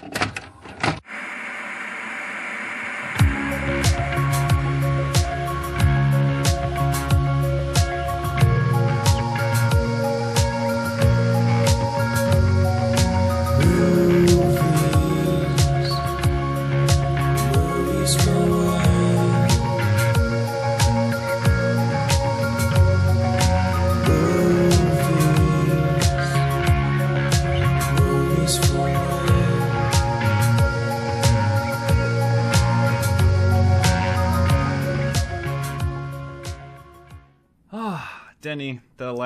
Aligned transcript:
Denny, 0.00 0.33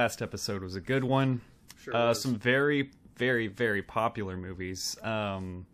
last 0.08 0.22
episode 0.22 0.62
was 0.62 0.74
a 0.74 0.80
good 0.80 1.04
one. 1.04 1.38
Sure 1.82 1.94
uh, 1.94 2.14
some 2.14 2.34
very, 2.34 2.92
very, 3.16 3.46
very 3.46 3.82
popular 3.82 4.38
movies. 4.38 4.96
Um, 5.02 5.66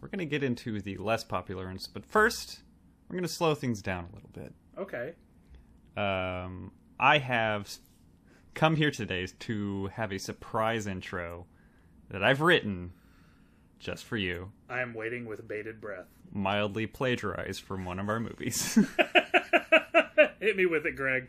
we're 0.00 0.06
going 0.06 0.20
to 0.20 0.26
get 0.26 0.44
into 0.44 0.80
the 0.80 0.96
less 0.98 1.24
popular 1.24 1.66
ones, 1.66 1.88
but 1.88 2.06
first, 2.06 2.60
we're 3.08 3.14
going 3.14 3.24
to 3.24 3.28
slow 3.28 3.56
things 3.56 3.82
down 3.82 4.06
a 4.08 4.14
little 4.14 4.30
bit. 4.32 4.54
Okay. 4.78 5.14
Um, 5.96 6.70
I 7.00 7.18
have 7.18 7.68
come 8.54 8.76
here 8.76 8.92
today 8.92 9.26
to 9.40 9.88
have 9.88 10.12
a 10.12 10.18
surprise 10.20 10.86
intro 10.86 11.46
that 12.10 12.22
I've 12.22 12.40
written 12.42 12.92
just 13.80 14.04
for 14.04 14.16
you, 14.16 14.52
I 14.68 14.82
am 14.82 14.94
waiting 14.94 15.26
with 15.26 15.48
bated 15.48 15.80
breath. 15.80 16.06
mildly 16.30 16.86
plagiarized 16.86 17.62
from 17.62 17.84
one 17.84 17.98
of 17.98 18.08
our 18.08 18.20
movies. 18.20 18.74
Hit 20.38 20.56
me 20.56 20.66
with 20.66 20.86
it, 20.86 20.94
Greg. 20.94 21.28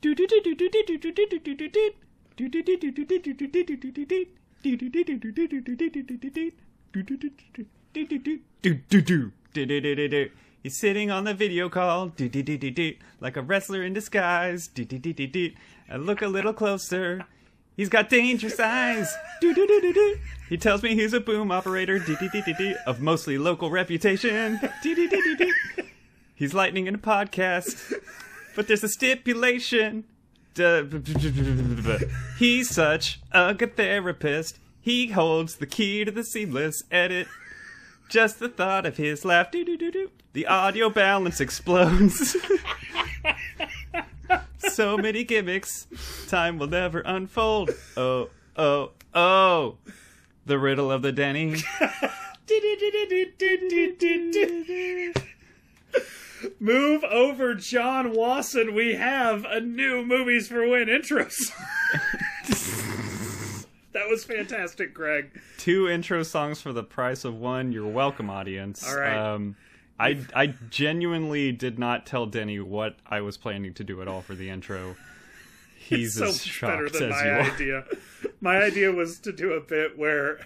He's 0.00 0.14
sitting 10.76 11.10
on 11.10 11.24
the 11.24 11.34
video 11.34 11.68
call, 11.68 12.12
like 13.20 13.36
a 13.36 13.42
wrestler 13.42 13.82
in 13.82 13.92
disguise. 13.92 14.70
And 14.76 16.06
look 16.06 16.22
a 16.22 16.28
little 16.28 16.52
closer. 16.52 17.24
He's 17.76 17.88
got 17.88 18.08
dangerous 18.08 18.60
eyes. 18.60 19.12
He 20.48 20.56
tells 20.56 20.82
me 20.82 20.94
he's 20.94 21.12
a 21.12 21.20
boom 21.20 21.50
operator 21.50 22.00
of 22.86 23.00
mostly 23.00 23.38
local 23.38 23.70
reputation. 23.70 24.60
He's 26.34 26.54
lightning 26.54 26.86
in 26.86 26.94
a 26.94 26.98
podcast, 26.98 27.94
but 28.58 28.66
there's 28.66 28.82
a 28.82 28.88
stipulation. 28.88 30.02
He's 32.40 32.68
such 32.68 33.20
a 33.30 33.54
good 33.54 33.76
therapist. 33.76 34.58
He 34.80 35.06
holds 35.06 35.58
the 35.58 35.66
key 35.66 36.04
to 36.04 36.10
the 36.10 36.24
seamless 36.24 36.82
edit. 36.90 37.28
Just 38.08 38.40
the 38.40 38.48
thought 38.48 38.84
of 38.84 38.96
his 38.96 39.24
laugh, 39.24 39.52
doo-doo-doo-doo. 39.52 40.10
the 40.32 40.48
audio 40.48 40.90
balance 40.90 41.40
explodes. 41.40 42.36
so 44.58 44.98
many 44.98 45.22
gimmicks, 45.22 45.86
time 46.26 46.58
will 46.58 46.66
never 46.66 46.98
unfold. 47.02 47.70
Oh, 47.96 48.28
oh, 48.56 48.90
oh. 49.14 49.76
The 50.46 50.58
riddle 50.58 50.90
of 50.90 51.02
the 51.02 51.12
Denny. 51.12 51.58
Move 56.60 57.04
over, 57.04 57.54
John 57.54 58.14
Wasson. 58.14 58.74
We 58.74 58.94
have 58.94 59.44
a 59.44 59.60
new 59.60 60.04
Movies 60.04 60.48
for 60.48 60.66
Win 60.68 60.88
intro 60.88 61.28
song. 61.28 61.56
that 63.92 64.08
was 64.08 64.24
fantastic, 64.24 64.94
Greg. 64.94 65.30
two 65.58 65.88
intro 65.88 66.22
songs 66.22 66.60
for 66.60 66.72
the 66.72 66.82
price 66.84 67.24
of 67.24 67.34
one. 67.34 67.72
You're 67.72 67.88
welcome, 67.88 68.30
audience. 68.30 68.86
All 68.88 68.96
right. 68.98 69.16
Um, 69.16 69.56
I 69.98 70.20
I 70.34 70.54
genuinely 70.70 71.50
did 71.52 71.78
not 71.78 72.06
tell 72.06 72.26
Denny 72.26 72.60
what 72.60 72.96
I 73.06 73.20
was 73.20 73.36
planning 73.36 73.74
to 73.74 73.84
do 73.84 74.00
at 74.00 74.08
all 74.08 74.20
for 74.22 74.34
the 74.34 74.48
intro. 74.50 74.96
He's 75.78 76.14
so 76.14 76.26
as 76.26 76.34
much 76.46 76.60
better 76.60 76.88
shocked 76.88 76.98
than 76.98 77.12
as 77.12 77.22
my 77.22 77.24
you 77.24 77.30
are. 77.32 77.40
idea. 77.40 77.84
My 78.40 78.56
idea 78.62 78.92
was 78.92 79.18
to 79.20 79.32
do 79.32 79.52
a 79.52 79.60
bit 79.60 79.98
where 79.98 80.38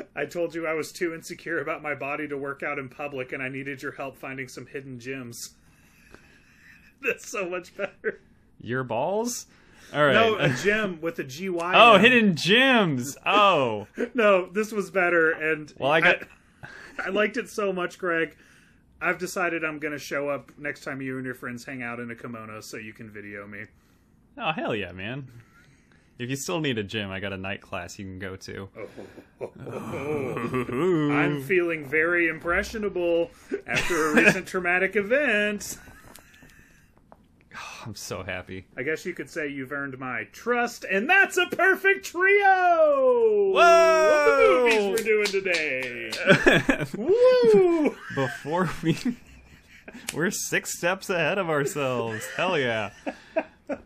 I 0.16 0.24
told 0.24 0.54
you 0.54 0.66
I 0.66 0.74
was 0.74 0.92
too 0.92 1.14
insecure 1.14 1.60
about 1.60 1.82
my 1.82 1.94
body 1.94 2.28
to 2.28 2.36
work 2.36 2.62
out 2.62 2.78
in 2.78 2.88
public 2.88 3.32
and 3.32 3.42
I 3.42 3.48
needed 3.48 3.82
your 3.82 3.92
help 3.92 4.16
finding 4.16 4.48
some 4.48 4.66
hidden 4.66 4.98
gems. 4.98 5.54
That's 7.02 7.28
so 7.28 7.48
much 7.48 7.76
better. 7.76 8.20
Your 8.60 8.84
balls? 8.84 9.46
All 9.92 10.04
right. 10.04 10.12
No, 10.12 10.36
a 10.36 10.48
gem 10.62 11.00
with 11.00 11.18
a 11.18 11.24
GY. 11.24 11.72
oh, 11.74 11.98
hidden 11.98 12.36
gems. 12.36 13.16
Oh, 13.24 13.86
No, 14.14 14.46
this 14.46 14.72
was 14.72 14.90
better, 14.90 15.30
and 15.30 15.72
well, 15.78 15.90
I 15.90 16.00
got. 16.00 16.22
I, 17.04 17.08
liked 17.10 17.36
it 17.36 17.48
so 17.48 17.72
much, 17.72 17.98
Greg. 17.98 18.36
I've 19.00 19.18
decided 19.18 19.64
I'm 19.64 19.78
going 19.78 19.92
to 19.92 19.98
show 19.98 20.28
up 20.28 20.50
next 20.58 20.82
time 20.82 21.00
you 21.00 21.16
and 21.16 21.24
your 21.24 21.34
friends 21.34 21.64
hang 21.64 21.82
out 21.82 22.00
in 22.00 22.10
a 22.10 22.16
kimono 22.16 22.60
so 22.60 22.76
you 22.76 22.92
can 22.92 23.08
video 23.08 23.46
me. 23.46 23.64
Oh 24.36 24.52
hell 24.52 24.74
yeah, 24.74 24.92
man! 24.92 25.28
If 26.18 26.30
you 26.30 26.36
still 26.36 26.58
need 26.58 26.78
a 26.78 26.82
gym, 26.82 27.12
I 27.12 27.20
got 27.20 27.32
a 27.32 27.36
night 27.36 27.60
class 27.60 27.96
you 27.96 28.04
can 28.04 28.18
go 28.18 28.34
to. 28.34 28.68
I'm 31.12 31.42
feeling 31.46 31.84
very 31.86 32.28
impressionable 32.28 33.30
after 33.68 34.08
a 34.08 34.14
recent 34.14 34.46
traumatic 34.48 34.96
event. 34.96 35.78
I'm 37.86 37.94
so 37.94 38.24
happy. 38.24 38.66
I 38.76 38.82
guess 38.82 39.06
you 39.06 39.14
could 39.14 39.30
say 39.30 39.46
you've 39.46 39.70
earned 39.70 39.96
my 40.00 40.24
trust, 40.32 40.84
and 40.90 41.08
that's 41.08 41.36
a 41.36 41.46
perfect 41.46 42.06
trio 42.06 43.52
Whoa! 43.54 44.26
of 44.26 44.72
the 44.72 44.76
movies 44.76 44.90
we're 44.90 45.04
doing 45.04 45.26
today. 45.26 46.10
Woo! 46.96 47.96
Before 48.16 48.68
we, 48.82 48.98
we're 50.12 50.32
six 50.32 50.76
steps 50.76 51.08
ahead 51.08 51.38
of 51.38 51.48
ourselves. 51.48 52.26
Hell 52.36 52.58
yeah! 52.58 52.90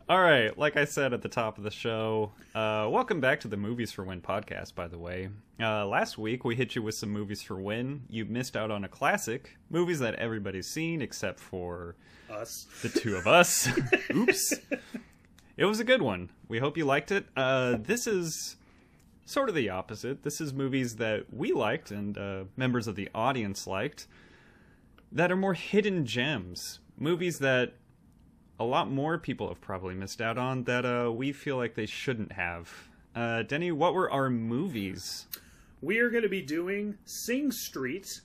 All 0.08 0.20
right, 0.20 0.56
like 0.56 0.76
I 0.76 0.84
said 0.84 1.12
at 1.12 1.22
the 1.22 1.28
top 1.28 1.58
of 1.58 1.64
the 1.64 1.70
show, 1.70 2.30
uh, 2.54 2.86
welcome 2.88 3.20
back 3.20 3.40
to 3.40 3.48
the 3.48 3.56
Movies 3.56 3.90
for 3.90 4.04
Win 4.04 4.20
podcast. 4.20 4.76
By 4.76 4.86
the 4.86 4.98
way, 4.98 5.28
uh, 5.60 5.86
last 5.86 6.16
week 6.16 6.44
we 6.44 6.54
hit 6.54 6.76
you 6.76 6.82
with 6.82 6.94
some 6.94 7.08
movies 7.10 7.42
for 7.42 7.56
win. 7.56 8.02
You 8.08 8.24
missed 8.24 8.56
out 8.56 8.70
on 8.70 8.84
a 8.84 8.88
classic, 8.88 9.56
movies 9.70 9.98
that 9.98 10.14
everybody's 10.16 10.68
seen 10.68 11.02
except 11.02 11.40
for 11.40 11.96
Us. 12.30 12.68
the 12.82 12.90
two 12.90 13.16
of 13.16 13.26
us. 13.26 13.68
Oops. 14.14 14.54
It 15.56 15.64
was 15.64 15.80
a 15.80 15.84
good 15.84 16.00
one. 16.02 16.30
We 16.46 16.60
hope 16.60 16.76
you 16.76 16.84
liked 16.84 17.10
it. 17.10 17.26
Uh, 17.36 17.76
this 17.80 18.06
is 18.06 18.54
sort 19.26 19.48
of 19.48 19.56
the 19.56 19.68
opposite. 19.70 20.22
This 20.22 20.40
is 20.40 20.52
movies 20.52 20.96
that 20.96 21.32
we 21.34 21.52
liked 21.52 21.90
and 21.90 22.16
uh, 22.16 22.44
members 22.56 22.86
of 22.86 22.94
the 22.94 23.08
audience 23.16 23.66
liked 23.66 24.06
that 25.10 25.32
are 25.32 25.36
more 25.36 25.54
hidden 25.54 26.06
gems. 26.06 26.78
Movies 26.96 27.40
that 27.40 27.74
a 28.62 28.64
lot 28.64 28.88
more 28.88 29.18
people 29.18 29.48
have 29.48 29.60
probably 29.60 29.94
missed 29.94 30.20
out 30.20 30.38
on 30.38 30.62
that 30.64 30.84
uh, 30.84 31.10
we 31.10 31.32
feel 31.32 31.56
like 31.56 31.74
they 31.74 31.86
shouldn't 31.86 32.30
have. 32.30 32.70
Uh, 33.14 33.42
Denny, 33.42 33.72
what 33.72 33.92
were 33.92 34.08
our 34.08 34.30
movies? 34.30 35.26
We 35.80 35.98
are 35.98 36.10
going 36.10 36.22
to 36.22 36.28
be 36.28 36.42
doing 36.42 36.96
Sing 37.04 37.50
Street, 37.50 38.20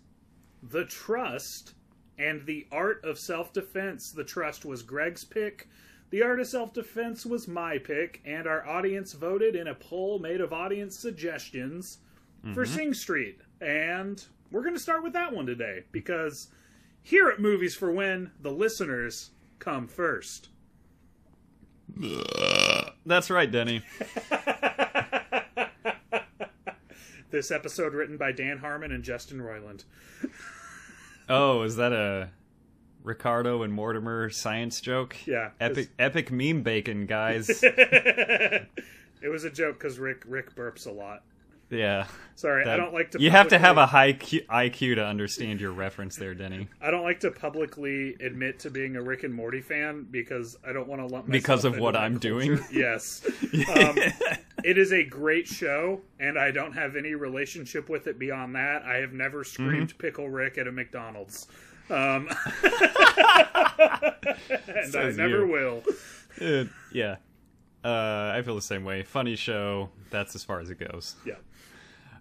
The 0.62 0.86
Trust, 0.86 1.74
and 2.20 2.46
The 2.46 2.68
Art 2.72 3.04
of 3.04 3.18
Self 3.18 3.52
Defense. 3.52 4.12
The 4.12 4.24
Trust 4.24 4.64
was 4.64 4.84
Greg's 4.84 5.24
pick. 5.24 5.70
The 6.12 6.22
Art 6.22 6.40
of 6.40 6.48
Self 6.48 6.72
Defense 6.72 7.26
was 7.26 7.48
my 7.48 7.80
pick, 7.80 8.22
and 8.24 8.46
our 8.46 8.66
audience 8.68 9.14
voted 9.14 9.56
in 9.56 9.68
a 9.68 9.76
poll 9.76 10.20
made 10.20 10.40
of 10.40 10.54
audience 10.54 10.98
suggestions 10.98 11.98
for 12.54 12.64
Sing 12.64 12.94
Street. 12.94 13.40
And 13.60 14.24
we're 14.52 14.62
going 14.62 14.76
to 14.76 14.80
start 14.80 15.04
with 15.04 15.14
that 15.14 15.34
one 15.34 15.48
today 15.48 15.84
because 15.92 16.50
here 17.02 17.28
at 17.28 17.40
Movies 17.40 17.76
for 17.76 17.92
When, 17.92 18.32
the 18.40 18.52
listeners 18.52 19.32
come 19.60 19.88
first. 19.88 20.50
That's 23.06 23.30
right, 23.30 23.52
Denny. 23.52 23.84
This 27.30 27.52
episode 27.52 27.94
written 27.94 28.16
by 28.16 28.32
Dan 28.32 28.60
Harmon 28.60 28.92
and 28.92 29.04
Justin 29.04 29.40
Roiland. 29.40 29.84
Oh, 31.30 31.64
is 31.64 31.76
that 31.76 31.92
a 31.92 32.30
Ricardo 33.04 33.62
and 33.62 33.74
Mortimer 33.74 34.30
science 34.30 34.80
joke? 34.80 35.18
Yeah. 35.28 35.50
Epic, 35.60 35.90
epic 36.00 36.32
meme 36.32 36.64
bacon, 36.64 37.06
guys. 37.06 37.50
it 37.64 38.70
was 39.30 39.44
a 39.44 39.50
joke 39.50 39.78
because 39.78 40.00
Rick 40.00 40.24
Rick 40.26 40.56
burps 40.56 40.88
a 40.88 40.92
lot. 40.92 41.24
Yeah. 41.70 42.06
Sorry, 42.36 42.66
I 42.66 42.78
don't 42.78 42.94
like 42.94 43.12
to. 43.12 43.20
You 43.20 43.32
have 43.32 43.48
to 43.48 43.58
have 43.58 43.78
a 43.78 43.88
high 43.88 44.14
Q, 44.14 44.42
IQ 44.50 44.96
to 44.96 45.06
understand 45.06 45.60
your 45.60 45.72
reference 45.72 46.16
there, 46.16 46.36
Denny. 46.36 46.68
I 46.82 46.92
don't 46.92 47.04
like 47.04 47.20
to 47.22 47.32
publicly 47.32 48.16
admit 48.22 48.60
to 48.60 48.70
being 48.70 48.96
a 48.96 49.02
Rick 49.02 49.24
and 49.24 49.34
Morty 49.34 49.60
fan 49.60 50.06
because 50.12 50.56
I 50.66 50.72
don't 50.72 50.88
want 50.88 51.02
to 51.02 51.08
lump 51.08 51.28
myself 51.28 51.32
Because 51.32 51.66
of 51.66 51.80
what 51.80 51.96
I'm 51.96 52.14
culture. 52.20 52.30
doing? 52.30 52.60
Yes, 52.72 53.26
um, 53.76 53.98
it 54.64 54.78
is 54.78 54.94
a 54.94 55.04
great 55.04 55.48
show, 55.48 56.02
and 56.20 56.38
I 56.38 56.52
don't 56.52 56.74
have 56.74 56.96
any 56.96 57.16
relationship 57.16 57.90
with 57.90 58.06
it 58.06 58.20
beyond 58.20 58.56
that. 58.56 58.84
I 58.84 58.98
have 58.98 59.14
never 59.14 59.44
screamed 59.44 59.90
Mm-hmm. 59.90 59.98
"Pickle 59.98 60.30
Rick" 60.30 60.60
at 60.60 60.68
a 60.68 60.72
McDonald's, 60.72 61.48
um, 61.90 62.30
and 62.64 62.76
I 64.96 65.12
never 65.16 65.46
you. 65.46 65.48
will. 65.48 65.84
Uh, 66.40 66.66
yeah. 66.94 67.16
Uh, 67.84 68.34
I 68.36 68.42
feel 68.44 68.56
the 68.56 68.62
same 68.62 68.84
way. 68.84 69.04
Funny 69.04 69.36
show. 69.36 69.90
That's 70.10 70.36
as 70.36 70.44
far 70.44 70.60
as 70.60 70.70
it 70.70 70.80
goes. 70.80 71.16
Yeah. 71.26 71.36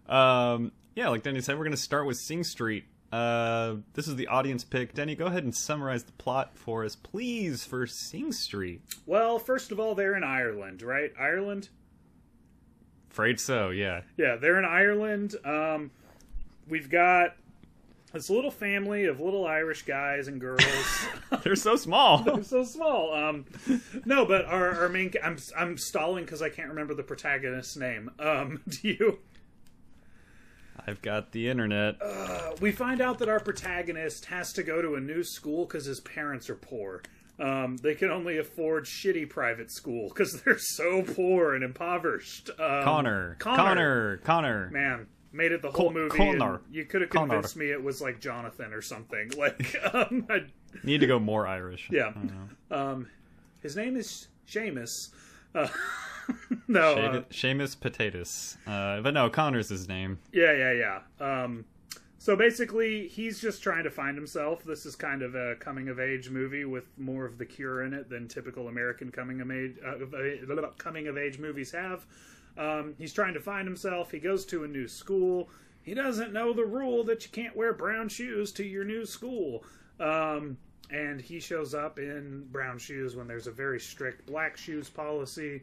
Um, 0.08 0.72
yeah, 0.94 1.08
like 1.08 1.22
Denny 1.22 1.40
said, 1.40 1.56
we're 1.56 1.64
going 1.64 1.72
to 1.72 1.76
start 1.76 2.06
with 2.06 2.16
Sing 2.16 2.44
Street. 2.44 2.84
Uh, 3.12 3.76
this 3.94 4.08
is 4.08 4.16
the 4.16 4.26
audience 4.26 4.64
pick. 4.64 4.94
Denny, 4.94 5.14
go 5.14 5.26
ahead 5.26 5.44
and 5.44 5.54
summarize 5.54 6.04
the 6.04 6.12
plot 6.12 6.56
for 6.56 6.84
us, 6.84 6.96
please, 6.96 7.64
for 7.64 7.86
Sing 7.86 8.32
Street. 8.32 8.82
Well, 9.06 9.38
first 9.38 9.72
of 9.72 9.78
all, 9.78 9.94
they're 9.94 10.16
in 10.16 10.24
Ireland, 10.24 10.82
right? 10.82 11.12
Ireland. 11.18 11.68
Afraid 13.10 13.40
so, 13.40 13.70
yeah. 13.70 14.02
Yeah, 14.16 14.36
they're 14.36 14.58
in 14.58 14.64
Ireland. 14.64 15.36
Um, 15.44 15.90
we've 16.68 16.90
got 16.90 17.36
this 18.12 18.30
little 18.30 18.50
family 18.50 19.04
of 19.04 19.20
little 19.20 19.46
Irish 19.46 19.82
guys 19.82 20.28
and 20.28 20.40
girls. 20.40 20.64
They're 21.42 21.56
so 21.56 21.76
small. 21.76 22.18
They're 22.22 22.42
so 22.42 22.64
small. 22.64 23.12
Um, 23.14 23.44
no, 24.04 24.24
but 24.24 24.46
our, 24.46 24.82
our 24.82 24.88
main. 24.88 25.12
I'm 25.22 25.36
I'm 25.56 25.76
stalling 25.76 26.24
because 26.24 26.42
I 26.42 26.48
can't 26.48 26.68
remember 26.68 26.94
the 26.94 27.02
protagonist's 27.02 27.76
name. 27.76 28.10
Um, 28.18 28.62
do 28.68 28.88
you? 28.88 29.18
I've 30.86 31.02
got 31.02 31.32
the 31.32 31.48
internet. 31.48 31.96
We 32.60 32.70
find 32.72 33.00
out 33.00 33.18
that 33.18 33.28
our 33.28 33.40
protagonist 33.40 34.26
has 34.26 34.52
to 34.54 34.62
go 34.62 34.80
to 34.80 34.94
a 34.94 35.00
new 35.00 35.22
school 35.24 35.64
because 35.66 35.84
his 35.84 36.00
parents 36.00 36.48
are 36.48 36.54
poor. 36.54 37.02
Um, 37.38 37.76
they 37.76 37.94
can 37.94 38.10
only 38.10 38.38
afford 38.38 38.84
shitty 38.84 39.28
private 39.28 39.70
school 39.70 40.08
because 40.08 40.40
they're 40.44 40.58
so 40.58 41.02
poor 41.02 41.54
and 41.54 41.62
impoverished. 41.64 42.48
Um, 42.50 42.84
Connor. 42.84 43.36
Connor. 43.38 43.56
Connor. 43.58 44.16
Connor. 44.18 44.70
man 44.70 45.06
made 45.32 45.52
it 45.52 45.60
the 45.60 45.70
whole 45.70 45.86
Con- 45.86 45.94
movie. 45.94 46.16
Connor. 46.16 46.60
You 46.70 46.84
could 46.86 47.02
have 47.02 47.10
Connor. 47.10 47.34
convinced 47.34 47.56
me 47.56 47.70
it 47.70 47.82
was 47.82 48.00
like 48.00 48.20
Jonathan 48.20 48.72
or 48.72 48.80
something. 48.80 49.30
Like, 49.36 49.76
um, 49.92 50.26
I, 50.30 50.44
Need 50.82 51.00
to 51.00 51.06
go 51.06 51.18
more 51.18 51.46
Irish. 51.46 51.88
yeah. 51.92 52.12
Um, 52.70 53.08
his 53.62 53.76
name 53.76 53.96
is 53.96 54.28
Seamus. 54.48 55.10
Uh, 55.54 55.68
no, 56.68 56.94
uh, 56.94 56.94
Seamus, 56.94 57.28
Seamus 57.30 57.80
Potatoes. 57.80 58.56
Uh, 58.66 59.00
but 59.00 59.14
no, 59.14 59.30
Connor's 59.30 59.68
his 59.68 59.88
name. 59.88 60.18
yeah, 60.32 60.52
yeah, 60.52 60.72
yeah. 60.72 61.00
Um, 61.42 61.64
so 62.18 62.34
basically, 62.34 63.06
he's 63.06 63.40
just 63.40 63.62
trying 63.62 63.84
to 63.84 63.90
find 63.90 64.16
himself. 64.16 64.64
This 64.64 64.84
is 64.84 64.96
kind 64.96 65.22
of 65.22 65.34
a 65.34 65.54
coming 65.56 65.88
of 65.88 66.00
age 66.00 66.28
movie 66.28 66.64
with 66.64 66.86
more 66.98 67.24
of 67.24 67.38
the 67.38 67.44
cure 67.44 67.84
in 67.84 67.94
it 67.94 68.10
than 68.10 68.26
typical 68.26 68.68
American 68.68 69.12
coming 69.12 69.40
of 69.40 69.50
age 69.50 69.76
uh, 69.84 70.04
uh, 70.04 70.70
coming 70.76 71.06
of 71.06 71.16
age 71.16 71.38
movies 71.38 71.70
have. 71.70 72.04
Um, 72.58 72.94
he's 72.98 73.12
trying 73.12 73.34
to 73.34 73.40
find 73.40 73.66
himself. 73.68 74.10
He 74.10 74.18
goes 74.18 74.44
to 74.46 74.64
a 74.64 74.66
new 74.66 74.88
school. 74.88 75.50
He 75.82 75.94
doesn't 75.94 76.32
know 76.32 76.52
the 76.52 76.64
rule 76.64 77.04
that 77.04 77.22
you 77.22 77.30
can't 77.30 77.54
wear 77.54 77.72
brown 77.72 78.08
shoes 78.08 78.50
to 78.54 78.64
your 78.64 78.84
new 78.84 79.06
school. 79.06 79.62
Um, 80.00 80.58
and 80.90 81.20
he 81.20 81.38
shows 81.38 81.74
up 81.74 81.98
in 81.98 82.46
brown 82.50 82.78
shoes 82.78 83.14
when 83.14 83.28
there's 83.28 83.46
a 83.46 83.52
very 83.52 83.78
strict 83.78 84.26
black 84.26 84.56
shoes 84.56 84.88
policy. 84.88 85.62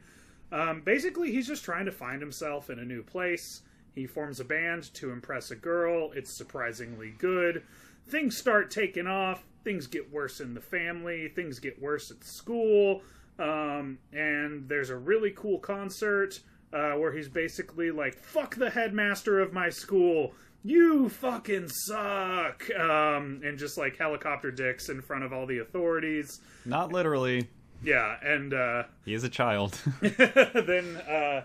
Um, 0.53 0.81
basically, 0.81 1.31
he's 1.31 1.47
just 1.47 1.65
trying 1.65 1.85
to 1.85 1.91
find 1.91 2.21
himself 2.21 2.69
in 2.69 2.77
a 2.77 2.85
new 2.85 3.01
place. 3.01 3.61
He 3.95 4.05
forms 4.05 4.39
a 4.39 4.45
band 4.45 4.93
to 4.93 5.11
impress 5.11 5.49
a 5.49 5.55
girl. 5.55 6.11
It's 6.15 6.37
surprisingly 6.37 7.15
good. 7.17 7.63
Things 8.07 8.37
start 8.37 8.69
taking 8.69 9.07
off. 9.07 9.43
Things 9.63 9.87
get 9.87 10.11
worse 10.11 10.41
in 10.41 10.53
the 10.53 10.61
family. 10.61 11.29
Things 11.29 11.59
get 11.59 11.81
worse 11.81 12.11
at 12.11 12.23
school. 12.23 13.01
Um, 13.39 13.97
and 14.11 14.69
there's 14.69 14.91
a 14.91 14.95
really 14.95 15.31
cool 15.31 15.57
concert 15.57 16.39
uh, 16.71 16.93
where 16.93 17.11
he's 17.11 17.29
basically 17.29 17.89
like, 17.89 18.19
fuck 18.19 18.55
the 18.55 18.69
headmaster 18.69 19.39
of 19.39 19.53
my 19.53 19.69
school. 19.69 20.33
You 20.63 21.09
fucking 21.09 21.67
suck. 21.67 22.69
Um, 22.77 23.41
and 23.43 23.57
just 23.57 23.77
like 23.77 23.97
helicopter 23.97 24.51
dicks 24.51 24.89
in 24.89 25.01
front 25.01 25.23
of 25.23 25.33
all 25.33 25.47
the 25.47 25.59
authorities. 25.59 26.41
Not 26.65 26.93
literally. 26.93 27.49
Yeah, 27.83 28.17
and 28.23 28.53
uh, 28.53 28.83
He 29.05 29.13
is 29.13 29.23
a 29.23 29.29
child. 29.29 29.79
then 30.01 30.97
uh, 30.97 31.43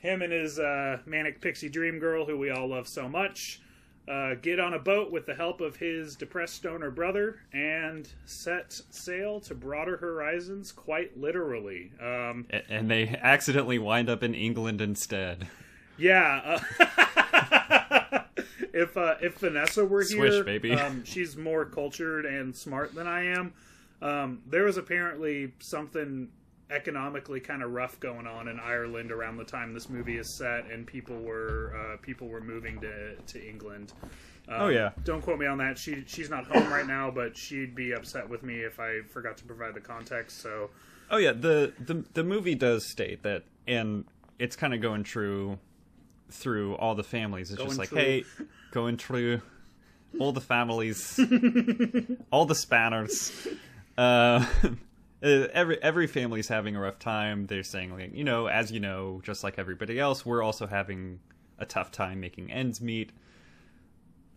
him 0.00 0.22
and 0.22 0.32
his 0.32 0.58
uh, 0.58 0.98
manic 1.06 1.40
pixie 1.40 1.68
dream 1.68 1.98
girl, 1.98 2.26
who 2.26 2.36
we 2.38 2.50
all 2.50 2.68
love 2.68 2.88
so 2.88 3.08
much, 3.08 3.60
uh, 4.08 4.34
get 4.34 4.60
on 4.60 4.74
a 4.74 4.78
boat 4.78 5.10
with 5.10 5.26
the 5.26 5.34
help 5.34 5.60
of 5.60 5.76
his 5.76 6.14
depressed 6.14 6.54
stoner 6.54 6.90
brother 6.90 7.40
and 7.52 8.08
set 8.24 8.80
sail 8.90 9.40
to 9.40 9.54
broader 9.54 9.96
horizons, 9.96 10.70
quite 10.70 11.18
literally. 11.18 11.90
Um, 12.00 12.46
and 12.68 12.90
they 12.90 13.08
accidentally 13.08 13.78
wind 13.78 14.08
up 14.08 14.22
in 14.22 14.34
England 14.34 14.80
instead. 14.80 15.48
yeah. 15.98 16.60
Uh, 16.78 18.20
if 18.72 18.96
uh, 18.96 19.16
if 19.20 19.38
Vanessa 19.38 19.84
were 19.84 20.04
Swish, 20.04 20.34
here, 20.34 20.44
baby. 20.44 20.72
Um, 20.72 21.04
she's 21.04 21.36
more 21.36 21.64
cultured 21.64 22.26
and 22.26 22.54
smart 22.54 22.94
than 22.94 23.06
I 23.08 23.24
am. 23.24 23.54
Um, 24.02 24.42
there 24.46 24.64
was 24.64 24.76
apparently 24.76 25.52
something 25.60 26.28
economically 26.70 27.38
kind 27.40 27.62
of 27.62 27.70
rough 27.72 27.98
going 28.00 28.26
on 28.26 28.48
in 28.48 28.58
Ireland 28.58 29.12
around 29.12 29.36
the 29.36 29.44
time 29.44 29.72
this 29.72 29.88
movie 29.88 30.18
is 30.18 30.36
set, 30.36 30.66
and 30.70 30.86
people 30.86 31.16
were 31.20 31.74
uh, 31.76 31.96
people 32.02 32.28
were 32.28 32.40
moving 32.40 32.80
to 32.80 33.16
to 33.16 33.48
England. 33.48 33.92
Um, 34.48 34.60
Oh, 34.62 34.68
yeah. 34.68 34.90
Don't 35.04 35.22
quote 35.22 35.38
me 35.40 35.46
on 35.46 35.58
that. 35.58 35.76
She 35.78 36.04
she's 36.06 36.30
not 36.30 36.46
home 36.46 36.68
right 36.70 36.86
now, 36.86 37.10
but 37.10 37.36
she'd 37.36 37.74
be 37.74 37.92
upset 37.92 38.28
with 38.28 38.42
me 38.42 38.60
if 38.60 38.78
I 38.78 39.00
forgot 39.02 39.36
to 39.38 39.44
provide 39.44 39.74
the 39.74 39.80
context. 39.80 40.40
So 40.40 40.70
Oh 41.10 41.16
yeah, 41.18 41.32
the 41.32 41.72
the 41.78 42.04
the 42.14 42.24
movie 42.24 42.54
does 42.54 42.86
state 42.86 43.22
that, 43.22 43.44
and 43.66 44.04
it's 44.38 44.56
kind 44.56 44.74
of 44.74 44.80
going 44.80 45.04
through 45.04 45.58
through 46.30 46.74
all 46.74 46.94
the 46.96 47.04
families. 47.04 47.50
It's 47.50 47.58
Going 47.58 47.68
just 47.70 47.78
like, 47.78 47.88
through. 47.90 47.98
hey, 47.98 48.24
going 48.72 48.96
through 48.96 49.40
all 50.18 50.32
the 50.32 50.40
families, 50.40 51.18
all 52.32 52.44
the 52.46 52.54
spanners. 52.54 53.46
Uh, 55.22 55.46
every 55.54 55.82
every 55.82 56.06
family's 56.06 56.46
having 56.48 56.76
a 56.76 56.80
rough 56.80 56.98
time. 56.98 57.46
They're 57.46 57.62
saying 57.62 57.92
like, 57.94 58.14
you 58.14 58.22
know, 58.22 58.46
as 58.48 58.70
you 58.70 58.80
know, 58.80 59.20
just 59.24 59.42
like 59.42 59.58
everybody 59.58 59.98
else, 59.98 60.26
we're 60.26 60.42
also 60.42 60.66
having 60.66 61.20
a 61.58 61.64
tough 61.64 61.90
time 61.90 62.20
making 62.20 62.52
ends 62.52 62.82
meet. 62.82 63.12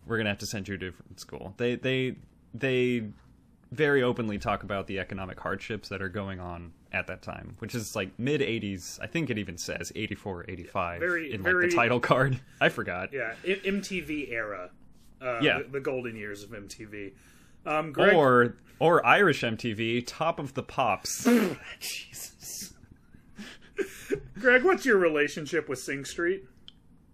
We're 0.06 0.16
gonna 0.16 0.30
have 0.30 0.38
to 0.38 0.46
send 0.46 0.66
you 0.68 0.78
to 0.78 0.86
a 0.86 0.90
different 0.90 1.20
school. 1.20 1.52
They 1.58 1.74
they 1.76 2.16
they 2.54 3.04
very 3.70 4.02
openly 4.02 4.38
talk 4.38 4.62
about 4.62 4.86
the 4.86 4.98
economic 4.98 5.38
hardships 5.38 5.90
that 5.90 6.00
are 6.00 6.08
going 6.08 6.40
on 6.40 6.72
at 6.92 7.06
that 7.08 7.20
time, 7.20 7.56
which 7.58 7.74
is 7.74 7.94
like 7.94 8.18
mid 8.18 8.40
80s. 8.40 8.98
I 9.02 9.06
think 9.06 9.28
it 9.28 9.36
even 9.38 9.58
says 9.58 9.92
84, 9.94 10.46
85 10.48 11.00
Very- 11.00 11.26
in 11.32 11.42
like 11.42 11.52
very- 11.52 11.68
the 11.68 11.76
title 11.76 12.00
card. 12.00 12.40
I 12.60 12.70
forgot. 12.70 13.12
yeah, 13.12 13.34
MTV 13.44 14.32
era. 14.32 14.70
Uh, 15.22 15.38
Yeah. 15.42 15.58
the, 15.58 15.64
the 15.72 15.80
golden 15.80 16.16
years 16.16 16.42
of 16.42 16.50
MTV. 16.50 17.12
Um, 17.66 17.92
Greg, 17.92 18.14
Or 18.14 18.56
or 18.78 19.04
Irish 19.06 19.42
MTV, 19.42 20.04
Top 20.06 20.38
of 20.38 20.54
the 20.54 20.62
Pops. 20.62 21.24
Jesus. 21.80 22.72
Greg, 24.38 24.64
what's 24.64 24.84
your 24.86 24.98
relationship 24.98 25.68
with 25.68 25.78
Sing 25.78 26.04
Street? 26.04 26.44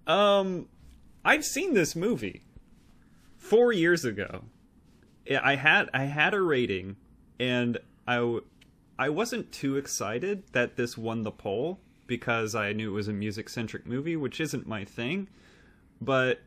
um, 0.06 0.68
I've 1.24 1.44
seen 1.44 1.74
this 1.74 1.96
movie 1.96 2.44
four 3.36 3.72
years 3.72 4.04
ago. 4.04 4.44
Yeah, 5.26 5.40
I 5.42 5.56
had 5.56 5.90
I 5.92 6.04
had 6.04 6.34
a 6.34 6.40
rating, 6.40 6.94
and 7.40 7.78
I 8.06 8.16
w- 8.16 8.44
I 8.96 9.08
wasn't 9.08 9.50
too 9.50 9.76
excited 9.76 10.44
that 10.52 10.76
this 10.76 10.96
won 10.96 11.24
the 11.24 11.32
poll 11.32 11.80
because 12.06 12.54
I 12.54 12.72
knew 12.72 12.90
it 12.90 12.94
was 12.94 13.08
a 13.08 13.12
music 13.12 13.48
centric 13.48 13.86
movie, 13.86 14.14
which 14.16 14.40
isn't 14.40 14.68
my 14.68 14.84
thing. 14.84 15.26
But 16.00 16.40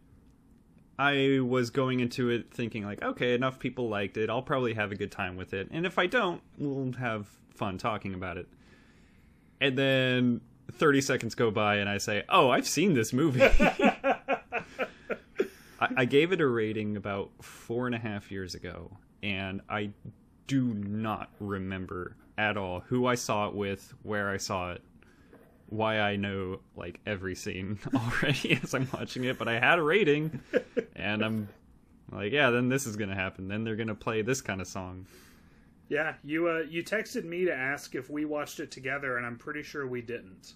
I 1.00 1.40
was 1.40 1.70
going 1.70 2.02
into 2.02 2.30
it 2.30 2.54
thinking 2.54 2.84
like, 2.84 3.02
okay, 3.02 3.34
enough 3.34 3.58
people 3.58 3.88
liked 3.88 4.18
it. 4.18 4.30
I'll 4.30 4.42
probably 4.42 4.74
have 4.74 4.92
a 4.92 4.96
good 4.96 5.14
time 5.14 5.38
with 5.38 5.54
it, 5.54 5.70
and 5.72 5.86
if 5.86 5.98
I 5.98 6.08
don't, 6.08 6.42
we'll 6.58 6.92
have 7.00 7.28
fun 7.56 7.78
talking 7.78 8.14
about 8.14 8.36
it. 8.36 8.50
And 9.62 9.78
then 9.78 10.42
30 10.74 11.00
seconds 11.00 11.36
go 11.36 11.52
by, 11.52 11.76
and 11.78 11.90
I 11.90 12.00
say, 12.00 12.24
"Oh, 12.28 12.50
I've 12.50 12.68
seen 12.68 12.96
this 12.96 13.14
movie." 13.14 13.42
I, 15.82 15.90
I 15.96 16.04
gave 16.04 16.34
it 16.34 16.42
a 16.42 16.48
rating 16.48 16.98
about 16.98 17.32
four 17.42 17.86
and 17.86 17.96
a 17.96 18.00
half 18.00 18.30
years 18.30 18.54
ago, 18.54 18.92
and 19.24 19.62
I 19.70 19.92
do 20.48 20.74
not 20.74 21.30
remember 21.40 22.18
at 22.38 22.58
all 22.58 22.82
who 22.82 23.06
I 23.06 23.16
saw 23.16 23.48
it 23.48 23.56
with, 23.56 23.94
where 24.04 24.30
I 24.30 24.38
saw 24.38 24.74
it, 24.74 24.82
why 25.70 26.00
I 26.00 26.16
know 26.16 26.60
like 26.76 27.00
every 27.06 27.36
scene 27.36 27.80
already 27.96 28.60
as 28.62 28.74
I'm 28.74 28.88
watching 28.94 29.24
it. 29.24 29.38
But 29.38 29.48
I 29.48 29.60
had 29.60 29.80
a 29.80 29.84
rating, 29.84 30.42
and 30.96 31.24
I'm 31.24 31.50
like, 32.12 32.32
yeah, 32.32 32.50
then 32.50 32.70
this 32.70 32.86
is 32.86 32.96
gonna 32.96 33.16
happen. 33.16 33.48
Then 33.48 33.64
they're 33.64 33.76
gonna 33.76 33.96
play 33.96 34.22
this 34.22 34.42
kind 34.42 34.62
of 34.62 34.68
song. 34.68 35.06
Yeah, 35.88 36.16
you 36.24 36.48
uh, 36.48 36.64
you 36.70 36.84
texted 36.84 37.24
me 37.24 37.46
to 37.46 37.54
ask 37.54 37.96
if 37.96 38.10
we 38.10 38.26
watched 38.26 38.60
it 38.60 38.72
together, 38.72 39.18
and 39.18 39.26
I'm 39.26 39.38
pretty 39.38 39.64
sure 39.64 39.88
we 39.88 40.02
didn't. 40.02 40.54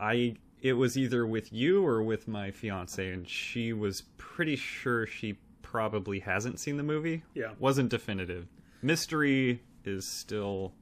I 0.00 0.36
it 0.60 0.74
was 0.74 0.98
either 0.98 1.26
with 1.26 1.52
you 1.52 1.84
or 1.86 2.02
with 2.02 2.28
my 2.28 2.50
fiance, 2.50 3.10
and 3.10 3.28
she 3.28 3.72
was 3.72 4.02
pretty 4.16 4.56
sure 4.56 5.06
she 5.06 5.38
probably 5.62 6.20
hasn't 6.20 6.58
seen 6.58 6.76
the 6.76 6.82
movie. 6.82 7.22
Yeah. 7.34 7.52
wasn't 7.58 7.90
definitive. 7.90 8.46
Mystery 8.82 9.60
is 9.84 10.06
still 10.06 10.72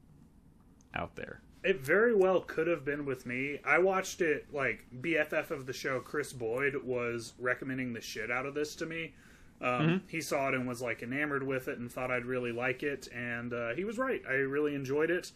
out 0.95 1.15
there. 1.15 1.41
It 1.67 1.81
very 1.81 2.15
well 2.15 2.39
could 2.39 2.67
have 2.67 2.85
been 2.85 3.03
with 3.05 3.25
me. 3.25 3.59
I 3.65 3.77
watched 3.79 4.21
it 4.21 4.53
like 4.53 4.85
BFF 5.01 5.51
of 5.51 5.65
the 5.65 5.73
show, 5.73 5.99
Chris 5.99 6.31
Boyd 6.31 6.77
was 6.81 7.33
recommending 7.37 7.91
the 7.91 7.99
shit 7.99 8.31
out 8.31 8.45
of 8.45 8.53
this 8.53 8.73
to 8.77 8.85
me. 8.85 9.13
Um, 9.59 10.03
He 10.07 10.21
saw 10.21 10.47
it 10.47 10.53
and 10.53 10.65
was 10.65 10.81
like 10.81 11.03
enamored 11.03 11.43
with 11.43 11.67
it 11.67 11.77
and 11.77 11.91
thought 11.91 12.09
I'd 12.09 12.23
really 12.25 12.53
like 12.53 12.83
it, 12.83 13.09
and 13.13 13.53
uh, 13.53 13.73
he 13.73 13.83
was 13.83 13.97
right. 13.97 14.21
I 14.29 14.35
really 14.35 14.75
enjoyed 14.75 15.11
it. 15.11 15.33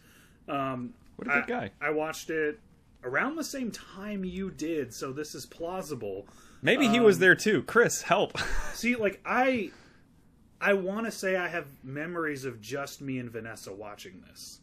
Um, 0.48 0.94
What 1.16 1.28
a 1.28 1.42
good 1.42 1.54
I, 1.54 1.60
guy. 1.60 1.70
I 1.82 1.90
watched 1.90 2.30
it 2.30 2.58
around 3.04 3.36
the 3.36 3.44
same 3.44 3.70
time 3.70 4.24
you 4.24 4.50
did, 4.50 4.94
so 4.94 5.12
this 5.12 5.34
is 5.34 5.44
plausible. 5.44 6.26
Maybe 6.62 6.88
he 6.88 6.98
was 6.98 7.18
there 7.18 7.34
too. 7.34 7.62
Chris, 7.64 8.00
help. 8.00 8.38
See, 8.72 8.96
like 8.96 9.20
I, 9.26 9.70
I 10.62 10.72
want 10.72 11.04
to 11.04 11.12
say 11.12 11.36
I 11.36 11.48
have 11.48 11.66
memories 11.84 12.46
of 12.46 12.60
just 12.62 13.02
me 13.02 13.18
and 13.18 13.30
Vanessa 13.30 13.70
watching 13.70 14.22
this. 14.26 14.60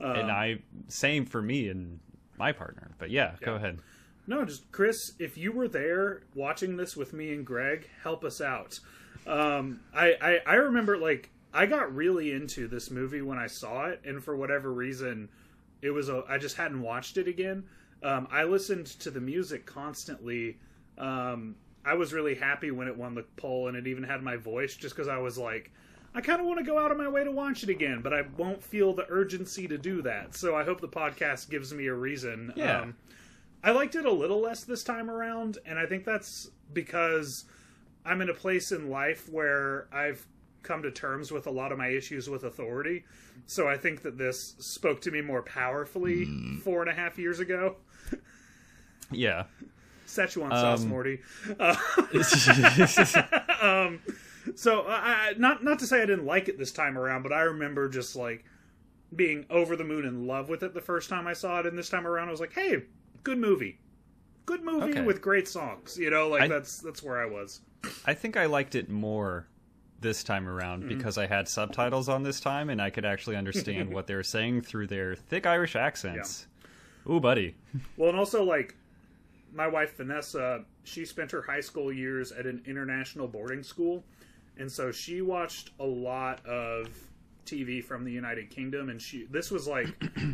And 0.00 0.30
I 0.30 0.58
same 0.88 1.26
for 1.26 1.40
me 1.40 1.68
and 1.68 2.00
my 2.36 2.52
partner. 2.52 2.90
But 2.98 3.10
yeah, 3.10 3.34
go 3.40 3.54
ahead. 3.54 3.78
No, 4.26 4.44
just 4.44 4.70
Chris, 4.72 5.12
if 5.18 5.36
you 5.36 5.52
were 5.52 5.68
there 5.68 6.22
watching 6.34 6.76
this 6.76 6.96
with 6.96 7.12
me 7.12 7.32
and 7.32 7.44
Greg, 7.44 7.88
help 8.02 8.24
us 8.24 8.40
out. 8.40 8.80
Um, 9.26 9.80
I, 9.94 10.16
I 10.20 10.40
I 10.46 10.54
remember 10.54 10.96
like 10.96 11.30
I 11.52 11.66
got 11.66 11.94
really 11.94 12.32
into 12.32 12.66
this 12.66 12.90
movie 12.90 13.22
when 13.22 13.38
I 13.38 13.46
saw 13.46 13.86
it, 13.86 14.00
and 14.04 14.22
for 14.22 14.36
whatever 14.36 14.72
reason, 14.72 15.28
it 15.82 15.90
was 15.90 16.08
a 16.08 16.24
I 16.28 16.38
just 16.38 16.56
hadn't 16.56 16.80
watched 16.82 17.16
it 17.16 17.28
again. 17.28 17.64
Um, 18.02 18.28
I 18.30 18.44
listened 18.44 18.86
to 19.00 19.10
the 19.10 19.20
music 19.20 19.66
constantly. 19.66 20.58
Um, 20.98 21.56
I 21.84 21.94
was 21.94 22.12
really 22.12 22.34
happy 22.34 22.70
when 22.70 22.88
it 22.88 22.96
won 22.96 23.14
the 23.14 23.24
poll, 23.36 23.68
and 23.68 23.76
it 23.76 23.86
even 23.86 24.04
had 24.04 24.22
my 24.22 24.36
voice, 24.36 24.74
just 24.74 24.94
because 24.94 25.08
I 25.08 25.18
was 25.18 25.38
like. 25.38 25.70
I 26.14 26.20
kind 26.20 26.40
of 26.40 26.46
want 26.46 26.58
to 26.60 26.64
go 26.64 26.78
out 26.78 26.92
of 26.92 26.98
my 26.98 27.08
way 27.08 27.24
to 27.24 27.32
watch 27.32 27.64
it 27.64 27.68
again, 27.68 28.00
but 28.00 28.14
I 28.14 28.22
won't 28.36 28.62
feel 28.62 28.94
the 28.94 29.06
urgency 29.08 29.66
to 29.66 29.76
do 29.76 30.02
that. 30.02 30.36
So 30.36 30.54
I 30.54 30.62
hope 30.64 30.80
the 30.80 30.88
podcast 30.88 31.50
gives 31.50 31.74
me 31.74 31.88
a 31.88 31.94
reason. 31.94 32.52
Yeah. 32.54 32.82
Um, 32.82 32.94
I 33.64 33.72
liked 33.72 33.96
it 33.96 34.04
a 34.04 34.12
little 34.12 34.40
less 34.40 34.62
this 34.64 34.84
time 34.84 35.10
around, 35.10 35.58
and 35.66 35.78
I 35.78 35.86
think 35.86 36.04
that's 36.04 36.50
because 36.72 37.44
I'm 38.04 38.20
in 38.20 38.28
a 38.28 38.34
place 38.34 38.70
in 38.72 38.90
life 38.90 39.28
where 39.28 39.88
I've 39.92 40.24
come 40.62 40.82
to 40.82 40.90
terms 40.90 41.30
with 41.32 41.46
a 41.46 41.50
lot 41.50 41.72
of 41.72 41.78
my 41.78 41.88
issues 41.88 42.28
with 42.30 42.44
authority. 42.44 43.04
So 43.46 43.68
I 43.68 43.76
think 43.76 44.02
that 44.02 44.16
this 44.16 44.54
spoke 44.58 45.00
to 45.02 45.10
me 45.10 45.20
more 45.20 45.42
powerfully 45.42 46.26
four 46.62 46.80
and 46.82 46.90
a 46.90 46.94
half 46.94 47.18
years 47.18 47.40
ago. 47.40 47.76
Yeah. 49.10 49.44
Szechuan 50.06 50.48
sauce, 50.50 50.82
Um, 50.82 50.88
Morty. 50.88 51.20
So 54.56 54.82
I, 54.82 54.94
I, 55.30 55.32
not 55.38 55.64
not 55.64 55.78
to 55.80 55.86
say 55.86 56.02
I 56.02 56.06
didn't 56.06 56.26
like 56.26 56.48
it 56.48 56.58
this 56.58 56.72
time 56.72 56.98
around, 56.98 57.22
but 57.22 57.32
I 57.32 57.42
remember 57.42 57.88
just 57.88 58.14
like 58.16 58.44
being 59.14 59.46
over 59.50 59.76
the 59.76 59.84
moon 59.84 60.04
in 60.04 60.26
love 60.26 60.48
with 60.48 60.62
it 60.62 60.74
the 60.74 60.80
first 60.80 61.08
time 61.08 61.26
I 61.26 61.32
saw 61.32 61.60
it, 61.60 61.66
and 61.66 61.78
this 61.78 61.88
time 61.88 62.06
around 62.06 62.28
I 62.28 62.30
was 62.30 62.40
like, 62.40 62.52
"Hey, 62.52 62.82
good 63.22 63.38
movie, 63.38 63.78
good 64.46 64.62
movie 64.62 64.90
Okay. 64.90 65.00
with 65.02 65.20
great 65.22 65.48
songs." 65.48 65.96
You 65.98 66.10
know, 66.10 66.28
like 66.28 66.42
I- 66.42 66.48
that's 66.48 66.78
that's 66.80 67.02
where 67.02 67.20
I 67.20 67.26
was. 67.26 67.60
I 68.06 68.14
think 68.14 68.36
I 68.36 68.46
liked 68.46 68.74
it 68.74 68.88
more 68.90 69.46
this 70.00 70.22
time 70.24 70.46
around 70.48 70.84
Mm-hmm. 70.84 70.96
because 70.98 71.16
I 71.16 71.26
had 71.26 71.48
subtitles 71.48 72.08
on 72.10 72.22
this 72.22 72.40
time 72.40 72.68
and 72.68 72.80
I 72.82 72.90
could 72.90 73.04
actually 73.06 73.36
understand 73.36 73.90
what 73.94 74.06
they 74.06 74.14
were 74.14 74.22
saying 74.22 74.62
through 74.62 74.86
their 74.88 75.14
thick 75.14 75.46
Irish 75.46 75.76
accents. 75.76 76.46
Ooh, 77.08 77.20
buddy. 77.20 77.54
Well, 77.96 78.10
and 78.10 78.18
also 78.18 78.42
like 78.42 78.74
my 79.52 79.66
wife 79.66 79.96
Vanessa, 79.96 80.64
she 80.82 81.04
spent 81.04 81.30
her 81.30 81.42
high 81.42 81.60
school 81.60 81.92
years 81.92 82.32
at 82.32 82.44
an 82.46 82.62
international 82.66 83.28
boarding 83.28 83.62
school, 83.62 84.02
and 84.58 84.70
so 84.70 84.90
she 84.92 85.20
watched 85.22 85.70
a 85.80 85.84
lot 85.84 86.44
of 86.46 86.88
TV 87.46 87.82
from 87.82 88.04
the 88.04 88.12
United 88.12 88.50
Kingdom, 88.50 88.88
and 88.88 89.00
she 89.00 89.26
this 89.30 89.50
was 89.50 89.66
like. 89.66 89.88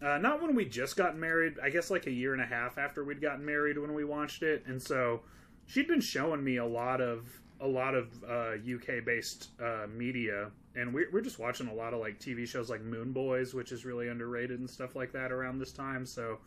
Uh, 0.00 0.16
not 0.16 0.40
when 0.40 0.54
we 0.54 0.64
just 0.64 0.96
got 0.96 1.16
married. 1.16 1.54
I 1.60 1.70
guess 1.70 1.90
like 1.90 2.06
a 2.06 2.10
year 2.12 2.32
and 2.32 2.40
a 2.40 2.46
half 2.46 2.78
after 2.78 3.02
we'd 3.02 3.20
gotten 3.20 3.44
married 3.44 3.76
when 3.76 3.94
we 3.94 4.04
watched 4.04 4.44
it, 4.44 4.62
and 4.68 4.80
so 4.80 5.22
she'd 5.66 5.88
been 5.88 6.00
showing 6.00 6.44
me 6.44 6.58
a 6.58 6.64
lot 6.64 7.00
of 7.00 7.26
a 7.60 7.66
lot 7.66 7.96
of 7.96 8.12
uh, 8.22 8.52
UK 8.52 9.04
based 9.04 9.48
uh, 9.60 9.88
media, 9.92 10.52
and 10.76 10.94
we're, 10.94 11.08
we're 11.12 11.20
just 11.20 11.40
watching 11.40 11.66
a 11.66 11.74
lot 11.74 11.94
of 11.94 11.98
like 11.98 12.20
TV 12.20 12.46
shows 12.46 12.70
like 12.70 12.80
Moone 12.80 13.12
Boys, 13.12 13.54
which 13.54 13.72
is 13.72 13.84
really 13.84 14.06
underrated 14.08 14.60
and 14.60 14.70
stuff 14.70 14.94
like 14.94 15.10
that 15.10 15.32
around 15.32 15.58
this 15.58 15.72
time. 15.72 16.06
So 16.06 16.38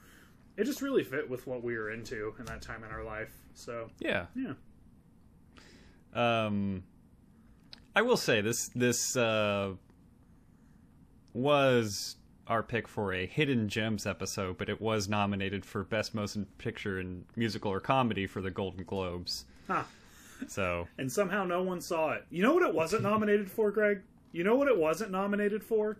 it 0.56 0.64
just 0.64 0.82
really 0.82 1.04
fit 1.04 1.30
with 1.30 1.46
what 1.46 1.62
we 1.62 1.78
were 1.78 1.92
into 1.92 2.34
in 2.40 2.46
that 2.46 2.62
time 2.62 2.86
in 2.86 2.90
our 2.90 3.04
life. 3.04 3.34
So 3.54 3.90
Yeah. 4.00 4.28
yeah, 4.34 4.54
Um 6.14 6.84
I 7.96 8.02
will 8.02 8.18
say 8.18 8.42
this 8.42 8.70
this 8.70 9.16
uh 9.16 9.74
was 11.34 12.16
our 12.48 12.64
pick 12.64 12.88
for 12.88 13.14
a 13.14 13.26
hidden 13.26 13.70
gems 13.70 14.06
episode, 14.06 14.58
but 14.58 14.70
it 14.70 14.82
was 14.82 15.08
nominated 15.08 15.66
for 15.66 15.84
best 15.84 16.14
motion 16.14 16.46
picture 16.58 17.00
in 17.00 17.24
musical 17.36 17.72
or 17.72 17.80
comedy 17.80 18.28
for 18.28 18.42
the 18.42 18.52
Golden 18.52 18.84
Globes. 18.84 19.46
huh. 19.68 19.84
So, 20.48 20.88
and 20.98 21.10
somehow 21.12 21.46
no 21.46 21.62
one 21.62 21.80
saw 21.82 22.14
it. 22.14 22.26
You 22.32 22.42
know 22.42 22.54
what 22.54 22.64
it 22.64 22.74
wasn't 22.74 23.04
nominated 23.04 23.50
for, 23.50 23.70
Greg? 23.72 24.02
You 24.32 24.44
know 24.44 24.56
what 24.56 24.68
it 24.68 24.78
wasn't 24.78 25.12
nominated 25.12 25.64
for? 25.64 26.00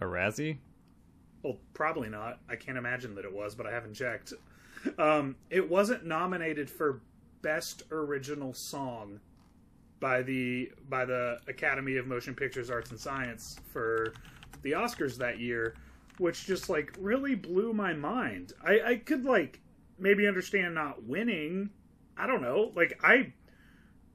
a 0.00 0.04
Razzie? 0.04 0.58
Well, 1.42 1.56
probably 1.72 2.08
not. 2.08 2.40
I 2.48 2.56
can't 2.56 2.76
imagine 2.76 3.14
that 3.14 3.24
it 3.24 3.32
was, 3.32 3.54
but 3.54 3.66
I 3.66 3.70
haven't 3.70 3.94
checked. 3.94 4.32
Um, 4.98 5.36
it 5.50 5.70
wasn't 5.70 6.04
nominated 6.04 6.68
for 6.68 7.00
Best 7.42 7.84
Original 7.90 8.52
Song 8.54 9.20
by 10.00 10.22
the 10.22 10.72
by 10.88 11.04
the 11.04 11.38
Academy 11.46 11.96
of 11.96 12.06
Motion 12.06 12.34
Pictures 12.34 12.70
Arts 12.70 12.90
and 12.90 12.98
Science 12.98 13.60
for 13.72 14.14
the 14.62 14.72
Oscars 14.72 15.16
that 15.18 15.38
year, 15.38 15.74
which 16.18 16.46
just 16.46 16.68
like 16.68 16.96
really 16.98 17.34
blew 17.34 17.72
my 17.72 17.92
mind. 17.92 18.54
I, 18.64 18.80
I 18.80 18.96
could 18.96 19.24
like 19.24 19.60
maybe 19.98 20.26
understand 20.26 20.74
not 20.74 21.04
winning. 21.04 21.70
I 22.16 22.26
don't 22.26 22.42
know. 22.42 22.72
Like 22.74 22.98
I 23.04 23.32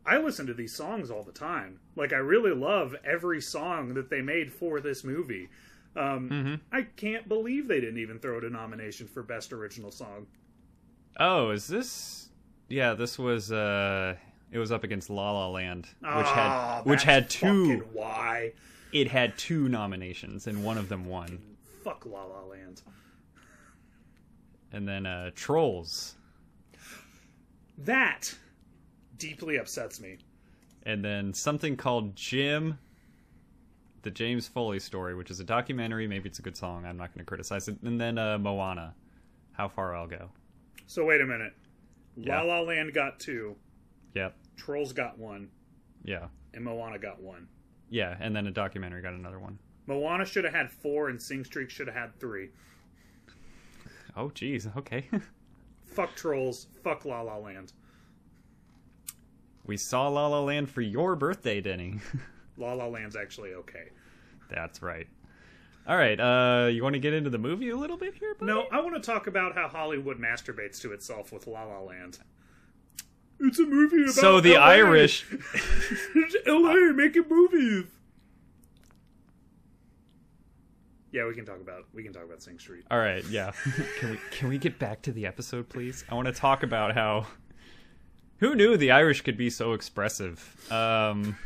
I 0.05 0.17
listen 0.17 0.45
to 0.47 0.53
these 0.53 0.75
songs 0.75 1.09
all 1.09 1.23
the 1.23 1.31
time. 1.31 1.79
Like 1.95 2.13
I 2.13 2.17
really 2.17 2.53
love 2.53 2.95
every 3.03 3.41
song 3.41 3.93
that 3.93 4.09
they 4.09 4.21
made 4.21 4.51
for 4.51 4.79
this 4.79 5.03
movie. 5.03 5.49
Um, 5.95 6.59
I 6.73 6.81
can't 6.81 7.29
believe 7.29 7.69
they 7.69 7.79
didn't 7.79 7.99
even 7.99 8.19
throw 8.19 8.37
it 8.37 8.43
a 8.43 8.49
nomination 8.49 9.07
for 9.07 9.23
best 9.23 9.53
original 9.53 9.91
song. 9.91 10.27
Oh, 11.17 11.51
is 11.51 11.67
this? 11.67 12.29
Yeah, 12.67 12.95
this 12.95 13.17
was. 13.17 13.51
uh 13.51 14.15
It 14.55 14.59
was 14.59 14.71
up 14.71 14.85
against 14.85 15.09
La 15.09 15.31
La 15.33 15.49
Land, 15.49 15.83
which 15.99 16.05
Ah, 16.05 16.77
had 16.77 16.89
which 16.89 17.03
had 17.03 17.29
two. 17.29 17.79
Why? 17.91 18.53
It 18.93 19.09
had 19.09 19.37
two 19.37 19.67
nominations, 19.67 20.47
and 20.47 20.63
one 20.63 20.77
of 20.77 20.87
them 20.87 21.03
won. 21.07 21.41
Fuck 21.83 22.05
La 22.05 22.23
La 22.23 22.41
Land. 22.45 22.81
And 24.71 24.87
then 24.87 25.05
uh 25.05 25.31
Trolls, 25.35 26.15
That 27.79 28.33
deeply 29.17 29.57
upsets 29.57 29.99
me. 29.99 30.19
and 30.83 31.03
then 31.03 31.33
something 31.33 31.75
called 31.75 32.15
Jim, 32.15 32.79
the 34.03 34.11
James 34.11 34.47
Foley 34.47 34.79
story, 34.79 35.15
which 35.15 35.29
is 35.31 35.41
a 35.41 35.43
documentary. 35.43 36.07
Maybe 36.07 36.29
it's 36.29 36.39
a 36.39 36.41
good 36.41 36.55
song. 36.55 36.85
I'm 36.85 36.95
not 36.95 37.09
going 37.13 37.19
to 37.19 37.25
criticize 37.25 37.67
it. 37.67 37.75
And 37.81 37.99
then 37.99 38.17
uh 38.17 38.37
Moana, 38.37 38.95
How 39.51 39.67
Far 39.67 39.93
I'll 39.97 40.07
Go. 40.07 40.29
So 40.87 41.03
wait 41.03 41.19
a 41.19 41.25
minute. 41.25 41.51
Yeah. 42.15 42.41
La 42.41 42.55
La 42.55 42.61
Land 42.61 42.93
got 42.93 43.19
two, 43.19 43.57
Yep. 44.13 44.33
Trolls 44.57 44.93
got 44.93 45.17
one, 45.17 45.49
Yeah. 46.03 46.27
and 46.53 46.63
Moana 46.63 46.99
got 46.99 47.21
one. 47.21 47.47
Yeah. 47.89 48.15
And 48.19 48.35
then 48.35 48.47
a 48.47 48.51
documentary 48.51 49.01
got 49.01 49.13
another 49.13 49.39
one. 49.39 49.59
Moana 49.87 50.25
should 50.25 50.43
have 50.45 50.53
had 50.53 50.71
four, 50.71 51.09
and 51.09 51.21
Sing 51.21 51.43
Street 51.43 51.69
should 51.71 51.87
have 51.87 51.95
had 51.95 52.19
three. 52.19 52.49
Oh, 54.15 54.31
geez. 54.31 54.67
Okay. 54.77 55.07
Fuck 55.93 56.15
Trolls. 56.15 56.67
Fuck 56.83 57.05
La 57.05 57.21
La 57.21 57.37
Land. 57.37 57.73
we 59.65 59.77
saw 59.77 60.07
La 60.07 60.27
La 60.27 60.39
Land 60.41 60.69
for 60.69 60.81
your 60.81 61.15
birthday, 61.15 61.61
Denny. 61.61 61.99
La 62.57 62.73
La 62.73 62.87
Land's 62.87 63.15
actually 63.15 63.53
okay. 63.53 63.89
That's 64.49 64.81
right. 64.81 65.07
All 65.87 65.97
right. 65.97 66.19
Uh, 66.19 66.67
you 66.67 66.81
want 66.83 66.93
to 66.93 66.99
get 66.99 67.13
into 67.13 67.29
the 67.29 67.37
movie 67.37 67.69
a 67.69 67.75
little 67.77 67.97
bit 67.97 68.15
here? 68.15 68.33
Buddy? 68.35 68.51
No, 68.51 68.65
I 68.71 68.79
want 68.81 68.95
to 68.95 69.01
talk 69.01 69.27
about 69.27 69.55
how 69.55 69.67
Hollywood 69.67 70.17
masturbates 70.19 70.79
to 70.81 70.93
itself 70.93 71.31
with 71.31 71.47
La 71.47 71.63
La 71.63 71.79
Land. 71.81 72.19
It's 73.39 73.59
a 73.59 73.65
movie 73.65 74.03
about 74.03 74.13
So 74.15 74.39
the 74.39 74.53
LA. 74.53 74.61
Irish. 74.65 75.25
LA 76.47 76.73
making 76.93 77.25
movies. 77.29 77.85
Yeah, 81.11 81.25
we 81.27 81.33
can 81.33 81.45
talk 81.45 81.61
about 81.61 81.85
we 81.93 82.03
can 82.03 82.11
talk 82.13 82.23
about 82.25 82.41
Sing 82.41 82.59
Street. 82.59 82.83
All 82.91 82.97
right. 82.99 83.23
Yeah. 83.25 83.51
can 83.99 84.11
we 84.11 84.19
can 84.31 84.49
we 84.49 84.57
get 84.57 84.79
back 84.79 85.01
to 85.03 85.11
the 85.11 85.25
episode, 85.25 85.69
please? 85.69 86.03
I 86.09 86.15
want 86.15 86.27
to 86.27 86.33
talk 86.33 86.63
about 86.63 86.93
how. 86.93 87.27
Who 88.39 88.53
knew 88.53 88.75
the 88.75 88.91
Irish 88.91 89.21
could 89.21 89.37
be 89.37 89.49
so 89.49 89.71
expressive? 89.71 90.69
Um, 90.71 91.37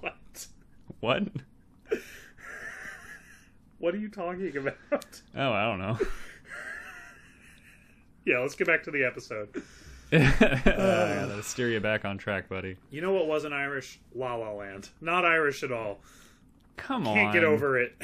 What? 0.00 0.46
what? 1.00 1.22
What 3.78 3.94
are 3.94 3.98
you 3.98 4.08
talking 4.10 4.56
about? 4.56 4.76
Oh, 5.36 5.50
I 5.52 5.64
don't 5.64 5.80
know. 5.80 5.98
Yeah, 8.24 8.38
let's 8.38 8.54
get 8.54 8.66
back 8.66 8.82
to 8.84 8.90
the 8.90 9.04
episode. 9.04 9.48
uh, 10.12 10.18
yeah, 10.18 11.24
that'll 11.26 11.42
steer 11.42 11.70
you 11.70 11.80
back 11.80 12.04
on 12.04 12.18
track, 12.18 12.48
buddy. 12.50 12.76
You 12.90 13.00
know 13.00 13.14
what 13.14 13.26
wasn't 13.26 13.54
Irish? 13.54 13.98
La 14.14 14.34
La 14.34 14.52
Land. 14.52 14.90
Not 15.00 15.24
Irish 15.24 15.62
at 15.62 15.72
all. 15.72 16.00
Come 16.76 17.06
on. 17.06 17.14
Can't 17.14 17.32
get 17.32 17.44
over 17.44 17.80
it. 17.80 17.96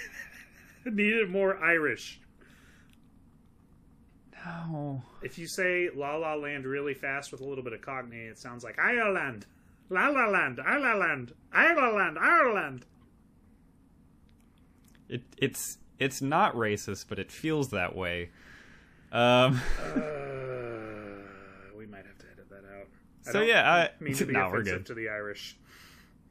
Needed 0.84 1.30
more 1.30 1.56
Irish. 1.64 2.20
No. 4.44 5.02
If 5.22 5.38
you 5.38 5.46
say 5.46 5.88
La 5.94 6.16
La 6.16 6.34
Land 6.34 6.66
really 6.66 6.92
fast 6.92 7.32
with 7.32 7.40
a 7.40 7.44
little 7.44 7.64
bit 7.64 7.72
of 7.72 7.80
Cockney, 7.80 8.24
it 8.24 8.38
sounds 8.38 8.62
like 8.62 8.78
Ireland. 8.78 9.46
La 9.88 10.08
La 10.08 10.26
Land, 10.26 10.60
Ireland, 10.64 11.32
Ireland, 11.52 12.18
Ireland. 12.18 12.84
It 15.08 15.22
it's 15.38 15.78
it's 15.98 16.20
not 16.20 16.54
racist, 16.54 17.06
but 17.08 17.18
it 17.18 17.30
feels 17.30 17.70
that 17.70 17.96
way. 17.96 18.30
Um, 19.14 19.60
Uh, 19.78 20.00
we 21.76 21.86
might 21.86 22.04
have 22.06 22.18
to 22.18 22.26
edit 22.32 22.48
that 22.50 22.64
out. 22.64 22.88
I 23.28 23.32
So, 23.32 23.40
yeah, 23.42 23.72
I- 23.72 23.90
mean 24.02 24.14
to 24.14 24.26
be 24.26 24.32
No, 24.32 24.48
we're 24.50 24.56
offensive 24.60 24.78
good. 24.80 24.86
to 24.86 24.94
the 24.94 25.08
Irish. 25.08 25.56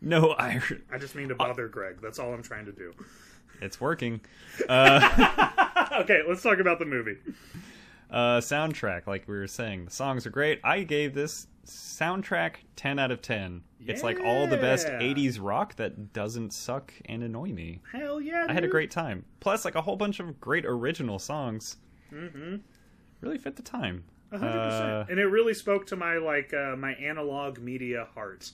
no 0.01 0.31
Irish. 0.31 0.73
I 0.91 0.97
just 0.97 1.15
mean 1.15 1.29
to 1.29 1.35
bother 1.35 1.67
Greg. 1.69 1.99
That's 2.01 2.19
all 2.19 2.33
I'm 2.33 2.43
trying 2.43 2.65
to 2.65 2.71
do. 2.73 2.93
It's 3.61 3.79
working. 3.79 4.21
Uh, 4.69 5.49
Okay, 6.01 6.21
let's 6.27 6.41
talk 6.41 6.59
about 6.59 6.79
the 6.79 6.85
movie. 6.85 7.17
uh, 8.09 8.39
soundtrack, 8.39 9.05
like 9.07 9.27
we 9.27 9.35
were 9.37 9.47
saying, 9.47 9.85
the 9.85 9.91
songs 9.91 10.25
are 10.25 10.29
great. 10.31 10.59
I 10.63 10.83
gave 10.83 11.13
this 11.13 11.47
soundtrack 11.65 12.55
ten 12.75 12.97
out 12.99 13.11
of 13.11 13.21
ten. 13.21 13.61
It's 13.79 14.01
like 14.03 14.19
all 14.19 14.47
the 14.47 14.57
best 14.57 14.87
'80s 14.87 15.39
rock 15.41 15.75
that 15.75 16.11
doesn't 16.13 16.51
suck 16.53 16.93
and 17.05 17.21
annoy 17.23 17.49
me. 17.53 17.79
Hell 17.91 18.19
yeah! 18.21 18.45
I 18.49 18.53
had 18.53 18.63
a 18.63 18.67
great 18.67 18.89
time. 18.91 19.25
Plus, 19.39 19.65
like 19.65 19.75
a 19.75 19.81
whole 19.81 19.95
bunch 19.95 20.19
of 20.19 20.39
great 20.41 20.65
original 20.65 21.19
songs. 21.19 21.77
Mm-hmm. 22.11 22.57
Really 23.23 23.37
fit 23.37 23.55
the 23.55 23.61
time. 23.61 24.03
A 24.33 24.37
hundred 24.37 24.59
Uh. 24.59 25.05
And 25.09 25.17
it 25.17 25.25
really 25.27 25.53
spoke 25.53 25.87
to 25.87 25.95
my 25.95 26.17
like 26.17 26.53
uh, 26.53 26.75
my 26.75 26.93
analog 26.95 27.57
media 27.59 28.07
heart. 28.13 28.51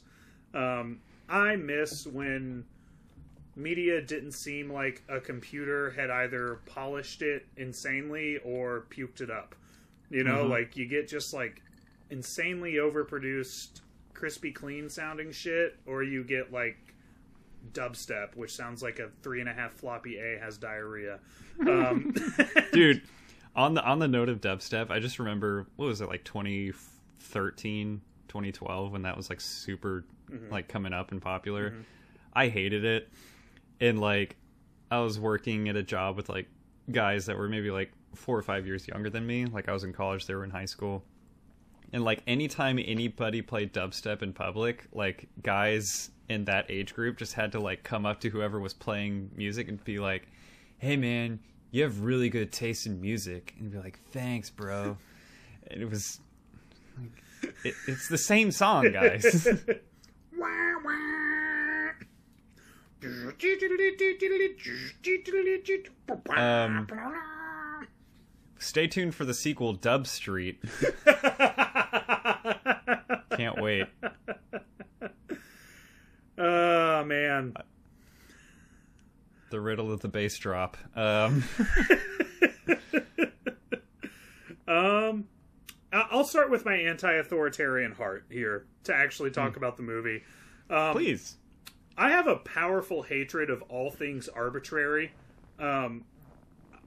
Um, 0.54 1.00
I 1.28 1.56
miss 1.56 2.06
when 2.06 2.66
media 3.56 4.00
didn't 4.00 4.34
seem 4.34 4.72
like 4.72 5.02
a 5.10 5.20
computer 5.20 5.90
had 5.92 6.10
either 6.12 6.60
polished 6.68 7.24
it 7.24 7.48
insanely 7.58 8.38
or 8.46 8.86
puked 8.92 9.22
it 9.22 9.32
up. 9.32 9.56
You 10.12 10.24
know, 10.24 10.46
Mhm. 10.46 10.50
like 10.50 10.78
you 10.78 10.86
get 10.86 11.08
just 11.08 11.34
like 11.34 11.62
insanely 12.12 12.74
overproduced, 12.76 13.82
crispy 14.14 14.52
clean 14.52 14.88
sounding 14.88 15.32
shit, 15.32 15.78
or 15.88 16.04
you 16.04 16.24
get 16.24 16.52
like 16.52 16.78
dubstep, 17.74 18.36
which 18.36 18.56
sounds 18.56 18.82
like 18.84 19.00
a 19.00 19.10
three 19.24 19.40
and 19.40 19.50
a 19.50 19.54
half 19.54 19.74
floppy 19.74 20.18
A 20.20 20.38
has 20.40 20.58
diarrhea. 20.60 21.20
Um, 21.60 22.14
dude 22.72 23.02
on 23.56 23.74
the 23.74 23.84
on 23.84 24.00
the 24.00 24.08
note 24.08 24.30
of 24.30 24.40
dubstep 24.42 24.90
i 24.92 25.00
just 25.00 25.20
remember 25.20 25.68
what 25.76 25.86
was 25.86 26.02
it 26.02 26.08
like 26.08 26.24
2013 26.24 28.02
2012 28.30 28.92
when 28.92 29.02
that 29.02 29.18
was 29.18 29.30
like 29.30 29.42
super 29.42 30.06
mm-hmm. 30.32 30.52
like 30.52 30.70
coming 30.70 30.94
up 30.94 31.12
and 31.12 31.22
popular? 31.22 31.72
Mm-hmm. 31.72 31.82
I 32.34 32.48
hated 32.48 32.86
it. 32.86 33.10
And 33.82 34.00
like 34.00 34.38
i 34.92 35.00
was 35.00 35.20
working 35.20 35.70
at 35.70 35.76
a 35.76 35.84
job 35.84 36.16
with 36.16 36.30
like 36.30 36.48
guys 36.92 37.26
that 37.28 37.38
were 37.38 37.48
maybe 37.48 37.70
like 37.70 37.92
four 38.16 38.38
or 38.38 38.42
five 38.42 38.66
years 38.66 38.88
younger 38.88 39.10
than 39.10 39.26
me. 39.26 39.46
Like 39.46 39.68
i 39.68 39.74
was 39.74 39.84
in 39.84 39.92
college 39.92 40.26
they 40.26 40.36
were 40.36 40.46
in 40.46 40.52
high 40.52 40.66
school. 40.66 41.04
And 41.92 42.04
like 42.04 42.22
anytime 42.28 42.80
anybody 42.80 43.42
played 43.42 43.74
dubstep 43.74 44.22
in 44.22 44.32
public 44.32 44.88
like 44.94 45.28
guys 45.42 46.12
in 46.30 46.46
that 46.46 46.68
age 46.70 46.94
group 46.94 47.18
just 47.18 47.34
had 47.34 47.52
to 47.54 47.60
like 47.60 47.84
come 47.84 48.06
up 48.06 48.20
to 48.22 48.30
whoever 48.30 48.60
was 48.60 48.74
playing 48.74 49.32
music 49.36 49.68
and 49.68 49.84
be 49.84 49.98
like 49.98 50.28
hey 50.78 50.96
man 50.96 51.40
you 51.72 51.84
have 51.84 52.02
really 52.02 52.30
good 52.30 52.52
taste 52.52 52.86
in 52.86 53.00
music 53.02 53.56
and 53.60 53.72
be 53.72 53.78
like 53.78 54.00
thanks 54.12 54.50
bro. 54.50 54.98
And 55.72 55.84
it 55.84 55.90
was 55.90 56.20
like, 57.00 57.24
it, 57.64 57.76
it's 57.88 58.08
the 58.08 58.18
same 58.18 58.50
song 58.50 58.92
guys. 58.92 59.48
Um, 66.40 66.88
stay 68.58 68.88
tuned 68.88 69.16
for 69.16 69.26
the 69.26 69.34
sequel 69.34 69.74
dub 69.74 70.08
street. 70.08 70.62
Can't 73.38 73.62
wait. 73.62 73.88
Oh 76.38 77.04
man. 77.06 77.54
The 79.50 79.60
riddle 79.60 79.92
of 79.92 80.00
the 80.02 80.08
bass 80.08 80.38
drop 80.38 80.78
um 80.96 81.44
Um, 84.68 85.26
I'll 85.92 86.24
start 86.24 86.52
with 86.52 86.64
my 86.64 86.76
anti-authoritarian 86.76 87.94
heart 87.94 88.26
here 88.30 88.68
to 88.84 88.94
actually 88.94 89.32
talk 89.32 89.58
about 89.58 89.78
the 89.78 89.84
movie. 89.84 90.24
Um, 90.70 90.94
please 90.94 91.38
I 91.98 92.12
have 92.12 92.28
a 92.28 92.38
powerful 92.38 93.02
hatred 93.02 93.50
of 93.50 93.62
all 93.64 93.92
things 93.92 94.30
arbitrary. 94.30 95.12
Um, 95.60 96.06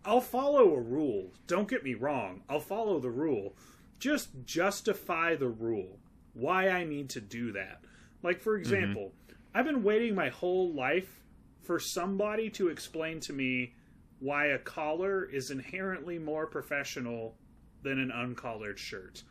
I'll 0.05 0.23
follow 0.23 0.75
a 0.75 0.81
rule. 0.81 1.33
Don't 1.47 1.69
get 1.69 1.85
me 1.85 1.95
wrong. 1.95 2.43
I'll 2.49 2.61
follow 2.61 2.99
the 2.99 3.11
rule. 3.11 3.55
Just 3.99 4.31
justify 4.47 5.35
the 5.35 5.49
rule. 5.49 5.99
Why 6.33 6.69
I 6.71 6.85
need 6.85 7.11
to 7.11 7.21
do 7.21 7.53
that. 7.53 7.83
Like, 8.23 8.41
for 8.41 8.57
example, 8.57 9.13
I've 9.55 9.67
been 9.67 9.83
waiting 9.83 10.15
my 10.15 10.31
whole 10.31 10.73
life 10.73 11.22
for 11.63 11.79
somebody 11.79 12.51
to 12.51 12.69
explain 12.69 13.21
to 13.21 13.33
me 13.33 13.75
why 14.21 14.47
a 14.47 14.59
collar 14.59 15.25
is 15.25 15.51
inherently 15.51 16.19
more 16.19 16.47
professional 16.47 17.35
than 17.83 17.99
an 17.99 18.11
uncollared 18.11 18.79
shirt. 18.79 19.23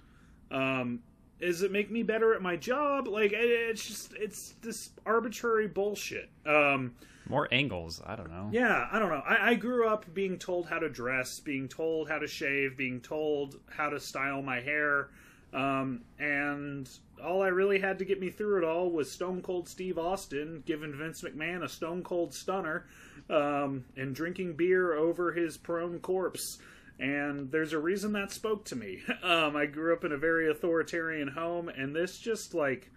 Um, 0.50 1.02
does 1.40 1.62
it 1.62 1.72
make 1.72 1.90
me 1.90 2.04
better 2.04 2.34
at 2.36 2.42
my 2.42 2.56
job? 2.56 3.08
Like, 3.08 3.32
it- 3.32 3.38
it's 3.70 3.86
just, 3.88 4.14
it's 4.14 4.56
this 4.62 4.92
arbitrary 5.06 5.68
bullshit. 5.68 6.30
Um, 6.46 6.96
more 7.28 7.48
angles 7.52 8.02
i 8.06 8.16
don't 8.16 8.30
know 8.32 8.50
yeah, 8.52 8.88
I 8.92 9.00
don't 9.00 9.10
know. 9.10 9.22
I, 9.26 9.52
I 9.52 9.54
grew 9.56 9.88
up 9.88 10.12
being 10.14 10.38
told 10.38 10.68
how 10.68 10.80
to 10.80 10.90
dress, 10.90 11.40
being 11.40 11.70
told 11.70 12.10
how 12.10 12.18
to 12.20 12.28
shave, 12.28 12.76
being 12.76 13.00
told 13.00 13.60
how 13.70 13.90
to 13.90 14.00
style 14.00 14.42
my 14.42 14.60
hair, 14.60 15.10
um, 15.54 16.02
and 16.20 16.90
all 17.24 17.42
I 17.42 17.48
really 17.48 17.80
had 17.80 18.00
to 18.00 18.06
get 18.06 18.20
me 18.20 18.30
through 18.30 18.60
it 18.60 18.64
all 18.64 18.90
was 18.90 19.12
Stone 19.12 19.42
Cold 19.42 19.68
Steve 19.68 19.98
Austin 19.98 20.64
giving 20.66 20.94
Vince 20.94 21.22
McMahon 21.22 21.64
a 21.64 21.70
Stone 21.70 22.04
Cold 22.04 22.34
Stunner, 22.34 22.86
um, 23.30 23.86
and 23.96 24.16
drinking 24.16 24.54
beer 24.54 24.94
over 24.94 25.32
his 25.34 25.58
prone 25.58 26.00
corpse. 26.00 26.60
And 27.00 27.52
there's 27.52 27.74
a 27.74 27.80
reason 27.80 28.14
that 28.14 28.32
spoke 28.32 28.66
to 28.66 28.76
me. 28.76 29.02
Um, 29.24 29.56
I 29.56 29.66
grew 29.66 29.94
up 29.94 30.04
in 30.04 30.12
a 30.12 30.18
very 30.18 30.50
authoritarian 30.50 31.28
home, 31.28 31.70
and 31.70 31.96
this 31.96 32.18
just 32.18 32.54
like 32.54 32.92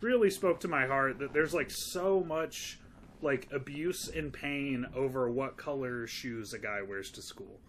really 0.00 0.30
spoke 0.30 0.60
to 0.60 0.68
my 0.68 0.86
heart 0.86 1.18
that 1.18 1.32
there's 1.32 1.52
like 1.52 1.70
so 1.70 2.22
much 2.22 2.78
like 3.20 3.48
abuse 3.52 4.08
and 4.08 4.32
pain 4.32 4.86
over 4.94 5.28
what 5.28 5.56
color 5.56 6.06
shoes 6.06 6.52
a 6.52 6.58
guy 6.58 6.80
wears 6.82 7.10
to 7.12 7.22
school. 7.22 7.60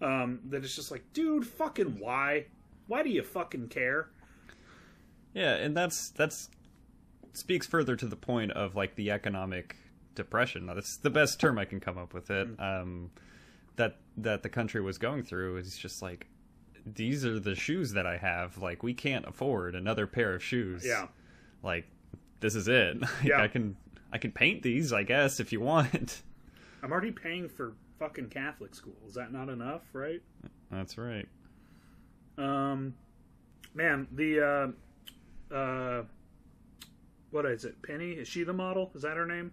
Um, 0.00 0.40
that 0.50 0.62
it's 0.62 0.76
just 0.76 0.90
like, 0.90 1.04
dude, 1.12 1.46
fucking 1.46 1.98
why? 1.98 2.46
Why 2.88 3.02
do 3.02 3.10
you 3.10 3.22
fucking 3.22 3.68
care? 3.68 4.08
Yeah, 5.34 5.54
and 5.54 5.76
that's 5.76 6.10
that's 6.10 6.48
speaks 7.32 7.66
further 7.66 7.94
to 7.94 8.06
the 8.06 8.16
point 8.16 8.50
of 8.52 8.74
like 8.74 8.96
the 8.96 9.10
economic 9.10 9.76
depression. 10.14 10.66
now 10.66 10.74
That's 10.74 10.96
the 10.96 11.10
best 11.10 11.38
term 11.38 11.58
I 11.58 11.64
can 11.64 11.78
come 11.80 11.96
up 11.96 12.12
with 12.12 12.30
it. 12.30 12.48
Um, 12.58 13.10
that 13.76 13.98
that 14.16 14.42
the 14.42 14.48
country 14.48 14.80
was 14.80 14.98
going 14.98 15.22
through 15.22 15.58
is 15.58 15.78
just 15.78 16.02
like 16.02 16.26
these 16.84 17.24
are 17.24 17.38
the 17.38 17.54
shoes 17.54 17.92
that 17.92 18.06
I 18.06 18.16
have. 18.16 18.58
Like 18.58 18.82
we 18.82 18.94
can't 18.94 19.26
afford 19.26 19.74
another 19.74 20.06
pair 20.06 20.34
of 20.34 20.42
shoes. 20.42 20.84
Yeah. 20.84 21.06
Like 21.62 21.86
this 22.40 22.54
is 22.54 22.68
it. 22.68 23.00
Like, 23.00 23.10
Yeah. 23.22 23.42
I 23.42 23.48
can 23.48 23.76
I 24.12 24.18
can 24.18 24.32
paint 24.32 24.62
these, 24.62 24.92
I 24.92 25.02
guess, 25.02 25.38
if 25.38 25.52
you 25.52 25.60
want. 25.60 26.22
I'm 26.82 26.90
already 26.92 27.10
paying 27.12 27.48
for 27.48 27.74
fucking 27.98 28.28
Catholic 28.30 28.74
school. 28.74 28.96
Is 29.06 29.14
that 29.14 29.32
not 29.32 29.48
enough, 29.48 29.82
right? 29.92 30.22
That's 30.70 30.96
right. 30.96 31.28
Um, 32.38 32.94
man, 33.74 34.06
the 34.12 34.74
uh, 35.52 35.54
uh, 35.54 36.02
what 37.30 37.44
is 37.46 37.64
it? 37.64 37.80
Penny? 37.82 38.12
Is 38.12 38.28
she 38.28 38.44
the 38.44 38.52
model? 38.52 38.90
Is 38.94 39.02
that 39.02 39.16
her 39.16 39.26
name? 39.26 39.52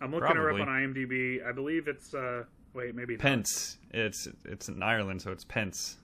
I'm 0.00 0.12
looking 0.12 0.36
her 0.36 0.50
up 0.50 0.60
on 0.60 0.68
IMDb. 0.68 1.44
I 1.46 1.52
believe 1.52 1.88
it's 1.88 2.14
uh, 2.14 2.44
wait, 2.74 2.94
maybe 2.94 3.14
not. 3.14 3.22
Pence. 3.22 3.78
It's 3.90 4.28
it's 4.44 4.68
in 4.68 4.82
Ireland, 4.82 5.22
so 5.22 5.32
it's 5.32 5.44
Pence. 5.44 5.96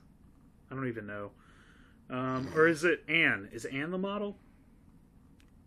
I 0.71 0.75
don't 0.75 0.89
even 0.89 1.07
know. 1.07 1.31
Um, 2.09 2.53
or 2.55 2.69
is 2.69 2.85
it 2.85 3.05
Anne? 3.09 3.49
Is 3.53 3.65
Anne 3.65 3.91
the 3.91 3.99
model? 3.99 4.37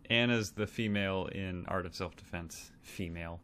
Anne 0.08 0.30
Anna's 0.30 0.52
the 0.52 0.66
female 0.66 1.26
in 1.26 1.64
Art 1.66 1.86
of 1.86 1.94
Self 1.94 2.16
Defense. 2.16 2.72
Female. 2.82 3.40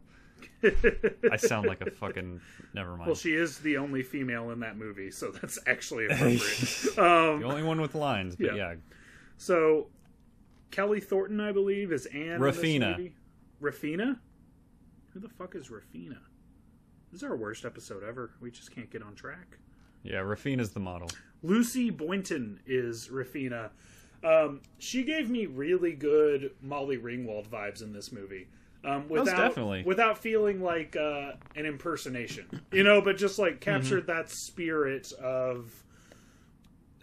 I 1.31 1.35
sound 1.37 1.67
like 1.67 1.81
a 1.81 1.91
fucking. 1.91 2.41
Never 2.73 2.91
mind. 2.95 3.07
Well, 3.07 3.15
she 3.15 3.33
is 3.33 3.59
the 3.59 3.77
only 3.77 4.03
female 4.03 4.51
in 4.51 4.59
that 4.61 4.77
movie, 4.77 5.11
so 5.11 5.31
that's 5.31 5.59
actually 5.67 6.05
appropriate. 6.09 6.97
um, 6.97 7.39
the 7.41 7.45
only 7.47 7.63
one 7.63 7.79
with 7.81 7.95
lines, 7.95 8.35
but 8.35 8.47
Yeah. 8.47 8.55
yeah. 8.55 8.75
so 9.37 9.87
Kelly 10.71 10.99
Thornton, 10.99 11.39
I 11.39 11.51
believe, 11.51 11.91
is 11.91 12.05
Anne. 12.07 12.39
Raphina. 12.39 13.11
Raphina. 13.61 14.17
Who 15.13 15.19
the 15.19 15.29
fuck 15.29 15.55
is 15.55 15.69
Raphina? 15.69 16.17
This 17.11 17.21
is 17.21 17.23
our 17.23 17.35
worst 17.35 17.65
episode 17.65 18.03
ever. 18.03 18.31
We 18.41 18.51
just 18.51 18.71
can't 18.75 18.89
get 18.91 19.01
on 19.01 19.15
track. 19.15 19.57
Yeah, 20.03 20.17
Raphina's 20.19 20.71
the 20.71 20.79
model. 20.79 21.09
Lucy 21.41 21.89
Boynton 21.89 22.59
is 22.65 23.07
Raphina. 23.07 23.69
Um, 24.23 24.61
she 24.79 25.03
gave 25.03 25.29
me 25.29 25.45
really 25.45 25.93
good 25.93 26.51
Molly 26.61 26.97
Ringwald 26.97 27.47
vibes 27.47 27.81
in 27.81 27.93
this 27.93 28.11
movie. 28.11 28.47
Um, 28.85 29.09
without, 29.09 29.35
definitely. 29.35 29.83
without 29.85 30.17
feeling 30.17 30.61
like 30.61 30.95
uh, 30.95 31.31
an 31.55 31.65
impersonation, 31.65 32.61
you 32.71 32.83
know, 32.83 33.01
but 33.01 33.17
just 33.17 33.37
like 33.39 33.59
captured 33.59 34.07
that 34.07 34.29
spirit 34.29 35.11
of 35.13 35.83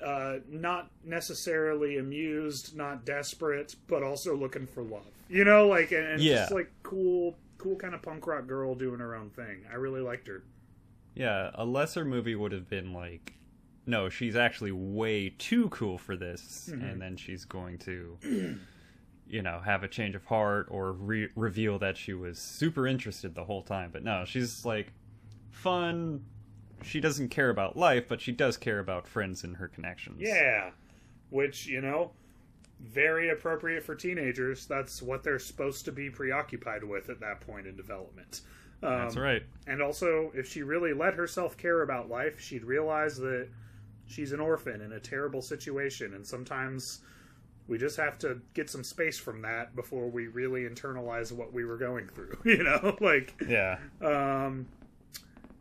uh, 0.05 0.37
not 0.49 0.91
necessarily 1.05 1.99
amused, 1.99 2.77
not 2.77 3.05
desperate, 3.05 3.75
but 3.87 4.03
also 4.03 4.37
looking 4.37 4.67
for 4.67 4.83
love, 4.83 5.07
you 5.29 5.45
know, 5.45 5.67
like 5.67 5.93
and, 5.93 6.07
and 6.07 6.23
Yeah. 6.23 6.41
just 6.41 6.53
like 6.53 6.71
cool, 6.83 7.37
cool 7.59 7.77
kind 7.77 7.95
of 7.95 8.03
punk 8.03 8.27
rock 8.27 8.47
girl 8.47 8.75
doing 8.75 9.01
her 9.01 9.15
own 9.15 9.31
thing. 9.31 9.65
I 9.71 9.75
really 9.77 10.01
liked 10.01 10.27
her. 10.29 10.43
Yeah, 11.15 11.51
a 11.55 11.65
lesser 11.65 12.05
movie 12.05 12.35
would 12.35 12.53
have 12.53 12.69
been 12.69 12.93
like, 12.93 13.35
no, 13.87 14.09
she's 14.09 14.37
actually 14.37 14.73
way 14.73 15.35
too 15.39 15.69
cool 15.69 15.97
for 15.99 16.17
this, 16.17 16.69
and 16.73 17.01
then 17.01 17.17
she's 17.17 17.45
going 17.45 17.79
to, 17.79 18.19
you 19.35 19.43
know, 19.43 19.61
have 19.65 19.83
a 19.83 19.89
change 19.89 20.15
of 20.15 20.25
heart 20.27 20.69
or 20.71 20.93
re- 20.93 21.29
reveal 21.35 21.77
that 21.81 21.97
she 21.97 22.15
was 22.15 22.39
super 22.39 22.87
interested 22.87 23.35
the 23.35 23.43
whole 23.43 23.63
time. 23.63 23.91
But 23.93 24.05
no, 24.05 24.25
she's 24.25 24.65
like 24.65 24.93
fun. 25.51 26.25
She 26.85 27.01
doesn't 27.01 27.31
care 27.31 27.51
about 27.51 27.77
life, 27.77 28.07
but 28.07 28.21
she 28.21 28.31
does 28.31 28.57
care 28.57 28.79
about 28.79 29.09
friends 29.09 29.43
and 29.43 29.57
her 29.57 29.67
connections. 29.67 30.21
Yeah, 30.21 30.71
which 31.31 31.67
you 31.67 31.81
know, 31.81 32.13
very 32.81 33.31
appropriate 33.31 33.83
for 33.83 33.97
teenagers. 33.97 34.67
That's 34.67 35.03
what 35.03 35.25
they're 35.25 35.41
supposed 35.41 35.85
to 35.87 35.93
be 35.93 36.11
preoccupied 36.11 36.85
with 36.85 37.11
at 37.11 37.19
that 37.19 37.41
point 37.41 37.67
in 37.67 37.77
development. 37.77 38.43
Um, 38.85 39.01
that's 39.01 39.17
right. 39.17 39.43
And 39.67 39.83
also, 39.83 40.31
if 40.33 40.49
she 40.49 40.63
really 40.63 40.93
let 40.93 41.15
herself 41.15 41.57
care 41.57 41.83
about 41.83 42.09
life, 42.09 42.39
she'd 42.39 42.65
realize 42.65 43.17
that 43.17 43.49
she's 44.07 44.31
an 44.31 44.39
orphan 44.39 44.81
in 44.81 44.93
a 44.93 45.01
terrible 45.01 45.43
situation, 45.43 46.15
and 46.15 46.25
sometimes 46.25 47.01
we 47.69 47.79
just 47.79 47.97
have 47.97 48.19
to 48.19 48.41
get 48.53 48.69
some 48.69 48.85
space 48.85 49.19
from 49.19 49.43
that 49.43 49.75
before 49.75 50.09
we 50.09 50.27
really 50.27 50.63
internalize 50.63 51.33
what 51.33 51.53
we 51.53 51.65
were 51.65 51.77
going 51.79 52.09
through. 52.09 52.37
You 52.45 52.63
know, 52.63 52.97
like 53.01 53.35
Yeah, 53.49 53.79
um, 54.03 54.67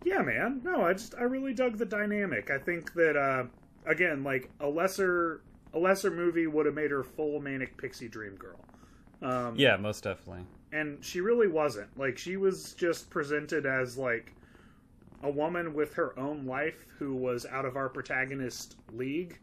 yeah, 0.04 0.22
man. 0.22 0.62
No, 0.64 0.84
I 0.84 0.94
just 0.94 1.16
I 1.16 1.24
really 1.24 1.54
dug 1.54 1.78
the 1.78 1.86
dynamic. 1.86 2.52
I 2.52 2.58
think 2.58 2.94
that 2.94 3.16
uh, 3.16 3.46
again, 3.90 4.24
like 4.24 4.50
a 4.60 4.68
lesser 4.68 5.42
a 5.74 5.80
lesser 5.80 6.12
movie 6.12 6.46
would 6.48 6.66
have 6.66 6.76
made 6.76 6.92
her 6.92 7.04
full 7.04 7.40
manic 7.40 7.78
pixie 7.78 8.08
dream 8.10 8.36
girl. 8.36 8.60
Um, 9.22 9.56
yeah, 9.56 9.78
most 9.78 10.04
definitely. 10.04 10.44
and 10.74 11.04
she 11.04 11.22
really 11.22 11.48
wasn't. 11.48 11.98
Like 11.98 12.18
she 12.18 12.36
was 12.36 12.74
just 12.74 13.10
presented 13.10 13.66
as 13.66 13.98
like 13.98 14.34
a 15.24 15.30
woman 15.32 15.74
with 15.74 15.94
her 15.94 16.18
own 16.20 16.46
life 16.46 16.86
who 17.00 17.16
was 17.16 17.46
out 17.46 17.64
of 17.64 17.78
our 17.78 17.88
protagonist 17.88 18.76
league, 18.92 19.40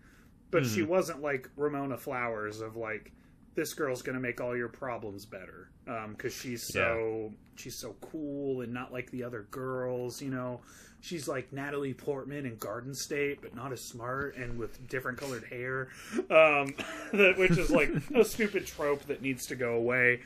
but 0.50 0.66
she 0.66 0.82
wasn't 0.82 1.22
like 1.22 1.48
Ramona 1.56 1.96
Flowers 1.96 2.60
of 2.60 2.76
like 2.76 3.12
this 3.54 3.74
girl's 3.74 4.02
gonna 4.02 4.20
make 4.20 4.40
all 4.40 4.56
your 4.56 4.68
problems 4.68 5.26
better 5.26 5.70
because 6.12 6.32
she's 6.34 6.62
so 6.72 7.32
she's 7.56 7.74
so 7.76 7.94
cool 8.00 8.60
and 8.62 8.72
not 8.72 8.92
like 8.92 9.10
the 9.10 9.24
other 9.24 9.46
girls. 9.50 10.22
You 10.22 10.30
know, 10.30 10.60
she's 11.00 11.26
like 11.28 11.52
Natalie 11.52 11.94
Portman 11.94 12.46
in 12.46 12.56
Garden 12.56 12.94
State, 12.94 13.40
but 13.42 13.54
not 13.54 13.72
as 13.72 13.80
smart 13.82 14.36
and 14.36 14.58
with 14.58 14.86
different 14.88 15.18
colored 15.18 15.44
hair, 15.44 15.88
um, 16.30 16.74
that, 17.12 17.34
which 17.38 17.52
is 17.58 17.70
like 17.70 17.90
a 18.14 18.24
stupid 18.24 18.66
trope 18.66 19.02
that 19.06 19.20
needs 19.22 19.46
to 19.46 19.56
go 19.56 19.74
away. 19.74 20.20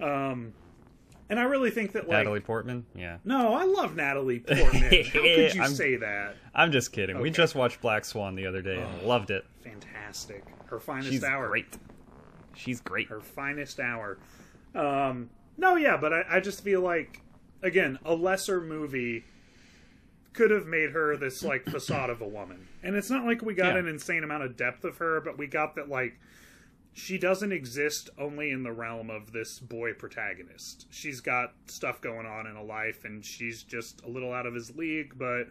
Um, 0.00 0.52
and 1.30 1.38
I 1.40 1.44
really 1.44 1.70
think 1.70 1.92
that 1.92 2.08
like 2.08 2.18
Natalie 2.18 2.40
Portman. 2.40 2.84
Yeah, 2.94 3.18
no, 3.24 3.54
I 3.54 3.64
love 3.64 3.96
Natalie 3.96 4.40
Portman. 4.40 4.82
How 4.82 4.90
could 4.90 5.14
you 5.54 5.62
I'm- 5.62 5.70
say 5.74 5.96
that? 5.96 6.36
I'm 6.54 6.70
just 6.72 6.92
kidding. 6.92 7.18
We 7.20 7.30
just 7.30 7.54
watched 7.54 7.80
Black 7.80 8.04
Swan 8.04 8.34
the 8.34 8.46
other 8.46 8.62
day 8.62 8.76
and 8.80 9.02
loved 9.02 9.30
it. 9.30 9.44
Fantastic. 9.64 10.44
Her 10.66 10.78
finest 10.78 11.10
She's 11.10 11.24
hour. 11.24 11.48
great. 11.48 11.66
She's 12.54 12.80
great. 12.80 13.08
Her 13.08 13.20
finest 13.20 13.80
hour. 13.80 14.18
Um, 14.74 15.30
no, 15.56 15.76
yeah, 15.76 15.96
but 15.96 16.12
I, 16.12 16.24
I 16.28 16.40
just 16.40 16.62
feel 16.62 16.80
like 16.80 17.20
again 17.62 17.98
a 18.04 18.14
lesser 18.14 18.60
movie 18.60 19.24
could 20.32 20.50
have 20.50 20.66
made 20.66 20.90
her 20.90 21.16
this 21.16 21.42
like 21.42 21.64
facade 21.64 22.10
of 22.10 22.20
a 22.20 22.28
woman, 22.28 22.66
and 22.82 22.94
it's 22.96 23.10
not 23.10 23.24
like 23.24 23.42
we 23.42 23.54
got 23.54 23.74
Yeah. 23.74 23.80
an 23.80 23.88
insane 23.88 24.24
amount 24.24 24.42
of 24.44 24.56
depth 24.56 24.84
of 24.84 24.98
her, 24.98 25.20
but 25.20 25.38
we 25.38 25.46
got 25.46 25.74
that 25.76 25.88
like 25.88 26.18
she 26.92 27.18
doesn't 27.18 27.50
exist 27.52 28.10
only 28.18 28.50
in 28.50 28.62
the 28.62 28.70
realm 28.72 29.10
of 29.10 29.32
this 29.32 29.58
boy 29.58 29.92
protagonist. 29.94 30.86
She's 30.90 31.20
got 31.20 31.52
stuff 31.66 32.00
going 32.00 32.26
on 32.26 32.46
in 32.46 32.54
a 32.56 32.62
life, 32.62 33.04
and 33.04 33.24
she's 33.24 33.62
just 33.64 34.02
a 34.04 34.08
little 34.08 34.32
out 34.32 34.46
of 34.46 34.54
his 34.54 34.74
league, 34.76 35.12
but 35.18 35.44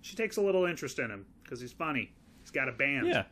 she 0.00 0.16
takes 0.16 0.36
a 0.38 0.40
little 0.40 0.64
interest 0.64 0.98
in 0.98 1.10
him 1.10 1.26
because 1.44 1.60
he's 1.60 1.72
funny. 1.72 2.10
He's 2.40 2.50
got 2.50 2.68
a 2.68 2.72
band. 2.72 3.06
Yeah. 3.08 3.24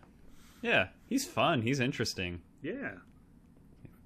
Yeah. 0.66 0.88
He's 1.08 1.24
fun. 1.24 1.62
He's 1.62 1.78
interesting. 1.80 2.40
yeah, 2.62 2.92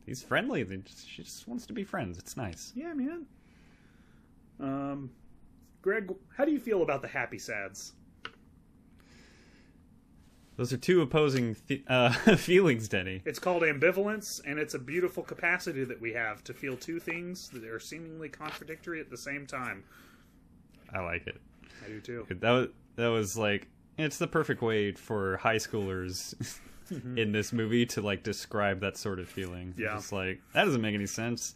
He's 0.06 0.22
friendly. 0.22 0.62
They 0.64 0.76
just- 0.78 1.08
She 1.08 1.22
just 1.22 1.46
wants 1.48 1.64
to 1.66 1.72
be 1.72 1.84
friends. 1.84 2.18
It's 2.18 2.36
nice. 2.36 2.72
yeah, 2.74 2.92
man. 2.92 3.26
Um, 4.58 5.10
Greg, 5.82 6.12
how 6.36 6.44
do 6.44 6.52
you 6.52 6.60
feel 6.60 6.82
about 6.82 7.00
the 7.00 7.08
Happy 7.08 7.38
Sads? 7.38 7.94
Those 10.56 10.72
are 10.74 10.76
two 10.76 11.00
opposing 11.00 11.54
th- 11.68 11.84
uh, 11.88 12.10
feelings, 12.36 12.88
Denny. 12.88 13.22
It's 13.24 13.38
called 13.38 13.62
ambivalence, 13.62 14.40
and 14.46 14.58
it's 14.58 14.74
a 14.74 14.78
beautiful 14.78 15.22
capacity 15.22 15.84
that 15.84 15.98
we 16.00 16.12
have 16.12 16.44
to 16.44 16.52
feel 16.52 16.76
two 16.76 17.00
things 17.00 17.48
that 17.50 17.64
are 17.64 17.80
seemingly 17.80 18.28
contradictory 18.28 19.00
at 19.00 19.08
the 19.10 19.16
same 19.16 19.46
time. 19.46 19.84
I 20.92 21.00
like 21.00 21.26
it. 21.26 21.40
I 21.84 21.88
do 21.88 22.00
too. 22.00 22.26
That 22.28 22.50
was 22.50 22.68
that 22.96 23.06
was 23.08 23.38
like 23.38 23.68
it's 24.02 24.18
the 24.18 24.26
perfect 24.26 24.62
way 24.62 24.92
for 24.92 25.36
high 25.38 25.56
schoolers 25.56 26.34
in 27.16 27.32
this 27.32 27.52
movie 27.52 27.86
to 27.86 28.00
like 28.00 28.22
describe 28.22 28.80
that 28.80 28.96
sort 28.96 29.18
of 29.18 29.28
feeling. 29.28 29.74
Yeah. 29.76 29.96
It's 29.96 30.12
like 30.12 30.40
that 30.54 30.64
doesn't 30.64 30.80
make 30.80 30.94
any 30.94 31.06
sense, 31.06 31.54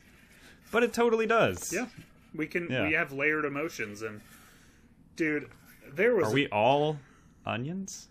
but 0.71 0.83
it 0.83 0.93
totally 0.93 1.27
does. 1.27 1.73
Yeah, 1.73 1.87
we 2.35 2.47
can. 2.47 2.69
Yeah. 2.71 2.87
We 2.87 2.93
have 2.95 3.13
layered 3.13 3.45
emotions, 3.45 4.03
and 4.03 4.21
dude, 5.17 5.49
there 5.95 6.15
was 6.15 6.29
Are 6.29 6.35
we 6.35 6.49
all 6.49 6.99
onions? 7.47 8.09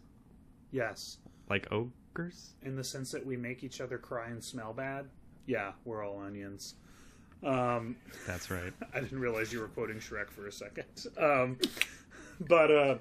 yes, 0.71 1.17
Like 1.49 1.67
ogres? 1.71 2.53
in 2.63 2.75
the 2.75 2.83
sense 2.83 3.11
that 3.11 3.25
we 3.25 3.35
make 3.37 3.63
each 3.63 3.81
other 3.81 3.97
cry 3.97 4.27
and 4.29 4.43
smell 4.43 4.73
bad. 4.73 5.07
Yeah, 5.45 5.71
we're 5.85 6.03
all 6.05 6.19
onions. 6.21 6.75
Um, 7.43 7.95
That's 8.25 8.49
right. 8.49 8.71
I 8.93 9.01
didn't 9.01 9.19
realize 9.19 9.51
you 9.51 9.59
were 9.59 9.67
quoting 9.67 9.97
Shrek 9.97 10.29
for 10.29 10.47
a 10.47 10.51
second. 10.51 10.85
Um, 11.17 11.57
but 12.47 12.71
uh, 12.71 12.95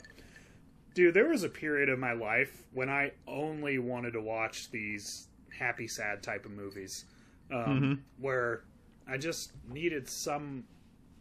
dude, 0.95 1.15
there 1.15 1.29
was 1.29 1.45
a 1.45 1.49
period 1.49 1.89
of 1.89 1.99
my 1.99 2.13
life 2.13 2.65
when 2.73 2.89
I 2.89 3.13
only 3.27 3.79
wanted 3.79 4.13
to 4.13 4.21
watch 4.21 4.71
these 4.71 5.29
happy, 5.57 5.89
sad 5.89 6.23
type 6.23 6.45
of 6.45 6.53
movies, 6.53 7.05
um, 7.53 8.03
where 8.19 8.63
I 9.09 9.17
just 9.17 9.53
needed 9.69 10.09
some 10.09 10.65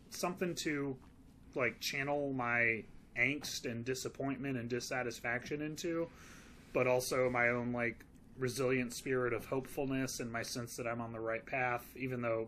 something 0.10 0.56
to 0.56 0.96
like 1.56 1.80
channel 1.80 2.34
my 2.34 2.84
angst 3.18 3.70
and 3.70 3.84
disappointment 3.84 4.58
and 4.58 4.70
dissatisfaction 4.70 5.62
into, 5.62 6.08
but 6.74 6.88
also 6.88 7.30
my 7.30 7.50
own 7.50 7.72
like 7.74 8.06
resilient 8.38 8.94
spirit 8.94 9.34
of 9.34 9.46
hopefulness 9.46 10.20
and 10.20 10.32
my 10.32 10.42
sense 10.42 10.76
that 10.78 10.88
I'm 10.88 11.02
on 11.02 11.12
the 11.12 11.20
right 11.20 11.46
path, 11.46 11.86
even 11.96 12.22
though 12.22 12.48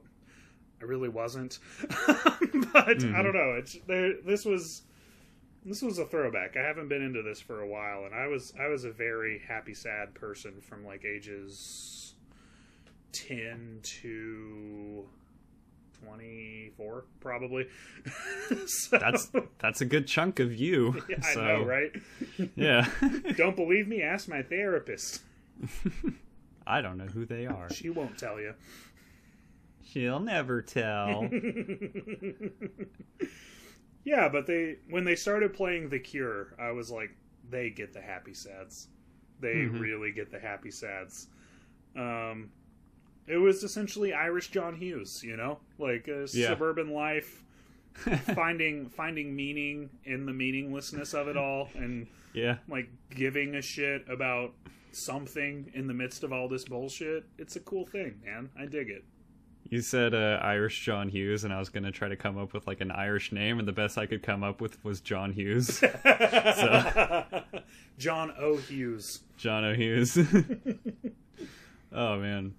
I 0.81 0.85
really 0.85 1.09
wasn't. 1.09 1.59
but 2.07 2.87
I 2.87 2.93
don't 2.93 3.33
know. 3.33 3.55
It's 3.57 3.77
there. 3.87 4.13
This 4.25 4.45
was 4.45 4.83
this 5.65 5.81
was 5.81 5.97
a 5.97 6.05
throwback. 6.05 6.57
I 6.57 6.61
haven't 6.61 6.89
been 6.89 7.01
into 7.01 7.21
this 7.21 7.39
for 7.39 7.61
a 7.61 7.67
while, 7.67 8.05
and 8.05 8.13
I 8.13 8.27
was 8.27 8.53
I 8.59 8.67
was 8.67 8.83
a 8.83 8.91
very 8.91 9.41
happy 9.47 9.73
sad 9.73 10.13
person 10.13 10.61
from 10.61 10.85
like 10.85 11.05
ages 11.05 12.15
ten 13.11 13.79
to 14.01 15.05
twenty 16.03 16.71
four, 16.75 17.05
probably. 17.19 17.67
so, 18.65 18.97
That's 18.97 19.31
that's 19.59 19.81
a 19.81 19.85
good 19.85 20.07
chunk 20.07 20.39
of 20.39 20.53
you. 20.53 21.01
I 21.23 21.33
so, 21.33 21.41
know, 21.41 21.63
right? 21.63 21.91
Yeah. 22.55 22.89
Don't 23.37 23.55
believe 23.55 23.87
me? 23.87 24.01
Ask 24.01 24.27
my 24.27 24.41
therapist. 24.41 25.21
I 26.65 26.81
don't 26.81 26.97
know 26.97 27.05
who 27.05 27.25
they 27.25 27.45
are. 27.45 27.69
She 27.71 27.89
won't 27.89 28.17
tell 28.17 28.39
you. 28.39 28.53
She'll 29.85 30.19
never 30.19 30.61
tell. 30.61 31.29
Yeah, 34.03 34.27
but 34.29 34.45
they 34.47 34.77
when 34.89 35.03
they 35.03 35.15
started 35.15 35.53
playing 35.53 35.89
The 35.89 35.99
Cure, 35.99 36.55
I 36.59 36.71
was 36.71 36.91
like, 36.91 37.11
they 37.49 37.69
get 37.69 37.93
the 37.93 38.01
happy 38.01 38.33
sads. 38.33 38.87
They 39.39 39.55
Mhm. 39.55 39.79
really 39.79 40.11
get 40.11 40.29
the 40.31 40.39
happy 40.39 40.71
sads. 40.71 41.27
Um, 41.95 42.51
it 43.27 43.37
was 43.37 43.63
essentially 43.63 44.13
Irish 44.13 44.49
John 44.49 44.75
Hughes, 44.75 45.23
you 45.23 45.37
know, 45.37 45.59
like 45.77 46.07
a 46.07 46.27
Yeah. 46.33 46.47
suburban 46.49 46.89
life, 46.89 47.43
finding 48.35 48.89
finding 48.89 49.35
meaning 49.35 49.89
in 50.03 50.25
the 50.25 50.33
meaninglessness 50.33 51.13
of 51.13 51.27
it 51.27 51.37
all, 51.37 51.69
and 51.75 52.07
yeah. 52.33 52.57
like 52.67 52.89
giving 53.11 53.55
a 53.55 53.61
shit 53.61 54.07
about 54.09 54.53
something 54.91 55.71
in 55.73 55.87
the 55.87 55.93
midst 55.93 56.23
of 56.23 56.33
all 56.33 56.47
this 56.49 56.65
bullshit. 56.65 57.25
It's 57.37 57.55
a 57.55 57.59
cool 57.59 57.85
thing, 57.85 58.19
man. 58.25 58.49
I 58.57 58.65
dig 58.65 58.89
it. 58.89 59.03
You 59.73 59.81
said 59.81 60.13
uh, 60.13 60.37
Irish 60.43 60.85
John 60.85 61.09
Hughes, 61.09 61.43
and 61.45 61.51
I 61.51 61.57
was 61.57 61.69
gonna 61.69 61.91
try 61.91 62.07
to 62.07 62.15
come 62.15 62.37
up 62.37 62.53
with 62.53 62.67
like 62.67 62.79
an 62.79 62.91
Irish 62.91 63.31
name, 63.31 63.57
and 63.57 63.67
the 63.67 63.71
best 63.71 63.97
I 63.97 64.05
could 64.05 64.21
come 64.21 64.43
up 64.43 64.61
with 64.61 64.77
was 64.85 65.01
John 65.01 65.33
Hughes. 65.33 65.79
so 66.03 67.43
John 67.97 68.31
O. 68.37 68.57
Hughes. 68.57 69.21
John 69.35 69.65
O. 69.65 69.73
Hughes. 69.73 70.15
oh 71.91 72.19
man, 72.19 72.53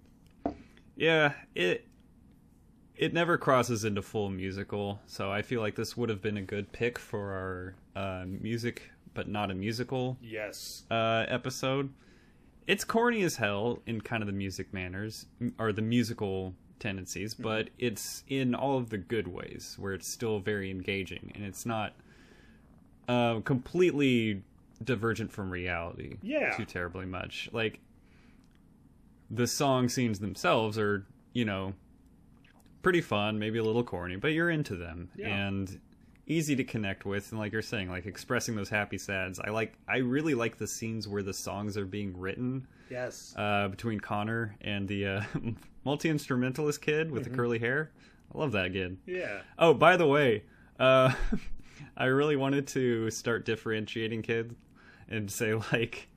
yeah 0.97 1.35
it 1.55 1.87
it 2.97 3.15
never 3.15 3.39
crosses 3.39 3.85
into 3.85 4.03
full 4.03 4.29
musical, 4.29 4.99
so 5.07 5.31
I 5.31 5.43
feel 5.43 5.61
like 5.61 5.77
this 5.77 5.97
would 5.97 6.09
have 6.09 6.21
been 6.21 6.37
a 6.39 6.43
good 6.43 6.73
pick 6.73 6.99
for 6.99 7.31
our 7.95 8.03
uh, 8.03 8.25
music, 8.27 8.91
but 9.15 9.29
not 9.29 9.53
a 9.53 9.55
musical 9.55 10.19
Yes. 10.21 10.83
uh, 10.91 11.27
episode. 11.29 11.93
It's 12.67 12.83
corny 12.83 13.23
as 13.23 13.37
hell 13.37 13.83
in 13.87 14.01
kind 14.01 14.21
of 14.21 14.27
the 14.27 14.33
music 14.33 14.75
manners 14.75 15.27
or 15.61 15.73
the 15.73 15.83
musical 15.83 16.57
tendencies, 16.79 17.35
but 17.35 17.71
it's 17.79 18.25
in 18.29 18.55
all 18.55 18.77
of 18.79 18.91
the 18.91 18.99
good 18.99 19.29
ways 19.29 19.77
where 19.79 19.93
it's 19.95 20.09
still 20.09 20.39
very 20.41 20.71
engaging 20.71 21.33
and 21.35 21.45
it's 21.45 21.65
not 21.67 21.95
uh, 23.09 23.41
completely 23.41 24.43
divergent 24.83 25.31
from 25.33 25.51
reality. 25.51 26.17
Yeah. 26.23 26.57
too 26.57 26.65
terribly 26.65 27.07
much. 27.07 27.49
Like 27.53 27.81
the 29.31 29.47
song 29.47 29.89
scenes 29.89 30.19
themselves 30.19 30.79
are, 30.79 31.07
you 31.33 31.45
know, 31.45 31.75
pretty 32.83 33.01
fun, 33.01 33.39
maybe 33.39 33.59
a 33.59 33.65
little 33.65 33.85
corny, 33.85 34.17
but 34.17 34.29
you're 34.33 34.51
into 34.51 34.77
them 34.77 35.09
Yeah. 35.17 35.29
and 35.49 35.81
easy 36.27 36.57
to 36.57 36.65
connect 36.65 37.05
with 37.05 37.31
and 37.33 37.39
like 37.39 37.53
you're 37.53 37.61
saying 37.63 37.91
like 37.91 38.07
expressing 38.07 38.55
those 38.57 38.69
happy 38.71 38.97
sads. 38.99 39.39
I 39.39 39.51
like 39.51 39.75
i 39.87 39.99
really 39.99 40.35
like 40.35 40.57
the 40.59 40.67
scenes 40.67 41.07
where 41.07 41.23
the 41.23 41.35
songs 41.35 41.77
are 41.77 41.85
being 41.85 42.19
written 42.19 42.67
Yes. 42.91 43.35
uh, 43.37 43.69
between 43.69 43.99
connor 44.01 44.57
and 44.61 44.87
the 44.89 45.07
uh, 45.07 45.23
multi-instrumentalist 45.85 46.81
kid 46.81 47.11
with 47.11 47.25
the 47.25 47.31
curly 47.31 47.59
hair. 47.59 47.91
I 48.35 48.39
love 48.39 48.53
that 48.53 48.73
kid. 48.73 48.97
Yeah. 49.07 49.41
oh 49.59 49.75
by 49.75 49.97
the 49.97 50.07
way 50.07 50.45
uh, 50.81 51.13
i 51.97 52.07
really 52.07 52.37
wanted 52.37 52.67
to 52.69 53.11
start 53.11 53.45
differentiating 53.45 54.23
kids 54.23 54.55
and 55.09 55.31
say 55.31 55.55
like 55.73 56.09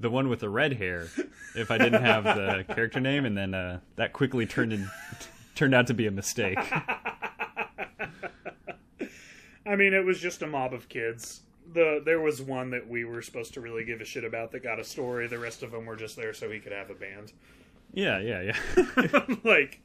the 0.00 0.10
one 0.10 0.28
with 0.28 0.40
the 0.40 0.48
red 0.48 0.72
hair 0.72 1.08
if 1.54 1.70
i 1.70 1.78
didn't 1.78 2.02
have 2.02 2.24
the 2.24 2.64
character 2.74 2.98
name 3.00 3.24
and 3.26 3.36
then 3.36 3.54
uh, 3.54 3.78
that 3.96 4.12
quickly 4.12 4.46
turned 4.46 4.72
in 4.72 4.88
turned 5.54 5.74
out 5.74 5.86
to 5.86 5.94
be 5.94 6.06
a 6.06 6.10
mistake 6.10 6.58
I 9.66 9.76
mean, 9.76 9.94
it 9.94 10.04
was 10.04 10.20
just 10.20 10.42
a 10.42 10.46
mob 10.46 10.72
of 10.74 10.88
kids. 10.88 11.40
The 11.72 12.02
there 12.04 12.20
was 12.20 12.42
one 12.42 12.70
that 12.70 12.86
we 12.88 13.04
were 13.04 13.22
supposed 13.22 13.54
to 13.54 13.60
really 13.60 13.84
give 13.84 14.00
a 14.00 14.04
shit 14.04 14.24
about 14.24 14.52
that 14.52 14.62
got 14.62 14.78
a 14.78 14.84
story. 14.84 15.26
The 15.26 15.38
rest 15.38 15.62
of 15.62 15.70
them 15.70 15.86
were 15.86 15.96
just 15.96 16.16
there 16.16 16.34
so 16.34 16.50
he 16.50 16.60
could 16.60 16.72
have 16.72 16.90
a 16.90 16.94
band. 16.94 17.32
yeah 17.92 18.18
yeah 18.18 18.52
yeah 18.52 19.20
like, 19.44 19.80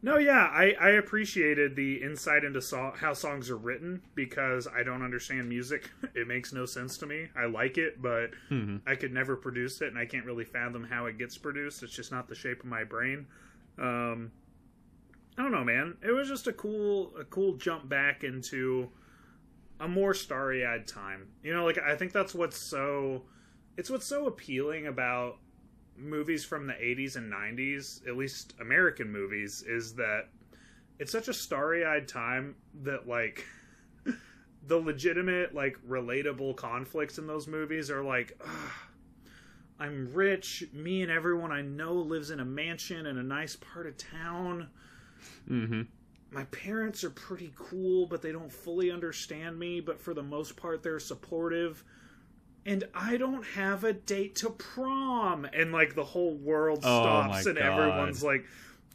no, 0.00 0.18
yeah, 0.18 0.48
I 0.52 0.74
I 0.80 0.90
appreciated 0.90 1.74
the 1.74 2.02
insight 2.02 2.44
into 2.44 2.60
how 2.96 3.14
songs 3.14 3.50
are 3.50 3.56
written 3.56 4.02
because 4.14 4.68
I 4.68 4.84
don't 4.84 5.02
understand 5.02 5.48
music. 5.48 5.90
It 6.14 6.28
makes 6.28 6.52
no 6.52 6.66
sense 6.66 6.98
to 6.98 7.06
me. 7.06 7.28
I 7.34 7.46
like 7.46 7.78
it, 7.78 8.00
but 8.00 8.30
I 8.86 8.94
could 8.94 9.12
never 9.12 9.34
produce 9.34 9.80
it, 9.80 9.88
and 9.88 9.98
I 9.98 10.04
can't 10.06 10.26
really 10.26 10.44
fathom 10.44 10.84
how 10.84 11.06
it 11.06 11.18
gets 11.18 11.36
produced. 11.38 11.82
It's 11.82 11.92
just 11.92 12.12
not 12.12 12.28
the 12.28 12.34
shape 12.34 12.60
of 12.60 12.66
my 12.66 12.84
brain. 12.84 13.26
Um, 13.78 14.30
I 15.36 15.42
don't 15.42 15.52
know, 15.52 15.64
man. 15.64 15.96
It 16.02 16.10
was 16.12 16.28
just 16.28 16.46
a 16.46 16.52
cool, 16.52 17.12
a 17.18 17.24
cool 17.24 17.54
jump 17.54 17.88
back 17.88 18.22
into 18.22 18.90
a 19.80 19.88
more 19.88 20.12
starry-eyed 20.14 20.86
time. 20.86 21.28
You 21.42 21.54
know, 21.54 21.64
like 21.64 21.78
I 21.78 21.96
think 21.96 22.12
that's 22.12 22.34
what's 22.34 22.58
so, 22.58 23.22
it's 23.76 23.88
what's 23.88 24.06
so 24.06 24.26
appealing 24.26 24.86
about 24.86 25.38
movies 25.96 26.44
from 26.44 26.66
the 26.66 26.74
80s 26.74 27.16
and 27.16 27.32
90s, 27.32 28.06
at 28.06 28.16
least 28.16 28.54
American 28.60 29.10
movies, 29.10 29.64
is 29.66 29.94
that 29.94 30.28
it's 30.98 31.12
such 31.12 31.28
a 31.28 31.34
starry-eyed 31.34 32.06
time 32.06 32.54
that 32.82 33.08
like 33.08 33.46
the 34.66 34.76
legitimate, 34.76 35.54
like 35.54 35.78
relatable 35.88 36.56
conflicts 36.56 37.16
in 37.16 37.26
those 37.26 37.46
movies 37.48 37.90
are 37.90 38.02
like. 38.02 38.40
I'm 39.80 40.12
rich. 40.12 40.62
Me 40.72 41.02
and 41.02 41.10
everyone 41.10 41.50
I 41.50 41.62
know 41.62 41.94
lives 41.94 42.30
in 42.30 42.38
a 42.38 42.44
mansion 42.44 43.06
in 43.06 43.18
a 43.18 43.22
nice 43.22 43.56
part 43.56 43.88
of 43.88 43.96
town 43.96 44.68
mm-hmm 45.48 45.82
my 46.32 46.44
parents 46.44 47.04
are 47.04 47.10
pretty 47.10 47.52
cool, 47.56 48.06
but 48.06 48.22
they 48.22 48.32
don't 48.32 48.50
fully 48.50 48.90
understand 48.90 49.58
me, 49.58 49.80
but 49.80 50.00
for 50.00 50.14
the 50.14 50.22
most 50.22 50.56
part 50.56 50.82
they're 50.82 50.98
supportive. 50.98 51.84
And 52.64 52.84
I 52.94 53.16
don't 53.16 53.44
have 53.48 53.84
a 53.84 53.92
date 53.92 54.36
to 54.36 54.50
prom. 54.50 55.44
And 55.52 55.72
like 55.72 55.94
the 55.94 56.04
whole 56.04 56.34
world 56.34 56.78
Oh, 56.84 57.02
stops 57.02 57.44
my 57.44 57.50
and 57.50 57.58
God. 57.58 57.66
everyone's 57.80 58.24
like 58.24 58.46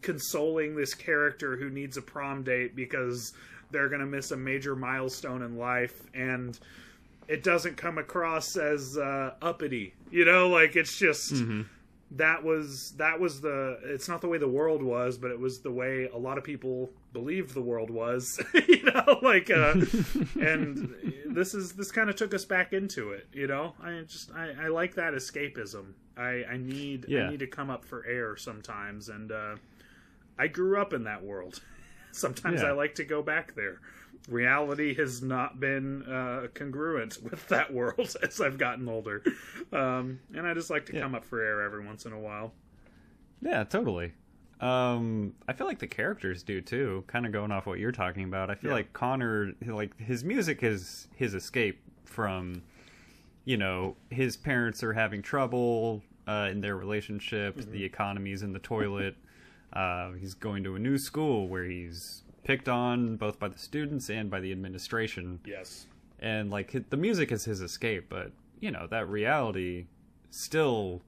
consoling 0.01 0.75
this 0.75 0.93
character 0.93 1.57
who 1.57 1.69
needs 1.69 1.97
a 1.97 2.01
prom 2.01 2.43
date 2.43 2.75
because 2.75 3.33
they're 3.69 3.89
going 3.89 4.01
to 4.01 4.07
miss 4.07 4.31
a 4.31 4.37
major 4.37 4.75
milestone 4.75 5.41
in 5.43 5.57
life 5.57 6.01
and 6.13 6.57
it 7.27 7.43
doesn't 7.43 7.75
come 7.75 7.97
across 7.97 8.55
as 8.55 8.97
uh, 8.97 9.33
uppity. 9.41 9.93
You 10.09 10.25
know, 10.25 10.47
like 10.47 10.75
it's 10.75 10.97
just 10.97 11.33
mm-hmm 11.33 11.61
that 12.11 12.41
was 12.43 12.91
that 12.97 13.19
was 13.19 13.41
the 13.41 13.77
it's 13.83 14.07
not 14.07 14.21
the 14.21 14.27
way 14.29 14.37
the 14.37 14.47
world 14.47 14.81
was 14.81 15.17
but 15.17 15.29
it 15.29 15.37
was 15.39 15.59
the 15.59 15.71
way 15.71 16.07
a 16.13 16.17
lot 16.17 16.37
of 16.37 16.43
people 16.43 16.89
believed 17.11 17.53
the 17.53 17.61
world 17.61 17.89
was 17.89 18.39
you 18.69 18.81
know 18.83 19.19
like 19.21 19.51
uh 19.51 19.73
and 20.39 20.93
this 21.25 21.53
is 21.53 21.73
this 21.73 21.91
kind 21.91 22.09
of 22.09 22.15
took 22.15 22.33
us 22.33 22.45
back 22.45 22.71
into 22.71 23.11
it 23.11 23.27
you 23.33 23.45
know 23.45 23.73
i 23.83 24.01
just 24.07 24.31
i, 24.33 24.53
I 24.63 24.67
like 24.69 24.95
that 24.95 25.13
escapism 25.13 25.87
i 26.15 26.43
i 26.49 26.55
need 26.57 27.05
Yeah. 27.09 27.27
i 27.27 27.29
need 27.31 27.39
to 27.39 27.47
come 27.47 27.69
up 27.69 27.83
for 27.83 28.05
air 28.05 28.37
sometimes 28.37 29.09
and 29.09 29.31
uh 29.31 29.55
i 30.39 30.47
grew 30.47 30.79
up 30.79 30.93
in 30.93 31.03
that 31.03 31.21
world 31.23 31.61
sometimes 32.13 32.61
Yeah. 32.61 32.69
i 32.69 32.71
like 32.71 32.95
to 32.95 33.03
go 33.03 33.21
back 33.21 33.53
there 33.53 33.81
reality 34.29 34.93
has 34.95 35.21
not 35.21 35.59
been 35.59 36.03
uh, 36.03 36.47
congruent 36.53 37.17
with 37.23 37.47
that 37.47 37.73
world 37.73 38.15
as 38.23 38.41
I've 38.41 38.57
gotten 38.57 38.87
older, 38.87 39.23
um, 39.71 40.19
and 40.35 40.45
I 40.47 40.53
just 40.53 40.69
like 40.69 40.85
to 40.87 40.93
Yeah. 40.95 41.01
come 41.01 41.15
up 41.15 41.25
for 41.25 41.41
air 41.41 41.61
every 41.61 41.85
once 41.85 42.05
in 42.05 42.13
a 42.13 42.19
while. 42.19 42.53
Yeah, 43.41 43.63
totally. 43.63 44.13
Um, 44.59 45.33
I 45.47 45.53
feel 45.53 45.67
like 45.67 45.79
the 45.79 45.87
characters 45.87 46.41
do 46.41 46.61
too. 46.61 47.03
Kind 47.07 47.25
of 47.27 47.31
going 47.31 47.51
off 47.51 47.67
what 47.67 47.77
you're 47.79 47.91
talking 47.91 48.23
about. 48.23 48.49
I 48.49 48.55
feel 48.55 48.71
Yeah. 48.71 48.77
like 48.77 48.93
Connor, 48.93 49.53
like 49.65 49.95
his 49.99 50.23
music 50.23 50.63
is 50.63 51.07
his 51.15 51.35
escape 51.35 51.79
from, 52.05 52.63
you 53.45 53.57
know, 53.57 53.95
his 54.09 54.35
parents 54.35 54.83
are 54.83 54.93
having 54.93 55.21
trouble 55.21 56.01
uh, 56.27 56.49
in 56.51 56.59
their 56.61 56.75
relationship. 56.75 57.55
The 57.57 57.83
economy's 57.83 58.41
in 58.41 58.51
the 58.51 58.59
toilet. 58.59 59.15
Uh, 59.71 60.13
he's 60.13 60.33
going 60.33 60.63
to 60.63 60.75
a 60.75 60.79
new 60.79 60.97
school 60.97 61.47
where 61.47 61.63
he's 61.65 62.23
picked 62.47 62.69
on 62.69 63.17
both 63.17 63.37
by 63.39 63.49
the 63.49 63.57
students 63.59 64.09
and 64.09 64.31
by 64.31 64.39
the 64.39 64.51
administration 64.53 65.39
Yes. 65.45 65.85
and 66.19 66.49
like 66.49 66.89
the 66.89 66.95
music 66.97 67.29
is 67.31 67.43
his 67.43 67.59
escape 67.61 68.05
but 68.09 68.31
you 68.61 68.71
know 68.71 68.87
that 68.87 69.09
reality 69.09 69.87
still 70.29 71.01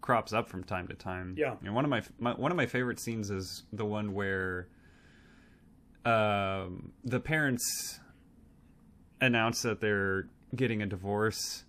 crops 0.00 0.32
up 0.32 0.48
from 0.48 0.62
time 0.62 0.86
to 0.86 0.94
time 0.94 1.34
Yeah. 1.36 1.56
and 1.64 1.74
one 1.74 1.84
of 1.84 1.90
my, 1.90 2.02
my 2.20 2.32
one 2.34 2.52
of 2.52 2.56
my 2.56 2.66
favorite 2.66 3.00
scenes 3.00 3.30
is 3.30 3.64
the 3.72 3.84
one 3.84 4.14
where 4.14 4.68
um 6.04 6.92
the 7.04 7.18
parents 7.18 7.98
announce 9.20 9.62
that 9.62 9.80
they're 9.80 10.28
getting 10.54 10.82
a 10.82 10.86
divorce 10.86 11.64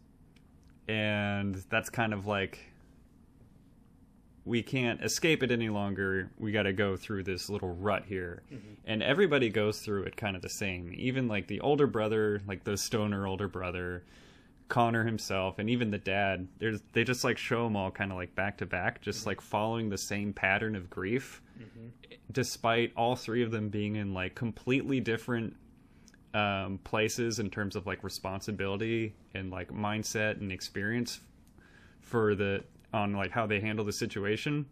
and 0.88 1.56
that's 1.70 1.90
kind 1.90 2.14
of 2.14 2.28
like 2.28 2.60
we 4.48 4.64
can't 4.64 5.04
escape 5.04 5.44
it 5.44 5.52
any 5.52 5.70
longer. 5.70 6.32
We 6.38 6.52
got 6.54 6.64
to 6.64 6.74
go 6.74 6.96
through 6.96 7.24
this 7.24 7.50
little 7.50 7.74
rut 7.76 8.06
here. 8.08 8.44
Mm-hmm. 8.52 8.74
And 8.86 9.04
everybody 9.04 9.50
goes 9.50 9.80
through 9.80 10.04
it 10.04 10.16
kind 10.16 10.36
of 10.36 10.42
the 10.42 10.50
same. 10.50 10.94
Even 10.96 11.28
like 11.28 11.48
the 11.48 11.60
older 11.60 11.86
brother, 11.86 12.42
like 12.48 12.64
the 12.64 12.78
stoner 12.78 13.28
older 13.28 13.50
brother, 13.50 14.04
Connor 14.70 15.06
himself, 15.06 15.60
and 15.60 15.70
even 15.70 15.92
the 15.92 15.98
dad. 15.98 16.48
There's 16.60 16.82
they 16.94 17.04
just 17.04 17.24
like 17.24 17.38
show 17.38 17.66
them 17.66 17.76
all 17.76 17.92
kind 17.92 18.12
of 18.12 18.18
like 18.18 18.36
back 18.36 18.58
to 18.60 18.66
back, 18.66 19.02
just 19.02 19.20
mm-hmm. 19.20 19.30
like 19.30 19.42
following 19.42 19.90
the 19.90 19.98
same 19.98 20.34
pattern 20.34 20.76
of 20.76 20.90
grief, 20.90 21.42
mm-hmm. 21.60 21.88
despite 22.32 22.94
all 22.96 23.16
three 23.16 23.44
of 23.44 23.52
them 23.52 23.70
being 23.70 23.96
in 23.98 24.14
like 24.14 24.36
completely 24.36 25.00
different 25.00 25.56
um, 26.34 26.80
places 26.84 27.40
in 27.40 27.50
terms 27.50 27.76
of 27.76 27.86
like 27.86 28.04
responsibility 28.04 29.14
and 29.34 29.52
like 29.52 29.70
mindset 29.72 30.40
and 30.40 30.52
experience 30.52 31.22
for 32.02 32.36
the 32.36 32.64
on 32.93 33.13
like 33.13 33.32
how 33.32 33.45
they 33.45 33.60
handle 33.60 33.86
the 33.86 33.93
situation. 33.93 34.65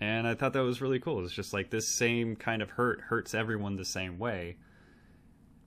And 0.00 0.26
i 0.26 0.34
thought 0.34 0.52
that 0.54 0.60
was 0.60 0.80
really 0.80 0.98
cool. 0.98 1.24
It's 1.24 1.32
just 1.32 1.52
like 1.52 1.70
this 1.70 1.88
same 1.88 2.36
kind 2.36 2.62
of 2.62 2.70
hurt 2.70 3.00
hurts 3.02 3.34
everyone 3.34 3.76
the 3.76 3.84
same 3.84 4.18
way. 4.18 4.56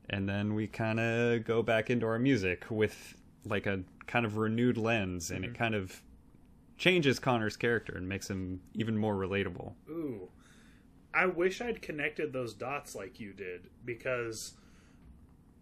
And 0.09 0.27
then 0.27 0.53
we 0.53 0.67
kind 0.67 0.99
of 0.99 1.45
go 1.45 1.61
back 1.61 1.89
into 1.89 2.05
our 2.05 2.19
music 2.19 2.65
with 2.69 3.15
like 3.45 3.65
a 3.65 3.83
kind 4.05 4.25
of 4.25 4.37
renewed 4.37 4.77
lens 4.77 5.31
and 5.31 5.43
it 5.43 5.57
kind 5.57 5.75
of 5.75 6.01
changes 6.77 7.19
connor's 7.19 7.57
character 7.57 7.95
and 7.95 8.07
makes 8.07 8.29
him 8.29 8.61
even 8.73 8.97
more 8.97 9.15
relatable. 9.15 9.73
Ooh. 9.89 10.29
I 11.13 11.25
wish 11.25 11.61
I'd 11.61 11.81
connected 11.81 12.31
those 12.31 12.53
dots 12.53 12.93
like 12.95 13.19
you 13.19 13.33
did 13.33 13.69
because 13.83 14.53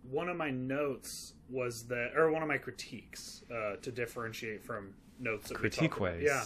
one 0.09 0.27
of 0.29 0.37
my 0.37 0.51
notes 0.51 1.33
was 1.49 1.87
that, 1.87 2.11
or 2.15 2.29
one 2.29 2.41
of 2.41 2.47
my 2.47 2.57
critiques 2.57 3.43
uh, 3.51 3.77
to 3.81 3.91
differentiate 3.91 4.63
from 4.63 4.93
notes 5.19 5.49
that 5.49 5.61
we 5.61 5.69
talk 5.69 5.97
about, 5.97 6.11
Critiques. 6.13 6.23
yeah, 6.25 6.45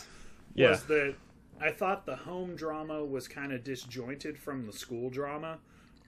Yeah. 0.56 0.70
was 0.72 0.84
that 0.86 1.16
I 1.62 1.72
thought 1.72 2.06
the 2.06 2.16
home 2.16 2.56
drama 2.56 3.04
was 3.04 3.28
kind 3.28 3.52
of 3.52 3.64
disjointed 3.64 4.38
from 4.38 4.66
the 4.66 4.74
school 4.74 5.10
drama. 5.10 5.60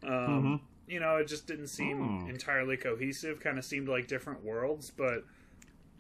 Um, 0.04 0.10
Mm-hmm. 0.12 0.56
You 0.88 1.00
know, 1.00 1.18
it 1.18 1.28
just 1.28 1.48
didn't 1.48 1.68
seem 1.68 1.98
Hmm. 2.24 2.30
entirely 2.30 2.76
cohesive. 2.76 3.40
Kind 3.40 3.58
of 3.58 3.64
seemed 3.64 3.88
like 3.88 4.08
different 4.08 4.44
worlds. 4.44 4.92
But 4.92 5.24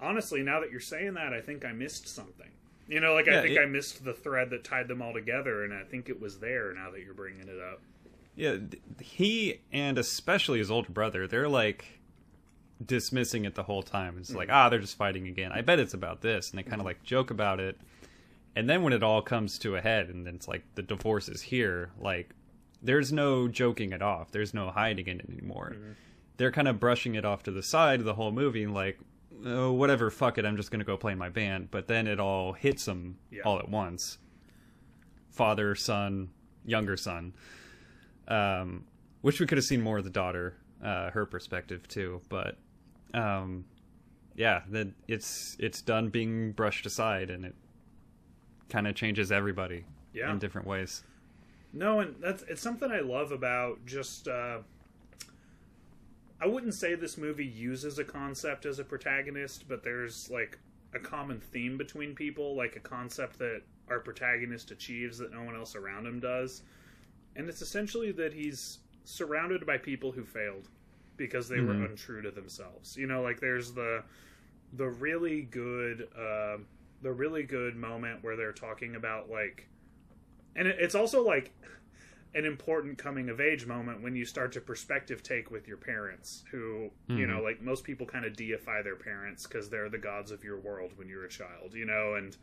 honestly, 0.02 0.41
now 0.41 0.60
that 0.60 0.69
you're 0.71 0.80
saying 0.82 1.13
that, 1.13 1.34
I 1.34 1.39
think 1.39 1.63
I 1.63 1.71
missed 1.71 2.08
something. 2.08 2.50
You 2.89 3.00
know, 3.00 3.13
like 3.13 3.28
I 3.30 3.41
think 3.41 3.56
it- 3.58 3.62
I 3.62 3.65
missed 3.67 4.04
the 4.04 4.13
thread 4.13 4.50
that 4.50 4.63
tied 4.65 4.89
them 4.89 5.02
all 5.02 5.13
together, 5.13 5.63
and 5.63 5.74
I 5.74 5.84
think 5.84 6.10
it 6.10 6.19
was 6.19 6.39
there. 6.39 6.74
Now 6.74 6.91
that 6.91 7.02
you're 7.04 7.13
bringing 7.13 7.47
it 7.47 7.60
up, 7.60 7.80
Yeah, 8.36 8.58
he 9.00 9.62
and 9.71 9.97
especially 9.97 10.60
his 10.60 10.69
older 10.71 10.91
brother, 10.91 11.26
they're 11.28 11.47
like 11.50 12.01
dismissing 12.86 13.46
it 13.46 13.56
the 13.56 13.63
whole 13.63 13.84
time. 13.84 14.17
It's 14.17 14.34
like, 14.34 14.50
ah, 14.52 14.70
they're 14.70 14.80
just 14.80 14.98
fighting 14.98 15.28
again. 15.28 15.52
I 15.52 15.62
bet 15.62 15.80
it's 15.80 15.94
about 15.94 16.22
this, 16.22 16.50
and 16.50 16.58
they 16.60 16.63
kind 16.63 16.82
of 16.82 16.86
like 16.86 17.04
joke 17.04 17.32
about 17.32 17.60
it. 17.60 17.80
And 18.56 18.70
then 18.70 18.82
when 18.84 18.91
it 18.94 19.04
all 19.04 19.22
comes 19.22 19.58
to 19.60 19.76
a 19.76 19.82
head, 19.82 20.10
and 20.10 20.26
then 20.26 20.36
it's 20.36 20.48
like 20.48 20.63
the 20.76 20.82
divorce 20.82 21.30
is 21.30 21.41
here, 21.41 21.91
like 22.00 22.32
there's 22.82 23.12
no 23.13 23.48
joking 23.48 23.94
it 23.94 24.02
off. 24.02 24.32
There's 24.32 24.54
no 24.54 24.72
hiding 24.72 25.08
it 25.08 25.26
anymore. 25.30 25.76
They're 26.38 26.52
kind 26.52 26.67
of 26.67 26.80
brushing 26.80 27.15
it 27.15 27.24
off 27.26 27.44
to 27.44 27.52
the 27.52 27.63
side 27.63 28.00
of 28.00 28.06
the 28.06 28.15
whole 28.15 28.32
movie, 28.32 28.63
and 28.63 28.74
like, 28.74 29.00
oh, 29.46 29.72
whatever, 29.72 30.10
fuck 30.10 30.38
it, 30.38 30.46
I'm 30.46 30.58
just 30.58 30.72
gonna 30.72 30.84
go 30.84 30.98
play 30.98 31.15
my 31.15 31.30
band. 31.30 31.70
But 31.72 31.88
then 31.88 32.08
it 32.08 32.20
all 32.20 32.54
hits 32.54 32.86
them 32.86 33.17
Yeah. 33.30 33.44
all 33.44 33.60
at 33.60 33.70
once. 33.70 34.17
Father, 35.30 35.76
son, 35.76 36.30
younger 36.65 36.98
son 36.98 37.34
um, 38.28 38.86
wish 39.22 39.39
we 39.39 39.46
could 39.46 39.58
have 39.58 39.65
seen 39.65 39.82
more 39.82 39.98
of 39.98 40.04
the 40.04 40.10
daughter, 40.10 40.56
uh, 40.84 41.10
her 41.12 41.26
perspective 41.26 41.88
too. 41.88 42.22
But 42.30 42.58
um, 43.13 43.65
yeah, 44.36 44.62
that 44.69 44.88
it's 45.08 45.56
it's 45.60 45.82
done 45.82 46.10
being 46.10 46.52
brushed 46.52 46.86
aside, 46.86 47.30
and 47.30 47.45
it 47.45 47.56
kind 48.69 48.88
of 48.88 48.95
changes 48.95 49.32
everybody 49.32 49.86
Yeah. 50.13 50.32
in 50.32 50.39
different 50.39 50.67
ways. 50.67 51.04
No, 51.74 52.00
and 52.00 52.15
that's 52.21 52.43
it's 52.43 52.62
something 52.62 52.91
I 52.91 53.00
love 53.00 53.32
about 53.32 53.86
just. 53.86 54.28
Uh, 54.28 54.60
I 56.39 56.47
wouldn't 56.47 56.74
say 56.74 56.95
this 56.95 57.17
movie 57.17 57.45
uses 57.45 58.00
a 58.00 58.04
concept 58.04 58.65
as 58.65 58.80
a 58.80 58.84
protagonist, 58.84 59.67
but 59.67 59.84
there's 59.84 60.30
like 60.32 60.58
a 60.93 61.00
common 61.00 61.39
theme 61.39 61.78
between 61.78 62.15
people, 62.15 62.56
like 62.56 62.76
a 62.76 62.80
concept 62.80 63.38
that 63.39 63.62
our 63.89 64.00
protagonist 64.00 64.71
achieves 64.71 65.17
that 65.19 65.32
no 65.32 65.43
one 65.43 65.56
else 65.56 65.76
around 65.76 66.06
him 66.08 66.19
does, 66.19 66.63
and 67.36 67.47
it's 67.47 67.62
essentially 67.62 68.12
that 68.13 68.34
he's 68.34 68.80
surrounded 69.04 69.65
by 69.65 69.78
people 69.78 70.12
who 70.12 70.24
failed 70.26 70.67
because 71.26 71.48
they 71.50 71.60
were 71.62 71.74
untrue 71.86 72.22
to 72.22 72.32
themselves. 72.32 72.98
You 72.98 73.08
know, 73.08 73.22
like 73.22 73.40
there's 73.40 73.72
the 73.74 74.04
the 74.74 74.88
really 74.90 75.42
good 75.44 76.08
uh, 76.18 76.58
the 77.02 77.12
really 77.12 77.44
good 77.44 77.76
moment 77.76 78.24
where 78.24 78.36
they're 78.36 78.52
talking 78.54 78.96
about 78.96 79.30
like 79.30 79.68
and 80.56 80.68
it- 80.68 80.78
it's 80.80 80.96
also 80.96 81.24
like 81.26 81.52
an 82.34 82.46
important 82.46 82.98
coming 82.98 83.30
of 83.30 83.42
age 83.42 83.66
moment 83.66 84.02
when 84.02 84.16
you 84.16 84.24
start 84.24 84.54
to 84.54 84.62
perspective 84.62 85.22
take 85.22 85.52
with 85.52 85.68
your 85.68 85.76
parents 85.78 86.44
who 86.52 86.90
you 87.08 87.28
know 87.28 87.42
like 87.42 87.62
most 87.62 87.84
people 87.84 88.06
kind 88.06 88.24
of 88.26 88.36
deify 88.38 88.82
their 88.82 88.96
parents 88.96 89.46
because 89.46 89.70
they're 89.70 89.90
the 89.90 89.98
gods 89.98 90.32
of 90.32 90.42
your 90.44 90.58
world 90.58 90.92
when 90.98 91.10
you're 91.10 91.26
a 91.26 91.30
child 91.30 91.74
you 91.74 91.86
know? 91.86 92.16
And 92.16 92.38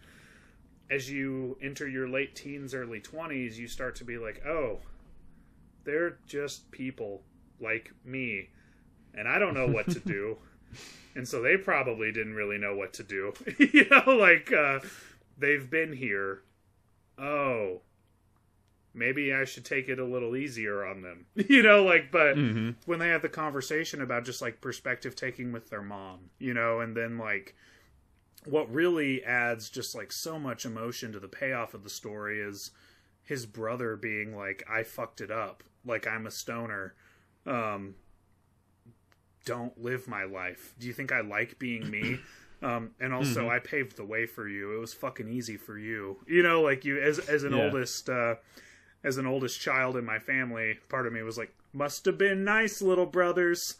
as 0.90 1.10
you 1.10 1.56
enter 1.62 1.88
your 1.88 2.06
late 2.08 2.34
teens 2.36 2.74
early 2.74 3.00
20s 3.00 3.56
you 3.56 3.66
start 3.68 3.94
to 3.96 4.04
be 4.04 4.18
like 4.18 4.44
oh 4.46 4.80
they're 5.84 6.18
just 6.26 6.70
people 6.70 7.22
like 7.60 7.92
me 8.04 8.50
and 9.18 9.28
i 9.28 9.38
don't 9.38 9.54
know 9.54 9.66
what 9.66 9.88
to 9.90 9.98
do 10.00 10.36
and 11.14 11.26
so 11.26 11.42
they 11.42 11.56
probably 11.56 12.12
didn't 12.12 12.34
really 12.34 12.58
know 12.58 12.74
what 12.76 12.92
to 12.92 13.02
do 13.02 13.32
you 13.58 13.86
know 13.90 14.12
like 14.16 14.52
uh 14.52 14.78
they've 15.36 15.68
been 15.70 15.92
here 15.92 16.42
oh 17.18 17.80
maybe 18.94 19.32
I 19.32 19.44
should 19.44 19.64
take 19.64 19.88
it 19.88 19.98
a 20.00 20.04
little 20.04 20.34
easier 20.34 20.84
on 20.84 21.02
them. 21.02 21.26
You 21.48 21.62
know, 21.62 21.84
like, 21.84 22.10
but 22.10 22.36
Mhm. 22.36 22.74
when 22.86 22.98
they 22.98 23.08
have 23.10 23.22
the 23.22 23.28
conversation 23.28 24.00
about 24.02 24.24
just 24.24 24.42
like 24.42 24.60
perspective 24.60 25.14
taking 25.14 25.52
with 25.52 25.70
their 25.70 25.82
mom, 25.82 26.30
you 26.38 26.52
know, 26.52 26.80
and 26.80 26.96
then 26.96 27.16
like 27.16 27.54
what 28.44 28.72
really 28.72 29.22
adds 29.22 29.68
just 29.70 29.94
like 29.94 30.10
so 30.10 30.38
much 30.38 30.64
emotion 30.64 31.12
to 31.12 31.20
the 31.20 31.28
payoff 31.28 31.74
of 31.74 31.84
the 31.84 31.90
story 31.90 32.40
is 32.40 32.72
his 33.22 33.46
brother 33.46 33.94
being 33.94 34.34
like, 34.34 34.64
I 34.68 34.82
fucked 34.82 35.20
it 35.20 35.30
up. 35.30 35.62
Like, 35.84 36.06
I'm 36.06 36.26
a 36.26 36.30
stoner. 36.30 36.94
Um, 37.46 37.94
don't 39.48 39.82
live 39.82 40.06
my 40.06 40.24
life. 40.24 40.74
Do 40.78 40.86
you 40.86 40.92
think 40.92 41.10
I 41.12 41.20
like 41.22 41.58
being 41.58 41.90
me? 41.90 42.20
Um, 42.60 42.90
and 42.98 43.12
also, 43.14 43.48
I 43.48 43.60
paved 43.60 43.96
the 43.96 44.04
way 44.04 44.26
for 44.26 44.48
you. 44.48 44.74
It 44.74 44.80
was 44.80 44.92
fucking 44.92 45.28
easy 45.28 45.56
for 45.56 45.78
you. 45.78 46.16
You 46.26 46.42
know, 46.42 46.60
like 46.62 46.84
you 46.84 47.00
as 47.00 47.20
as 47.20 47.44
an 47.44 47.52
Yeah. 47.52 47.62
oldest 47.66 48.08
uh, 48.10 48.34
as 49.04 49.16
an 49.16 49.26
oldest 49.26 49.60
child 49.60 49.96
in 49.96 50.04
my 50.04 50.18
family. 50.18 50.76
Part 50.88 51.06
of 51.06 51.12
me 51.12 51.22
was 51.22 51.38
like, 51.38 51.54
must 51.72 52.04
have 52.06 52.18
been 52.18 52.42
nice, 52.42 52.82
little 52.82 53.06
brothers. 53.06 53.76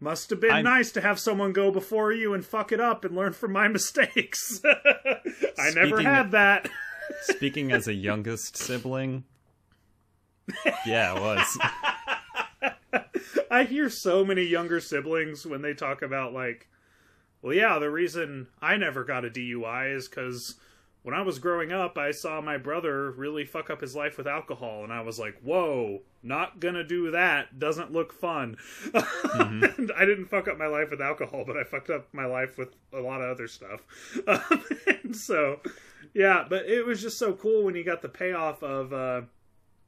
Must 0.00 0.28
have 0.30 0.40
been 0.40 0.50
I'm- 0.50 0.64
nice 0.64 0.90
to 0.90 1.00
have 1.02 1.20
someone 1.20 1.52
go 1.52 1.70
before 1.70 2.10
you 2.12 2.34
and 2.34 2.44
fuck 2.44 2.72
it 2.72 2.80
up 2.80 3.04
and 3.04 3.14
learn 3.14 3.32
from 3.32 3.52
my 3.52 3.68
mistakes. 3.68 4.60
I 5.56 5.70
never 5.76 6.02
had 6.02 6.32
that. 6.32 6.68
Speaking 7.22 7.70
as 7.70 7.86
a 7.86 7.94
youngest 7.94 8.56
sibling, 8.56 9.22
yeah, 10.84 11.14
it 11.16 11.20
was. 11.20 11.58
I 13.50 13.64
hear 13.64 13.88
so 13.90 14.24
many 14.24 14.42
younger 14.42 14.80
siblings 14.80 15.46
when 15.46 15.62
they 15.62 15.74
talk 15.74 16.02
about 16.02 16.32
like, 16.32 16.68
well, 17.42 17.54
yeah, 17.54 17.78
the 17.78 17.90
reason 17.90 18.48
I 18.60 18.76
never 18.76 19.04
got 19.04 19.24
a 19.24 19.30
DUI 19.30 19.94
is 19.94 20.08
because 20.08 20.56
when 21.06 21.14
I 21.14 21.22
was 21.22 21.38
growing 21.38 21.70
up, 21.70 21.96
I 21.96 22.10
saw 22.10 22.40
my 22.40 22.58
brother 22.58 23.12
really 23.12 23.44
fuck 23.44 23.70
up 23.70 23.80
his 23.80 23.94
life 23.94 24.18
with 24.18 24.26
alcohol, 24.26 24.82
and 24.82 24.92
I 24.92 25.02
was 25.02 25.20
like, 25.20 25.38
whoa, 25.40 26.00
not 26.20 26.58
gonna 26.58 26.82
do 26.82 27.12
that. 27.12 27.60
Doesn't 27.60 27.92
look 27.92 28.12
fun. 28.12 28.56
and 29.34 29.92
I 29.96 30.04
didn't 30.04 30.26
fuck 30.26 30.48
up 30.48 30.58
my 30.58 30.66
life 30.66 30.90
with 30.90 31.00
alcohol, 31.00 31.44
but 31.46 31.56
I 31.56 31.62
fucked 31.62 31.90
up 31.90 32.12
my 32.12 32.26
life 32.26 32.58
with 32.58 32.74
a 32.92 32.98
lot 32.98 33.20
of 33.20 33.30
other 33.30 33.46
stuff. 33.46 33.82
Um, 34.26 34.64
and 35.04 35.14
so, 35.14 35.60
yeah, 36.12 36.44
but 36.48 36.66
it 36.66 36.84
was 36.84 37.00
just 37.00 37.18
so 37.18 37.34
cool 37.34 37.62
when 37.62 37.76
you 37.76 37.84
got 37.84 38.02
the 38.02 38.08
payoff 38.08 38.64
of. 38.64 38.92
Uh, 38.92 39.22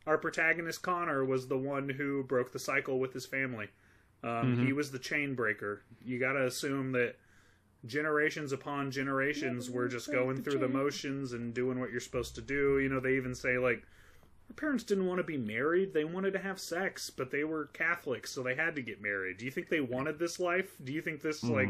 our 0.09 0.19
protagonist 0.19 0.83
Connor 0.83 1.25
was 1.25 1.47
the 1.49 1.59
one 1.59 1.89
who 1.91 2.25
broke 2.25 2.51
the 2.53 2.59
cycle 2.59 2.99
with 2.99 3.13
his 3.13 3.27
family. 3.27 3.69
Um, 4.25 4.67
He 4.67 4.73
was 4.73 4.91
the 4.91 4.99
chain 4.99 5.35
breaker. 5.35 5.83
You 6.05 6.19
got 6.19 6.33
to 6.33 6.47
assume 6.47 6.93
that 6.93 7.17
generations 7.87 8.53
upon 8.53 8.91
generations 8.91 9.71
were 9.71 9.87
just 9.87 10.11
going 10.11 10.43
through 10.43 10.59
the 10.59 10.69
motions 10.69 11.33
and 11.33 11.55
doing 11.55 11.79
what 11.79 11.91
you're 11.93 12.01
supposed 12.01 12.35
to 12.37 12.41
do. 12.41 12.79
You 12.81 12.89
know, 12.89 13.01
they 13.01 13.15
even 13.17 13.35
say 13.35 13.59
like 13.59 13.85
our 14.51 14.55
parents 14.57 14.83
didn't 14.83 15.07
want 15.07 15.19
to 15.19 15.25
be 15.25 15.37
married; 15.37 15.93
they 15.93 16.05
wanted 16.05 16.33
to 16.33 16.39
have 16.39 16.59
sex, 16.59 17.11
but 17.11 17.31
they 17.31 17.45
were 17.45 17.67
Catholics, 17.67 18.33
so 18.33 18.43
they 18.43 18.55
had 18.55 18.75
to 18.77 18.83
get 18.83 19.01
married. 19.01 19.37
Do 19.39 19.45
you 19.45 19.51
think 19.51 19.69
they 19.69 19.81
wanted 19.81 20.19
this 20.19 20.41
life? 20.41 20.75
Do 20.83 20.93
you 20.93 21.03
think 21.03 21.21
this 21.23 21.45
like 21.45 21.69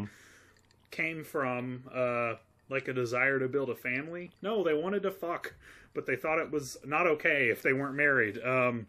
came 0.90 1.24
from 1.24 1.82
uh 1.92 2.34
like 2.70 2.86
a 2.88 2.92
desire 2.94 3.38
to 3.38 3.48
build 3.48 3.68
a 3.68 3.74
family? 3.74 4.30
No, 4.42 4.62
they 4.62 4.74
wanted 4.74 5.02
to 5.02 5.10
fuck, 5.10 5.54
but 5.98 6.06
they 6.06 6.14
thought 6.14 6.38
it 6.38 6.52
was 6.52 6.76
not 6.86 7.08
okay 7.08 7.48
if 7.48 7.60
they 7.60 7.72
weren't 7.72 7.96
married. 7.96 8.38
Um 8.44 8.86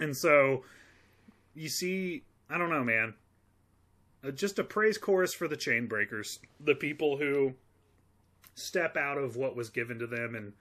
and 0.00 0.16
so 0.16 0.64
you 1.54 1.68
see, 1.68 2.24
I 2.50 2.58
don't 2.58 2.68
know, 2.70 2.82
man. 2.82 3.14
Uh, 4.26 4.32
just 4.32 4.58
a 4.58 4.64
praise 4.64 4.98
chorus 4.98 5.32
for 5.32 5.46
the 5.46 5.56
chain 5.56 5.86
breakers, 5.86 6.40
the 6.58 6.74
people 6.74 7.16
who 7.18 7.52
step 8.56 8.96
out 8.96 9.18
of 9.18 9.36
what 9.36 9.54
was 9.54 9.70
given 9.70 10.00
to 10.00 10.06
them 10.08 10.34
and 10.34 10.52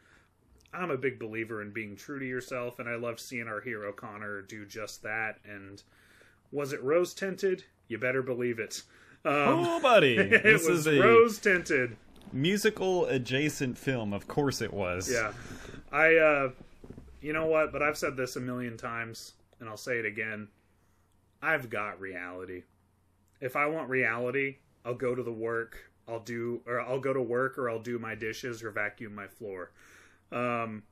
I'm 0.71 0.91
a 0.91 0.97
big 0.97 1.17
believer 1.17 1.63
in 1.63 1.71
being 1.71 1.95
true 1.95 2.19
to 2.19 2.25
yourself 2.25 2.77
and 2.77 2.87
I 2.87 2.95
love 2.95 3.19
seeing 3.19 3.47
our 3.47 3.61
hero 3.61 3.91
Connor 3.91 4.43
do 4.43 4.63
just 4.67 5.01
that 5.01 5.39
and 5.43 5.81
was 6.51 6.73
it 6.73 6.83
rose 6.83 7.15
tinted? 7.15 7.63
You 7.87 7.97
better 7.97 8.21
believe 8.21 8.59
it. 8.59 8.83
Um, 9.25 9.33
Oh, 9.33 9.79
buddy, 9.81 10.15
it 10.17 10.43
this 10.43 10.67
was 10.67 10.85
is 10.85 10.99
a 10.99 10.99
rose 10.99 11.39
tinted. 11.39 11.97
Musical 12.33 13.05
adjacent 13.05 13.77
film. 13.77 14.13
Of 14.13 14.27
course, 14.27 14.61
it 14.61 14.73
was. 14.73 15.11
Yeah. 15.11 15.33
I 15.91 16.15
uh 16.15 16.49
you 17.21 17.33
know 17.33 17.45
what, 17.45 17.71
but 17.71 17.81
I've 17.83 17.97
said 17.97 18.17
this 18.17 18.35
a 18.35 18.39
million 18.39 18.77
times 18.77 19.33
and 19.59 19.69
I'll 19.69 19.77
say 19.77 19.99
it 19.99 20.05
again. 20.05 20.47
I've 21.41 21.69
got 21.69 21.99
reality. 21.99 22.63
If 23.39 23.55
I 23.55 23.65
want 23.65 23.89
reality, 23.89 24.57
I'll 24.85 24.93
go 24.95 25.13
to 25.15 25.23
the 25.23 25.31
work, 25.31 25.89
I'll 26.07 26.19
do 26.19 26.61
or 26.65 26.79
I'll 26.81 26.99
go 26.99 27.13
to 27.13 27.21
work 27.21 27.57
or 27.57 27.69
I'll 27.69 27.81
do 27.81 27.99
my 27.99 28.15
dishes 28.15 28.63
or 28.63 28.71
vacuum 28.71 29.13
my 29.15 29.27
floor. 29.27 29.71
Um 30.31 30.83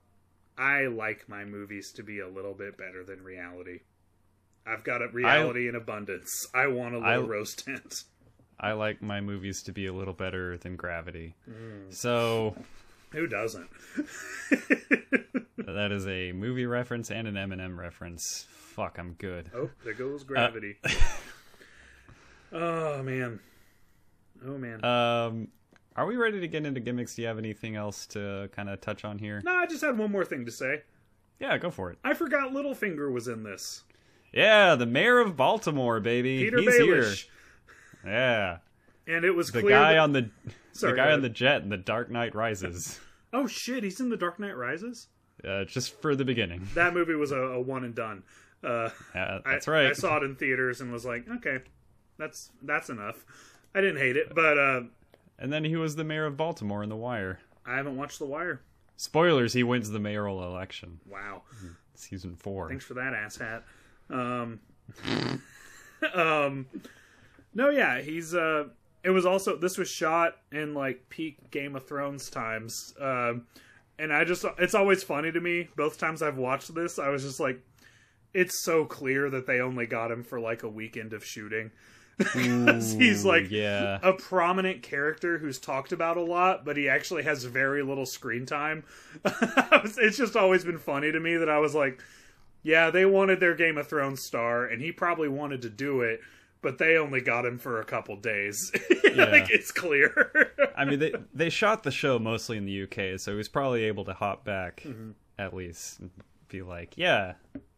I 0.57 0.87
like 0.87 1.29
my 1.29 1.45
movies 1.45 1.91
to 1.93 2.03
be 2.03 2.19
a 2.19 2.27
little 2.27 2.53
bit 2.53 2.77
better 2.77 3.03
than 3.05 3.23
reality. 3.23 3.79
I've 4.67 4.83
got 4.83 5.01
a 5.01 5.07
reality 5.07 5.67
in 5.69 5.75
abundance. 5.75 6.47
I 6.53 6.67
want 6.67 6.95
a 6.95 6.99
little 6.99 7.23
I- 7.23 7.27
rose 7.27 7.55
tint. 7.55 8.03
I 8.59 8.73
like 8.73 9.01
my 9.01 9.21
movies 9.21 9.63
to 9.63 9.71
be 9.71 9.85
a 9.85 9.93
little 9.93 10.13
better 10.13 10.57
than 10.57 10.75
Gravity. 10.75 11.35
Mm. 11.49 11.93
So 11.93 12.55
Who 13.11 13.25
doesn't? 13.27 13.69
that 15.57 15.91
is 15.91 16.07
a 16.07 16.31
movie 16.33 16.65
reference 16.65 17.09
and 17.11 17.27
an 17.27 17.35
Eminem 17.35 17.77
reference. 17.77 18.45
Fuck, 18.51 18.97
I'm 18.99 19.13
good. 19.13 19.49
Oh, 19.55 19.69
there 19.83 19.93
goes 19.93 20.23
gravity. 20.23 20.77
oh 22.53 23.03
man. 23.03 23.39
Oh 24.45 24.57
man. 24.57 24.83
Um, 24.85 25.47
Are 25.95 26.05
we 26.05 26.15
ready 26.15 26.39
to 26.39 26.47
get 26.47 26.65
into 26.65 26.79
gimmicks? 26.79 27.15
Do 27.15 27.21
you 27.23 27.27
have 27.27 27.37
anything 27.37 27.75
else 27.75 28.05
to 28.07 28.49
kind 28.53 28.69
of 28.69 28.79
touch 28.81 29.03
on 29.05 29.19
here? 29.19 29.41
No, 29.43 29.55
I 29.55 29.65
just 29.65 29.81
had 29.81 29.97
one 29.97 30.11
more 30.11 30.23
thing 30.25 30.45
to 30.45 30.51
say. 30.51 30.83
Yeah, 31.39 31.57
go 31.57 31.71
for 31.71 31.91
it. 31.91 31.97
I 32.03 32.13
forgot 32.13 32.51
Littlefinger 32.51 33.11
was 33.11 33.27
in 33.27 33.43
this. 33.43 33.83
Yeah, 34.33 34.75
the 34.75 34.85
mayor 34.85 35.19
of 35.19 35.35
Baltimore, 35.35 35.99
baby. 35.99 36.43
Peter 36.43 36.59
He's 36.59 36.69
Baelish. 36.69 36.83
here. 36.83 37.31
Yeah, 38.05 38.57
And 39.07 39.25
it 39.25 39.31
was 39.31 39.51
the 39.51 39.61
clear 39.61 39.75
guy 39.77 39.93
that- 39.93 39.99
on 39.99 40.11
the 40.13 40.29
Sorry, 40.71 40.93
the 40.93 40.97
guy 40.97 41.11
on 41.11 41.21
the 41.21 41.29
jet 41.29 41.61
in 41.63 41.69
the 41.69 41.77
Dark 41.77 42.09
Knight 42.09 42.35
Rises. 42.35 42.99
Oh 43.31 43.45
shit, 43.45 43.83
he's 43.83 43.99
in 43.99 44.09
The 44.09 44.17
Dark 44.17 44.39
Knight 44.39 44.57
Rises? 44.57 45.07
Uh, 45.47 45.63
just 45.63 46.01
for 46.01 46.15
the 46.15 46.25
beginning. 46.25 46.67
That 46.73 46.95
movie 46.95 47.13
was 47.13 47.31
a, 47.31 47.37
a 47.37 47.61
one 47.61 47.83
and 47.83 47.93
done. 47.93 48.23
Uh, 48.63 48.89
I- 49.13 49.39
that's 49.45 49.67
right. 49.67 49.85
I 49.85 49.93
saw 49.93 50.17
it 50.17 50.23
in 50.23 50.35
theaters 50.35 50.81
and 50.81 50.91
was 50.91 51.05
like, 51.05 51.29
okay, 51.29 51.59
that's 52.17 52.49
that's 52.63 52.89
enough. 52.89 53.23
I 53.75 53.81
didn't 53.81 53.97
hate 53.97 54.17
it, 54.17 54.33
but 54.33 54.57
uh, 54.57 54.81
And 55.37 55.53
then 55.53 55.63
he 55.63 55.75
was 55.75 55.95
the 55.95 56.03
mayor 56.03 56.25
of 56.25 56.37
Baltimore 56.37 56.81
in 56.81 56.89
The 56.89 56.95
Wire. 56.95 57.39
I 57.67 57.75
haven't 57.75 57.97
watched 57.97 58.17
The 58.17 58.25
Wire. 58.25 58.61
Spoilers: 58.97 59.53
He 59.53 59.61
wins 59.61 59.91
the 59.91 59.99
mayoral 59.99 60.43
election, 60.43 60.99
Wow. 61.07 61.43
season 61.93 62.35
four. 62.35 62.67
Thanks 62.69 62.83
for 62.85 62.95
that 62.95 63.13
asshat. 63.13 63.61
Um, 64.09 64.59
um, 66.15 66.65
no, 67.53 67.69
yeah, 67.69 68.01
he's. 68.01 68.33
Uh, 68.33 68.65
it 69.03 69.11
was 69.11 69.25
also 69.25 69.55
this 69.55 69.77
was 69.77 69.89
shot 69.89 70.35
in 70.51 70.73
like 70.73 71.09
peak 71.09 71.51
Game 71.51 71.75
of 71.75 71.87
Thrones 71.87 72.29
times, 72.29 72.93
um, 72.99 73.45
and 73.97 74.11
I 74.13 74.23
just 74.23 74.45
it's 74.57 74.75
always 74.75 75.03
funny 75.03 75.31
to 75.31 75.39
me. 75.39 75.69
Both 75.75 75.97
times 75.97 76.21
I've 76.21 76.37
watched 76.37 76.73
this, 76.73 76.99
I 76.99 77.09
was 77.09 77.23
just 77.23 77.39
like, 77.39 77.61
it's 78.33 78.63
so 78.63 78.85
clear 78.85 79.29
that 79.29 79.47
they 79.47 79.59
only 79.59 79.85
got 79.85 80.11
him 80.11 80.23
for 80.23 80.39
like 80.39 80.63
a 80.63 80.69
weekend 80.69 81.13
of 81.13 81.25
shooting. 81.25 81.71
Because 82.17 82.91
he's 82.99 83.23
like 83.23 83.49
yeah. 83.49 83.97
a 84.03 84.11
prominent 84.11 84.83
character 84.83 85.37
who's 85.37 85.57
talked 85.57 85.93
about 85.93 86.17
a 86.17 86.21
lot, 86.21 86.65
but 86.65 86.75
he 86.75 86.89
actually 86.89 87.23
has 87.23 87.45
very 87.45 87.81
little 87.81 88.05
screen 88.05 88.45
time. 88.45 88.83
it's 89.23 90.17
just 90.17 90.35
always 90.35 90.65
been 90.65 90.77
funny 90.77 91.13
to 91.13 91.19
me 91.19 91.37
that 91.37 91.49
I 91.49 91.59
was 91.59 91.73
like, 91.73 92.01
yeah, 92.61 92.89
they 92.91 93.05
wanted 93.05 93.39
their 93.39 93.55
Game 93.55 93.77
of 93.77 93.87
Thrones 93.87 94.21
star, 94.25 94.65
and 94.65 94.81
he 94.81 94.91
probably 94.91 95.29
wanted 95.29 95.61
to 95.61 95.69
do 95.69 96.01
it, 96.01 96.19
but 96.61 96.77
they 96.77 96.97
only 96.97 97.21
got 97.21 97.45
him 97.45 97.57
for 97.57 97.79
a 97.81 97.85
couple 97.85 98.15
days. 98.17 98.71
like 99.15 99.49
it's 99.49 99.71
clear. 99.71 100.51
I 100.75 100.85
mean, 100.85 100.99
they 100.99 101.13
they 101.33 101.49
shot 101.49 101.83
the 101.83 101.91
show 101.91 102.19
mostly 102.19 102.57
in 102.57 102.65
the 102.65 102.83
UK, 102.83 103.19
so 103.19 103.31
he 103.31 103.37
was 103.37 103.47
probably 103.49 103.83
able 103.85 104.05
to 104.05 104.13
hop 104.13 104.43
back 104.45 104.83
Mm-hmm. 104.85 105.11
at 105.37 105.53
least 105.53 105.99
and 105.99 106.09
be 106.47 106.61
like, 106.61 106.97
"Yeah, 106.97 107.33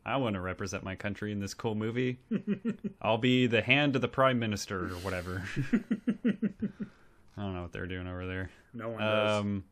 I 0.05 0.17
want 0.17 0.35
to 0.35 0.41
represent 0.41 0.83
my 0.83 0.95
country 0.95 1.31
in 1.31 1.39
this 1.39 1.53
cool 1.53 1.75
movie. 1.75 2.19
I'll 3.01 3.17
be 3.17 3.47
the 3.47 3.61
hand 3.61 3.95
of 3.95 4.01
the 4.01 4.07
prime 4.07 4.39
minister 4.39 4.85
or 4.85 4.97
whatever." 4.99 5.43
I 7.37 7.43
don't 7.43 7.55
know 7.55 7.61
what 7.63 7.71
they're 7.71 7.87
doing 7.87 8.07
over 8.07 8.25
there. 8.27 8.49
no 8.73 8.89
one 8.89 8.99
knows. 8.99 9.41
Um, 9.41 9.63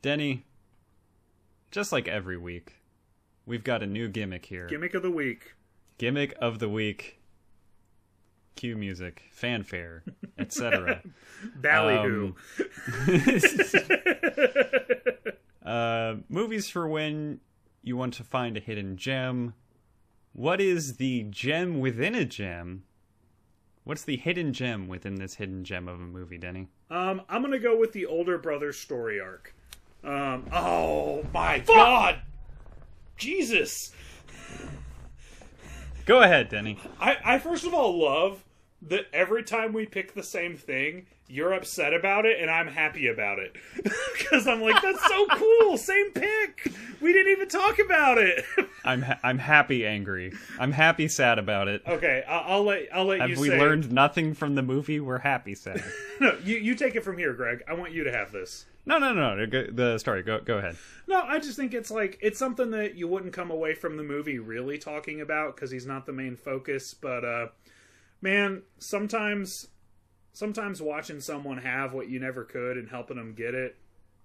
Denny, 0.00 0.44
just 1.70 1.92
like 1.92 2.08
every 2.08 2.36
week, 2.36 2.74
we've 3.46 3.62
got 3.64 3.82
a 3.82 3.86
new 3.86 4.08
gimmick 4.08 4.46
here. 4.46 4.66
Gimmick 4.66 4.94
of 4.94 5.02
the 5.02 5.10
week. 5.10 5.54
gimmick 5.98 6.34
of 6.40 6.58
the 6.58 6.68
week. 6.68 7.20
Cue 8.56 8.76
music, 8.76 9.22
fanfare, 9.30 10.04
etc. 10.38 11.02
Ballyhoo. 11.56 12.34
uh, 15.64 16.16
movies 16.28 16.68
for 16.68 16.86
when 16.86 17.40
you 17.82 17.96
want 17.96 18.14
to 18.14 18.24
find 18.24 18.56
a 18.56 18.60
hidden 18.60 18.96
gem. 18.96 19.54
What 20.32 20.60
is 20.60 20.96
the 20.96 21.24
gem 21.24 21.80
within 21.80 22.14
a 22.14 22.24
gem? 22.24 22.84
What's 23.84 24.04
the 24.04 24.16
hidden 24.16 24.52
gem 24.52 24.86
within 24.86 25.16
this 25.16 25.34
hidden 25.34 25.64
gem 25.64 25.88
of 25.88 26.00
a 26.00 26.04
movie, 26.04 26.38
Denny? 26.38 26.68
Um, 26.90 27.22
I'm 27.28 27.42
gonna 27.42 27.58
go 27.58 27.76
with 27.76 27.92
the 27.92 28.06
older 28.06 28.38
brother 28.38 28.72
story 28.72 29.20
arc. 29.20 29.54
Um, 30.04 30.46
oh 30.52 31.24
my 31.32 31.58
god, 31.60 32.20
Jesus! 33.16 33.92
Go 36.06 36.20
ahead, 36.22 36.48
Denny. 36.48 36.78
I, 37.00 37.16
I 37.24 37.38
first 37.38 37.64
of 37.64 37.74
all 37.74 37.98
love 38.02 38.44
that 38.82 39.06
every 39.12 39.44
time 39.44 39.72
we 39.72 39.86
pick 39.86 40.14
the 40.14 40.22
same 40.22 40.56
thing, 40.56 41.06
you're 41.28 41.52
upset 41.52 41.94
about 41.94 42.26
it 42.26 42.40
and 42.40 42.50
I'm 42.50 42.66
happy 42.66 43.06
about 43.06 43.38
it 43.38 43.56
because 44.18 44.46
I'm 44.48 44.60
like, 44.60 44.82
that's 44.82 45.06
so 45.06 45.26
cool. 45.30 45.78
Same 45.78 46.10
pick. 46.12 46.72
We 47.00 47.12
didn't 47.12 47.32
even 47.32 47.48
talk 47.48 47.78
about 47.78 48.18
it. 48.18 48.44
I'm 48.84 49.02
ha- 49.02 49.20
I'm 49.22 49.38
happy, 49.38 49.86
angry. 49.86 50.32
I'm 50.58 50.72
happy, 50.72 51.06
sad 51.06 51.38
about 51.38 51.68
it. 51.68 51.82
okay, 51.86 52.24
I'll, 52.28 52.54
I'll 52.56 52.64
let 52.64 52.88
I'll 52.92 53.04
let 53.04 53.20
Have 53.20 53.30
you 53.30 53.40
we 53.40 53.48
say. 53.48 53.58
learned 53.60 53.92
nothing 53.92 54.34
from 54.34 54.56
the 54.56 54.62
movie? 54.62 54.98
We're 54.98 55.18
happy, 55.20 55.54
sad. 55.54 55.82
No, 56.20 56.36
you 56.44 56.56
you 56.56 56.74
take 56.74 56.96
it 56.96 57.04
from 57.04 57.16
here, 57.18 57.32
Greg. 57.32 57.62
I 57.68 57.74
want 57.74 57.92
you 57.92 58.02
to 58.04 58.12
have 58.12 58.32
this. 58.32 58.66
No, 58.84 58.98
no, 58.98 59.12
no. 59.12 59.34
no, 59.34 59.46
The 59.46 59.98
story. 59.98 60.22
Go, 60.22 60.40
go 60.40 60.58
ahead. 60.58 60.76
No, 61.06 61.22
I 61.22 61.38
just 61.38 61.56
think 61.56 61.74
it's 61.74 61.90
like 61.90 62.18
it's 62.20 62.38
something 62.38 62.70
that 62.70 62.94
you 62.96 63.08
wouldn't 63.08 63.32
come 63.32 63.50
away 63.50 63.74
from 63.74 63.96
the 63.96 64.02
movie 64.02 64.38
really 64.38 64.78
talking 64.78 65.20
about 65.20 65.54
because 65.54 65.70
he's 65.70 65.86
not 65.86 66.06
the 66.06 66.12
main 66.12 66.36
focus. 66.36 66.94
But 66.94 67.24
uh, 67.24 67.46
man, 68.20 68.62
sometimes 68.78 69.68
sometimes 70.32 70.80
watching 70.80 71.20
someone 71.20 71.58
have 71.58 71.92
what 71.92 72.08
you 72.08 72.18
never 72.18 72.44
could 72.44 72.76
and 72.76 72.88
helping 72.88 73.16
them 73.16 73.34
get 73.34 73.54
it, 73.54 73.76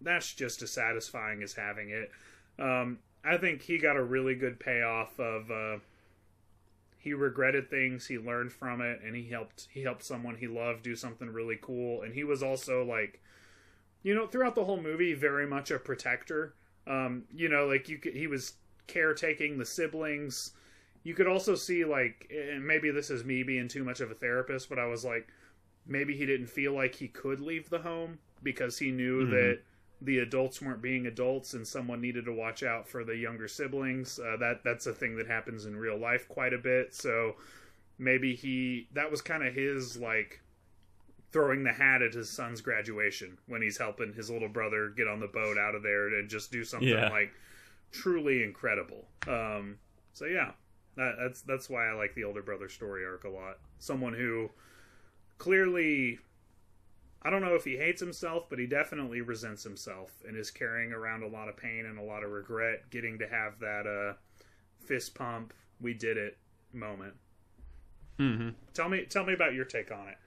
that's 0.02 0.34
just 0.34 0.62
as 0.62 0.72
satisfying 0.72 1.44
as 1.44 1.54
having 1.54 1.90
it. 1.90 2.12
Um, 2.60 3.00
I 3.24 3.38
think 3.38 3.62
he 3.62 3.78
got 3.78 3.98
a 3.98 4.04
really 4.04 4.36
good 4.36 4.60
payoff 4.60 5.20
of 5.20 5.52
uh, 5.52 5.78
he 6.98 7.14
regretted 7.14 7.70
things, 7.70 8.08
he 8.08 8.18
learned 8.18 8.52
from 8.52 8.82
it, 8.82 9.02
and 9.06 9.16
he 9.16 9.30
helped 9.30 9.68
he 9.72 9.84
helped 9.84 10.04
someone 10.04 10.36
he 10.36 10.48
loved 10.48 10.84
do 10.84 10.96
something 10.96 11.30
really 11.30 11.58
cool. 11.62 12.02
And 12.02 12.14
he 12.14 12.24
was 12.24 12.42
also 12.42 12.84
like 12.84 13.22
you 14.08 14.16
know, 14.16 14.26
throughout 14.26 14.56
the 14.56 14.64
whole 14.64 14.82
movie, 14.82 15.14
very 15.14 15.46
much 15.46 15.70
a 15.70 15.78
protector. 15.78 16.56
Um, 16.88 17.24
you 17.36 17.50
know, 17.50 17.66
like 17.66 17.90
you 17.90 17.98
could, 17.98 18.16
he 18.16 18.26
was 18.26 18.54
caretaking 18.88 19.58
the 19.58 19.66
siblings. 19.66 20.52
You 21.04 21.14
could 21.14 21.28
also 21.28 21.56
see 21.56 21.84
like, 21.84 22.32
and 22.32 22.66
maybe 22.66 22.90
this 22.90 23.10
is 23.10 23.26
me 23.26 23.44
being 23.44 23.68
too 23.68 23.84
much 23.84 24.00
of 24.00 24.10
a 24.10 24.14
therapist, 24.14 24.70
but 24.70 24.80
I 24.80 24.86
was 24.86 25.04
like, 25.04 25.28
maybe 25.86 26.16
he 26.16 26.26
didn't 26.26 26.48
feel 26.48 26.72
like 26.72 26.96
he 26.96 27.10
could 27.10 27.42
leave 27.42 27.70
the 27.70 27.80
home 27.80 28.20
because 28.44 28.78
he 28.78 28.92
knew 28.92 29.26
that 29.26 29.60
the 30.02 30.20
adults 30.20 30.62
weren't 30.62 30.82
being 30.82 31.08
adults 31.08 31.54
and 31.54 31.68
someone 31.68 32.00
needed 32.00 32.24
to 32.24 32.32
watch 32.32 32.64
out 32.64 32.88
for 32.88 33.04
the 33.04 33.18
younger 33.18 33.50
siblings. 33.50 34.22
Uh, 34.22 34.38
that 34.38 34.64
that's 34.64 34.88
a 34.88 34.94
thing 34.94 35.18
that 35.18 35.28
happens 35.28 35.66
in 35.66 35.76
real 35.76 36.00
life 36.00 36.30
quite 36.30 36.54
a 36.54 36.58
bit. 36.58 36.96
So 36.96 37.36
maybe 38.00 38.36
he 38.36 38.88
that 38.94 39.12
was 39.12 39.22
kind 39.22 39.44
of 39.44 39.54
his 39.54 39.98
like 39.98 40.40
throwing 41.32 41.64
the 41.64 41.74
hat 41.74 42.02
at 42.02 42.14
his 42.14 42.30
son's 42.30 42.62
graduation 42.62 43.38
when 43.48 43.62
he's 43.62 43.78
helping 43.78 44.14
his 44.14 44.30
little 44.30 44.48
brother 44.50 44.90
get 44.96 45.08
on 45.08 45.20
the 45.20 45.28
boat 45.28 45.58
out 45.58 45.76
of 45.76 45.84
there 45.84 46.08
and 46.08 46.30
just 46.30 46.52
do 46.52 46.64
something 46.64 46.88
Yeah. 46.90 47.10
like 47.10 47.32
truly 47.92 48.44
incredible. 48.44 49.08
Um, 49.28 49.78
so 50.14 50.26
yeah, 50.26 50.52
that, 50.96 51.16
that's 51.20 51.42
that's 51.42 51.70
why 51.70 51.88
I 51.88 51.94
like 51.94 52.16
the 52.16 52.24
older 52.24 52.42
brother 52.42 52.70
story 52.70 53.06
arc 53.06 53.24
a 53.26 53.30
lot. 53.30 53.60
Someone 53.80 54.14
who 54.14 54.50
clearly, 55.38 56.20
I 57.22 57.30
don't 57.30 57.42
know 57.42 57.56
if 57.56 57.64
he 57.66 57.78
hates 57.78 58.00
himself, 58.02 58.50
but 58.50 58.58
he 58.58 58.66
definitely 58.66 59.22
resents 59.22 59.64
himself 59.64 60.12
and 60.28 60.36
is 60.38 60.50
carrying 60.50 60.94
around 60.94 61.24
a 61.24 61.28
lot 61.28 61.50
of 61.50 61.58
pain 61.58 61.86
and 61.86 62.00
a 62.00 62.04
lot 62.04 62.24
of 62.24 62.32
regret, 62.32 62.90
getting 62.90 63.20
to 63.20 63.28
have 63.28 63.60
that 63.60 63.86
uh, 63.86 64.14
fist 64.86 65.14
pump, 65.14 65.54
we 65.82 65.94
did 65.94 66.18
it 66.18 66.38
moment. 66.74 67.14
Mm-hmm. 68.20 68.50
Tell 68.74 68.90
me, 68.90 69.06
tell 69.06 69.26
me 69.26 69.34
about 69.34 69.54
your 69.54 69.66
take 69.66 69.92
on 69.92 70.08
it. 70.08 70.18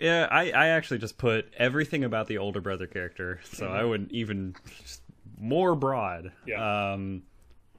Yeah, 0.00 0.26
I, 0.30 0.50
I 0.50 0.68
actually 0.68 0.98
just 0.98 1.18
put 1.18 1.52
everything 1.58 2.04
about 2.04 2.26
the 2.26 2.38
older 2.38 2.62
brother 2.62 2.86
character, 2.86 3.40
so 3.44 3.66
mm-hmm. 3.66 3.74
I 3.74 3.84
would 3.84 4.10
even 4.10 4.56
more 5.38 5.74
broad. 5.74 6.32
Yeah. 6.46 6.92
Um, 6.92 7.22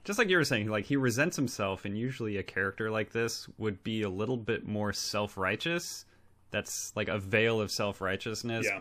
just 0.04 0.18
like 0.18 0.28
you 0.28 0.36
were 0.36 0.44
saying, 0.44 0.68
like 0.68 0.84
he 0.84 0.96
resents 0.96 1.36
himself, 1.36 1.84
and 1.84 1.98
usually 1.98 2.36
a 2.36 2.42
character 2.42 2.90
like 2.90 3.12
this 3.12 3.48
would 3.58 3.82
be 3.82 4.02
a 4.02 4.08
little 4.08 4.36
bit 4.36 4.66
more 4.66 4.92
self 4.92 5.36
righteous. 5.36 6.04
That's 6.52 6.92
like 6.94 7.08
a 7.08 7.18
veil 7.18 7.60
of 7.60 7.70
self 7.70 8.00
righteousness 8.00 8.66
Yeah. 8.68 8.80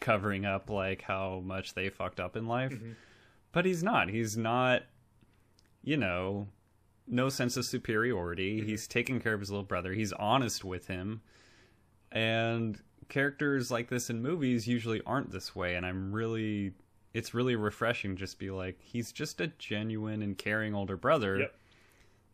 covering 0.00 0.46
up 0.46 0.70
like 0.70 1.02
how 1.02 1.42
much 1.44 1.74
they 1.74 1.90
fucked 1.90 2.20
up 2.20 2.36
in 2.36 2.46
life. 2.46 2.72
Mm-hmm. 2.72 2.92
But 3.52 3.66
he's 3.66 3.82
not. 3.82 4.08
He's 4.08 4.36
not, 4.36 4.82
you 5.82 5.96
know, 5.96 6.48
no 7.06 7.28
sense 7.28 7.56
of 7.56 7.64
superiority. 7.64 8.58
Mm-hmm. 8.58 8.68
He's 8.68 8.86
taking 8.86 9.20
care 9.20 9.34
of 9.34 9.40
his 9.40 9.50
little 9.50 9.64
brother. 9.64 9.92
He's 9.92 10.12
honest 10.12 10.64
with 10.64 10.86
him. 10.86 11.22
And 12.12 12.80
characters 13.08 13.70
like 13.70 13.88
this 13.88 14.10
in 14.10 14.22
movies 14.22 14.66
usually 14.66 15.00
aren't 15.06 15.30
this 15.30 15.54
way. 15.54 15.76
And 15.76 15.84
I'm 15.86 16.12
really, 16.12 16.72
it's 17.14 17.34
really 17.34 17.56
refreshing 17.56 18.16
to 18.16 18.20
just 18.20 18.38
be 18.38 18.50
like, 18.50 18.78
he's 18.80 19.12
just 19.12 19.40
a 19.40 19.48
genuine 19.58 20.22
and 20.22 20.36
caring 20.36 20.74
older 20.74 20.96
brother 20.96 21.38
Yep. 21.38 21.54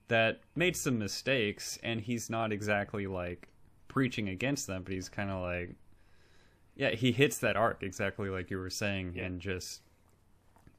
that 0.09 0.41
made 0.55 0.77
some 0.77 0.99
mistakes. 0.99 1.79
And 1.83 2.01
he's 2.01 2.29
not 2.31 2.53
exactly 2.53 3.07
like 3.07 3.49
preaching 3.89 4.29
against 4.29 4.66
them, 4.66 4.83
but 4.83 4.93
he's 4.93 5.09
kind 5.09 5.31
of 5.31 5.41
like, 5.43 5.75
yeah, 6.77 6.91
he 6.91 7.12
hits 7.12 7.39
that 7.39 7.57
arc 7.57 7.83
exactly 7.85 8.29
like 8.29 8.51
you 8.51 8.59
were 8.59 8.70
saying, 8.70 9.16
and 9.18 9.41
just 9.41 9.83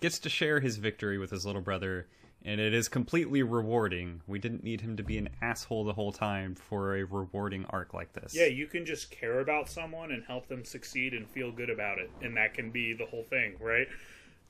gets 0.01 0.19
to 0.19 0.29
share 0.29 0.59
his 0.59 0.75
victory 0.75 1.17
with 1.17 1.31
his 1.31 1.45
little 1.45 1.61
brother 1.61 2.07
and 2.45 2.61
it 2.61 2.73
is 2.73 2.87
completely 2.87 3.41
rewarding. 3.43 4.21
We 4.27 4.39
didn't 4.39 4.63
need 4.63 4.81
him 4.81 4.95
to 4.97 5.03
be 5.03 5.17
an 5.17 5.29
asshole 5.41 5.83
the 5.83 5.93
whole 5.93 6.11
time 6.11 6.55
for 6.55 6.95
a 6.95 7.03
rewarding 7.03 7.65
arc 7.71 7.93
like 7.93 8.13
this. 8.13 8.35
Yeah, 8.35 8.45
you 8.45 8.67
can 8.67 8.85
just 8.85 9.09
care 9.11 9.39
about 9.39 9.67
someone 9.69 10.11
and 10.11 10.23
help 10.23 10.47
them 10.47 10.63
succeed 10.63 11.13
and 11.13 11.27
feel 11.27 11.51
good 11.51 11.69
about 11.71 11.97
it, 11.97 12.09
and 12.21 12.37
that 12.37 12.53
can 12.53 12.69
be 12.69 12.93
the 12.93 13.05
whole 13.07 13.23
thing, 13.23 13.55
right? 13.59 13.87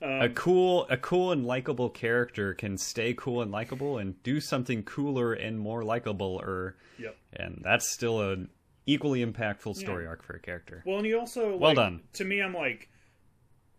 Um, 0.02 0.22
a 0.22 0.30
cool 0.30 0.86
a 0.90 0.98
cool 0.98 1.32
and 1.32 1.46
likable 1.46 1.90
character 1.90 2.54
can 2.54 2.78
stay 2.78 3.14
cool 3.14 3.42
and 3.42 3.50
likable 3.50 3.98
and 3.98 4.22
do 4.24 4.42
something 4.42 4.84
cooler 4.84 5.32
and 5.32 5.58
more 5.58 5.84
likable 5.86 6.42
or 6.44 6.76
Yep. 7.00 7.16
and 7.34 7.62
that's 7.64 7.94
still 7.94 8.22
an 8.30 8.50
equally 8.86 9.26
impactful 9.26 9.76
story 9.78 10.06
arc 10.06 10.22
for 10.22 10.34
a 10.34 10.40
character. 10.40 10.84
Well, 10.86 10.98
and 10.98 11.06
he 11.06 11.14
also 11.14 11.52
Well 11.56 11.70
like, 11.70 11.76
done. 11.78 12.02
To 12.14 12.26
me, 12.26 12.42
I'm 12.42 12.54
like, 12.54 12.90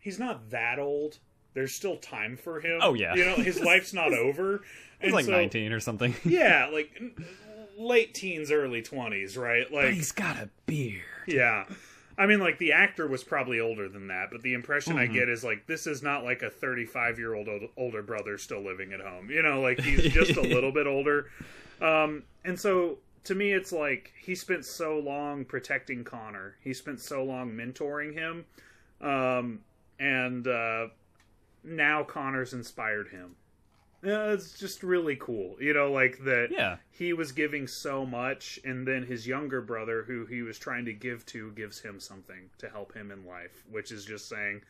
he's 0.00 0.18
not 0.18 0.48
that 0.50 0.78
old. 0.78 1.18
There's 1.56 1.74
still 1.74 1.96
time 1.96 2.36
for 2.36 2.60
him. 2.60 2.78
Oh, 2.82 2.94
yeah. 2.94 3.14
you 3.16 3.24
know 3.24 3.34
his 3.34 3.58
life's 3.72 3.92
not 3.92 4.12
over. 4.12 4.58
He's 5.00 5.06
And 5.08 5.12
like 5.12 5.24
so- 5.24 5.32
19 5.32 5.72
or 5.72 5.80
something. 5.80 6.14
Yeah, 6.24 6.68
like 6.72 6.90
late 7.76 8.14
teens, 8.14 8.50
early 8.52 8.82
twenties, 8.82 9.36
right? 9.36 9.70
Like, 9.72 9.94
He's 9.94 10.12
got 10.12 10.36
a 10.36 10.48
beard. 10.66 11.02
yeah. 11.26 11.64
I 12.18 12.24
mean, 12.24 12.40
like 12.40 12.56
the 12.58 12.72
actor 12.72 13.06
was 13.06 13.22
probably 13.22 13.60
older 13.60 13.88
than 13.90 14.08
that, 14.08 14.28
but 14.32 14.40
the 14.42 14.54
impression 14.54 14.94
Mm-hmm. 14.94 15.10
I 15.12 15.14
get 15.14 15.28
is 15.28 15.44
like 15.44 15.66
this 15.66 15.86
is 15.86 16.02
not 16.02 16.24
like 16.24 16.40
a 16.42 16.48
35 16.48 17.18
year 17.18 17.34
old 17.34 17.48
older 17.76 18.02
brother 18.02 18.38
still 18.38 18.62
living 18.62 18.92
at 18.94 19.00
home. 19.00 19.28
You 19.30 19.42
know, 19.42 19.60
like 19.60 19.80
he's 19.80 20.04
just 20.12 20.36
a 20.36 20.40
little 20.54 20.72
bit 20.72 20.86
older. 20.86 21.26
Um, 21.82 22.22
and 22.44 22.58
so 22.58 22.98
to 23.24 23.34
me, 23.34 23.52
it's 23.52 23.70
like 23.72 24.12
he 24.18 24.34
spent 24.34 24.64
so 24.64 24.98
long 24.98 25.44
protecting 25.44 26.04
Connor. 26.04 26.56
He 26.64 26.72
spent 26.72 27.00
so 27.00 27.22
long 27.22 27.50
mentoring 27.52 28.14
him, 28.14 28.46
um, 29.02 29.60
and 29.98 30.46
uh, 30.48 30.86
now 31.66 32.02
Connor's 32.04 32.52
inspired 32.52 33.08
him. 33.08 33.36
Yeah, 34.02 34.32
it's 34.32 34.56
just 34.56 34.82
really 34.82 35.16
cool. 35.16 35.56
You 35.58 35.72
know, 35.72 35.90
like 35.90 36.18
that 36.24 36.48
Yeah. 36.52 36.76
he 36.90 37.12
was 37.12 37.32
giving 37.32 37.66
so 37.66 38.06
much 38.06 38.60
and 38.64 38.86
then 38.86 39.02
his 39.02 39.26
younger 39.26 39.60
brother 39.60 40.04
who 40.04 40.26
he 40.26 40.42
was 40.42 40.58
trying 40.58 40.84
to 40.84 40.92
give 40.92 41.26
to 41.26 41.50
gives 41.52 41.80
him 41.80 41.98
something 41.98 42.50
to 42.58 42.68
help 42.68 42.94
him 42.94 43.10
in 43.10 43.26
life 43.26 43.64
which 43.70 43.90
is 43.90 44.04
just 44.04 44.28
saying 44.28 44.60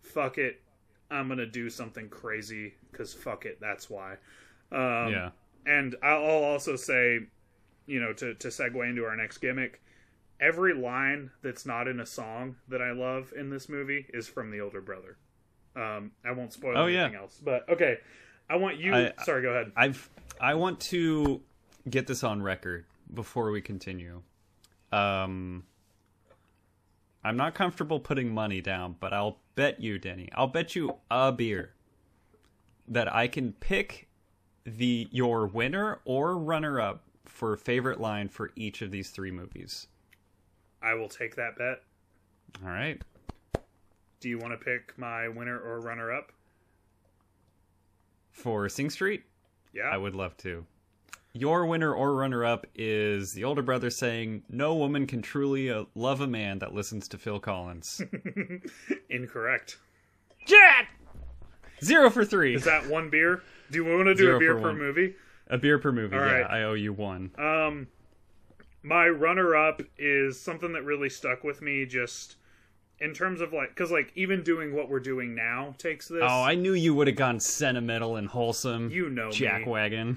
fuck 0.00 0.38
it 0.38 0.62
i'm 1.10 1.28
gonna 1.28 1.44
do 1.44 1.68
something 1.68 2.08
crazy 2.08 2.74
because 2.90 3.12
fuck 3.12 3.44
it 3.44 3.58
that's 3.60 3.90
why 3.90 4.12
um, 4.72 5.12
yeah. 5.12 5.30
and 5.66 5.96
i'll 6.02 6.22
also 6.22 6.76
say 6.76 7.20
you 7.86 8.00
know 8.00 8.12
to, 8.12 8.34
to 8.34 8.48
segue 8.48 8.88
into 8.88 9.04
our 9.04 9.16
next 9.16 9.38
gimmick 9.38 9.82
every 10.40 10.72
line 10.72 11.30
that's 11.42 11.66
not 11.66 11.88
in 11.88 11.98
a 12.00 12.06
song 12.06 12.54
that 12.68 12.80
i 12.80 12.92
love 12.92 13.32
in 13.36 13.50
this 13.50 13.68
movie 13.68 14.06
is 14.14 14.28
from 14.28 14.50
the 14.50 14.60
older 14.60 14.80
brother 14.80 15.16
um, 15.80 16.10
i 16.24 16.32
won't 16.32 16.52
spoil 16.52 16.76
Oh, 16.76 16.86
yeah. 16.86 17.04
anything 17.04 17.20
else 17.20 17.40
but 17.44 17.68
okay 17.68 17.98
i 18.50 18.56
want 18.56 18.78
you 18.78 18.94
I- 18.94 19.12
sorry 19.24 19.42
go 19.42 19.50
ahead 19.50 19.72
I've 19.76 20.08
I 20.40 20.54
want 20.54 20.78
to 20.80 21.40
get 21.90 22.06
this 22.06 22.22
on 22.22 22.40
record 22.42 22.84
before 23.12 23.50
we 23.50 23.60
continue. 23.60 24.22
Um 24.92 25.64
I'm 27.24 27.36
not 27.36 27.54
comfortable 27.54 27.98
putting 27.98 28.32
money 28.32 28.60
down, 28.60 28.94
but 29.00 29.12
I'll 29.12 29.38
bet 29.56 29.80
you, 29.80 29.98
Denny. 29.98 30.28
I'll 30.34 30.46
bet 30.46 30.76
you 30.76 30.94
a 31.10 31.32
beer 31.32 31.72
that 32.86 33.12
I 33.12 33.26
can 33.26 33.52
pick 33.54 34.06
the 34.64 35.08
your 35.10 35.46
winner 35.46 35.98
or 36.04 36.38
runner 36.38 36.80
up 36.80 37.02
for 37.24 37.56
favorite 37.56 38.00
line 38.00 38.28
for 38.28 38.50
each 38.54 38.80
of 38.80 38.90
these 38.92 39.10
three 39.10 39.30
movies. 39.32 39.88
i 40.80 40.94
will 40.94 41.08
take 41.08 41.34
that 41.36 41.58
bet 41.58 41.82
All 42.62 42.70
right. 42.70 43.02
Do 44.20 44.28
you 44.28 44.38
want 44.38 44.52
to 44.58 44.64
pick 44.64 44.96
my 44.98 45.28
winner 45.28 45.58
or 45.58 45.80
runner 45.80 46.12
up? 46.12 46.32
For 48.32 48.68
Sing 48.68 48.90
Street, 48.90 49.24
Yeah. 49.72 49.84
I 49.92 49.96
would 49.96 50.14
love 50.14 50.36
to. 50.38 50.64
Your 51.34 51.66
winner 51.66 51.92
or 51.94 52.14
runner 52.14 52.44
up 52.44 52.66
is 52.74 53.32
the 53.32 53.44
older 53.44 53.62
brother 53.62 53.90
saying, 53.90 54.42
No 54.48 54.74
woman 54.74 55.06
can 55.06 55.22
truly 55.22 55.70
uh, 55.70 55.84
love 55.94 56.20
a 56.20 56.26
man 56.26 56.58
that 56.60 56.74
listens 56.74 57.06
to 57.08 57.18
Phil 57.18 57.38
Collins. 57.38 58.00
Incorrect. 59.10 59.78
Jack! 60.46 60.88
Zero 61.84 62.10
for 62.10 62.24
three. 62.24 62.54
Is 62.54 62.64
that 62.64 62.88
one 62.88 63.08
beer? 63.10 63.42
Do 63.70 63.76
you 63.78 63.84
want 63.84 64.06
to 64.06 64.14
do 64.14 64.24
Zero 64.24 64.36
a 64.36 64.38
beer 64.40 64.54
per 64.54 64.60
one. 64.62 64.78
movie? 64.78 65.14
A 65.48 65.58
beer 65.58 65.78
per 65.78 65.92
movie. 65.92 66.16
All 66.16 66.24
yeah, 66.26 66.32
right. 66.40 66.50
I 66.50 66.62
owe 66.64 66.74
you 66.74 66.92
one. 66.92 67.30
Um, 67.38 67.86
my 68.82 69.06
runner 69.08 69.54
up 69.54 69.82
is 69.96 70.40
something 70.40 70.72
that 70.72 70.82
really 70.84 71.08
stuck 71.08 71.44
with 71.44 71.62
me 71.62 71.84
just 71.86 72.36
in 73.00 73.14
terms 73.14 73.40
of 73.40 73.52
like, 73.52 73.70
because 73.70 73.90
like 73.90 74.12
even 74.14 74.42
doing 74.42 74.74
what 74.74 74.88
we're 74.88 75.00
doing 75.00 75.34
now 75.34 75.74
takes 75.78 76.08
this. 76.08 76.22
oh, 76.22 76.42
I 76.42 76.54
knew 76.54 76.72
you 76.72 76.94
would 76.94 77.06
have 77.06 77.16
gone 77.16 77.40
sentimental 77.40 78.16
and 78.16 78.28
wholesome. 78.28 78.90
You 78.90 79.08
know 79.08 79.28
me. 79.28 79.32
Jackwagon. 79.34 80.16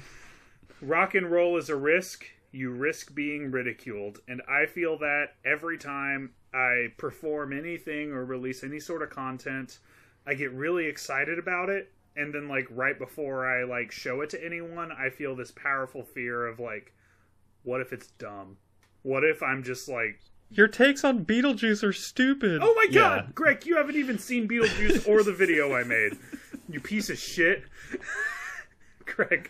rock 0.81 1.15
and 1.15 1.29
roll 1.31 1.57
is 1.57 1.69
a 1.69 1.75
risk. 1.75 2.25
You 2.51 2.71
risk 2.71 3.13
being 3.15 3.51
ridiculed. 3.51 4.19
And 4.27 4.41
I 4.49 4.65
feel 4.65 4.97
that 4.99 5.35
every 5.45 5.77
time 5.77 6.31
I 6.53 6.87
perform 6.97 7.53
anything 7.53 8.11
or 8.11 8.25
release 8.25 8.63
any 8.63 8.79
sort 8.79 9.01
of 9.01 9.09
content, 9.09 9.79
I 10.27 10.33
get 10.33 10.51
really 10.51 10.87
excited 10.87 11.39
about 11.39 11.69
it. 11.69 11.93
And 12.17 12.33
then, 12.33 12.49
like, 12.49 12.67
right 12.69 12.99
before 12.99 13.47
I, 13.47 13.63
like, 13.63 13.89
show 13.89 14.19
it 14.19 14.29
to 14.31 14.45
anyone, 14.45 14.91
I 14.91 15.09
feel 15.09 15.33
this 15.33 15.51
powerful 15.51 16.03
fear 16.03 16.45
of, 16.45 16.59
like, 16.59 16.93
what 17.63 17.79
if 17.79 17.93
it's 17.93 18.07
dumb? 18.07 18.57
What 19.03 19.23
if 19.23 19.41
I'm 19.41 19.63
just 19.63 19.87
like, 19.87 20.19
Your 20.53 20.67
takes 20.67 21.03
on 21.03 21.25
Beetlejuice 21.25 21.83
are 21.83 21.93
stupid. 21.93 22.59
oh 22.61 22.73
my 22.75 22.85
god, 22.91 23.25
Yeah. 23.25 23.31
Greg, 23.33 23.65
you 23.65 23.77
haven't 23.77 23.95
even 23.95 24.17
seen 24.19 24.47
Beetlejuice 24.47 25.07
or 25.07 25.23
the 25.23 25.31
video 25.33 25.73
I 25.73 25.83
made. 25.83 26.17
You 26.69 26.79
piece 26.79 27.09
of 27.09 27.17
shit. 27.17 27.63
Greg, 29.05 29.49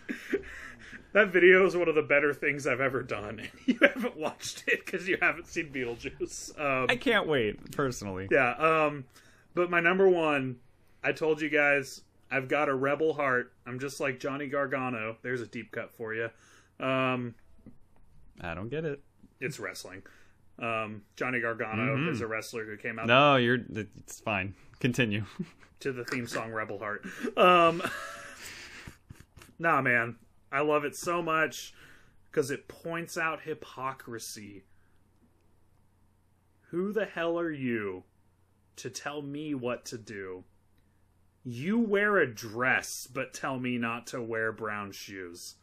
that 1.14 1.30
video 1.30 1.66
is 1.66 1.76
one 1.76 1.88
of 1.90 1.96
the 1.96 2.02
better 2.02 2.34
things 2.34 2.66
I've 2.68 2.82
ever 2.82 3.04
done. 3.04 3.40
and 3.40 3.50
You 3.66 3.78
haven't 3.82 4.18
watched 4.18 4.64
it 4.68 4.86
because 4.86 5.08
you 5.08 5.18
haven't 5.22 5.48
seen 5.48 5.70
Beetlejuice. 5.72 6.60
Um, 6.60 6.88
I 6.90 6.96
can't 6.96 7.28
wait, 7.28 7.72
personally. 7.72 8.28
yeah, 8.32 8.52
um, 8.54 9.06
but 9.54 9.70
my 9.70 9.80
number 9.80 10.08
one, 10.08 10.58
I 11.04 11.12
told 11.12 11.42
you 11.42 11.50
guys, 11.50 12.02
I've 12.30 12.48
got 12.48 12.70
a 12.70 12.74
rebel 12.76 13.14
heart. 13.14 13.54
I'm 13.66 13.80
just 13.80 14.00
like 14.00 14.20
Johnny 14.20 14.48
Gargano. 14.48 15.18
There's 15.22 15.42
a 15.42 15.48
deep 15.48 15.72
cut 15.72 15.92
for 15.92 16.14
you. 16.14 16.30
Um, 16.80 17.36
I 18.40 18.54
don't 18.54 18.70
get 18.70 18.86
it. 18.86 19.02
it's 19.40 19.60
wrestling. 19.60 20.04
Um, 20.62 21.02
Johnny 21.16 21.42
Gargano 21.42 22.10
is 22.12 22.22
a 22.22 22.28
wrestler 22.28 22.66
who 22.66 22.78
came 22.78 23.00
out 23.00 23.08
No, 23.08 23.36
you're. 23.36 23.58
It's 23.74 24.20
fine. 24.20 24.54
Continue. 24.80 25.26
to 25.80 25.92
the 25.92 26.06
theme 26.06 26.28
song 26.28 26.52
Rebel 26.52 26.78
Heart. 26.78 27.06
Um 27.36 27.82
Nah 29.60 29.82
man, 29.82 30.18
I 30.52 30.62
love 30.62 30.86
it 30.86 30.96
so 30.96 31.22
much 31.22 31.74
cuz 32.32 32.52
it 32.52 32.68
points 32.68 33.18
out 33.18 33.42
hypocrisy. 33.42 34.64
Who 36.70 36.94
the 36.94 37.06
hell 37.06 37.40
are 37.40 37.52
you 37.52 38.04
to 38.78 38.90
tell 38.90 39.22
me 39.22 39.56
what 39.56 39.84
to 39.86 39.98
do? 39.98 40.44
You 41.44 41.80
wear 41.80 42.18
a 42.18 42.32
dress 42.32 43.08
but 43.12 43.34
tell 43.34 43.60
me 43.60 43.80
not 43.80 44.06
to 44.08 44.22
wear 44.22 44.52
brown 44.52 44.92
shoes. 44.92 45.56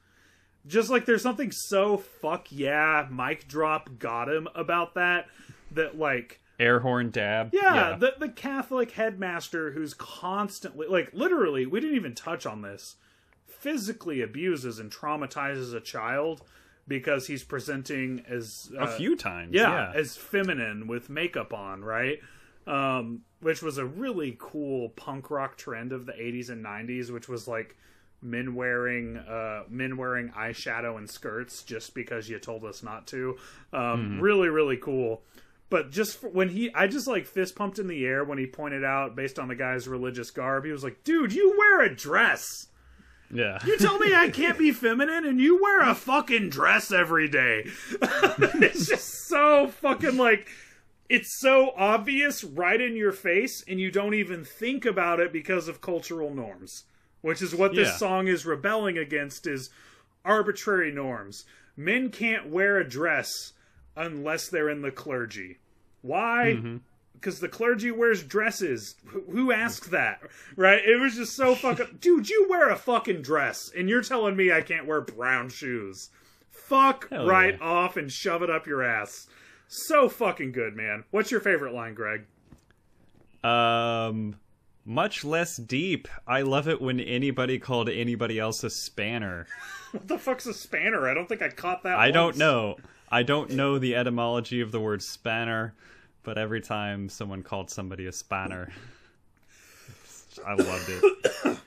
Just 0.66 0.90
like 0.90 1.06
there's 1.06 1.22
something 1.22 1.50
so 1.52 1.96
fuck 1.96 2.48
yeah, 2.50 3.06
mic 3.10 3.48
drop 3.48 3.98
got 3.98 4.28
him 4.28 4.48
about 4.54 4.94
that 4.94 5.26
that 5.70 5.98
like 5.98 6.40
Air 6.60 6.80
horn 6.80 7.10
dab. 7.10 7.50
yeah, 7.52 7.96
The, 7.98 8.14
the 8.18 8.28
Catholic 8.28 8.90
headmaster 8.90 9.70
who's 9.70 9.94
constantly, 9.94 10.88
like, 10.88 11.10
literally, 11.12 11.66
we 11.66 11.78
didn't 11.78 11.94
even 11.94 12.16
touch 12.16 12.46
on 12.46 12.62
this, 12.62 12.96
physically 13.46 14.20
abuses 14.22 14.78
and 14.78 14.90
traumatizes 14.90 15.72
a 15.74 15.80
child 15.80 16.42
because 16.88 17.26
he's 17.28 17.44
presenting 17.44 18.24
as. 18.28 18.70
Uh, 18.76 18.84
a 18.84 18.86
few 18.88 19.14
times. 19.14 19.54
yeah, 19.54 19.92
Yeah. 19.92 19.98
as 20.00 20.16
feminine 20.16 20.86
with 20.88 21.08
makeup 21.08 21.52
on, 21.52 21.84
right? 21.84 22.18
Um, 22.66 23.22
which 23.40 23.62
was 23.62 23.78
a 23.78 23.84
really 23.86 24.36
cool 24.38 24.88
punk 24.90 25.30
rock 25.30 25.56
trend 25.56 25.92
of 25.92 26.06
the 26.06 26.12
80s 26.12 26.50
and 26.50 26.64
90s, 26.64 27.10
which 27.10 27.28
was 27.28 27.46
like 27.48 27.76
men 28.20 28.54
wearing 28.54 29.16
uh, 29.16 29.64
men 29.68 29.96
wearing 29.96 30.30
eyeshadow 30.30 30.98
and 30.98 31.08
skirts 31.08 31.62
just 31.62 31.94
because 31.94 32.28
you 32.28 32.38
told 32.38 32.64
us 32.64 32.82
not 32.82 33.06
to. 33.08 33.36
Um, 33.72 34.20
Really, 34.20 34.48
really 34.48 34.76
cool. 34.76 35.22
But 35.70 35.90
just 35.90 36.18
for, 36.18 36.28
when 36.28 36.48
he, 36.48 36.72
I 36.74 36.86
just 36.86 37.06
like 37.06 37.26
fist 37.26 37.54
pumped 37.54 37.78
in 37.78 37.88
the 37.88 38.06
air 38.06 38.24
when 38.24 38.38
he 38.38 38.46
pointed 38.46 38.84
out, 38.84 39.14
based 39.14 39.38
on 39.38 39.48
the 39.48 39.54
guy's 39.54 39.86
religious 39.86 40.30
garb, 40.30 40.64
he 40.64 40.72
was 40.72 40.82
like, 40.82 41.04
"Dude, 41.04 41.32
you 41.32 41.54
wear 41.58 41.82
a 41.82 41.94
dress." 41.94 42.68
yeah. 43.32 43.58
You 43.64 43.76
tell 43.76 43.98
me 43.98 44.14
I 44.14 44.30
can't 44.30 44.58
be 44.58 44.72
feminine 44.72 45.26
and 45.26 45.40
you 45.40 45.62
wear 45.62 45.82
a 45.82 45.94
fucking 45.94 46.48
dress 46.50 46.90
every 46.90 47.28
day. 47.28 47.66
it's 48.00 48.86
just 48.86 49.28
so 49.28 49.68
fucking 49.68 50.16
like 50.16 50.48
it's 51.08 51.38
so 51.40 51.72
obvious 51.76 52.44
right 52.44 52.80
in 52.80 52.96
your 52.96 53.12
face 53.12 53.62
and 53.68 53.80
you 53.80 53.90
don't 53.90 54.14
even 54.14 54.44
think 54.44 54.84
about 54.84 55.20
it 55.20 55.32
because 55.32 55.68
of 55.68 55.80
cultural 55.80 56.34
norms, 56.34 56.84
which 57.20 57.42
is 57.42 57.54
what 57.54 57.74
this 57.74 57.88
Yeah. 57.88 57.96
song 57.96 58.28
is 58.28 58.46
rebelling 58.46 58.96
against 58.98 59.46
is 59.46 59.70
arbitrary 60.24 60.90
norms. 60.92 61.44
Men 61.76 62.10
can't 62.10 62.48
wear 62.48 62.78
a 62.78 62.88
dress 62.88 63.52
unless 63.96 64.48
they're 64.48 64.68
in 64.70 64.82
the 64.82 64.90
clergy. 64.90 65.58
Why? 66.02 66.78
because 67.14 67.40
the 67.40 67.48
clergy 67.48 67.90
wears 67.90 68.22
dresses. 68.22 68.94
Who 69.32 69.50
asked 69.50 69.90
that? 69.90 70.20
Right? 70.54 70.80
It 70.84 71.00
was 71.00 71.16
just 71.16 71.34
so 71.34 71.54
fucking. 71.56 71.98
Dude, 72.00 72.28
you 72.30 72.46
wear 72.48 72.68
a 72.68 72.76
fucking 72.76 73.22
dress, 73.22 73.70
and 73.76 73.88
you're 73.88 74.02
telling 74.02 74.36
me 74.36 74.52
I 74.52 74.60
can't 74.60 74.86
wear 74.86 75.00
brown 75.00 75.48
shoes. 75.48 76.10
Fuck 76.50 77.08
Hell 77.10 77.26
right 77.26 77.56
yeah. 77.58 77.64
off 77.66 77.96
and 77.96 78.10
shove 78.12 78.42
it 78.44 78.50
up 78.50 78.66
your 78.68 78.82
ass. 78.84 79.26
So 79.66 80.08
fucking 80.08 80.52
good, 80.52 80.76
man. 80.76 81.04
What's 81.10 81.30
your 81.32 81.40
favorite 81.40 81.74
line, 81.74 81.94
Greg? 81.94 82.22
Um, 83.42 84.36
much 84.88 85.22
less 85.22 85.56
deep. 85.58 86.08
I 86.26 86.40
love 86.40 86.66
it 86.66 86.80
when 86.80 86.98
anybody 86.98 87.58
called 87.58 87.90
anybody 87.90 88.38
else 88.38 88.64
a 88.64 88.70
spanner. 88.70 89.46
What 89.90 90.06
the 90.06 90.18
fuck's 90.18 90.44
a 90.44 90.52
spanner? 90.52 91.08
I 91.08 91.14
don't 91.14 91.26
think 91.26 91.40
I 91.40 91.48
caught 91.48 91.82
that. 91.84 91.98
I 91.98 92.10
don't 92.10 92.36
know. 92.36 92.76
I 93.10 93.22
don't 93.22 93.52
know 93.52 93.78
the 93.78 93.96
etymology 93.96 94.60
of 94.60 94.70
the 94.70 94.78
word 94.78 95.00
spanner, 95.00 95.72
but 96.24 96.36
every 96.36 96.60
time 96.60 97.08
someone 97.08 97.42
called 97.42 97.70
somebody 97.70 98.04
a 98.04 98.12
spanner, 98.12 98.70
I 100.46 100.52
loved 100.52 100.90
it. 100.90 101.04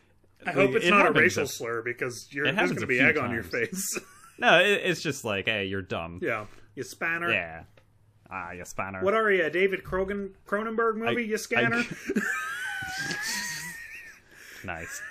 I 0.46 0.52
hope 0.52 0.76
it's 0.76 0.86
It 0.86 0.92
not 0.92 1.08
a 1.08 1.12
racial 1.12 1.48
slur 1.48 1.82
because 1.82 2.28
you're, 2.32 2.46
it 2.46 2.56
there's 2.56 2.70
going 2.70 2.82
to 2.82 2.86
be 2.86 3.00
egg 3.00 3.18
on 3.18 3.32
your 3.32 3.44
face. 3.44 4.00
No, 4.38 4.60
it, 4.60 4.82
it's 4.84 5.02
just 5.02 5.24
like, 5.24 5.46
hey, 5.46 5.66
you're 5.66 5.82
dumb. 5.84 6.20
yeah, 6.22 6.46
you 6.74 6.82
spanner. 6.84 7.32
Yeah. 7.32 7.64
Ah, 8.30 8.52
you 8.52 8.66
spanner. 8.66 9.02
What 9.04 9.14
are 9.14 9.32
you, 9.32 9.46
a 9.46 9.50
David 9.52 9.84
Krogan, 9.84 10.32
Cronenberg 10.48 10.96
movie? 10.96 11.26
you 11.26 11.38
scanner. 11.38 11.84
nice. 14.64 15.02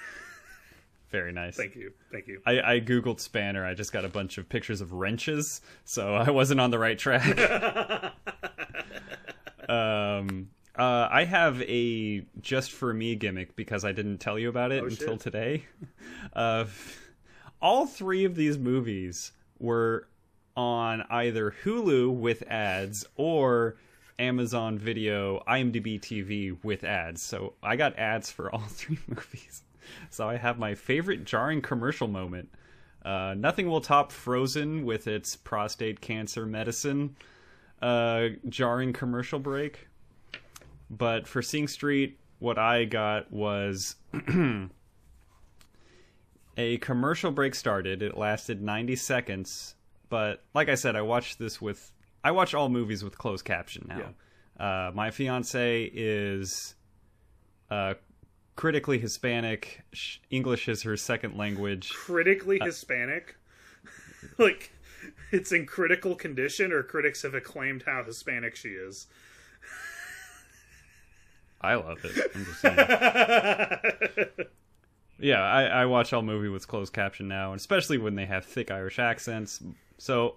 Very 1.10 1.32
nice. 1.32 1.56
Thank 1.56 1.74
you, 1.74 1.92
thank 2.12 2.28
you. 2.28 2.40
I, 2.46 2.74
I 2.74 2.80
googled 2.80 3.18
spanner. 3.18 3.64
I 3.64 3.74
just 3.74 3.92
got 3.92 4.04
a 4.04 4.08
bunch 4.08 4.38
of 4.38 4.48
pictures 4.48 4.80
of 4.80 4.92
wrenches, 4.92 5.60
so 5.84 6.14
I 6.14 6.30
wasn't 6.30 6.60
on 6.60 6.70
the 6.70 6.78
right 6.78 6.98
track. 6.98 7.26
um, 9.68 10.50
uh, 10.78 11.08
I 11.10 11.24
have 11.24 11.60
a 11.62 12.24
just 12.40 12.70
for 12.70 12.94
me 12.94 13.16
gimmick 13.16 13.56
because 13.56 13.84
I 13.84 13.90
didn't 13.92 14.18
tell 14.18 14.38
you 14.38 14.48
about 14.48 14.70
it 14.72 14.82
Oh, 14.82 14.86
until 14.86 15.14
shit. 15.14 15.20
today. 15.20 15.64
Uh, 16.32 16.66
all 17.60 17.86
three 17.86 18.24
of 18.24 18.36
these 18.36 18.56
movies 18.56 19.32
were 19.58 20.06
on 20.56 21.02
either 21.10 21.54
Hulu 21.64 22.12
with 22.14 22.42
ads 22.48 23.04
or 23.16 23.76
Amazon 24.20 24.78
Video, 24.78 25.42
IMDb 25.48 26.00
TV 26.00 26.56
with 26.62 26.84
ads. 26.84 27.22
So 27.22 27.54
I 27.62 27.76
got 27.76 27.98
ads 27.98 28.30
for 28.30 28.54
all 28.54 28.60
three 28.68 28.98
movies. 29.08 29.62
So 30.10 30.28
I 30.28 30.36
have 30.36 30.58
my 30.58 30.74
favorite 30.74 31.24
jarring 31.24 31.62
commercial 31.62 32.06
moment. 32.06 32.50
Uh, 33.04 33.34
nothing 33.36 33.68
will 33.68 33.80
top 33.80 34.12
Frozen 34.12 34.84
with 34.84 35.06
its 35.06 35.34
prostate 35.34 36.00
cancer 36.00 36.44
medicine 36.44 37.16
uh, 37.82 38.28
jarring 38.48 38.92
commercial 38.92 39.38
break. 39.38 39.88
But 40.90 41.26
for 41.26 41.42
Sing 41.42 41.68
Street, 41.68 42.18
what 42.38 42.58
I 42.58 42.84
got 42.84 43.30
was 43.32 43.96
a 46.56 46.78
commercial 46.78 47.30
break 47.30 47.54
started. 47.54 48.02
It 48.02 48.16
lasted 48.16 48.62
90 48.62 48.96
seconds. 48.96 49.74
But 50.08 50.42
like 50.54 50.68
I 50.68 50.74
said, 50.74 50.96
I 50.96 51.02
watched 51.02 51.38
this 51.38 51.60
with. 51.60 51.92
I 52.22 52.32
watch 52.32 52.54
all 52.54 52.68
movies 52.68 53.02
with 53.02 53.16
closed 53.16 53.44
caption 53.44 53.86
now. 53.88 54.14
Uh, 54.58 54.90
my 54.94 55.10
fiance 55.10 55.90
is 55.94 56.74
uh, 57.70 57.94
critically 58.56 58.98
Hispanic. 58.98 59.82
English 60.30 60.68
is 60.68 60.82
her 60.82 60.96
second 60.96 61.36
language. 61.36 61.92
Critically 61.94 62.60
Uh, 62.60 62.66
Hispanic, 62.66 63.36
like 64.38 64.72
it's 65.32 65.52
in 65.52 65.64
critical 65.64 66.14
condition, 66.14 66.72
or 66.72 66.82
critics 66.82 67.22
have 67.22 67.34
acclaimed 67.34 67.84
how 67.86 68.04
Hispanic 68.04 68.54
she 68.54 68.70
is. 68.70 69.06
I 71.62 71.74
love 71.74 71.98
it. 72.04 72.30
I'm 72.34 72.44
just 72.44 72.64
yeah, 75.18 75.42
I, 75.42 75.64
I 75.64 75.86
watch 75.86 76.12
all 76.12 76.22
movie 76.22 76.48
with 76.48 76.66
closed 76.66 76.92
caption 76.92 77.28
now, 77.28 77.52
especially 77.52 77.98
when 77.98 78.14
they 78.14 78.26
have 78.26 78.44
thick 78.44 78.70
Irish 78.70 78.98
accents. 78.98 79.62
So, 79.98 80.36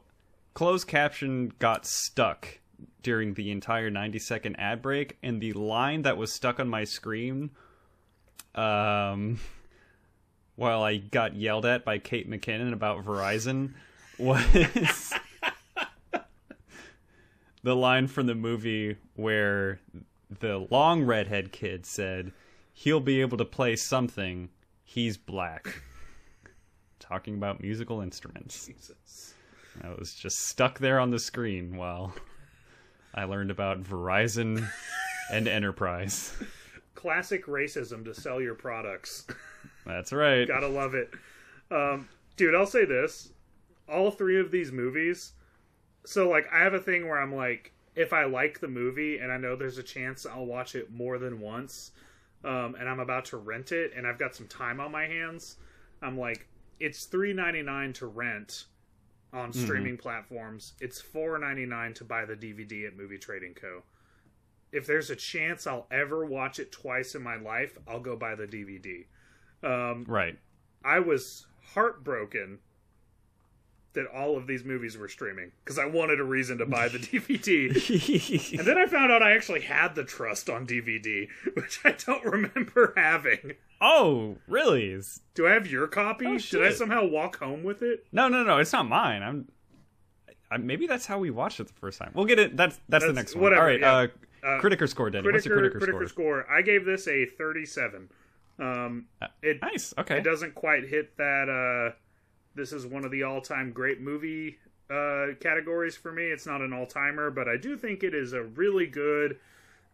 closed 0.54 0.88
caption 0.88 1.54
got 1.60 1.86
stuck 1.86 2.60
during 3.01 3.34
the 3.34 3.51
entire 3.51 3.89
90 3.89 4.20
second 4.20 4.56
ad 4.56 4.82
break, 4.82 5.18
and 5.22 5.41
the 5.41 5.54
line 5.54 6.04
that 6.04 6.18
was 6.18 6.32
stuck 6.34 6.60
on 6.60 6.68
my 6.68 6.84
screen, 6.84 7.51
um, 8.56 9.39
while 10.56 10.84
I 10.84 10.97
got 10.97 11.36
yelled 11.36 11.66
at 11.66 11.86
by 11.86 11.97
Kate 11.99 12.30
McKinnon 12.30 12.74
about 12.74 13.04
Verizon, 13.04 13.74
was 14.18 15.14
the 17.64 17.76
line 17.76 18.08
from 18.08 18.28
the 18.28 18.36
movie 18.36 18.97
where 19.16 19.80
the 20.39 20.68
long 20.70 21.04
redhead 21.04 21.51
kid 21.51 21.86
said, 21.86 22.32
"He'll 22.72 22.99
be 22.99 23.22
able 23.22 23.38
to 23.38 23.45
play 23.45 23.76
something. 23.76 24.49
He's 24.84 25.18
black." 25.18 25.82
Talking 26.99 27.36
about 27.36 27.62
musical 27.62 27.99
instruments. 27.99 28.66
Jesus. 28.66 29.32
I 29.82 29.93
was 29.97 30.13
just 30.13 30.47
stuck 30.47 30.80
there 30.80 30.99
on 30.99 31.09
the 31.09 31.19
screen 31.19 31.78
while 31.78 32.13
I 33.13 33.24
learned 33.24 33.51
about 33.51 33.82
Verizon 33.84 34.67
and 35.32 35.47
Enterprise. 35.47 36.36
Classic 36.95 37.45
racism 37.47 38.05
to 38.05 38.13
sell 38.13 38.41
your 38.41 38.55
products. 38.55 39.26
That's 39.86 40.13
right. 40.13 40.47
Gotta 40.47 40.67
love 40.67 40.93
it. 40.93 41.11
Um, 41.71 42.07
dude, 42.38 42.55
I'll 42.55 42.65
say 42.65 42.86
this. 42.86 43.34
All 43.89 44.11
three 44.11 44.39
of 44.39 44.51
these 44.51 44.71
movies. 44.71 45.34
So, 46.05 46.30
like, 46.30 46.47
I 46.51 46.59
have 46.59 46.74
a 46.74 46.80
thing 46.80 47.07
where 47.07 47.19
I'm 47.19 47.34
like, 47.36 47.74
if 47.95 48.13
I 48.13 48.26
like 48.26 48.59
the 48.59 48.67
movie 48.67 49.19
and 49.19 49.32
I 49.32 49.38
know 49.38 49.55
there's 49.55 49.78
a 49.78 49.84
chance 49.84 50.26
I'll 50.26 50.45
watch 50.45 50.76
it 50.76 50.91
more 50.91 51.17
than 51.17 51.39
once, 51.39 51.91
um, 52.43 52.76
and 52.80 52.89
I'm 52.89 52.99
about 52.99 53.26
to 53.26 53.38
rent 53.38 53.71
it 53.71 53.93
and 53.95 54.07
I've 54.07 54.19
got 54.19 54.36
some 54.36 54.47
time 54.47 54.80
on 54.80 54.91
my 54.91 55.05
hands, 55.05 55.57
I'm 56.01 56.17
like, 56.17 56.47
it's 56.80 57.05
three 57.05 57.34
ninety 57.34 57.61
nine 57.61 57.93
to 57.93 58.07
rent 58.07 58.65
on 59.34 59.51
streaming 59.51 59.97
platforms. 59.97 60.73
It's 60.79 61.01
four 61.01 61.38
ninety 61.39 61.65
nine 61.65 61.93
to 61.95 62.03
buy 62.03 62.25
the 62.25 62.36
DVD 62.36 62.88
at 62.88 62.95
Movie 62.95 63.17
Trading 63.17 63.53
Co. 63.53 63.84
If 64.71 64.86
there's 64.88 65.09
a 65.09 65.15
chance 65.15 65.67
I'll 65.67 65.88
ever 65.91 66.25
watch 66.25 66.59
it 66.59 66.71
twice 66.71 67.15
in 67.15 67.21
my 67.23 67.36
life, 67.36 67.77
I'll 67.88 67.99
go 67.99 68.15
buy 68.15 68.36
the 68.36 68.47
DVD. 68.47 69.05
Um, 69.63 70.05
Right. 70.07 70.38
I 70.84 70.99
was 70.99 71.45
heartbroken 71.73 72.59
that 73.93 74.07
all 74.07 74.36
of 74.36 74.47
these 74.47 74.63
movies 74.63 74.97
were 74.97 75.07
streaming 75.07 75.51
because 75.63 75.77
I 75.77 75.86
wanted 75.86 76.19
a 76.19 76.23
reason 76.23 76.57
to 76.57 76.65
buy 76.65 76.88
the 76.89 76.97
DVD. 76.99 78.57
and 78.57 78.67
then 78.67 78.77
I 78.77 78.88
found 78.88 79.11
out 79.11 79.21
I 79.21 79.34
actually 79.36 79.61
had 79.61 79.93
the 79.95 80.03
Trust 80.03 80.49
on 80.49 80.65
DVD, 80.65 81.27
which 81.53 81.79
I 81.86 81.91
don't 81.91 82.25
remember 82.25 82.93
having. 82.97 83.53
Oh, 83.84 84.38
really? 84.47 84.99
Do 85.36 85.45
I 85.47 85.51
have 85.51 85.67
your 85.67 85.88
copy? 85.88 86.25
Oh, 86.25 86.38
Did 86.38 86.63
I 86.63 86.71
somehow 86.71 87.05
walk 87.05 87.38
home 87.38 87.63
with 87.63 87.81
it? 87.84 88.05
No, 88.11 88.27
no, 88.29 88.43
no. 88.43 88.57
It's 88.59 88.73
not 88.73 88.88
mine. 88.88 89.21
I'm. 89.21 89.47
I, 90.49 90.57
maybe 90.57 90.88
that's 90.88 91.05
how 91.05 91.17
we 91.19 91.29
watched 91.31 91.59
it 91.59 91.67
the 91.67 91.73
first 91.73 91.99
time. 91.99 92.11
We'll 92.13 92.25
get 92.25 92.39
it. 92.39 92.55
That's 92.57 92.79
that's, 92.89 93.03
the 93.03 93.11
That's- 93.11 93.15
next 93.15 93.36
one. 93.36 93.43
whatever, 93.43 93.61
All 93.61 93.67
right. 93.67 93.79
yeah. 93.79 93.93
Uh, 93.93 94.07
Uh, 94.55 94.59
critiker 94.59 94.88
score, 94.88 95.09
Danny. 95.09 95.31
What's 95.31 95.45
your 95.45 95.55
Critiker, 95.55 95.79
critiker, 95.79 95.97
critiker 95.99 96.09
score? 96.09 96.43
score. 96.43 96.51
I 96.51 96.61
gave 96.61 96.84
this 96.86 97.07
a 97.07 97.25
37. 97.25 98.09
Um, 98.59 99.05
it 99.41 99.61
Nice. 99.61 99.93
Okay. 99.97 100.17
it 100.17 100.23
doesn't 100.23 100.53
quite 100.53 100.88
hit 100.88 101.15
that. 101.17 101.47
Uh, 101.49 101.95
this 102.55 102.71
is 102.73 102.86
one 102.86 103.03
of 103.05 103.11
the 103.11 103.23
all-time 103.23 103.71
great 103.71 103.99
movie 104.01 104.57
uh, 104.91 105.27
categories 105.39 105.95
for 105.95 106.11
me. 106.11 106.25
It's 106.25 106.45
not 106.45 106.59
an 106.61 106.71
all-timer, 106.73 107.31
but 107.31 107.47
I 107.47 107.55
do 107.57 107.77
think 107.77 108.03
it 108.03 108.13
is 108.13 108.34
a 108.34 108.43
really 108.43 108.86
good, 108.86 109.38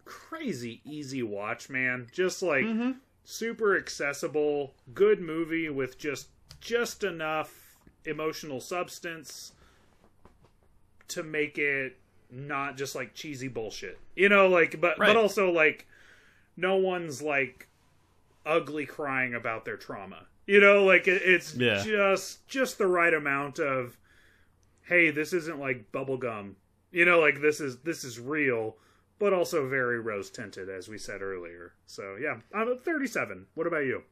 crazy 0.04 0.82
easy 0.84 1.24
watch, 1.24 1.70
man. 1.70 2.08
Just 2.12 2.42
like 2.42 2.66
super 3.24 3.78
accessible, 3.78 4.74
good 4.94 5.20
movie 5.22 5.70
with 5.70 5.98
just 5.98 6.30
just 6.62 7.04
enough 7.04 7.78
emotional 8.06 8.60
substance 8.60 9.54
to 11.10 11.24
make 11.24 11.58
it 11.58 11.98
not 12.32 12.78
just 12.78 12.96
like 12.96 13.14
cheesy 13.14 13.48
bullshit. 13.48 13.98
You 14.16 14.30
know, 14.30 14.48
like 14.48 14.80
but 14.80 14.98
Right. 15.00 15.08
but 15.08 15.18
also 15.18 15.52
like 15.52 15.88
no 16.58 16.76
one's 16.76 17.22
like 17.22 17.68
ugly 18.46 18.86
crying 18.86 19.34
about 19.34 19.66
their 19.66 19.78
trauma. 19.78 20.26
You 20.46 20.60
know, 20.60 20.84
like 20.84 21.08
it, 21.08 21.22
it's 21.24 21.56
Yeah. 21.56 21.84
just 21.84 22.48
just 22.48 22.78
the 22.78 22.88
right 22.88 23.14
amount 23.14 23.60
of 23.60 23.98
hey, 24.84 25.12
this 25.12 25.34
isn't 25.34 25.60
like 25.60 25.92
bubblegum. 25.92 26.54
You 26.92 27.06
know, 27.06 27.20
like 27.20 27.42
this 27.42 27.60
is 27.62 27.78
this 27.80 28.04
is 28.04 28.20
real, 28.20 28.76
but 29.20 29.34
also 29.34 29.68
very 29.68 30.00
rose 30.00 30.30
tinted 30.30 30.70
as 30.70 30.88
we 30.88 30.98
said 30.98 31.22
earlier. 31.22 31.74
So, 31.86 32.16
yeah, 32.20 32.38
I'm 32.54 32.72
at 32.72 32.84
37. 32.84 33.46
What 33.54 33.68
about 33.68 33.86
you? 33.86 34.04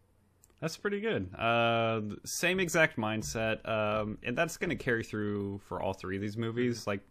That's 0.59 0.75
pretty 0.75 0.99
good. 0.99 1.33
Uh, 1.35 2.01
same 2.25 2.59
exact 2.59 2.97
mindset, 2.97 3.67
um, 3.67 4.17
and 4.23 4.37
that's 4.37 4.57
going 4.57 4.71
to 4.71 4.75
carry 4.75 5.03
through 5.03 5.59
for 5.67 5.81
all 5.81 5.93
three 5.93 6.15
of 6.15 6.21
these 6.21 6.35
movies. 6.35 6.87
Like, 6.87 7.01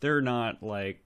they're 0.00 0.20
not 0.22 0.62
like 0.62 1.04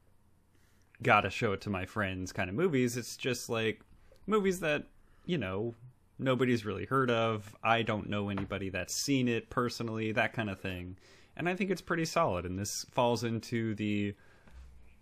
gotta 1.02 1.28
show 1.28 1.52
it 1.52 1.60
to 1.62 1.70
my 1.70 1.84
friends 1.84 2.32
kind 2.32 2.48
of 2.48 2.56
movies. 2.56 2.96
It's 2.96 3.16
just 3.16 3.48
like 3.48 3.82
movies 4.26 4.60
that 4.60 4.84
you 5.26 5.38
know 5.38 5.74
nobody's 6.18 6.64
really 6.64 6.86
heard 6.86 7.10
of. 7.10 7.54
I 7.62 7.82
don't 7.82 8.08
know 8.08 8.28
anybody 8.28 8.70
that's 8.70 8.94
seen 8.94 9.28
it 9.28 9.50
personally, 9.50 10.12
that 10.12 10.32
kind 10.32 10.48
of 10.48 10.60
thing. 10.60 10.96
And 11.36 11.48
I 11.48 11.56
think 11.56 11.70
it's 11.70 11.82
pretty 11.82 12.04
solid. 12.04 12.44
And 12.44 12.58
this 12.58 12.86
falls 12.92 13.24
into 13.24 13.74
the 13.74 14.14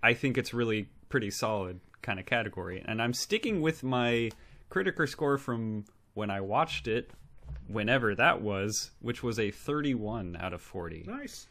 I 0.02 0.14
think 0.14 0.38
it's 0.38 0.52
really 0.52 0.88
pretty 1.12 1.30
solid 1.30 1.78
kind 2.00 2.18
of 2.18 2.24
category. 2.24 2.82
And 2.86 3.02
I'm 3.02 3.12
sticking 3.12 3.60
with 3.60 3.82
my 3.82 4.30
critiker 4.70 5.06
score 5.06 5.36
from 5.36 5.84
when 6.14 6.30
I 6.30 6.40
watched 6.40 6.88
it, 6.88 7.10
whenever 7.68 8.14
that 8.14 8.40
was, 8.40 8.92
which 9.00 9.22
was 9.22 9.38
a 9.38 9.50
31 9.50 10.38
out 10.40 10.54
of 10.54 10.62
40. 10.62 11.04
Nice. 11.06 11.48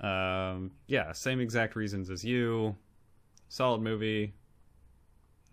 Um, 0.00 0.72
yeah, 0.88 1.12
same 1.12 1.38
exact 1.38 1.76
reasons 1.76 2.10
as 2.10 2.24
you. 2.24 2.74
Solid 3.48 3.82
movie. 3.82 4.34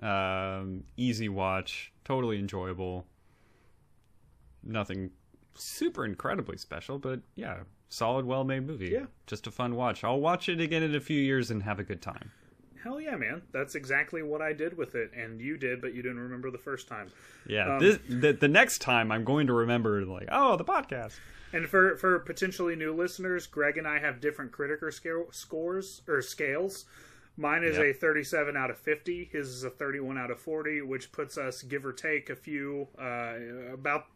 Um, 0.02 0.84
easy 0.98 1.30
watch, 1.30 1.94
totally 2.04 2.40
enjoyable. 2.40 3.06
Nothing 4.64 5.12
super 5.54 6.04
incredibly 6.04 6.58
special, 6.58 6.98
but 6.98 7.20
yeah, 7.36 7.58
solid, 7.90 8.26
well-made 8.26 8.66
movie. 8.66 8.90
Yeah. 8.90 9.06
just 9.28 9.46
a 9.46 9.52
fun 9.52 9.76
watch. 9.76 10.04
I'll 10.04 10.20
watch 10.20 10.50
it 10.50 10.60
again 10.60 10.82
in 10.82 10.96
a 10.96 11.00
few 11.00 11.22
years 11.22 11.52
and 11.52 11.62
have 11.62 11.80
a 11.80 11.84
good 11.84 12.02
time. 12.02 12.32
Hell 12.84 13.00
yeah, 13.02 13.16
man. 13.16 13.42
That's 13.52 13.76
exactly 13.76 14.22
what 14.24 14.42
I 14.42 14.54
did 14.54 14.78
with 14.78 14.96
it, 14.96 15.12
and 15.16 15.42
you 15.42 15.58
did, 15.58 15.82
but 15.82 15.94
you 15.94 16.02
didn't 16.02 16.20
remember 16.20 16.52
the 16.52 16.58
first 16.58 16.88
time. 16.88 17.10
Yeah, 17.48 17.76
Um, 17.76 17.80
this, 17.80 18.00
the 18.10 18.34
the 18.34 18.48
next 18.48 18.80
time 18.80 19.12
I'm 19.12 19.24
going 19.24 19.48
to 19.48 19.54
remember 19.54 20.06
like, 20.06 20.28
oh, 20.32 20.56
the 20.58 20.66
podcast. 20.66 21.14
And 21.54 21.68
for 21.68 21.96
for 21.98 22.20
potentially 22.20 22.76
new 22.76 22.94
listeners, 22.94 23.48
Greg 23.48 23.78
and 23.78 23.88
I 23.88 24.00
have 24.00 24.20
different 24.20 24.52
critiker 24.52 24.92
scale 24.92 25.28
scores 25.32 26.02
or 26.08 26.22
scales. 26.22 26.86
Mine 27.40 27.64
is 27.64 27.78
Yep. 27.78 27.86
a 27.86 27.94
37 27.94 28.58
out 28.58 28.72
of 28.72 28.78
50. 28.80 29.30
His 29.32 29.48
is 29.50 29.64
a 29.64 29.70
31 29.70 30.18
out 30.18 30.32
of 30.32 30.40
40, 30.40 30.82
which 30.82 31.12
puts 31.12 31.38
us 31.38 31.62
give 31.62 31.86
or 31.86 31.94
take 31.94 32.30
a 32.32 32.36
few 32.36 32.88
uh, 33.00 33.36
about 33.74 34.08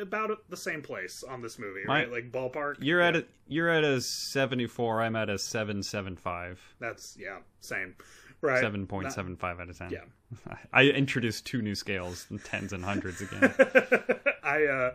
about 0.00 0.30
the 0.48 0.56
same 0.56 0.80
place 0.82 1.22
on 1.22 1.42
this 1.42 1.58
movie, 1.58 1.84
My- 1.86 2.00
right? 2.00 2.10
Like 2.12 2.32
ballpark. 2.32 2.76
You're 2.80 3.00
Yeah, 3.00 3.08
at 3.08 3.16
a 3.16 3.26
you're 3.46 3.68
at 3.68 3.84
a 3.84 4.00
74. 4.00 5.02
I'm 5.02 5.16
at 5.16 5.28
a 5.28 5.38
775. 5.38 6.60
That's 6.80 7.16
yeah, 7.18 7.38
same. 7.60 7.94
Right. 8.40 8.60
Seven 8.60 8.86
point 8.86 9.12
seven 9.12 9.34
five 9.36 9.58
out 9.58 9.68
of 9.68 9.76
ten. 9.76 9.90
Yeah. 9.90 10.54
I 10.72 10.84
introduced 10.84 11.44
two 11.44 11.60
new 11.60 11.74
scales, 11.74 12.26
tens 12.44 12.72
and 12.72 12.84
hundreds 12.84 13.20
again. 13.20 13.52
I 14.44 14.64
uh 14.64 14.90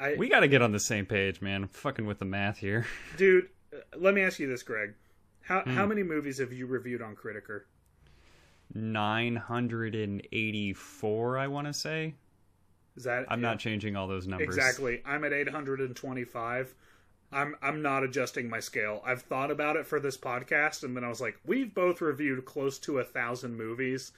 I 0.00 0.14
we 0.14 0.28
got 0.30 0.40
to 0.40 0.48
get 0.48 0.62
on 0.62 0.72
the 0.72 0.80
same 0.80 1.04
page, 1.04 1.42
man. 1.42 1.62
I'm 1.64 1.68
fucking 1.68 2.06
with 2.06 2.18
the 2.18 2.24
math 2.24 2.56
here. 2.56 2.86
dude, 3.18 3.50
uh, 3.74 3.80
let 3.98 4.14
me 4.14 4.22
ask 4.22 4.38
you 4.38 4.48
this, 4.48 4.62
Greg. 4.62 4.94
How 5.42 5.60
Hmm. 5.60 5.70
how 5.74 5.84
many 5.86 6.02
movies 6.02 6.38
have 6.38 6.50
you 6.52 6.66
reviewed 6.66 7.02
on 7.02 7.14
Critiker? 7.14 7.66
Nine 8.74 9.36
hundred 9.36 9.94
and 9.94 10.26
eighty-four, 10.32 11.36
I 11.36 11.48
want 11.48 11.66
to 11.66 11.74
say. 11.74 12.14
Is 12.96 13.04
that 13.04 13.24
I'm 13.28 13.40
yeah. 13.42 13.48
not 13.50 13.58
changing 13.58 13.96
all 13.96 14.06
those 14.06 14.26
numbers. 14.26 14.54
Exactly. 14.54 15.02
I'm 15.04 15.24
at 15.24 15.32
825. 15.32 16.74
I'm 17.32 17.56
I'm 17.62 17.80
not 17.80 18.04
adjusting 18.04 18.50
my 18.50 18.60
scale. 18.60 19.02
I've 19.06 19.22
thought 19.22 19.50
about 19.50 19.76
it 19.76 19.86
for 19.86 19.98
this 19.98 20.18
podcast, 20.18 20.82
and 20.82 20.94
then 20.96 21.02
I 21.04 21.08
was 21.08 21.20
like, 21.20 21.38
we've 21.46 21.72
both 21.74 22.00
reviewed 22.02 22.44
close 22.44 22.78
to 22.80 22.98
a 22.98 23.04
thousand 23.04 23.56
movies. 23.56 24.12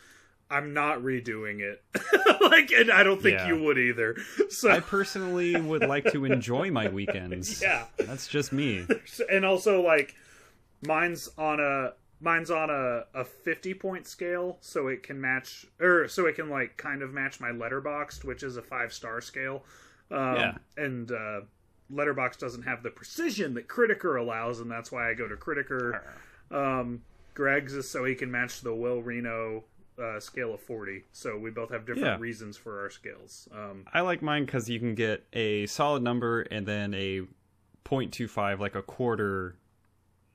I'm 0.50 0.74
not 0.74 0.98
redoing 1.00 1.60
it. 1.60 1.82
like, 2.40 2.70
and 2.72 2.90
I 2.90 3.02
don't 3.02 3.22
think 3.22 3.38
Yeah. 3.38 3.48
you 3.48 3.62
would 3.62 3.78
either. 3.78 4.16
So, 4.50 4.70
I 4.70 4.80
personally 4.80 5.58
would 5.60 5.82
like 5.82 6.12
to 6.12 6.24
enjoy 6.26 6.70
my 6.70 6.88
weekends. 6.88 7.62
Yeah. 7.62 7.86
that's 7.98 8.28
just 8.28 8.52
me. 8.52 8.86
and 9.30 9.44
also 9.44 9.80
like, 9.80 10.14
mine's 10.86 11.28
on 11.38 11.60
a 11.60 11.94
mine's 12.24 12.50
on 12.50 12.70
a 12.70 13.04
a 13.14 13.24
50 13.24 13.74
point 13.74 14.06
scale, 14.08 14.56
so 14.60 14.88
it 14.88 15.02
can 15.02 15.20
match 15.20 15.66
or 15.80 16.08
so 16.08 16.26
it 16.26 16.34
can 16.36 16.48
like 16.48 16.76
kind 16.76 17.02
of 17.02 17.12
match 17.12 17.38
my 17.40 17.50
Letterboxd, 17.50 18.24
which 18.24 18.42
is 18.42 18.56
a 18.56 18.62
five 18.62 18.92
star 18.92 19.20
scale. 19.20 19.62
Um, 20.10 20.34
Yeah. 20.36 20.56
And 20.76 21.12
uh, 21.12 21.40
Letterboxd 21.92 22.38
doesn't 22.38 22.62
have 22.62 22.82
the 22.82 22.90
precision 22.90 23.54
that 23.54 23.68
Critiker 23.68 24.16
allows, 24.16 24.60
and 24.60 24.70
that's 24.70 24.90
why 24.90 25.08
I 25.10 25.14
go 25.14 25.28
to 25.28 25.36
Critiker. 25.36 26.02
Um, 26.50 27.02
Greg's 27.34 27.74
is 27.74 27.88
so 27.88 28.04
he 28.04 28.14
can 28.14 28.30
match 28.30 28.60
the 28.62 28.74
Will 28.74 29.02
Reno 29.02 29.64
uh, 30.00 30.18
scale 30.20 30.54
of 30.54 30.60
40. 30.60 31.04
So 31.12 31.36
we 31.38 31.50
both 31.50 31.70
have 31.70 31.86
different 31.86 32.06
Yeah. 32.06 32.18
reasons 32.18 32.56
for 32.56 32.80
our 32.80 32.90
scales. 32.90 33.48
Um, 33.52 33.84
I 33.92 34.00
like 34.00 34.22
mine 34.22 34.44
because 34.44 34.68
you 34.68 34.78
can 34.80 34.94
get 34.94 35.24
a 35.32 35.66
solid 35.66 36.02
number 36.02 36.42
and 36.42 36.66
then 36.66 36.94
a 36.94 37.20
0.25, 37.84 38.58
like 38.60 38.74
a 38.74 38.82
quarter 38.82 39.56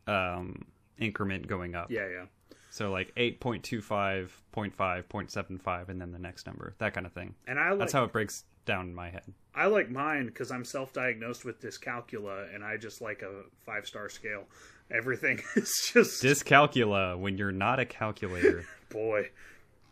um, 0.07 0.65
increment 0.99 1.47
going 1.47 1.75
up. 1.75 1.91
yeah, 1.91 2.07
yeah. 2.07 2.25
So 2.71 2.91
like 2.91 3.13
8.25, 3.15 4.29
0.5, 4.55 4.73
0.75, 4.75 5.89
and 5.89 5.99
then 5.99 6.11
the 6.11 6.19
next 6.19 6.45
number, 6.45 6.75
that 6.77 6.93
kind 6.93 7.05
of 7.05 7.13
thing. 7.13 7.33
And 7.47 7.59
I 7.59 7.71
like 7.71 7.79
That's 7.79 7.93
how 7.93 8.03
it 8.03 8.11
breaks 8.11 8.43
down 8.65 8.87
in 8.87 8.93
my 8.95 9.09
head. 9.09 9.23
I 9.55 9.65
like 9.65 9.89
mine 9.89 10.27
because 10.27 10.51
I'm 10.51 10.63
self-diagnosed 10.63 11.43
with 11.43 11.59
dyscalculia, 11.59 12.53
and 12.53 12.63
I 12.63 12.77
just 12.77 13.01
like 13.01 13.23
a 13.23 13.43
five-star 13.65 14.09
scale. 14.09 14.43
Everything 14.91 15.41
is 15.55 15.89
just 15.91 16.23
dyscalculia 16.23 17.17
when 17.17 17.37
you're 17.37 17.51
not 17.51 17.79
a 17.79 17.85
calculator. 17.85 18.65
boy. 18.89 19.29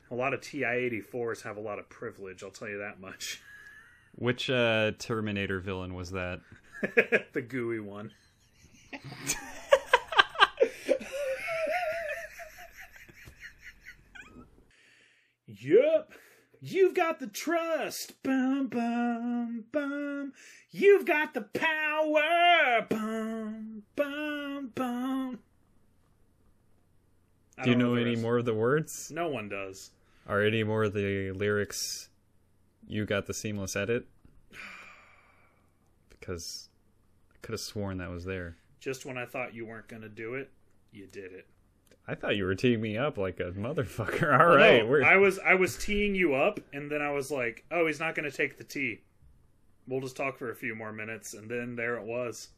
A 0.09 0.15
lot 0.15 0.33
of 0.33 0.41
TI-84s 0.41 1.41
have 1.41 1.57
a 1.57 1.61
lot 1.61 1.79
of 1.79 1.89
privilege. 1.89 2.43
I'll 2.43 2.51
tell 2.51 2.69
you 2.69 2.77
that 2.77 2.99
much. 3.01 3.41
Which 4.15 4.49
uh, 4.49 4.91
Terminator 4.99 5.59
villain 5.59 5.93
was 5.95 6.11
that? 6.11 6.41
the 7.33 7.41
gooey 7.41 7.79
one. 7.79 8.11
Yup. 15.59 16.11
You've 16.59 16.93
got 16.93 17.19
the 17.19 17.27
trust. 17.27 18.21
Bum, 18.23 18.67
bum, 18.67 19.65
bum. 19.71 20.33
You've 20.71 21.05
got 21.05 21.33
the 21.33 21.41
power. 21.41 22.85
Bum, 22.89 23.83
bum, 23.95 24.71
bum. 24.73 25.39
I 27.57 27.63
Do 27.63 27.69
you 27.71 27.75
know 27.75 27.95
any 27.95 28.15
more 28.15 28.37
of 28.37 28.45
the 28.45 28.53
words? 28.53 29.11
No 29.13 29.27
one 29.27 29.49
does. 29.49 29.91
Are 30.27 30.41
any 30.41 30.63
more 30.63 30.83
of 30.83 30.93
the 30.93 31.31
lyrics 31.31 32.09
you 32.87 33.05
got 33.05 33.27
the 33.27 33.33
seamless 33.33 33.75
edit? 33.75 34.07
Because 36.09 36.67
I 37.31 37.37
could 37.41 37.53
have 37.53 37.61
sworn 37.61 37.99
that 37.99 38.09
was 38.09 38.25
there. 38.25 38.57
Just 38.81 39.05
when 39.05 39.17
I 39.17 39.25
thought 39.25 39.53
you 39.53 39.65
weren't 39.65 39.87
going 39.87 40.01
to 40.01 40.09
do 40.09 40.33
it, 40.33 40.51
you 40.91 41.07
did 41.07 41.31
it. 41.31 41.47
I 42.07 42.15
thought 42.15 42.37
you 42.37 42.45
were 42.45 42.55
teeing 42.55 42.79
me 42.81 42.97
up 42.97 43.17
like 43.17 43.39
a 43.39 43.51
motherfucker. 43.51 44.31
All 44.39 44.55
right, 44.55 44.87
No, 44.87 45.01
I 45.05 45.17
was 45.17 45.39
I 45.39 45.55
was 45.55 45.77
teeing 45.77 46.15
you 46.15 46.35
up, 46.35 46.59
and 46.73 46.89
then 46.89 47.01
I 47.01 47.11
was 47.11 47.29
like, 47.31 47.65
"Oh, 47.71 47.85
he's 47.87 47.99
not 47.99 48.15
going 48.15 48.29
to 48.29 48.35
take 48.35 48.57
the 48.57 48.63
tee. 48.63 49.01
We'll 49.87 50.01
just 50.01 50.15
talk 50.15 50.37
for 50.37 50.49
a 50.51 50.55
few 50.55 50.73
more 50.75 50.93
minutes." 50.93 51.33
And 51.33 51.49
then 51.49 51.75
there 51.75 51.97
it 51.97 52.03
was. 52.05 52.49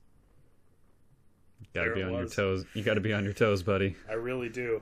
gotta 1.74 1.88
there 1.90 1.96
be 1.96 2.04
on 2.04 2.14
your 2.14 2.28
toes. 2.28 2.66
You 2.76 2.84
gotta 2.84 3.02
be 3.02 3.12
on 3.14 3.24
your 3.24 3.34
toes, 3.34 3.64
buddy. 3.64 3.96
I 4.08 4.14
really 4.14 4.50
do. 4.50 4.82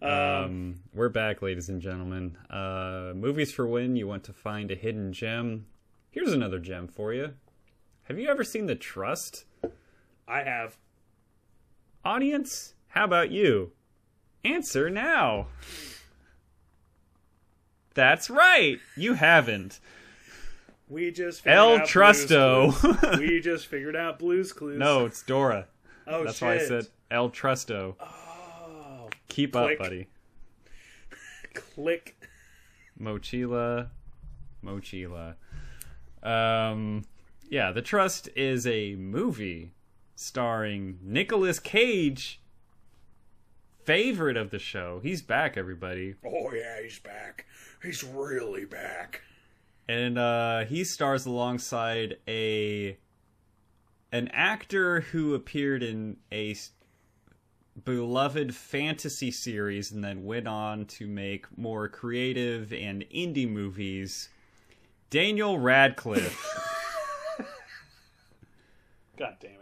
Um, 0.00 0.10
Um, 0.10 0.80
we're 0.94 1.08
back, 1.08 1.42
ladies 1.42 1.68
and 1.68 1.82
gentlemen. 1.82 2.36
Uh, 2.48 3.12
movies 3.16 3.50
for 3.52 3.66
when 3.66 3.96
you 3.96 4.06
want 4.06 4.22
to 4.24 4.32
find 4.32 4.70
a 4.70 4.76
hidden 4.76 5.12
gem. 5.12 5.66
Here's 6.10 6.32
another 6.32 6.60
gem 6.60 6.86
for 6.86 7.12
you. 7.12 7.34
Have 8.04 8.16
you 8.18 8.28
ever 8.28 8.44
seen 8.44 8.66
The 8.66 8.76
Trust? 8.76 9.44
I 10.28 10.42
have. 10.44 10.78
Audience, 12.04 12.74
how 12.88 13.04
about 13.04 13.30
you? 13.32 13.72
Answer 14.44 14.88
now. 14.90 15.46
That's 17.94 18.30
right. 18.30 18.78
You 18.96 19.14
haven't. 19.14 19.80
We 20.88 21.10
just 21.10 21.42
figured 21.42 21.58
El 21.58 21.76
out 21.78 21.86
Trusto. 21.88 23.18
We 23.18 23.40
just 23.40 23.66
figured 23.66 23.96
out 23.96 24.18
Blue's 24.18 24.52
Clues. 24.52 24.78
no, 24.78 25.04
it's 25.06 25.22
Dora. 25.22 25.66
oh 26.06 26.24
That's 26.24 26.38
shit. 26.38 26.46
why 26.48 26.54
I 26.54 26.58
said 26.58 26.86
El 27.10 27.30
Trusto. 27.30 27.96
Oh, 28.00 29.08
Keep 29.28 29.52
click. 29.52 29.72
up, 29.72 29.78
buddy. 29.78 30.06
click. 31.54 32.16
Mochila, 33.00 33.88
Mochila. 34.64 35.34
Um, 36.22 37.04
yeah, 37.50 37.70
The 37.70 37.82
Trust 37.82 38.28
is 38.34 38.66
a 38.66 38.94
movie 38.96 39.72
starring 40.16 40.98
Nicolas 41.02 41.60
Cage, 41.60 42.40
favorite 43.88 44.36
of 44.36 44.50
the 44.50 44.58
show. 44.58 45.00
He's 45.02 45.22
back, 45.22 45.56
everybody, 45.56 46.14
Oh 46.22 46.52
yeah, 46.52 46.82
he's 46.82 46.98
back. 46.98 47.46
He's 47.82 48.04
really 48.04 48.66
back. 48.66 49.22
and 49.88 50.18
uh, 50.18 50.66
he 50.66 50.84
stars 50.84 51.24
alongside 51.24 52.18
a 52.28 52.98
an 54.12 54.28
actor 54.28 55.00
who 55.00 55.34
appeared 55.34 55.82
in 55.82 56.18
a 56.30 56.54
beloved 57.82 58.54
fantasy 58.54 59.30
series 59.30 59.90
and 59.90 60.04
then 60.04 60.22
went 60.22 60.46
on 60.46 60.84
to 60.84 61.06
make 61.06 61.46
more 61.56 61.88
creative 61.88 62.74
and 62.74 63.06
indie 63.10 63.50
movies. 63.50 64.28
Daniel 65.08 65.58
Radcliffe. 65.58 66.38
God 69.18 69.36
damn. 69.40 69.57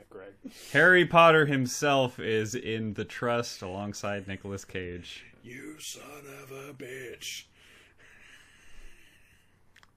Harry 0.73 1.05
Potter 1.05 1.47
himself 1.47 2.19
is 2.19 2.55
in 2.55 2.95
The 2.95 3.05
Trust 3.05 3.63
alongside 3.63 4.29
Nicolas 4.29 4.65
Cage. 4.65 5.25
You 5.43 5.77
son 5.79 6.03
of 6.43 6.51
a 6.51 6.73
bitch. 6.75 7.45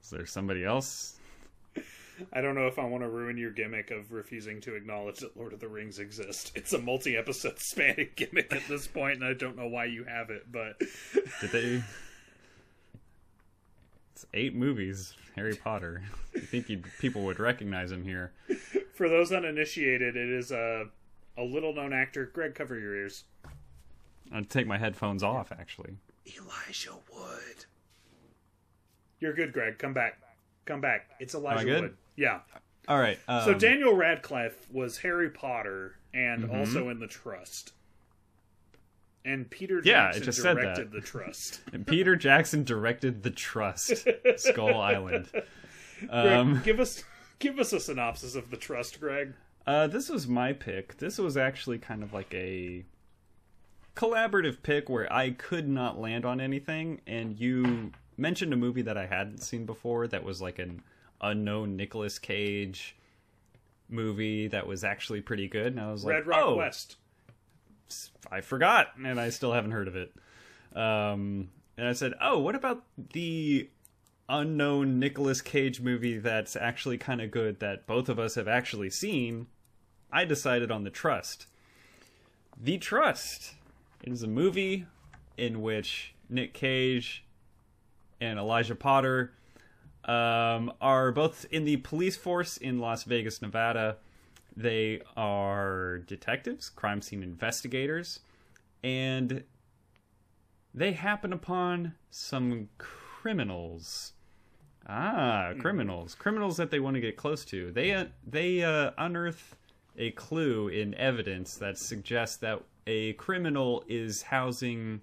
Is 0.02 0.10
there 0.10 0.26
somebody 0.26 0.64
else? 0.64 1.16
I 2.32 2.40
don't 2.40 2.54
know 2.54 2.66
if 2.66 2.78
I 2.78 2.84
want 2.84 3.02
to 3.02 3.08
ruin 3.08 3.38
your 3.38 3.50
gimmick 3.50 3.90
of 3.90 4.12
refusing 4.12 4.60
to 4.62 4.74
acknowledge 4.74 5.20
that 5.20 5.36
Lord 5.36 5.52
of 5.52 5.60
the 5.60 5.68
Rings 5.68 5.98
exist. 5.98 6.52
It's 6.54 6.72
a 6.72 6.78
multi-episode 6.78 7.58
spanning 7.58 8.10
gimmick 8.16 8.52
at 8.52 8.66
this 8.68 8.86
point, 8.86 9.16
and 9.16 9.24
I 9.24 9.32
don't 9.32 9.56
know 9.56 9.68
why 9.68 9.86
you 9.86 10.04
have 10.04 10.30
it, 10.30 10.50
but 10.52 10.78
Did 11.40 11.50
they? 11.52 11.82
It's 14.20 14.26
eight 14.34 14.54
movies. 14.54 15.14
Harry 15.34 15.56
Potter. 15.56 16.02
I 16.36 16.40
think 16.40 16.68
you'd, 16.68 16.84
people 16.98 17.22
would 17.22 17.40
recognize 17.40 17.90
him 17.90 18.04
here? 18.04 18.32
for 18.92 19.08
those 19.08 19.32
uninitiated, 19.32 20.14
it 20.14 20.28
is 20.28 20.52
a 20.52 20.88
a 21.38 21.42
little-known 21.42 21.94
actor. 21.94 22.26
Greg, 22.26 22.54
cover 22.54 22.78
your 22.78 22.94
ears. 22.94 23.24
I'd 24.30 24.50
take 24.50 24.66
my 24.66 24.76
headphones 24.76 25.22
off. 25.22 25.52
Actually, 25.52 25.94
Elijah 26.26 26.92
Wood. 27.10 27.64
You're 29.20 29.32
good, 29.32 29.54
Greg. 29.54 29.78
Come 29.78 29.94
back. 29.94 30.20
Come 30.66 30.82
back. 30.82 31.08
It's 31.18 31.34
Elijah 31.34 31.64
good? 31.64 31.82
Wood. 31.82 31.96
Yeah. 32.16 32.40
all 32.88 32.98
right. 32.98 33.18
Um, 33.26 33.44
So 33.44 33.54
Daniel 33.54 33.94
Radcliffe 33.94 34.70
was 34.70 34.98
Harry 34.98 35.30
Potter 35.30 35.96
and 36.12 36.50
also 36.50 36.90
in 36.90 36.98
The 36.98 37.06
Trust. 37.06 37.72
And 39.24 39.50
Peter 39.50 39.80
Yeah, 39.84 40.08
it 40.08 40.12
Jackson 40.12 40.24
just 40.24 40.42
said 40.42 40.56
that. 40.56 40.62
directed 40.76 40.92
The 40.92 41.00
Trust. 41.00 41.60
and 41.72 41.86
Peter 41.86 42.16
Jackson 42.16 42.64
directed 42.64 43.22
The 43.22 43.30
Trust, 43.30 44.06
Skull 44.36 44.80
Island. 44.80 45.28
Greg, 45.30 45.46
Um, 46.10 46.62
give 46.64 46.80
us 46.80 47.04
give 47.38 47.58
us 47.58 47.72
a 47.72 47.80
synopsis 47.80 48.34
of 48.34 48.50
The 48.50 48.56
Trust, 48.56 49.00
Greg. 49.00 49.34
Uh, 49.66 49.86
this 49.86 50.08
was 50.08 50.26
my 50.26 50.52
pick. 50.52 50.96
This 50.98 51.18
was 51.18 51.36
actually 51.36 51.78
kind 51.78 52.02
of 52.02 52.12
like 52.14 52.32
a 52.32 52.84
collaborative 53.94 54.62
pick 54.62 54.88
where 54.88 55.12
I 55.12 55.30
could 55.30 55.68
not 55.68 56.00
land 56.00 56.24
on 56.24 56.40
anything, 56.40 57.00
and 57.06 57.38
you 57.38 57.92
mentioned 58.16 58.52
a 58.52 58.56
movie 58.56 58.82
that 58.82 58.96
I 58.96 59.06
hadn't 59.06 59.42
seen 59.42 59.66
before 59.66 60.06
that 60.08 60.24
was 60.24 60.40
like 60.40 60.58
an 60.58 60.82
unknown 61.20 61.76
Nicolas 61.76 62.18
Cage 62.18 62.96
movie 63.88 64.48
that 64.48 64.66
was 64.66 64.84
actually 64.84 65.20
pretty 65.20 65.48
good, 65.48 65.66
and 65.68 65.80
I 65.80 65.90
was 65.92 66.04
like, 66.04 66.14
Red 66.14 66.26
Rock 66.26 66.42
oh, 66.42 66.54
West. 66.56 66.96
I 68.30 68.40
forgot, 68.40 68.88
and 69.04 69.20
I 69.20 69.30
still 69.30 69.52
haven't 69.52 69.72
heard 69.72 69.88
of 69.88 69.96
it. 69.96 70.12
Um, 70.74 71.50
and 71.76 71.88
I 71.88 71.92
said, 71.92 72.14
"Oh, 72.20 72.38
what 72.38 72.54
about 72.54 72.84
the 73.12 73.68
unknown 74.28 74.98
Nicolas 74.98 75.40
Cage 75.40 75.80
movie 75.80 76.18
that's 76.18 76.54
actually 76.54 76.98
kind 76.98 77.20
of 77.20 77.30
good 77.30 77.60
that 77.60 77.86
both 77.86 78.08
of 78.08 78.18
us 78.18 78.34
have 78.34 78.48
actually 78.48 78.90
seen?" 78.90 79.46
I 80.12 80.24
decided 80.24 80.70
on 80.70 80.84
The 80.84 80.90
Trust. 80.90 81.46
The 82.56 82.78
Trust. 82.78 83.54
It 84.02 84.12
is 84.12 84.22
a 84.22 84.28
movie 84.28 84.86
in 85.36 85.62
which 85.62 86.14
Nick 86.28 86.54
Cage 86.54 87.24
and 88.20 88.38
Elijah 88.38 88.74
Potter 88.74 89.32
um, 90.04 90.72
are 90.80 91.12
both 91.12 91.46
in 91.50 91.64
the 91.64 91.76
police 91.78 92.16
force 92.16 92.56
in 92.56 92.78
Las 92.78 93.04
Vegas, 93.04 93.40
Nevada. 93.40 93.96
They 94.56 95.00
are 95.16 95.98
detectives, 95.98 96.68
crime 96.68 97.02
scene 97.02 97.22
investigators, 97.22 98.20
and 98.82 99.44
they 100.74 100.92
happen 100.92 101.32
upon 101.32 101.94
some 102.10 102.68
criminals. 102.78 104.12
Ah, 104.88 105.52
criminals, 105.58 106.14
criminals 106.14 106.56
that 106.56 106.70
they 106.70 106.80
want 106.80 106.94
to 106.94 107.00
get 107.00 107.16
close 107.16 107.44
to. 107.46 107.70
They 107.70 107.92
uh, 107.92 108.06
they 108.26 108.62
uh, 108.62 108.90
unearth 108.98 109.56
a 109.96 110.10
clue 110.12 110.68
in 110.68 110.94
evidence 110.94 111.54
that 111.56 111.78
suggests 111.78 112.36
that 112.38 112.62
a 112.86 113.12
criminal 113.14 113.84
is 113.88 114.22
housing 114.22 115.00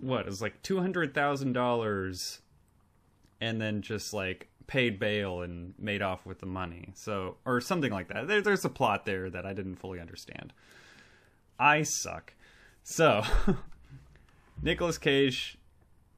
what 0.00 0.28
is 0.28 0.40
like 0.40 0.62
two 0.62 0.80
hundred 0.80 1.14
thousand 1.14 1.52
dollars 1.52 2.40
and 3.40 3.60
then 3.60 3.82
just 3.82 4.12
like 4.12 4.48
paid 4.70 5.00
bail 5.00 5.42
and 5.42 5.74
made 5.80 6.00
off 6.00 6.24
with 6.24 6.38
the 6.38 6.46
money. 6.46 6.92
So, 6.94 7.38
or 7.44 7.60
something 7.60 7.90
like 7.90 8.06
that. 8.06 8.28
There, 8.28 8.40
there's 8.40 8.64
a 8.64 8.68
plot 8.68 9.04
there 9.04 9.28
that 9.28 9.44
I 9.44 9.52
didn't 9.52 9.74
fully 9.74 9.98
understand. 9.98 10.52
I 11.58 11.82
suck. 11.82 12.34
So, 12.84 13.24
Nicolas 14.62 14.96
Cage 14.96 15.58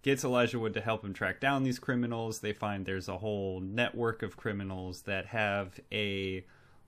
gets 0.03 0.23
Elijah 0.23 0.59
Wood 0.59 0.75
to 0.75 0.83
help 0.83 1.03
him 1.03 1.15
track 1.15 1.41
down 1.41 1.65
these 1.65 1.79
criminals. 1.79 2.41
They 2.41 2.53
find 2.53 2.85
there's 2.85 3.09
a 3.09 3.17
whole 3.17 3.61
network 3.61 4.23
of 4.23 4.37
criminals 4.37 5.01
that 5.03 5.25
have 5.29 5.81
a 5.91 6.45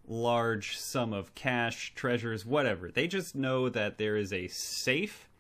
large 0.07 0.77
sum 0.77 1.15
of 1.15 1.35
cash, 1.35 1.95
treasures, 1.95 2.45
whatever. 2.45 2.91
They 2.91 3.07
just 3.07 3.35
know 3.35 3.71
that 3.71 3.97
there 3.97 4.19
is 4.19 4.35
a 4.35 4.49
safe 4.49 5.31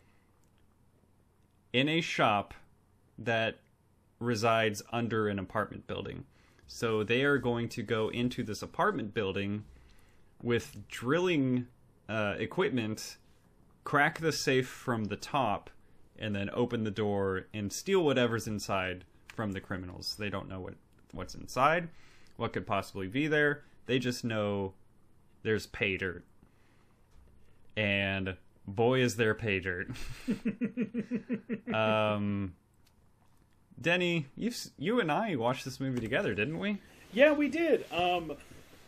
in 1.75 1.87
a 1.87 2.01
shop 2.01 2.55
that 3.19 3.59
resides 4.19 4.83
under 4.93 5.29
an 5.29 5.39
apartment 5.39 5.87
building. 5.87 6.25
So 6.67 7.03
they 7.03 7.23
are 7.25 7.39
going 7.39 7.69
to 7.71 7.83
go 7.83 8.09
into 8.09 8.43
this 8.43 8.63
apartment 8.63 9.15
building 9.15 9.65
with 10.43 10.89
drilling 10.89 11.67
uh, 12.09 12.35
equipment, 12.39 13.17
crack 13.85 14.19
the 14.19 14.33
safe 14.33 14.69
from 14.69 15.05
the 15.05 15.17
top, 15.17 15.71
and 16.19 16.35
then 16.35 16.51
open 16.53 16.85
the 16.85 16.91
door 16.91 17.47
and 17.53 17.73
steal 17.73 18.05
whatever's 18.05 18.47
inside 18.47 19.05
from 19.35 19.53
the 19.53 19.61
criminals. 19.61 20.17
They 20.19 20.31
don't 20.31 20.49
know 20.49 20.61
what 20.61 20.75
what's 21.13 21.35
inside, 21.35 21.89
what 22.37 22.53
could 22.53 22.67
possibly 22.67 23.07
be 23.07 23.27
there. 23.27 23.63
They 23.87 23.99
just 23.99 24.25
know 24.25 24.75
there's 25.43 25.67
pay 25.67 25.97
dirt. 25.97 26.25
And 27.77 28.37
boy 28.67 29.01
is 29.01 29.17
there 29.17 29.35
pay 29.35 29.61
dirt. 29.61 29.89
um 31.75 32.55
Denny, 33.81 34.27
you 34.37 34.53
you 34.79 35.01
and 35.01 35.11
I 35.11 35.37
watched 35.37 35.65
this 35.65 35.81
movie 35.81 36.01
together, 36.01 36.35
didn't 36.35 36.59
we? 36.59 36.79
Yeah, 37.13 37.33
we 37.33 37.49
did. 37.49 37.85
Um, 37.93 38.33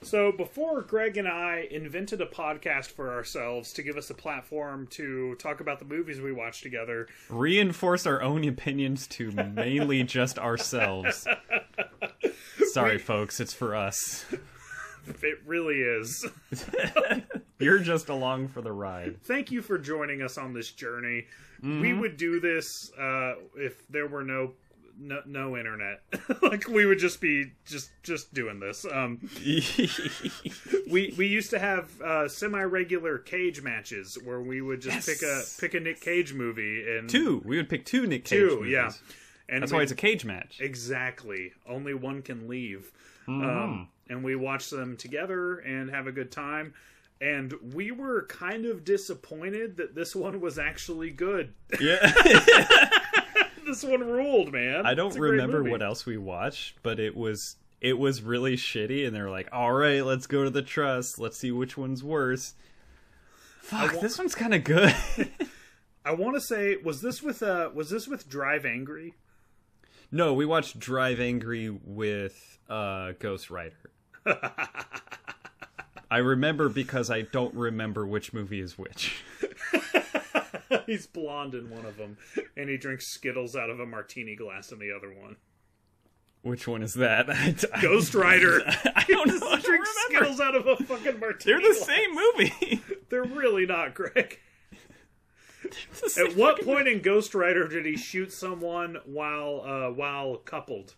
so 0.03 0.31
before 0.33 0.83
Greg 0.83 1.17
and 1.17 1.27
I 1.29 1.67
invented 1.71 2.21
a 2.21 2.27
podcast 2.27 2.87
for 2.93 3.13
ourselves 3.13 3.73
to 3.75 3.83
give 3.83 3.97
us 3.97 4.11
a 4.11 4.15
platform 4.15 4.87
to 4.93 5.35
talk 5.37 5.61
about 5.61 5.79
the 5.79 5.85
movies 5.85 6.21
we 6.21 6.33
watched 6.33 6.63
together, 6.63 7.09
Reinforce 7.29 8.07
our 8.07 8.23
own 8.23 8.47
opinions 8.47 9.07
to 9.09 9.31
mainly 9.33 10.03
just 10.05 10.39
ourselves. 10.39 11.27
Sorry, 12.73 12.99
folks, 12.99 13.41
it's 13.41 13.55
for 13.55 13.75
us. 13.75 14.25
it 15.23 15.39
really 15.47 15.81
is. 15.81 16.27
You're 17.59 17.79
just 17.79 18.09
along 18.09 18.49
for 18.49 18.61
the 18.61 18.73
ride. 18.73 19.23
Thank 19.23 19.51
you 19.51 19.63
for 19.63 19.79
joining 19.79 20.21
us 20.23 20.37
on 20.39 20.53
this 20.53 20.71
journey. 20.73 21.27
We 21.63 21.69
Mm-hmm. 21.69 22.01
would 22.01 22.17
do 22.19 22.39
this 22.39 22.93
uh, 22.99 23.35
if 23.57 23.89
there 23.89 24.07
were 24.07 24.23
no 24.23 24.53
no, 24.99 25.21
no 25.27 25.57
internet. 25.57 26.03
like 26.43 26.69
we 26.69 26.87
would 26.87 26.99
just 26.99 27.21
be 27.21 27.53
just 27.65 27.91
just 28.03 28.33
doing 28.35 28.61
this. 28.61 28.85
Um, 28.91 29.29
we 30.91 31.15
we 31.17 31.27
used 31.27 31.51
to 31.51 31.59
have 31.59 32.01
uh, 32.01 32.29
semi 32.29 32.63
regular 32.63 33.19
cage 33.19 33.63
matches 33.63 34.17
where 34.25 34.41
we 34.41 34.61
would 34.61 34.81
just 34.81 35.07
pick 35.09 35.23
a 35.23 35.43
pick 35.61 35.75
a 35.75 35.81
Nick 35.81 36.01
Cage 36.01 36.33
movie 36.33 36.97
and 36.97 37.09
two. 37.09 37.43
We 37.45 37.57
would 37.57 37.69
pick 37.69 37.85
two 37.85 38.07
Nick 38.07 38.25
Cage 38.25 38.39
two 38.39 38.57
movies. 38.59 38.73
yeah. 38.73 38.93
And 39.49 39.63
That's 39.63 39.71
we- 39.73 39.77
why 39.77 39.83
it's 39.83 39.93
a 39.93 39.97
cage 39.97 40.25
match. 40.25 40.59
Exactly. 40.61 41.53
Only 41.69 41.95
one 41.95 42.23
can 42.23 42.49
leave. 42.49 42.91
Mm-hmm. 43.29 43.45
Um, 43.49 43.89
and 44.09 44.25
we 44.25 44.35
watch 44.37 44.71
them 44.71 44.97
together 44.97 45.59
and 45.59 45.91
have 45.91 46.07
a 46.07 46.13
good 46.13 46.33
time. 46.33 46.75
And 47.21 47.55
we 47.73 47.93
were 47.93 48.27
kind 48.27 48.67
of 48.67 48.85
disappointed 48.85 49.77
that 49.79 49.95
this 49.95 50.15
one 50.15 50.41
was 50.41 50.59
actually 50.59 51.11
good. 51.11 51.55
Yeah. 51.81 52.13
this 53.67 53.83
one 53.83 54.01
ruled, 54.01 54.53
man. 54.53 54.87
I 54.87 54.95
don't 54.95 55.09
It's 55.09 55.17
a 55.17 55.19
great 55.19 55.31
remember 55.33 55.63
what 55.63 55.83
else 55.83 56.07
we 56.07 56.17
watched, 56.17 56.83
but 56.83 56.99
it 56.99 57.17
was 57.17 57.57
it 57.81 57.99
was 57.99 58.23
really 58.23 58.57
shitty 58.57 59.07
and 59.07 59.15
they're 59.15 59.31
like, 59.31 59.49
"All 59.53 59.73
right, 59.73 60.05
let's 60.05 60.27
go 60.27 60.45
to 60.45 60.51
the 60.51 60.63
trust. 60.63 61.19
Let's 61.19 61.37
see 61.37 61.51
which 61.51 61.77
one's 61.77 62.03
worse." 62.03 62.55
Fuck, 63.61 63.95
wa- 63.95 64.01
this 64.01 64.17
one's 64.19 64.35
kind 64.35 64.55
of 64.55 64.65
good. 64.65 64.95
I 66.05 66.13
want 66.13 66.37
to 66.37 66.41
say 66.41 66.77
was 66.77 67.01
this 67.03 67.23
with 67.23 67.43
uh 67.43 67.71
was 67.75 67.91
this 67.91 68.07
with 68.07 68.29
Drive 68.29 68.65
Angry? 68.65 69.15
no, 70.13 70.33
we 70.33 70.47
watched 70.47 70.79
Drive 70.79 71.19
Angry 71.21 71.69
with 71.69 72.59
uh 72.71 73.13
Ghost 73.19 73.51
Rider. 73.51 73.75
I 76.11 76.19
remember 76.19 76.69
because 76.69 77.11
I 77.11 77.23
don't 77.23 77.55
remember 77.55 78.07
which 78.07 78.33
movie 78.33 78.61
is 78.61 78.79
which. 78.79 79.25
He's 80.87 81.07
blonde 81.07 81.55
in 81.55 81.71
one 81.71 81.85
of 81.85 81.97
them, 81.97 82.17
and 82.57 82.69
he 82.69 82.77
drinks 82.77 83.13
Skittles 83.13 83.55
out 83.57 83.71
of 83.71 83.81
a 83.81 83.87
martini 83.87 84.37
glass 84.37 84.73
in 84.73 84.79
the 84.79 84.93
other 84.93 85.13
one. 85.13 85.37
Which 86.43 86.69
one 86.69 86.83
is 86.83 86.95
that? 86.95 87.29
I, 87.31 87.55
I- 87.75 87.81
Ghost 87.83 88.15
Rider. 88.15 88.61
I 88.67 89.05
don't 89.09 89.27
know. 89.29 89.49
I 89.49 89.61
don't. 89.61 89.87
Skittles 90.09 90.41
out 90.41 90.55
of 90.55 90.67
a 90.67 90.77
fucking 90.77 91.19
martini. 91.19 91.59
They're 91.59 91.61
the 91.61 91.75
glass. 91.77 91.87
same 91.87 92.15
movie. 92.15 92.81
They're 93.09 93.25
really 93.25 93.67
not, 93.67 93.95
Greg. 93.95 94.39
At 96.17 96.37
what 96.37 96.63
point 96.65 96.87
in 96.87 97.01
Ghost 97.01 97.35
Rider 97.35 97.67
did 97.67 97.85
he 97.87 97.97
shoot 97.97 98.33
someone 98.33 98.99
while 99.05 99.63
uh, 99.67 99.91
while 99.91 100.37
coupled? 100.37 100.95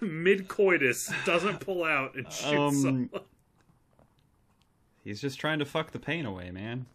Mid 0.00 0.48
coitus 0.48 1.10
doesn't 1.24 1.60
pull 1.60 1.84
out 1.84 2.16
and 2.16 2.30
shoot 2.32 2.56
Um, 2.58 2.74
someone. 2.74 3.10
He's 5.04 5.20
just 5.20 5.38
trying 5.38 5.60
to 5.60 5.64
fuck 5.64 5.92
the 5.92 6.00
pain 6.00 6.26
away, 6.26 6.50
man. 6.50 6.86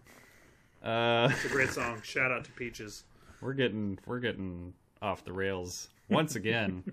Uh, 0.83 1.29
It's 1.31 1.45
a 1.45 1.49
great 1.49 1.69
song. 1.69 2.01
Shout 2.03 2.31
out 2.31 2.43
to 2.45 2.51
Peaches. 2.51 3.03
we're 3.41 3.53
getting 3.53 3.99
we're 4.05 4.19
getting 4.19 4.73
off 5.01 5.23
the 5.23 5.33
rails 5.33 5.89
once 6.09 6.35
again. 6.35 6.83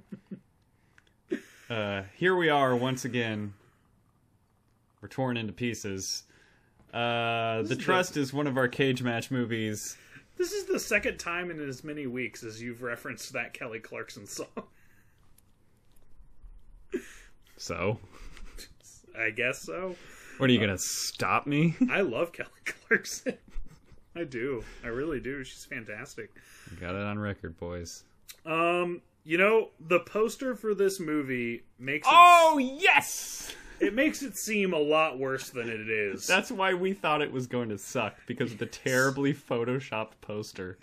uh, 1.70 2.02
here 2.16 2.36
we 2.36 2.48
are 2.48 2.74
once 2.76 3.04
again. 3.04 3.54
We're 5.00 5.08
torn 5.08 5.36
into 5.36 5.52
pieces. 5.52 6.24
Uh, 6.92 7.62
the 7.62 7.76
Trust 7.76 8.16
is 8.16 8.32
one 8.32 8.46
of 8.46 8.56
our 8.56 8.68
cage 8.68 9.02
match 9.02 9.30
movies. 9.30 9.96
This 10.36 10.52
is 10.52 10.64
the 10.64 10.78
second 10.80 11.18
time 11.18 11.50
in 11.50 11.60
as 11.66 11.82
many 11.84 12.06
weeks 12.06 12.42
as 12.44 12.62
you've 12.62 12.82
referenced 12.82 13.32
that 13.32 13.52
Kelly 13.54 13.80
Clarkson 13.80 14.26
song. 14.26 14.46
So, 17.56 17.98
I 19.18 19.30
guess 19.30 19.60
so. 19.60 19.96
what 20.38 20.48
are 20.48 20.52
you 20.52 20.60
gonna 20.60 20.78
stop 20.78 21.46
me? 21.46 21.74
I 21.90 22.02
love 22.02 22.32
Kelly 22.32 22.48
Clarkson. 22.64 23.34
I 24.18 24.24
do. 24.24 24.64
I 24.84 24.88
really 24.88 25.20
do. 25.20 25.44
She's 25.44 25.64
fantastic. 25.64 26.30
Got 26.80 26.96
it 26.96 27.02
on 27.02 27.18
record, 27.18 27.56
boys. 27.58 28.02
Um, 28.44 29.00
you 29.24 29.38
know, 29.38 29.68
the 29.78 30.00
poster 30.00 30.56
for 30.56 30.74
this 30.74 30.98
movie 30.98 31.62
makes 31.78 32.06
it, 32.06 32.12
Oh 32.14 32.58
yes, 32.58 33.54
it 33.80 33.94
makes 33.94 34.22
it 34.22 34.36
seem 34.36 34.72
a 34.72 34.78
lot 34.78 35.18
worse 35.18 35.50
than 35.50 35.68
it 35.68 35.88
is. 35.88 36.26
that's 36.26 36.50
why 36.50 36.74
we 36.74 36.92
thought 36.94 37.22
it 37.22 37.30
was 37.30 37.46
going 37.46 37.68
to 37.68 37.78
suck 37.78 38.16
because 38.26 38.52
of 38.52 38.58
the 38.58 38.66
terribly 38.66 39.32
photoshopped 39.32 40.20
poster. 40.20 40.78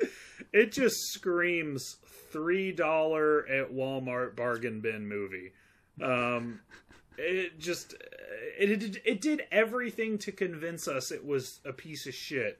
It 0.54 0.72
just 0.72 0.96
screams 1.12 1.98
three 2.32 2.72
dollar 2.72 3.46
at 3.48 3.74
Walmart 3.74 4.36
bargain 4.36 4.80
bin 4.80 5.08
movie. 5.08 5.52
Um, 6.02 6.62
it 7.18 7.60
just 7.60 7.96
it, 8.60 8.84
it 8.84 8.98
it 9.06 9.22
did 9.22 9.44
everything 9.52 10.18
to 10.20 10.32
convince 10.32 10.88
us 10.88 11.12
it 11.12 11.26
was 11.26 11.60
a 11.66 11.74
piece 11.74 12.06
of 12.08 12.14
shit, 12.14 12.60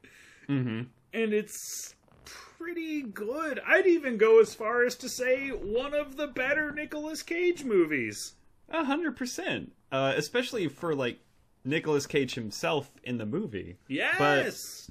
Mm-hmm. 0.50 0.82
and 1.14 1.34
it's 1.34 1.96
pretty 2.26 3.02
good. 3.02 3.60
I'd 3.66 3.88
even 3.88 4.18
go 4.18 4.40
as 4.40 4.54
far 4.54 4.84
as 4.84 4.96
to 4.98 5.10
say 5.10 5.50
one 5.50 5.94
of 5.94 6.18
the 6.18 6.28
better 6.28 6.72
Nicolas 6.72 7.22
Cage 7.24 7.64
movies. 7.64 8.34
A 8.70 8.84
hundred 8.84 9.16
percent. 9.18 9.72
Uh, 9.92 10.14
especially 10.16 10.68
for 10.68 10.96
like 10.96 11.20
Nicolas 11.64 12.06
Cage 12.08 12.36
himself 12.36 12.92
in 13.04 13.18
the 13.18 13.26
movie. 13.26 13.78
Yes. 13.88 14.90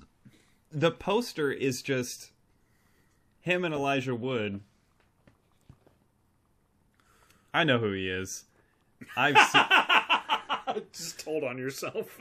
The 0.72 0.90
poster 0.90 1.52
is 1.52 1.82
just 1.82 2.30
him 3.40 3.64
and 3.64 3.74
Elijah 3.74 4.14
Wood. 4.14 4.61
I 7.52 7.62
know 7.64 7.78
who 7.78 7.92
he 7.92 8.09
is. 8.09 8.44
I've 9.16 9.38
seen, 9.48 10.82
just 10.92 11.22
hold 11.22 11.44
on 11.44 11.59
yourself. 11.59 12.20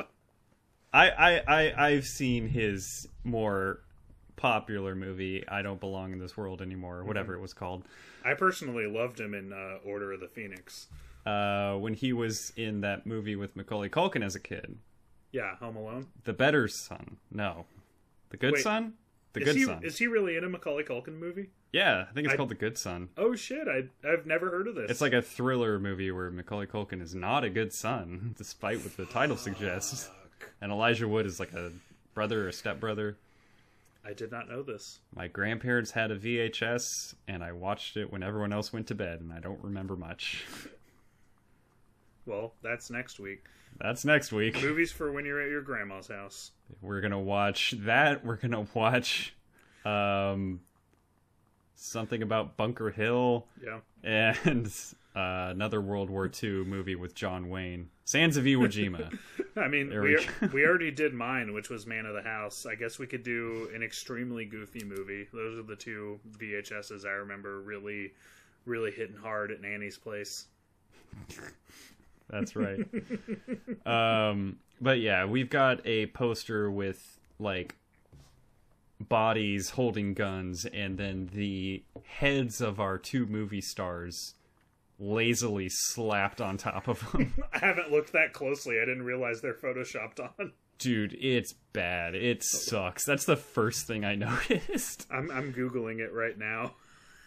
I, 0.94 1.10
I, 1.10 1.44
I 1.48 1.88
I've 1.88 2.06
seen 2.06 2.48
his 2.48 3.08
more 3.24 3.80
popular 4.36 4.96
movie, 4.96 5.44
I 5.48 5.62
Don't 5.62 5.80
Belong 5.80 6.12
in 6.14 6.20
This 6.20 6.38
World 6.38 6.62
Anymore, 6.62 7.00
or 7.00 7.04
whatever 7.06 7.34
it 7.34 7.40
was 7.40 7.54
called. 7.54 7.84
I 8.24 8.34
personally 8.36 8.86
loved 8.88 9.20
him 9.20 9.34
in 9.34 9.52
uh, 9.54 9.78
Order 9.86 10.14
of 10.14 10.20
the 10.20 10.28
Phoenix. 10.28 10.88
Uh, 11.26 11.76
when 11.76 11.94
he 11.94 12.12
was 12.14 12.52
in 12.58 12.82
that 12.82 13.08
movie 13.08 13.36
with 13.36 13.56
Macaulay 13.56 13.90
Culkin 13.90 14.24
as 14.24 14.36
a 14.36 14.40
kid. 14.40 14.78
Yeah, 15.32 15.56
Home 15.58 15.78
Alone. 15.78 16.08
The 16.26 16.34
Better 16.34 16.68
Son. 16.68 17.18
No. 17.32 17.66
The 18.30 18.38
Good 18.38 18.54
Wait, 18.54 18.64
Son? 18.64 18.94
The 19.32 19.40
Good 19.40 19.56
he 19.56 19.64
Son. 19.64 19.84
is 19.84 19.98
he 19.98 20.06
really 20.08 20.36
in 20.36 20.44
a 20.44 20.50
Macaulay 20.50 20.84
Culkin 20.84 21.18
movie? 21.18 21.50
Yeah, 21.72 22.06
I 22.10 22.14
think 22.14 22.26
it's 22.26 22.34
I- 22.34 22.38
called 22.38 22.50
The 22.50 22.56
Good 22.56 22.78
Son. 22.78 23.10
Oh 23.18 23.36
shit! 23.36 23.68
I 23.68 23.86
I've 24.08 24.28
never 24.28 24.52
heard 24.52 24.68
of 24.68 24.76
this. 24.76 24.92
It's 24.92 25.02
like 25.02 25.14
a 25.14 25.24
thriller 25.24 25.80
movie 25.80 26.12
where 26.12 26.30
Macaulay 26.30 26.68
Culkin 26.68 27.02
is 27.02 27.16
not 27.16 27.44
a 27.44 27.50
good 27.50 27.74
son, 27.74 28.36
despite 28.38 28.84
what 28.84 28.96
the 28.96 29.06
title 29.06 29.38
suggests. 29.38 30.10
And 30.64 30.72
Elijah 30.72 31.10
Wood 31.10 31.26
is 31.26 31.42
like 31.42 31.52
a 31.52 31.74
brother 32.14 32.48
or 32.48 32.52
stepbrother. 32.54 33.18
I 34.06 34.14
did 34.14 34.32
not 34.32 34.48
know 34.50 34.64
this. 34.64 35.02
My 35.14 35.28
grandparents 35.28 35.92
had 35.92 36.10
a 36.10 36.18
VHS, 36.18 37.16
and 37.28 37.44
I 37.44 37.52
watched 37.52 37.98
it 37.98 38.10
when 38.10 38.24
everyone 38.24 38.54
else 38.54 38.72
went 38.72 38.88
to 38.88 38.96
bed, 38.96 39.20
and 39.20 39.34
I 39.34 39.40
don't 39.42 39.62
remember 39.62 39.98
much. 39.98 40.46
Well, 42.26 42.54
that's 42.62 42.90
next 42.90 43.20
week. 43.20 43.44
That's 43.78 44.06
next 44.06 44.32
week. 44.32 44.62
Movies 44.62 44.90
for 44.94 45.12
when 45.12 45.26
you're 45.26 45.42
at 45.42 45.50
your 45.50 45.62
grandma's 45.62 46.08
house. 46.08 46.52
We're 46.82 47.02
gonna 47.02 47.20
watch 47.20 47.76
that. 47.80 48.26
We're 48.26 48.38
gonna 48.38 48.66
watch 48.74 49.36
um, 49.84 50.62
something 51.76 52.22
about 52.24 52.56
Bunker 52.56 52.90
Hill 52.90 53.48
Yeah. 53.62 53.80
and 54.02 54.72
uh, 55.16 55.50
another 55.52 55.80
World 55.80 56.10
War 56.10 56.30
II 56.42 56.64
movie 56.66 56.96
with 56.96 57.14
John 57.14 57.50
Wayne. 57.50 57.90
Sands 58.06 58.36
of 58.36 58.46
Iwo 58.46 58.68
Jima. 58.68 59.18
I 59.56 59.68
mean, 59.68 59.90
There 59.90 60.02
we 60.02 60.18
we 60.42 60.48
we 60.48 60.66
already 60.66 60.92
did 60.92 61.14
mine, 61.14 61.54
which 61.54 61.70
was 61.70 61.86
Man 61.86 62.06
of 62.06 62.16
the 62.16 62.22
House. 62.24 62.66
I 62.66 62.76
guess 62.76 62.98
we 62.98 63.06
could 63.06 63.24
do 63.24 63.70
an 63.76 63.84
extremely 63.84 64.46
goofy 64.46 64.84
movie. 64.84 65.28
Those 65.32 65.60
are 65.60 65.64
the 65.64 65.76
two 65.76 66.20
VHSs 66.38 67.06
I 67.06 67.12
remember 67.12 67.62
really, 67.62 68.14
really 68.66 68.92
hitting 68.92 69.16
hard 69.16 69.52
at 69.52 69.62
Nanny's 69.62 69.98
place. 69.98 70.46
That's 72.30 72.56
right. 72.56 72.80
um, 73.86 74.58
but 74.82 75.00
yeah, 75.00 75.26
we've 75.26 75.50
got 75.50 75.86
a 75.86 76.08
poster 76.08 76.72
with 76.72 77.20
like 77.38 77.76
bodies 79.00 79.72
holding 79.72 80.14
guns, 80.16 80.66
and 80.66 80.98
then 80.98 81.30
the 81.34 81.84
heads 82.06 82.62
of 82.62 82.80
our 82.80 82.98
two 82.98 83.28
movie 83.28 83.62
stars 83.62 84.34
lazily 85.00 85.68
slapped 85.70 86.40
on 86.42 86.58
top 86.58 86.88
of 86.88 87.12
them. 87.12 87.34
I 87.54 87.60
haven't 87.60 87.92
looked 87.92 88.14
that 88.14 88.34
closely. 88.34 88.78
I 88.80 88.86
didn't 88.86 89.04
realize 89.04 89.42
they're 89.42 89.54
photoshopped 89.54 90.20
on. 90.20 90.54
Dude, 90.80 91.14
it's 91.20 91.54
bad. 91.74 92.16
It 92.16 92.44
sucks. 92.44 93.06
That's 93.06 93.26
the 93.26 93.36
first 93.38 93.88
thing 93.88 94.04
I 94.06 94.16
noticed. 94.16 95.08
I'm 95.12 95.30
I'm 95.32 95.54
googling 95.54 96.00
it 96.00 96.14
right 96.14 96.38
now. 96.38 96.76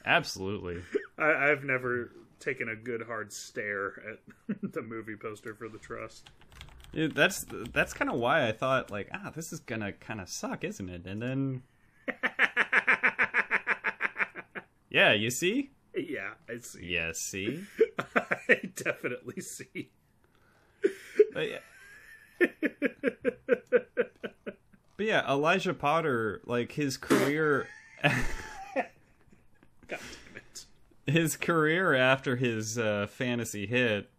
Absolutely. 0.05 0.83
I, 1.19 1.51
I've 1.51 1.65
never 1.65 2.13
taken 2.39 2.69
a 2.69 2.77
good 2.77 3.03
hard 3.03 3.33
stare 3.33 4.19
at 4.49 4.57
the 4.73 4.83
movie 4.83 5.17
poster 5.17 5.55
for 5.55 5.69
the 5.69 5.79
trust. 5.79 6.31
It- 6.93 7.15
that's 7.15 7.45
that's 7.73 7.93
kind 7.93 8.11
of 8.11 8.19
why 8.19 8.47
I 8.49 8.53
thought 8.53 8.91
like, 8.91 9.09
ah, 9.13 9.31
this 9.35 9.53
is 9.53 9.61
gonna 9.61 9.93
kind 9.93 10.21
of 10.21 10.29
suck, 10.29 10.63
isn't 10.65 10.89
it? 10.89 11.07
And 11.07 11.21
then, 11.23 11.63
yeah, 14.91 15.13
you 15.13 15.31
see, 15.31 15.71
Yeah, 15.97 16.31
I 16.49 16.59
see. 16.59 16.85
yeah, 16.87 17.13
see, 17.15 17.65
I 18.15 18.71
definitely 18.75 19.41
see. 19.41 19.91
but 21.33 21.49
yeah. 21.51 21.59
But 24.97 25.05
yeah, 25.07 25.31
Elijah 25.31 25.75
Potter, 25.75 26.41
like 26.47 26.73
his 26.73 26.97
career, 26.97 27.67
God 28.05 28.15
damn 29.89 29.99
it. 30.37 30.67
his 31.07 31.37
career 31.37 31.95
after 31.95 32.37
his 32.37 32.79
uh, 32.79 33.07
fantasy 33.11 33.67
hit, 33.67 34.11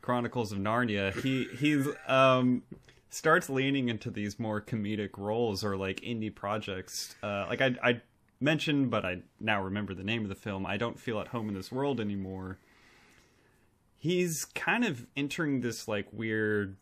Chronicles 0.00 0.50
of 0.52 0.58
Narnia, 0.58 1.14
he 1.22 1.44
he 1.58 1.82
um 2.06 2.62
starts 3.10 3.48
leaning 3.50 3.88
into 3.88 4.10
these 4.10 4.38
more 4.38 4.60
comedic 4.60 5.16
roles 5.18 5.62
or 5.62 5.76
like 5.76 6.00
indie 6.00 6.34
projects. 6.34 7.14
Uh, 7.22 7.46
like 7.48 7.60
I 7.60 7.74
I 7.82 8.00
mentioned, 8.44 8.90
but 8.90 9.04
I 9.04 9.22
now 9.40 9.60
remember 9.62 9.94
the 9.94 10.04
name 10.04 10.22
of 10.22 10.28
the 10.28 10.34
film. 10.34 10.64
I 10.66 10.76
don't 10.76 11.00
feel 11.00 11.18
at 11.20 11.28
home 11.28 11.48
in 11.48 11.54
this 11.54 11.72
world 11.72 12.00
anymore. 12.00 12.58
He's 13.96 14.44
kind 14.44 14.84
of 14.84 15.06
entering 15.16 15.62
this 15.62 15.88
like 15.88 16.06
weird, 16.12 16.76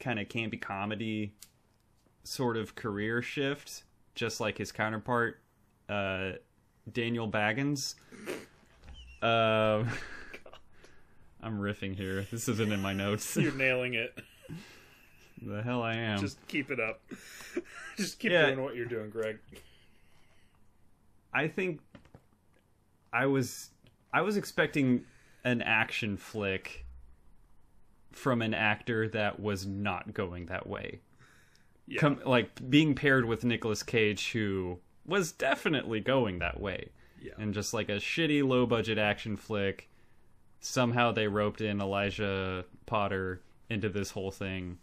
kind 0.00 0.18
of 0.18 0.28
campy 0.28 0.60
comedy 0.60 1.34
sort 2.24 2.56
of 2.56 2.74
career 2.74 3.20
shift, 3.22 3.84
just 4.14 4.40
like 4.40 4.58
his 4.58 4.72
counterpart, 4.72 5.38
uh, 5.88 6.32
Daniel 6.90 7.30
Baggins. 7.30 7.94
Uh, 9.22 9.84
I'm 11.42 11.58
riffing 11.58 11.94
here. 11.94 12.26
This 12.30 12.48
isn't 12.48 12.72
in 12.72 12.80
my 12.80 12.92
notes. 12.94 13.36
You're 13.40 13.52
nailing 13.52 13.94
it. 13.94 14.18
the 15.42 15.62
hell 15.62 15.82
I 15.82 15.94
am. 15.94 16.20
Just 16.20 16.38
keep 16.48 16.70
it 16.70 16.80
up. 16.80 17.00
Just 17.96 18.18
keep 18.18 18.32
Yeah. 18.32 18.46
doing 18.46 18.62
what 18.62 18.76
you're 18.76 18.86
doing, 18.86 19.10
Greg. 19.10 19.38
I 21.32 21.48
think 21.48 21.80
I 23.12 23.26
was 23.26 23.70
I 24.12 24.22
was 24.22 24.36
expecting 24.36 25.04
an 25.44 25.62
action 25.62 26.16
flick 26.16 26.84
from 28.12 28.42
an 28.42 28.54
actor 28.54 29.08
that 29.08 29.40
was 29.40 29.66
not 29.66 30.12
going 30.12 30.46
that 30.46 30.66
way. 30.66 31.00
Yeah. 31.86 32.00
Com- 32.00 32.20
like 32.24 32.68
being 32.68 32.94
paired 32.94 33.24
with 33.24 33.44
Nicolas 33.44 33.82
Cage 33.82 34.32
who 34.32 34.78
was 35.06 35.32
definitely 35.32 36.00
going 36.00 36.38
that 36.40 36.60
way. 36.60 36.90
Yeah. 37.20 37.32
And 37.38 37.54
just 37.54 37.74
like 37.74 37.88
a 37.88 37.96
shitty 37.96 38.46
low 38.46 38.66
budget 38.66 38.98
action 38.98 39.36
flick 39.36 39.88
somehow 40.60 41.10
they 41.10 41.26
roped 41.26 41.60
in 41.60 41.80
Elijah 41.80 42.64
Potter 42.86 43.40
into 43.68 43.88
this 43.88 44.10
whole 44.10 44.30
thing. 44.30 44.78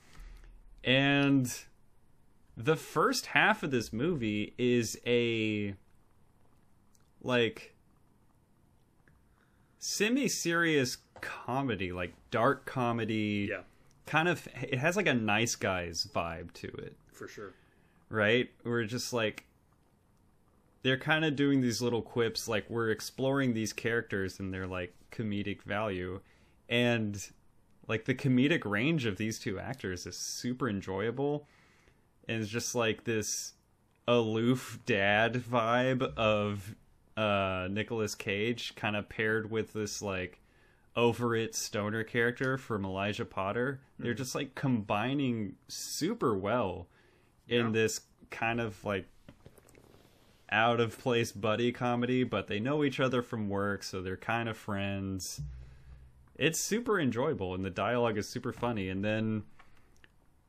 And 0.83 1.53
the 2.55 2.75
first 2.75 3.27
half 3.27 3.61
of 3.63 3.71
this 3.71 3.93
movie 3.93 4.53
is 4.57 4.99
a 5.05 5.75
like 7.21 7.73
semi-serious 9.79 10.97
comedy, 11.21 11.91
like 11.91 12.13
dark 12.31 12.65
comedy. 12.65 13.47
yeah, 13.49 13.61
Kind 14.05 14.29
of 14.29 14.47
it 14.61 14.77
has 14.79 14.95
like 14.95 15.07
a 15.07 15.13
nice 15.13 15.55
guys 15.55 16.07
vibe 16.13 16.53
to 16.53 16.67
it, 16.67 16.95
for 17.11 17.27
sure. 17.27 17.53
right? 18.09 18.49
We're 18.63 18.85
just 18.85 19.11
like 19.13 19.43
they're 20.83 20.97
kind 20.97 21.25
of 21.25 21.35
doing 21.35 21.59
these 21.61 21.81
little 21.81 22.01
quips 22.01 22.47
like 22.47 22.69
we're 22.69 22.89
exploring 22.91 23.53
these 23.53 23.73
characters 23.73 24.39
and 24.39 24.53
their 24.53 24.65
like 24.67 24.93
comedic 25.11 25.61
value 25.63 26.21
and 26.69 27.29
like 27.87 28.05
the 28.05 28.13
comedic 28.15 28.63
range 28.63 29.05
of 29.05 29.17
these 29.17 29.39
two 29.39 29.59
actors 29.59 30.05
is 30.05 30.15
super 30.15 30.69
enjoyable 30.69 31.45
and 32.29 32.41
it's 32.41 32.49
just 32.49 32.75
like 32.75 33.03
this 33.03 33.53
aloof 34.07 34.79
dad 34.85 35.33
vibe 35.33 36.01
of 36.15 36.75
uh 37.17 37.67
Nicolas 37.71 38.13
Cage 38.15 38.75
kind 38.75 38.95
of 38.95 39.09
paired 39.09 39.49
with 39.51 39.73
this 39.73 40.01
like 40.01 40.39
over 40.95 41.35
it 41.35 41.55
stoner 41.55 42.03
character 42.03 42.57
from 42.57 42.85
Elijah 42.85 43.25
Potter. 43.25 43.79
They're 43.99 44.13
just 44.13 44.35
like 44.35 44.55
combining 44.55 45.55
super 45.67 46.37
well 46.37 46.87
in 47.47 47.65
Yeah. 47.67 47.71
this 47.71 48.01
kind 48.29 48.59
of 48.61 48.83
like 48.85 49.07
out 50.49 50.79
of 50.79 50.97
place 50.97 51.31
buddy 51.31 51.71
comedy, 51.71 52.23
but 52.23 52.47
they 52.47 52.59
know 52.59 52.83
each 52.83 52.99
other 52.99 53.21
from 53.21 53.49
work, 53.49 53.83
so 53.83 54.01
they're 54.01 54.15
kind 54.17 54.47
of 54.47 54.55
friends. 54.57 55.41
It's 56.35 56.59
super 56.59 56.99
enjoyable 56.99 57.53
and 57.55 57.65
the 57.65 57.69
dialogue 57.69 58.17
is 58.17 58.29
super 58.29 58.53
funny 58.53 58.89
and 58.89 59.03
then 59.03 59.43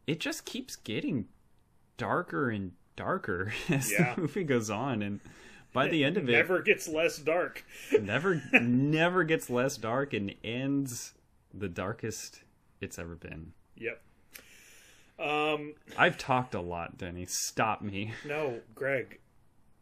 it 0.06 0.20
just 0.20 0.44
keeps 0.44 0.76
getting 0.76 1.26
darker 1.96 2.50
and 2.50 2.72
darker 2.94 3.52
as 3.70 3.90
Yeah. 3.90 4.14
the 4.14 4.20
movie 4.22 4.44
goes 4.44 4.68
on 4.70 5.02
and 5.02 5.20
by 5.72 5.88
the 5.88 6.04
end 6.04 6.16
of 6.16 6.28
it 6.28 6.32
Never 6.32 6.60
gets 6.62 6.88
less 6.88 7.18
dark. 7.18 7.64
never 8.00 8.42
never 8.60 9.24
gets 9.24 9.48
less 9.50 9.76
dark 9.76 10.12
and 10.12 10.34
ends 10.42 11.14
the 11.52 11.68
darkest 11.68 12.42
it's 12.80 12.98
ever 12.98 13.14
been. 13.16 13.52
Yep. 13.76 14.00
Um, 15.18 15.74
I've 15.96 16.16
talked 16.16 16.54
a 16.54 16.60
lot, 16.60 16.96
Denny. 16.96 17.26
Stop 17.26 17.82
me. 17.82 18.12
no, 18.24 18.60
Greg, 18.74 19.18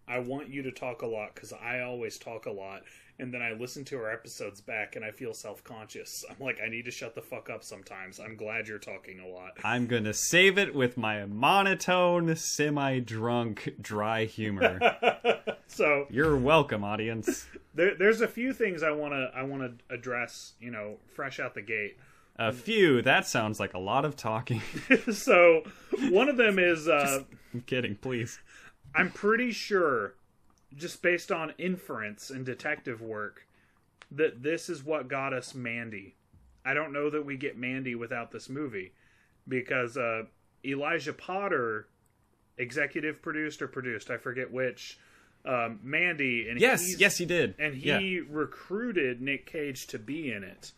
I 0.09 0.19
want 0.21 0.49
you 0.49 0.63
to 0.63 0.71
talk 0.73 1.03
a 1.03 1.07
lot 1.07 1.35
because 1.35 1.53
I 1.53 1.81
always 1.81 2.17
talk 2.19 2.47
a 2.47 2.51
lot, 2.51 2.83
and 3.19 3.33
then 3.33 3.43
I 3.43 3.53
listen 3.53 3.85
to 3.87 3.97
our 3.97 4.13
episodes 4.13 4.61
back 4.61 4.97
and 4.97 5.05
I 5.05 5.11
feel 5.11 5.33
self 5.35 5.63
conscious. 5.65 6.25
I'm 6.31 6.37
like, 6.45 6.59
I 6.65 6.69
need 6.69 6.85
to 6.85 6.91
shut 6.91 7.15
the 7.15 7.23
fuck 7.23 7.51
up 7.51 7.65
sometimes. 7.65 8.21
I'm 8.21 8.37
glad 8.37 8.69
you're 8.69 8.79
talking 8.79 9.21
a 9.21 9.29
lot. 9.29 9.53
I'm 9.65 9.87
gonna 9.87 10.15
save 10.15 10.59
it 10.59 10.75
with 10.75 10.97
my 10.97 11.25
monotone, 11.27 12.35
semi-drunk, 12.37 13.75
dry 13.81 14.25
humor. 14.25 14.79
So 15.69 16.07
You're 16.11 16.37
welcome, 16.37 16.85
audience. 16.85 17.47
there, 17.75 17.95
there's 17.97 18.21
a 18.21 18.29
few 18.29 18.53
things 18.53 18.83
I 18.83 18.93
want 18.93 19.13
to 19.13 19.31
I 19.35 19.43
want 19.43 19.63
to 19.63 19.95
address. 19.95 20.53
You 20.61 20.71
know, 20.71 20.97
fresh 21.15 21.41
out 21.41 21.55
the 21.55 21.63
gate. 21.63 21.99
A 22.39 22.53
few. 22.53 23.03
That 23.03 23.27
sounds 23.27 23.59
like 23.59 23.75
a 23.75 23.79
lot 23.79 24.05
of 24.05 24.15
talking. 24.17 24.63
so 25.13 25.63
one 26.11 26.29
of 26.29 26.37
them 26.37 26.59
is 26.59 26.87
uh, 26.87 27.25
I'm 27.53 27.63
kidding, 27.63 27.97
please. 27.97 28.39
I'm 28.95 29.11
pretty 29.11 29.53
sure, 29.53 30.15
just 30.77 31.03
based 31.03 31.33
on 31.33 31.55
inference 31.59 32.31
and 32.31 32.45
detective 32.45 33.01
work, 33.01 33.47
that 34.11 34.43
this 34.43 34.69
is 34.69 34.85
what 34.85 35.09
got 35.09 35.33
us 35.33 35.55
Mandy. 35.55 36.15
I 36.65 36.75
don't 36.75 36.93
know 36.93 37.11
that 37.11 37.25
we 37.25 37.37
get 37.37 37.57
Mandy 37.57 37.95
without 37.95 38.31
this 38.31 38.49
movie, 38.49 38.93
because 39.49 39.97
uh, 39.97 40.25
Elijah 40.65 41.13
Potter, 41.13 41.89
executive 42.59 43.23
produced 43.23 43.63
or 43.63 43.69
produced, 43.69 44.11
I 44.11 44.17
forget 44.17 44.51
which, 44.51 44.99
um, 45.45 45.79
Mandy, 45.83 46.49
and 46.49 46.61
Yes, 46.61 46.99
yes, 46.99 47.21
you 47.21 47.27
did. 47.27 47.55
and 47.59 47.77
Yeah. 47.77 47.99
he 48.01 48.21
recruited 48.21 49.21
Nick 49.23 49.47
Cage 49.47 49.87
to 49.89 49.99
be 49.99 50.33
in 50.33 50.43
it. 50.43 50.73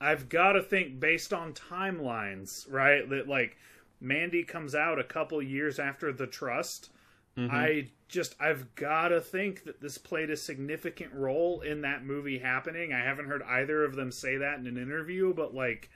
I've 0.00 0.28
got 0.28 0.52
to 0.52 0.62
think 0.62 1.00
based 1.00 1.32
on 1.32 1.52
timelines, 1.52 2.66
right? 2.70 3.08
That 3.10 3.28
like 3.28 3.56
Mandy 4.00 4.44
comes 4.44 4.74
out 4.74 4.98
a 4.98 5.04
couple 5.04 5.42
years 5.42 5.78
after 5.78 6.12
The 6.12 6.26
Trust. 6.26 6.90
Mm-hmm. 7.38 7.54
I 7.54 7.86
just 8.08 8.34
I've 8.40 8.74
got 8.74 9.08
to 9.08 9.20
think 9.20 9.64
that 9.64 9.80
this 9.80 9.96
played 9.96 10.28
a 10.30 10.36
significant 10.36 11.12
role 11.14 11.60
in 11.60 11.82
that 11.82 12.04
movie 12.04 12.38
happening. 12.38 12.92
I 12.92 13.00
haven't 13.04 13.26
heard 13.26 13.42
either 13.44 13.84
of 13.84 13.94
them 13.96 14.10
say 14.10 14.36
that 14.38 14.58
in 14.58 14.66
an 14.66 14.76
interview, 14.76 15.32
but 15.32 15.54
like 15.54 15.88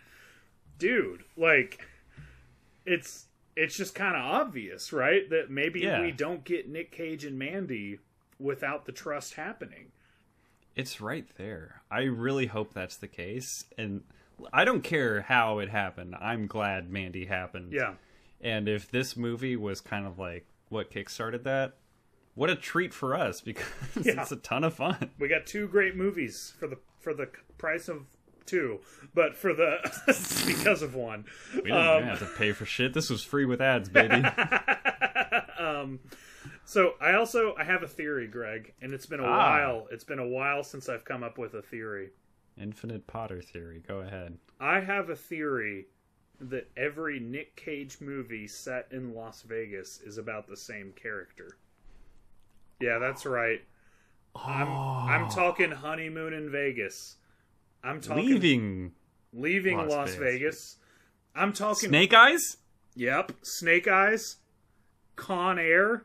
dude, 0.78 1.24
like 1.36 1.84
it's 2.86 3.26
it's 3.57 3.76
just 3.76 3.95
kind 3.95 4.16
of 4.16 4.22
obvious, 4.22 4.93
right? 4.93 5.28
That 5.30 5.51
maybe 5.51 5.80
Yeah. 5.80 6.01
we 6.01 6.11
don't 6.11 6.45
get 6.45 6.68
Nick 6.68 6.90
Cage 6.93 7.24
and 7.24 7.38
Mandy 7.38 7.99
without 8.38 8.86
the 8.86 8.93
trust 8.93 9.34
happening. 9.34 9.93
It's 10.74 11.01
right 11.01 11.26
there. 11.36 11.82
I 11.90 12.05
really 12.05 12.47
hope 12.47 12.72
that's 12.72 12.97
the 12.97 13.09
case. 13.09 13.66
And 13.76 14.05
I 14.53 14.64
don't 14.64 14.82
care 14.82 15.20
how 15.20 15.59
it 15.59 15.68
happened. 15.68 16.14
I'm 16.18 16.47
glad 16.47 16.90
Mandy 16.90 17.26
happened. 17.26 17.72
Yeah. 17.72 17.95
And 18.40 18.68
if 18.68 18.90
this 18.90 19.16
movie 19.16 19.55
was 19.57 19.80
kind 19.82 20.07
of 20.07 20.18
like 20.18 20.47
what 20.73 20.91
kickstarted 20.91 21.45
that, 21.45 21.75
what 22.35 22.51
a 22.51 22.57
treat 22.57 22.93
for 22.95 23.14
us 23.14 23.41
because 23.41 23.66
Yeah. 24.03 24.23
it's 24.23 24.33
a 24.33 24.37
ton 24.37 24.64
of 24.64 24.75
fun. 24.75 25.11
We 25.18 25.29
got 25.29 25.47
two 25.47 25.68
great 25.68 25.95
movies 25.97 26.55
for 26.59 26.66
the 26.66 26.79
for 27.01 27.12
the 27.14 27.29
price 27.59 27.89
of 27.89 28.07
two, 28.47 28.81
but 29.14 29.37
for 29.37 29.53
the 29.55 29.77
because 30.47 30.83
of 30.83 30.95
one. 30.95 31.25
We 31.55 31.62
didn't 31.62 32.07
have 32.09 32.18
to 32.20 32.27
pay 32.39 32.53
for 32.53 32.64
shit. 32.64 32.93
This 32.95 33.11
was 33.11 33.23
free 33.23 33.45
with 33.45 33.61
ads, 33.61 33.89
baby. 33.91 34.25
um, 35.59 36.01
So 36.64 36.95
I 37.01 37.14
also 37.14 37.55
I 37.59 37.64
have 37.64 37.83
a 37.83 37.89
theory, 37.89 38.27
Greg, 38.27 38.73
and 38.81 38.93
it's 38.95 39.07
been 39.07 39.20
a 39.20 39.25
Ah. 39.25 39.37
while. 39.37 39.89
It's 39.91 40.05
been 40.05 40.18
a 40.18 40.27
while 40.27 40.62
since 40.62 40.89
I've 40.89 41.05
come 41.05 41.23
up 41.23 41.39
with 41.39 41.55
a 41.55 41.62
theory. 41.62 42.11
Infinite 42.61 43.07
Potter 43.07 43.41
theory. 43.43 43.83
Go 43.87 44.01
ahead. 44.01 44.39
I 44.61 44.81
have 44.81 45.09
a 45.11 45.16
theory 45.16 45.87
that 46.51 46.70
every 46.76 47.20
Nick 47.20 47.57
Cage 47.57 47.99
movie 48.01 48.47
set 48.47 48.88
in 48.90 49.14
Las 49.14 49.43
Vegas 49.43 50.01
is 50.01 50.18
about 50.18 50.49
the 50.49 50.57
same 50.57 50.93
character. 50.93 51.57
Yeah, 52.80 52.99
that's 52.99 53.24
right. 53.24 53.62
I'm 54.34 54.68
I'm 54.68 55.24
ah. 55.24 55.28
talking 55.28 55.70
honeymoon 55.70 56.32
in 56.32 56.51
Vegas. 56.51 57.16
I'm 57.84 58.01
talking 58.01 58.26
Leaving 58.26 58.93
leaving 59.32 59.76
Las, 59.76 59.90
Las 59.90 60.14
Vegas. 60.14 60.18
Vegas. 60.18 60.76
I'm 61.34 61.53
talking 61.53 61.88
Snake 61.88 62.14
Eyes? 62.14 62.59
Yep, 62.95 63.32
Snake 63.43 63.88
Eyes, 63.88 64.36
Con 65.16 65.59
Air, 65.59 66.05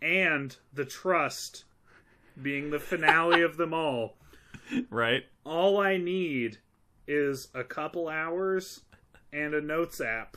and 0.00 0.56
The 0.72 0.84
Trust 0.84 1.64
being 2.40 2.70
the 2.70 2.78
finale 2.78 3.42
of 3.42 3.56
them 3.56 3.74
all. 3.74 4.16
Right? 4.88 5.24
All 5.44 5.78
I 5.78 5.98
need 5.98 6.56
is 7.06 7.48
a 7.54 7.62
couple 7.62 8.08
hours 8.08 8.80
and 9.32 9.54
a 9.54 9.60
notes 9.60 10.00
app 10.00 10.36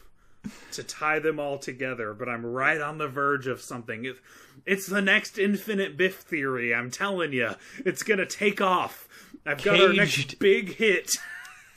to 0.72 0.84
tie 0.84 1.20
them 1.20 1.40
all 1.40 1.58
together, 1.58 2.14
but 2.14 2.30
I'm 2.30 2.46
right 2.46 2.80
on 2.80 2.98
the 2.98 3.08
verge 3.08 3.48
of 3.48 3.62
something. 3.62 4.06
It, 4.06 4.18
it's 4.66 4.88
the 4.88 5.02
next 5.02 5.38
infinite 5.38 5.98
Biff 5.98 6.18
theory, 6.18 6.74
I'm 6.74 6.92
telling 6.92 7.34
you. 7.34 7.52
It's 7.84 8.04
going 8.04 8.20
to 8.20 8.26
take 8.26 8.62
off. 8.62 9.08
I've 9.46 9.64
got 9.64 9.80
our 9.80 9.94
next 9.94 10.40
big 10.40 10.76
hit, 10.76 11.12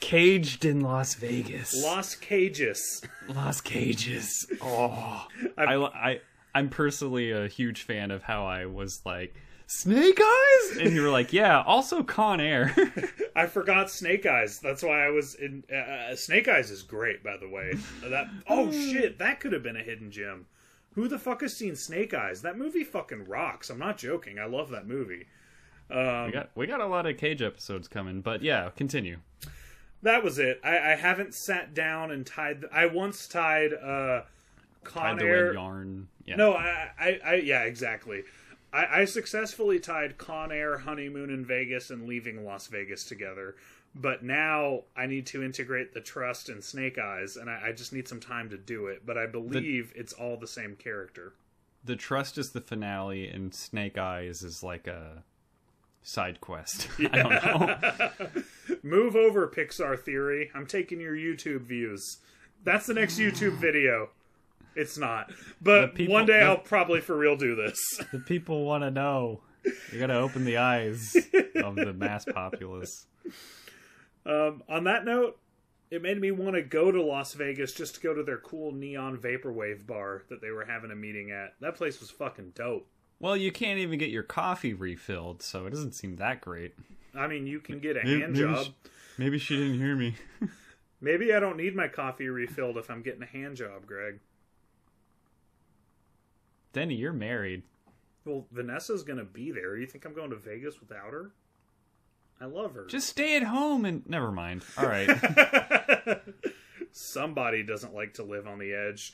Caged 0.01 0.65
in 0.65 0.81
Las 0.81 1.15
Vegas. 1.15 1.83
Los 1.83 2.15
Cages. 2.15 3.03
Las 3.29 3.61
Cages. 3.61 4.47
Oh, 4.61 5.27
I, 5.57 5.75
I, 5.75 6.21
I'm 6.55 6.69
personally 6.69 7.33
a 7.33 7.49
huge 7.49 7.83
fan 7.83 8.11
of 8.11 8.23
how 8.23 8.47
I 8.47 8.67
was 8.67 9.01
like 9.05 9.35
Snake 9.71 10.19
Eyes, 10.19 10.79
and 10.79 10.95
you 10.95 11.03
were 11.03 11.11
like, 11.11 11.31
yeah, 11.31 11.61
also 11.61 12.03
Con 12.03 12.41
Air. 12.41 12.75
I 13.37 13.45
forgot 13.45 13.91
Snake 13.91 14.25
Eyes. 14.25 14.61
That's 14.61 14.83
why 14.83 15.05
I 15.05 15.11
was 15.11 15.35
in. 15.35 15.63
Uh, 15.71 15.77
uh, 15.77 16.17
Snake 16.17 16.49
Eyes 16.49 16.71
is 16.71 16.83
great, 16.83 17.23
by 17.23 17.37
the 17.37 17.51
way. 17.51 17.75
That 18.03 18.29
oh 18.49 18.73
shit, 18.73 19.19
that 19.19 19.41
could 19.41 19.53
have 19.53 19.63
been 19.63 19.77
a 19.77 19.83
hidden 19.83 20.11
gem. 20.11 20.47
Who 20.95 21.07
the 21.07 21.19
fuck 21.19 21.43
has 21.43 21.55
seen 21.55 21.77
Snake 21.77 22.15
Eyes? 22.15 22.41
That 22.41 22.57
movie 22.57 22.83
fucking 22.83 23.27
rocks. 23.27 23.69
I'm 23.69 23.79
not 23.79 23.99
joking. 23.99 24.39
I 24.39 24.47
love 24.47 24.71
that 24.71 24.87
movie. 24.87 25.27
Um, 25.91 26.27
we 26.27 26.33
got 26.33 26.51
we 26.55 26.67
got 26.67 26.81
a 26.81 26.87
lot 26.87 27.05
of 27.05 27.19
Cage 27.19 27.43
episodes 27.43 27.89
coming, 27.89 28.23
but 28.23 28.41
yeah, 28.43 28.71
continue. 28.75 29.19
that 30.03 30.25
was 30.25 30.39
it. 30.39 30.61
I, 30.65 30.93
I 30.93 30.95
haven't 30.97 31.35
sat 31.35 31.75
down 31.75 32.11
and 32.11 32.25
tied. 32.25 32.65
I 32.73 32.87
once 32.87 33.29
tied 33.29 33.75
uh, 33.75 34.23
Con 34.83 35.03
Tied 35.03 35.19
the 35.19 35.27
Air. 35.27 35.45
red 35.49 35.55
yarn. 35.55 36.09
Yeah. 36.25 36.37
No, 36.37 36.55
I, 36.55 36.91
I, 36.99 37.21
I 37.25 37.35
yeah, 37.35 37.65
exactly. 37.65 38.23
I, 38.73 39.01
I 39.01 39.05
successfully 39.05 39.79
tied 39.81 40.19
Con 40.19 40.53
Air, 40.53 40.79
honeymoon 40.79 41.31
in 41.31 41.45
Vegas, 41.45 41.91
and 41.91 42.07
leaving 42.07 42.45
Las 42.45 42.67
Vegas 42.67 43.05
together. 43.05 43.57
But 43.95 44.23
now 44.23 44.83
I 44.97 45.07
need 45.07 45.27
to 45.29 45.43
integrate 45.43 45.95
the 45.95 46.01
Trust 46.01 46.49
and 46.49 46.63
Snake 46.63 46.99
Eyes, 46.99 47.37
and 47.37 47.49
I, 47.49 47.69
I 47.69 47.73
just 47.73 47.93
need 47.93 48.07
some 48.07 48.21
time 48.21 48.51
to 48.51 48.59
do 48.59 48.87
it. 48.87 49.03
But 49.07 49.17
I 49.17 49.27
believe 49.27 49.93
it's 49.97 50.13
all 50.13 50.37
the 50.37 50.47
same 50.47 50.77
character. 50.77 51.33
the 51.85 51.97
trust 51.97 52.37
is 52.39 52.51
the 52.51 52.61
finale, 52.61 53.27
and 53.29 53.55
Snake 53.55 53.97
Eyes 53.97 54.43
is 54.43 54.63
like 54.63 54.87
a 54.87 55.23
side 56.03 56.41
quest. 56.41 56.89
I 56.99 57.23
don't 57.23 57.45
know. 57.45 58.43
Move 58.83 59.17
over, 59.17 59.49
Pixar 59.49 59.99
Theory. 59.99 60.51
I'm 60.55 60.67
taking 60.67 61.01
your 61.01 61.15
YouTube 61.17 61.63
views. 61.63 62.19
That's 62.65 62.87
the 62.87 62.95
next 62.95 63.19
YouTube 63.19 63.55
video. 63.59 64.11
It's 64.79 64.97
not, 64.97 65.33
but 65.61 65.95
people- 65.97 66.13
one 66.15 66.25
day 66.27 66.39
the- 66.41 66.47
I'll 66.47 66.57
probably 66.59 67.01
for 67.01 67.17
real 67.17 67.37
do 67.37 67.55
this. 67.57 67.79
the 68.13 68.21
people 68.21 68.65
want 68.65 68.85
to 68.85 68.91
know. 68.91 69.41
You 69.93 69.99
got 69.99 70.07
to 70.07 70.15
open 70.19 70.45
the 70.45 70.57
eyes 70.59 71.15
of 71.57 71.75
the 71.75 71.93
mass 71.93 72.25
populace. 72.25 73.07
Um, 74.25 74.63
on 74.69 74.85
that 74.85 75.05
note, 75.05 75.39
it 75.91 76.03
made 76.03 76.21
me 76.21 76.31
want 76.31 76.55
to 76.55 76.63
go 76.63 76.91
to 76.93 77.03
Las 77.03 77.35
Vegas 77.35 77.73
just 77.73 77.97
to 77.97 78.01
go 78.01 78.15
to 78.15 78.23
their 78.23 78.39
cool 78.39 78.73
neon 78.73 79.17
vaporwave 79.17 79.87
bar 79.87 80.23
that 80.29 80.41
they 80.41 80.51
were 80.51 80.65
having 80.65 80.91
a 80.91 80.97
meeting 80.97 81.31
at. 81.31 81.55
That 81.61 81.75
place 81.75 81.99
was 82.01 82.11
fucking 82.11 82.53
dope. 82.55 82.87
Well, 83.21 83.37
you 83.37 83.51
can't 83.51 83.79
even 83.81 83.99
get 83.99 84.11
your 84.11 84.23
coffee 84.23 84.75
refilled, 84.75 85.43
so 85.43 85.67
it 85.67 85.71
doesn't 85.71 85.95
seem 85.95 86.17
that 86.17 86.41
great. 86.41 86.75
I 87.15 87.27
mean, 87.27 87.47
you 87.47 87.59
can 87.61 87.81
get 87.81 87.97
a 87.97 88.05
Maybe- 88.05 88.21
hand 88.21 88.33
maybe 88.35 88.45
job. 88.45 88.65
she- 88.67 88.75
Maybe 89.19 89.39
she 89.39 89.57
didn't 89.57 89.81
hear 89.81 89.97
me. 89.97 90.15
Maybe 91.01 91.33
I 91.35 91.41
don't 91.41 91.57
need 91.57 91.75
my 91.75 91.89
coffee 91.89 92.29
refilled 92.29 92.77
if 92.77 92.89
I'm 92.91 93.03
getting 93.03 93.23
a 93.23 93.27
hand 93.27 93.57
job, 93.57 93.85
Greg. 93.87 94.21
Denny, 96.79 96.95
you're 96.95 97.13
married. 97.13 97.65
Well, 98.25 98.47
Vanessa's 98.53 99.03
gonna 99.03 99.25
be 99.25 99.51
there. 99.51 99.77
You 99.77 99.85
think 99.85 100.05
I'm 100.05 100.15
going 100.15 100.31
to 100.31 100.37
Vegas 100.37 100.79
without 100.79 101.13
her? 101.13 101.33
I 102.41 102.45
love 102.45 102.73
her. 102.75 102.87
Just 102.87 103.09
stay 103.09 103.37
at 103.37 103.43
home 103.43 103.85
and 103.85 104.09
never 104.09 104.31
mind. 104.31 104.63
All 104.77 104.87
right. 104.87 105.11
Somebody 106.93 107.65
doesn't 107.65 107.97
like 107.97 108.15
to 108.15 108.23
live 108.23 108.47
on 108.47 108.61
the 108.61 108.73
edge. 108.75 109.13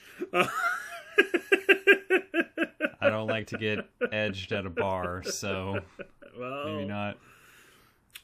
I 3.00 3.08
don't 3.08 3.28
like 3.28 3.46
to 3.46 3.56
get 3.56 3.78
edged 4.12 4.52
at 4.52 4.66
a 4.66 4.70
bar, 4.70 5.22
so 5.22 5.80
well, 6.38 6.66
maybe 6.66 6.84
not. 6.84 7.16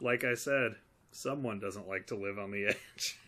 like 0.02 0.22
I 0.22 0.34
said, 0.34 0.74
someone 1.12 1.60
doesn't 1.60 1.88
like 1.88 2.08
to 2.08 2.14
live 2.14 2.38
on 2.38 2.50
the 2.50 2.74
edge. 2.74 3.18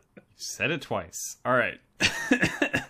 Said 0.36 0.70
it 0.70 0.82
twice. 0.82 1.36
All 1.44 1.54
right. 1.54 1.78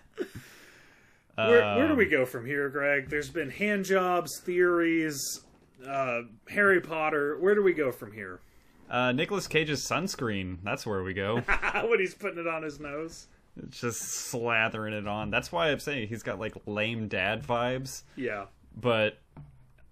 Where, 1.34 1.76
where 1.76 1.88
do 1.88 1.94
we 1.94 2.04
go 2.06 2.26
from 2.26 2.44
here, 2.46 2.68
Greg? 2.68 3.08
There's 3.08 3.30
been 3.30 3.50
hand 3.50 3.84
jobs, 3.86 4.38
theories, 4.44 5.40
uh, 5.86 6.22
Harry 6.50 6.80
Potter. 6.80 7.38
Where 7.40 7.54
do 7.54 7.62
we 7.62 7.72
go 7.72 7.90
from 7.90 8.12
here? 8.12 8.40
Uh, 8.88 9.12
Nicolas 9.12 9.46
Cage's 9.48 9.82
sunscreen. 9.84 10.58
That's 10.62 10.86
where 10.86 11.02
we 11.02 11.14
go. 11.14 11.40
when 11.88 11.98
he's 11.98 12.14
putting 12.14 12.38
it 12.38 12.46
on 12.46 12.62
his 12.62 12.78
nose. 12.78 13.26
Just 13.70 14.02
slathering 14.32 14.92
it 14.92 15.08
on. 15.08 15.30
That's 15.30 15.50
why 15.50 15.70
I'm 15.70 15.80
saying 15.80 16.08
he's 16.08 16.22
got 16.22 16.38
like 16.38 16.54
lame 16.66 17.08
dad 17.08 17.42
vibes, 17.42 18.02
Yeah. 18.14 18.44
but 18.80 19.18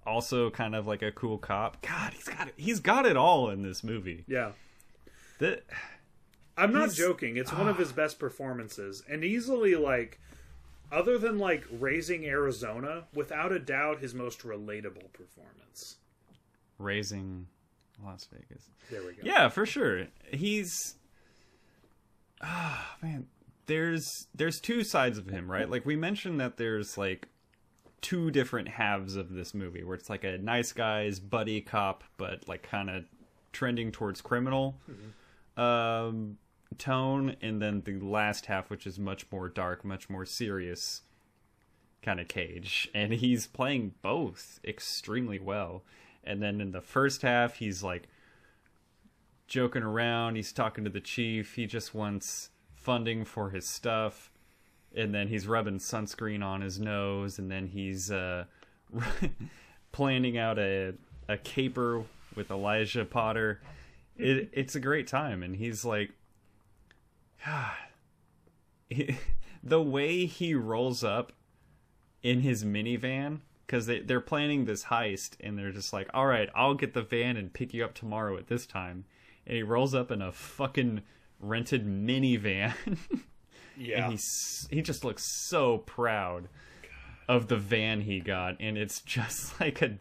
also 0.06 0.50
kind 0.50 0.74
of 0.74 0.86
like 0.86 1.02
a 1.02 1.10
cool 1.10 1.38
cop. 1.38 1.80
God, 1.82 2.12
he's 2.12 2.24
got 2.28 2.48
it. 2.48 2.54
He's 2.58 2.80
got 2.80 3.06
it 3.06 3.16
all 3.16 3.48
in 3.50 3.62
this 3.62 3.82
movie. 3.82 4.24
Yeah. 4.28 4.52
The, 5.38 5.62
I'm 6.60 6.72
not 6.72 6.92
joking. 6.92 7.36
It's 7.36 7.52
one 7.52 7.68
of 7.68 7.78
his 7.78 7.92
best 7.92 8.18
performances, 8.18 9.02
and 9.08 9.24
easily 9.24 9.74
like, 9.74 10.20
other 10.92 11.18
than 11.18 11.38
like 11.38 11.64
raising 11.70 12.24
Arizona, 12.26 13.04
without 13.14 13.52
a 13.52 13.58
doubt, 13.58 14.00
his 14.00 14.14
most 14.14 14.40
relatable 14.42 15.12
performance. 15.12 15.96
raising 16.78 17.46
Las 18.04 18.26
Vegas. 18.32 18.70
There 18.90 19.02
we 19.02 19.12
go. 19.12 19.18
Yeah, 19.22 19.48
for 19.48 19.66
sure. 19.66 20.06
He's 20.32 20.96
ah 22.40 22.96
man, 23.02 23.26
there's 23.66 24.26
there's 24.34 24.60
two 24.60 24.82
sides 24.84 25.18
of 25.18 25.28
him, 25.28 25.50
right? 25.50 25.68
Like 25.68 25.84
we 25.84 25.96
mentioned 25.96 26.40
that 26.40 26.56
there's 26.56 26.96
like 26.96 27.28
two 28.00 28.30
different 28.30 28.66
halves 28.68 29.14
of 29.16 29.30
this 29.30 29.52
movie 29.52 29.84
where 29.84 29.94
it's 29.94 30.08
like 30.08 30.24
a 30.24 30.38
nice 30.38 30.72
guy's 30.72 31.20
buddy 31.20 31.60
cop 31.60 32.02
but 32.16 32.48
like 32.48 32.62
kind 32.62 32.88
of 32.88 33.04
trending 33.52 33.92
towards 33.92 34.22
criminal 34.22 34.74
um 35.58 36.38
tone 36.78 37.36
and 37.40 37.60
then 37.60 37.82
the 37.84 37.98
last 38.00 38.46
half 38.46 38.70
which 38.70 38.86
is 38.86 38.98
much 38.98 39.26
more 39.30 39.48
dark, 39.48 39.84
much 39.84 40.08
more 40.08 40.24
serious 40.24 41.02
kind 42.02 42.20
of 42.20 42.28
cage 42.28 42.88
and 42.94 43.12
he's 43.12 43.46
playing 43.46 43.94
both 44.02 44.60
extremely 44.64 45.38
well. 45.38 45.82
And 46.24 46.42
then 46.42 46.60
in 46.60 46.72
the 46.72 46.80
first 46.80 47.22
half 47.22 47.56
he's 47.56 47.82
like 47.82 48.08
joking 49.50 49.82
around. 49.82 50.36
He's 50.36 50.52
talking 50.52 50.84
to 50.84 50.90
the 50.90 51.00
chief. 51.00 51.56
He 51.56 51.66
just 51.66 51.94
wants 51.94 52.48
funding 52.74 53.26
for 53.26 53.50
his 53.50 53.68
stuff. 53.68 54.32
And 54.96 55.14
then 55.14 55.28
he's 55.28 55.46
rubbing 55.46 55.78
sunscreen 55.78 56.42
on 56.42 56.62
his 56.62 56.80
nose. 56.80 57.38
And 57.38 57.50
then 57.50 57.66
he's 57.66 58.10
uh, 58.10 58.44
planning 59.92 60.38
out 60.38 60.58
a, 60.58 60.94
a 61.28 61.36
caper 61.36 62.04
with 62.34 62.50
Elijah 62.50 63.04
Potter. 63.04 63.60
It, 64.16 64.48
it's 64.52 64.76
a 64.76 64.80
great 64.80 65.06
time. 65.06 65.42
And 65.42 65.56
he's 65.56 65.84
like, 65.84 66.12
the 69.62 69.82
way 69.82 70.26
he 70.26 70.54
rolls 70.54 71.04
up 71.04 71.32
in 72.22 72.40
his 72.40 72.64
minivan 72.64 73.40
because 73.66 73.86
they, 73.86 74.00
they're 74.00 74.20
planning 74.20 74.64
this 74.64 74.84
heist 74.84 75.36
and 75.40 75.56
they're 75.56 75.70
just 75.70 75.92
like 75.92 76.08
all 76.12 76.26
right 76.26 76.50
i'll 76.54 76.74
get 76.74 76.92
the 76.92 77.02
van 77.02 77.36
and 77.36 77.52
pick 77.52 77.72
you 77.72 77.84
up 77.84 77.94
tomorrow 77.94 78.36
at 78.36 78.48
this 78.48 78.66
time. 78.66 79.04
And 79.46 79.56
he 79.56 79.62
rolls 79.62 79.94
up 79.94 80.10
in 80.10 80.20
a 80.22 80.32
fucking 80.32 81.02
rented 81.40 81.86
minivan. 81.86 82.74
Yeah. 83.78 84.02
and 84.02 84.12
he's 84.12 84.68
he 84.70 84.82
just 84.82 85.04
looks 85.04 85.24
so 85.24 85.78
proud 85.78 86.48
of 87.26 87.48
the 87.48 87.56
van 87.56 88.02
he 88.02 88.20
got 88.20 88.56
and 88.60 88.76
it's 88.76 89.00
just 89.06 89.58
like 89.58 89.80
a 89.80 89.96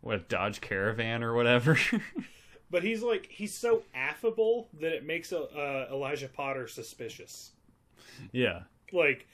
what 0.00 0.28
dodge 0.28 0.60
caravan 0.60 1.24
or 1.24 1.34
whatever 1.34 1.76
But 2.72 2.82
he's 2.82 3.02
like 3.02 3.26
he's 3.30 3.54
so 3.54 3.82
affable 3.94 4.68
that 4.80 4.92
it 4.92 5.04
makes 5.04 5.32
uh, 5.32 5.86
Elijah 5.92 6.28
Potter 6.28 6.66
suspicious. 6.66 7.52
yeah. 8.32 8.62
Like 8.92 9.28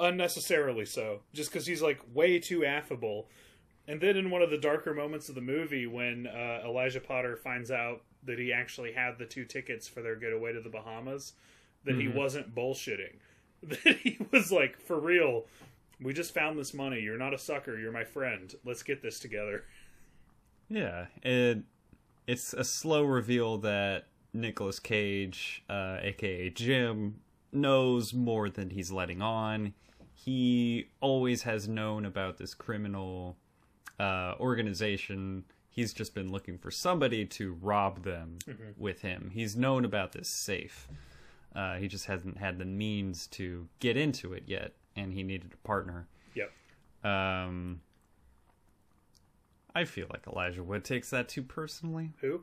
unnecessarily 0.00 0.84
so. 0.84 1.20
Just 1.32 1.50
because 1.50 1.66
he's 1.66 1.80
like 1.80 2.00
way 2.12 2.40
too 2.40 2.66
affable. 2.66 3.28
And 3.86 4.00
then 4.00 4.16
in 4.16 4.30
one 4.30 4.42
of 4.42 4.50
the 4.50 4.58
darker 4.58 4.92
moments 4.92 5.28
of 5.28 5.36
the 5.36 5.40
movie 5.40 5.86
when 5.86 6.26
uh, 6.26 6.60
elijah 6.64 7.00
potter 7.00 7.36
finds 7.36 7.70
out 7.70 8.02
that 8.24 8.38
he 8.38 8.52
actually 8.52 8.92
had 8.92 9.18
the 9.18 9.24
two 9.24 9.44
tickets 9.44 9.88
for 9.88 10.00
their 10.02 10.14
getaway 10.14 10.52
to 10.52 10.60
the 10.60 10.68
bahamas 10.68 11.32
that 11.84 11.96
he 11.96 12.06
wasn't 12.06 12.54
bullshitting. 12.54 13.14
That 13.62 13.98
he 13.98 14.18
was 14.30 14.50
like 14.50 14.80
for 14.80 14.98
real 14.98 15.44
we 16.02 16.14
just 16.14 16.32
found 16.32 16.58
this 16.58 16.72
money. 16.72 17.00
You're 17.00 17.18
not 17.18 17.34
a 17.34 17.38
sucker. 17.38 17.78
You're 17.78 17.92
my 17.92 18.04
friend. 18.04 18.54
Let's 18.64 18.82
get 18.82 19.02
this 19.02 19.20
together. 19.20 19.64
Yeah, 20.70 21.06
it 21.22 21.62
it's 22.30 22.52
a 22.54 22.62
slow 22.62 23.02
reveal 23.02 23.58
that 23.58 24.04
Nicolas 24.32 24.78
Cage, 24.78 25.64
uh, 25.68 25.96
aka 26.00 26.48
Jim, 26.50 27.20
knows 27.50 28.14
more 28.14 28.48
than 28.48 28.70
he's 28.70 28.92
letting 28.92 29.20
on. 29.20 29.74
He 30.14 30.90
always 31.00 31.42
has 31.42 31.66
known 31.66 32.06
about 32.06 32.38
this 32.38 32.54
criminal 32.54 33.36
uh, 33.98 34.34
organization. 34.38 35.44
He's 35.70 35.92
just 35.92 36.14
been 36.14 36.30
looking 36.30 36.56
for 36.56 36.70
somebody 36.70 37.24
to 37.26 37.54
rob 37.60 38.04
them 38.04 38.38
with 38.76 39.02
him. 39.02 39.32
He's 39.34 39.56
known 39.56 39.84
about 39.84 40.12
this 40.12 40.28
safe. 40.28 40.86
Uh, 41.52 41.78
he 41.78 41.88
just 41.88 42.06
hasn't 42.06 42.38
had 42.38 42.58
the 42.58 42.64
means 42.64 43.26
to 43.28 43.66
get 43.80 43.96
into 43.96 44.34
it 44.34 44.44
yet, 44.46 44.74
and 44.94 45.12
he 45.12 45.24
needed 45.24 45.52
a 45.52 45.66
partner. 45.66 46.06
yep 46.34 46.52
Um, 47.02 47.80
I 49.74 49.84
feel 49.84 50.06
like 50.10 50.26
Elijah 50.26 50.62
Wood 50.62 50.84
takes 50.84 51.10
that 51.10 51.28
too 51.28 51.42
personally. 51.42 52.12
who 52.20 52.42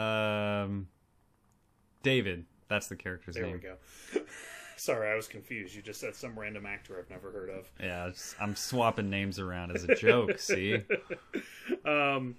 Um, 0.00 0.88
David, 2.02 2.46
that's 2.68 2.88
the 2.88 2.96
character's 2.96 3.34
there 3.34 3.44
name. 3.44 3.60
There 3.60 3.76
we 4.14 4.20
go 4.20 4.26
sorry 4.76 5.10
i 5.10 5.14
was 5.14 5.28
confused 5.28 5.74
you 5.74 5.82
just 5.82 6.00
said 6.00 6.16
some 6.16 6.38
random 6.38 6.64
actor 6.64 6.98
i've 6.98 7.10
never 7.10 7.30
heard 7.30 7.50
of 7.50 7.70
Yeah, 7.78 8.10
I'm 8.40 8.56
swapping 8.56 9.10
names 9.10 9.38
around 9.38 9.72
as 9.72 9.84
a 9.84 9.94
joke. 9.94 10.38
see, 10.38 10.78
Um, 11.84 12.36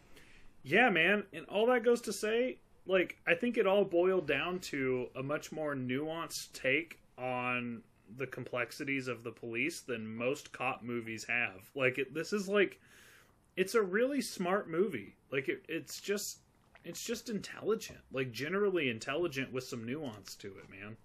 yeah, 0.64 0.90
man, 0.90 1.24
and 1.34 1.46
all 1.46 1.68
that 1.68 1.84
goes 1.84 2.02
to 2.02 2.14
say, 2.14 2.58
like, 2.86 3.18
I 3.28 3.36
think 3.36 3.58
it 3.58 3.66
all 3.68 3.84
boiled 3.84 4.28
down 4.28 4.60
to 4.60 5.08
a 5.16 5.24
much 5.24 5.52
more 5.52 5.76
nuanced 5.76 6.54
take 6.54 7.00
on 7.18 7.82
the 8.18 8.28
complexities 8.28 9.08
of 9.08 9.24
the 9.24 9.32
police 9.32 9.82
than 9.82 10.16
most 10.16 10.52
cop 10.52 10.84
movies 10.84 11.26
have. 11.28 11.70
Like, 11.76 11.98
it, 11.98 12.14
this 12.14 12.34
is 12.34 12.48
like, 12.48 12.80
it's 13.56 13.76
a 13.76 13.82
really 13.82 14.22
smart 14.22 14.70
movie. 14.70 15.16
Like, 15.32 15.50
it, 15.50 15.64
it's 15.68 16.00
just, 16.00 16.40
it's 16.84 17.04
just 17.04 17.30
intelligent, 17.30 18.00
like 18.12 18.32
generally 18.32 18.90
intelligent 18.90 19.52
with 19.52 19.64
some 19.64 19.86
nuance 19.86 20.36
to 20.36 20.48
it, 20.48 20.70
man. 20.70 20.98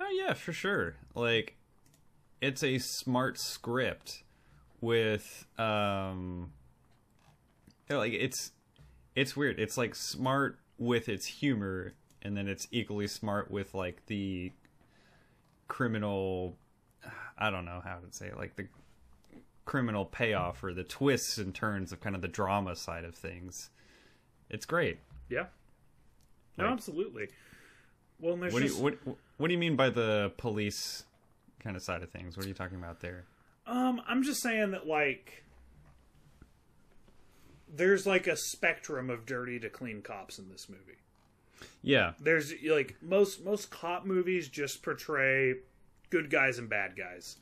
oh 0.00 0.10
yeah, 0.10 0.34
for 0.34 0.52
sure. 0.52 0.96
Like, 1.14 1.56
it's 2.40 2.62
a 2.62 2.78
smart 2.78 3.38
script 3.38 4.22
with 4.80 5.46
um, 5.58 6.52
like 7.88 8.12
it's 8.12 8.52
it's 9.16 9.36
weird. 9.36 9.58
It's 9.58 9.78
like 9.78 9.94
smart 9.94 10.58
with 10.78 11.08
its 11.08 11.26
humor, 11.26 11.94
and 12.22 12.36
then 12.36 12.48
it's 12.48 12.68
equally 12.70 13.06
smart 13.06 13.50
with 13.50 13.74
like 13.74 14.04
the 14.06 14.52
criminal. 15.68 16.56
I 17.38 17.50
don't 17.50 17.64
know 17.64 17.80
how 17.82 17.96
to 17.96 18.12
say 18.12 18.26
it, 18.26 18.36
like 18.36 18.56
the 18.56 18.66
criminal 19.64 20.04
payoff 20.04 20.62
or 20.62 20.74
the 20.74 20.84
twists 20.84 21.38
and 21.38 21.54
turns 21.54 21.92
of 21.92 22.00
kind 22.00 22.14
of 22.14 22.22
the 22.22 22.28
drama 22.28 22.76
side 22.76 23.04
of 23.04 23.14
things. 23.14 23.70
It's 24.50 24.66
great. 24.66 24.98
Yeah, 25.28 25.46
no, 26.58 26.64
Like- 26.64 26.72
absolutely. 26.74 27.28
Well, 28.20 28.36
What 28.36 28.52
do 28.52 28.64
you 28.64 28.74
what 28.76 28.98
what 29.38 29.48
do 29.48 29.52
you 29.52 29.58
mean 29.58 29.74
by 29.76 29.90
the 29.90 30.32
police 30.36 31.04
kind 31.60 31.76
of 31.76 31.82
side 31.82 32.02
of 32.02 32.10
things? 32.10 32.36
What 32.36 32.46
are 32.46 32.48
you 32.48 32.54
talking 32.54 32.78
about 32.78 33.00
there? 33.00 33.24
Um, 33.66 34.00
I'm 34.06 34.22
just 34.22 34.40
saying 34.40 34.70
that 34.70 34.86
like 34.86 35.42
there's 37.68 38.06
like 38.06 38.26
a 38.26 38.36
spectrum 38.36 39.10
of 39.10 39.26
dirty 39.26 39.58
to 39.60 39.68
clean 39.68 40.02
cops 40.02 40.38
in 40.38 40.48
this 40.48 40.68
movie. 40.68 40.98
Yeah, 41.82 42.12
There's 42.20 42.52
like 42.68 42.96
most 43.02 43.44
most 43.44 43.70
cop 43.70 44.04
movies 44.04 44.48
just 44.48 44.82
portray 44.82 45.54
good 46.10 46.30
guys 46.30 46.58
and 46.58 46.68
bad 46.68 46.96
guys. 46.96 47.36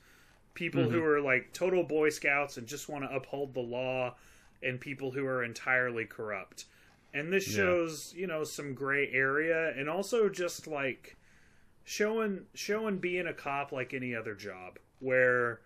People 0.55 0.89
who 0.89 1.05
are 1.05 1.21
like 1.21 1.53
total 1.53 1.83
Boy 1.83 2.11
Scouts 2.11 2.57
and 2.57 2.67
just 2.67 2.89
want 2.89 3.05
to 3.05 3.15
uphold 3.15 3.55
the 3.55 3.61
law, 3.61 4.15
and 4.63 4.81
people 4.81 5.11
who 5.11 5.27
are 5.27 5.43
entirely 5.43 6.05
corrupt. 6.05 6.67
And 7.15 7.33
this 7.33 7.47
Yeah. 7.47 7.57
shows, 7.57 8.15
you 8.17 8.27
know, 8.27 8.45
some 8.45 8.75
gray 8.75 9.11
area, 9.13 9.71
and 9.77 9.89
also 9.89 10.29
just 10.29 10.67
like 10.67 11.17
showing 11.85 12.47
showing 12.55 12.99
being 12.99 13.27
a 13.27 13.35
cop 13.35 13.73
like 13.73 13.95
any 13.95 14.15
other 14.15 14.35
job, 14.35 14.79
where 15.01 15.61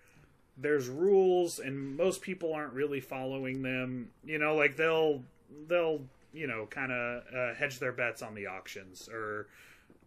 there's 0.56 0.88
rules 0.88 1.58
and 1.58 1.96
most 1.96 2.22
people 2.22 2.52
aren't 2.54 2.72
really 2.72 3.00
following 3.00 3.62
them. 3.62 4.10
You 4.24 4.38
know, 4.38 4.56
like 4.56 4.76
they'll 4.76 5.22
they'll 5.68 6.00
you 6.32 6.46
know 6.46 6.66
kind 6.66 6.92
of 6.92 7.22
uh, 7.34 7.54
hedge 7.54 7.78
their 7.78 7.92
bets 7.92 8.22
on 8.22 8.34
the 8.34 8.46
auctions 8.46 9.08
or. 9.12 9.46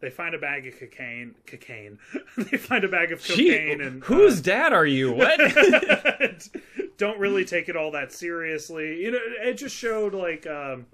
They 0.01 0.09
find 0.09 0.33
a 0.33 0.37
bag 0.37 0.65
of 0.65 0.79
cocaine. 0.79 1.35
Cocaine. 1.45 1.99
they 2.37 2.57
find 2.57 2.83
a 2.83 2.87
bag 2.87 3.11
of 3.11 3.21
Gee, 3.21 3.49
cocaine 3.49 3.81
and 3.81 4.03
whose 4.03 4.39
uh, 4.39 4.43
dad 4.43 4.73
are 4.73 4.85
you? 4.85 5.11
What? 5.13 6.49
don't 6.97 7.19
really 7.19 7.45
take 7.45 7.69
it 7.69 7.75
all 7.75 7.91
that 7.91 8.11
seriously. 8.11 9.01
You 9.03 9.11
know, 9.11 9.19
it 9.41 9.53
just 9.55 9.75
showed 9.75 10.13
like 10.13 10.45
um, 10.47 10.85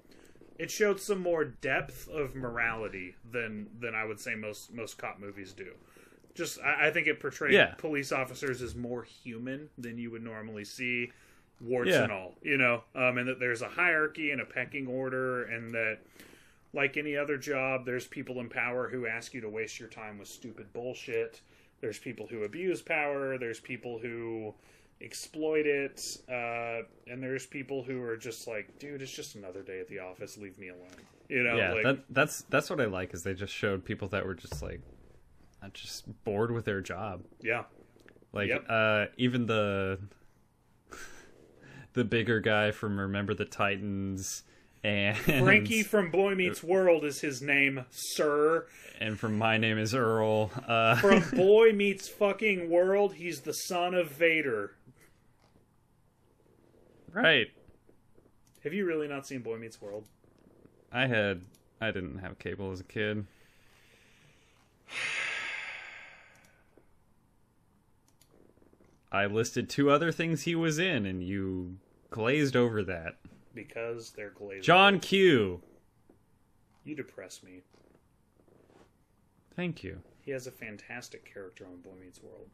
it 0.58 0.70
showed 0.70 1.00
some 1.00 1.20
more 1.20 1.44
depth 1.44 2.08
of 2.08 2.34
morality 2.34 3.14
than 3.30 3.68
than 3.80 3.94
I 3.94 4.04
would 4.04 4.20
say 4.20 4.34
most 4.34 4.72
most 4.72 4.98
cop 4.98 5.18
movies 5.20 5.52
do. 5.52 5.72
Just 6.34 6.60
I, 6.60 6.88
I 6.88 6.90
think 6.90 7.06
it 7.06 7.20
portrayed 7.20 7.52
Yeah. 7.54 7.74
police 7.78 8.12
officers 8.12 8.60
as 8.62 8.74
more 8.74 9.02
human 9.04 9.68
than 9.78 9.98
you 9.98 10.10
would 10.10 10.22
normally 10.22 10.64
see, 10.64 11.12
warts 11.60 11.90
Yeah. 11.90 12.02
and 12.04 12.12
all. 12.12 12.34
You 12.42 12.58
know, 12.58 12.82
um, 12.94 13.18
and 13.18 13.28
that 13.28 13.38
there's 13.40 13.62
a 13.62 13.68
hierarchy 13.68 14.30
and 14.32 14.40
a 14.40 14.44
pecking 14.44 14.86
order, 14.86 15.44
and 15.44 15.72
that 15.74 15.98
like 16.76 16.96
any 16.96 17.16
other 17.16 17.38
job, 17.38 17.86
there's 17.86 18.06
people 18.06 18.38
in 18.38 18.48
power 18.48 18.88
who 18.88 19.06
ask 19.06 19.32
you 19.34 19.40
to 19.40 19.48
waste 19.48 19.80
your 19.80 19.88
time 19.88 20.18
with 20.18 20.28
stupid 20.28 20.72
bullshit. 20.72 21.40
There's 21.80 21.98
people 21.98 22.26
who 22.26 22.44
abuse 22.44 22.82
power. 22.82 23.38
There's 23.38 23.58
people 23.58 23.98
who 23.98 24.54
exploit 25.00 25.66
it. 25.66 26.18
Uh, 26.28 26.82
and 27.10 27.22
there's 27.22 27.46
people 27.46 27.82
who 27.82 28.02
are 28.02 28.16
just 28.16 28.46
like, 28.46 28.78
dude, 28.78 29.00
it's 29.02 29.10
just 29.12 29.34
another 29.34 29.62
day 29.62 29.80
at 29.80 29.88
the 29.88 29.98
office. 29.98 30.36
Leave 30.36 30.58
me 30.58 30.68
alone. 30.68 30.90
You 31.28 31.42
know, 31.42 31.56
yeah, 31.56 31.72
like, 31.72 31.82
that, 31.82 31.98
that's 32.10 32.42
that's 32.50 32.70
what 32.70 32.80
I 32.80 32.84
like 32.84 33.12
is 33.12 33.24
they 33.24 33.34
just 33.34 33.52
showed 33.52 33.84
people 33.84 34.08
that 34.08 34.24
were 34.24 34.34
just 34.34 34.62
like, 34.62 34.80
uh, 35.62 35.68
just 35.72 36.04
bored 36.24 36.52
with 36.52 36.64
their 36.66 36.80
job. 36.80 37.24
yeah. 37.42 37.64
Like 38.32 38.48
Yep. 38.50 38.66
uh 38.68 39.06
even 39.16 39.46
the 39.46 39.98
the 41.94 42.04
bigger 42.04 42.40
guy 42.40 42.70
from 42.70 43.00
Remember 43.00 43.32
the 43.34 43.46
Titans 43.46 44.42
and 44.84 45.16
Frankie 45.16 45.82
from 45.82 46.10
Boy 46.10 46.34
Meets 46.36 46.62
World 46.62 47.04
is 47.04 47.20
his 47.20 47.42
name, 47.42 47.84
sir. 47.90 48.66
and 49.00 49.18
from 49.18 49.36
My 49.36 49.56
Name 49.58 49.78
is 49.78 49.94
Earl. 49.94 50.50
Uh 50.66 50.96
From 50.96 51.22
Boy 51.36 51.72
Meets 51.72 52.08
Fucking 52.08 52.70
World, 52.70 53.14
he's 53.14 53.40
the 53.40 53.52
son 53.52 53.94
of 53.94 54.10
Vader. 54.10 54.72
right. 57.12 57.48
Have 58.64 58.74
you 58.74 58.84
really 58.84 59.06
not 59.08 59.26
seen 59.26 59.40
Boy 59.40 59.56
Meets 59.58 59.80
World? 59.80 60.04
I 60.92 61.06
had 61.06 61.42
I 61.80 61.90
didn't 61.90 62.18
have 62.18 62.38
cable 62.38 62.70
as 62.72 62.80
a 62.80 62.84
kid. 62.84 63.26
I 69.12 69.26
listed 69.26 69.68
two 69.68 69.90
other 69.90 70.12
things 70.12 70.42
he 70.42 70.54
was 70.54 70.78
in 70.78 71.06
and 71.06 71.22
you 71.22 71.76
glazed 72.10 72.56
over 72.56 72.82
that. 72.84 73.16
Because 73.56 74.10
they're 74.10 74.30
glazed. 74.30 74.64
John 74.64 75.00
Q. 75.00 75.60
You 76.84 76.94
depress 76.94 77.42
me. 77.42 77.62
Thank 79.56 79.82
you. 79.82 80.02
He 80.20 80.30
has 80.30 80.46
a 80.46 80.52
fantastic 80.52 81.32
character 81.32 81.64
on 81.64 81.80
Boy 81.80 81.98
Meets 82.00 82.22
World. 82.22 82.48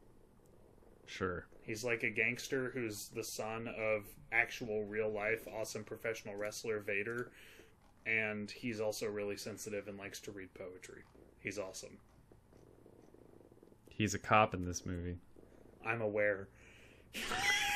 Sure. 1.06 1.44
He's 1.62 1.84
like 1.84 2.04
a 2.04 2.10
gangster 2.10 2.70
who's 2.72 3.08
the 3.08 3.24
son 3.24 3.68
of 3.68 4.04
actual 4.30 4.84
real 4.84 5.10
life 5.10 5.46
awesome 5.58 5.84
professional 5.84 6.36
wrestler 6.36 6.78
Vader. 6.80 7.32
And 8.06 8.50
he's 8.50 8.80
also 8.80 9.06
really 9.06 9.36
sensitive 9.36 9.88
and 9.88 9.98
likes 9.98 10.20
to 10.20 10.30
read 10.30 10.54
poetry. 10.54 11.02
He's 11.40 11.58
awesome. 11.58 11.98
He's 13.90 14.14
a 14.14 14.18
cop 14.18 14.54
in 14.54 14.64
this 14.64 14.86
movie. 14.86 15.18
I'm 15.84 16.00
aware. 16.00 16.48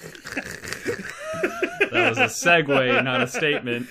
That 1.90 2.08
was 2.10 2.18
a 2.18 2.26
segue, 2.26 3.02
not 3.04 3.20
a 3.20 3.26
statement. 3.26 3.88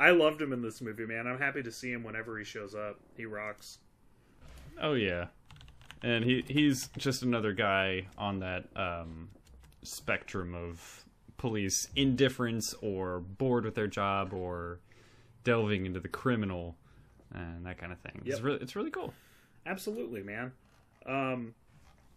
I 0.00 0.10
loved 0.10 0.42
him 0.42 0.52
in 0.52 0.60
this 0.60 0.80
movie, 0.80 1.06
man. 1.06 1.26
I'm 1.26 1.38
happy 1.38 1.62
to 1.62 1.72
see 1.72 1.92
him 1.92 2.02
whenever 2.02 2.36
he 2.38 2.44
shows 2.44 2.74
up. 2.74 2.98
He 3.16 3.26
rocks. 3.26 3.78
Oh 4.80 4.94
yeah, 4.94 5.26
and 6.02 6.24
he 6.24 6.44
he's 6.46 6.88
just 6.98 7.22
another 7.22 7.52
guy 7.52 8.08
on 8.18 8.40
that 8.40 8.64
um, 8.74 9.30
spectrum 9.82 10.54
of 10.54 11.04
police 11.36 11.88
indifference 11.94 12.74
or 12.82 13.20
bored 13.20 13.64
with 13.64 13.74
their 13.74 13.86
job 13.86 14.32
or 14.32 14.80
delving 15.44 15.86
into 15.86 16.00
the 16.00 16.08
criminal 16.08 16.76
and 17.32 17.64
that 17.66 17.78
kind 17.78 17.92
of 17.92 17.98
thing. 18.00 18.22
It's 18.24 18.40
really 18.40 18.58
it's 18.60 18.74
really 18.76 18.90
cool. 18.90 19.14
Absolutely, 19.64 20.22
man. 20.22 20.52
Um, 21.06 21.54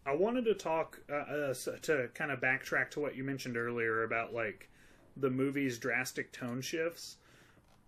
I 0.06 0.16
wanted 0.16 0.46
to 0.46 0.54
talk 0.54 1.00
uh, 1.12 1.16
uh, 1.16 1.54
to 1.82 2.10
kind 2.14 2.32
of 2.32 2.40
backtrack 2.40 2.92
to 2.92 3.00
what 3.00 3.16
you 3.16 3.24
mentioned 3.24 3.58
earlier 3.58 4.04
about 4.04 4.34
like 4.34 4.70
the 5.18 5.30
movie's 5.30 5.78
drastic 5.78 6.32
tone 6.32 6.62
shifts. 6.62 7.18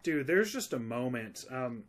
Dude, 0.03 0.27
there's 0.27 0.51
just 0.51 0.73
a 0.73 0.80
moment. 0.80 1.45
Um, 1.49 1.84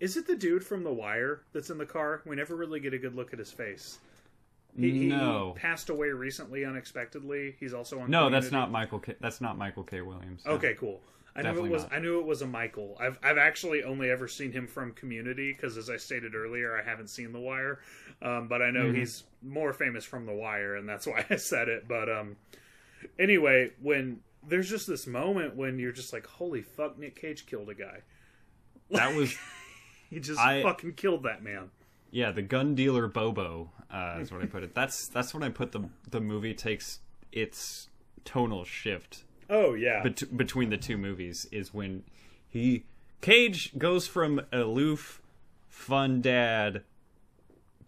is 0.00 0.16
it 0.16 0.26
the 0.26 0.36
dude 0.36 0.64
from 0.64 0.84
The 0.84 0.92
Wire 0.92 1.40
that's 1.52 1.70
in 1.70 1.78
the 1.78 1.86
car? 1.86 2.22
We 2.26 2.36
never 2.36 2.54
really 2.54 2.80
get 2.80 2.92
a 2.92 2.98
good 2.98 3.14
look 3.14 3.32
at 3.32 3.38
his 3.38 3.50
face. 3.50 3.98
He, 4.78 4.90
he 4.90 5.06
no, 5.06 5.54
passed 5.56 5.88
away 5.88 6.08
recently 6.08 6.66
unexpectedly. 6.66 7.56
He's 7.58 7.72
also 7.72 8.00
on. 8.00 8.10
no, 8.10 8.28
that's 8.28 8.52
not 8.52 8.70
Michael. 8.70 8.98
K- 8.98 9.16
that's 9.20 9.40
not 9.40 9.56
Michael 9.56 9.84
K. 9.84 10.02
Williams. 10.02 10.42
no. 10.44 10.52
Okay, 10.52 10.74
cool. 10.78 11.00
I 11.36 11.42
knew 11.42 11.48
Definitely 11.48 11.68
it 11.70 11.72
was. 11.74 11.82
not. 11.82 11.92
I 11.92 11.98
knew 11.98 12.18
it 12.18 12.26
was 12.26 12.40
a 12.42 12.46
Michael. 12.46 12.96
I've 12.98 13.18
I've 13.22 13.36
actually 13.38 13.84
only 13.84 14.10
ever 14.10 14.26
seen 14.26 14.52
him 14.52 14.66
from 14.66 14.92
Community 14.94 15.52
because, 15.52 15.76
as 15.76 15.90
I 15.90 15.98
stated 15.98 16.34
earlier, 16.34 16.74
I 16.76 16.82
haven't 16.82 17.08
seen 17.10 17.32
The 17.32 17.40
Wire, 17.40 17.80
um, 18.22 18.48
but 18.48 18.62
I 18.62 18.70
know 18.70 18.84
Mm-hmm. 18.86 18.96
he's 18.96 19.24
more 19.42 19.72
famous 19.74 20.04
from 20.04 20.24
The 20.26 20.32
Wire, 20.34 20.76
and 20.76 20.88
that's 20.88 21.06
why 21.10 21.24
I 21.28 21.36
said 21.36 21.68
it. 21.68 21.86
But 21.86 22.08
um, 22.10 22.36
anyway, 23.18 23.70
when 23.82 24.20
there's 24.48 24.70
just 24.70 24.86
this 24.86 25.06
moment 25.06 25.56
when 25.56 25.78
you're 25.78 25.92
just 25.92 26.12
like, 26.12 26.26
"Holy 26.26 26.62
fuck!" 26.62 26.98
Nick 26.98 27.20
Cage 27.20 27.46
killed 27.46 27.68
a 27.70 27.74
guy. 27.74 28.00
That 28.90 29.14
was 29.16 29.36
He 30.10 30.20
just 30.20 30.38
I- 30.40 30.62
fucking 30.62 30.92
killed 30.94 31.24
that 31.24 31.42
man. 31.42 31.70
yeah, 32.12 32.30
the 32.30 32.42
gun 32.42 32.74
dealer 32.76 33.08
Bobo 33.08 33.72
uh, 33.90 34.18
is 34.20 34.30
what 34.32 34.40
I 34.40 34.46
put 34.46 34.62
it. 34.62 34.74
That's 34.74 35.08
that's 35.08 35.34
when 35.34 35.42
I 35.42 35.48
put 35.48 35.72
the 35.72 35.88
the 36.08 36.20
movie 36.20 36.54
takes 36.54 37.00
its 37.32 37.88
tonal 38.24 38.64
shift 38.64 39.24
Oh 39.48 39.74
yeah, 39.74 40.02
bet- 40.02 40.36
between 40.36 40.70
the 40.70 40.76
two 40.76 40.96
movies 40.98 41.46
is 41.52 41.72
when 41.74 42.02
he 42.48 42.84
Cage 43.20 43.76
goes 43.78 44.06
from 44.06 44.40
aloof, 44.52 45.20
fun 45.68 46.20
dad 46.20 46.82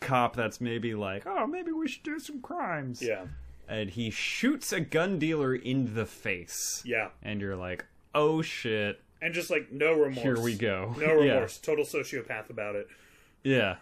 cop 0.01 0.37
that's 0.37 0.61
maybe 0.61 0.95
like, 0.95 1.27
oh, 1.27 1.47
maybe 1.47 1.73
we 1.73 1.89
should 1.89 2.03
do 2.05 2.19
some 2.21 2.41
crimes. 2.41 3.03
yeah, 3.03 3.27
And 3.69 3.91
he 3.91 4.11
shoots 4.11 4.73
a 4.73 4.81
gun 4.81 5.19
dealer 5.19 5.55
in 5.55 5.95
the 5.95 6.07
face. 6.07 6.83
yeah, 6.87 7.09
And 7.23 7.41
you're 7.41 7.57
like, 7.57 7.85
oh 8.15 8.41
shit, 8.43 9.01
and 9.21 9.35
just 9.35 9.51
like 9.51 9.73
no 9.73 9.93
remorse. 9.95 10.19
here 10.23 10.39
we 10.41 10.55
go. 10.55 10.95
No 10.99 11.07
Yeah. 11.21 11.33
remorse. 11.35 11.59
Total 11.59 11.85
sociopath 11.85 12.51
about 12.51 12.77
it. 12.77 12.87
Yeah. 13.43 13.77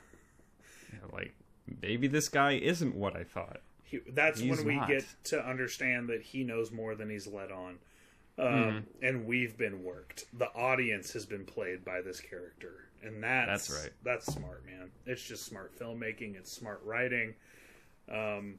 Yeah, 0.93 0.99
Like, 1.13 1.35
maybe 1.83 2.09
this 2.09 2.29
guy 2.31 2.53
isn't 2.53 2.95
what 2.95 3.15
I 3.17 3.23
thought. 3.25 3.61
He, 3.87 4.01
that's 4.13 4.41
He's 4.41 4.59
when 4.59 4.67
we 4.67 4.77
not. 4.77 4.89
get 4.89 5.05
to 5.25 5.45
understand 5.49 6.09
that 6.11 6.23
he 6.23 6.45
knows 6.45 6.71
more 6.73 6.95
than 6.95 7.09
he's 7.11 7.27
let 7.27 7.51
on. 7.53 7.79
Um, 8.39 8.47
Mm-hmm. 8.47 8.79
and 9.07 9.27
we've 9.27 9.57
been 9.57 9.83
worked. 9.83 10.27
The 10.37 10.49
audience 10.55 11.13
has 11.15 11.25
been 11.25 11.47
played 11.47 11.85
by 11.85 12.03
this 12.03 12.21
character. 12.21 12.89
And 13.03 13.23
that's 13.23 13.69
That's 13.69 13.83
right. 13.85 13.93
that's 14.03 14.27
smart 14.27 14.67
man. 14.67 14.91
It's 15.07 15.23
just 15.23 15.45
smart 15.47 15.79
filmmaking. 15.79 16.37
It's 16.37 16.53
smart 16.53 16.83
writing. 16.85 17.35
Um, 18.11 18.59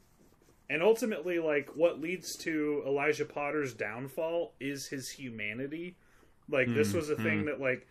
and 0.69 0.81
ultimately 0.81 1.39
like 1.39 1.69
what 1.75 2.01
leads 2.01 2.35
to 2.37 2.83
elijah 2.85 3.25
potter's 3.25 3.73
downfall 3.73 4.53
is 4.59 4.87
his 4.87 5.09
humanity. 5.09 5.95
Like 6.49 6.73
this 6.73 6.93
was 6.93 7.09
a 7.09 7.15
thing 7.15 7.45
that 7.45 7.59
like 7.61 7.87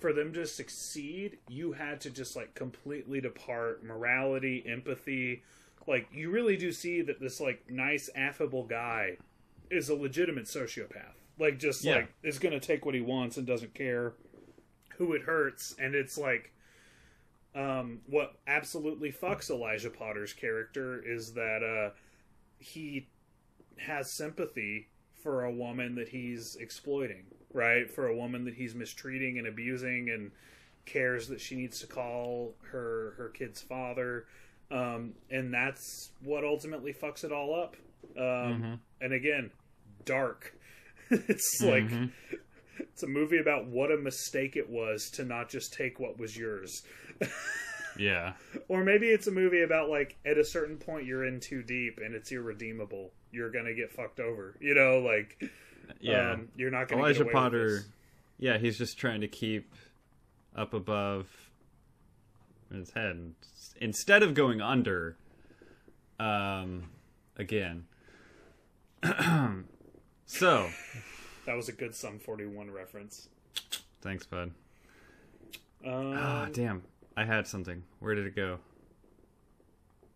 for 0.00 0.12
them 0.12 0.32
to 0.32 0.46
succeed, 0.46 1.38
you 1.48 1.72
had 1.72 2.00
to 2.02 2.10
just 2.10 2.34
like 2.36 2.54
completely 2.54 3.20
depart. 3.20 3.84
Morality, 3.84 4.64
empathy. 4.66 5.42
Like 5.90 6.06
you 6.12 6.30
really 6.30 6.56
do 6.56 6.70
see 6.70 7.02
that 7.02 7.18
this 7.20 7.40
like 7.40 7.68
nice, 7.68 8.08
affable 8.14 8.62
guy 8.64 9.16
is 9.70 9.88
a 9.88 9.94
legitimate 9.96 10.44
sociopath. 10.44 11.16
Like 11.36 11.58
just 11.58 11.82
Yeah. 11.82 11.96
like 11.96 12.14
is 12.22 12.38
going 12.38 12.52
to 12.58 12.64
take 12.64 12.86
what 12.86 12.94
he 12.94 13.00
wants 13.00 13.36
and 13.36 13.44
doesn't 13.44 13.74
care 13.74 14.12
who 14.98 15.12
it 15.14 15.22
hurts. 15.22 15.74
And 15.80 15.96
it's 15.96 16.16
like, 16.16 16.52
um, 17.56 18.02
what 18.06 18.36
absolutely 18.46 19.10
fucks 19.10 19.50
Elijah 19.50 19.90
Potter's 19.90 20.32
character 20.32 21.02
is 21.04 21.32
that 21.32 21.64
uh, 21.64 21.96
he 22.60 23.08
has 23.78 24.12
sympathy 24.12 24.86
for 25.24 25.42
a 25.44 25.50
woman 25.50 25.96
that 25.96 26.10
he's 26.10 26.54
exploiting, 26.54 27.24
right? 27.52 27.90
For 27.90 28.06
a 28.06 28.14
woman 28.16 28.44
that 28.44 28.54
he's 28.54 28.76
mistreating 28.76 29.38
and 29.38 29.46
abusing 29.48 30.08
and 30.08 30.30
cares 30.86 31.26
that 31.28 31.40
she 31.40 31.56
needs 31.56 31.80
to 31.80 31.88
call 31.88 32.54
her 32.70 33.14
her 33.16 33.28
kid's 33.30 33.60
father, 33.60 34.26
um, 34.70 35.14
and 35.30 35.52
that's 35.52 36.10
what 36.22 36.44
ultimately 36.44 36.92
fucks 36.92 37.24
it 37.24 37.32
all 37.32 37.54
up. 37.54 37.76
Um, 38.18 38.80
And 39.00 39.12
again, 39.12 39.50
dark. 40.04 40.54
it's 41.10 41.60
like 41.62 41.90
it's 42.78 43.02
a 43.02 43.06
movie 43.08 43.38
about 43.38 43.66
what 43.66 43.90
a 43.90 43.96
mistake 43.96 44.56
it 44.56 44.68
was 44.70 45.10
to 45.14 45.24
not 45.24 45.48
just 45.48 45.72
take 45.72 45.98
what 46.00 46.18
was 46.18 46.36
yours. 46.36 46.82
Yeah. 47.98 48.34
Or 48.68 48.84
maybe 48.84 49.08
it's 49.08 49.26
a 49.26 49.32
movie 49.32 49.62
about 49.62 49.90
like 49.90 50.16
at 50.24 50.38
a 50.38 50.44
certain 50.44 50.76
point 50.78 51.06
you're 51.06 51.24
in 51.24 51.40
too 51.40 51.62
deep 51.64 51.98
and 52.02 52.14
it's 52.14 52.30
irredeemable. 52.30 53.10
You're 53.32 53.50
gonna 53.50 53.74
get 53.74 53.92
fucked 53.92 54.20
over. 54.20 54.56
You 54.60 54.74
know, 54.74 55.00
like 55.00 55.42
Yeah. 56.00 56.30
um, 56.34 56.48
you're 56.56 56.70
not 56.70 56.88
gonna 56.88 57.02
Elijah 57.02 57.24
get 57.24 57.34
away 57.34 57.34
with 57.34 57.34
Potter, 57.34 57.80
yeah, 58.38 58.58
he's 58.58 58.78
just 58.78 58.96
trying 58.96 59.20
to 59.22 59.28
keep 59.28 59.74
up 60.54 60.72
above 60.72 61.26
his 62.72 62.90
head 62.92 63.34
instead 63.80 64.22
of 64.22 64.34
going 64.34 64.60
under. 64.60 65.16
Um, 66.18 66.90
again. 67.36 67.86
so, 70.26 70.68
That 71.46 71.56
was 71.56 71.68
a 71.68 71.72
good 71.72 71.94
Sum 71.94 72.18
41 72.18 72.70
reference. 72.70 73.28
thanks, 74.02 74.26
bud. 74.26 74.52
Um, 75.84 76.14
Ah, 76.16 76.48
damn. 76.52 76.82
I 77.16 77.24
had 77.24 77.46
something. 77.46 77.82
Where 78.00 78.14
did 78.14 78.26
it 78.26 78.36
go? 78.36 78.58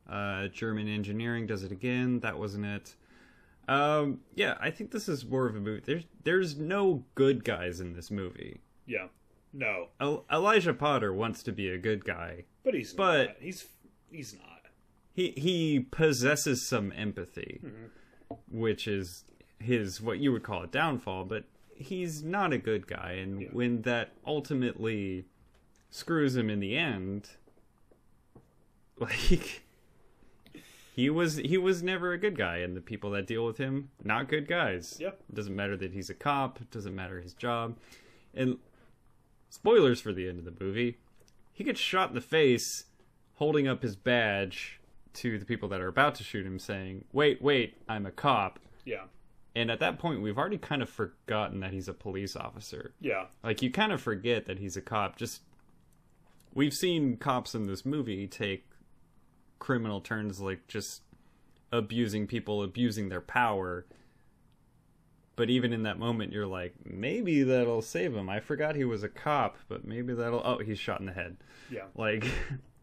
Uh, 0.09 0.49
German 0.49 0.87
engineering 0.89 1.47
does 1.47 1.63
it 1.65 1.73
again. 1.73 2.21
That 2.21 2.39
wasn't 2.39 2.67
it. 2.67 2.95
Um, 3.67 4.21
yeah, 4.35 4.57
I 4.61 4.71
think 4.71 4.91
this 4.91 5.09
is 5.09 5.25
more 5.25 5.47
of 5.47 5.57
a 5.57 5.61
movie. 5.61 5.83
There's 5.85 6.05
there's 6.25 6.57
no 6.59 7.05
good 7.15 7.45
guys 7.45 7.81
in 7.81 7.95
this 7.95 8.11
movie. 8.11 8.61
yeah, 8.87 9.07
no, 9.55 9.89
El- 9.99 10.27
Elijah 10.31 10.75
Potter 10.75 11.15
wants 11.15 11.43
to 11.45 11.53
be 11.53 11.71
a 11.71 11.79
good 11.79 12.05
guy. 12.05 12.45
But 12.65 12.75
he's 12.75 12.93
But- 12.93 13.27
not. 13.29 13.37
he's 13.41 13.67
he's 14.11 14.35
not. 14.35 14.63
He 15.13 15.31
he 15.37 15.81
possesses 15.91 16.67
some 16.67 16.93
empathy, 16.97 17.61
mm-hmm. 17.65 18.35
which 18.51 18.89
is 18.89 19.25
his 19.61 20.01
what 20.01 20.19
you 20.19 20.33
would 20.33 20.43
call 20.43 20.63
a 20.63 20.67
downfall. 20.67 21.25
But 21.25 21.45
he's 21.77 22.23
not 22.25 22.53
a 22.53 22.59
good 22.59 22.87
guy, 22.87 23.13
and 23.13 23.43
Yeah. 23.43 23.49
when 23.53 23.83
that 23.83 24.13
ultimately 24.27 25.25
screws 25.91 26.35
him 26.37 26.51
in 26.51 26.59
the 26.59 26.77
end, 26.77 27.31
like 28.99 29.63
he 30.95 31.11
was 31.11 31.37
he 31.37 31.59
was 31.59 31.83
never 31.83 32.13
a 32.13 32.19
good 32.19 32.37
guy, 32.37 32.59
and 32.59 32.77
the 32.77 32.81
people 32.81 33.11
that 33.13 33.27
deal 33.27 33.45
with 33.47 33.59
him 33.59 33.91
not 34.03 34.29
good 34.29 34.49
guys. 34.49 34.97
Yep. 35.01 35.21
It 35.29 35.35
doesn't 35.35 35.55
matter 35.55 35.77
that 35.77 35.93
he's 35.93 36.11
a 36.11 36.15
cop. 36.15 36.61
It 36.61 36.71
doesn't 36.71 36.95
matter 36.95 37.21
his 37.21 37.35
job, 37.35 37.77
and 38.35 38.59
spoilers 39.51 40.01
for 40.01 40.13
the 40.13 40.29
end 40.29 40.39
of 40.41 40.45
the 40.45 40.65
movie. 40.65 40.99
He 41.55 41.65
gets 41.65 41.81
shot 41.81 42.09
in 42.11 42.15
the 42.15 42.21
face 42.21 42.85
holding 43.37 43.67
up 43.67 43.83
his 43.83 43.97
badge 43.97 44.81
to 45.15 45.39
the 45.39 45.45
people 45.45 45.69
that 45.71 45.81
are 45.81 45.89
about 45.89 46.17
to 46.17 46.25
shoot 46.25 46.45
him, 46.45 46.59
saying, 46.59 47.05
Wait, 47.13 47.41
wait, 47.41 47.77
I'm 47.89 48.05
a 48.05 48.11
cop. 48.11 48.59
Yeah, 48.85 49.05
And 49.57 49.71
at 49.71 49.79
that 49.81 49.99
point, 49.99 50.21
we've 50.21 50.37
already 50.37 50.59
kind 50.59 50.83
of 50.83 50.91
forgotten 50.91 51.61
that 51.61 51.73
he's 51.73 51.89
a 51.89 51.95
police 51.95 52.37
officer. 52.37 52.93
yeah, 53.01 53.27
Like, 53.43 53.63
you 53.63 53.71
kind 53.71 53.93
of 53.93 54.03
forget 54.03 54.45
that 54.47 54.59
he's 54.59 54.77
a 54.77 54.83
cop. 54.83 55.17
Just, 55.17 55.41
we've 56.53 56.75
seen 56.75 57.17
cops 57.17 57.55
in 57.55 57.67
this 57.67 57.87
movie 57.87 58.27
take 58.27 58.67
criminal 59.61 60.01
turns, 60.01 60.41
like 60.41 60.67
just 60.69 61.03
abusing 61.73 62.27
people, 62.27 62.63
abusing 62.63 63.09
their 63.09 63.21
power. 63.23 63.87
But 65.37 65.51
even 65.51 65.73
in 65.73 65.83
that 65.83 65.99
moment, 65.99 66.33
you're 66.33 66.47
like, 66.47 66.75
maybe 66.85 67.43
that'll 67.43 67.83
save 67.83 68.15
him. 68.15 68.29
I 68.29 68.39
forgot 68.39 68.77
he 68.77 68.85
was 68.85 69.03
a 69.03 69.09
cop, 69.09 69.57
but 69.69 69.85
maybe 69.85 70.15
that'll. 70.15 70.43
Oh, 70.45 70.59
he's 70.59 70.79
shot 70.79 71.01
in 71.01 71.07
the 71.07 71.13
head 71.13 71.37
yeah. 71.71 71.85
like 71.95 72.25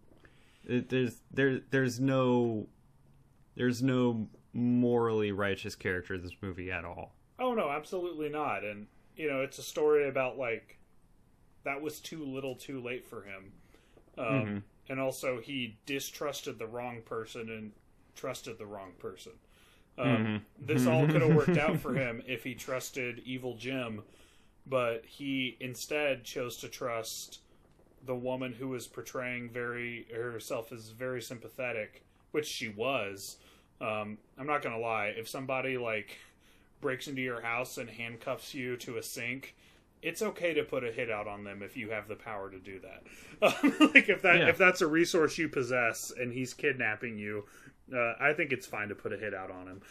it, 0.66 0.90
there's 0.90 1.22
there 1.32 1.62
there's 1.70 2.00
no 2.00 2.68
there's 3.56 3.82
no 3.82 4.28
morally 4.54 5.32
righteous 5.32 5.76
character 5.76 6.16
in 6.16 6.24
this 6.24 6.36
movie 6.42 6.72
at 6.72 6.84
all 6.84 7.14
Oh 7.42 7.56
no, 7.56 7.72
absolutely 7.72 8.30
not. 8.30 8.64
And 8.64 8.86
you 9.16 9.28
know, 9.28 9.42
it's 9.42 9.58
a 9.58 9.64
story 9.64 10.08
about 10.08 10.38
like 10.38 10.78
that 11.64 11.82
was 11.82 12.00
too 12.00 12.24
little, 12.24 12.56
too 12.56 12.80
late 12.80 13.08
for 13.08 13.24
him. 13.24 13.52
Um, 14.18 14.26
Mm-hmm. 14.26 14.58
And 14.90 15.00
also, 15.00 15.40
he 15.40 15.78
distrusted 15.86 16.60
the 16.60 16.68
wrong 16.68 17.02
person 17.06 17.50
and 17.50 17.72
trusted 18.14 18.58
the 18.58 18.66
wrong 18.66 18.92
person. 19.00 19.32
Um, 19.98 20.08
Mm-hmm. 20.08 20.38
This 20.66 20.88
all 20.88 21.06
could 21.08 21.22
have 21.22 21.34
worked 21.36 21.58
out 21.58 21.80
for 21.80 21.94
him 21.94 22.22
if 22.28 22.44
he 22.44 22.54
trusted 22.56 23.22
Evil 23.26 23.56
Jim, 23.56 24.02
but 24.66 25.04
he 25.06 25.58
instead 25.60 26.24
chose 26.24 26.58
to 26.58 26.68
trust 26.70 27.40
the 28.06 28.16
woman 28.16 28.54
who 28.54 28.70
was 28.70 28.88
portraying 28.88 29.50
very 29.50 30.08
herself 30.14 30.72
as 30.72 30.90
very 30.90 31.22
sympathetic, 31.22 32.04
which 32.32 32.48
she 32.48 32.68
was. 32.70 33.38
Um, 33.80 34.18
I'm 34.38 34.48
not 34.48 34.62
gonna 34.62 34.80
lie. 34.80 35.08
If 35.08 35.28
somebody 35.28 35.78
like 35.78 36.18
breaks 36.80 37.08
into 37.08 37.22
your 37.22 37.42
house 37.42 37.78
and 37.78 37.90
handcuffs 37.90 38.54
you 38.56 38.76
to 38.78 38.98
a 38.98 39.04
sink, 39.04 39.56
it's 40.02 40.22
okay 40.24 40.54
to 40.56 40.64
put 40.64 40.84
a 40.84 40.92
hit 40.92 41.12
out 41.12 41.28
on 41.28 41.44
them 41.44 41.62
if 41.62 41.78
you 41.78 41.90
have 41.92 42.08
the 42.08 42.16
power 42.16 42.50
to 42.50 42.58
do 42.58 42.80
that. 42.80 43.04
like 43.94 44.10
if 44.10 44.22
that 44.24 44.38
Yeah. 44.40 44.50
if 44.50 44.58
that's 44.58 44.82
a 44.82 44.88
resource 44.88 45.38
you 45.38 45.48
possess 45.50 46.12
and 46.18 46.34
he's 46.34 46.54
kidnapping 46.56 47.18
you, 47.20 47.46
uh, 47.94 48.14
I 48.20 48.34
think 48.34 48.52
it's 48.52 48.66
fine 48.66 48.90
to 48.90 48.96
put 48.96 49.14
a 49.14 49.18
hit 49.18 49.34
out 49.34 49.52
on 49.52 49.68
him. 49.68 49.82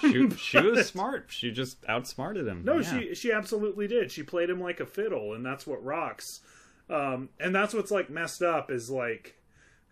she, 0.00 0.30
she 0.36 0.58
was 0.60 0.86
smart 0.86 1.26
she 1.28 1.50
just 1.50 1.78
outsmarted 1.88 2.46
him 2.46 2.62
No, 2.64 2.78
Yeah. 2.78 2.98
she 3.00 3.14
she 3.14 3.32
absolutely 3.32 3.86
did. 3.88 4.10
She 4.12 4.22
played 4.22 4.50
him 4.50 4.60
like 4.60 4.80
a 4.80 4.86
fiddle, 4.86 5.34
and 5.34 5.44
that's 5.44 5.66
what 5.66 5.82
rocks. 5.84 6.40
Um, 6.88 7.28
and 7.38 7.54
that's 7.54 7.72
what's 7.74 7.90
like 7.90 8.10
messed 8.10 8.42
up 8.42 8.70
is 8.70 8.90
like 8.90 9.36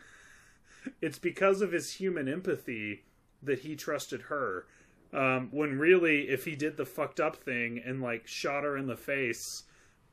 it's 1.01 1.19
because 1.19 1.61
of 1.61 1.73
his 1.73 1.95
human 1.95 2.29
empathy 2.29 3.05
that 3.43 3.61
he 3.61 3.77
trusted 3.77 4.23
her. 4.23 4.67
Um, 5.13 5.49
when 5.53 5.79
really, 5.79 6.29
if 6.29 6.45
he 6.45 6.55
did 6.55 6.77
the 6.77 6.85
fucked 6.85 7.19
up 7.21 7.37
thing 7.37 7.81
and 7.85 8.03
like 8.03 8.27
shot 8.27 8.65
her 8.65 8.77
in 8.77 8.87
the 8.87 8.97
face 8.97 9.63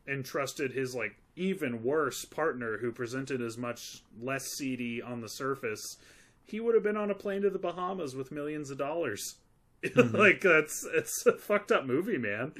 and 0.07 0.23
trusted 0.23 0.71
his 0.71 0.95
like 0.95 1.15
even 1.35 1.83
worse 1.83 2.23
partner 2.23 2.77
who 2.77 2.91
presented 2.93 3.41
as 3.41 3.57
much 3.57 4.03
less 4.21 4.45
seedy 4.45 5.01
on 5.01 5.19
the 5.21 5.27
surface, 5.27 5.97
he 6.45 6.59
would 6.59 6.75
have 6.75 6.83
been 6.83 6.97
on 6.97 7.11
a 7.11 7.15
plane 7.15 7.41
to 7.41 7.49
the 7.49 7.59
Bahamas 7.59 8.15
with 8.15 8.31
millions 8.31 8.69
of 8.69 8.77
dollars. 8.77 9.35
like 9.95 10.41
that's 10.41 10.85
it's 10.93 11.25
a 11.25 11.33
fucked 11.33 11.71
up 11.71 11.85
movie, 11.85 12.17
man. 12.17 12.53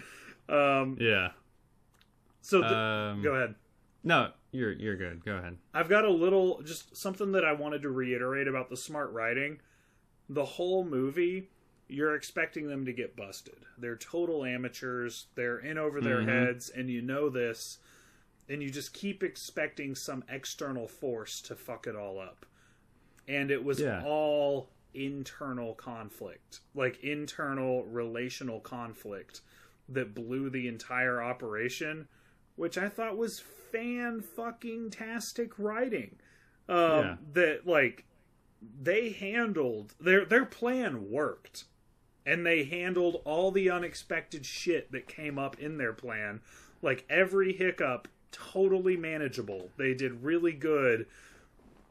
Um, 0.49 0.97
yeah 0.99 1.29
so 2.41 2.61
th- 2.61 2.71
um 2.71 3.23
go 3.23 3.33
ahead. 3.33 3.55
no 4.03 4.29
you're 4.51 4.71
you're 4.73 4.95
good 4.95 5.25
go 5.25 5.37
ahead 5.37 5.57
I've 5.73 5.89
got 5.89 6.05
a 6.05 6.11
little 6.11 6.61
just 6.61 6.95
something 6.95 7.31
that 7.31 7.43
I 7.43 7.53
wanted 7.53 7.81
to 7.81 7.89
reiterate 7.89 8.47
about 8.47 8.69
the 8.69 8.77
smart 8.77 9.11
writing. 9.11 9.59
The 10.29 10.45
whole 10.45 10.83
movie, 10.85 11.49
you're 11.87 12.15
expecting 12.15 12.67
them 12.67 12.85
to 12.85 12.93
get 12.93 13.15
busted. 13.15 13.57
They're 13.77 13.95
total 13.95 14.43
amateurs. 14.45 15.27
They're 15.35 15.57
in 15.59 15.77
over 15.79 16.01
their 16.01 16.19
Mhm. 16.21 16.27
heads, 16.27 16.69
and 16.69 16.89
you 16.89 17.01
know 17.01 17.29
this, 17.29 17.79
and 18.49 18.61
you 18.63 18.69
just 18.71 18.93
keep 18.93 19.21
expecting 19.23 19.93
some 19.95 20.23
external 20.29 20.87
force 20.87 21.41
to 21.41 21.55
fuck 21.55 21.85
it 21.87 21.95
all 21.95 22.19
up. 22.19 22.45
And 23.27 23.49
it 23.51 23.63
was 23.63 23.79
Yeah. 23.79 24.03
all 24.05 24.69
internal 24.93 25.73
conflict, 25.75 26.61
like 26.73 27.03
internal 27.03 27.85
relational 27.85 28.59
conflict 28.59 29.41
that 29.89 30.13
blew 30.15 30.49
the 30.49 30.67
entire 30.67 31.21
operation, 31.21 32.07
which 32.55 32.77
I 32.77 32.87
thought 32.89 33.17
was 33.17 33.39
fan 33.39 34.21
fucking 34.21 34.91
tastic 34.91 35.59
writing. 35.59 36.17
Um, 36.69 36.77
Yeah. 36.77 37.17
That 37.33 37.67
like 37.67 38.05
they 38.81 39.09
handled 39.09 39.93
their 39.99 40.25
their 40.25 40.45
plan 40.45 41.09
worked, 41.11 41.65
and 42.25 42.45
they 42.45 42.63
handled 42.63 43.21
all 43.25 43.51
the 43.51 43.69
unexpected 43.69 44.45
shit 44.45 44.91
that 44.91 45.07
came 45.07 45.37
up 45.37 45.59
in 45.59 45.77
their 45.77 45.93
plan. 45.93 46.41
Like 46.81 47.05
every 47.09 47.53
hiccup, 47.53 48.07
totally 48.31 48.97
manageable. 48.97 49.71
They 49.77 49.93
did 49.93 50.23
really 50.23 50.53
good. 50.53 51.05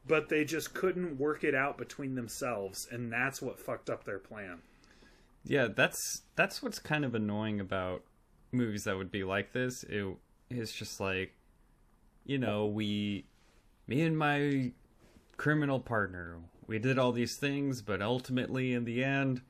But 0.06 0.28
they 0.28 0.44
just 0.44 0.74
couldn't 0.74 1.18
work 1.18 1.44
it 1.44 1.55
out 1.55 1.78
between 1.78 2.14
themselves, 2.14 2.86
and 2.90 3.10
that's 3.12 3.40
what 3.40 3.59
fucked 3.59 3.89
up 3.89 4.05
their 4.05 4.18
plan. 4.18 4.59
yeah 5.44 5.66
that's 5.74 6.22
that's 6.36 6.62
what's 6.62 6.78
kind 6.78 7.05
of 7.05 7.14
annoying 7.14 7.60
about 7.60 8.02
movies 8.52 8.85
that 8.85 8.97
would 8.97 9.10
be 9.10 9.24
like 9.24 9.52
this 9.52 9.82
it 9.85 10.06
is 10.51 10.72
just 10.72 11.01
like 11.01 11.32
you 12.24 12.39
know 12.39 12.66
we 12.66 13.26
me 13.86 14.01
and 14.02 14.16
my 14.16 14.70
criminal 15.36 15.81
partner 15.81 16.39
we 16.66 16.78
did 16.78 16.98
all 16.98 17.12
these 17.12 17.36
things 17.36 17.82
but 17.82 18.01
ultimately 18.01 18.72
in 18.72 18.85
the 18.85 19.02
end 19.05 19.43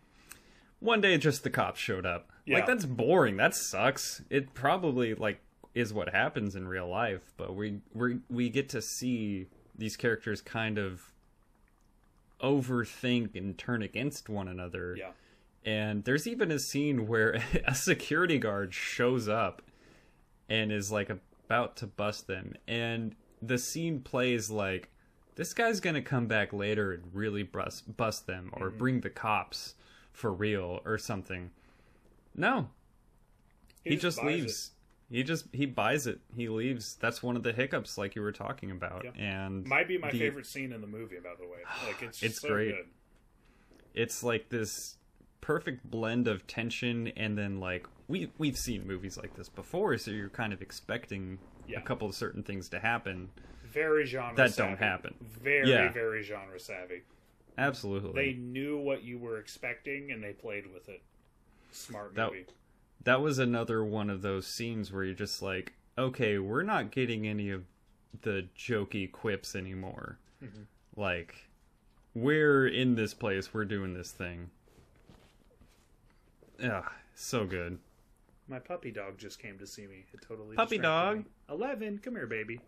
one 0.80 1.00
day 1.00 1.16
just 1.18 1.44
the 1.44 1.50
cops 1.50 1.78
showed 1.78 2.06
up 2.06 2.30
Yeah. 2.46 2.56
like 2.56 2.66
that's 2.66 2.86
boring 2.86 3.36
that 3.36 3.54
sucks 3.54 4.22
it 4.30 4.52
probably 4.54 5.14
like 5.14 5.40
is 5.74 5.92
what 5.92 6.08
happens 6.14 6.56
in 6.56 6.66
real 6.66 6.88
life 6.88 7.32
but 7.36 7.54
we 7.54 7.80
we 7.92 8.18
we 8.30 8.48
get 8.48 8.68
to 8.70 8.80
see 8.82 9.46
these 9.76 9.96
characters 9.96 10.40
kind 10.40 10.78
of 10.78 11.10
overthink 12.42 13.34
and 13.36 13.56
turn 13.56 13.82
against 13.82 14.28
one 14.28 14.48
another 14.48 14.96
Yeah. 14.96 15.10
and 15.64 16.04
there's 16.04 16.26
even 16.26 16.50
a 16.50 16.58
scene 16.58 17.06
where 17.06 17.42
a 17.66 17.74
security 17.74 18.38
guard 18.38 18.74
shows 18.74 19.28
up 19.28 19.62
and 20.48 20.70
is 20.70 20.92
like 20.92 21.08
about 21.10 21.76
to 21.76 21.86
bust 21.86 22.26
them, 22.26 22.54
and 22.68 23.14
the 23.40 23.56
scene 23.56 24.00
plays 24.00 24.50
like 24.50 24.90
this 25.36 25.54
guy's 25.54 25.80
gonna 25.80 26.02
come 26.02 26.26
back 26.26 26.52
later 26.52 26.92
and 26.92 27.02
really 27.14 27.42
bust 27.42 27.96
bust 27.96 28.26
them 28.26 28.50
or 28.52 28.68
Mm-hmm. 28.68 28.78
bring 28.78 29.00
the 29.00 29.10
cops 29.10 29.74
for 30.12 30.32
real 30.32 30.80
or 30.84 30.98
something. 30.98 31.50
No, 32.36 32.68
he, 33.82 33.90
just 33.90 34.02
just 34.02 34.18
buys 34.18 34.26
leaves. 34.26 34.70
He 35.14 35.22
just 35.22 35.46
he 35.52 35.64
buys 35.66 36.06
it. 36.08 36.18
He 36.36 36.48
leaves. 36.48 36.96
That's 37.00 37.22
one 37.22 37.36
of 37.36 37.44
the 37.44 37.52
hiccups, 37.52 37.96
like 37.96 38.16
you 38.16 38.22
were 38.22 38.32
talking 38.32 38.70
about, 38.72 39.04
Yep. 39.04 39.14
and 39.16 39.64
Might 39.66 39.86
be 39.86 39.96
my 39.96 40.10
the- 40.10 40.18
favorite 40.18 40.44
scene 40.46 40.72
in 40.72 40.80
the 40.80 40.86
movie, 40.88 41.18
by 41.22 41.34
the 41.38 41.46
way. 41.46 41.58
Like 41.86 42.02
it's 42.02 42.20
It's 42.22 42.40
so 42.40 42.48
great. 42.48 42.74
good. 42.74 42.86
it's 43.94 44.24
like 44.24 44.48
this 44.48 44.96
perfect 45.40 45.88
blend 45.88 46.26
of 46.26 46.46
tension 46.46 47.08
and 47.16 47.36
then 47.38 47.60
like 47.60 47.86
we 48.08 48.30
we've 48.38 48.56
seen 48.58 48.86
movies 48.86 49.16
like 49.16 49.34
this 49.36 49.48
before, 49.48 49.96
so 49.98 50.10
you're 50.10 50.28
kind 50.30 50.52
of 50.52 50.60
expecting 50.60 51.38
Yeah. 51.68 51.78
a 51.78 51.82
couple 51.82 52.08
of 52.08 52.14
certain 52.16 52.42
things 52.42 52.68
to 52.70 52.80
happen. 52.80 53.30
Very 53.72 54.06
genre 54.06 54.34
That 54.36 54.52
savvy. 54.52 54.70
don't 54.70 54.78
happen. 54.78 55.14
Very, 55.42 55.70
Yeah. 55.70 55.92
very 55.92 56.22
genre 56.24 56.58
savvy. 56.58 57.02
Absolutely. 57.56 58.12
They 58.32 58.32
knew 58.38 58.78
what 58.78 59.04
you 59.04 59.18
were 59.18 59.38
expecting 59.38 60.10
and 60.10 60.22
they 60.24 60.32
played 60.32 60.66
with 60.72 60.88
it. 60.88 61.02
Smart 61.70 62.16
movie. 62.16 62.42
that 62.42 62.52
was 63.20 63.38
another 63.38 63.84
one 63.84 64.10
of 64.10 64.22
those 64.22 64.46
scenes 64.46 64.92
where 64.92 65.04
you're 65.04 65.14
just 65.14 65.42
like, 65.42 65.72
okay, 65.98 66.38
we're 66.38 66.62
not 66.62 66.90
getting 66.90 67.26
any 67.26 67.50
of 67.50 67.64
the 68.22 68.48
jokey 68.58 69.10
quips 69.10 69.54
anymore. 69.54 70.18
Mm-hmm. 70.42 70.62
Like, 71.00 71.48
we're 72.14 72.66
in 72.66 72.94
this 72.94 73.14
place, 73.14 73.52
we're 73.52 73.64
doing 73.64 73.94
this 73.94 74.10
thing. 74.10 74.50
Yeah, 76.58 76.84
so 77.14 77.44
good. 77.44 77.78
My 78.48 78.58
puppy 78.58 78.90
dog 78.90 79.18
just 79.18 79.38
came 79.40 79.58
to 79.58 79.66
see 79.66 79.86
me. 79.86 80.04
It 80.12 80.20
totally 80.26 80.54
Puppy 80.56 80.78
dog? 80.78 81.18
me. 81.18 81.24
Eleven, 81.50 81.98
come 81.98 82.14
here, 82.14 82.26
baby. 82.26 82.60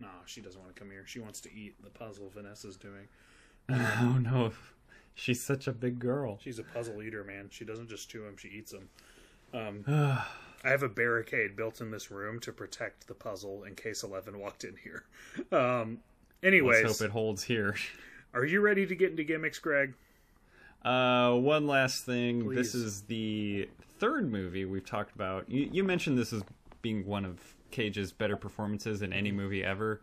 No, 0.00 0.08
she 0.26 0.40
doesn't 0.40 0.60
want 0.60 0.74
to 0.74 0.78
come 0.78 0.90
here. 0.90 1.04
She 1.06 1.20
wants 1.20 1.40
to 1.42 1.54
eat 1.54 1.82
the 1.82 1.90
puzzle 1.90 2.30
Vanessa's 2.34 2.76
doing. 2.76 3.08
Oh 3.68 4.18
no, 4.22 4.52
she's 5.14 5.42
such 5.42 5.66
a 5.66 5.72
big 5.72 5.98
girl. 5.98 6.38
She's 6.40 6.60
a 6.60 6.62
puzzle 6.62 7.02
eater, 7.02 7.24
man. 7.24 7.48
She 7.50 7.64
doesn't 7.64 7.88
just 7.88 8.08
chew 8.08 8.22
them; 8.22 8.36
she 8.36 8.46
eats 8.46 8.70
them. 8.70 8.88
Um, 9.56 9.84
I 10.64 10.70
have 10.70 10.82
a 10.82 10.88
barricade 10.88 11.56
built 11.56 11.80
in 11.80 11.90
this 11.90 12.10
room 12.10 12.40
to 12.40 12.52
protect 12.52 13.06
the 13.06 13.14
puzzle 13.14 13.64
in 13.64 13.74
case 13.74 14.02
Eleven 14.02 14.38
walked 14.38 14.64
in 14.64 14.74
here. 14.82 15.04
Um, 15.52 15.98
anyways, 16.42 16.84
Let's 16.84 16.98
hope 16.98 17.06
it 17.06 17.12
holds 17.12 17.44
here. 17.44 17.76
are 18.34 18.44
you 18.44 18.60
ready 18.60 18.86
to 18.86 18.94
get 18.94 19.10
into 19.10 19.24
gimmicks, 19.24 19.58
Greg? 19.58 19.94
Uh, 20.84 21.32
one 21.34 21.66
last 21.66 22.04
thing. 22.04 22.44
Please. 22.44 22.56
This 22.56 22.74
is 22.74 23.02
the 23.02 23.68
third 23.98 24.30
movie 24.30 24.64
we've 24.64 24.86
talked 24.86 25.14
about. 25.14 25.48
You, 25.50 25.68
you 25.72 25.84
mentioned 25.84 26.18
this 26.18 26.32
as 26.32 26.42
being 26.82 27.06
one 27.06 27.24
of 27.24 27.38
Cage's 27.70 28.12
better 28.12 28.36
performances 28.36 29.02
in 29.02 29.12
any 29.12 29.32
movie 29.32 29.64
ever. 29.64 30.00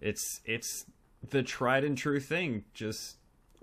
It's 0.00 0.40
it's 0.44 0.86
the 1.28 1.42
tried 1.42 1.84
and 1.84 1.96
true 1.96 2.20
thing. 2.20 2.64
Just 2.74 3.16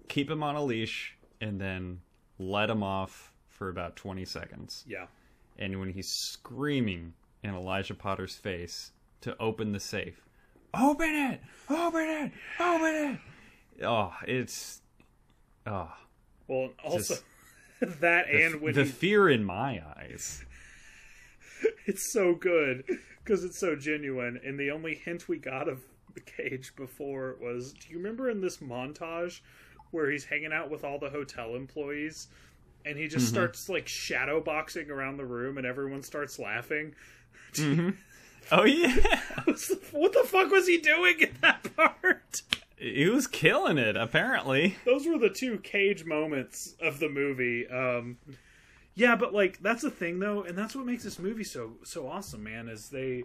keep 0.07 0.29
him 0.29 0.43
on 0.43 0.55
a 0.55 0.63
leash 0.63 1.17
and 1.41 1.59
then 1.59 2.01
let 2.39 2.69
him 2.69 2.83
off 2.83 3.33
for 3.57 3.69
about 3.69 3.95
twenty 3.95 4.23
seconds. 4.25 4.85
Yeah, 4.87 5.07
And 5.57 5.79
when 5.79 5.89
he's 5.89 6.09
screaming 6.09 7.13
in 7.43 7.49
Elijah 7.55 7.93
Potter's 7.95 8.35
face 8.35 8.91
to 9.21 9.35
open 9.39 9.71
the 9.71 9.79
safe, 9.79 10.21
open 10.73 11.09
it, 11.09 11.41
open 11.69 12.01
it, 12.01 12.31
open 12.59 12.95
it. 12.95 13.83
Oh, 13.83 14.13
it's 14.27 14.81
oh. 15.65 15.91
Well, 16.47 16.69
also 16.83 17.15
Just- 17.15 17.23
that 18.01 18.27
the, 18.31 18.45
and 18.45 18.61
when 18.61 18.73
the 18.73 18.83
he, 18.85 18.89
fear 18.89 19.29
in 19.29 19.43
my 19.43 19.81
eyes. 19.97 20.43
it's 21.85 22.11
so 22.13 22.33
good 22.35 22.83
because 23.23 23.43
it's 23.43 23.59
so 23.59 23.75
genuine. 23.75 24.39
And 24.45 24.59
the 24.59 24.71
only 24.71 24.95
hint 24.95 25.27
we 25.27 25.37
got 25.37 25.67
of 25.67 25.81
the 26.13 26.21
cage 26.21 26.73
before 26.75 27.35
was, 27.41 27.73
do 27.73 27.89
you 27.91 27.97
remember 27.97 28.29
in 28.29 28.41
this 28.41 28.57
montage 28.57 29.41
where 29.91 30.09
he's 30.11 30.25
hanging 30.25 30.53
out 30.53 30.69
with 30.71 30.83
all 30.83 30.97
the 30.99 31.09
hotel 31.09 31.55
employees? 31.55 32.27
And 32.85 32.97
he 32.97 33.07
just 33.07 33.27
starts 33.27 33.67
like 33.67 33.87
shadow 33.87 34.39
boxing 34.39 34.89
around 34.89 35.17
the 35.17 35.25
room, 35.25 35.57
and 35.57 35.67
everyone 35.67 36.03
starts 36.03 36.39
laughing. 36.39 36.95
Oh 38.49 38.63
yeah, 38.63 39.19
what 39.91 40.13
the 40.13 40.23
fuck 40.25 40.49
was 40.51 40.67
he 40.67 40.77
doing 40.77 41.19
in 41.19 41.35
that 41.41 41.75
part? 41.75 42.41
he 42.77 43.09
was 43.09 43.27
killing 43.27 43.77
it. 43.77 43.97
Apparently, 43.97 44.77
those 44.85 45.05
were 45.05 45.17
the 45.17 45.29
two 45.29 45.57
cage 45.59 46.05
moments 46.05 46.75
of 46.79 46.99
the 46.99 47.09
movie 47.09 47.67
um 47.67 48.17
yeah 48.95 49.15
but 49.15 49.33
like 49.33 49.59
that's 49.61 49.81
the 49.83 49.91
thing 49.91 50.19
though 50.19 50.43
and 50.43 50.57
that's 50.57 50.75
what 50.75 50.85
makes 50.85 51.03
this 51.03 51.19
movie 51.19 51.43
so 51.43 51.73
so 51.83 52.07
awesome 52.07 52.43
man 52.43 52.67
is 52.67 52.89
they 52.89 53.23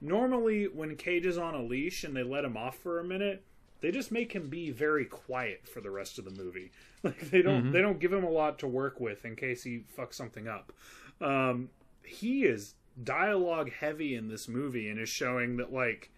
normally 0.00 0.66
when 0.68 0.94
cage 0.96 1.24
is 1.26 1.38
on 1.38 1.54
a 1.54 1.62
leash 1.62 2.04
and 2.04 2.14
they 2.14 2.22
let 2.22 2.44
him 2.44 2.56
off 2.56 2.76
for 2.76 3.00
a 3.00 3.04
minute 3.04 3.42
they 3.80 3.90
just 3.90 4.12
make 4.12 4.32
him 4.32 4.48
be 4.48 4.70
very 4.70 5.04
quiet 5.04 5.66
for 5.66 5.80
the 5.80 5.90
rest 5.90 6.18
of 6.18 6.24
the 6.24 6.30
movie 6.42 6.70
like 7.02 7.30
they 7.30 7.42
don't 7.42 7.72
they 7.72 7.80
don't 7.80 8.00
give 8.00 8.12
him 8.12 8.24
a 8.24 8.30
lot 8.30 8.58
to 8.58 8.66
work 8.66 8.98
with 9.00 9.24
in 9.24 9.36
case 9.36 9.62
he 9.62 9.84
fucks 9.96 10.14
something 10.14 10.48
up 10.48 10.72
um 11.20 11.68
he 12.04 12.44
is 12.44 12.74
dialogue 13.02 13.70
heavy 13.72 14.14
in 14.14 14.28
this 14.28 14.48
movie 14.48 14.88
and 14.88 14.98
is 14.98 15.08
showing 15.08 15.56
that 15.58 15.72
like 15.72 16.10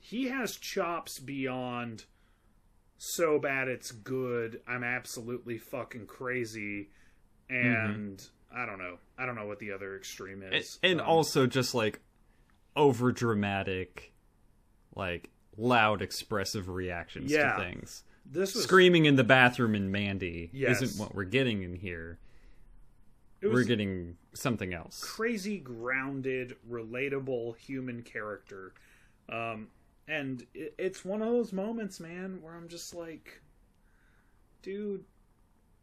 he 0.00 0.28
has 0.28 0.56
chops 0.56 1.18
beyond 1.18 2.04
so 2.96 3.38
bad 3.38 3.68
it's 3.68 3.92
good. 3.92 4.60
I'm 4.66 4.82
absolutely 4.82 5.56
fucking 5.58 6.06
crazy, 6.06 6.88
and 7.48 8.20
I 8.52 8.66
don't 8.66 8.78
know. 8.78 8.98
I 9.16 9.24
don't 9.26 9.34
know 9.36 9.46
what 9.46 9.58
the 9.60 9.70
other 9.72 9.96
extreme 9.96 10.42
and, 10.42 10.54
is. 10.54 10.78
and 10.82 11.00
Um, 11.00 11.06
also 11.06 11.46
just 11.46 11.74
like 11.74 12.00
over 12.74 13.12
dramatic, 13.12 14.12
like 14.96 15.30
loud, 15.56 16.02
expressive 16.02 16.68
reactions 16.68 17.30
Yeah. 17.30 17.52
to 17.56 17.62
things. 17.62 18.02
This 18.30 18.54
was 18.54 18.64
Screaming 18.64 19.06
in 19.06 19.16
the 19.16 19.24
bathroom 19.24 19.74
in 19.74 19.90
Mandy 19.90 20.50
Yes. 20.52 20.82
isn't 20.82 21.00
what 21.02 21.14
we're 21.14 21.24
getting 21.24 21.62
in 21.62 21.74
here. 21.74 22.18
We're 23.42 23.64
getting 23.64 24.16
something 24.34 24.74
else. 24.74 25.02
crazy, 25.02 25.58
grounded, 25.58 26.56
relatable 26.68 27.56
human 27.56 28.02
character, 28.02 28.74
um, 29.28 29.68
and 30.08 30.44
it, 30.54 30.74
it's 30.76 31.04
one 31.04 31.22
of 31.22 31.28
those 31.28 31.52
moments, 31.52 32.00
man, 32.00 32.40
where 32.42 32.54
I'm 32.54 32.66
just 32.68 32.94
like, 32.94 33.40
dude, 34.62 35.04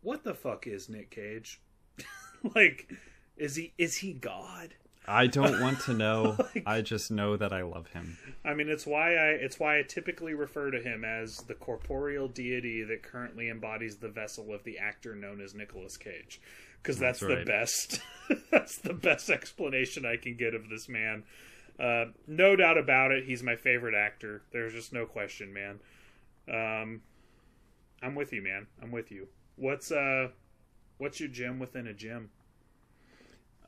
what 0.02 0.24
the 0.26 0.34
fuck 0.34 0.68
is 0.68 0.90
Nick 0.90 1.12
Cage? 1.12 1.62
like, 2.56 2.92
is 3.38 3.56
he 3.56 3.74
is 3.78 3.96
he 3.96 4.12
God? 4.14 4.74
I 5.08 5.28
don't 5.28 5.62
want 5.62 5.80
to 5.82 5.94
know. 5.94 6.38
I 6.66 6.82
just 6.82 7.12
know 7.12 7.38
that 7.38 7.54
I 7.54 7.64
love 7.64 7.88
him. 7.88 8.18
I 8.44 8.54
mean, 8.54 8.70
it's 8.70 8.86
why 8.86 9.16
I 9.16 9.28
it's 9.30 9.60
why 9.60 9.80
I 9.80 9.84
typically 9.84 10.34
refer 10.34 10.72
to 10.72 10.82
him 10.82 11.04
as 11.04 11.38
the 11.38 11.54
corporeal 11.54 12.28
deity 12.28 12.84
that 12.84 13.04
currently 13.04 13.50
embodies 13.50 13.98
the 13.98 14.10
vessel 14.10 14.54
of 14.54 14.64
the 14.64 14.78
actor 14.78 15.16
known 15.16 15.42
as 15.42 15.54
Nicolas 15.54 15.98
Cage, 15.98 16.42
because 16.82 16.98
that's, 16.98 17.20
That's 17.20 17.34
the 17.34 17.46
best. 17.46 18.02
that's 18.52 18.78
the 18.78 18.94
best 18.94 19.30
explanation 19.30 20.06
I 20.06 20.18
can 20.18 20.36
get 20.36 20.56
of 20.56 20.70
this 20.70 20.90
man. 20.90 21.24
Uh, 21.80 22.06
no 22.28 22.56
doubt 22.56 22.78
about 22.78 23.12
it, 23.12 23.26
he's 23.26 23.44
my 23.44 23.56
favorite 23.56 23.96
actor. 23.96 24.42
There's 24.52 24.74
just 24.74 24.94
no 24.94 25.06
question, 25.06 25.54
man. 25.54 25.80
Um, 26.48 27.02
I'm 28.02 28.16
with 28.16 28.32
you, 28.32 28.42
man. 28.42 28.68
I'm 28.82 28.92
with 28.92 29.12
you. 29.12 29.28
What's 29.56 29.92
uh, 29.92 30.30
what's 30.98 31.20
your 31.20 31.30
gym 31.30 31.60
within 31.60 31.88
a 31.88 31.94
gym? 31.94 32.30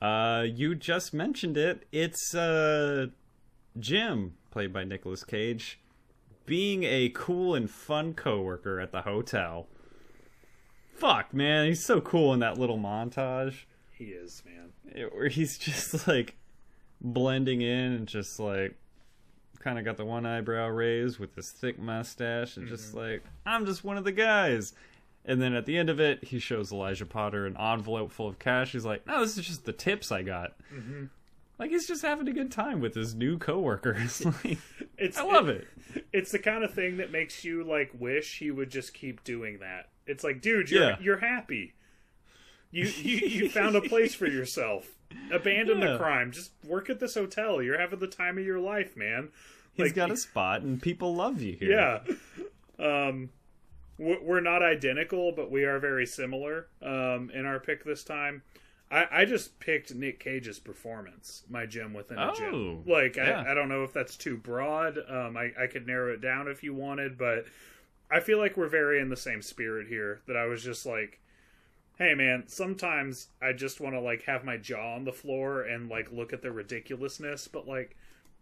Uh, 0.02 0.44
you 0.48 0.76
just 0.76 1.14
mentioned 1.14 1.58
it. 1.58 1.88
It's 1.92 2.34
uh, 2.36 3.08
Jim, 3.80 4.36
played 4.52 4.72
by 4.74 4.84
Nicolas 4.84 5.24
Cage, 5.24 5.80
being 6.46 6.84
a 6.84 7.10
cool 7.10 7.56
and 7.56 7.70
fun 7.70 8.14
coworker 8.14 8.80
at 8.80 8.92
the 8.92 9.02
hotel. 9.02 9.68
Fuck, 10.96 11.34
man, 11.34 11.68
he's 11.68 11.84
so 11.86 12.02
cool 12.02 12.34
in 12.34 12.40
that 12.40 12.58
little 12.58 12.78
montage 12.80 13.66
He 13.92 14.06
is, 14.06 14.42
man. 14.46 14.70
it- 14.96 15.14
where 15.14 15.28
he's 15.30 15.58
just 15.58 16.08
like 16.08 16.36
blending 17.02 17.62
in 17.62 17.94
and 17.94 18.08
just 18.08 18.40
like 18.40 18.76
kind 19.60 19.78
of 19.78 19.86
got 19.86 19.98
the 19.98 20.06
one 20.06 20.26
eyebrow 20.26 20.68
raised 20.68 21.20
with 21.20 21.36
this 21.36 21.52
thick 21.52 21.78
mustache 21.78 22.58
and 22.58 22.68
just 22.68 22.94
like 22.96 23.24
I'm 23.46 23.66
just 23.66 23.84
one 23.84 23.98
of 23.98 24.04
the 24.04 24.12
guys. 24.12 24.74
And 25.28 25.42
then 25.42 25.54
at 25.54 25.66
the 25.66 25.78
end 25.78 25.90
of 25.90 26.00
it, 26.00 26.24
he 26.24 26.40
shows 26.40 26.72
Elijah 26.72 27.06
Potter 27.06 27.46
an 27.46 27.58
envelope 27.58 28.12
full 28.14 28.28
of 28.30 28.40
cash. 28.40 28.72
He's 28.72 28.86
like, 28.86 29.06
"No, 29.06 29.20
this 29.22 29.38
is 29.38 29.46
just 29.46 29.66
the 29.66 29.74
tips 29.74 30.12
I 30.12 30.24
got." 30.24 30.54
Like 31.60 31.72
he's 31.72 31.88
just 31.88 32.02
having 32.04 32.28
a 32.28 32.34
good 32.34 32.52
time 32.52 32.80
with 32.82 32.94
his 32.96 33.14
new 33.16 33.38
coworkers. 33.38 34.24
like, 34.44 34.58
It's 34.98 35.18
I 35.18 35.24
love 35.24 35.48
it. 35.50 35.68
it's 36.14 36.32
the 36.32 36.40
kind 36.40 36.64
of 36.64 36.74
thing 36.74 36.98
that 36.98 37.12
makes 37.12 37.44
you 37.44 37.64
like 37.64 37.92
wish 38.00 38.40
he 38.40 38.50
would 38.52 38.70
just 38.72 38.94
keep 38.94 39.24
doing 39.24 39.60
that. 39.60 39.90
It's 40.06 40.24
like, 40.24 40.42
dude, 40.42 40.72
you're 40.72 40.84
Yeah. 40.92 40.96
you're 41.02 41.18
happy. 41.20 41.74
You 42.72 42.86
you 42.86 43.18
you 43.28 43.50
found 43.60 43.76
a 43.76 43.82
place 43.82 44.14
for 44.16 44.28
yourself. 44.28 44.88
Abandon 45.32 45.80
the 45.80 45.98
crime. 45.98 46.32
Just 46.32 46.52
work 46.64 46.90
at 46.90 47.00
this 47.00 47.16
hotel. 47.16 47.62
You're 47.62 47.80
having 47.80 48.00
the 48.00 48.08
time 48.08 48.38
of 48.38 48.46
your 48.46 48.60
life, 48.60 48.96
man. 48.98 49.30
He's 49.74 49.86
Like, 49.88 49.96
got 49.96 50.12
a 50.12 50.18
spot, 50.18 50.62
and 50.64 50.82
people 50.82 51.16
love 51.16 51.42
you 51.42 51.54
here. 51.54 51.72
yeah. 51.72 52.00
Um, 53.08 53.30
we're 53.98 54.42
not 54.42 54.62
identical, 54.62 55.32
but 55.32 55.50
we 55.52 55.64
are 55.64 55.80
very 55.80 56.06
similar 56.06 56.68
um, 56.82 57.32
in 57.34 57.46
our 57.46 57.60
pick 57.60 57.84
this 57.84 58.04
time. 58.04 58.44
I, 58.90 59.06
I 59.12 59.26
just 59.26 59.60
picked 59.60 59.94
Nick 59.94 60.20
Cage's 60.20 60.60
performance, 60.60 61.44
my 61.50 61.66
gem 61.66 61.94
within 61.94 62.18
a 62.18 62.32
Oh, 62.32 62.36
gem. 62.36 62.84
Like 62.86 63.18
yeah. 63.18 63.44
I, 63.46 63.52
I 63.52 63.54
don't 63.54 63.70
know 63.70 63.84
if 63.84 63.92
that's 63.94 64.16
too 64.16 64.38
broad. 64.38 64.98
Um, 65.10 65.36
I, 65.36 65.52
I 65.60 65.68
could 65.68 65.86
narrow 65.88 66.14
it 66.14 66.22
down 66.22 66.48
if 66.48 66.64
you 66.64 66.74
wanted, 66.74 67.18
but 67.18 67.46
I 68.10 68.22
feel 68.22 68.38
like 68.38 68.56
we're 68.56 68.70
very 68.70 69.02
in 69.02 69.10
the 69.10 69.18
same 69.18 69.42
spirit 69.42 69.88
here. 69.88 70.22
That 70.28 70.38
I 70.38 70.46
was 70.46 70.64
just 70.64 70.86
like, 70.86 71.20
hey 71.98 72.14
man, 72.14 72.44
sometimes 72.48 73.28
I 73.42 73.52
just 73.52 73.82
want 73.82 73.96
to 73.96 74.00
like 74.00 74.22
have 74.24 74.46
my 74.46 74.56
jaw 74.58 74.96
on 74.96 75.04
the 75.04 75.12
floor 75.12 75.64
and 75.64 75.90
like 75.90 76.12
look 76.12 76.32
at 76.32 76.42
the 76.42 76.52
ridiculousness, 76.52 77.48
but 77.50 77.68
like 77.68 77.98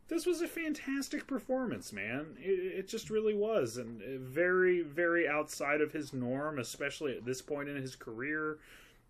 this 0.08 0.26
was 0.26 0.42
a 0.42 0.48
fantastic 0.48 1.26
performance, 1.26 1.92
man. 1.92 2.38
It, 2.40 2.80
it 2.80 2.88
just 2.88 3.10
really 3.10 3.34
was, 3.34 3.78
and 3.78 4.02
very, 4.20 4.82
very 4.82 5.28
outside 5.28 5.82
of 5.82 5.92
his 5.92 6.14
norm, 6.14 6.60
especially 6.60 7.18
at 7.18 7.26
this 7.26 7.42
point 7.42 7.70
in 7.70 7.76
his 7.76 7.96
career. 7.96 8.60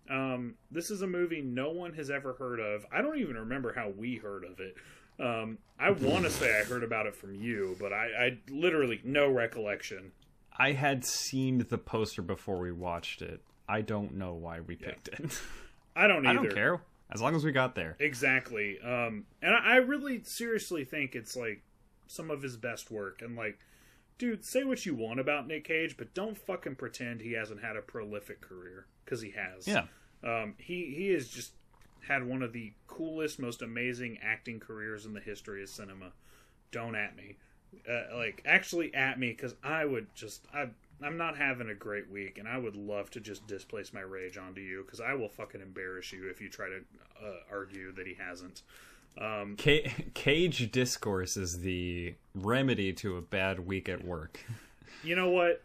Um, 0.10 0.56
this 0.72 0.92
is 0.92 1.02
a 1.02 1.08
movie 1.08 1.42
no 1.42 1.72
one 1.72 1.94
has 1.94 2.10
ever 2.10 2.34
heard 2.34 2.60
of. 2.60 2.86
I 2.92 3.02
don't 3.02 3.18
even 3.18 3.36
remember 3.36 3.74
how 3.74 3.90
we 3.90 4.16
heard 4.16 4.46
of 4.46 4.60
it. 4.60 4.76
Um, 5.20 5.58
I 5.80 5.92
want 5.92 6.26
to 6.26 6.30
say 6.30 6.60
I 6.60 6.64
heard 6.64 6.84
about 6.84 7.08
it 7.08 7.16
from 7.16 7.36
you, 7.36 7.76
but 7.80 7.92
I, 7.92 8.06
I 8.06 8.38
literally 8.50 9.02
no 9.04 9.30
recollection. 9.30 10.12
I 10.58 10.74
had 10.74 11.04
seen 11.04 11.66
the 11.70 11.78
poster 11.78 12.22
before 12.22 12.60
we 12.60 12.72
watched 12.72 13.22
it. 13.22 13.42
I 13.68 13.82
don't 13.82 14.16
know 14.16 14.34
why 14.34 14.60
we 14.60 14.76
picked 14.76 15.08
it. 15.08 15.40
I 15.96 16.08
don't 16.08 16.26
either. 16.26 16.40
I 16.40 16.44
don't 16.44 16.54
care 16.54 16.82
as 17.12 17.22
long 17.22 17.36
as 17.36 17.44
we 17.44 17.52
got 17.52 17.76
there. 17.76 17.96
Exactly. 18.00 18.80
Um, 18.82 19.26
and 19.42 19.54
I, 19.54 19.74
I 19.74 19.76
really 19.78 20.24
seriously 20.24 20.84
think 20.84 21.16
it's 21.16 21.36
like 21.36 21.64
some 22.08 22.32
of 22.32 22.42
his 22.42 22.58
best 22.58 22.92
work. 22.92 23.22
And 23.22 23.36
like, 23.36 23.60
dude, 24.18 24.44
say 24.44 24.64
what 24.64 24.86
you 24.86 24.96
want 24.96 25.20
about 25.20 25.48
Nick 25.48 25.66
Cage, 25.66 25.98
but 25.98 26.14
don't 26.14 26.38
fucking 26.38 26.76
pretend 26.76 27.22
he 27.22 27.34
hasn't 27.34 27.62
had 27.62 27.76
a 27.76 27.82
prolific 27.82 28.42
career 28.42 28.88
because 29.04 29.22
he 29.22 29.32
has. 29.32 29.68
Yeah. 29.68 29.86
Um, 30.24 30.56
he 30.58 30.94
he 30.96 31.10
has 31.10 31.28
just 31.28 31.52
had 32.08 32.26
one 32.26 32.42
of 32.42 32.54
the 32.54 32.74
coolest, 32.88 33.40
most 33.40 33.62
amazing 33.62 34.18
acting 34.24 34.60
careers 34.60 35.06
in 35.06 35.14
the 35.14 35.20
history 35.20 35.62
of 35.62 35.70
cinema. 35.70 36.12
Don't 36.72 36.96
at 36.96 37.16
me, 37.16 37.38
uh, 37.90 38.16
like 38.16 38.42
actually 38.46 38.94
at 38.94 39.20
me, 39.20 39.30
because 39.30 39.56
I 39.64 39.86
would 39.86 40.08
just 40.16 40.46
I 40.54 40.70
I'm 41.04 41.18
not 41.18 41.38
having 41.38 41.70
a 41.70 41.76
great 41.76 42.10
week, 42.10 42.38
and 42.38 42.48
I 42.48 42.58
would 42.58 42.76
love 42.76 43.10
to 43.12 43.20
just 43.20 43.46
displace 43.48 43.94
my 43.94 44.02
rage 44.02 44.38
onto 44.38 44.62
you 44.62 44.84
because 44.84 45.02
I 45.02 45.14
will 45.14 45.30
fucking 45.30 45.62
embarrass 45.62 46.14
you 46.14 46.30
if 46.30 46.42
you 46.42 46.50
try 46.50 46.68
to 46.68 46.78
uh, 47.26 47.34
argue 47.52 47.92
that 47.94 48.08
he 48.08 48.14
hasn't. 48.14 48.62
Um, 49.20 49.56
Ca- 49.58 49.92
Cage 50.14 50.72
discourse 50.72 51.38
is 51.38 51.60
the 51.60 52.16
remedy 52.34 52.94
to 52.94 53.18
a 53.18 53.22
bad 53.22 53.66
week 53.66 53.90
at 53.90 54.06
work. 54.06 54.40
you 55.04 55.16
know 55.16 55.30
what? 55.30 55.62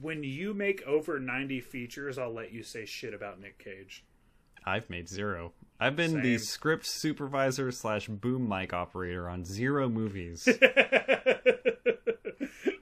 When 0.00 0.22
you 0.22 0.54
make 0.54 0.82
over 0.82 1.18
90 1.18 1.60
features, 1.60 2.18
I'll 2.18 2.32
let 2.32 2.52
you 2.52 2.62
say 2.62 2.84
shit 2.84 3.12
about 3.14 3.40
Nick 3.40 3.58
Cage. 3.58 4.04
I've 4.66 4.88
made 4.88 5.08
zero. 5.08 5.52
I've 5.78 5.96
been 5.96 6.22
the 6.22 6.38
script 6.38 6.86
supervisor 6.86 7.70
slash 7.70 8.06
boom 8.06 8.48
mic 8.48 8.72
operator 8.72 9.28
on 9.28 9.44
zero 9.44 9.88
movies. 9.88 10.48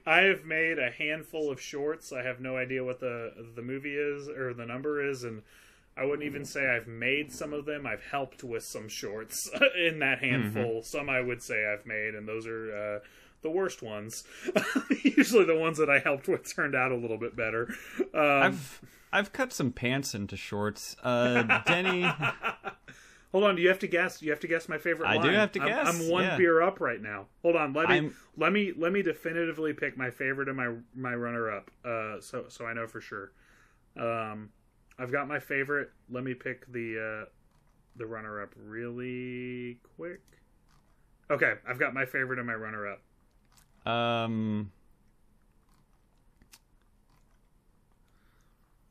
I 0.05 0.21
have 0.21 0.45
made 0.45 0.79
a 0.79 0.91
handful 0.91 1.51
of 1.51 1.61
shorts. 1.61 2.11
I 2.11 2.23
have 2.23 2.39
no 2.39 2.57
idea 2.57 2.83
what 2.83 2.99
the 2.99 3.31
the 3.55 3.61
movie 3.61 3.95
is 3.95 4.27
or 4.27 4.53
the 4.53 4.65
number 4.65 5.07
is, 5.09 5.23
and 5.23 5.41
I 5.95 6.05
wouldn't 6.05 6.23
even 6.23 6.45
say 6.45 6.67
I've 6.67 6.87
made 6.87 7.31
some 7.31 7.53
of 7.53 7.65
them. 7.65 7.85
I've 7.85 8.03
helped 8.03 8.43
with 8.43 8.63
some 8.63 8.89
shorts 8.89 9.49
in 9.77 9.99
that 9.99 10.19
handful. 10.19 10.81
Some 10.81 11.09
I 11.09 11.21
would 11.21 11.41
say 11.41 11.65
I've 11.65 11.85
made, 11.85 12.15
and 12.15 12.27
those 12.27 12.47
are 12.47 12.75
uh, 12.75 12.99
the 13.43 13.49
worst 13.51 13.81
ones. 13.81 14.23
Usually, 15.03 15.45
the 15.45 15.57
ones 15.57 15.77
that 15.77 15.89
I 15.89 15.99
helped 15.99 16.27
with 16.27 16.53
turned 16.53 16.75
out 16.75 16.91
a 16.91 16.97
little 16.97 17.17
bit 17.17 17.35
better. 17.35 17.73
Um, 18.13 18.43
I've 18.43 18.81
I've 19.11 19.31
cut 19.31 19.53
some 19.53 19.71
pants 19.71 20.15
into 20.15 20.35
shorts. 20.35 20.95
Uh, 21.03 21.61
Denny, 21.65 22.01
Hold 23.33 23.45
on, 23.45 23.55
do 23.55 23.61
you 23.63 23.67
have 23.67 23.79
to 23.79 23.87
guess? 23.87 24.21
You 24.21 24.29
have 24.29 24.39
to 24.41 24.47
guess 24.47 24.69
my 24.69 24.77
favorite. 24.77 25.07
I 25.09 25.17
do 25.17 25.29
have 25.29 25.51
to 25.53 25.59
I'm- 25.59 25.67
guess, 25.67 25.87
I'm, 26.01 26.09
one 26.09 26.23
yeah. 26.23 26.37
beer 26.37 26.61
up 26.61 26.79
right 26.79 27.01
now. 27.01 27.25
Hold 27.41 27.55
on, 27.55 27.73
let 27.73 27.89
me 27.89 27.95
I'm- 27.95 28.15
let 28.37 28.53
me 28.53 28.71
let 28.77 28.91
me 28.93 29.01
definitively 29.01 29.73
pick 29.73 29.97
my 29.97 30.11
favorite 30.11 30.47
and 30.47 30.55
my 30.55 30.75
my 30.95 31.15
runner 31.15 31.51
up. 31.51 31.71
Uh, 31.83 32.21
so 32.21 32.45
so 32.47 32.65
I 32.65 32.73
know 32.73 32.85
for 32.87 33.01
sure. 33.01 33.31
Um, 33.97 34.49
I've 34.99 35.11
got 35.11 35.27
my 35.27 35.39
favorite. 35.39 35.89
Let 36.09 36.23
me 36.23 36.35
pick 36.35 36.71
the 36.71 37.23
uh, 37.23 37.29
the 37.95 38.05
runner 38.05 38.39
up 38.41 38.53
really 38.55 39.79
quick. 39.95 40.21
Okay, 41.31 41.55
I've 41.67 41.79
got 41.79 41.93
my 41.95 42.05
favorite 42.05 42.37
and 42.37 42.45
my 42.47 42.53
runner 42.53 42.87
up. 42.87 43.01
um, 43.91 44.71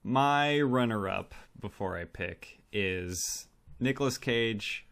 my 0.02 0.60
runner-up 0.60 1.34
before 1.60 1.96
I 1.96 2.04
pick 2.04 2.58
is 2.72 3.46
Nicolas 3.82 4.16
Cage 4.16 4.86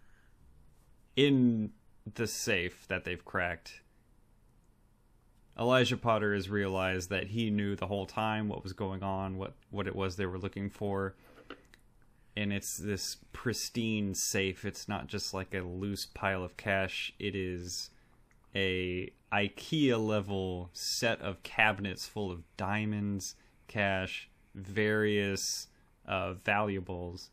in 1.14 1.70
the 2.14 2.26
safe 2.26 2.86
that 2.88 3.04
they've 3.04 3.24
cracked. 3.24 3.82
Elijah 5.58 5.96
Potter 5.96 6.34
has 6.34 6.48
realized 6.48 7.08
that 7.10 7.28
he 7.28 7.50
knew 7.50 7.76
the 7.76 7.86
whole 7.86 8.06
time 8.06 8.48
what 8.48 8.62
was 8.62 8.72
going 8.72 9.02
on, 9.02 9.36
what 9.36 9.54
what 9.70 9.86
it 9.86 9.94
was 9.94 10.16
they 10.16 10.26
were 10.26 10.38
looking 10.38 10.70
for. 10.70 11.14
And 12.36 12.52
it's 12.52 12.76
this 12.78 13.18
pristine 13.32 14.14
safe. 14.14 14.64
It's 14.64 14.88
not 14.88 15.06
just 15.06 15.34
like 15.34 15.54
a 15.54 15.60
loose 15.60 16.06
pile 16.06 16.42
of 16.42 16.56
cash. 16.56 17.12
It 17.18 17.34
is 17.36 17.90
a 18.54 19.12
IKEA 19.32 20.04
level 20.04 20.70
set 20.72 21.20
of 21.20 21.42
cabinets 21.42 22.06
full 22.06 22.30
of 22.30 22.42
diamonds, 22.56 23.34
cash, 23.68 24.28
various 24.54 25.68
uh, 26.06 26.32
valuables. 26.32 27.30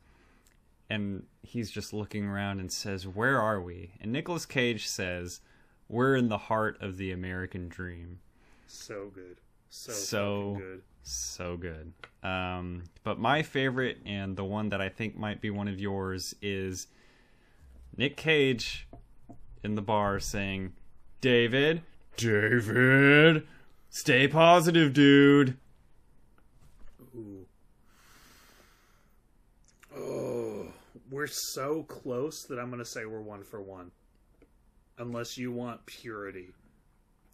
And 0.89 1.23
he's 1.43 1.69
just 1.69 1.91
looking 1.93 2.25
around 2.25 2.59
and 2.59 2.71
says, 2.71 3.05
Where 3.07 3.41
are 3.41 3.61
we? 3.61 3.91
And 4.01 4.11
Nicolas 4.11 4.45
Cage 4.45 4.87
says, 4.87 5.41
We're 5.89 6.15
in 6.15 6.29
the 6.29 6.37
heart 6.37 6.77
of 6.81 6.97
the 6.97 7.11
American 7.11 7.67
dream. 7.67 8.19
So 8.67 9.09
good, 9.13 9.37
so 9.69 9.91
So- 9.91 10.55
good. 10.59 10.81
So 11.09 11.55
good. 11.55 11.93
Um, 12.21 12.83
but 13.05 13.17
my 13.17 13.41
favorite, 13.41 13.99
and 14.05 14.35
the 14.35 14.43
one 14.43 14.67
that 14.69 14.81
I 14.81 14.89
think 14.89 15.15
might 15.15 15.39
be 15.39 15.49
one 15.49 15.69
of 15.69 15.79
yours, 15.79 16.35
is 16.41 16.87
Nick 17.95 18.17
Cage 18.17 18.89
in 19.63 19.75
the 19.75 19.81
bar 19.81 20.19
saying, 20.19 20.73
David, 21.21 21.81
David, 22.17 23.47
stay 23.89 24.27
positive, 24.27 24.91
dude. 24.91 25.57
Ooh. 27.15 27.45
Oh, 29.95 30.65
we're 31.09 31.27
so 31.27 31.83
close 31.83 32.43
that 32.45 32.59
I'm 32.59 32.67
going 32.67 32.79
to 32.79 32.85
say 32.85 33.05
we're 33.05 33.21
one 33.21 33.43
for 33.43 33.61
one. 33.61 33.91
Unless 34.97 35.37
you 35.37 35.51
want 35.51 35.85
purity. 35.85 36.49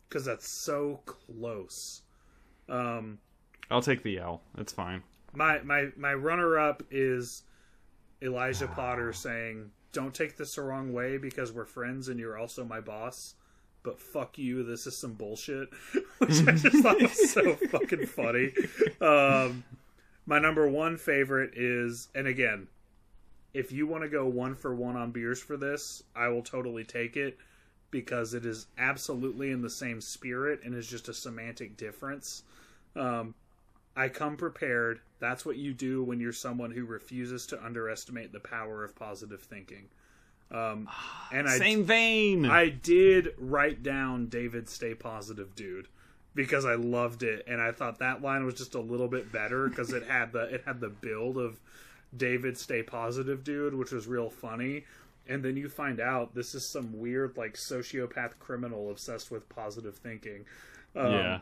Because 0.07 0.25
that's 0.25 0.63
so 0.65 1.01
close. 1.05 2.01
Um, 2.69 3.19
I'll 3.71 3.81
take 3.81 4.03
the 4.03 4.19
L. 4.19 4.41
It's 4.57 4.73
fine. 4.73 5.01
my, 5.33 5.61
my, 5.61 5.87
my 5.95 6.13
runner 6.13 6.59
up 6.59 6.83
is 6.91 7.43
Elijah 8.21 8.67
Potter 8.67 9.13
saying, 9.13 9.71
Don't 9.91 10.13
take 10.13 10.37
this 10.37 10.55
the 10.55 10.61
wrong 10.61 10.93
way 10.93 11.17
because 11.17 11.51
we're 11.51 11.65
friends 11.65 12.09
and 12.09 12.19
you're 12.19 12.37
also 12.37 12.63
my 12.63 12.81
boss. 12.81 13.35
But 13.83 13.99
fuck 13.99 14.37
you, 14.37 14.63
this 14.63 14.87
is 14.87 14.99
some 14.99 15.13
bullshit. 15.13 15.69
Which 16.19 16.47
I 16.47 16.51
just 16.51 16.83
thought 16.83 17.01
was 17.01 17.31
so 17.31 17.55
fucking 17.71 18.05
funny. 18.05 18.53
Um, 19.01 19.63
my 20.25 20.39
number 20.39 20.67
one 20.67 20.97
favorite 20.97 21.51
is, 21.55 22.07
and 22.15 22.27
again, 22.27 22.67
if 23.53 23.71
you 23.71 23.85
want 23.87 24.03
to 24.03 24.09
go 24.09 24.25
one 24.25 24.55
for 24.55 24.73
one 24.73 24.95
on 24.95 25.11
beers 25.11 25.41
for 25.41 25.57
this, 25.57 26.03
I 26.15 26.29
will 26.29 26.41
totally 26.41 26.83
take 26.83 27.15
it 27.15 27.37
because 27.91 28.33
it 28.33 28.45
is 28.45 28.65
absolutely 28.77 29.51
in 29.51 29.61
the 29.61 29.69
same 29.69 30.01
spirit 30.01 30.61
and 30.63 30.73
is 30.73 30.87
just 30.87 31.09
a 31.09 31.13
semantic 31.13 31.77
difference. 31.77 32.43
Um, 32.95 33.35
I 33.95 34.09
come 34.09 34.35
prepared. 34.35 35.01
That's 35.19 35.45
what 35.45 35.57
you 35.57 35.73
do 35.73 36.03
when 36.03 36.19
you're 36.19 36.33
someone 36.33 36.71
who 36.71 36.85
refuses 36.85 37.45
to 37.47 37.63
underestimate 37.63 38.33
the 38.33 38.39
power 38.39 38.83
of 38.83 38.95
positive 38.95 39.41
thinking. 39.41 39.89
Um, 40.51 40.89
and 41.31 41.47
I 41.47 41.57
Same 41.57 41.83
vein. 41.83 42.45
I 42.45 42.69
did 42.69 43.33
write 43.37 43.83
down 43.83 44.27
David 44.27 44.69
Stay 44.69 44.95
Positive 44.95 45.55
Dude 45.55 45.87
because 46.35 46.65
I 46.65 46.75
loved 46.75 47.21
it 47.21 47.45
and 47.47 47.61
I 47.61 47.71
thought 47.71 47.99
that 47.99 48.21
line 48.23 48.43
was 48.45 48.55
just 48.55 48.73
a 48.73 48.79
little 48.79 49.07
bit 49.07 49.31
better 49.31 49.67
because 49.67 49.93
it 49.93 50.03
had 50.07 50.31
the 50.31 50.55
it 50.55 50.63
had 50.65 50.79
the 50.79 50.89
build 50.89 51.37
of 51.37 51.59
David 52.15 52.57
Stay 52.57 52.83
Positive 52.83 53.43
Dude 53.43 53.73
which 53.73 53.91
was 53.91 54.07
real 54.07 54.29
funny 54.29 54.83
and 55.27 55.43
then 55.43 55.55
you 55.55 55.69
find 55.69 55.99
out 55.99 56.35
this 56.35 56.53
is 56.53 56.71
some 56.71 56.99
weird 56.99 57.37
like 57.37 57.55
sociopath 57.55 58.33
criminal 58.39 58.91
obsessed 58.91 59.31
with 59.31 59.47
positive 59.49 59.95
thinking. 59.95 60.45
Um, 60.95 61.11
yeah. 61.11 61.39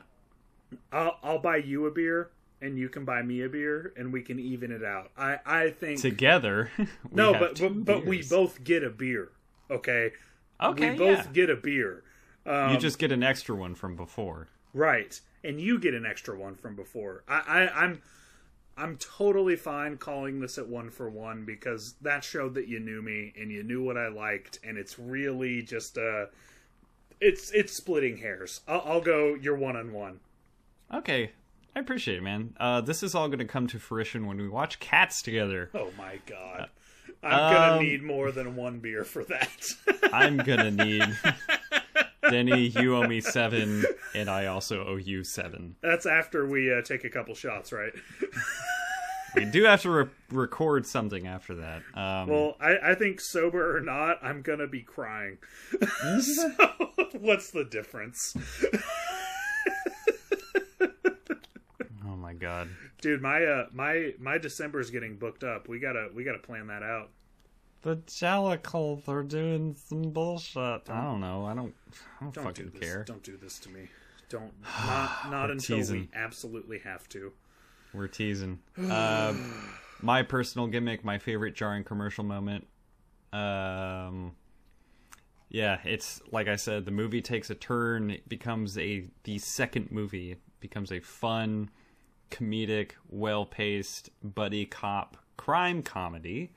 I'll, 0.92 1.18
I'll 1.24 1.40
buy 1.40 1.58
you 1.58 1.88
a 1.88 1.92
beer 1.92 2.30
and 2.62 2.78
you 2.78 2.90
can 2.90 3.06
buy 3.06 3.24
me 3.24 3.42
a 3.42 3.50
beer 3.50 3.92
and 3.98 4.14
we 4.14 4.22
can 4.22 4.40
even 4.40 4.72
it 4.72 4.84
out. 4.84 5.12
I 5.18 5.40
I 5.46 5.70
think 5.72 6.00
Together. 6.00 6.70
no, 7.12 7.34
but 7.34 7.60
but, 7.60 7.86
but 7.86 8.06
we 8.06 8.22
both 8.22 8.64
get 8.64 8.84
a 8.84 8.90
beer. 8.90 9.30
Okay, 9.70 10.12
Okay, 10.62 10.92
we 10.92 10.98
both 10.98 11.26
yeah. 11.26 11.32
get 11.34 11.50
a 11.50 11.56
beer. 11.56 12.04
Um, 12.46 12.72
you 12.72 12.78
just 12.78 13.00
get 13.00 13.12
an 13.12 13.24
extra 13.24 13.56
one 13.56 13.76
from 13.76 13.96
before. 13.96 14.48
right, 14.74 15.20
and 15.44 15.60
you 15.60 15.80
get 15.80 15.94
an 15.94 16.06
extra 16.06 16.38
one 16.38 16.56
from 16.56 16.76
before. 16.76 17.24
I, 17.28 17.42
I 17.48 17.84
I'm 17.84 18.02
I'm 18.78 18.98
totally 18.98 19.56
fine 19.56 19.98
calling 19.98 20.40
this 20.40 20.58
at 20.58 20.68
one 20.68 20.90
for 20.90 21.10
one 21.10 21.46
because 21.46 21.96
that 22.02 22.24
showed 22.24 22.56
that 22.56 22.68
you 22.68 22.80
knew 22.80 23.02
me 23.02 23.34
and 23.40 23.52
you 23.52 23.64
knew 23.64 23.84
what 23.84 23.98
I 23.98 24.08
liked, 24.08 24.60
and 24.64 24.78
it's 24.78 24.98
really 24.98 25.62
just 25.62 25.98
uh 25.98 26.28
it's 27.20 27.52
it's 27.52 27.74
splitting 27.74 28.18
hairs. 28.18 28.62
I'll, 28.68 28.82
I'll 28.86 29.02
go. 29.02 29.36
You're 29.36 29.56
one 29.58 29.76
on 29.76 29.94
one. 29.94 30.20
Okay, 30.94 31.32
I 31.76 31.80
appreciate 31.80 32.18
it, 32.18 32.24
man. 32.24 32.56
Uh, 32.60 32.82
this 32.82 33.04
is 33.04 33.14
all 33.16 33.28
going 33.28 33.40
to 33.40 33.46
come 33.46 33.68
to 33.68 33.80
fruition 33.80 34.26
when 34.26 34.38
we 34.38 34.50
watch 34.50 34.80
Cats 34.80 35.22
together. 35.22 35.70
Oh 35.74 35.90
my 35.98 36.20
god. 36.26 36.70
I'm 37.24 37.54
gonna 37.54 37.76
Um, 37.78 37.84
need 37.84 38.02
more 38.02 38.32
than 38.32 38.56
one 38.56 38.80
beer 38.80 39.04
for 39.04 39.24
that. 39.26 39.74
I'm 40.12 40.38
gonna 40.38 40.72
need 40.86 41.04
Denny. 42.32 42.68
You 42.68 42.96
owe 42.96 43.08
me 43.08 43.22
seven, 43.22 43.86
and 44.16 44.30
I 44.30 44.48
also 44.48 44.86
owe 44.86 44.96
you 44.96 45.24
seven. 45.24 45.76
That's 45.82 46.06
after 46.06 46.46
we 46.48 46.74
uh, 46.74 46.82
take 46.82 47.04
a 47.04 47.10
couple 47.10 47.36
shots, 47.36 47.72
right? 47.72 47.94
We 49.34 49.46
do 49.46 49.64
have 49.64 49.82
to 49.84 49.90
re- 49.90 50.10
record 50.30 50.86
something 50.86 51.26
after 51.26 51.56
that. 51.56 51.84
Um, 51.94 52.28
Well, 52.28 52.58
I, 52.60 52.92
I 52.92 52.96
think 52.96 53.22
sober 53.22 53.78
or 53.78 53.80
not, 53.80 54.18
I'm 54.22 54.42
gonna 54.42 54.68
be 54.68 54.82
crying. 54.82 55.38
so, 56.20 56.50
what's 57.18 57.52
the 57.52 57.64
difference, 57.64 58.36
oh 62.06 62.16
my 62.18 62.34
god. 62.34 62.68
dude? 63.02 63.22
My 63.22 63.44
uh, 63.46 63.68
my 63.72 64.14
my 64.20 64.38
December's 64.38 64.90
getting 64.90 65.16
booked 65.16 65.46
up. 65.46 65.70
We 65.70 65.80
gotta 65.80 66.10
we 66.14 66.26
gotta 66.26 66.40
plan 66.40 66.68
that 66.68 66.84
out. 66.84 67.10
The 67.84 67.96
Jellicles 67.98 69.08
are 69.08 69.24
doing 69.24 69.76
some 69.88 70.12
bullshit. 70.12 70.90
I 70.90 71.04
don't 71.04 71.20
know. 71.20 71.46
I 71.46 71.54
don't. 71.56 71.74
I 72.20 72.24
don't, 72.26 72.34
Don't 72.34 72.44
fucking 72.46 72.66
do 72.68 72.72
this. 72.80 72.90
care. 72.90 73.04
Don't 73.04 73.24
do 73.24 73.38
this 73.38 73.58
to 73.60 73.70
me. 73.70 73.88
Don't 74.30 74.54
not 74.86 75.32
not 75.32 75.46
We're 75.48 75.54
until 75.54 75.78
we 75.78 75.82
teasing. 75.82 76.10
absolutely 76.14 76.80
have 76.80 77.10
to. 77.10 77.32
We're 77.94 78.08
teasing. 78.08 78.60
Uh, 78.78 79.34
my 80.04 80.24
personal 80.24 80.68
gimmick, 80.68 81.04
my 81.04 81.18
favorite 81.20 81.54
jarring 81.56 81.84
commercial 81.84 82.24
moment. 82.24 82.66
Um, 83.34 84.34
yeah, 85.50 85.80
it's 85.84 86.22
like 86.32 86.48
I 86.48 86.56
said, 86.56 86.86
the 86.86 86.92
movie 86.92 87.22
takes 87.22 87.50
a 87.50 87.56
turn. 87.56 88.10
It 88.12 88.28
becomes 88.30 88.78
a 88.78 89.06
the 89.24 89.38
second 89.38 89.92
movie. 89.92 90.32
It 90.32 90.40
becomes 90.60 90.92
a 90.92 91.00
fun, 91.02 91.70
comedic, 92.32 92.92
well-paced 93.10 94.10
buddy 94.24 94.66
cop 94.66 95.18
crime 95.38 95.82
comedy. 95.84 96.52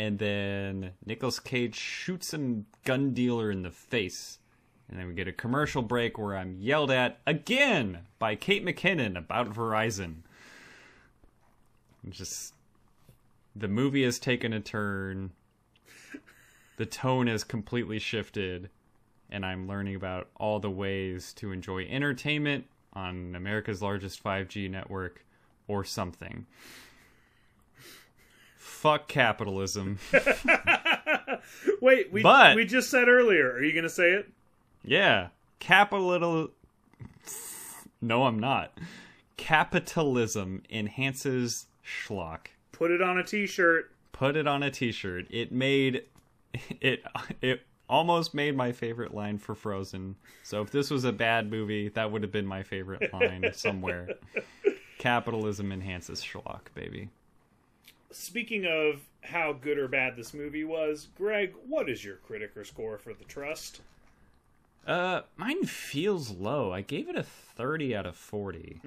And 0.00 0.18
then 0.18 0.92
Nicolas 1.04 1.38
Cage 1.38 1.74
shoots 1.74 2.32
a 2.32 2.62
gun 2.86 3.12
dealer 3.12 3.50
in 3.50 3.60
the 3.60 3.70
face. 3.70 4.38
And 4.88 4.98
then 4.98 5.06
we 5.06 5.12
get 5.12 5.28
a 5.28 5.32
commercial 5.32 5.82
break 5.82 6.16
where 6.16 6.38
I'm 6.38 6.56
yelled 6.58 6.90
at 6.90 7.18
again 7.26 7.98
by 8.18 8.34
Kate 8.34 8.64
McKinnon 8.64 9.18
about 9.18 9.52
Verizon. 9.52 10.22
Just 12.08 12.54
the 13.54 13.68
movie 13.68 14.04
has 14.04 14.18
taken 14.18 14.54
a 14.54 14.60
turn. 14.60 15.32
The 16.78 16.86
tone 16.86 17.26
has 17.26 17.44
completely 17.44 17.98
shifted, 17.98 18.70
and 19.30 19.44
I'm 19.44 19.68
learning 19.68 19.96
about 19.96 20.28
all 20.36 20.60
the 20.60 20.70
ways 20.70 21.34
to 21.34 21.52
enjoy 21.52 21.84
entertainment 21.84 22.64
on 22.94 23.34
America's 23.34 23.82
largest 23.82 24.24
5G 24.24 24.70
network 24.70 25.26
or 25.68 25.84
something. 25.84 26.46
Fuck 28.80 29.08
capitalism. 29.08 29.98
Wait, 31.82 32.10
we 32.10 32.22
But- 32.22 32.56
we 32.56 32.64
just 32.64 32.88
said 32.90 33.08
earlier. 33.08 33.52
Are 33.52 33.62
you 33.62 33.74
gonna 33.74 33.90
say 33.90 34.12
it? 34.12 34.30
Yeah, 34.82 35.28
capital. 35.58 36.48
No, 38.00 38.24
I'm 38.24 38.38
not. 38.38 38.72
Capitalism 39.36 40.62
enhances 40.70 41.66
schlock. 41.84 42.46
Put 42.72 42.90
it 42.90 43.02
on 43.02 43.18
a 43.18 43.22
T-shirt. 43.22 43.90
Put 44.12 44.34
it 44.36 44.46
on 44.46 44.62
a 44.62 44.70
T-shirt. 44.70 45.26
It 45.28 45.52
made 45.52 46.04
it. 46.80 47.04
It 47.42 47.60
almost 47.86 48.32
made 48.32 48.56
my 48.56 48.72
favorite 48.72 49.12
line 49.12 49.36
for 49.36 49.54
Frozen. 49.54 50.16
So 50.42 50.62
if 50.62 50.70
this 50.70 50.88
was 50.90 51.04
a 51.04 51.12
bad 51.12 51.50
movie, 51.50 51.88
that 51.90 52.10
would 52.10 52.22
have 52.22 52.32
been 52.32 52.46
my 52.46 52.62
favorite 52.62 53.12
line 53.12 53.50
somewhere. 53.52 54.08
Capitalism 54.98 55.70
enhances 55.70 56.22
schlock, 56.22 56.72
baby. 56.74 57.10
Speaking 58.10 58.66
of 58.66 59.02
how 59.22 59.52
good 59.52 59.78
or 59.78 59.88
bad 59.88 60.16
this 60.16 60.34
movie 60.34 60.64
was, 60.64 61.08
Greg, 61.16 61.54
what 61.66 61.88
is 61.88 62.04
your 62.04 62.16
Criticker 62.28 62.66
score 62.66 62.98
for 62.98 63.14
The 63.14 63.24
Trust? 63.24 63.80
Uh, 64.86 65.22
mine 65.36 65.64
feels 65.64 66.30
low. 66.30 66.72
I 66.72 66.80
gave 66.80 67.08
it 67.08 67.16
a 67.16 67.22
thirty 67.22 67.94
out 67.94 68.06
of 68.06 68.16
40 68.16 68.80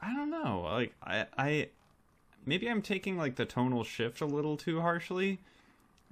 I 0.00 0.14
don't 0.14 0.30
know. 0.30 0.62
Like 0.64 0.94
I, 1.02 1.26
I, 1.38 1.68
maybe 2.44 2.68
I'm 2.68 2.82
taking 2.82 3.16
like 3.16 3.36
the 3.36 3.44
tonal 3.44 3.84
shift 3.84 4.20
a 4.20 4.26
little 4.26 4.56
too 4.56 4.80
harshly, 4.80 5.38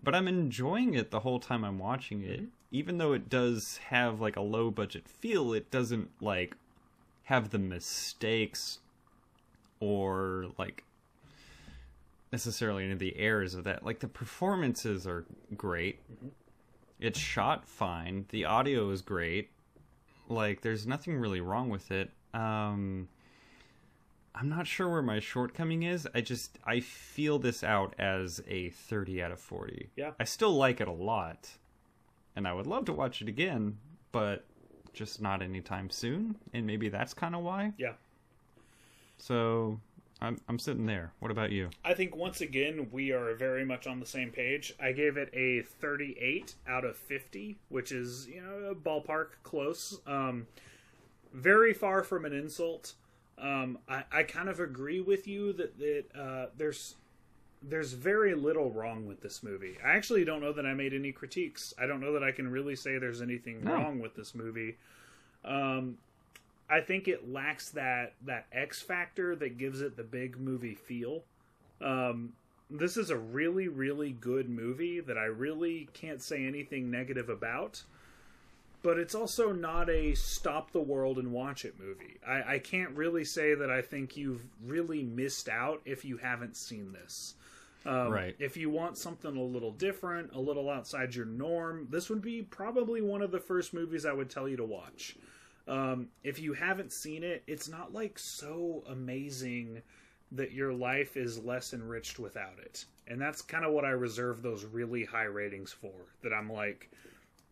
but 0.02 0.14
I'm 0.14 0.28
enjoying 0.28 0.94
it 0.94 1.10
the 1.10 1.20
whole 1.20 1.40
time 1.40 1.64
I'm 1.64 1.78
watching 1.78 2.22
it. 2.22 2.44
Even 2.70 2.98
though 2.98 3.12
it 3.12 3.28
does 3.28 3.78
have 3.88 4.20
like 4.20 4.36
a 4.36 4.40
low 4.40 4.70
budget 4.70 5.08
feel, 5.08 5.52
it 5.52 5.70
doesn't 5.70 6.08
like 6.20 6.56
have 7.24 7.50
the 7.50 7.58
mistakes 7.58 8.78
or 9.80 10.46
like 10.56 10.84
necessarily 12.32 12.84
any 12.84 12.92
of 12.92 12.98
the 12.98 13.16
errors 13.16 13.54
of 13.54 13.64
that. 13.64 13.84
Like 13.84 14.00
the 14.00 14.08
performances 14.08 15.06
are 15.06 15.24
great. 15.56 16.00
It's 16.98 17.18
shot 17.18 17.66
fine. 17.66 18.26
The 18.28 18.44
audio 18.44 18.90
is 18.90 19.02
great. 19.02 19.50
Like 20.28 20.60
there's 20.60 20.86
nothing 20.86 21.16
really 21.16 21.40
wrong 21.40 21.68
with 21.70 21.90
it. 21.90 22.10
Um 22.32 23.08
I'm 24.32 24.48
not 24.48 24.66
sure 24.66 24.88
where 24.88 25.02
my 25.02 25.18
shortcoming 25.18 25.82
is. 25.82 26.08
I 26.14 26.20
just 26.20 26.58
I 26.64 26.80
feel 26.80 27.38
this 27.38 27.64
out 27.64 27.94
as 27.98 28.40
a 28.46 28.70
30 28.70 29.22
out 29.22 29.32
of 29.32 29.40
40. 29.40 29.90
Yeah. 29.96 30.12
I 30.20 30.24
still 30.24 30.52
like 30.52 30.80
it 30.80 30.88
a 30.88 30.92
lot. 30.92 31.48
And 32.36 32.46
I 32.46 32.52
would 32.52 32.66
love 32.66 32.84
to 32.84 32.92
watch 32.92 33.20
it 33.20 33.28
again, 33.28 33.78
but 34.12 34.44
just 34.92 35.20
not 35.20 35.42
anytime 35.42 35.90
soon, 35.90 36.36
and 36.52 36.66
maybe 36.66 36.88
that's 36.88 37.14
kind 37.14 37.34
of 37.34 37.42
why. 37.42 37.72
Yeah. 37.78 37.92
So, 39.18 39.80
I'm 40.20 40.38
I'm 40.48 40.58
sitting 40.58 40.86
there. 40.86 41.12
What 41.20 41.30
about 41.30 41.50
you? 41.50 41.70
I 41.84 41.94
think 41.94 42.14
once 42.14 42.40
again 42.40 42.88
we 42.92 43.10
are 43.12 43.34
very 43.34 43.64
much 43.64 43.86
on 43.86 44.00
the 44.00 44.06
same 44.06 44.30
page. 44.30 44.74
I 44.80 44.92
gave 44.92 45.16
it 45.16 45.30
a 45.32 45.62
38 45.62 46.54
out 46.68 46.84
of 46.84 46.96
50, 46.96 47.58
which 47.68 47.90
is 47.92 48.26
you 48.28 48.42
know 48.42 48.70
a 48.70 48.74
ballpark 48.74 49.28
close. 49.42 50.00
Um, 50.06 50.46
very 51.32 51.72
far 51.72 52.02
from 52.02 52.24
an 52.24 52.32
insult. 52.32 52.94
Um, 53.38 53.78
I, 53.88 54.04
I 54.12 54.22
kind 54.24 54.48
of 54.50 54.60
agree 54.60 55.00
with 55.00 55.26
you 55.26 55.52
that 55.54 55.78
that 55.78 56.04
uh, 56.14 56.46
there's 56.56 56.96
there's 57.62 57.92
very 57.92 58.34
little 58.34 58.70
wrong 58.70 59.06
with 59.06 59.20
this 59.22 59.42
movie. 59.42 59.76
I 59.84 59.90
actually 59.90 60.24
don't 60.24 60.40
know 60.40 60.52
that 60.52 60.64
I 60.66 60.74
made 60.74 60.92
any 60.94 61.12
critiques. 61.12 61.72
I 61.78 61.86
don't 61.86 62.00
know 62.00 62.12
that 62.14 62.22
I 62.22 62.32
can 62.32 62.50
really 62.50 62.74
say 62.76 62.98
there's 62.98 63.20
anything 63.22 63.64
No. 63.64 63.72
wrong 63.74 64.00
with 64.00 64.14
this 64.14 64.34
movie. 64.34 64.76
Um, 65.44 65.98
I 66.70 66.80
think 66.80 67.08
it 67.08 67.30
lacks 67.30 67.70
that 67.70 68.14
that 68.26 68.46
X 68.52 68.80
factor 68.80 69.34
that 69.36 69.58
gives 69.58 69.80
it 69.80 69.96
the 69.96 70.04
big 70.04 70.38
movie 70.38 70.74
feel. 70.74 71.24
Um, 71.80 72.34
this 72.70 72.96
is 72.96 73.10
a 73.10 73.16
really 73.16 73.68
really 73.68 74.12
good 74.12 74.48
movie 74.48 75.00
that 75.00 75.18
I 75.18 75.24
really 75.24 75.88
can't 75.92 76.22
say 76.22 76.46
anything 76.46 76.90
negative 76.90 77.28
about. 77.28 77.82
But 78.82 78.98
it's 78.98 79.14
also 79.14 79.52
not 79.52 79.90
a 79.90 80.14
stop 80.14 80.72
the 80.72 80.80
world 80.80 81.18
and 81.18 81.32
watch 81.32 81.66
it 81.66 81.78
movie. 81.78 82.18
I, 82.26 82.54
I 82.54 82.58
can't 82.60 82.92
really 82.92 83.24
say 83.24 83.54
that 83.54 83.70
I 83.70 83.82
think 83.82 84.16
you've 84.16 84.42
really 84.64 85.02
missed 85.02 85.50
out 85.50 85.82
if 85.84 86.02
you 86.02 86.16
haven't 86.16 86.56
seen 86.56 86.92
this. 86.92 87.34
Um, 87.84 88.10
Right. 88.10 88.36
If 88.38 88.56
you 88.56 88.70
want 88.70 88.96
something 88.96 89.36
a 89.36 89.42
little 89.42 89.72
different, 89.72 90.32
a 90.32 90.40
little 90.40 90.70
outside 90.70 91.14
your 91.14 91.26
norm, 91.26 91.88
this 91.90 92.08
would 92.08 92.22
be 92.22 92.42
probably 92.42 93.02
one 93.02 93.20
of 93.22 93.30
the 93.32 93.38
first 93.38 93.74
movies 93.74 94.06
I 94.06 94.12
would 94.12 94.30
tell 94.30 94.48
you 94.48 94.56
to 94.56 94.64
watch. 94.64 95.16
Um, 95.68 96.08
if 96.24 96.38
you 96.40 96.52
haven't 96.52 96.92
seen 96.92 97.22
it, 97.22 97.42
it's 97.46 97.68
not 97.68 97.92
like 97.92 98.18
so 98.18 98.82
amazing 98.88 99.82
that 100.32 100.52
your 100.52 100.72
life 100.72 101.16
is 101.16 101.38
less 101.38 101.72
enriched 101.72 102.18
without 102.18 102.58
it. 102.60 102.84
And 103.08 103.20
that's 103.20 103.42
kind 103.42 103.64
of 103.64 103.72
what 103.72 103.84
I 103.84 103.90
reserve 103.90 104.42
those 104.42 104.64
really 104.64 105.04
high 105.04 105.24
ratings 105.24 105.72
for. 105.72 105.92
That 106.22 106.32
I'm 106.32 106.50
like, 106.52 106.90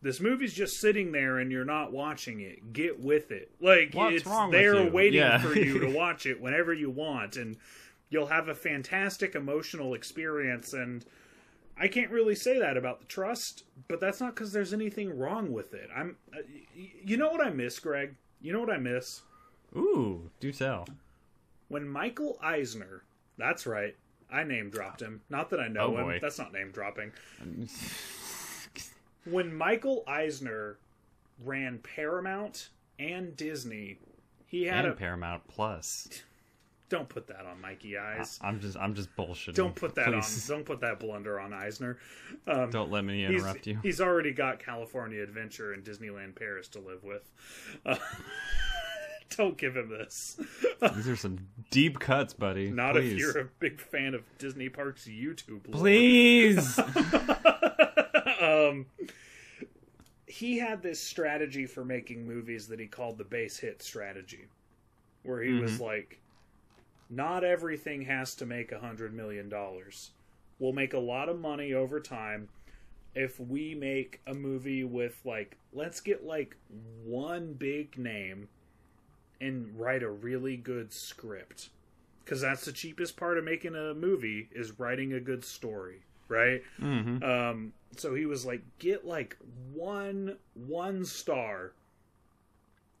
this 0.01 0.21
movie's 0.21 0.53
just 0.53 0.79
sitting 0.79 1.11
there 1.11 1.39
and 1.39 1.51
you're 1.51 1.65
not 1.65 1.91
watching 1.91 2.39
it. 2.39 2.71
Get 2.71 2.99
with 2.99 3.31
it. 3.31 3.51
Like 3.59 3.93
What's 3.93 4.17
it's 4.17 4.29
there 4.51 4.89
waiting 4.89 5.19
Yeah. 5.19 5.39
for 5.39 5.53
you 5.57 5.79
to 5.79 5.91
watch 5.95 6.25
it 6.25 6.39
whenever 6.39 6.73
you 6.73 6.89
want 6.89 7.35
and 7.35 7.57
you'll 8.09 8.27
have 8.27 8.47
a 8.47 8.55
fantastic 8.55 9.35
emotional 9.35 9.93
experience 9.93 10.73
and 10.73 11.05
I 11.79 11.87
can't 11.87 12.11
really 12.11 12.35
say 12.35 12.59
that 12.59 12.75
about 12.77 12.99
the 12.99 13.05
trust, 13.05 13.63
but 13.87 13.99
that's 14.01 14.19
not 14.19 14.35
cuz 14.35 14.51
there's 14.51 14.73
anything 14.73 15.17
wrong 15.17 15.51
with 15.51 15.73
it. 15.73 15.89
I'm 15.95 16.17
uh, 16.33 16.39
you 16.75 17.15
know 17.17 17.29
what 17.29 17.45
I 17.45 17.49
miss, 17.49 17.79
Greg? 17.79 18.15
You 18.41 18.53
know 18.53 18.59
what 18.59 18.69
I 18.69 18.77
miss? 18.77 19.21
Ooh, 19.75 20.29
do 20.39 20.51
tell. 20.51 20.87
When 21.67 21.87
Michael 21.87 22.37
Eisner, 22.41 23.03
that's 23.37 23.65
right. 23.67 23.95
I 24.31 24.43
name 24.43 24.69
dropped 24.69 25.01
him. 25.01 25.21
Not 25.29 25.49
that 25.51 25.59
I 25.59 25.67
know 25.67 25.95
Oh, 25.95 25.97
him. 25.97 26.03
boy. 26.05 26.19
That's 26.21 26.37
not 26.37 26.51
name 26.53 26.71
dropping. 26.71 27.11
when 29.25 29.53
Michael 29.53 30.03
Eisner 30.07 30.77
ran 31.43 31.79
Paramount 31.79 32.69
and 32.97 33.35
Disney, 33.35 33.99
he 34.45 34.63
had 34.63 34.85
And 34.85 34.93
a 34.93 34.95
Paramount 34.95 35.47
Plus. 35.47 36.23
Don't 36.89 37.07
put 37.07 37.27
that 37.27 37.45
on 37.45 37.61
Mikey 37.61 37.97
Eyes. 37.97 38.39
I'm 38.41 38.59
just 38.59 38.75
I'm 38.75 38.95
just 38.95 39.15
bullshitting. 39.15 39.53
Don't 39.53 39.75
put 39.75 39.93
that 39.95 40.07
Please. 40.07 40.49
on. 40.49 40.57
Don't 40.57 40.65
put 40.65 40.81
that 40.81 40.99
blunder 40.99 41.39
on 41.39 41.53
Eisner. 41.53 41.99
Um, 42.47 42.71
Don't 42.71 42.91
let 42.91 43.05
me 43.05 43.25
he's, 43.25 43.41
interrupt 43.41 43.67
you. 43.67 43.79
He's 43.83 44.01
already 44.01 44.31
got 44.31 44.59
California 44.59 45.21
Adventure 45.21 45.73
and 45.73 45.83
Disneyland 45.83 46.35
Paris 46.35 46.67
to 46.69 46.79
live 46.79 47.03
with. 47.03 47.29
Uh, 47.85 47.95
don't 49.37 49.55
give 49.55 49.77
him 49.77 49.89
this. 49.89 50.39
These 50.95 51.07
are 51.07 51.15
some 51.15 51.47
deep 51.69 51.99
cuts, 51.99 52.33
buddy. 52.33 52.71
Not 52.71 52.95
Please. 52.95 53.13
if 53.13 53.19
you're 53.19 53.39
a 53.39 53.49
big 53.59 53.79
fan 53.79 54.15
of 54.15 54.23
Disney 54.39 54.69
Parks 54.69 55.07
YouTube. 55.07 55.71
Please. 55.71 56.79
um, 58.41 58.87
he 60.25 60.57
had 60.57 60.81
this 60.81 60.99
strategy 60.99 61.67
for 61.67 61.85
making 61.85 62.25
movies 62.25 62.67
that 62.67 62.79
he 62.79 62.87
called 62.87 63.19
the 63.19 63.23
base 63.23 63.59
hit 63.59 63.83
strategy, 63.83 64.47
where 65.21 65.43
he 65.43 65.53
was 65.53 65.79
like, 65.79 66.19
"Not 67.09 67.43
everything 67.43 68.03
has 68.03 68.35
to 68.35 68.45
make 68.45 68.71
a 68.71 68.79
hundred 68.79 69.13
million 69.13 69.49
dollars. 69.49 70.11
We'll 70.59 70.73
make 70.73 70.93
a 70.93 70.99
lot 70.99 71.29
of 71.29 71.39
money 71.39 71.73
over 71.73 71.99
time 71.99 72.49
if 73.15 73.39
we 73.39 73.75
make 73.75 74.21
a 74.27 74.33
movie 74.33 74.83
with 74.83 75.19
like, 75.25 75.57
let's 75.73 76.01
get 76.01 76.25
like 76.25 76.55
one 77.03 77.53
big 77.53 77.97
name 77.97 78.49
and 79.41 79.79
write 79.79 80.03
a 80.03 80.09
really 80.09 80.57
good 80.57 80.93
script." 80.93 81.69
Because 82.23 82.41
that's 82.41 82.65
the 82.65 82.71
cheapest 82.71 83.17
part 83.17 83.37
of 83.39 83.43
making 83.43 83.75
a 83.75 83.93
movie 83.95 84.49
is 84.51 84.77
writing 84.79 85.13
a 85.13 85.19
good 85.19 85.43
story, 85.43 86.03
right? 86.27 86.61
hmm 86.77 87.23
Um, 87.23 87.73
so 87.97 88.13
he 88.13 88.27
was 88.27 88.45
like, 88.45 88.61
get 88.77 89.05
like 89.05 89.35
one 89.73 90.37
one 90.53 91.05
star 91.05 91.73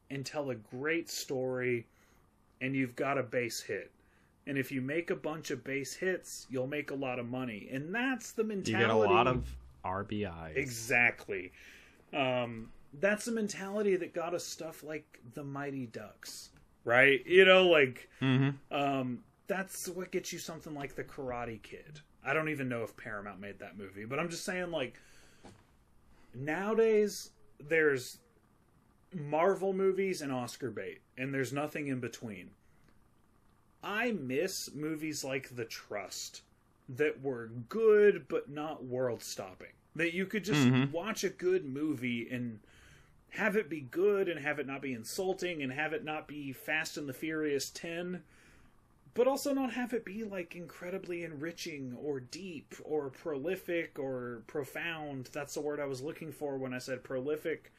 and 0.09 0.25
tell 0.25 0.49
a 0.49 0.55
great 0.55 1.09
story, 1.09 1.85
and 2.61 2.75
you've 2.75 2.95
got 2.95 3.17
a 3.17 3.23
base 3.23 3.61
hit. 3.61 3.91
And 4.49 4.57
if 4.57 4.71
you 4.71 4.81
make 4.81 5.11
a 5.11 5.15
bunch 5.15 5.51
of 5.51 5.63
base 5.63 5.93
hits, 5.93 6.47
you'll 6.49 6.65
make 6.65 6.89
a 6.89 6.95
lot 6.95 7.19
of 7.19 7.29
money. 7.29 7.69
And 7.71 7.93
that's 7.93 8.31
the 8.31 8.43
mentality. 8.43 8.71
You 8.71 8.79
get 8.79 8.89
a 8.89 8.97
lot 8.97 9.27
of 9.27 9.45
RBIs. 9.85 10.55
exactly. 10.55 11.51
Um, 12.11 12.71
that's 12.99 13.25
the 13.25 13.31
mentality 13.31 13.95
that 13.97 14.11
got 14.11 14.33
us 14.33 14.43
stuff 14.43 14.83
like 14.83 15.19
the 15.35 15.43
Mighty 15.43 15.85
Ducks, 15.85 16.49
right? 16.83 17.23
You 17.27 17.45
know, 17.45 17.67
like 17.67 18.09
hmm 18.19 18.49
um, 18.71 19.19
that's 19.45 19.87
what 19.87 20.09
gets 20.09 20.33
you 20.33 20.39
something 20.39 20.73
like 20.73 20.95
the 20.95 21.03
Karate 21.03 21.61
Kid. 21.61 21.99
I 22.25 22.33
don't 22.33 22.49
even 22.49 22.67
know 22.67 22.81
if 22.81 22.97
Paramount 22.97 23.39
made 23.39 23.59
that 23.59 23.77
movie, 23.77 24.05
but 24.05 24.19
I'm 24.19 24.29
just 24.29 24.45
saying, 24.45 24.71
like, 24.71 24.99
nowadays 26.33 27.29
there's 27.59 28.17
Marvel 29.13 29.73
movies 29.73 30.23
and 30.23 30.31
Oscar 30.31 30.71
bait, 30.71 31.01
and 31.15 31.31
there's 31.33 31.53
nothing 31.53 31.85
in 31.87 31.99
between. 31.99 32.49
I 33.83 34.11
miss 34.11 34.73
movies 34.73 35.23
like 35.23 35.55
The 35.55 35.65
Trust 35.65 36.41
that 36.87 37.21
were 37.21 37.47
good 37.69 38.27
but 38.27 38.49
not 38.49 38.83
world 38.83 39.21
stopping. 39.23 39.71
That 39.95 40.13
you 40.13 40.25
could 40.25 40.43
just 40.43 40.67
Mhm. 40.67 40.91
watch 40.91 41.23
a 41.23 41.29
good 41.29 41.65
movie 41.65 42.29
and 42.29 42.59
have 43.29 43.55
it 43.55 43.69
be 43.69 43.81
good 43.81 44.27
and 44.27 44.39
have 44.39 44.59
it 44.59 44.65
not 44.67 44.81
be 44.81 44.93
insulting 44.93 45.61
and 45.61 45.71
have 45.71 45.93
it 45.93 46.03
not 46.03 46.27
be 46.27 46.51
Fast 46.51 46.97
and 46.97 47.07
the 47.07 47.13
Furious 47.13 47.69
10 47.69 48.23
but 49.15 49.27
also 49.27 49.53
not 49.53 49.73
have 49.73 49.91
it 49.93 50.05
be 50.05 50.23
like 50.23 50.55
incredibly 50.55 51.23
enriching 51.23 51.93
or 51.99 52.19
deep 52.19 52.75
or 52.83 53.09
prolific 53.09 53.97
or 53.99 54.43
profound. 54.47 55.29
That's 55.33 55.55
the 55.55 55.61
word 55.61 55.79
I 55.79 55.85
was 55.85 56.01
looking 56.01 56.31
for 56.31 56.57
when 56.57 56.73
I 56.73 56.77
said 56.77 57.03
prolific. 57.03 57.71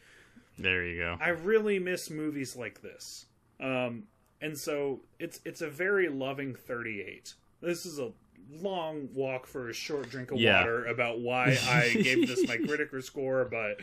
There 0.58 0.84
you 0.84 0.98
go. 0.98 1.16
I 1.20 1.30
really 1.30 1.78
miss 1.78 2.10
movies 2.10 2.56
like 2.56 2.82
this. 2.82 3.26
Um, 3.58 4.08
and 4.40 4.56
so 4.56 5.00
it's 5.18 5.40
it's 5.44 5.60
a 5.60 5.68
very 5.68 6.08
loving 6.08 6.54
38. 6.54 7.34
This 7.60 7.84
is 7.86 7.98
a 7.98 8.12
long 8.60 9.08
walk 9.14 9.46
for 9.46 9.68
a 9.68 9.72
short 9.74 10.10
drink 10.10 10.30
of 10.32 10.38
Yeah. 10.40 10.58
water 10.60 10.86
about 10.86 11.20
why 11.20 11.56
I 11.68 11.90
gave 12.02 12.26
this 12.26 12.46
my 12.48 12.56
Criticker 12.56 13.02
score, 13.02 13.44
but 13.44 13.80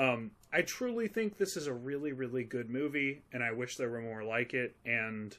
um, 0.00 0.30
I 0.52 0.62
truly 0.62 1.08
think 1.08 1.36
this 1.36 1.56
is 1.56 1.66
a 1.66 1.72
really 1.72 2.12
really 2.12 2.44
good 2.44 2.70
movie, 2.70 3.22
and 3.32 3.42
I 3.42 3.52
wish 3.52 3.76
there 3.76 3.90
were 3.90 4.00
more 4.00 4.22
like 4.24 4.54
it. 4.54 4.76
And 4.86 5.36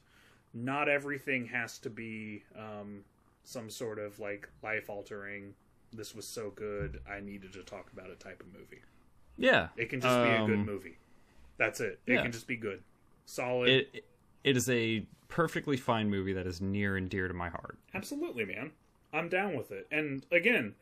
not 0.54 0.90
everything 0.90 1.46
has 1.48 1.78
to 1.80 1.90
be 1.90 2.44
um, 2.58 3.04
some 3.44 3.70
sort 3.70 4.00
of 4.00 4.20
like 4.20 4.50
life 4.62 4.90
altering. 4.90 5.54
This 5.92 6.14
was 6.14 6.28
so 6.28 6.52
good, 6.52 7.00
I 7.10 7.20
needed 7.20 7.54
to 7.54 7.64
talk 7.64 7.92
about 7.94 8.10
it 8.12 8.20
type 8.20 8.42
of 8.42 8.48
movie. 8.54 8.82
Yeah. 9.38 9.70
It 9.78 9.90
can 9.90 10.02
just 10.02 10.24
be 10.24 10.30
a 10.30 10.46
good 10.46 10.60
Um, 10.60 10.66
movie. 10.66 10.98
That's 11.58 11.80
it. 11.80 12.00
It 12.06 12.14
yeah. 12.14 12.22
can 12.22 12.32
just 12.32 12.46
be 12.46 12.58
good, 12.58 12.84
solid. 13.26 13.70
It 13.70 13.90
it 13.94 14.06
is 14.44 14.70
a 14.70 15.06
perfectly 15.28 15.78
fine 15.78 16.10
movie 16.10 16.34
that 16.34 16.48
is 16.48 16.62
near 16.62 16.98
and 16.98 17.10
dear 17.10 17.28
to 17.28 17.34
my 17.34 17.50
heart. 17.50 17.78
Absolutely, 17.94 18.46
man. 18.46 18.72
I'm 19.14 19.30
down 19.30 19.56
with 19.56 19.72
it. 19.72 19.88
And 19.92 20.26
again, 20.32 20.76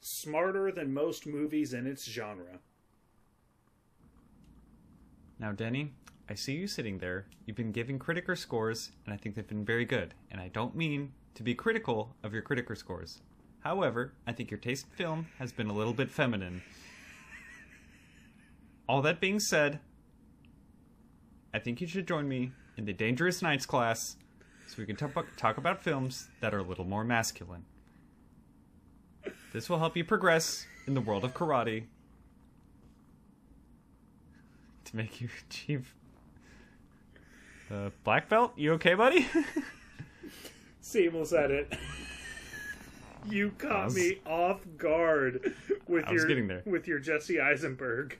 smarter 0.00 0.70
than 0.70 0.92
most 0.92 1.26
movies 1.26 1.72
in 1.72 1.86
its 1.86 2.04
genre. 2.04 2.60
Now, 5.38 5.52
Denny, 5.52 5.92
I 6.28 6.34
see 6.34 6.54
you 6.54 6.66
sitting 6.66 6.98
there. 6.98 7.26
You've 7.44 7.56
been 7.56 7.72
giving 7.72 7.98
Criticker 7.98 8.36
scores, 8.36 8.92
and 9.04 9.12
I 9.12 9.16
think 9.16 9.34
they've 9.34 9.46
been 9.46 9.64
very 9.64 9.84
good. 9.84 10.14
And 10.30 10.40
I 10.40 10.48
don't 10.48 10.74
mean 10.74 11.12
to 11.34 11.42
be 11.42 11.54
critical 11.54 12.16
of 12.22 12.32
your 12.32 12.42
Criticker 12.42 12.76
scores. 12.76 13.20
However, 13.60 14.12
I 14.26 14.32
think 14.32 14.50
your 14.50 14.60
taste 14.60 14.86
in 14.90 14.96
film 14.96 15.26
has 15.38 15.52
been 15.52 15.68
a 15.68 15.74
little 15.74 15.92
bit 15.92 16.10
feminine. 16.10 16.62
All 18.88 19.02
that 19.02 19.20
being 19.20 19.40
said, 19.40 19.80
I 21.52 21.58
think 21.58 21.80
you 21.80 21.86
should 21.86 22.06
join 22.06 22.28
me 22.28 22.52
in 22.76 22.84
the 22.84 22.92
Dangerous 22.92 23.42
Nights 23.42 23.66
class 23.66 24.16
so 24.66 24.74
we 24.78 24.86
can 24.86 24.96
talk 24.96 25.10
about, 25.12 25.26
talk 25.36 25.58
about 25.58 25.82
films 25.82 26.28
that 26.40 26.54
are 26.54 26.58
a 26.58 26.62
little 26.62 26.84
more 26.84 27.04
masculine. 27.04 27.64
This 29.52 29.68
will 29.70 29.78
help 29.78 29.96
you 29.96 30.04
progress 30.04 30.66
in 30.86 30.94
the 30.94 31.00
world 31.00 31.24
of 31.24 31.34
karate 31.34 31.84
to 34.84 34.96
make 34.96 35.20
you 35.20 35.28
achieve 35.50 35.94
uh, 37.70 37.90
black 38.04 38.28
belt. 38.28 38.52
You 38.56 38.72
okay, 38.74 38.94
buddy? 38.94 39.26
Seamless 40.80 41.32
at 41.32 41.50
it. 41.50 41.72
you 43.28 43.50
caught 43.58 43.86
was- 43.86 43.96
me 43.96 44.18
off 44.26 44.60
guard 44.76 45.54
with 45.88 46.06
I 46.06 46.12
your 46.12 46.62
with 46.64 46.86
your 46.86 46.98
Jesse 46.98 47.40
Eisenberg. 47.40 48.18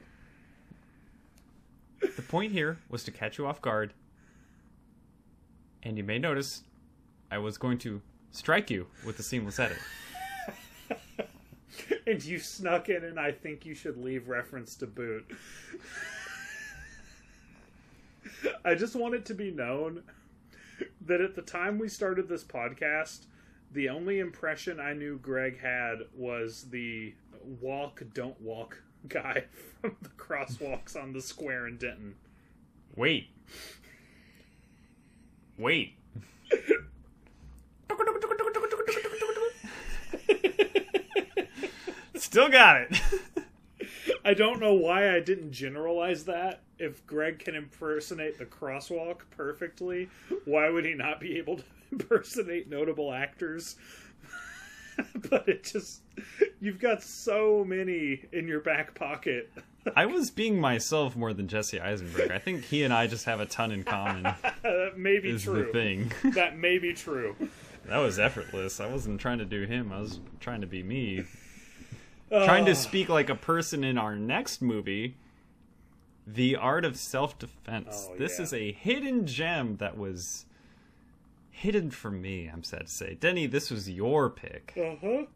the 2.00 2.22
point 2.22 2.52
here 2.52 2.78
was 2.88 3.04
to 3.04 3.10
catch 3.12 3.38
you 3.38 3.46
off 3.46 3.60
guard, 3.60 3.92
and 5.86 5.96
you 5.96 6.02
may 6.02 6.18
notice 6.18 6.64
I 7.30 7.38
was 7.38 7.56
going 7.58 7.78
to 7.78 8.02
strike 8.32 8.70
you 8.70 8.88
with 9.04 9.16
the 9.16 9.22
seamless 9.22 9.58
edit. 9.58 9.78
And 12.06 12.24
you 12.24 12.38
snuck 12.38 12.88
in 12.88 13.04
and 13.04 13.18
I 13.18 13.32
think 13.32 13.66
you 13.66 13.74
should 13.74 13.98
leave 13.98 14.28
reference 14.28 14.76
to 14.76 14.86
boot. 14.86 15.26
I 18.64 18.76
just 18.76 18.94
want 18.94 19.14
it 19.14 19.26
to 19.26 19.34
be 19.34 19.50
known 19.50 20.02
that 21.04 21.20
at 21.20 21.34
the 21.34 21.42
time 21.42 21.78
we 21.78 21.88
started 21.88 22.28
this 22.28 22.44
podcast, 22.44 23.26
the 23.72 23.88
only 23.88 24.20
impression 24.20 24.78
I 24.78 24.94
knew 24.94 25.18
Greg 25.18 25.60
had 25.60 25.98
was 26.16 26.66
the 26.70 27.12
walk, 27.60 28.02
don't 28.14 28.40
walk 28.40 28.80
guy 29.08 29.44
from 29.80 29.96
the 30.00 30.08
crosswalks 30.10 30.96
on 30.96 31.12
the 31.12 31.20
square 31.20 31.66
in 31.66 31.76
Denton. 31.76 32.14
Wait. 32.94 33.28
Wait. 35.58 35.94
Still 42.14 42.48
got 42.48 42.82
it. 42.82 43.00
I 44.24 44.34
don't 44.34 44.60
know 44.60 44.74
why 44.74 45.14
I 45.14 45.20
didn't 45.20 45.52
generalize 45.52 46.24
that. 46.24 46.60
If 46.78 47.06
Greg 47.06 47.38
can 47.38 47.54
impersonate 47.54 48.38
the 48.38 48.44
crosswalk 48.44 49.20
perfectly, 49.30 50.10
why 50.44 50.68
would 50.68 50.84
he 50.84 50.94
not 50.94 51.20
be 51.20 51.38
able 51.38 51.58
to 51.58 51.64
impersonate 51.92 52.68
notable 52.68 53.12
actors? 53.12 53.76
but 55.30 55.48
it 55.48 55.64
just 55.64 56.02
you've 56.60 56.80
got 56.80 57.02
so 57.02 57.64
many 57.66 58.22
in 58.32 58.48
your 58.48 58.60
back 58.60 58.94
pocket. 58.94 59.50
I 59.94 60.06
was 60.06 60.30
being 60.30 60.58
myself 60.60 61.14
more 61.16 61.32
than 61.32 61.46
Jesse 61.48 61.80
Eisenberg. 61.80 62.30
I 62.30 62.38
think 62.38 62.64
he 62.64 62.82
and 62.82 62.92
I 62.92 63.06
just 63.06 63.24
have 63.26 63.40
a 63.40 63.46
ton 63.46 63.70
in 63.72 63.84
common. 63.84 64.22
that 64.62 64.94
may 64.98 65.18
be 65.18 65.30
Is 65.30 65.44
true. 65.44 65.64
the 65.66 65.72
thing. 65.72 66.12
That 66.34 66.58
may 66.58 66.78
be 66.78 66.92
true. 66.92 67.36
That 67.86 67.98
was 67.98 68.18
effortless. 68.18 68.80
I 68.80 68.86
wasn't 68.86 69.20
trying 69.20 69.38
to 69.38 69.44
do 69.44 69.62
him. 69.62 69.92
I 69.92 70.00
was 70.00 70.18
trying 70.40 70.62
to 70.62 70.66
be 70.66 70.82
me. 70.82 71.24
Trying 72.30 72.64
to 72.64 72.74
speak 72.74 73.08
like 73.08 73.28
a 73.30 73.36
person 73.36 73.84
in 73.84 73.96
our 73.98 74.16
next 74.16 74.60
movie, 74.60 75.14
The 76.26 76.56
Art 76.56 76.84
of 76.84 76.96
Self 76.96 77.38
Defense. 77.38 78.08
Oh, 78.10 78.16
this 78.16 78.38
yeah. 78.38 78.42
is 78.42 78.52
a 78.52 78.72
hidden 78.72 79.26
gem 79.26 79.76
that 79.76 79.96
was 79.96 80.46
hidden 81.50 81.90
from 81.92 82.20
me, 82.20 82.50
I'm 82.52 82.64
sad 82.64 82.86
to 82.86 82.92
say. 82.92 83.14
Denny, 83.14 83.46
this 83.46 83.70
was 83.70 83.88
your 83.88 84.28
pick. 84.30 84.74
uh-huh. 84.76 85.26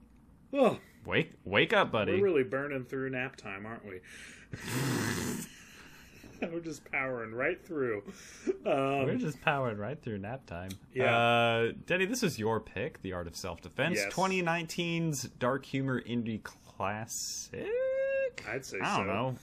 Oh, 0.53 0.79
Wake 1.07 1.33
wake 1.45 1.73
up, 1.73 1.93
buddy. 1.93 2.15
we're 2.21 2.25
really 2.25 2.43
burning 2.43 2.85
through 2.85 3.11
nap 3.11 3.37
time, 3.37 3.65
aren't 3.65 3.87
we? 3.87 4.01
We're 6.43 6.61
just 6.61 6.91
powering 6.91 7.35
right 7.35 7.63
through. 7.63 8.03
Um, 8.65 9.05
We're 9.05 9.17
just 9.17 9.41
powered 9.43 9.79
right 9.79 10.01
through 10.01 10.19
nap 10.19 10.47
time. 10.47 10.71
Yeah. 10.95 11.15
Uh, 11.17 11.73
Denny, 11.87 12.07
this 12.07 12.23
is 12.23 12.39
your 12.39 12.61
pick, 12.61 13.03
The 13.03 13.13
Art 13.13 13.27
of 13.27 13.37
Self 13.37 13.61
Defense, 13.61 13.99
Yes. 13.99 14.13
2019's 14.15 15.25
dark 15.39 15.67
humor 15.67 16.01
indie 16.01 16.43
classic. 16.43 17.67
I'd 18.49 18.65
say 18.65 18.79
I 18.83 18.97
don't 18.97 19.07
so. 19.07 19.13
know. 19.13 19.35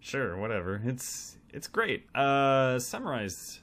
Sure, 0.00 0.36
whatever. 0.38 0.80
It's 0.84 1.36
it's 1.52 1.68
great. 1.68 2.06
Uh, 2.14 2.78
summarize 2.78 3.60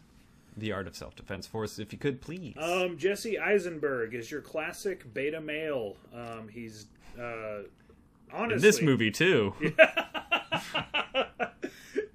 The 0.55 0.71
Art 0.73 0.85
of 0.87 0.95
Self 0.95 1.15
Defense 1.15 1.47
for 1.47 1.63
us, 1.63 1.79
if 1.79 1.91
you 1.91 1.97
could, 1.97 2.21
please. 2.21 2.53
Um, 2.59 2.99
Jesse 2.99 3.39
Eisenberg 3.39 4.13
is 4.13 4.29
your 4.29 4.41
classic 4.41 5.11
beta 5.11 5.41
male. 5.41 5.95
Um, 6.13 6.47
he's 6.49 6.85
uh, 7.19 7.61
honestly 8.31 8.55
In 8.57 8.61
this 8.61 8.79
movie 8.83 9.09
too. 9.09 9.55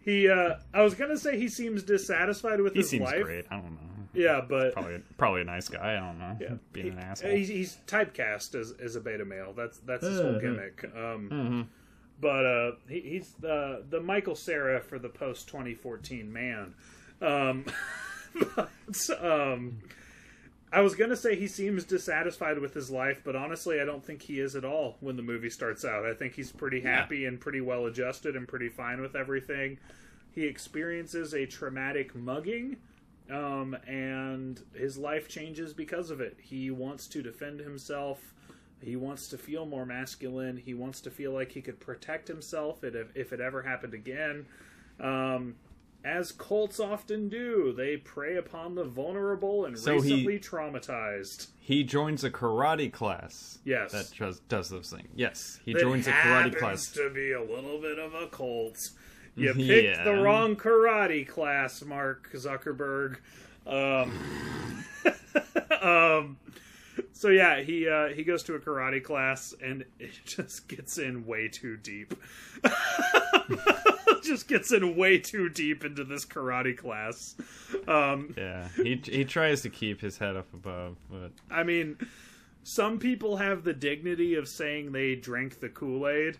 He, 0.05 0.28
uh, 0.28 0.55
I 0.74 0.82
was 0.82 0.94
gonna 0.94 1.16
say 1.16 1.39
he 1.39 1.48
seems 1.48 1.85
dissatisfied 1.85 2.60
with 2.60 2.73
he 2.73 2.81
his 2.81 2.89
seems 2.90 3.05
life. 3.05 3.23
great. 3.23 3.44
I 3.52 3.55
don't 3.60 3.70
know. 3.74 3.78
Yeah, 4.14 4.40
but 4.47 4.73
Probably 4.73 5.01
probably 5.16 5.43
a 5.43 5.44
nice 5.44 5.69
guy. 5.69 5.93
I 5.97 6.01
don't 6.01 6.19
know. 6.19 6.36
yeah, 6.40 6.55
Being 6.73 6.89
an 6.94 6.98
asshole. 6.98 7.31
He's, 7.31 7.47
he's 7.47 7.78
typecast 7.86 8.56
as 8.56 8.73
as 8.82 8.97
a 8.97 9.01
beta 9.01 9.24
male. 9.24 9.52
That's 9.56 9.78
that's 9.78 10.05
his 10.05 10.19
whole 10.20 10.31
Uh-huh. 10.31 10.40
gimmick. 10.40 10.85
Um, 10.97 11.31
Mhm. 11.31 11.66
but 12.20 12.44
uh, 12.44 12.73
he, 12.89 13.01
he's 13.01 13.32
the 13.39 13.85
the 13.90 14.01
Michael 14.01 14.35
Cera 14.35 14.81
for 14.81 14.98
the 14.98 15.09
post 15.09 15.47
2014 15.47 16.32
man. 16.32 16.74
Um, 17.20 17.64
but 18.56 18.70
um, 19.23 19.78
I 20.73 20.81
was 20.81 20.94
gonna 20.94 21.16
say 21.16 21.36
he 21.36 21.49
seems 21.49 21.85
dissatisfied 21.85 22.59
with 22.59 22.73
his 22.73 22.90
life, 22.90 23.20
but 23.23 23.36
honestly, 23.36 23.78
I 23.78 23.85
don't 23.85 24.05
think 24.05 24.23
he 24.23 24.40
is 24.40 24.57
at 24.57 24.65
all. 24.65 24.97
When 25.01 25.16
the 25.16 25.23
movie 25.23 25.51
starts 25.51 25.85
out, 25.85 26.07
I 26.07 26.15
think 26.15 26.35
he's 26.35 26.51
pretty 26.51 26.81
happy 26.81 27.27
and 27.27 27.39
pretty 27.39 27.61
well 27.61 27.85
adjusted 27.85 28.36
and 28.36 28.49
pretty 28.49 28.70
fine 28.70 29.03
with 29.03 29.15
everything. 29.15 29.78
He 30.35 30.47
experiences 30.47 31.35
a 31.35 31.44
traumatic 31.44 32.15
mugging. 32.15 32.78
Um, 33.31 33.74
and 33.86 34.61
his 34.74 34.99
life 34.99 35.28
changes 35.28 35.73
because 35.73 36.11
of 36.11 36.20
it. 36.20 36.36
He 36.43 36.70
wants 36.70 37.07
to 37.09 37.23
defend 37.23 37.61
himself. 37.61 38.35
He 38.82 38.97
wants 38.97 39.28
to 39.28 39.39
feel 39.39 39.65
more 39.65 39.86
masculine. 39.86 40.57
He 40.57 40.74
wants 40.74 41.01
to 41.03 41.11
feel 41.11 41.32
like 41.32 41.53
he 41.53 41.62
could 41.62 41.81
protect 41.81 42.28
himself 42.28 42.82
if, 42.82 42.94
if 43.15 43.32
it 43.32 43.40
ever 43.40 43.62
happened 43.62 43.94
again. 43.94 44.47
Um, 45.01 45.55
as 46.05 46.33
cults 46.33 46.81
often 46.81 47.29
do, 47.29 47.73
they 47.77 47.97
prey 47.97 48.37
upon 48.37 48.74
the 48.74 48.85
vulnerable 48.85 49.65
and 49.65 49.79
So 49.79 50.01
he- 50.01 50.12
recently 50.27 50.39
traumatized. 50.39 51.49
He 51.61 51.85
joins 51.85 52.24
a 52.24 52.31
karate 52.31 52.93
class. 52.93 53.59
Yes. 53.65 53.93
That 53.93 54.11
does, 54.19 54.41
does 54.49 54.69
those 54.69 54.91
things. 54.91 55.09
Yes, 55.15 55.61
he 55.65 55.73
That 55.74 55.81
joins 55.83 56.07
a 56.09 56.12
karate 56.12 56.57
class. 56.57 56.91
to 56.93 57.09
be 57.11 57.33
a 57.33 57.41
little 57.41 57.81
bit 57.81 57.99
of 57.99 58.15
a 58.15 58.27
cult. 58.27 58.77
You 59.37 59.55
picked 59.55 59.85
Yeah. 59.99 60.05
the 60.05 60.15
wrong 60.23 60.57
karate 60.57 61.27
class, 61.27 61.83
Mark 61.85 62.31
Zuckerberg. 62.35 63.19
Um, 63.65 64.12
um, 65.81 66.37
so 67.12 67.29
yeah, 67.29 67.61
he 67.62 67.89
uh, 67.89 68.09
he 68.09 68.24
goes 68.24 68.43
to 68.45 68.55
a 68.57 68.59
karate 68.59 69.03
class 69.03 69.55
and 69.62 69.85
it 70.01 70.11
just 70.24 70.66
gets 70.69 70.99
in 70.99 71.24
way 71.27 71.47
too 71.49 71.77
deep. 71.77 72.12
just 74.24 74.49
gets 74.49 74.73
in 74.73 74.97
way 74.97 75.19
too 75.19 75.49
deep 75.49 75.85
into 75.85 76.05
this 76.05 76.24
karate 76.24 76.77
class. 76.77 77.35
Um, 77.86 78.35
Yeah, 78.36 78.69
he 78.77 79.01
he 79.05 79.24
tries 79.24 79.62
to 79.62 79.70
keep 79.70 80.01
his 80.01 80.19
head 80.19 80.36
up 80.36 80.53
above, 80.55 80.97
but 81.11 81.31
I 81.51 81.62
mean, 81.62 81.97
some 82.62 82.99
people 82.99 83.36
have 83.36 83.65
the 83.65 83.73
dignity 83.74 84.35
of 84.35 84.49
saying 84.49 84.93
they 84.93 85.15
drank 85.15 85.61
the 85.61 85.69
Kool 85.69 86.09
Aid. 86.09 86.39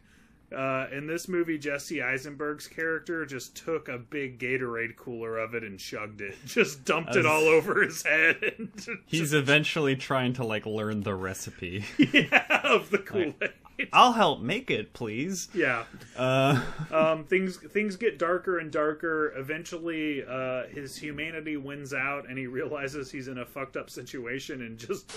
Uh, 0.55 0.87
in 0.93 1.07
this 1.07 1.29
movie, 1.29 1.57
Jesse 1.57 2.03
Eisenberg's 2.03 2.69
character 2.69 3.25
just 3.25 3.57
took 3.57 3.89
a 3.89 3.97
big 3.97 4.39
Gatorade 4.39 4.97
cooler 4.97 5.39
of 5.39 5.55
it 5.55 5.65
and 5.65 5.79
chugged 5.79 6.21
it, 6.21 6.35
just 6.47 6.85
dumped 6.85 7.17
it 7.17 7.25
all 7.25 7.45
over 7.45 7.83
his 7.83 8.03
head, 8.03 8.37
and 8.59 8.71
he's 9.07 9.33
eventually 9.33 9.97
trying 9.97 10.35
to 10.35 10.45
like 10.45 10.67
learn 10.67 11.03
the 11.03 11.15
recipe. 11.15 11.85
yeah, 11.97 12.61
of 12.65 12.91
the 12.91 12.99
Kool 12.99 13.33
Aid. 13.41 13.53
I'll 13.93 14.13
help 14.13 14.41
make 14.41 14.71
it, 14.71 14.93
please. 14.93 15.49
Yeah, 15.55 15.85
Uh, 16.17 16.63
um, 16.91 17.25
things 17.25 17.57
things 17.57 17.97
get 17.97 18.19
darker 18.19 18.59
and 18.59 18.71
darker. 18.71 19.33
Eventually, 19.37 20.25
uh, 20.25 20.65
his 20.67 20.97
humanity 20.97 21.57
wins 21.57 21.93
out, 21.95 22.29
and 22.29 22.39
he 22.39 22.47
realizes 22.47 23.11
he's 23.11 23.29
in 23.29 23.39
a 23.39 23.47
fucked 23.47 23.77
up 23.77 23.91
situation, 23.91 24.63
and 24.63 24.79
just 24.79 25.11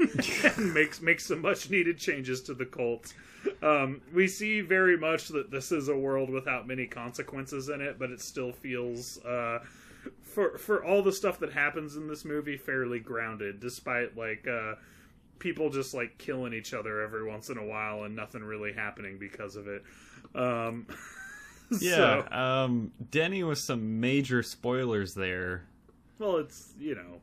and 0.56 0.74
makes 0.74 1.00
makes 1.00 1.26
some 1.26 1.40
much 1.40 1.70
needed 1.70 1.98
changes 1.98 2.42
to 2.42 2.54
the 2.54 2.66
cult. 2.66 3.12
Um, 3.62 4.00
we 4.12 4.26
see 4.26 4.60
very 4.60 4.96
much 4.96 5.28
that 5.28 5.50
this 5.50 5.70
is 5.70 5.88
a 5.88 5.96
world 5.96 6.30
without 6.30 6.66
many 6.66 6.86
consequences 6.86 7.68
in 7.68 7.80
it, 7.80 7.98
but 7.98 8.10
it 8.10 8.20
still 8.20 8.52
feels. 8.52 9.18
Uh, 9.24 9.60
for 10.22 10.58
for 10.58 10.84
all 10.84 11.02
the 11.02 11.12
stuff 11.12 11.38
that 11.40 11.52
happens 11.52 11.96
in 11.96 12.08
this 12.08 12.24
movie, 12.24 12.56
fairly 12.56 12.98
grounded, 12.98 13.60
despite 13.60 14.16
like 14.16 14.46
uh, 14.46 14.74
people 15.38 15.70
just 15.70 15.94
like 15.94 16.18
killing 16.18 16.52
each 16.52 16.74
other 16.74 17.00
every 17.02 17.24
once 17.24 17.50
in 17.50 17.58
a 17.58 17.64
while 17.64 18.04
and 18.04 18.14
nothing 18.16 18.42
really 18.42 18.72
happening 18.72 19.18
because 19.18 19.56
of 19.56 19.68
it. 19.68 19.82
Um, 20.34 20.86
yeah, 21.80 22.28
so- 22.28 22.36
um, 22.36 22.92
Denny 23.10 23.42
with 23.42 23.58
some 23.58 24.00
major 24.00 24.42
spoilers 24.42 25.14
there. 25.14 25.64
well, 26.18 26.36
it's 26.36 26.72
you 26.78 26.94
know, 26.94 27.20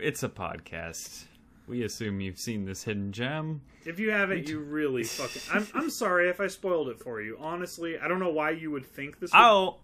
It's 0.00 0.22
a 0.22 0.28
podcast. 0.28 1.24
We 1.66 1.84
assume 1.84 2.20
you've 2.20 2.38
seen 2.38 2.64
this 2.64 2.82
hidden 2.82 3.12
gem. 3.12 3.60
if 3.84 4.00
you 4.00 4.10
haven't, 4.10 4.48
you 4.48 4.58
really 4.58 5.04
fucking. 5.04 5.42
I'm 5.52 5.66
I'm 5.72 5.90
sorry 5.90 6.28
if 6.28 6.40
I 6.40 6.48
spoiled 6.48 6.88
it 6.88 6.98
for 6.98 7.20
you. 7.20 7.36
Honestly, 7.38 7.96
I 7.98 8.08
don't 8.08 8.18
know 8.18 8.30
why 8.32 8.50
you 8.50 8.72
would 8.72 8.84
think 8.86 9.20
this. 9.20 9.32
Would... 9.32 9.38
I'll 9.38 9.80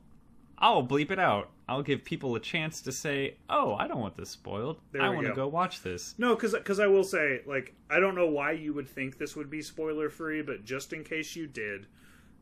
I'll 0.58 0.84
bleep 0.84 1.10
it 1.12 1.18
out. 1.20 1.50
I'll 1.68 1.82
give 1.82 2.04
people 2.04 2.34
a 2.36 2.40
chance 2.40 2.80
to 2.82 2.92
say, 2.92 3.36
"Oh, 3.50 3.74
I 3.74 3.88
don't 3.88 4.00
want 4.00 4.16
this 4.16 4.30
spoiled. 4.30 4.80
There 4.92 5.02
I 5.02 5.08
want 5.08 5.26
to 5.26 5.34
go. 5.34 5.48
watch 5.48 5.82
this." 5.82 6.14
No, 6.16 6.36
because 6.36 6.78
I 6.78 6.86
will 6.86 7.04
say, 7.04 7.42
like, 7.46 7.74
I 7.90 7.98
don't 7.98 8.14
know 8.14 8.28
why 8.28 8.52
you 8.52 8.72
would 8.74 8.88
think 8.88 9.18
this 9.18 9.34
would 9.34 9.50
be 9.50 9.62
spoiler 9.62 10.08
free, 10.08 10.42
but 10.42 10.64
just 10.64 10.92
in 10.92 11.02
case 11.02 11.34
you 11.34 11.46
did, 11.46 11.86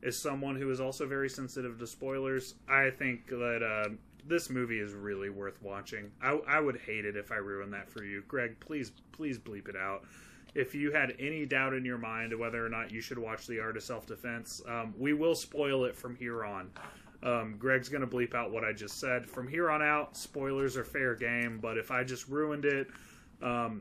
as 0.03 0.19
someone 0.19 0.57
who 0.57 0.71
is 0.71 0.81
also 0.81 1.07
very 1.07 1.31
sensitive 1.31 1.79
to 1.79 1.87
spoilers, 1.87 2.55
I 2.69 2.91
think 2.91 3.29
that 3.29 3.63
uh, 3.63 3.95
this 4.27 4.51
movie 4.51 4.79
is 4.79 4.93
really 4.93 5.31
worth 5.31 5.63
watching. 5.63 6.11
I, 6.23 6.39
I 6.47 6.61
would 6.61 6.77
hate 6.77 7.05
it 7.05 7.17
if 7.17 7.33
I 7.33 7.37
ruined 7.37 7.73
that 7.73 7.89
for 7.89 8.05
you, 8.05 8.23
Greg. 8.29 8.61
Please, 8.61 8.93
please 9.13 9.39
bleep 9.39 9.69
it 9.69 9.77
out. 9.77 10.05
If 10.55 10.75
you 10.75 10.93
had 10.93 11.15
any 11.19 11.47
doubt 11.47 11.75
in 11.75 11.85
your 11.85 11.99
mind 11.99 12.39
whether 12.39 12.65
or 12.65 12.69
not 12.69 12.93
you 12.93 13.01
should 13.01 13.19
watch 13.19 13.47
The 13.47 13.59
Art 13.59 13.77
of 13.77 13.83
Self 13.83 14.07
Defense, 14.07 14.63
um, 14.69 14.95
we 14.99 15.13
will 15.13 15.35
spoil 15.35 15.85
it 15.85 15.97
from 15.97 16.15
here 16.15 16.45
on. 16.45 16.71
Um, 17.25 17.57
Greg's 17.59 17.89
going 17.89 18.03
to 18.03 18.07
bleep 18.07 18.35
out 18.35 18.53
what 18.53 18.65
I 18.65 18.73
just 18.73 19.01
said. 19.01 19.27
From 19.27 19.49
here 19.49 19.71
on 19.71 19.83
out, 19.83 20.15
spoilers 20.17 20.77
are 20.77 20.85
fair 20.85 21.15
game, 21.15 21.59
but 21.61 21.79
if 21.79 21.91
I 21.91 22.05
just 22.05 22.29
ruined 22.29 22.67
it, 22.67 22.89
um, 23.43 23.81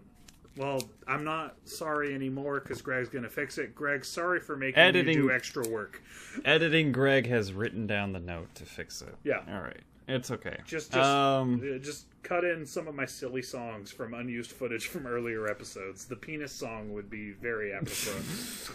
well, 0.55 0.81
I'm 1.07 1.25
not 1.25 1.55
sorry 1.65 2.15
anymore 2.15 2.61
because 2.61 2.81
Greg's 2.81 3.09
going 3.09 3.23
to 3.25 3.29
fix 3.29 3.57
it. 3.57 3.75
Greg, 3.75 4.05
sorry 4.05 4.39
for 4.39 4.55
making 4.55 4.79
Editing- 4.79 5.15
you 5.17 5.23
do 5.23 5.31
extra 5.31 5.67
work. 5.67 6.01
Editing 6.45 6.91
Greg 6.93 7.27
has 7.27 7.51
written 7.51 7.85
down 7.85 8.13
the 8.13 8.19
note 8.19 8.53
to 8.55 8.65
fix 8.65 9.01
it. 9.01 9.15
Yeah. 9.23 9.41
All 9.51 9.61
right. 9.61 9.81
It's 10.07 10.31
okay. 10.31 10.57
Just, 10.65 10.91
just, 10.91 10.97
um 11.09 11.61
uh, 11.63 11.77
just 11.79 12.05
cut 12.23 12.43
in 12.43 12.65
some 12.65 12.87
of 12.87 12.95
my 12.95 13.05
silly 13.05 13.41
songs 13.41 13.89
from 13.91 14.13
unused 14.13 14.51
footage 14.51 14.87
from 14.87 15.07
earlier 15.07 15.47
episodes. 15.47 16.05
The 16.05 16.15
penis 16.15 16.51
song 16.51 16.93
would 16.93 17.09
be 17.09 17.31
very 17.31 17.73
apropos. 17.73 18.11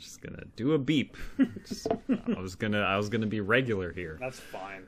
just 0.00 0.20
to 0.34 0.44
do 0.56 0.72
a 0.72 0.78
beep. 0.78 1.16
Just- 1.66 1.86
I 2.36 2.40
was 2.40 2.56
to 2.72 2.78
I 2.78 2.96
was 2.96 3.08
to 3.20 3.26
be 3.26 3.40
regular 3.40 3.92
here. 3.92 4.16
That's 4.20 4.40
fine. 4.40 4.86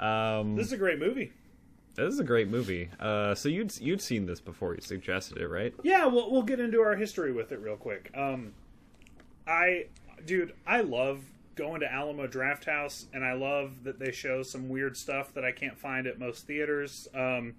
Um 0.00 0.56
This 0.56 0.66
is 0.66 0.72
a 0.72 0.76
great 0.78 0.98
movie. 0.98 1.32
This 1.94 2.14
is 2.14 2.20
a 2.20 2.24
great 2.24 2.48
movie. 2.48 2.88
Uh, 3.00 3.34
so 3.34 3.48
you'd 3.48 3.76
you'd 3.80 4.00
seen 4.00 4.24
this 4.26 4.40
before 4.40 4.74
you 4.74 4.80
suggested 4.80 5.38
it, 5.38 5.48
right? 5.48 5.74
Yeah, 5.82 6.06
we'll 6.06 6.30
we'll 6.30 6.44
get 6.44 6.60
into 6.60 6.80
our 6.80 6.94
history 6.94 7.32
with 7.32 7.50
it 7.50 7.58
real 7.60 7.76
quick. 7.76 8.10
Um, 8.16 8.52
I, 9.48 9.86
dude, 10.24 10.52
I 10.64 10.82
love 10.82 11.24
going 11.56 11.80
to 11.80 11.92
Alamo 11.92 12.28
Drafthouse, 12.28 13.06
and 13.12 13.24
I 13.24 13.32
love 13.32 13.82
that 13.82 13.98
they 13.98 14.12
show 14.12 14.44
some 14.44 14.68
weird 14.68 14.96
stuff 14.96 15.34
that 15.34 15.44
I 15.44 15.50
can't 15.50 15.76
find 15.76 16.06
at 16.06 16.20
most 16.20 16.46
theaters. 16.46 17.08
Um, 17.12 17.56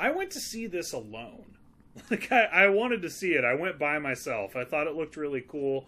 I 0.00 0.10
went 0.10 0.32
to 0.32 0.40
see 0.40 0.66
this 0.66 0.92
alone. 0.92 1.53
Like 2.10 2.32
I, 2.32 2.44
I 2.44 2.68
wanted 2.68 3.02
to 3.02 3.10
see 3.10 3.34
it. 3.34 3.44
I 3.44 3.54
went 3.54 3.78
by 3.78 3.98
myself. 4.00 4.56
I 4.56 4.64
thought 4.64 4.86
it 4.88 4.96
looked 4.96 5.16
really 5.16 5.44
cool. 5.46 5.86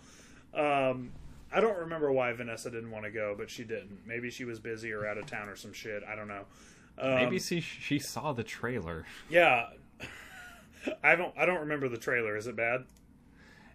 Um, 0.54 1.10
I 1.52 1.60
don't 1.60 1.78
remember 1.78 2.12
why 2.12 2.32
Vanessa 2.32 2.70
didn't 2.70 2.90
want 2.90 3.04
to 3.04 3.10
go, 3.10 3.34
but 3.36 3.50
she 3.50 3.64
didn't. 3.64 4.00
Maybe 4.06 4.30
she 4.30 4.44
was 4.44 4.60
busy 4.60 4.92
or 4.92 5.06
out 5.06 5.18
of 5.18 5.26
town 5.26 5.48
or 5.48 5.56
some 5.56 5.72
shit. 5.72 6.02
I 6.04 6.14
don't 6.14 6.28
know. 6.28 6.44
Um, 6.98 7.14
Maybe 7.16 7.38
she 7.38 7.60
she 7.60 7.98
saw 7.98 8.32
the 8.32 8.44
trailer. 8.44 9.04
yeah. 9.28 9.68
I 11.02 11.16
don't. 11.16 11.36
I 11.36 11.44
don't 11.46 11.60
remember 11.60 11.88
the 11.88 11.98
trailer. 11.98 12.36
Is 12.36 12.46
it 12.46 12.54
bad? 12.56 12.84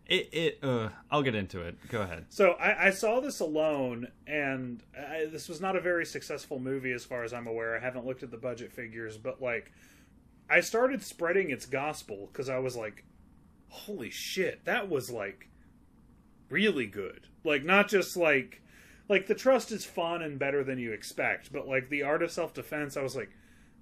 It 0.07 0.29
it 0.33 0.59
uh 0.63 0.89
I'll 1.09 1.21
get 1.21 1.35
into 1.35 1.61
it. 1.61 1.77
Go 1.89 2.01
ahead. 2.01 2.25
So 2.29 2.51
I, 2.53 2.87
I 2.87 2.89
saw 2.91 3.19
this 3.19 3.39
alone, 3.39 4.07
and 4.25 4.81
I, 4.97 5.25
this 5.31 5.47
was 5.47 5.61
not 5.61 5.75
a 5.75 5.81
very 5.81 6.05
successful 6.05 6.59
movie 6.59 6.91
as 6.91 7.05
far 7.05 7.23
as 7.23 7.33
I'm 7.33 7.47
aware. 7.47 7.75
I 7.75 7.79
haven't 7.79 8.05
looked 8.05 8.23
at 8.23 8.31
the 8.31 8.37
budget 8.37 8.71
figures, 8.71 9.17
but 9.17 9.41
like, 9.41 9.71
I 10.51 10.59
started 10.59 11.01
spreading 11.01 11.49
its 11.49 11.65
gospel 11.65 12.29
because 12.31 12.49
I 12.49 12.59
was 12.59 12.75
like, 12.75 13.05
"Holy 13.69 14.09
shit, 14.09 14.65
that 14.65 14.89
was 14.89 15.09
like 15.09 15.47
really 16.49 16.87
good!" 16.87 17.27
Like 17.43 17.63
not 17.63 17.87
just 17.87 18.17
like 18.17 18.61
like 19.07 19.27
the 19.27 19.35
trust 19.35 19.71
is 19.71 19.85
fun 19.85 20.21
and 20.21 20.37
better 20.37 20.63
than 20.63 20.77
you 20.77 20.91
expect, 20.91 21.53
but 21.53 21.67
like 21.67 21.89
the 21.89 22.03
art 22.03 22.21
of 22.21 22.31
self 22.31 22.53
defense, 22.53 22.97
I 22.97 23.01
was 23.01 23.15
like, 23.15 23.29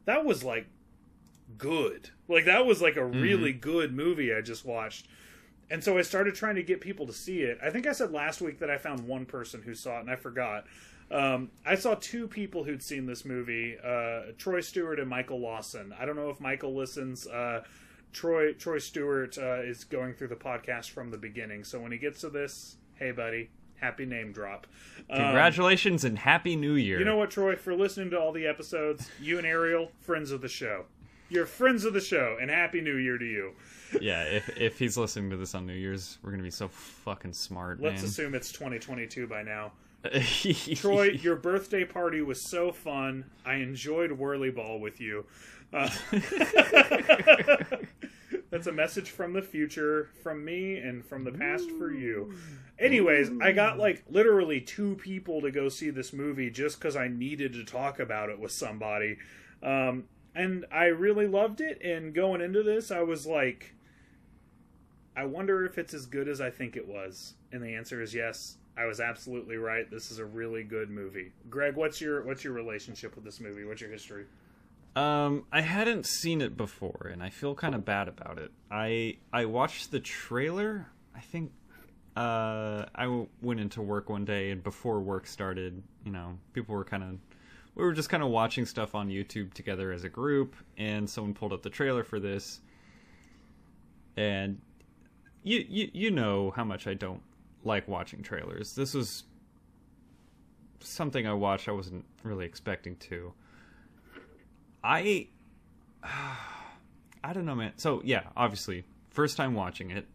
that 0.06 0.26
was 0.26 0.44
like 0.44 0.68
good. 1.58 2.12
Like 2.28 2.46
that 2.46 2.66
was 2.66 2.82
like 2.82 2.98
a 2.98 3.02
mm-hmm. 3.02 3.22
really 3.22 3.54
good 3.54 3.94
movie 3.94 4.34
I 4.34 4.42
just 4.42 4.66
watched. 4.66 5.08
And 5.72 5.84
so 5.84 5.98
I 5.98 6.02
started 6.02 6.36
trying 6.36 6.56
to 6.56 6.64
get 6.64 6.82
people 6.82 7.06
to 7.08 7.14
see 7.14 7.42
it. 7.42 7.60
I 7.64 7.70
think 7.70 7.86
I 7.86 7.92
said 7.92 8.12
last 8.12 8.42
week 8.42 8.60
that 8.60 8.72
I 8.72 8.78
found 8.78 9.08
one 9.08 9.26
person 9.26 9.62
who 9.62 9.76
saw 9.76 9.98
it, 9.98 10.02
and 10.02 10.10
I 10.10 10.16
forgot. 10.16 10.66
Um, 11.12 11.50
I 11.66 11.76
saw 11.76 11.96
two 11.96 12.28
people 12.28 12.64
who'd 12.64 12.84
seen 12.84 13.06
this 13.06 13.26
movie: 13.26 13.76
uh, 13.84 14.32
Troy 14.38 14.62
Stewart 14.62 15.00
and 15.00 15.10
Michael 15.10 15.40
Lawson. 15.40 15.94
I 16.00 16.06
don't 16.06 16.16
know 16.16 16.30
if 16.30 16.40
Michael 16.40 16.76
listens. 16.76 17.26
Uh, 17.28 17.64
Troy 18.14 18.54
Troy 18.54 18.78
Stewart 18.80 19.38
uh, 19.38 19.62
is 19.62 19.84
going 19.84 20.14
through 20.14 20.30
the 20.30 20.36
podcast 20.36 20.90
from 20.92 21.12
the 21.12 21.18
beginning, 21.18 21.64
so 21.64 21.80
when 21.80 21.92
he 21.92 21.98
gets 21.98 22.22
to 22.22 22.30
this, 22.30 22.78
hey 22.96 23.12
buddy, 23.12 23.50
happy 23.76 24.06
name 24.06 24.32
drop. 24.32 24.68
Um, 25.10 25.18
Congratulations 25.20 26.04
and 26.04 26.18
happy 26.18 26.56
New 26.56 26.74
Year. 26.74 27.00
you 27.00 27.06
know 27.06 27.18
what, 27.18 27.32
Troy? 27.32 27.56
For 27.56 27.76
listening 27.76 28.10
to 28.12 28.20
all 28.20 28.32
the 28.32 28.46
episodes, 28.48 29.10
you 29.22 29.38
and 29.38 29.46
Ariel, 29.48 29.92
friends 30.02 30.32
of 30.32 30.42
the 30.42 30.48
show. 30.48 30.86
You're 31.32 31.46
friends 31.46 31.86
of 31.86 31.94
the 31.94 32.02
show, 32.02 32.38
and 32.42 32.50
happy 32.50 32.82
New 32.82 32.96
Year 32.98 33.20
to 33.20 33.26
you. 33.26 33.52
yeah, 34.02 34.24
if 34.24 34.50
if 34.58 34.80
he's 34.80 34.98
listening 34.98 35.30
to 35.30 35.38
this 35.38 35.54
on 35.54 35.68
New 35.68 35.74
Year's, 35.74 36.18
we're 36.24 36.32
gonna 36.32 36.42
be 36.44 36.50
so 36.50 36.68
fucking 36.68 37.34
smart, 37.34 37.80
Let's 37.80 38.02
man. 38.02 38.06
assume 38.10 38.36
it's 38.36 38.52
2022 38.52 39.28
by 39.28 39.44
now. 39.44 39.72
Troy, 40.76 41.04
your 41.22 41.36
birthday 41.36 41.84
party 41.84 42.22
was 42.22 42.42
so 42.42 42.72
fun. 42.72 43.26
I 43.46 43.56
enjoyed 43.56 44.12
Whirly 44.12 44.50
Ball 44.52 44.80
with 44.80 45.02
you. 45.02 45.26
Uh, 45.74 45.90
that's 48.50 48.68
a 48.68 48.72
message 48.72 49.10
from 49.12 49.34
the 49.34 49.42
future, 49.42 50.10
from 50.24 50.44
me, 50.44 50.78
and 50.78 51.06
from 51.06 51.24
the 51.24 51.32
past 51.32 51.70
for 51.72 51.92
you. 51.92 52.34
Anyways, 52.80 53.30
I 53.42 53.52
got 53.52 53.78
like 53.78 54.04
literally 54.10 54.62
two 54.62 54.96
people 54.96 55.42
to 55.42 55.52
go 55.52 55.70
see 55.70 55.90
this 55.90 56.14
movie 56.14 56.50
just 56.50 56.80
because 56.80 56.96
I 56.96 57.08
needed 57.08 57.54
to 57.54 57.66
talk 57.66 58.00
about 58.00 58.30
it 58.30 58.40
with 58.40 58.52
somebody. 58.52 59.18
Um, 59.62 60.06
and 60.34 60.66
I 60.72 60.86
really 60.86 61.28
loved 61.28 61.60
it. 61.60 61.82
And 61.84 62.14
going 62.14 62.42
into 62.42 62.64
this, 62.64 62.92
I 62.92 63.02
was 63.02 63.28
like, 63.28 63.76
I 65.16 65.26
wonder 65.26 65.66
if 65.66 65.78
it's 65.78 65.94
as 65.94 66.06
good 66.06 66.30
as 66.30 66.40
I 66.40 66.50
think 66.50 66.78
it 66.78 66.88
was. 66.88 67.34
And 67.52 67.62
the 67.62 67.76
answer 67.76 68.02
is 68.02 68.14
yes. 68.16 68.56
I 68.80 68.86
was 68.86 69.02
absolutely 69.02 69.58
right. 69.58 69.92
This 69.92 70.10
is 70.10 70.20
a 70.20 70.26
really 70.26 70.64
good 70.64 70.90
movie. 70.90 71.34
Greg, 71.50 71.76
what's 71.76 72.00
your 72.00 72.24
what's 72.24 72.46
your 72.46 72.54
relationship 72.54 73.14
with 73.16 73.26
this 73.26 73.42
movie? 73.42 73.66
What's 73.66 73.82
your 73.82 73.92
history? 73.92 74.24
Um, 74.96 75.46
I 75.52 75.60
hadn't 75.60 76.06
seen 76.06 76.42
it 76.42 76.56
before, 76.56 77.10
and 77.12 77.22
I 77.22 77.30
feel 77.30 77.54
kind 77.56 77.76
of 77.76 77.84
bad 77.84 78.08
about 78.08 78.38
it. 78.38 78.52
I 78.72 79.18
I 79.34 79.46
watched 79.46 79.92
the 79.92 80.00
trailer. 80.00 80.88
I 81.14 81.20
think 81.20 81.52
uh, 82.16 82.86
I 82.96 83.04
w- 83.04 83.28
went 83.42 83.60
into 83.60 83.82
work 83.82 84.10
one 84.10 84.24
day, 84.24 84.52
and 84.52 84.64
before 84.64 85.02
work 85.02 85.28
started, 85.28 85.84
you 86.06 86.12
know, 86.14 86.38
people 86.54 86.74
were 86.74 86.86
kind 86.86 87.04
of 87.04 87.18
we 87.76 87.84
were 87.84 87.94
just 87.94 88.10
kind 88.10 88.24
of 88.24 88.30
watching 88.30 88.66
stuff 88.66 88.96
on 88.96 89.10
YouTube 89.10 89.54
together 89.54 89.92
as 89.92 90.06
a 90.06 90.10
group, 90.10 90.56
and 90.78 91.10
someone 91.10 91.34
pulled 91.34 91.52
up 91.52 91.64
the 91.64 91.70
trailer 91.70 92.06
for 92.06 92.20
this, 92.20 92.62
and 94.16 94.62
you 95.44 95.66
you 95.68 95.90
you 95.92 96.12
know 96.12 96.52
how 96.52 96.64
much 96.64 96.88
I 96.88 96.94
don't 96.94 97.22
like 97.64 97.88
watching 97.88 98.22
trailers. 98.22 98.76
This 98.76 98.94
was 98.94 99.24
something 100.82 101.28
I 101.28 101.34
watched 101.34 101.68
I 101.68 101.72
wasn't 101.72 102.06
really 102.24 102.46
expecting 102.46 102.96
to. 102.98 103.34
I 104.84 105.28
I 106.04 107.34
don't 107.34 107.46
know, 107.46 107.56
man. 107.56 107.74
So 107.76 108.02
yeah, 108.04 108.24
obviously, 108.36 108.86
first 109.10 109.38
time 109.38 109.54
watching 109.54 109.92
it. 109.92 110.08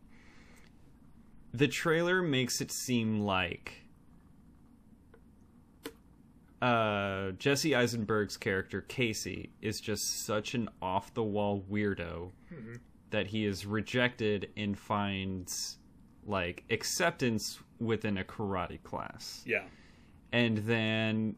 The 1.53 1.69
trailer 1.69 2.21
makes 2.21 2.61
it 2.61 2.73
seem 2.73 3.21
like 3.21 3.85
uh, 6.61 7.33
Jesse 7.33 7.77
Eisenberg's 7.77 8.37
character 8.37 8.81
Casey 8.81 9.51
is 9.61 9.81
just 9.81 10.25
such 10.25 10.55
an 10.55 10.69
off 10.81 11.12
the 11.15 11.23
wall 11.23 11.62
weirdo 11.71 12.31
that 13.11 13.27
he 13.29 13.45
is 13.45 13.66
rejected 13.66 14.49
and 14.57 14.77
finds 14.77 15.77
like 16.26 16.64
acceptance 16.70 17.59
within 17.80 18.18
a 18.18 18.24
karate 18.24 18.82
class 18.82 19.42
Yeah. 19.46 19.64
and 20.32 20.59
then 20.59 21.36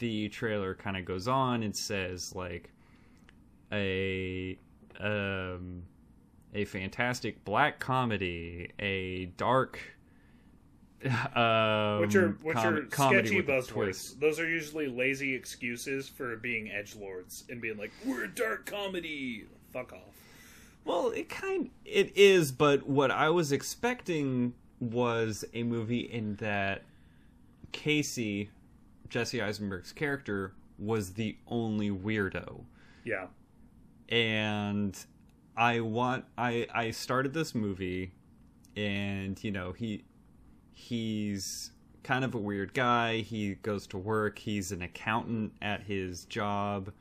the 0.00 0.28
trailer 0.30 0.74
kind 0.74 0.96
of 0.96 1.04
goes 1.04 1.28
on 1.28 1.62
and 1.62 1.76
says 1.76 2.34
like 2.34 2.70
a 3.72 4.58
um 5.00 5.82
a 6.54 6.64
fantastic 6.64 7.44
black 7.44 7.78
comedy 7.80 8.70
a 8.78 9.26
dark 9.36 9.78
um 11.34 12.00
Which 12.00 12.14
are 12.16 12.30
which 12.42 12.56
com- 12.56 12.74
are 12.74 12.90
sketchy 12.90 13.36
with 13.36 13.48
a 13.50 13.60
twist. 13.62 14.16
buzzwords. 14.16 14.20
Those 14.20 14.40
are 14.40 14.48
usually 14.48 14.86
lazy 14.88 15.34
excuses 15.34 16.08
for 16.08 16.36
being 16.36 16.70
edge 16.70 16.96
lords 16.96 17.44
and 17.50 17.60
being 17.60 17.76
like, 17.76 17.92
"We're 18.06 18.24
a 18.24 18.28
dark 18.28 18.64
comedy." 18.64 19.44
Fuck 19.70 19.92
off. 19.92 20.14
Well, 20.84 21.10
it 21.10 21.28
kind 21.28 21.70
it 21.84 22.16
is, 22.16 22.52
but 22.52 22.86
what 22.86 23.10
I 23.10 23.30
was 23.30 23.52
expecting 23.52 24.54
was 24.80 25.44
a 25.54 25.62
movie 25.62 26.00
in 26.00 26.36
that 26.36 26.82
Casey, 27.72 28.50
Jesse 29.08 29.40
Eisenberg's 29.42 29.92
character, 29.92 30.54
was 30.78 31.14
the 31.14 31.36
only 31.48 31.90
weirdo. 31.90 32.64
Yeah. 33.04 33.26
and 34.08 34.96
I 35.56 35.80
want 35.80 36.24
I 36.38 36.66
I 36.74 36.90
started 36.90 37.32
this 37.34 37.54
movie 37.54 38.12
and 38.76 39.42
you 39.44 39.50
know 39.52 39.72
he 39.72 40.04
he's 40.72 41.70
kind 42.02 42.24
of 42.24 42.34
a 42.34 42.38
weird 42.38 42.74
guy 42.74 43.18
he 43.18 43.54
goes 43.56 43.86
to 43.88 43.98
work 43.98 44.38
he's 44.38 44.72
an 44.72 44.82
accountant 44.82 45.52
at 45.62 45.82
his 45.84 46.24
job 46.26 46.92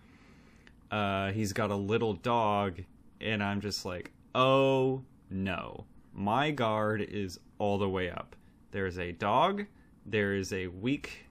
uh 0.92 1.32
he's 1.32 1.52
got 1.54 1.72
a 1.72 1.76
little 1.76 2.14
dog 2.14 2.84
and 3.24 3.44
I'm 3.44 3.62
just 3.62 3.86
like 3.86 4.12
oh 4.36 5.04
no 5.30 5.86
my 6.14 6.52
guard 6.52 7.02
is 7.02 7.40
all 7.58 7.78
the 7.78 7.90
way 7.90 8.10
up 8.10 8.36
there's 8.72 9.00
a 9.00 9.12
dog 9.12 9.66
there 10.06 10.36
is 10.36 10.54
a 10.54 10.68
weak 10.68 11.26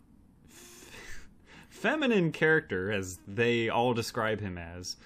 feminine 1.68 2.32
character 2.32 2.90
as 2.90 3.18
they 3.28 3.68
all 3.68 3.94
describe 3.94 4.40
him 4.40 4.58
as 4.58 4.96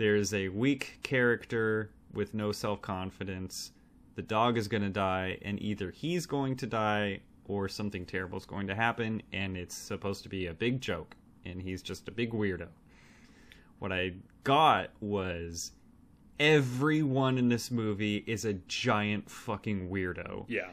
there's 0.00 0.32
a 0.32 0.48
weak 0.48 0.98
character 1.02 1.90
with 2.14 2.32
no 2.32 2.52
self 2.52 2.80
confidence. 2.80 3.72
The 4.14 4.22
dog 4.22 4.56
is 4.56 4.66
going 4.66 4.82
to 4.82 4.88
die, 4.88 5.38
and 5.42 5.60
either 5.60 5.90
he's 5.90 6.24
going 6.24 6.56
to 6.56 6.66
die 6.66 7.20
or 7.44 7.68
something 7.68 8.06
terrible 8.06 8.38
is 8.38 8.46
going 8.46 8.66
to 8.68 8.74
happen, 8.74 9.22
and 9.32 9.58
it's 9.58 9.74
supposed 9.74 10.22
to 10.22 10.30
be 10.30 10.46
a 10.46 10.54
big 10.54 10.80
joke, 10.80 11.16
and 11.44 11.60
he's 11.60 11.82
just 11.82 12.08
a 12.08 12.12
big 12.12 12.32
weirdo. 12.32 12.68
What 13.78 13.92
I 13.92 14.14
got 14.42 14.88
was 15.00 15.72
everyone 16.40 17.36
in 17.38 17.50
this 17.50 17.70
movie 17.70 18.24
is 18.26 18.44
a 18.46 18.54
giant 18.54 19.30
fucking 19.30 19.90
weirdo. 19.90 20.46
Yeah. 20.48 20.70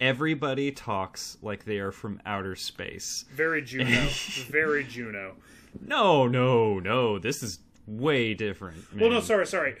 Everybody 0.00 0.70
talks 0.70 1.36
like 1.42 1.64
they 1.64 1.78
are 1.78 1.92
from 1.92 2.22
outer 2.24 2.56
space. 2.56 3.26
Very 3.34 3.60
Juno. 3.60 4.06
Very 4.48 4.84
Juno. 4.84 5.34
No, 5.84 6.26
no, 6.26 6.78
no. 6.78 7.18
This 7.18 7.42
is 7.42 7.58
way 7.86 8.32
different. 8.32 8.84
Well, 8.98 9.10
no, 9.10 9.20
sorry, 9.20 9.46
sorry. 9.46 9.76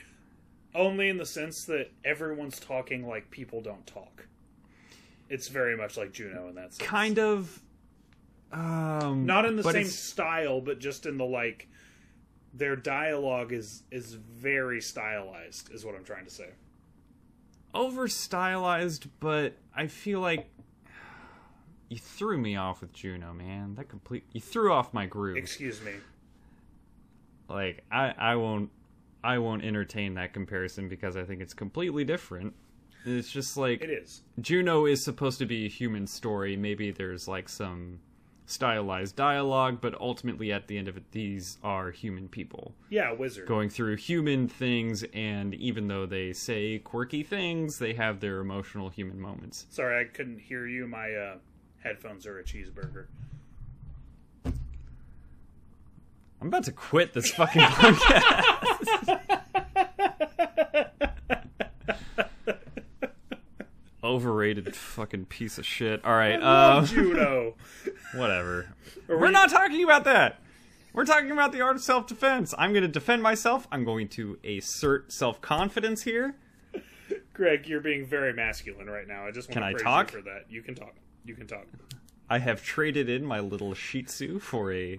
Only 0.74 1.08
in 1.08 1.16
the 1.16 1.24
sense 1.24 1.64
that 1.64 1.90
everyone's 2.04 2.60
talking 2.60 3.08
like 3.08 3.30
people 3.30 3.62
don't 3.62 3.86
talk. 3.86 4.26
It's 5.30 5.48
very 5.48 5.76
much 5.76 5.96
like 5.96 6.12
Juno 6.12 6.48
in 6.48 6.56
that 6.56 6.74
sense. 6.74 6.88
kind 6.88 7.18
of 7.18 7.62
um 8.52 9.26
Not 9.26 9.46
in 9.46 9.56
the 9.56 9.62
same 9.62 9.82
it's 9.82 9.94
style, 9.94 10.60
but 10.60 10.80
just 10.80 11.06
in 11.06 11.16
the 11.16 11.24
like 11.24 11.68
their 12.52 12.76
dialogue 12.76 13.52
is 13.52 13.82
is 13.90 14.14
very 14.14 14.80
stylized 14.80 15.72
is 15.72 15.84
what 15.84 15.94
I'm 15.94 16.04
trying 16.04 16.24
to 16.24 16.30
say. 16.30 16.48
over 17.74 18.08
stylized 18.08 19.06
but 19.20 19.54
i 19.74 19.86
feel 19.86 20.18
like 20.20 20.50
you 21.88 21.98
threw 21.98 22.36
me 22.38 22.56
off 22.56 22.80
with 22.80 22.92
juno 22.92 23.32
man 23.32 23.74
that 23.76 23.88
complete 23.88 24.24
you 24.32 24.40
threw 24.40 24.72
off 24.72 24.92
my 24.92 25.06
groove 25.06 25.36
Excuse 25.36 25.80
me. 25.82 25.92
like 27.48 27.84
i 27.92 28.12
i 28.18 28.34
won't 28.36 28.70
i 29.22 29.38
won't 29.38 29.64
entertain 29.64 30.14
that 30.14 30.32
comparison 30.32 30.88
because 30.88 31.16
i 31.16 31.22
think 31.22 31.40
it's 31.40 31.54
completely 31.54 32.04
different 32.04 32.52
it's 33.06 33.30
just 33.30 33.56
like 33.56 33.80
It 33.82 33.88
is. 33.90 34.20
Juno 34.42 34.84
is 34.84 35.02
supposed 35.02 35.38
to 35.38 35.46
be 35.46 35.64
a 35.64 35.68
human 35.70 36.06
story. 36.06 36.54
Maybe 36.54 36.90
there's 36.90 37.26
like 37.26 37.48
some 37.48 38.00
stylized 38.50 39.16
dialogue, 39.16 39.78
but 39.80 39.98
ultimately 40.00 40.52
at 40.52 40.66
the 40.68 40.76
end 40.78 40.88
of 40.88 40.96
it, 40.96 41.10
these 41.12 41.58
are 41.62 41.90
human 41.90 42.28
people 42.28 42.74
Yeah, 42.88 43.12
wizard. 43.12 43.46
going 43.46 43.68
through 43.70 43.96
human 43.96 44.48
things, 44.48 45.04
and 45.14 45.54
even 45.54 45.88
though 45.88 46.06
they 46.06 46.32
say 46.32 46.78
quirky 46.78 47.22
things, 47.22 47.78
they 47.78 47.94
have 47.94 48.20
their 48.20 48.40
emotional 48.40 48.88
human 48.88 49.20
moments. 49.20 49.66
Sorry, 49.70 50.00
I 50.00 50.04
couldn't 50.04 50.38
hear 50.40 50.66
you. 50.66 50.86
My 50.86 51.12
uh, 51.14 51.34
headphones 51.82 52.26
are 52.26 52.38
a 52.38 52.44
cheeseburger. 52.44 53.06
I'm 56.42 56.46
about 56.48 56.64
to 56.64 56.72
quit 56.72 57.12
this 57.12 57.30
fucking 57.32 57.60
podcast. 57.66 59.20
overrated 64.10 64.74
fucking 64.74 65.26
piece 65.26 65.56
of 65.58 65.64
shit. 65.66 66.04
All 66.04 66.14
right, 66.14 66.42
um, 66.42 66.84
Juno. 66.86 67.54
whatever. 68.14 68.74
Are 69.08 69.16
We're 69.16 69.26
we- 69.26 69.32
not 69.32 69.50
talking 69.50 69.84
about 69.84 70.04
that. 70.04 70.40
We're 70.92 71.04
talking 71.04 71.30
about 71.30 71.52
the 71.52 71.60
art 71.60 71.76
of 71.76 71.82
self-defense. 71.82 72.52
I'm 72.58 72.72
going 72.72 72.82
to 72.82 72.88
defend 72.88 73.22
myself. 73.22 73.68
I'm 73.70 73.84
going 73.84 74.08
to 74.08 74.38
assert 74.44 75.12
self-confidence 75.12 76.02
here. 76.02 76.34
Greg, 77.32 77.66
you're 77.68 77.80
being 77.80 78.04
very 78.04 78.32
masculine 78.32 78.90
right 78.90 79.06
now. 79.06 79.24
I 79.24 79.30
just 79.30 79.48
want 79.48 79.54
Can 79.54 79.62
to 79.62 79.68
I 79.68 79.72
praise 79.72 79.82
talk? 79.84 80.12
you 80.12 80.18
for 80.18 80.24
that. 80.24 80.46
You 80.50 80.62
can 80.62 80.74
talk. 80.74 80.94
You 81.24 81.34
can 81.36 81.46
talk. 81.46 81.64
I 82.28 82.38
have 82.38 82.62
traded 82.64 83.08
in 83.08 83.24
my 83.24 83.38
little 83.40 83.72
Shih 83.72 84.02
Tzu 84.02 84.40
for 84.40 84.72
a 84.72 84.98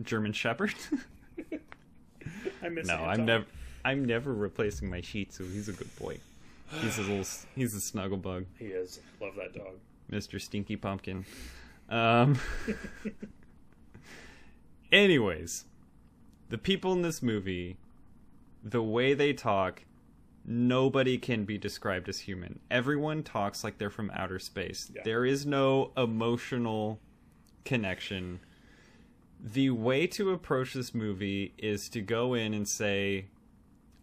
German 0.00 0.32
Shepherd. 0.32 0.74
I 2.62 2.68
miss 2.68 2.86
no. 2.86 2.96
I'm 2.96 3.24
never. 3.24 3.44
I'm 3.84 4.04
never 4.04 4.32
replacing 4.32 4.88
my 4.88 5.00
Shih 5.00 5.26
Tzu. 5.26 5.44
He's 5.50 5.68
a 5.68 5.72
good 5.72 5.94
boy. 5.96 6.18
He's 6.70 6.98
a 6.98 7.02
little. 7.02 7.24
He's 7.54 7.74
a 7.74 7.80
snuggle 7.80 8.18
bug, 8.18 8.46
He 8.58 8.66
is. 8.66 9.00
Love 9.20 9.34
that 9.36 9.54
dog. 9.54 9.74
Mr. 10.10 10.40
Stinky 10.40 10.76
Pumpkin. 10.76 11.24
Um. 11.88 12.38
anyways, 14.92 15.64
the 16.48 16.58
people 16.58 16.92
in 16.92 17.02
this 17.02 17.22
movie, 17.22 17.76
the 18.62 18.82
way 18.82 19.14
they 19.14 19.32
talk, 19.32 19.84
nobody 20.44 21.18
can 21.18 21.44
be 21.44 21.58
described 21.58 22.08
as 22.08 22.20
human. 22.20 22.60
Everyone 22.70 23.22
talks 23.22 23.64
like 23.64 23.78
they're 23.78 23.90
from 23.90 24.10
outer 24.14 24.38
space. 24.38 24.90
Yeah. 24.94 25.02
There 25.04 25.24
is 25.24 25.46
no 25.46 25.92
emotional 25.96 27.00
connection. 27.64 28.40
The 29.40 29.70
way 29.70 30.06
to 30.08 30.30
approach 30.30 30.72
this 30.72 30.94
movie 30.94 31.54
is 31.58 31.88
to 31.90 32.00
go 32.00 32.34
in 32.34 32.54
and 32.54 32.66
say, 32.66 33.26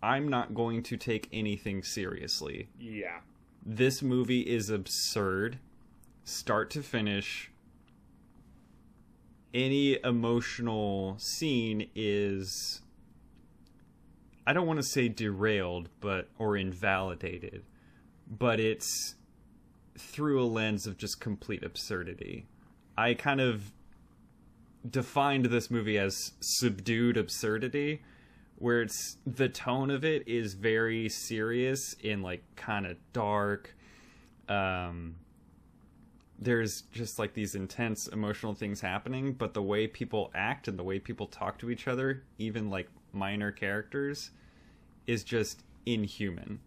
I'm 0.04 0.28
not 0.28 0.54
going 0.54 0.84
to 0.84 0.98
take 0.98 1.28
anything 1.32 1.84
seriously. 1.84 2.70
Yeah. 2.80 3.20
This 3.64 4.02
movie 4.02 4.42
is 4.42 4.70
absurd, 4.70 5.60
start 6.24 6.72
to 6.72 6.82
finish. 6.82 7.52
Any 9.54 10.00
emotional 10.04 11.18
scene 11.20 11.90
is 11.94 12.82
I 14.46 14.54
don't 14.54 14.66
want 14.66 14.80
to 14.80 14.86
say 14.86 15.08
derailed, 15.08 15.90
but 16.00 16.30
or 16.40 16.58
invalidated, 16.58 17.64
but 18.28 18.60
it's 18.60 19.16
through 19.98 20.42
a 20.42 20.46
lens 20.46 20.88
of 20.88 20.98
just 20.98 21.20
complete 21.20 21.64
absurdity. 21.64 22.48
I 22.98 23.14
kind 23.14 23.40
of 23.40 23.72
defined 24.90 25.46
this 25.46 25.70
movie 25.70 26.00
as 26.00 26.32
subdued 26.40 27.18
absurdity 27.18 28.02
where 28.62 28.84
it's 28.84 29.18
the 29.26 29.50
tone 29.50 29.90
of 29.90 30.06
it 30.06 30.28
is 30.28 30.54
very 30.54 31.10
serious 31.10 31.96
and 32.04 32.22
like 32.22 32.44
kind 32.56 32.86
of 32.86 32.96
dark 33.12 33.76
um 34.48 35.16
there's 36.40 36.82
just 36.92 37.18
like 37.20 37.34
these 37.34 37.56
intense 37.56 38.08
emotional 38.08 38.54
things 38.54 38.80
happening 38.80 39.34
but 39.34 39.54
the 39.54 39.62
way 39.62 39.88
people 39.88 40.32
act 40.36 40.68
and 40.68 40.78
the 40.78 40.84
way 40.84 41.00
people 41.00 41.26
talk 41.26 41.58
to 41.58 41.72
each 41.72 41.88
other 41.88 42.24
even 42.38 42.70
like 42.70 42.88
minor 43.14 43.52
characters 43.52 44.30
is 45.08 45.24
just 45.24 45.64
inhuman 45.86 46.60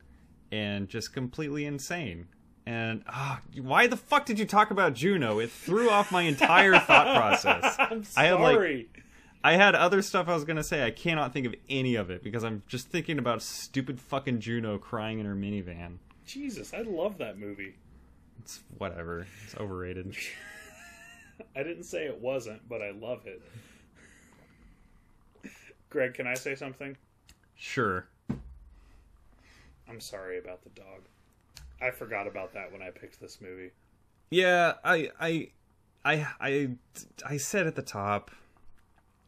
and 0.50 0.88
just 0.88 1.12
completely 1.12 1.64
insane 1.64 2.26
and 2.66 3.04
ah, 3.08 3.40
why 3.60 3.86
the 3.86 3.96
fuck 3.96 4.24
did 4.24 4.38
you 4.38 4.46
talk 4.46 4.70
about 4.70 4.94
Juno? 4.94 5.38
It 5.38 5.50
threw 5.50 5.90
off 5.90 6.10
my 6.10 6.22
entire 6.22 6.78
thought 6.78 7.14
process. 7.14 7.76
I'm 7.78 8.04
I 8.16 8.24
had, 8.24 8.40
like, 8.40 8.54
sorry. 8.54 8.88
I 9.44 9.56
had 9.56 9.74
other 9.74 10.00
stuff 10.00 10.26
I 10.26 10.32
was 10.32 10.44
gonna 10.44 10.64
say. 10.64 10.82
I 10.86 10.90
cannot 10.90 11.34
think 11.34 11.46
of 11.46 11.54
any 11.68 11.96
of 11.96 12.08
it 12.08 12.24
because 12.24 12.42
I'm 12.42 12.62
just 12.66 12.88
thinking 12.88 13.18
about 13.18 13.42
stupid 13.42 14.00
fucking 14.00 14.40
Juno 14.40 14.78
crying 14.78 15.18
in 15.18 15.26
her 15.26 15.34
minivan. 15.34 15.98
Jesus, 16.24 16.72
I 16.72 16.80
love 16.80 17.18
that 17.18 17.38
movie. 17.38 17.74
It's 18.40 18.60
whatever. 18.78 19.26
It's 19.44 19.54
overrated. 19.56 20.16
I 21.54 21.62
didn't 21.62 21.84
say 21.84 22.06
it 22.06 22.18
wasn't, 22.18 22.66
but 22.70 22.80
I 22.80 22.92
love 22.92 23.26
it. 23.26 23.42
Greg, 25.90 26.14
can 26.14 26.26
I 26.26 26.34
say 26.34 26.54
something? 26.54 26.96
Sure. 27.54 28.06
I'm 29.86 30.00
sorry 30.00 30.38
about 30.38 30.64
the 30.64 30.70
dog. 30.70 31.02
I 31.82 31.90
forgot 31.90 32.26
about 32.26 32.54
that 32.54 32.72
when 32.72 32.80
I 32.80 32.88
picked 32.88 33.20
this 33.20 33.42
movie. 33.42 33.72
Yeah, 34.30 34.72
I, 34.82 35.10
I, 35.20 35.48
I, 36.02 36.26
I, 36.40 36.70
I 37.26 37.36
said 37.36 37.66
at 37.66 37.76
the 37.76 37.82
top, 37.82 38.30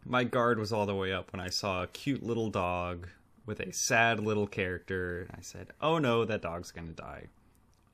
my 0.07 0.25
guard 0.25 0.59
was 0.59 0.73
all 0.73 0.87
the 0.87 0.95
way 0.95 1.13
up 1.13 1.33
when 1.33 1.41
I 1.41 1.49
saw 1.49 1.83
a 1.83 1.87
cute 1.89 2.23
little 2.23 2.49
dog 2.51 3.09
with 3.45 3.61
a 3.61 3.73
sad 3.73 4.21
little 4.21 4.47
character. 4.47 5.29
I 5.37 5.41
said, 5.41 5.69
"Oh 5.81 5.99
no, 5.99 6.25
that 6.25 6.43
dog's 6.43 6.71
gonna 6.73 6.93
die," 6.93 7.27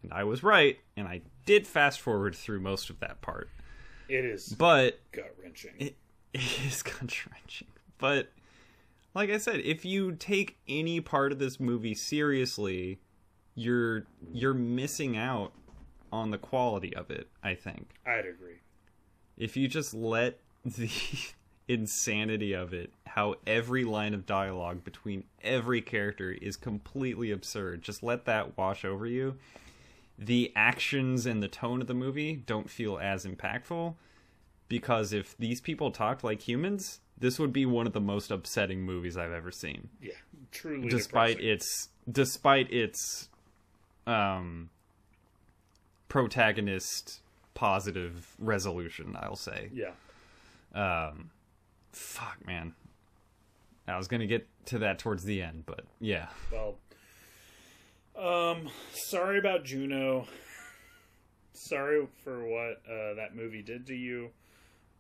and 0.03 0.13
I 0.13 0.25
was 0.25 0.43
right. 0.43 0.79
And 0.97 1.09
I 1.09 1.23
did 1.47 1.67
fast 1.67 2.01
forward 2.01 2.35
through 2.35 2.61
most 2.61 2.91
of 2.91 3.01
that 3.01 3.21
part, 3.23 3.49
It 4.09 4.25
is 4.25 4.49
but 4.51 5.01
gut 5.13 5.35
wrenching. 5.43 5.73
it, 5.79 5.97
it 6.35 6.61
is 6.67 6.83
gut 6.83 7.27
wrenching. 7.31 7.69
But 7.99 8.31
like 9.15 9.31
I 9.31 9.39
said, 9.39 9.61
if 9.61 9.85
you 9.85 10.13
take 10.13 10.57
any 10.69 11.01
part 11.01 11.33
of 11.33 11.39
this 11.39 11.61
movie 11.61 11.95
seriously, 11.95 12.99
you're 13.55 14.07
you're 14.33 14.55
missing 14.55 15.17
out 15.17 15.53
on 16.13 16.31
the 16.31 16.39
quality 16.39 16.95
of 16.97 17.11
it. 17.11 17.29
I 17.43 17.55
think 17.55 17.89
I'd 18.07 18.27
agree. 18.27 18.61
if 19.37 19.57
you 19.57 19.69
just 19.69 19.93
let 19.95 20.39
the 20.65 20.91
insanity 21.69 22.53
of 22.53 22.73
it, 22.75 22.93
how 23.07 23.37
every 23.47 23.85
line 23.85 24.15
of 24.15 24.27
dialogue 24.27 24.85
between 24.85 25.25
every 25.43 25.81
character 25.81 26.33
is 26.33 26.57
completely 26.57 27.31
absurd, 27.31 27.83
just 27.83 28.03
let 28.03 28.25
that 28.27 28.57
wash 28.59 28.85
over 28.85 29.07
you. 29.07 29.37
The 30.19 30.53
actions 30.55 31.25
and 31.27 31.43
the 31.43 31.49
tone 31.49 31.81
of 31.81 31.87
the 31.87 31.95
movie 31.95 32.37
don't 32.37 32.69
feel 32.71 32.99
as 32.99 33.25
impactful 33.25 33.95
because 34.69 35.13
if 35.13 35.37
these 35.39 35.61
people 35.61 35.91
talked 35.91 36.23
like 36.25 36.43
humans, 36.43 37.01
this 37.19 37.39
would 37.39 37.53
be 37.53 37.67
one 37.67 37.87
of 37.87 37.93
the 37.93 38.01
most 38.01 38.31
upsetting 38.31 38.83
movies 38.83 39.17
I've 39.17 39.33
ever 39.33 39.51
seen 39.51 39.89
Yeah, 40.01 40.13
truly. 40.51 40.89
despite 40.89 41.37
depressing. 41.39 41.51
its 41.51 41.89
despite 42.11 42.73
its 42.73 43.29
um 44.07 44.71
protagonist 46.09 47.21
positive 47.55 48.35
resolution 48.39 49.17
i'll 49.21 49.37
say 49.37 49.71
Yeah. 49.73 49.93
um 50.75 51.31
fuck 51.93 52.45
man 52.47 52.75
i 53.87 53.97
was 53.97 54.09
gonna 54.09 54.27
get 54.27 54.47
to 54.67 54.79
that 54.79 54.99
towards 54.99 55.25
the 55.25 55.41
end 55.43 55.65
but 55.67 55.85
yeah 56.01 56.29
Well, 56.51 56.77
um, 58.17 58.69
sorry 58.93 59.39
about 59.39 59.65
Juno. 59.65 60.27
Sorry 61.55 62.07
for 62.25 62.45
what 62.45 62.83
uh, 62.91 63.15
that 63.15 63.35
movie 63.35 63.63
did 63.63 63.87
to 63.87 63.95
you. 63.95 64.31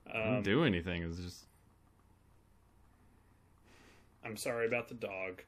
I 0.07 0.13
didn't 0.19 0.37
Um, 0.39 0.43
do 0.43 0.65
anything 0.65 1.03
it's 1.03 1.19
just 1.19 1.45
I'm 4.25 4.37
sorry 4.37 4.67
about 4.67 4.89
the 4.89 4.95
dog. 4.95 5.43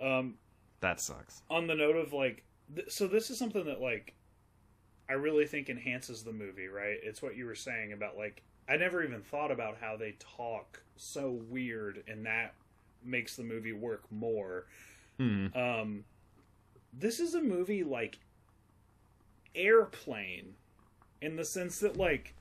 Um, 0.00 0.34
that 0.80 1.00
sucks 1.00 1.42
on 1.50 1.66
the 1.66 1.74
note 1.74 1.96
of 1.96 2.12
like, 2.12 2.44
th- 2.74 2.90
so 2.90 3.06
this 3.06 3.30
is 3.30 3.38
something 3.38 3.64
that 3.66 3.80
like, 3.80 4.14
I 5.08 5.14
really 5.14 5.46
think 5.46 5.68
enhances 5.68 6.22
the 6.22 6.32
movie. 6.32 6.68
Right? 6.68 6.96
It's 7.02 7.20
what 7.22 7.36
you 7.36 7.46
were 7.46 7.54
saying 7.54 7.92
about 7.92 8.16
like, 8.16 8.42
I 8.68 8.76
never 8.76 9.02
even 9.02 9.22
thought 9.22 9.50
about 9.50 9.78
how 9.80 9.96
they 9.96 10.16
talk 10.36 10.82
so 10.96 11.30
weird, 11.48 12.02
and 12.08 12.26
that 12.26 12.54
makes 13.04 13.36
the 13.36 13.44
movie 13.44 13.72
work 13.72 14.04
more. 14.10 14.66
hmm. 15.18 15.46
Um, 15.54 16.04
this 16.92 17.20
is 17.20 17.34
a 17.34 17.42
movie 17.42 17.84
like 17.84 18.18
Airplane, 19.54 20.54
in 21.20 21.36
the 21.36 21.44
sense 21.44 21.78
that 21.80 21.96
like 21.96 22.34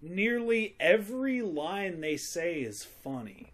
nearly 0.00 0.74
every 0.80 1.42
line 1.42 2.00
they 2.00 2.16
say 2.16 2.60
is 2.60 2.84
funny. 2.84 3.52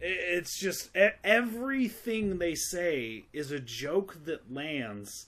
It's 0.00 0.58
just 0.58 0.90
everything 1.24 2.38
they 2.38 2.54
say 2.54 3.24
is 3.32 3.50
a 3.50 3.60
joke 3.60 4.24
that 4.24 4.52
lands, 4.52 5.26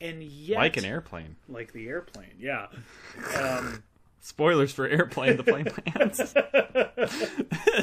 and 0.00 0.22
yet 0.22 0.58
like 0.58 0.76
an 0.76 0.84
airplane 0.84 1.36
like 1.48 1.72
the 1.72 1.88
airplane, 1.88 2.36
yeah. 2.38 2.66
Um, 3.36 3.82
spoilers 4.20 4.72
for 4.72 4.86
airplane 4.86 5.36
the 5.36 5.42
plane 5.42 5.66
lands 5.96 6.34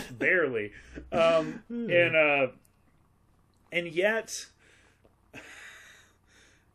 barely 0.11 0.71
um 1.11 1.59
and 1.69 2.15
uh 2.15 2.47
and 3.71 3.87
yet 3.87 4.47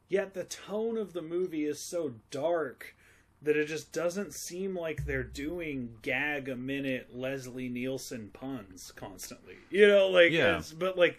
yet 0.09 0.35
the 0.35 0.45
tone 0.45 0.97
of 0.99 1.13
the 1.13 1.23
movie 1.23 1.65
is 1.65 1.81
so 1.81 2.15
dark 2.31 2.95
that 3.41 3.57
it 3.57 3.67
just 3.67 3.93
doesn't 3.93 4.33
seem 4.35 4.77
like 4.79 5.05
they're 5.05 5.23
doing 5.25 5.97
gag 6.03 6.49
a 6.49 6.55
minute 6.57 7.09
Leslie 7.13 7.69
Nielsen 7.69 8.31
puns 8.33 8.93
constantly. 8.95 9.57
You 9.69 9.89
know, 9.89 10.09
like 10.09 10.31
Yeah. 10.31 10.63
but 10.79 10.97
like 10.97 11.19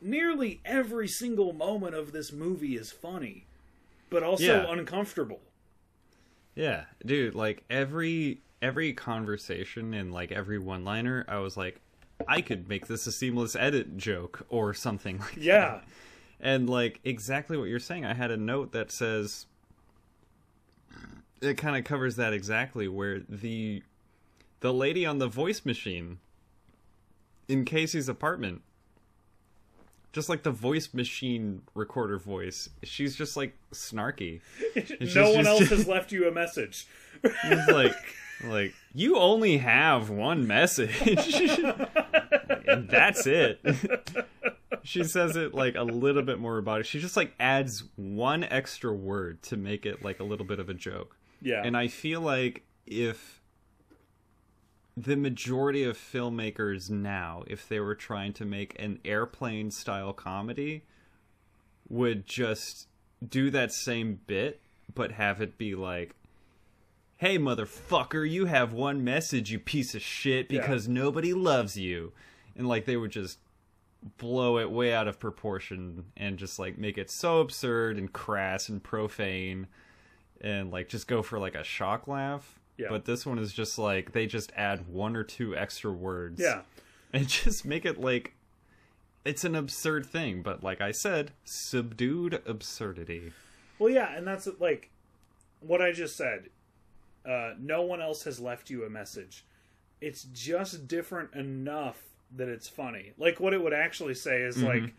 nearly 0.00 0.60
every 0.64 1.06
single 1.06 1.52
moment 1.52 1.94
of 1.94 2.10
this 2.12 2.32
movie 2.32 2.74
is 2.76 2.90
funny, 2.90 3.46
but 4.10 4.24
also 4.24 4.44
Yeah. 4.46 4.72
uncomfortable. 4.72 5.40
Yeah, 6.54 6.84
dude, 7.04 7.34
like 7.34 7.64
every 7.68 8.40
every 8.62 8.92
conversation 8.92 9.92
and 9.92 10.12
like 10.12 10.32
every 10.32 10.58
one-liner, 10.58 11.24
I 11.28 11.38
was 11.38 11.56
like 11.56 11.80
I 12.28 12.40
could 12.40 12.68
make 12.68 12.86
this 12.86 13.06
a 13.06 13.12
seamless 13.12 13.56
edit 13.56 13.96
joke 13.96 14.46
or 14.48 14.74
something 14.74 15.18
like 15.20 15.36
Yeah. 15.36 15.80
And 16.40 16.68
like 16.68 17.00
exactly 17.04 17.56
what 17.56 17.68
you're 17.68 17.78
saying, 17.78 18.04
I 18.04 18.14
had 18.14 18.30
a 18.30 18.36
note 18.36 18.72
that 18.72 18.90
says 18.90 19.46
it 21.40 21.56
kind 21.56 21.76
of 21.76 21.84
covers 21.84 22.16
that 22.16 22.32
exactly 22.32 22.88
where 22.88 23.20
the 23.28 23.82
the 24.60 24.72
lady 24.72 25.04
on 25.04 25.18
the 25.18 25.28
voice 25.28 25.64
machine 25.64 26.18
in 27.48 27.64
Casey's 27.64 28.08
apartment 28.08 28.62
just 30.14 30.28
like 30.30 30.42
the 30.44 30.50
voice 30.50 30.94
machine 30.94 31.60
recorder 31.74 32.18
voice 32.18 32.70
she's 32.84 33.14
just 33.16 33.36
like 33.36 33.54
snarky. 33.72 34.40
No 35.14 35.32
one 35.32 35.46
else 35.46 35.68
has 35.68 35.86
left 35.94 36.10
you 36.12 36.26
a 36.28 36.32
message. 36.32 36.86
Like 37.68 37.92
like 38.44 38.74
you 38.94 39.16
only 39.18 39.58
have 39.58 40.08
one 40.08 40.46
message. 40.46 40.96
And 42.66 42.88
that's 42.88 43.26
it. 43.26 43.60
She 44.84 45.04
says 45.04 45.36
it 45.36 45.52
like 45.54 45.74
a 45.76 45.82
little 45.82 46.22
bit 46.22 46.38
more 46.38 46.54
robotic 46.54 46.86
she 46.86 46.98
just 46.98 47.16
like 47.16 47.34
adds 47.38 47.84
one 47.96 48.42
extra 48.44 48.92
word 48.92 49.42
to 49.42 49.56
make 49.56 49.84
it 49.84 50.02
like 50.02 50.18
a 50.20 50.24
little 50.24 50.46
bit 50.46 50.58
of 50.58 50.68
a 50.70 50.74
joke. 50.74 51.16
Yeah. 51.42 51.60
and 51.62 51.76
i 51.76 51.88
feel 51.88 52.22
like 52.22 52.62
if 52.86 53.42
the 54.96 55.16
majority 55.16 55.82
of 55.82 55.96
filmmakers 55.98 56.88
now 56.88 57.42
if 57.46 57.68
they 57.68 57.80
were 57.80 57.94
trying 57.96 58.32
to 58.32 58.44
make 58.44 58.76
an 58.80 58.98
airplane 59.04 59.70
style 59.70 60.12
comedy 60.12 60.84
would 61.88 62.24
just 62.26 62.86
do 63.26 63.50
that 63.50 63.72
same 63.72 64.20
bit 64.26 64.60
but 64.94 65.12
have 65.12 65.40
it 65.40 65.58
be 65.58 65.74
like 65.74 66.14
hey 67.16 67.38
motherfucker 67.38 68.28
you 68.28 68.46
have 68.46 68.72
one 68.72 69.02
message 69.02 69.50
you 69.50 69.58
piece 69.58 69.94
of 69.94 70.02
shit 70.02 70.50
Yeah. 70.50 70.60
because 70.60 70.86
nobody 70.88 71.32
loves 71.32 71.76
you 71.76 72.12
and 72.56 72.68
like 72.68 72.84
they 72.84 72.96
would 72.96 73.10
just 73.10 73.38
blow 74.18 74.58
it 74.58 74.70
way 74.70 74.92
out 74.92 75.08
of 75.08 75.18
proportion 75.18 76.04
and 76.16 76.38
just 76.38 76.58
like 76.58 76.76
make 76.78 76.98
it 76.98 77.10
so 77.10 77.40
absurd 77.40 77.96
and 77.98 78.12
crass 78.12 78.68
and 78.68 78.82
profane 78.82 79.66
and 80.40 80.70
like 80.70 80.88
just 80.88 81.08
go 81.08 81.22
for 81.22 81.38
like 81.38 81.54
a 81.54 81.64
shock 81.64 82.06
laugh 82.06 82.60
Yeah. 82.76 82.88
but 82.90 83.04
this 83.04 83.24
one 83.24 83.38
is 83.38 83.52
just 83.52 83.78
like 83.78 84.12
they 84.12 84.26
just 84.26 84.52
add 84.56 84.88
one 84.88 85.14
or 85.16 85.22
two 85.22 85.56
extra 85.56 85.92
words 85.92 86.40
yeah. 86.40 86.62
and 87.12 87.28
just 87.28 87.64
make 87.64 87.84
it 87.84 88.00
like 88.00 88.34
it's 89.24 89.44
an 89.44 89.54
absurd 89.54 90.04
thing 90.06 90.42
but 90.42 90.62
like 90.64 90.80
i 90.80 90.90
said 90.90 91.30
subdued 91.44 92.42
absurdity 92.46 93.32
Well, 93.78 93.90
yeah, 93.90 94.14
and 94.16 94.26
that's 94.26 94.48
like 94.60 94.90
what 95.60 95.80
I 95.82 95.92
just 95.92 96.16
said. 96.16 96.50
Uh, 97.28 97.54
no 97.58 97.82
one 97.82 98.00
else 98.02 98.22
has 98.24 98.38
left 98.38 98.68
you 98.70 98.84
a 98.84 98.90
message. 98.90 99.44
It's 100.00 100.24
just 100.24 100.86
different 100.86 101.32
enough 101.34 101.96
that 102.36 102.48
it's 102.48 102.68
funny. 102.68 103.12
Like 103.18 103.40
what 103.40 103.54
it 103.54 103.62
would 103.62 103.72
actually 103.72 104.14
say 104.14 104.42
is 104.42 104.56
Mm-hmm. 104.58 104.66
like, 104.66 104.94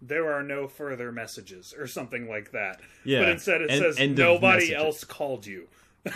"There 0.00 0.32
are 0.32 0.42
no 0.44 0.68
further 0.68 1.10
messages" 1.10 1.74
or 1.76 1.86
something 1.88 2.28
like 2.28 2.52
that. 2.52 2.80
Yeah. 3.04 3.20
But 3.20 3.28
instead, 3.30 3.60
it 3.62 3.70
End- 3.70 3.82
says 3.82 3.98
end 3.98 4.16
nobody 4.16 4.72
else 4.74 5.02
called 5.04 5.46
you. 5.46 5.66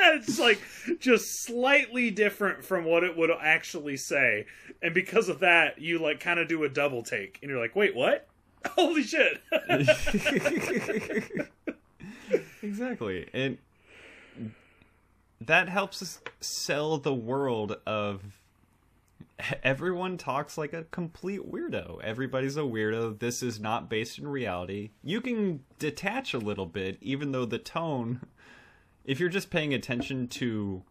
it's 0.00 0.38
like 0.38 0.60
just 1.00 1.42
slightly 1.42 2.10
different 2.10 2.64
from 2.64 2.84
what 2.84 3.04
it 3.04 3.16
would 3.16 3.30
actually 3.30 3.96
say, 3.96 4.46
and 4.82 4.94
because 4.94 5.28
of 5.28 5.40
that, 5.40 5.80
you 5.80 5.98
like 5.98 6.20
kind 6.20 6.40
of 6.40 6.48
do 6.48 6.64
a 6.64 6.68
double 6.68 7.02
take, 7.02 7.38
and 7.42 7.50
you're 7.50 7.60
like, 7.60 7.76
"Wait, 7.76 7.94
what? 7.94 8.26
Holy 8.70 9.02
shit!" 9.02 9.40
exactly 12.62 13.26
and 13.32 13.56
that 15.40 15.68
helps 15.68 16.02
us 16.02 16.20
sell 16.40 16.98
the 16.98 17.14
world 17.14 17.76
of 17.86 18.37
everyone 19.62 20.16
talks 20.16 20.58
like 20.58 20.72
a 20.72 20.84
complete 20.84 21.50
weirdo. 21.50 22.02
Everybody's 22.02 22.56
a 22.56 22.60
weirdo. 22.60 23.18
This 23.18 23.42
is 23.42 23.60
not 23.60 23.88
based 23.88 24.18
in 24.18 24.28
reality. 24.28 24.90
You 25.02 25.20
can 25.20 25.60
detach 25.78 26.34
a 26.34 26.38
little 26.38 26.66
bit 26.66 26.98
even 27.00 27.32
though 27.32 27.46
the 27.46 27.58
tone 27.58 28.20
if 29.04 29.18
you're 29.18 29.28
just 29.30 29.50
paying 29.50 29.72
attention 29.72 30.28
to 30.28 30.82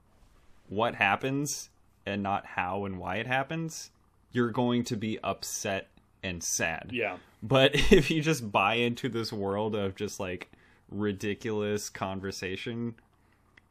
what 0.70 0.96
happens 0.96 1.70
and 2.06 2.24
not 2.24 2.46
how 2.46 2.86
and 2.86 2.98
why 2.98 3.18
it 3.18 3.28
happens 3.28 3.92
you're 4.32 4.52
going 4.52 4.84
to 4.86 4.98
be 4.98 5.20
upset 5.24 5.90
and 6.24 6.44
sad. 6.44 6.90
Yeah. 6.92 7.18
but 7.42 7.72
if 7.92 8.12
you 8.12 8.22
just 8.22 8.52
buy 8.52 8.76
into 8.76 9.10
this 9.10 9.32
world 9.32 9.76
of 9.76 9.96
just 9.96 10.20
like 10.20 10.52
ridiculous 10.90 11.90
conversation 11.90 12.96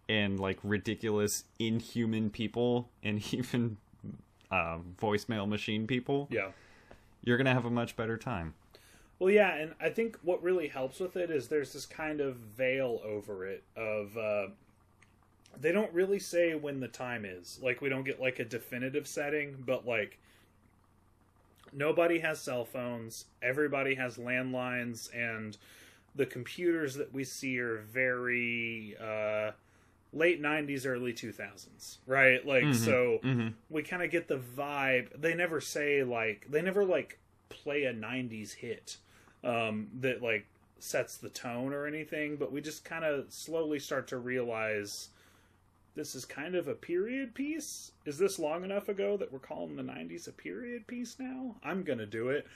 and 0.09 0.39
like 0.39 0.59
ridiculous 0.62 1.44
inhuman 1.59 2.31
people 2.31 2.90
and 3.03 3.23
even 3.35 3.78
um, 4.51 4.94
voicemail 5.01 5.48
machine 5.48 5.86
people, 5.86 6.28
Yeah. 6.31 6.51
you're 7.23 7.36
gonna 7.36 7.55
have 7.55 7.64
a 7.64 7.70
much 7.70 7.97
better 7.97 8.16
time. 8.16 8.55
Well, 9.18 9.31
yeah, 9.31 9.55
and 9.55 9.74
I 9.81 9.89
think 9.89 10.18
what 10.23 10.43
really 10.43 10.68
helps 10.68 11.01
with 11.01 11.16
it 11.16 11.31
is 11.31 11.48
there's 11.48 11.73
this 11.73 11.86
kind 11.86 12.20
of 12.20 12.36
veil 12.36 13.01
over 13.05 13.47
it 13.47 13.64
of 13.74 14.16
uh, 14.18 14.48
they 15.59 15.73
don't 15.73 15.93
really 15.94 16.18
say 16.18 16.55
when 16.55 16.81
the 16.81 16.89
time 16.89 17.24
is. 17.24 17.59
Like 17.62 17.81
we 17.81 17.89
don't 17.89 18.05
get 18.05 18.20
like 18.20 18.39
a 18.40 18.44
definitive 18.44 19.06
setting, 19.09 19.56
but 19.64 19.86
like 19.86 20.18
nobody 21.73 22.18
has 22.20 22.40
cell 22.40 22.64
phones, 22.64 23.24
everybody 23.43 23.94
has 23.94 24.18
landlines, 24.18 25.09
and 25.14 25.56
the 26.14 26.27
computers 26.27 26.94
that 26.94 27.12
we 27.12 27.24
see 27.24 27.59
are 27.59 27.78
very 27.78 28.97
uh, 29.01 29.52
late 30.16 30.40
'90s, 30.43 30.86
early 30.86 31.12
2000s, 31.12 31.98
right? 32.06 32.44
Like 32.47 32.74
so 32.74 33.20
Mhm. 33.22 33.55
we 33.70 33.82
kind 33.82 34.02
of 34.02 34.10
get 34.10 34.28
the 34.28 34.38
vibe. 34.38 35.20
They 35.20 35.34
never 35.34 35.60
say 35.60 36.02
like 36.02 36.47
they 36.51 36.62
never 36.62 36.84
like 36.84 37.18
play 37.48 37.84
a 37.84 37.93
'90s 37.93 38.52
hit 38.55 38.97
um, 39.44 39.88
that 40.01 40.22
like 40.22 40.47
sets 40.78 41.16
the 41.16 41.28
tone 41.28 41.72
or 41.72 41.86
anything, 41.86 42.36
but 42.36 42.52
we 42.52 42.60
just 42.60 42.84
kind 42.84 43.05
of 43.05 43.32
slowly 43.32 43.78
start 43.78 44.09
to 44.09 44.18
realize 44.18 45.09
this 45.94 46.14
is 46.14 46.26
kind 46.26 46.55
of 46.55 46.68
a 46.68 46.74
period 46.74 47.34
piece. 47.34 47.93
Is 48.05 48.18
this 48.18 48.38
long 48.38 48.64
enough 48.64 48.88
ago 48.90 49.16
that 49.16 49.32
we're 49.32 49.38
calling 49.38 49.76
the 49.76 49.82
'90s 49.82 50.28
a 50.28 50.32
period 50.32 50.86
piece 50.86 51.16
now? 51.18 51.56
I'm 51.62 51.82
gonna 51.84 52.05
do 52.06 52.28
it. 52.30 52.47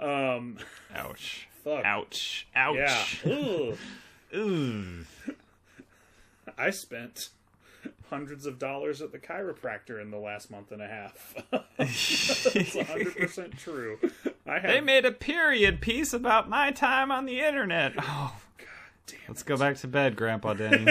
Um, 0.00 0.58
Ouch. 0.94 1.46
fuck. 1.62 1.84
Ouch. 1.84 2.48
Ouch. 2.56 3.22
Yeah. 3.24 3.32
Ugh. 3.32 3.78
Ooh. 4.34 5.04
I 6.58 6.70
spent 6.70 7.28
hundreds 8.10 8.44
of 8.46 8.58
dollars 8.58 9.00
at 9.00 9.12
the 9.12 9.18
chiropractor 9.18 10.00
in 10.02 10.10
the 10.10 10.18
last 10.18 10.50
month 10.50 10.72
and 10.72 10.82
a 10.82 10.88
half. 10.88 11.34
It's 11.80 12.74
100% 12.74 13.56
true. 13.56 13.98
I 14.46 14.58
they 14.58 14.80
made 14.80 15.04
a 15.04 15.12
period 15.12 15.80
piece 15.80 16.12
about 16.12 16.48
my 16.48 16.72
time 16.72 17.12
on 17.12 17.24
the 17.24 17.40
internet. 17.40 17.92
Oh, 17.98 18.34
damn 19.06 19.18
let's 19.28 19.42
go 19.44 19.56
back 19.56 19.76
to 19.78 19.86
bed, 19.88 20.16
Grandpa 20.16 20.54
Danny. 20.54 20.90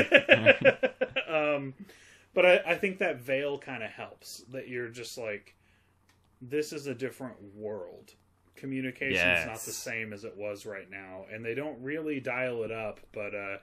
um, 1.27 1.73
but 2.33 2.45
I, 2.45 2.61
I 2.67 2.75
think 2.75 2.99
that 2.99 3.17
veil 3.21 3.57
kind 3.57 3.83
of 3.83 3.89
helps 3.89 4.43
that 4.51 4.67
you're 4.69 4.87
just 4.89 5.17
like, 5.17 5.55
this 6.41 6.71
is 6.71 6.87
a 6.87 6.93
different 6.95 7.35
world. 7.55 8.13
Communication's 8.55 9.45
not 9.45 9.53
Yes. 9.53 9.65
the 9.65 9.71
same 9.73 10.13
as 10.13 10.23
it 10.23 10.35
was 10.37 10.65
right 10.65 10.89
now, 10.89 11.25
and 11.31 11.43
they 11.43 11.53
don't 11.53 11.81
really 11.81 12.19
dial 12.19 12.63
it 12.63 12.71
up, 12.71 12.99
but 13.11 13.35
uh, 13.35 13.57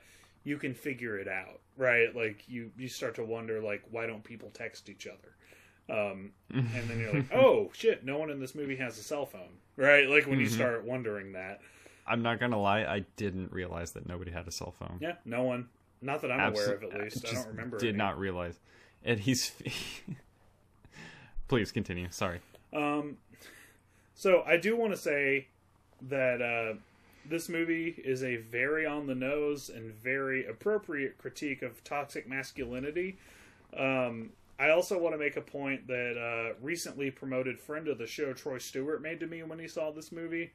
you 0.44 0.58
can 0.58 0.74
figure 0.74 1.18
it 1.18 1.26
out, 1.28 1.60
right? 1.76 2.14
Like 2.14 2.44
you, 2.48 2.70
you 2.76 2.88
start 2.88 3.14
to 3.16 3.24
wonder, 3.24 3.60
like, 3.60 3.82
why 3.90 4.06
don't 4.06 4.22
people 4.22 4.50
text 4.52 4.88
each 4.88 5.06
other? 5.06 5.34
Um, 5.90 6.30
and 6.54 6.88
then 6.88 6.98
you're 7.00 7.12
like, 7.14 7.32
oh 7.34 7.70
shit, 7.74 8.04
no 8.04 8.18
one 8.18 8.30
in 8.30 8.40
this 8.40 8.54
movie 8.54 8.76
has 8.76 8.98
a 8.98 9.02
cell 9.02 9.26
phone, 9.26 9.58
right? 9.76 10.08
Like 10.08 10.26
when 10.26 10.38
you 10.40 10.46
Mhm. 10.46 10.50
start 10.54 10.84
wondering 10.84 11.32
that, 11.32 11.60
I'm 12.06 12.22
not 12.22 12.38
gonna 12.40 12.60
lie, 12.60 12.84
I 12.84 13.00
didn't 13.16 13.52
realize 13.52 13.92
that 13.92 14.06
nobody 14.06 14.30
had 14.30 14.46
a 14.46 14.50
cell 14.50 14.70
phone. 14.72 14.98
yeah, 15.00 15.16
no 15.24 15.42
one, 15.42 15.68
not 16.02 16.20
that 16.22 16.30
I'm 16.30 16.52
Abso- 16.52 16.64
aware 16.64 16.74
of, 16.76 16.82
at 16.84 17.00
least. 17.02 17.24
I 17.24 17.30
just 17.30 17.34
don't 17.44 17.48
remember. 17.48 17.78
Did 17.78 17.88
any. 17.90 17.98
not 17.98 18.18
realize. 18.18 18.58
And 19.02 19.20
he's. 19.20 19.52
Please 21.48 21.70
continue. 21.72 22.08
Sorry. 22.10 22.40
Um, 22.72 23.18
so 24.14 24.42
I 24.46 24.56
do 24.56 24.76
want 24.76 24.92
to 24.92 24.96
say 24.98 25.48
that 26.08 26.40
uh, 26.42 26.74
this 27.28 27.48
movie 27.48 27.94
is 28.04 28.22
a 28.22 28.36
very 28.36 28.86
on 28.86 29.06
the 29.06 29.14
nose 29.14 29.68
and 29.68 29.92
very 29.92 30.46
appropriate 30.46 31.18
critique 31.18 31.62
of 31.62 31.82
toxic 31.84 32.28
masculinity. 32.28 33.18
Um, 33.76 34.30
I 34.58 34.70
also 34.70 34.98
want 34.98 35.14
to 35.14 35.18
make 35.18 35.36
a 35.36 35.40
point 35.40 35.86
that 35.88 36.16
uh, 36.16 36.54
recently 36.62 37.10
promoted 37.10 37.58
friend 37.58 37.88
of 37.88 37.98
the 37.98 38.06
show 38.06 38.32
Troy 38.32 38.58
Stewart 38.58 39.02
made 39.02 39.20
to 39.20 39.26
me 39.26 39.42
when 39.42 39.58
he 39.58 39.68
saw 39.68 39.90
this 39.90 40.12
movie 40.12 40.52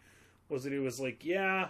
was 0.47 0.63
that 0.63 0.73
he 0.73 0.79
was 0.79 0.99
like, 0.99 1.25
"Yeah, 1.25 1.69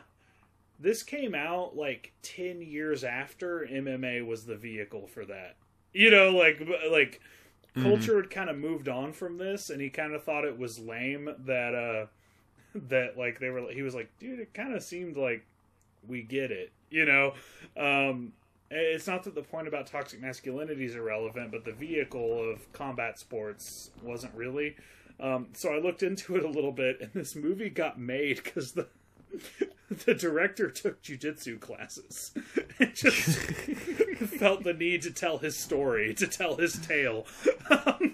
this 0.80 1.02
came 1.04 1.34
out 1.34 1.76
like 1.76 2.14
ten 2.22 2.62
years 2.62 3.04
after 3.04 3.66
MMA 3.66 4.26
was 4.26 4.46
the 4.46 4.56
vehicle 4.56 5.08
for 5.08 5.26
that." 5.26 5.56
You 5.92 6.12
know, 6.12 6.30
like 6.30 6.62
like 6.92 7.20
culture 7.76 8.18
had 8.18 8.30
kind 8.30 8.50
of 8.50 8.58
moved 8.58 8.88
on 8.88 9.14
from 9.14 9.38
this 9.38 9.70
and 9.70 9.82
he 9.82 9.90
kind 9.90 10.14
of 10.14 10.24
thought 10.24 10.46
it 10.46 10.58
was 10.58 10.80
lame 10.80 11.30
that 11.46 11.76
uh 11.76 12.08
that 12.90 13.18
like 13.18 13.40
they 13.40 13.50
were 13.50 13.72
he 13.72 13.82
was 13.82 13.96
like 13.96 14.10
dude 14.20 14.40
it 14.40 14.54
kind 14.54 14.74
of 14.74 14.84
seemed 14.84 15.18
like 15.18 15.46
we 16.08 16.22
get 16.22 16.52
it 16.52 16.72
you 16.90 17.06
know 17.06 17.34
um 17.78 18.32
it's 18.72 19.08
not 19.08 19.24
that 19.24 19.34
the 19.34 19.42
point 19.42 19.68
about 19.68 19.88
toxic 19.88 20.22
masculinity 20.22 20.86
is 20.86 20.96
irrelevant 20.96 21.52
but 21.52 21.66
the 21.66 21.72
vehicle 21.74 22.52
of 22.52 22.72
combat 22.74 23.18
sports 23.20 23.90
wasn't 24.04 24.34
really 24.36 24.76
Um, 25.20 25.48
so 25.54 25.74
I 25.74 25.80
looked 25.80 26.02
into 26.04 26.36
it 26.38 26.44
a 26.46 26.48
little 26.48 26.72
bit, 26.72 27.02
and 27.02 27.12
this 27.14 27.36
movie 27.36 27.70
got 27.70 28.00
made 28.00 28.42
because 28.44 28.72
the 28.72 28.88
the 30.06 30.14
director 30.14 30.70
took 30.70 31.02
jujitsu 31.02 31.60
classes 31.60 32.32
and 32.80 32.94
just 32.96 33.40
felt 34.40 34.64
the 34.64 34.74
need 34.74 35.02
to 35.02 35.12
tell 35.12 35.38
his 35.40 35.58
story, 35.58 36.14
to 36.16 36.28
tell 36.28 36.56
his 36.58 36.80
tale. 36.80 37.26
Um, 37.70 38.14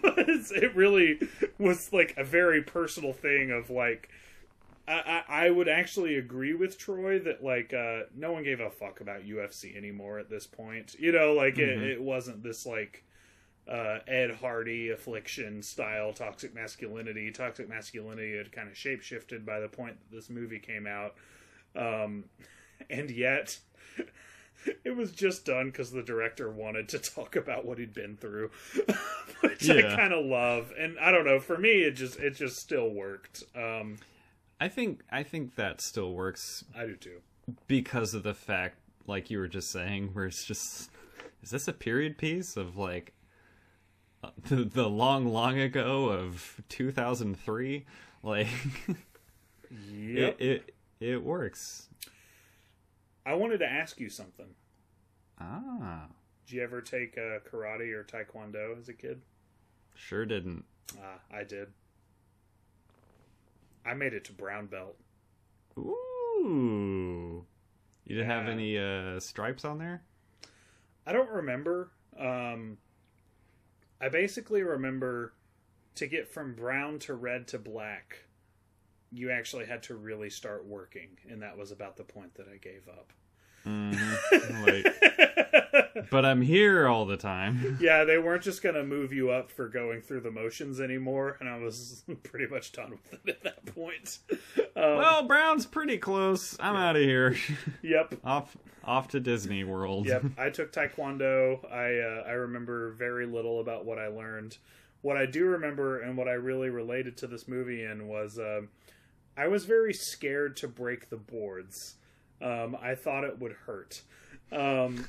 it 0.56 0.76
really 0.76 1.20
was 1.58 1.92
like 1.94 2.14
a 2.18 2.24
very 2.24 2.62
personal 2.62 3.14
thing 3.14 3.52
of 3.52 3.70
like. 3.70 4.10
I, 4.88 5.24
I, 5.28 5.46
I 5.48 5.50
would 5.50 5.68
actually 5.68 6.16
agree 6.16 6.54
with 6.54 6.78
Troy 6.78 7.20
that 7.20 7.44
like 7.44 7.74
uh, 7.74 8.02
no 8.16 8.32
one 8.32 8.44
gave 8.44 8.60
a 8.60 8.70
fuck 8.70 9.02
about 9.02 9.24
UFC 9.26 9.76
anymore 9.76 10.20
at 10.20 10.30
this 10.30 10.46
point. 10.48 10.96
You 11.00 11.12
know, 11.12 11.34
like 11.34 11.58
Mm-hmm. 11.58 11.60
it, 11.60 11.82
it 11.82 12.02
wasn't 12.02 12.44
this 12.44 12.66
like 12.66 13.04
uh, 13.70 14.00
Ed 14.08 14.32
Hardy 14.42 14.90
affliction 14.92 15.62
style 15.64 16.14
toxic 16.14 16.54
masculinity. 16.56 17.32
Toxic 17.32 17.70
masculinity 17.70 18.38
had 18.38 18.52
kind 18.52 18.68
of 18.70 18.76
shapeshifted 18.76 19.46
by 19.46 19.60
the 19.60 19.70
point 19.70 19.98
that 20.00 20.16
this 20.16 20.30
movie 20.30 20.60
came 20.60 20.88
out, 20.88 21.16
um, 21.76 22.26
and 22.90 23.10
yet 23.12 23.60
it 24.84 24.96
was 24.96 25.12
just 25.12 25.46
done 25.46 25.68
because 25.68 25.92
the 25.92 26.04
director 26.04 26.50
wanted 26.50 26.90
to 26.90 27.00
talk 27.00 27.36
about 27.36 27.66
what 27.66 27.78
he'd 27.78 27.94
been 27.94 28.18
through, 28.18 28.52
which 29.42 29.70
I 29.70 29.84
kind 29.84 30.14
of 30.14 30.26
love. 30.26 30.72
And 30.78 30.98
I 31.00 31.12
don't 31.12 31.26
know, 31.26 31.40
for 31.40 31.58
me, 31.58 31.84
it 31.84 31.92
just 31.92 32.20
it 32.20 32.36
just 32.36 32.58
still 32.58 32.90
worked. 32.90 33.44
Um, 33.56 33.98
I 34.60 34.68
think 34.70 35.04
I 35.12 35.24
think 35.24 35.56
that 35.56 35.82
still 35.82 36.14
works 36.14 36.64
I 36.76 36.86
do 36.86 36.96
too. 36.96 37.22
because 37.68 38.14
of 38.14 38.24
the 38.24 38.34
fact, 38.34 38.78
like 39.08 39.30
you 39.30 39.38
were 39.40 39.48
just 39.48 39.70
saying, 39.72 40.10
where 40.14 40.26
it's 40.26 40.46
just 40.46 40.90
is 41.44 41.52
this 41.52 41.68
a 41.68 41.74
period 41.74 42.18
piece 42.18 42.56
of 42.58 42.78
like 42.78 43.14
uh, 44.24 44.30
the 44.48 44.64
the 44.64 44.90
long 44.90 45.26
long 45.26 45.60
ago 45.60 46.10
of 46.10 46.62
2003 46.70 47.86
like 48.24 48.48
Yep. 49.70 50.38
it, 50.40 50.46
it 50.46 50.76
it 51.00 51.24
works 51.24 51.90
I 53.26 53.34
wanted 53.34 53.58
to 53.58 53.66
ask 53.66 54.00
you 54.00 54.10
something. 54.10 54.48
ah 55.40 56.06
Did 56.48 56.56
you 56.56 56.64
ever 56.64 56.82
take 56.82 57.18
uh, 57.18 57.40
karate 57.50 57.92
or 57.94 58.04
taekwondo 58.04 58.78
as 58.80 58.88
a 58.88 58.94
kid? 58.94 59.22
sure 59.96 60.26
didn't 60.26 60.64
Ah, 61.02 61.20
I 61.36 61.44
did. 61.44 61.70
I 63.86 63.94
made 63.94 64.14
it 64.14 64.26
to 64.26 64.34
brown 64.34 64.68
belt. 64.68 64.98
ooh 65.78 67.46
you 68.06 68.16
didn't 68.16 68.30
have 68.30 68.48
any 68.48 68.78
uh 68.78 69.20
stripes 69.20 69.66
on 69.66 69.78
there 69.78 70.02
I 71.08 71.14
don't 71.14 71.30
remember. 71.30 71.92
Um, 72.20 72.78
I 74.02 74.10
basically 74.10 74.64
remember 74.64 75.34
to 75.96 76.08
get 76.08 76.28
from 76.28 76.56
brown 76.56 76.98
to 77.00 77.14
red 77.14 77.48
to 77.50 77.60
black, 77.60 78.24
you 79.12 79.30
actually 79.30 79.66
had 79.66 79.84
to 79.84 79.96
really 79.96 80.30
start 80.32 80.66
working, 80.66 81.18
and 81.30 81.42
that 81.44 81.58
was 81.58 81.72
about 81.72 81.96
the 81.98 82.04
point 82.04 82.34
that 82.36 82.48
I 82.52 82.58
gave 82.58 82.88
up. 82.88 83.14
Mhm. 83.66 84.66
like 84.66 85.25
but 86.12 86.26
i'm 86.26 86.42
here 86.42 86.88
all 86.88 87.06
the 87.06 87.18
time 87.18 87.78
yeah, 87.82 88.04
they 88.04 88.18
weren't 88.18 88.44
just 88.44 88.62
going 88.62 88.76
to 88.76 88.84
move 88.84 89.14
you 89.14 89.30
up 89.30 89.52
for 89.52 89.68
going 89.68 90.02
through 90.02 90.22
the 90.22 90.32
motions 90.32 90.80
anymore, 90.80 91.38
and 91.40 91.50
I 91.50 91.58
was 91.58 92.04
pretty 92.24 92.48
much 92.48 92.72
done 92.72 92.92
with 92.92 93.14
it 93.14 93.30
at 93.30 93.44
that 93.44 93.66
point. 93.66 94.20
Um, 94.60 94.98
well 94.98 95.24
brown's 95.24 95.66
pretty 95.66 95.98
close 95.98 96.58
i'm 96.60 96.76
out 96.76 96.96
of 96.96 97.02
here 97.02 97.38
yep. 97.82 98.14
off 98.24 98.58
off 98.84 99.08
to 99.10 99.20
disney 99.20 99.64
world 99.64 100.06
Yep, 100.06 100.26
I 100.38 100.50
took 100.50 100.72
taekwondo. 100.72 101.64
I 101.72 102.00
uh, 102.00 102.24
I 102.28 102.32
remember 102.34 102.92
very 102.92 103.26
little 103.26 103.60
about 103.60 103.86
what 103.86 103.98
I 103.98 104.08
learned. 104.08 104.58
What 105.02 105.18
I 105.18 105.26
do 105.26 105.46
remember 105.46 106.02
and 106.02 106.18
what 106.18 106.28
I 106.28 106.34
really 106.34 106.70
related 106.70 107.18
to 107.18 107.28
this 107.28 107.48
movie 107.48 107.84
in 107.84 108.08
was 108.08 108.38
um 108.38 108.70
I 109.38 109.48
was 109.48 109.66
very 109.66 109.94
scared 109.94 110.56
to 110.58 110.68
break 110.68 111.10
the 111.10 111.18
boards. 111.18 111.96
Um, 112.42 112.78
I 112.82 112.96
thought 112.96 113.24
it 113.24 113.40
would 113.40 113.54
hurt. 113.66 114.02
Um, 114.52 115.08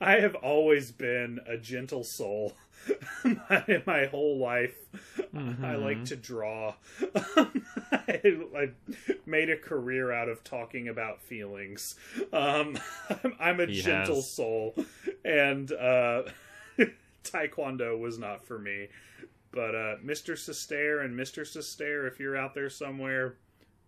I 0.00 0.12
have 0.20 0.34
always 0.36 0.92
been 0.92 1.40
a 1.46 1.56
gentle 1.56 2.04
soul 2.04 2.54
my, 3.24 3.82
my 3.86 4.06
whole 4.06 4.38
life. 4.38 4.76
I 5.62 5.74
like 5.74 6.04
to 6.06 6.16
draw. 6.16 6.74
I, 7.92 8.20
I 8.56 8.70
made 9.26 9.50
a 9.50 9.56
career 9.56 10.12
out 10.12 10.28
of 10.28 10.44
talking 10.44 10.88
about 10.88 11.20
feelings. 11.20 11.96
Um, 12.32 12.78
I'm, 13.24 13.34
I'm 13.40 13.60
a 13.60 13.66
He 13.66 13.80
gentle 13.82 14.16
has. 14.16 14.30
soul, 14.30 14.74
and 15.24 15.70
uh, 15.72 16.22
Taekwondo 17.24 17.98
was 17.98 18.18
not 18.18 18.46
for 18.46 18.58
me. 18.58 18.88
But 19.52 19.74
uh, 19.74 19.96
Mr. 20.04 20.34
Sestair 20.34 21.04
and 21.04 21.18
Mr. 21.18 21.40
Sestair, 21.42 22.06
if 22.06 22.20
you're 22.20 22.36
out 22.36 22.54
there 22.54 22.68
somewhere, 22.70 23.36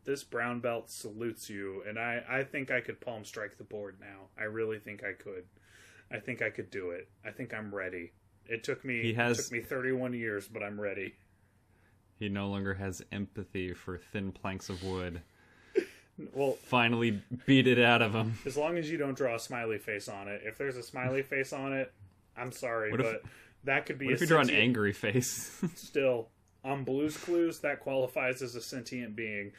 this 0.09 0.25
brown 0.25 0.59
belt 0.61 0.91
salutes 0.91 1.51
you, 1.51 1.83
and 1.87 1.99
I, 1.99 2.23
I 2.27 2.43
think 2.43 2.71
I 2.71 2.81
could 2.81 2.99
palm 2.99 3.27
strike 3.27 3.59
the 3.59 3.65
board 3.65 3.99
now. 4.01 4.29
I 4.41 4.45
really 4.45 4.79
think 4.79 5.05
I 5.05 5.13
could. 5.13 5.45
I 6.11 6.19
think 6.19 6.41
I 6.41 6.49
could 6.49 6.71
do 6.71 6.93
it. 6.93 7.11
I 7.27 7.31
think 7.31 7.53
I'm 7.53 7.75
ready. 7.75 8.13
It 8.47 8.65
took 8.65 8.87
me 8.87 9.03
He 9.03 9.13
has- 9.13 9.37
took 9.37 9.53
me 9.53 9.61
31 9.61 10.15
years, 10.15 10.49
but 10.49 10.63
I'm 10.63 10.81
ready. 10.81 11.13
He 12.19 12.31
no 12.31 12.49
longer 12.49 12.73
has 12.75 13.03
empathy 13.13 13.75
for 13.75 13.99
thin 13.99 14.33
planks 14.33 14.71
of 14.71 14.83
wood. 14.83 15.21
Well, 16.33 16.55
Finally 16.65 17.23
beat 17.47 17.67
it 17.67 17.79
out 17.79 18.01
of 18.01 18.15
him. 18.15 18.33
as 18.47 18.57
long 18.57 18.79
as 18.79 18.91
you 18.91 18.97
don't 18.97 19.15
draw 19.17 19.37
a 19.37 19.39
smiley 19.39 19.77
face 19.79 20.09
on 20.09 20.27
it. 20.27 20.41
If 20.45 20.57
there's 20.57 20.77
a 20.79 20.83
smiley 20.83 21.23
face 21.23 21.53
on 21.53 21.75
it, 21.75 21.93
I'm 22.35 22.51
sorry, 22.51 22.91
What 22.91 23.01
if- 23.01 23.07
but 23.23 23.31
that 23.65 23.85
could 23.85 23.99
be 23.99 24.07
What 24.07 24.15
if 24.15 24.21
you 24.23 24.27
draw 24.27 24.41
an 24.41 24.49
angry 24.51 24.93
face? 24.95 25.63
still 25.77 26.31
on 26.65 26.83
Blue's 26.85 27.17
Clues 27.19 27.61
that 27.61 27.81
qualifies 27.81 28.41
as 28.43 28.55
a 28.57 28.61
sentient 28.63 29.15
being, 29.15 29.53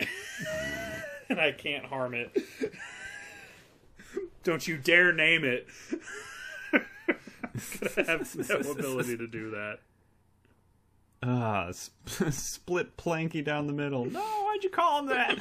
and 1.28 1.40
I 1.40 1.52
can't 1.52 1.84
harm 1.84 2.14
it. 2.14 2.36
Don't 4.44 4.66
you 4.66 4.78
dare 4.78 5.12
name 5.12 5.44
it. 5.44 5.66
I 7.96 8.02
have 8.06 8.34
no 8.64 8.70
ability 8.70 9.16
to 9.16 9.26
do 9.26 9.50
that. 9.50 9.78
Ah, 11.22 11.70
sp- 11.74 12.30
split 12.30 12.96
planky 12.96 13.44
down 13.44 13.66
the 13.66 13.72
middle. 13.72 14.04
No, 14.04 14.20
why'd 14.20 14.62
you 14.62 14.70
call 14.70 15.00
him 15.00 15.06
that? 15.06 15.38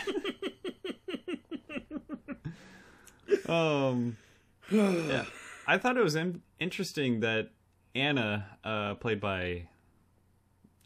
um, 3.48 4.18
yeah, 4.72 5.26
I 5.68 5.78
thought 5.78 5.98
it 5.98 6.04
was 6.04 6.16
in- 6.16 6.42
interesting 6.60 7.20
that 7.20 7.52
Anna, 7.94 8.58
uh, 8.64 8.96
played 8.96 9.22
by, 9.22 9.68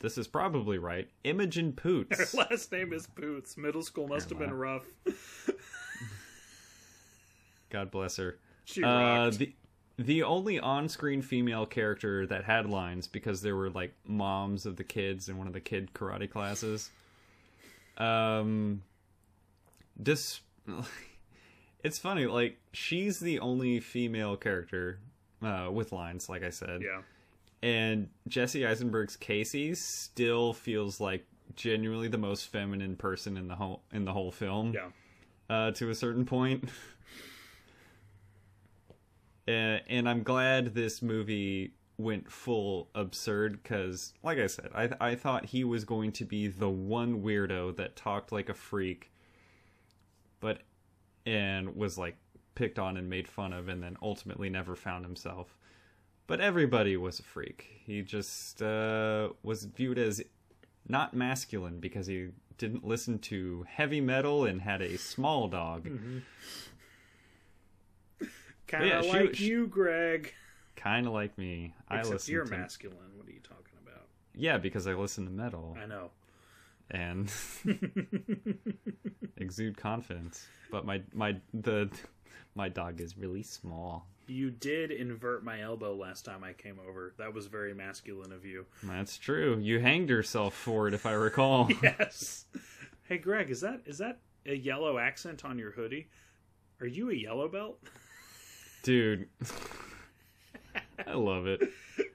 this 0.01 0.17
is 0.17 0.27
probably 0.27 0.77
right, 0.77 1.09
Imogen 1.23 1.71
Poots. 1.73 2.33
Her 2.33 2.43
last 2.49 2.71
name 2.71 2.91
is 2.93 3.07
Boots. 3.07 3.55
Middle 3.57 3.83
school 3.83 4.07
must 4.07 4.29
have 4.29 4.39
been 4.39 4.53
rough. 4.53 4.83
God 7.69 7.91
bless 7.91 8.17
her. 8.17 8.37
She 8.65 8.83
Uh, 8.83 8.89
rocked. 9.25 9.37
the 9.39 9.53
the 9.97 10.23
only 10.23 10.59
on-screen 10.59 11.21
female 11.21 11.65
character 11.65 12.25
that 12.25 12.43
had 12.45 12.65
lines 12.67 13.05
because 13.07 13.41
there 13.43 13.55
were 13.55 13.69
like 13.69 13.93
moms 14.07 14.65
of 14.65 14.75
the 14.77 14.83
kids 14.83 15.29
in 15.29 15.37
one 15.37 15.45
of 15.47 15.53
the 15.53 15.59
kid 15.59 15.93
karate 15.93 16.29
classes. 16.29 16.89
Um, 17.97 18.81
this 19.95 20.41
it's 21.83 21.99
funny. 21.99 22.25
Like 22.25 22.57
she's 22.73 23.19
the 23.19 23.39
only 23.39 23.79
female 23.79 24.35
character 24.37 24.97
uh, 25.43 25.69
with 25.71 25.91
lines, 25.91 26.29
like 26.29 26.43
I 26.43 26.49
said. 26.49 26.81
yeah. 26.81 27.01
And 27.63 28.09
Jesse 28.27 28.65
Eisenberg's 28.65 29.15
Casey 29.15 29.75
still 29.75 30.53
feels 30.53 30.99
like 30.99 31.25
genuinely 31.55 32.07
the 32.07 32.17
most 32.17 32.47
feminine 32.47 32.95
person 32.95 33.37
in 33.37 33.47
the 33.47 33.55
whole 33.55 33.83
in 33.91 34.05
the 34.05 34.13
whole 34.13 34.31
film 34.31 34.73
Yeah. 34.73 34.89
uh, 35.49 35.71
to 35.71 35.89
a 35.89 35.95
certain 35.95 36.25
point. 36.25 36.69
Uh, 39.47 39.79
and 39.89 40.07
I'm 40.07 40.21
glad 40.23 40.75
this 40.75 41.01
movie 41.01 41.73
went 41.97 42.31
full 42.31 42.89
absurd 42.95 43.61
because, 43.61 44.13
like 44.23 44.37
I 44.37 44.47
said, 44.47 44.69
I 44.73 44.89
I 45.01 45.15
thought 45.15 45.45
he 45.45 45.63
was 45.63 45.83
going 45.83 46.11
to 46.13 46.25
be 46.25 46.47
the 46.47 46.69
one 46.69 47.21
weirdo 47.21 47.75
that 47.75 47.95
talked 47.95 48.31
like 48.31 48.49
a 48.49 48.53
freak, 48.53 49.11
but 50.39 50.59
and 51.25 51.75
was 51.75 51.97
like 51.97 52.17
picked 52.55 52.77
on 52.79 52.97
and 52.97 53.09
made 53.09 53.27
fun 53.27 53.51
of, 53.51 53.67
and 53.67 53.81
then 53.81 53.97
ultimately 54.01 54.49
never 54.49 54.75
found 54.75 55.03
himself. 55.05 55.57
But 56.31 56.39
everybody 56.39 56.95
was 56.95 57.19
a 57.19 57.23
freak. 57.23 57.81
He 57.85 58.01
just 58.03 58.61
uh, 58.61 59.31
was 59.43 59.65
viewed 59.65 59.97
as 59.99 60.23
not 60.87 61.13
masculine 61.13 61.81
because 61.81 62.07
he 62.07 62.29
didn't 62.57 62.87
listen 62.87 63.19
to 63.19 63.65
heavy 63.67 63.99
metal 63.99 64.45
and 64.45 64.61
had 64.61 64.81
a 64.81 64.97
small 64.97 65.49
dog. 65.49 65.83
Kind 68.65 68.83
of 68.85 69.03
yeah, 69.03 69.11
like 69.11 69.35
she- 69.35 69.47
you, 69.47 69.67
Greg. 69.67 70.33
Kind 70.77 71.05
of 71.05 71.11
like 71.11 71.37
me. 71.37 71.73
I 71.89 71.97
Except 71.97 72.13
listen 72.13 72.33
you're 72.33 72.45
to 72.45 72.51
masculine. 72.57 73.17
What 73.17 73.27
are 73.27 73.31
you 73.33 73.41
talking 73.43 73.75
about? 73.85 74.07
yeah 74.33 74.57
because 74.57 74.87
I 74.87 74.93
listen 74.93 75.25
to 75.25 75.31
metal 75.31 75.77
I 75.77 75.85
know. 75.85 76.11
and 76.91 77.29
exude 79.35 79.75
confidence. 79.75 80.47
But 80.71 80.85
my 80.85 81.01
my 81.13 81.35
the 81.53 81.89
my 82.55 82.69
dog 82.69 83.01
is 83.01 83.17
really 83.17 83.43
small. 83.43 84.07
You 84.31 84.49
did 84.51 84.91
invert 84.91 85.43
my 85.43 85.61
elbow 85.61 85.95
last 85.95 86.23
time 86.25 86.43
I 86.43 86.53
came 86.53 86.79
over. 86.87 87.13
That 87.17 87.33
was 87.33 87.47
very 87.47 87.73
masculine 87.73 88.31
of 88.31 88.45
you. 88.45 88.65
That's 88.83 89.17
true. 89.17 89.59
You 89.59 89.79
hanged 89.79 90.09
yourself 90.09 90.53
for 90.53 90.87
it, 90.87 90.93
if 90.93 91.05
I 91.05 91.13
recall. 91.13 91.69
Yes. 91.83 92.45
Hey, 93.03 93.17
Greg, 93.17 93.49
is 93.49 93.61
that 93.61 93.81
is 93.85 93.97
that 93.97 94.19
a 94.45 94.55
yellow 94.55 94.97
accent 94.97 95.43
on 95.43 95.59
your 95.59 95.71
hoodie? 95.71 96.07
Are 96.79 96.87
you 96.87 97.09
a 97.11 97.13
yellow 97.13 97.47
belt? 97.49 97.79
Dude. 98.83 99.27
I 101.05 101.13
love 101.13 101.45
it. 101.47 101.61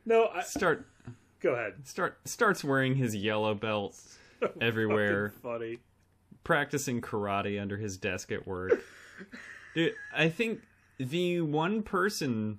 No, 0.04 0.28
I, 0.34 0.42
Start 0.42 0.86
go 1.40 1.52
ahead. 1.52 1.74
start 1.86 2.18
starts 2.24 2.64
wearing 2.64 2.94
his 2.94 3.14
yellow 3.14 3.54
belt 3.54 3.96
everywhere, 4.60 5.32
funny. 5.42 5.78
practicing 6.44 7.00
karate 7.00 7.60
under 7.60 7.76
his 7.76 7.96
desk 7.98 8.32
at 8.32 8.46
work. 8.46 8.72
Dude, 9.74 9.94
I 10.14 10.28
think 10.28 10.60
the 10.98 11.40
one 11.40 11.82
person 11.82 12.58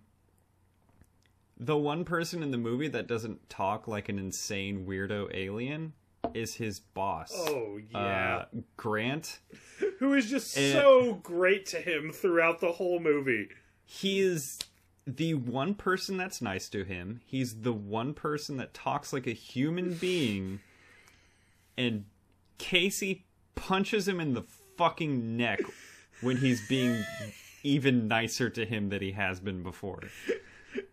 the 1.60 1.78
one 1.78 2.06
person 2.06 2.44
in 2.44 2.52
the 2.52 2.58
movie 2.58 2.88
that 2.88 3.08
doesn't 3.08 3.50
talk 3.50 3.88
like 3.88 4.10
an 4.10 4.20
insane 4.20 4.86
weirdo 4.88 5.28
alien 5.34 5.94
is 6.34 6.56
his 6.56 6.80
boss. 6.80 7.32
Oh 7.36 7.80
yeah. 7.92 8.46
Uh, 8.56 8.60
Grant. 8.76 9.40
Who 10.00 10.14
is 10.14 10.30
just 10.30 10.56
and- 10.58 10.74
so 10.74 11.16
great 11.24 11.66
to 11.68 11.78
him 11.78 12.12
throughout 12.12 12.60
the 12.60 12.74
whole 12.74 13.00
movie. 13.00 13.50
he 13.86 14.20
is 14.20 14.60
the 15.08 15.34
one 15.36 15.74
person 15.74 16.18
that's 16.18 16.42
nice 16.42 16.68
to 16.70 16.84
him. 16.84 17.22
He's 17.26 17.62
the 17.62 17.72
one 17.74 18.14
person 18.14 18.58
that 18.58 18.74
talks 18.74 19.12
like 19.14 19.26
a 19.26 19.32
human 19.32 19.94
being. 20.02 20.60
And 21.78 22.06
Casey 22.58 23.26
punches 23.56 24.08
him 24.08 24.20
in 24.20 24.34
the 24.34 24.44
fucking 24.78 25.38
neck 25.38 25.62
when 26.22 26.38
he's 26.38 26.68
being 26.68 27.02
even 27.68 28.08
nicer 28.08 28.50
to 28.50 28.66
him 28.66 28.90
than 28.90 29.02
he 29.02 29.12
has 29.12 29.40
been 29.40 29.64
before. 29.64 30.02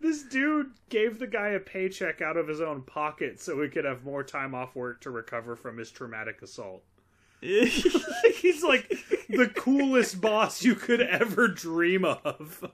This 0.00 0.22
dude 0.22 0.70
gave 0.88 1.18
the 1.18 1.26
guy 1.26 1.48
a 1.48 1.60
paycheck 1.60 2.22
out 2.22 2.36
of 2.38 2.46
his 2.48 2.60
own 2.60 2.82
pocket 2.82 3.40
so 3.40 3.60
he 3.60 3.68
could 3.68 3.84
have 3.84 4.02
more 4.04 4.22
time 4.22 4.54
off 4.54 4.74
work 4.74 5.00
to 5.02 5.10
recover 5.10 5.56
from 5.56 5.76
his 5.76 5.90
traumatic 5.90 6.40
assault. 6.40 6.82
He's 7.40 8.62
like 8.62 8.88
the 9.28 9.50
coolest 9.54 10.20
boss 10.20 10.62
you 10.62 10.74
could 10.74 11.02
ever 11.02 11.48
dream 11.48 12.04
of. 12.04 12.70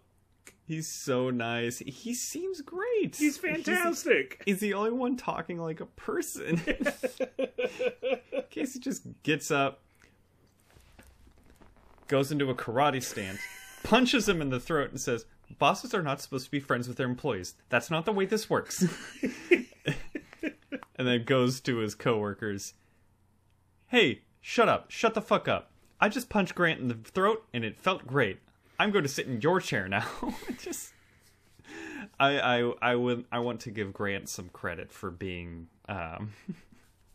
he's 0.66 0.86
so 0.86 1.30
nice. 1.30 1.78
He 1.78 2.14
seems 2.14 2.60
great. 2.60 3.16
He's 3.16 3.36
fantastic. 3.38 4.42
He's 4.44 4.60
the 4.60 4.74
only 4.74 4.92
one 4.92 5.16
talking 5.16 5.58
like 5.58 5.80
a 5.80 5.86
person. 5.86 6.60
Casey 8.50 8.78
just 8.78 9.02
gets 9.24 9.50
up, 9.50 9.80
goes 12.06 12.30
into 12.30 12.50
a 12.50 12.54
karate 12.54 13.02
stance, 13.02 13.40
punches 13.82 14.28
him 14.28 14.40
in 14.42 14.50
the 14.50 14.60
throat, 14.60 14.90
and 14.90 15.00
says, 15.00 15.26
Bosses 15.58 15.94
are 15.94 16.02
not 16.02 16.20
supposed 16.20 16.44
to 16.44 16.50
be 16.50 16.60
friends 16.60 16.86
with 16.88 16.96
their 16.96 17.08
employees. 17.08 17.54
That's 17.68 17.90
not 17.90 18.04
the 18.04 18.12
way 18.12 18.24
this 18.24 18.48
works. 18.48 18.86
and 20.96 21.08
then 21.08 21.24
goes 21.24 21.60
to 21.62 21.78
his 21.78 21.94
coworkers. 21.94 22.74
Hey, 23.88 24.22
shut 24.40 24.68
up. 24.68 24.90
Shut 24.90 25.14
the 25.14 25.22
fuck 25.22 25.48
up. 25.48 25.72
I 26.00 26.08
just 26.08 26.28
punched 26.28 26.54
Grant 26.54 26.80
in 26.80 26.88
the 26.88 26.94
throat 26.94 27.44
and 27.52 27.64
it 27.64 27.76
felt 27.76 28.06
great. 28.06 28.38
I'm 28.78 28.90
going 28.90 29.02
to 29.02 29.08
sit 29.08 29.26
in 29.26 29.40
your 29.40 29.60
chair 29.60 29.88
now. 29.88 30.06
just 30.58 30.92
I 32.18 32.38
I 32.38 32.72
I 32.80 32.94
would 32.94 33.24
I 33.30 33.40
want 33.40 33.60
to 33.60 33.70
give 33.70 33.92
Grant 33.92 34.28
some 34.28 34.48
credit 34.50 34.92
for 34.92 35.10
being 35.10 35.68
um 35.88 36.32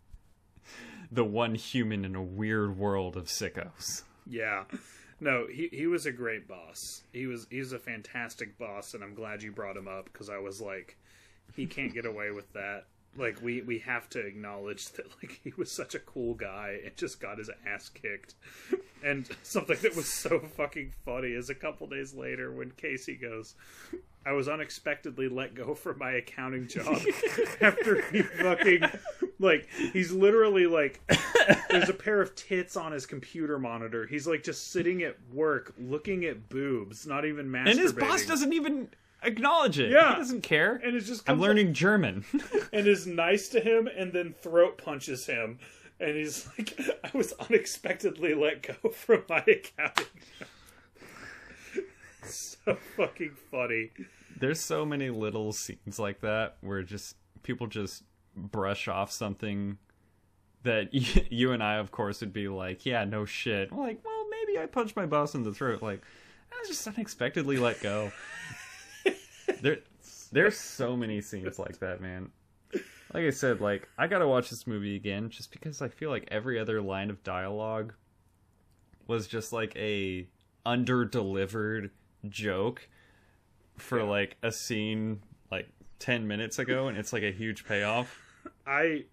the 1.12 1.24
one 1.24 1.56
human 1.56 2.06
in 2.06 2.16
a 2.16 2.24
weird 2.24 2.78
world 2.78 3.16
of 3.18 3.26
sickos. 3.26 4.04
Yeah. 4.28 4.66
No, 5.20 5.48
he 5.48 5.70
he 5.72 5.88
was 5.88 6.06
a 6.06 6.12
great 6.12 6.48
boss. 6.48 7.04
He 7.14 7.26
was 7.26 7.48
he's 7.50 7.72
a 7.72 7.80
fantastic 7.80 8.58
boss 8.58 8.94
and 8.94 9.04
I'm 9.04 9.14
glad 9.16 9.44
you 9.44 9.52
brought 9.52 9.78
him 9.78 9.88
up 9.88 10.12
cuz 10.14 10.30
I 10.30 10.38
was 10.38 10.62
like 10.62 10.98
he 11.54 11.66
can't 11.66 11.94
get 11.94 12.06
away 12.06 12.32
with 12.32 12.52
that. 12.54 12.88
Like 13.16 13.42
we 13.42 13.62
we 13.62 13.80
have 13.80 14.10
to 14.10 14.20
acknowledge 14.20 14.90
that 14.94 15.08
like 15.22 15.40
he 15.44 15.54
was 15.58 15.72
such 15.72 15.96
a 15.96 16.00
cool 16.00 16.34
guy 16.34 16.82
and 16.84 16.96
just 16.98 17.20
got 17.20 17.38
his 17.38 17.50
ass 17.66 17.90
kicked. 17.90 18.36
And 19.06 19.30
something 19.44 19.78
that 19.82 19.96
was 19.96 20.12
so 20.12 20.40
fucking 20.40 20.94
funny 21.06 21.30
is 21.30 21.50
a 21.50 21.56
couple 21.56 21.88
days 21.88 22.14
later 22.14 22.52
when 22.52 22.72
Casey 22.72 23.16
goes 23.16 23.56
I 24.26 24.32
was 24.32 24.48
unexpectedly 24.48 25.30
let 25.30 25.54
go 25.54 25.76
from 25.76 26.00
my 26.00 26.14
accounting 26.14 26.68
job 26.68 27.00
after 27.62 28.02
he 28.10 28.24
fucking 28.24 28.82
like 29.40 29.68
he's 29.94 30.12
literally 30.12 30.66
like 30.66 31.00
there's 31.70 31.90
a 31.90 31.94
pair 31.94 32.22
of 32.22 32.34
tits 32.36 32.76
on 32.76 32.92
his 32.92 33.06
computer 33.06 33.60
monitor. 33.60 34.08
He's 34.08 34.26
like 34.26 34.44
just 34.44 34.72
sitting 34.72 35.04
at 35.04 35.16
work 35.32 35.76
looking 35.78 36.26
at 36.26 36.50
boobs, 36.50 37.06
not 37.06 37.26
even 37.26 37.48
masturbating. 37.48 37.70
And 37.70 37.80
his 37.80 37.94
boss 37.94 38.26
doesn't 38.26 38.54
even 38.54 38.90
acknowledge 39.22 39.78
it. 39.78 39.92
Yeah. 39.92 40.14
He 40.14 40.16
doesn't 40.16 40.42
care. 40.42 40.82
and 40.84 40.96
it's 40.96 41.08
just 41.08 41.30
I'm 41.30 41.40
learning 41.40 41.74
German. 41.74 42.26
and 42.74 42.88
is 42.88 43.06
nice 43.06 43.50
to 43.50 43.60
him 43.60 43.88
and 43.88 44.12
then 44.12 44.34
throat 44.34 44.80
punches 44.80 45.28
him. 45.28 45.60
And 46.00 46.16
he's 46.16 46.48
like, 46.58 46.78
I 47.04 47.12
was 47.16 47.34
unexpectedly 47.34 48.34
let 48.34 48.64
go 48.64 48.90
from 48.94 49.24
my 49.30 49.44
accounting 49.48 50.06
so 52.24 52.76
fucking 52.98 53.32
funny. 53.52 53.92
There's 54.38 54.60
so 54.60 54.86
many 54.86 55.10
little 55.10 55.52
scenes 55.52 56.00
like 56.00 56.22
that 56.22 56.58
where 56.62 56.84
just 56.84 57.16
people 57.44 57.68
just 57.68 58.04
brush 58.36 58.88
off 58.88 59.12
something 59.12 59.78
that 60.64 60.90
you 61.32 61.52
and 61.52 61.62
I, 61.62 61.76
of 61.76 61.92
course, 61.92 62.22
would 62.22 62.34
be 62.34 62.48
like, 62.48 62.86
"Yeah, 62.86 63.06
no 63.06 63.24
shit." 63.26 63.72
We're 63.72 63.84
like, 63.84 64.04
well, 64.04 64.26
maybe 64.30 64.60
I 64.60 64.66
punched 64.66 64.96
my 64.96 65.06
boss 65.06 65.36
in 65.36 65.44
the 65.44 65.54
throat. 65.54 65.82
Like, 65.82 66.02
I 66.52 66.56
was 66.60 66.68
just 66.68 66.88
unexpectedly 66.88 67.58
let 67.58 67.80
go. 67.82 68.12
there, 69.62 69.78
there's 70.32 70.58
so 70.58 70.98
many 70.98 71.22
scenes 71.22 71.60
like 71.60 71.80
that, 71.80 72.02
man. 72.02 72.32
Like 73.16 73.28
I 73.28 73.30
said, 73.30 73.62
like 73.62 73.88
I 73.98 74.08
gotta 74.08 74.28
watch 74.28 74.50
this 74.50 74.68
movie 74.68 74.98
again 74.98 75.30
just 75.30 75.50
because 75.50 75.82
I 75.82 75.88
feel 75.88 76.10
like 76.10 76.28
every 76.30 76.60
other 76.60 76.82
line 76.82 77.10
of 77.10 77.24
dialogue 77.24 77.94
was 79.08 79.26
just 79.26 79.54
like 79.54 79.74
a 79.78 80.28
under 80.66 81.06
delivered 81.06 81.92
joke 82.28 82.90
for 83.78 84.04
like 84.04 84.36
a 84.44 84.52
scene 84.52 85.22
like 85.50 85.70
10 86.00 86.28
minutes 86.28 86.60
ago 86.60 86.90
and 86.90 86.98
it's 86.98 87.14
like 87.14 87.24
a 87.24 87.32
huge 87.32 87.66
payoff 87.66 88.20
I 88.68 89.06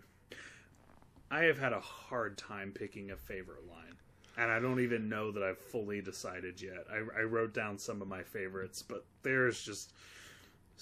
I 1.30 1.44
have 1.44 1.60
had 1.60 1.72
a 1.72 1.78
hard 1.78 2.36
time 2.36 2.72
picking 2.72 3.12
a 3.12 3.16
favorite 3.16 3.68
line. 3.68 3.96
And 4.36 4.50
I 4.50 4.58
don't 4.58 4.80
even 4.80 5.08
know 5.08 5.30
that 5.30 5.44
I've 5.44 5.58
fully 5.58 6.00
decided 6.00 6.60
yet. 6.60 6.86
I, 6.90 7.20
I 7.20 7.22
wrote 7.22 7.54
down 7.54 7.78
some 7.78 8.02
of 8.02 8.08
my 8.08 8.24
favorites, 8.24 8.82
but 8.82 9.04
there's 9.22 9.62
just 9.62 9.92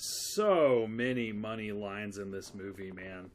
so 0.01 0.87
many 0.89 1.31
money 1.31 1.73
lines 1.73 2.17
in 2.17 2.31
this 2.31 2.55
movie, 2.55 2.91
man. 2.91 3.31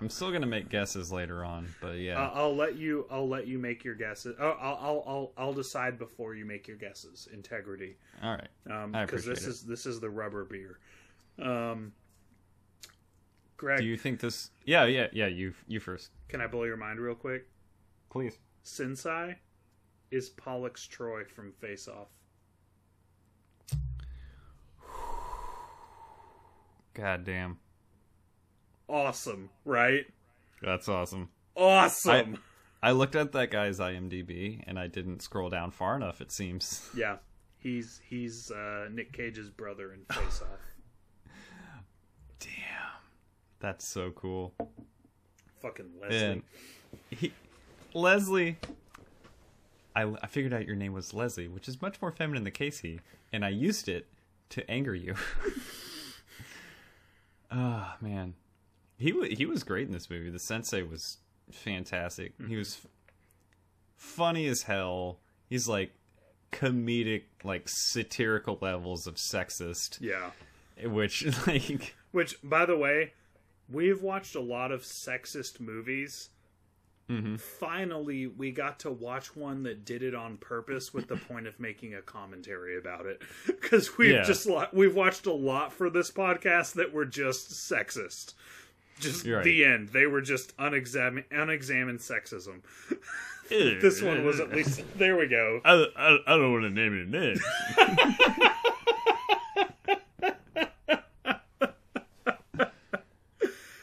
i'm 0.00 0.10
still 0.10 0.32
gonna 0.32 0.46
make 0.46 0.68
guesses 0.68 1.12
later 1.12 1.44
on 1.44 1.68
but 1.80 1.98
yeah 1.98 2.20
I'll, 2.20 2.46
I'll 2.46 2.56
let 2.56 2.76
you. 2.76 3.06
I'll 3.08 3.28
let 3.28 3.46
you 3.46 3.56
make 3.58 3.84
your 3.84 3.94
guesses. 3.94 4.34
Oh, 4.40 4.56
I'll, 4.60 4.78
I'll, 4.80 5.04
I'll, 5.06 5.32
I'll 5.38 5.52
decide 5.52 5.98
before 5.98 6.34
you 6.34 6.44
make 6.44 6.66
your 6.66 6.76
guesses. 6.76 7.28
Integrity, 7.32 7.96
all 8.20 8.30
right 8.32 8.48
um, 8.68 8.90
because 8.92 9.24
this 9.24 9.44
appreciate 9.44 9.46
it. 9.46 9.50
is 9.50 9.62
this 9.62 9.86
is 9.86 10.00
the 10.00 10.10
rubber 10.10 10.44
beer. 10.44 10.78
Um, 11.40 11.92
Greg, 13.56 13.78
do 13.78 13.84
you 13.84 13.96
think 13.96 14.18
this 14.18 14.50
yeah 14.64 14.86
yeah 14.86 15.06
yeah 15.12 15.28
you 15.28 15.54
you 15.68 15.78
first 15.78 16.10
can 16.28 16.40
I 16.40 16.48
blow 16.48 16.64
your 16.64 16.76
mind 16.76 16.98
real 16.98 17.14
quick? 17.14 17.46
please 18.10 18.38
Sensei 18.64 19.36
is 20.10 20.30
Pollux 20.30 20.84
Troy 20.86 21.24
from 21.24 21.52
Face 21.52 21.86
Off. 21.86 22.08
God 26.94 27.24
damn 27.24 27.58
Awesome, 28.88 29.48
right? 29.64 30.04
that's 30.62 30.88
awesome 30.88 31.28
Awesome. 31.56 32.38
i 32.82 32.92
looked 32.92 33.16
at 33.16 33.32
that 33.32 33.50
guy's 33.50 33.78
imdb 33.78 34.62
and 34.66 34.78
i 34.78 34.86
didn't 34.86 35.22
scroll 35.22 35.48
down 35.50 35.70
far 35.70 35.96
enough 35.96 36.20
it 36.20 36.30
seems 36.32 36.88
Yeah, 36.96 37.16
he's 37.58 38.00
he's 38.08 38.50
uh, 38.50 38.88
Nick 38.92 39.12
Cage's 39.12 39.50
brother 39.50 39.92
in 39.92 40.04
Face 40.14 40.42
Off. 40.42 41.34
damn 42.38 42.50
that's 43.60 43.86
so 43.86 44.10
cool 44.10 44.54
Fucking 45.60 45.90
Leslie. 46.00 46.16
And 46.18 46.42
he, 47.10 47.32
Leslie, 47.94 48.58
I, 49.94 50.02
I 50.20 50.26
figured 50.26 50.52
out 50.52 50.66
your 50.66 50.74
name 50.74 50.92
was 50.92 51.14
Leslie, 51.14 51.46
which 51.46 51.68
is 51.68 51.80
much 51.80 52.02
more 52.02 52.10
feminine 52.10 52.42
than 52.42 52.52
Casey, 52.52 52.98
and 53.32 53.44
I 53.44 53.50
used 53.50 53.88
it 53.88 54.08
to 54.50 54.68
anger 54.68 54.92
you. 54.92 55.14
Ah, 57.52 57.96
man, 58.00 58.34
he 58.98 59.12
wa- 59.12 59.24
he 59.24 59.44
was 59.46 59.62
great 59.64 59.86
in 59.86 59.92
this 59.92 60.08
movie. 60.08 60.30
The 60.30 60.38
sensei 60.38 60.82
was 60.82 61.18
fantastic. 61.50 62.32
He 62.48 62.56
was 62.56 62.80
f- 62.84 62.90
funny 63.96 64.46
as 64.46 64.62
hell. 64.62 65.18
He's 65.48 65.68
like 65.68 65.92
comedic, 66.50 67.24
like 67.44 67.64
satirical 67.66 68.58
levels 68.60 69.06
of 69.06 69.16
sexist, 69.16 69.98
Yeah. 70.00 70.30
which 70.88 71.24
like 71.46 71.94
Which, 72.10 72.36
by 72.42 72.66
the 72.66 72.76
way, 72.76 73.12
we've 73.68 74.02
watched 74.02 74.34
a 74.34 74.40
lot 74.40 74.70
of 74.72 74.82
sexist 74.82 75.60
movies, 75.60 76.30
finally 77.38 78.26
we 78.26 78.50
got 78.52 78.78
to 78.80 78.90
watch 78.90 79.36
one 79.36 79.62
that 79.64 79.84
did 79.84 80.02
it 80.02 80.14
on 80.14 80.36
purpose 80.38 80.94
with 80.94 81.08
the 81.08 81.16
point 81.16 81.46
of 81.46 81.60
making 81.60 81.94
a 81.94 82.00
commentary 82.02 82.78
about 82.78 83.06
it. 83.06 83.20
Because 83.46 83.96
we've 83.98 84.10
Yeah. 84.12 84.22
just 84.22 84.46
lo- 84.46 84.66
we've 84.72 84.94
watched 84.94 85.26
a 85.26 85.32
lot 85.32 85.72
for 85.72 85.88
this 85.90 86.10
podcast 86.10 86.74
that 86.74 86.92
were 86.92 87.04
just 87.04 87.50
sexist. 87.52 88.34
Just 89.00 89.26
right. 89.26 89.42
the 89.44 89.64
end. 89.64 89.88
They 89.90 90.06
were 90.06 90.20
just 90.20 90.52
unexamined 90.58 91.26
unexamined 91.30 91.98
sexism. 92.00 92.60
This 93.50 94.00
one 94.00 94.24
was 94.24 94.40
at 94.40 94.50
least 94.50 94.82
there 94.96 95.14
we 95.18 95.26
go. 95.26 95.60
I, 95.62 95.72
I, 95.94 96.18
I 96.26 96.36
don't 96.38 96.52
want 96.52 96.64
to 96.64 96.70
name 96.70 96.98
it 96.98 97.08
name. 97.08 97.36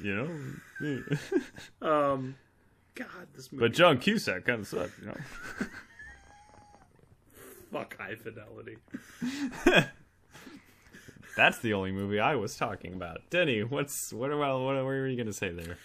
you 0.01 0.15
know, 1.81 1.87
um 1.87 2.35
god 2.99 3.27
this 3.35 3.51
movie 3.51 3.65
but 3.65 3.73
John 3.73 3.97
Cusack 3.97 4.45
kind 4.45 4.59
of 4.61 4.67
sucked. 4.67 4.99
You 4.99 5.07
know, 5.07 5.17
fuck 7.71 7.97
high 7.99 8.15
fidelity 8.15 8.77
that's 11.38 11.59
the 11.59 11.73
only 11.73 11.91
movie 11.91 12.19
I 12.19 12.35
was 12.35 12.55
talking 12.55 12.93
about. 12.93 13.21
Denny, 13.30 13.63
what's 13.63 14.11
what? 14.11 14.30
Well, 14.30 14.65
what, 14.65 14.76
what 14.76 14.84
were 14.85 15.07
you 15.07 15.17
gonna 15.17 15.34
say 15.34 15.51
there? 15.51 15.77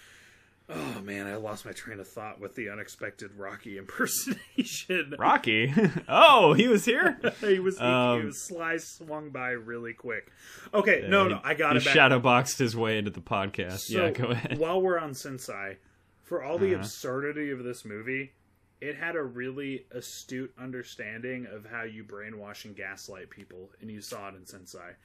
oh 0.67 0.99
man 1.01 1.27
i 1.27 1.35
lost 1.35 1.63
my 1.63 1.71
train 1.71 1.99
of 1.99 2.07
thought 2.07 2.39
with 2.39 2.55
the 2.55 2.71
unexpected 2.71 3.29
rocky 3.37 3.77
impersonation 3.77 5.13
Rocky. 5.19 5.71
oh, 6.09 6.53
he 6.53 6.67
was 6.67 6.83
here. 6.85 7.19
he 7.39 7.59
was 7.59 7.77
he, 7.77 7.83
Um, 7.83 8.19
he 8.21 8.25
was 8.25 8.47
sly 8.47 8.77
swung 8.77 9.29
by 9.29 9.51
really 9.51 9.93
quick. 9.93 10.31
Okay, 10.73 11.05
no, 11.07 11.27
no, 11.27 11.39
I 11.43 11.53
got 11.53 11.73
he 11.73 11.77
it 11.77 11.85
back. 11.85 11.93
shadow 11.93 12.17
boxed 12.19 12.57
his 12.57 12.75
way 12.75 12.97
into 12.97 13.11
the 13.11 13.21
podcast. 13.21 13.81
So, 13.81 14.05
yeah, 14.05 14.09
go 14.09 14.29
ahead. 14.29 14.57
While 14.57 14.81
we're 14.81 14.97
on 14.97 15.13
Sensei, 15.13 15.77
for 16.25 16.43
all 16.43 16.59
the 16.59 16.73
Uh-huh. 16.73 16.79
absurdity 16.79 17.51
of 17.51 17.63
this 17.63 17.85
movie, 17.85 18.33
it 18.81 18.97
had 18.97 19.15
a 19.15 19.23
really 19.23 19.87
astute 19.91 20.53
understanding 20.59 21.47
of 21.47 21.65
how 21.67 21.83
you 21.83 22.03
brainwash 22.03 22.65
and 22.65 22.75
gaslight 22.75 23.29
people, 23.29 23.71
and 23.81 23.89
you 23.91 24.01
saw 24.01 24.29
it 24.29 24.35
in 24.35 24.45
Sensei. 24.45 24.95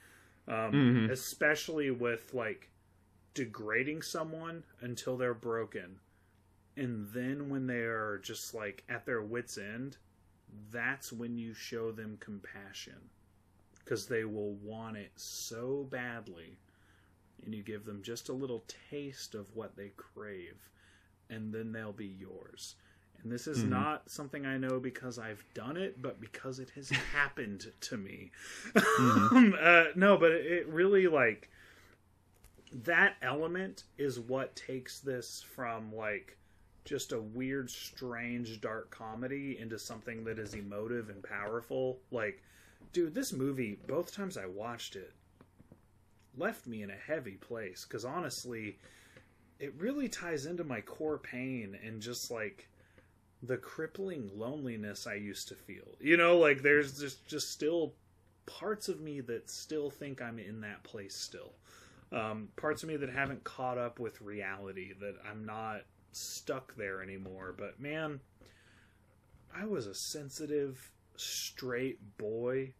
Um, 0.48 0.72
Mhm. 0.74 1.10
Especially 1.10 1.90
with 1.92 2.34
like 2.34 2.70
degrading 3.34 4.02
someone 4.02 4.64
until 4.80 5.16
they're 5.16 5.34
broken, 5.34 6.00
and 6.76 7.08
then 7.12 7.48
when 7.50 7.66
they 7.66 7.82
are 7.82 8.18
just 8.18 8.54
like 8.54 8.84
at 8.88 9.06
their 9.06 9.22
wits' 9.22 9.58
end, 9.58 9.98
that's 10.70 11.12
when 11.12 11.38
you 11.38 11.54
show 11.54 11.92
them 11.92 12.16
compassion 12.20 13.10
because 13.84 14.06
they 14.08 14.24
will 14.24 14.54
want 14.54 14.96
it 14.96 15.12
so 15.16 15.84
badly 15.90 16.58
and 17.44 17.54
you 17.54 17.62
give 17.62 17.84
them 17.84 18.02
just 18.02 18.28
a 18.28 18.32
little 18.34 18.64
taste 18.90 19.34
of 19.34 19.54
what 19.56 19.76
they 19.76 19.90
crave 19.96 20.68
and 21.30 21.52
then 21.54 21.72
they'll 21.72 21.92
be 21.92 22.06
yours 22.18 22.74
and 23.22 23.30
this 23.30 23.46
is 23.46 23.58
Mhm. 23.64 23.68
not 23.70 24.10
something 24.10 24.44
i 24.46 24.56
know 24.58 24.80
because 24.80 25.18
i've 25.18 25.44
done 25.54 25.76
it 25.76 26.00
but 26.02 26.20
because 26.20 26.58
it 26.58 26.70
has 26.70 26.90
happened 27.14 27.72
to 27.80 27.96
me 27.96 28.30
Mhm. 28.74 29.54
uh, 29.62 29.92
no 29.94 30.16
but 30.16 30.32
it 30.32 30.66
really 30.68 31.06
like 31.06 31.50
that 32.72 33.16
element 33.22 33.84
is 33.98 34.18
what 34.20 34.54
takes 34.54 35.00
this 35.00 35.42
from 35.42 35.94
like 35.94 36.36
just 36.84 37.12
a 37.12 37.20
weird 37.20 37.68
strange 37.70 38.60
dark 38.60 38.90
comedy 38.90 39.58
into 39.58 39.78
something 39.78 40.24
that 40.24 40.38
is 40.38 40.54
emotive 40.54 41.10
and 41.10 41.22
powerful 41.22 41.98
like 42.10 42.42
dude 42.92 43.14
this 43.14 43.32
movie 43.32 43.78
both 43.86 44.12
times 44.14 44.36
i 44.36 44.46
watched 44.46 44.96
it 44.96 45.12
left 46.36 46.66
me 46.66 46.82
in 46.82 46.90
a 46.90 46.96
heavy 46.96 47.34
place 47.36 47.84
because 47.84 48.04
honestly 48.04 48.78
it 49.60 49.74
really 49.78 50.08
ties 50.08 50.46
into 50.46 50.64
my 50.64 50.80
core 50.80 51.18
pain 51.18 51.78
and 51.84 52.00
just 52.00 52.30
like 52.30 52.68
the 53.42 53.58
crippling 53.58 54.30
loneliness 54.34 55.06
i 55.06 55.14
used 55.14 55.48
to 55.48 55.54
feel. 55.54 55.96
You 56.00 56.16
know 56.16 56.38
like 56.38 56.62
there's 56.62 56.98
just 56.98 57.26
just 57.26 57.50
still 57.50 57.92
parts 58.46 58.88
of 58.88 59.00
me 59.00 59.20
that 59.20 59.48
still 59.48 59.90
think 59.90 60.20
i'm 60.20 60.38
in 60.38 60.62
that 60.62 60.82
place 60.82 61.14
still. 61.14 61.52
Um, 62.12 62.48
parts 62.56 62.82
of 62.82 62.88
me 62.88 62.96
that 62.96 63.10
haven't 63.10 63.44
caught 63.44 63.78
up 63.78 64.00
with 64.00 64.20
reality 64.20 64.94
that 65.00 65.14
i'm 65.30 65.44
not 65.44 65.82
stuck 66.12 66.74
there 66.76 67.02
anymore. 67.02 67.54
But 67.56 67.78
man 67.78 68.20
i 69.54 69.64
was 69.64 69.86
a 69.86 69.94
sensitive 69.94 70.90
straight 71.16 71.98
boy 72.18 72.72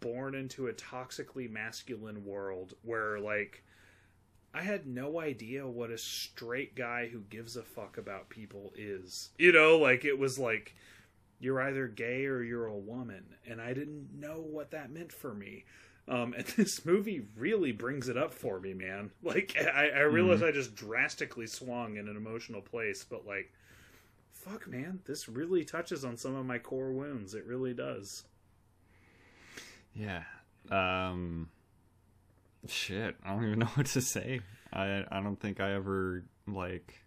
born 0.00 0.34
into 0.34 0.66
a 0.66 0.72
toxically 0.72 1.50
masculine 1.50 2.24
world 2.24 2.74
where 2.82 3.18
like 3.18 3.64
I 4.52 4.62
had 4.62 4.86
no 4.86 5.20
idea 5.20 5.66
what 5.66 5.90
a 5.90 5.98
straight 5.98 6.74
guy 6.74 7.08
who 7.08 7.20
gives 7.20 7.56
a 7.56 7.62
fuck 7.62 7.98
about 7.98 8.28
people 8.30 8.72
is. 8.76 9.30
You 9.38 9.52
know, 9.52 9.78
like 9.78 10.04
it 10.04 10.18
was 10.18 10.38
like 10.38 10.74
you're 11.38 11.62
either 11.62 11.86
gay 11.86 12.26
or 12.26 12.42
you're 12.42 12.66
a 12.66 12.76
woman, 12.76 13.24
and 13.46 13.60
I 13.60 13.72
didn't 13.72 14.08
know 14.18 14.40
what 14.40 14.72
that 14.72 14.90
meant 14.90 15.12
for 15.12 15.32
me. 15.32 15.64
Um, 16.08 16.34
and 16.36 16.44
this 16.56 16.84
movie 16.84 17.26
really 17.36 17.72
brings 17.72 18.08
it 18.08 18.16
up 18.16 18.34
for 18.34 18.58
me, 18.60 18.74
man. 18.74 19.10
Like 19.22 19.56
I, 19.56 19.88
I 19.88 20.00
realize 20.00 20.42
I 20.42 20.50
just 20.50 20.74
drastically 20.74 21.46
swung 21.46 21.96
in 21.96 22.08
an 22.08 22.16
emotional 22.16 22.60
place, 22.60 23.04
but 23.08 23.26
like, 23.26 23.52
fuck, 24.32 24.66
man, 24.66 25.00
this 25.06 25.28
really 25.28 25.64
touches 25.64 26.04
on 26.04 26.16
some 26.16 26.34
of 26.34 26.44
my 26.44 26.58
core 26.58 26.90
wounds. 26.90 27.34
It 27.34 27.46
really 27.46 27.74
does. 27.74 28.24
Yeah. 29.94 30.24
Um 30.70 31.48
shit, 32.68 33.16
I 33.24 33.30
don't 33.30 33.44
even 33.44 33.58
know 33.60 33.66
what 33.74 33.86
to 33.86 34.00
say. 34.00 34.40
I 34.72 35.04
I 35.10 35.20
don't 35.20 35.40
think 35.40 35.60
I 35.60 35.74
ever 35.74 36.24
like 36.46 37.00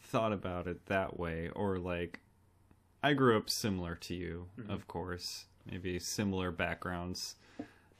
thought 0.00 0.32
about 0.32 0.66
it 0.66 0.86
that 0.86 1.18
way 1.18 1.48
or 1.54 1.78
like 1.78 2.20
I 3.02 3.14
grew 3.14 3.36
up 3.36 3.50
similar 3.50 3.94
to 3.96 4.14
you, 4.14 4.46
of 4.68 4.86
course. 4.88 5.46
Maybe 5.70 5.98
similar 5.98 6.50
backgrounds. 6.50 7.36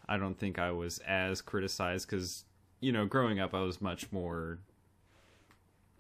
I 0.09 0.17
don't 0.17 0.39
think 0.39 0.59
I 0.59 0.73
was 0.73 0.99
as 0.99 1.41
criticized 1.41 2.09
cuz 2.09 2.45
you 2.81 2.91
know, 2.93 3.07
growing 3.07 3.39
up 3.39 3.55
I 3.55 3.61
was 3.61 3.81
much 3.81 4.11
more 4.11 4.59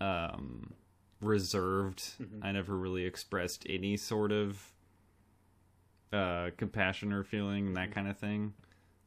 um 0.00 0.74
reserved. 1.20 2.14
I 2.42 2.52
never 2.52 2.76
really 2.76 3.04
expressed 3.04 3.64
any 3.68 3.96
sort 3.96 4.32
of 4.32 4.72
uh 6.12 6.50
compassion 6.56 7.12
or 7.12 7.22
feeling 7.22 7.68
and 7.68 7.76
that 7.76 7.92
kind 7.92 8.08
of 8.08 8.18
thing. 8.18 8.54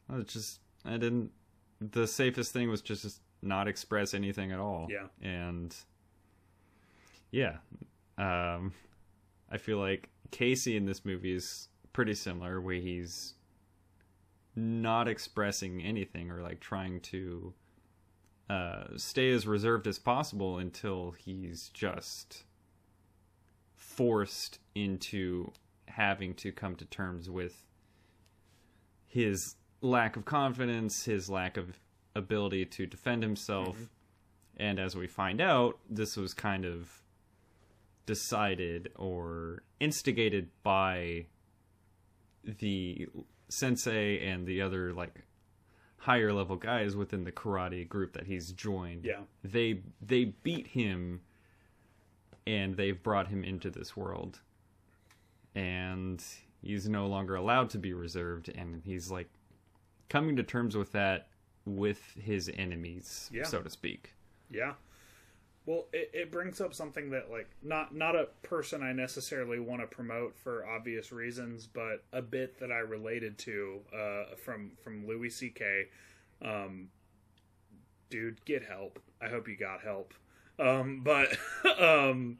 I 0.09 0.17
was 0.17 0.25
just 0.25 0.59
I 0.83 0.97
didn't 0.97 1.31
the 1.81 2.07
safest 2.07 2.53
thing 2.53 2.69
was 2.69 2.81
just, 2.81 3.01
just 3.03 3.21
not 3.41 3.67
express 3.67 4.13
anything 4.13 4.51
at 4.51 4.59
all. 4.59 4.87
Yeah. 4.89 5.07
And 5.21 5.75
yeah. 7.31 7.57
Um 8.17 8.73
I 9.51 9.57
feel 9.57 9.77
like 9.77 10.09
Casey 10.31 10.75
in 10.75 10.85
this 10.85 11.05
movie 11.05 11.35
is 11.35 11.67
pretty 11.93 12.15
similar 12.15 12.59
where 12.59 12.75
he's 12.75 13.33
not 14.55 15.07
expressing 15.07 15.81
anything 15.81 16.31
or 16.31 16.41
like 16.41 16.59
trying 16.59 16.99
to 17.01 17.53
uh 18.49 18.85
stay 18.95 19.31
as 19.31 19.47
reserved 19.47 19.87
as 19.87 19.99
possible 19.99 20.57
until 20.57 21.11
he's 21.11 21.69
just 21.69 22.43
forced 23.75 24.59
into 24.73 25.51
having 25.87 26.33
to 26.33 26.51
come 26.51 26.75
to 26.75 26.85
terms 26.85 27.29
with 27.29 27.65
his 29.07 29.55
lack 29.81 30.15
of 30.15 30.25
confidence, 30.25 31.05
his 31.05 31.29
lack 31.29 31.57
of 31.57 31.79
ability 32.15 32.65
to 32.65 32.85
defend 32.85 33.23
himself. 33.23 33.75
Mm-hmm. 33.75 33.83
And 34.57 34.79
as 34.79 34.95
we 34.95 35.07
find 35.07 35.41
out, 35.41 35.79
this 35.89 36.15
was 36.15 36.33
kind 36.33 36.65
of 36.65 37.01
decided 38.05 38.91
or 38.95 39.63
instigated 39.79 40.49
by 40.63 41.25
the 42.43 43.07
sensei 43.49 44.25
and 44.25 44.45
the 44.45 44.61
other 44.61 44.93
like 44.93 45.25
higher 45.97 46.31
level 46.31 46.55
guys 46.55 46.95
within 46.95 47.23
the 47.23 47.31
karate 47.31 47.87
group 47.87 48.13
that 48.13 48.27
he's 48.27 48.51
joined. 48.51 49.03
Yeah. 49.03 49.21
They 49.43 49.81
they 50.01 50.25
beat 50.25 50.67
him 50.67 51.21
and 52.47 52.77
they've 52.77 53.01
brought 53.01 53.27
him 53.27 53.43
into 53.43 53.69
this 53.69 53.97
world. 53.97 54.39
And 55.55 56.23
he's 56.61 56.87
no 56.87 57.07
longer 57.07 57.35
allowed 57.35 57.69
to 57.71 57.77
be 57.77 57.93
reserved 57.93 58.49
and 58.49 58.81
he's 58.85 59.09
like 59.09 59.29
coming 60.09 60.35
to 60.35 60.43
terms 60.43 60.75
with 60.77 60.91
that 60.93 61.27
with 61.65 62.01
his 62.21 62.49
enemies, 62.55 63.29
Yeah. 63.33 63.43
so 63.43 63.61
to 63.61 63.69
speak. 63.69 64.11
Yeah. 64.49 64.73
Well, 65.65 65.87
it, 65.91 66.11
it 66.13 66.31
brings 66.31 66.61
up 66.61 66.75
something 66.75 67.09
that 67.09 67.31
like 67.31 67.49
not 67.63 67.95
not 67.95 68.15
a 68.15 68.27
person 68.43 68.83
I 68.83 68.93
necessarily 68.93 69.59
want 69.59 69.81
to 69.81 69.87
promote 69.87 70.37
for 70.37 70.63
obvious 70.67 71.11
reasons, 71.11 71.65
but 71.65 72.03
a 72.13 72.21
bit 72.21 72.59
that 72.59 72.71
I 72.71 72.77
related 72.79 73.39
to 73.39 73.79
uh, 73.91 74.35
from 74.35 74.73
from 74.83 75.07
Louis 75.07 75.31
C.K. 75.31 75.85
Um, 76.43 76.89
dude, 78.11 78.45
get 78.45 78.63
help. 78.63 78.99
I 79.19 79.27
hope 79.27 79.47
you 79.47 79.55
got 79.57 79.81
help. 79.81 80.13
Um, 80.59 81.01
but 81.03 81.35
um, 81.79 82.37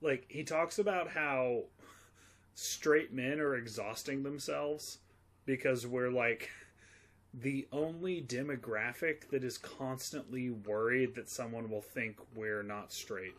like 0.00 0.24
he 0.28 0.44
talks 0.44 0.78
about 0.78 1.08
how 1.10 1.64
straight 2.54 3.12
men 3.12 3.38
are 3.38 3.54
exhausting 3.54 4.22
themselves 4.22 4.98
because 5.44 5.86
we're 5.86 6.10
like 6.10 6.50
the 7.34 7.66
only 7.72 8.20
demographic 8.22 9.28
that 9.30 9.42
is 9.42 9.56
constantly 9.58 10.50
worried 10.50 11.14
that 11.14 11.28
someone 11.28 11.70
will 11.70 11.80
think 11.80 12.18
we're 12.34 12.62
not 12.62 12.92
straight 12.92 13.34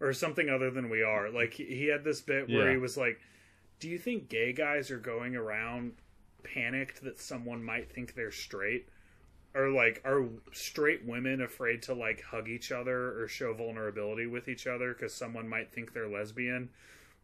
or 0.00 0.12
something 0.12 0.48
other 0.50 0.70
than 0.70 0.90
we 0.90 1.02
are. 1.02 1.30
Like 1.30 1.54
he 1.54 1.86
had 1.86 2.02
this 2.04 2.20
bit 2.20 2.48
where 2.48 2.66
Yeah. 2.66 2.72
he 2.72 2.76
was 2.76 2.96
like, 2.96 3.20
"Do 3.78 3.88
you 3.88 3.98
think 3.98 4.28
gay 4.28 4.52
guys 4.52 4.90
are 4.90 4.98
going 4.98 5.36
around 5.36 5.94
panicked 6.42 7.02
that 7.04 7.18
someone 7.18 7.62
might 7.62 7.90
think 7.90 8.14
they're 8.14 8.32
straight?" 8.32 8.88
Or 9.54 9.70
like 9.70 10.02
are 10.04 10.28
straight 10.52 11.04
women 11.04 11.40
afraid 11.40 11.82
to 11.84 11.94
like 11.94 12.20
hug 12.20 12.48
each 12.48 12.70
other 12.72 13.18
or 13.18 13.26
show 13.28 13.54
vulnerability 13.54 14.26
with 14.26 14.48
each 14.48 14.66
other 14.66 14.92
cuz 14.92 15.14
someone 15.14 15.48
might 15.48 15.72
think 15.72 15.92
they're 15.92 16.08
lesbian? 16.08 16.68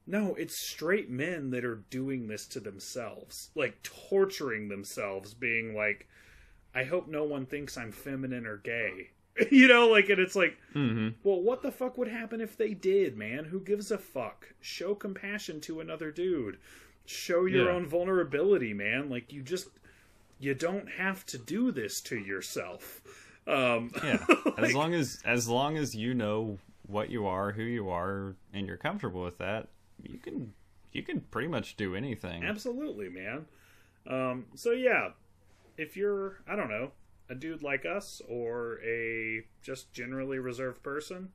No, 0.06 0.34
it's 0.34 0.56
straight 0.56 1.08
men 1.10 1.50
that 1.50 1.64
are 1.64 1.82
doing 1.90 2.26
this 2.26 2.46
to 2.48 2.60
themselves, 2.60 3.50
like 3.54 3.82
torturing 3.82 4.68
themselves, 4.68 5.32
being 5.34 5.74
like, 5.74 6.08
I 6.74 6.84
hope 6.84 7.06
no 7.08 7.24
one 7.24 7.46
thinks 7.46 7.76
I'm 7.76 7.92
feminine 7.92 8.46
or 8.46 8.56
gay. 8.56 9.10
you 9.50 9.68
know, 9.68 9.88
like, 9.88 10.08
and 10.08 10.18
it's 10.18 10.34
like, 10.36 10.56
Mm-hmm. 10.74 11.08
well, 11.22 11.40
what 11.40 11.62
the 11.62 11.70
fuck 11.72 11.96
would 11.98 12.08
happen 12.08 12.40
if 12.40 12.56
they 12.56 12.74
did, 12.74 13.16
man? 13.16 13.44
Who 13.44 13.60
gives 13.60 13.90
a 13.90 13.98
fuck? 13.98 14.52
Show 14.60 14.94
compassion 14.94 15.60
to 15.62 15.80
another 15.80 16.10
dude. 16.10 16.58
Show 17.06 17.46
your 17.46 17.66
Yeah. 17.66 17.72
own 17.76 17.86
vulnerability, 17.86 18.74
man. 18.74 19.08
Like, 19.08 19.32
you 19.32 19.42
just, 19.42 19.68
you 20.40 20.54
don't 20.54 20.88
have 20.90 21.24
to 21.26 21.38
do 21.38 21.70
this 21.72 22.00
to 22.02 22.16
yourself. 22.18 23.00
Um, 23.46 23.90
Yeah. 24.02 24.24
as 24.58 24.74
long 24.74 24.94
as 24.94 25.20
as 25.24 25.48
long 25.48 25.76
as 25.76 25.94
you 25.94 26.12
know 26.14 26.58
what 26.86 27.10
you 27.10 27.26
are, 27.26 27.52
who 27.52 27.62
you 27.62 27.88
are, 27.90 28.34
and 28.52 28.66
you're 28.66 28.76
comfortable 28.76 29.22
with 29.22 29.38
that, 29.38 29.68
you 30.02 30.18
can 30.18 30.52
you 30.92 31.02
can 31.02 31.20
pretty 31.20 31.48
much 31.48 31.76
do 31.76 31.94
anything. 31.94 32.44
Absolutely, 32.44 33.08
man. 33.08 33.46
Um, 34.06 34.46
so 34.54 34.72
yeah, 34.72 35.10
if 35.76 35.96
you're, 35.96 36.40
I 36.46 36.56
don't 36.56 36.68
know, 36.68 36.92
a 37.28 37.34
dude 37.34 37.62
like 37.62 37.86
us 37.86 38.20
or 38.28 38.80
a 38.84 39.44
just 39.62 39.92
generally 39.92 40.38
reserved 40.38 40.82
person, 40.82 41.30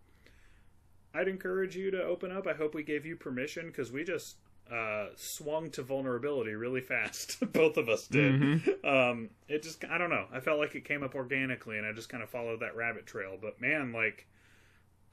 I'd 1.13 1.27
encourage 1.27 1.75
you 1.75 1.91
to 1.91 2.03
open 2.03 2.31
up. 2.31 2.45
I 2.45 2.53
hope 2.53 2.75
we 2.75 2.83
gave 2.83 3.05
you 3.05 3.15
permission 3.15 3.67
because 3.67 3.91
we 3.91 4.03
just 4.03 4.35
uh, 4.71 5.07
swung 5.15 5.71
to 5.71 5.81
vulnerability 5.81 6.53
really 6.53 6.81
fast. 6.81 7.37
Both 7.53 7.77
of 7.77 7.89
us 7.89 8.07
did. 8.07 8.61
Um, 8.83 9.29
it 9.47 9.63
just, 9.63 9.83
I 9.85 9.97
don't 9.97 10.09
know. 10.09 10.25
I 10.31 10.39
felt 10.39 10.59
like 10.59 10.75
it 10.75 10.85
came 10.85 11.03
up 11.03 11.15
organically, 11.15 11.77
and 11.77 11.87
I 11.87 11.93
just 11.93 12.09
kind 12.09 12.21
of 12.21 12.29
followed 12.29 12.59
that 12.59 12.75
rabbit 12.75 13.05
trail. 13.05 13.37
But 13.41 13.59
man, 13.59 13.91
like, 13.91 14.27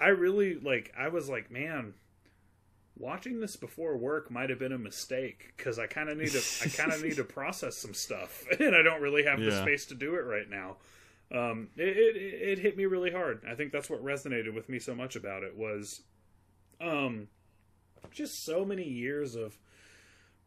I 0.00 0.08
really 0.08 0.58
like. 0.58 0.92
I 0.98 1.08
was 1.08 1.28
like, 1.28 1.50
man, 1.50 1.94
watching 2.96 3.40
this 3.40 3.56
before 3.56 3.96
work 3.96 4.30
might 4.30 4.50
have 4.50 4.58
been 4.58 4.72
a 4.72 4.78
mistake 4.78 5.52
because 5.56 5.78
I 5.78 5.86
kind 5.86 6.08
of 6.08 6.16
need 6.16 6.30
to 6.30 6.42
I 6.62 6.68
kind 6.68 6.92
of 6.92 7.02
need 7.02 7.16
to 7.16 7.24
process 7.34 7.76
some 7.76 7.94
stuff 7.94 8.44
and 8.60 8.74
I 8.74 8.82
don't 8.82 9.00
really 9.02 9.24
have 9.24 9.40
the 9.40 9.50
space 9.62 9.86
to 9.86 9.94
do 9.94 10.14
it 10.14 10.22
right 10.24 10.48
now. 10.48 10.76
Um, 11.32 11.68
it, 11.76 11.88
it 11.96 12.16
it 12.16 12.58
hit 12.58 12.76
me 12.76 12.86
really 12.86 13.10
hard. 13.10 13.42
I 13.48 13.54
think 13.54 13.72
that's 13.72 13.90
what 13.90 14.04
resonated 14.04 14.54
with 14.54 14.68
me 14.68 14.78
so 14.78 14.94
much 14.94 15.16
about 15.16 15.42
it 15.42 15.56
was, 15.56 16.02
um, 16.80 17.28
just 18.12 18.44
so 18.44 18.64
many 18.64 18.84
years 18.88 19.34
of 19.34 19.58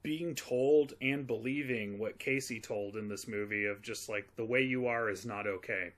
being 0.03 0.35
told 0.35 0.93
and 1.01 1.27
believing 1.27 1.99
what 1.99 2.19
Casey 2.19 2.61
told 2.61 2.95
in 2.95 3.09
this 3.09 3.27
movie 3.27 3.65
of 3.65 3.81
just 3.81 4.07
like 4.07 4.33
the 4.37 4.45
way 4.45 4.61
you 4.61 4.87
are 4.87 5.09
is 5.09 5.25
not 5.25 5.47
okay. 5.47 5.91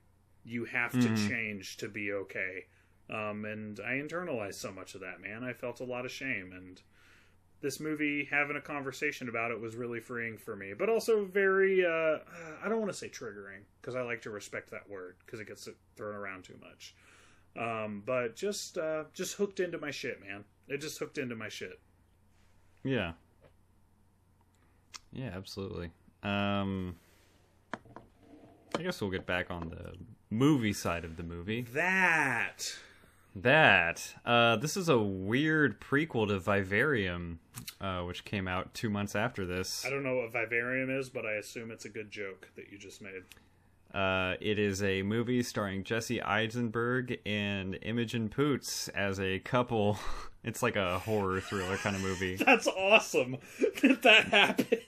You 0.44 0.64
have 0.64 0.92
to 0.92 1.10
Mhm. 1.10 1.28
change 1.28 1.76
to 1.76 1.88
be 1.88 2.10
okay. 2.12 2.64
Um, 3.10 3.44
and 3.44 3.80
I 3.80 3.92
internalized 3.94 4.54
so 4.54 4.70
much 4.70 4.94
of 4.94 5.00
that, 5.00 5.20
man. 5.20 5.42
I 5.42 5.52
felt 5.52 5.80
a 5.80 5.84
lot 5.84 6.04
of 6.04 6.12
shame. 6.12 6.52
And 6.54 6.80
this 7.60 7.80
movie, 7.80 8.28
having 8.30 8.56
a 8.56 8.60
conversation 8.60 9.28
about 9.28 9.50
it 9.50 9.60
was 9.60 9.74
really 9.74 10.00
freeing 10.00 10.38
for 10.38 10.54
me, 10.54 10.72
but 10.78 10.88
also 10.88 11.24
very, 11.24 11.84
uh, 11.84 12.18
I 12.64 12.68
don't 12.68 12.80
want 12.80 12.92
to 12.92 12.96
say 12.96 13.08
triggering 13.08 13.62
because 13.80 13.96
I 13.96 14.02
like 14.02 14.22
to 14.22 14.30
respect 14.30 14.70
that 14.70 14.88
word 14.88 15.16
because 15.24 15.40
it 15.40 15.48
gets 15.48 15.68
thrown 15.96 16.14
around 16.14 16.44
too 16.44 16.58
much. 16.62 16.94
Um, 17.58 18.02
but 18.06 18.36
just, 18.36 18.78
uh, 18.78 19.04
just 19.12 19.34
hooked 19.34 19.58
into 19.58 19.78
my 19.78 19.90
shit, 19.90 20.20
man. 20.20 20.44
It 20.68 20.78
just 20.78 20.98
hooked 20.98 21.18
into 21.18 21.34
my 21.34 21.48
shit. 21.48 21.80
Yeah. 22.84 23.12
Yeah, 25.12 25.30
absolutely. 25.34 25.90
Um 26.22 26.94
I 28.78 28.82
guess 28.82 29.00
we'll 29.00 29.10
get 29.10 29.26
back 29.26 29.50
on 29.50 29.68
the 29.68 29.94
movie 30.30 30.72
side 30.72 31.04
of 31.04 31.16
the 31.16 31.22
movie. 31.22 31.66
That 31.74 32.72
That 33.36 34.14
uh 34.24 34.56
this 34.56 34.76
is 34.76 34.88
a 34.88 34.98
weird 34.98 35.80
prequel 35.80 36.28
to 36.28 36.38
Vivarium, 36.38 37.38
uh, 37.80 38.00
which 38.02 38.24
came 38.24 38.48
out 38.48 38.74
two 38.74 38.90
months 38.90 39.14
after 39.14 39.46
this. 39.46 39.84
I 39.86 39.90
don't 39.90 40.02
know 40.02 40.16
what 40.16 40.32
Vivarium 40.32 40.90
is, 40.90 41.10
but 41.10 41.24
I 41.24 41.34
assume 41.34 41.70
it's 41.70 41.84
a 41.84 41.88
good 41.90 42.10
joke 42.10 42.48
that 42.56 42.70
you 42.72 42.78
just 42.78 43.00
made. 43.00 43.22
Uh, 43.94 44.34
it 44.40 44.58
is 44.58 44.82
a 44.82 45.02
movie 45.02 45.42
starring 45.42 45.82
Jesse 45.82 46.22
Eisenberg 46.22 47.18
and 47.26 47.76
Imogen 47.82 48.28
Poots 48.28 48.88
as 48.88 49.20
a 49.20 49.38
couple. 49.40 49.98
It's 50.42 50.62
like 50.62 50.76
a 50.76 50.98
horror 51.00 51.38
thriller 51.42 51.76
kind 51.76 51.94
of 51.94 52.00
movie. 52.00 52.36
That's 52.46 52.66
awesome 52.66 53.36
that 53.82 54.00
that 54.00 54.24
happened. 54.28 54.80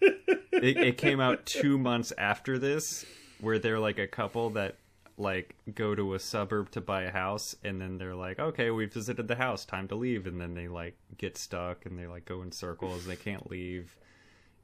it, 0.00 0.76
it 0.76 0.98
came 0.98 1.18
out 1.18 1.46
two 1.46 1.78
months 1.78 2.12
after 2.16 2.60
this, 2.60 3.04
where 3.40 3.58
they're 3.58 3.80
like 3.80 3.98
a 3.98 4.06
couple 4.06 4.50
that 4.50 4.76
like 5.20 5.54
go 5.74 5.94
to 5.94 6.14
a 6.14 6.18
suburb 6.18 6.70
to 6.72 6.80
buy 6.80 7.02
a 7.02 7.10
house, 7.10 7.54
and 7.62 7.80
then 7.80 7.98
they're 7.98 8.14
like, 8.14 8.38
"Okay, 8.38 8.70
we 8.70 8.86
visited 8.86 9.28
the 9.28 9.36
house, 9.36 9.64
time 9.64 9.86
to 9.88 9.94
leave," 9.94 10.26
and 10.26 10.40
then 10.40 10.54
they 10.54 10.68
like 10.68 10.96
get 11.18 11.36
stuck 11.36 11.86
and 11.86 11.98
they 11.98 12.06
like 12.06 12.24
go 12.24 12.42
in 12.42 12.52
circles, 12.52 13.06
they 13.06 13.16
can't 13.16 13.50
leave, 13.50 13.96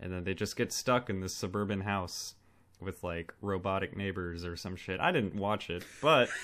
and 0.00 0.12
then 0.12 0.24
they 0.24 0.34
just 0.34 0.56
get 0.56 0.72
stuck 0.72 1.10
in 1.10 1.20
this 1.20 1.34
suburban 1.34 1.82
house 1.82 2.34
with 2.80 3.04
like 3.04 3.32
robotic 3.40 3.96
neighbors 3.96 4.44
or 4.44 4.56
some 4.56 4.76
shit. 4.76 5.00
I 5.00 5.12
didn't 5.12 5.34
watch 5.34 5.70
it, 5.70 5.84
but 6.00 6.28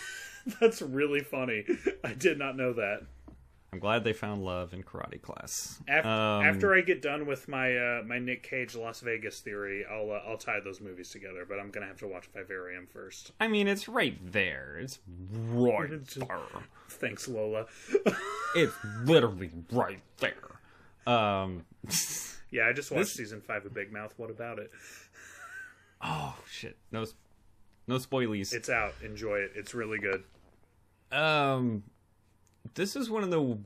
That's 0.61 0.83
really 0.83 1.21
funny. 1.21 1.65
I 2.05 2.15
did 2.15 2.39
not 2.39 2.57
know 2.57 2.73
that. 2.75 3.03
I'm 3.73 3.78
glad 3.78 4.05
they 4.05 4.12
found 4.12 4.44
love 4.44 4.75
in 4.75 4.83
karate 4.83 5.20
class. 5.23 5.81
After, 5.89 6.09
Um, 6.09 6.44
after 6.44 6.75
I 6.75 6.83
get 6.83 7.01
done 7.01 7.25
with 7.26 7.49
my 7.49 7.75
uh, 7.75 8.02
my 8.05 8.18
Nick 8.18 8.42
Cage 8.42 8.75
Las 8.75 9.01
Vegas 9.01 9.41
theory, 9.41 9.86
I'll 9.91 10.10
uh, 10.10 10.20
I'll 10.28 10.36
tie 10.36 10.60
those 10.60 10.81
movies 10.81 11.09
together. 11.09 11.47
But 11.49 11.59
I'm 11.59 11.70
gonna 11.70 11.86
have 11.86 11.99
to 12.01 12.07
watch 12.07 12.26
Vivarium 12.34 12.86
first. 12.86 13.33
I 13.41 13.49
mean, 13.49 13.68
it's 13.68 13.89
right 13.89 14.18
there. 14.31 14.76
It's 14.78 14.99
right 15.51 15.91
It's- 15.91 16.15
there. 16.15 16.39
Thanks, 16.89 17.26
Lola. 17.28 17.67
It's 18.55 18.75
literally 19.05 19.51
right 19.73 20.02
there. 20.18 20.34
Um. 21.07 21.65
yeah, 22.51 22.67
I 22.68 22.75
just 22.75 22.91
watched 22.91 23.05
This- 23.05 23.15
season 23.15 23.41
five 23.41 23.65
of 23.65 23.73
Big 23.73 23.91
Mouth. 23.91 24.12
What 24.18 24.28
about 24.31 24.59
it? 24.59 24.70
Oh 26.05 26.36
shit! 26.51 26.76
No, 26.91 27.07
no 27.86 27.94
spoilies. 27.97 28.52
It's 28.52 28.68
out. 28.68 28.92
Enjoy 29.05 29.36
it. 29.36 29.52
It's 29.55 29.73
really 29.73 29.99
good. 30.01 30.25
Um, 31.12 31.84
this 32.75 32.97
is 32.97 33.11
one 33.11 33.23
of 33.23 33.31
the 33.31 33.59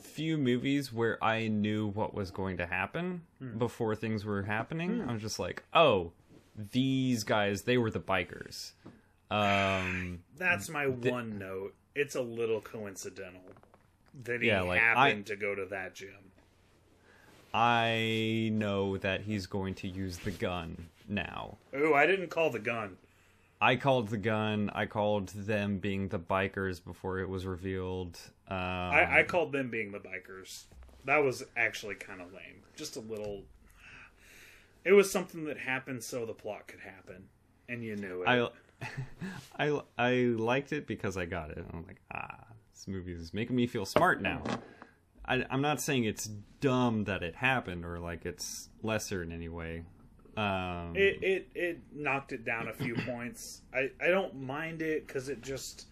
few 0.00 0.36
movies 0.38 0.92
where 0.92 1.22
I 1.22 1.48
knew 1.48 1.88
what 1.88 2.14
was 2.14 2.30
going 2.30 2.56
to 2.58 2.66
happen 2.66 3.22
before 3.58 3.94
things 3.96 4.24
were 4.24 4.42
happening. 4.42 5.02
I 5.08 5.12
was 5.12 5.22
just 5.22 5.38
like, 5.38 5.62
oh, 5.74 6.12
these 6.72 7.24
guys, 7.24 7.62
they 7.62 7.78
were 7.78 7.90
the 7.90 8.00
bikers. 8.00 8.72
Um, 9.30 10.20
That's 10.36 10.68
my 10.68 10.86
one 10.86 11.38
note. 11.38 11.74
It's 11.94 12.14
a 12.14 12.20
little 12.22 12.60
coincidental 12.60 13.42
that 14.24 14.42
he 14.42 14.48
Yeah, 14.48 14.62
like, 14.62 14.80
happened 14.80 15.24
I- 15.26 15.30
to 15.30 15.36
go 15.36 15.54
to 15.54 15.66
that 15.66 15.94
gym. 15.94 16.10
I 17.54 18.48
know 18.52 18.96
that 18.98 19.22
he's 19.22 19.46
going 19.46 19.74
to 19.76 19.88
use 19.88 20.18
the 20.18 20.30
gun 20.30 20.86
now. 21.08 21.58
Ooh, 21.76 21.92
I 21.94 22.06
didn't 22.06 22.28
call 22.28 22.50
the 22.50 22.58
gun. 22.58 22.96
I 23.60 23.76
called 23.76 24.08
the 24.08 24.16
gun. 24.16 24.70
I 24.74 24.86
called 24.86 25.28
them 25.28 25.78
being 25.78 26.08
the 26.08 26.18
bikers 26.18 26.82
before 26.82 27.18
it 27.20 27.28
was 27.28 27.44
revealed. 27.46 28.18
Um, 28.52 28.94
I, 28.94 29.20
I 29.20 29.22
called 29.22 29.52
them 29.52 29.70
being 29.70 29.92
the 29.92 29.98
bikers. 29.98 30.64
That 31.04 31.18
was 31.18 31.42
actually 31.56 31.94
kind 31.94 32.20
of 32.20 32.32
lame. 32.32 32.62
Just 32.76 32.96
a 32.96 33.00
little. 33.00 33.42
It 34.84 34.92
was 34.92 35.10
something 35.10 35.44
that 35.44 35.58
happened 35.58 36.02
so 36.02 36.26
the 36.26 36.34
plot 36.34 36.66
could 36.66 36.80
happen, 36.80 37.28
and 37.68 37.82
you 37.82 37.96
knew 37.96 38.22
it. 38.22 38.28
I, 38.28 38.48
I, 39.58 39.80
I 39.96 40.12
liked 40.36 40.72
it 40.72 40.86
because 40.86 41.16
I 41.16 41.24
got 41.24 41.50
it. 41.50 41.64
I'm 41.72 41.86
like, 41.86 42.00
ah, 42.12 42.44
this 42.74 42.86
movie 42.88 43.12
is 43.12 43.32
making 43.32 43.56
me 43.56 43.66
feel 43.66 43.86
smart 43.86 44.20
now. 44.20 44.42
I, 45.24 45.44
I'm 45.50 45.62
not 45.62 45.80
saying 45.80 46.04
it's 46.04 46.26
dumb 46.60 47.04
that 47.04 47.22
it 47.22 47.36
happened 47.36 47.84
or 47.84 48.00
like 48.00 48.26
it's 48.26 48.68
lesser 48.82 49.22
in 49.22 49.32
any 49.32 49.48
way. 49.48 49.84
Um, 50.36 50.92
it, 50.94 51.22
it 51.22 51.48
it 51.54 51.78
knocked 51.94 52.32
it 52.32 52.44
down 52.44 52.68
a 52.68 52.72
few 52.72 52.94
points. 52.94 53.62
I 53.72 53.90
I 54.00 54.08
don't 54.08 54.42
mind 54.42 54.82
it 54.82 55.06
because 55.06 55.28
it 55.28 55.42
just 55.42 55.86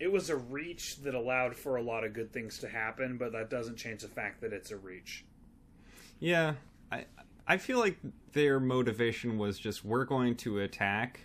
it 0.00 0.10
was 0.10 0.28
a 0.30 0.36
reach 0.36 0.96
that 1.02 1.14
allowed 1.14 1.54
for 1.56 1.76
a 1.76 1.82
lot 1.82 2.04
of 2.04 2.12
good 2.12 2.32
things 2.32 2.58
to 2.58 2.68
happen, 2.68 3.16
but 3.16 3.32
that 3.32 3.48
doesn't 3.50 3.76
change 3.76 4.02
the 4.02 4.08
fact 4.08 4.40
that 4.40 4.52
it's 4.52 4.70
a 4.70 4.76
reach. 4.76 5.24
yeah, 6.18 6.54
I, 6.92 7.04
I 7.46 7.56
feel 7.58 7.78
like 7.78 7.98
their 8.32 8.58
motivation 8.60 9.38
was 9.38 9.58
just 9.58 9.84
we're 9.84 10.04
going 10.04 10.36
to 10.36 10.60
attack 10.60 11.20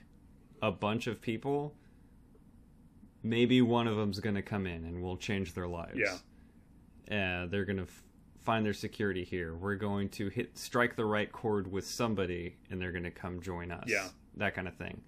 a 0.62 0.72
bunch 0.72 1.08
of 1.08 1.22
people. 1.22 1.74
Maybe 3.24 3.62
one 3.62 3.88
of 3.88 3.98
them's 3.98 4.20
going 4.20 4.36
to 4.36 4.42
come 4.42 4.66
in 4.66 4.86
and 4.86 5.04
we'll 5.04 5.18
change 5.18 5.54
their 5.54 5.68
lives. 5.68 5.98
Yeah. 5.98 7.44
uh, 7.44 7.48
they're 7.48 7.66
gonna 7.66 7.84
f- 7.84 8.04
find 8.44 8.66
their 8.66 8.74
security 8.74 9.24
here. 9.26 9.56
We're 9.56 9.76
going 9.76 10.10
to 10.10 10.30
hit 10.30 10.58
strike 10.58 10.96
the 10.96 11.06
right 11.06 11.30
chord 11.32 11.70
with 11.72 11.86
somebody, 11.86 12.56
and 12.70 12.82
they're 12.82 12.92
going 12.94 13.04
to 13.04 13.12
come 13.12 13.42
join 13.42 13.72
us. 13.72 13.84
Yeah. 13.88 14.08
that 14.38 14.56
kind 14.56 14.68
of 14.68 14.76
thing. 14.76 15.02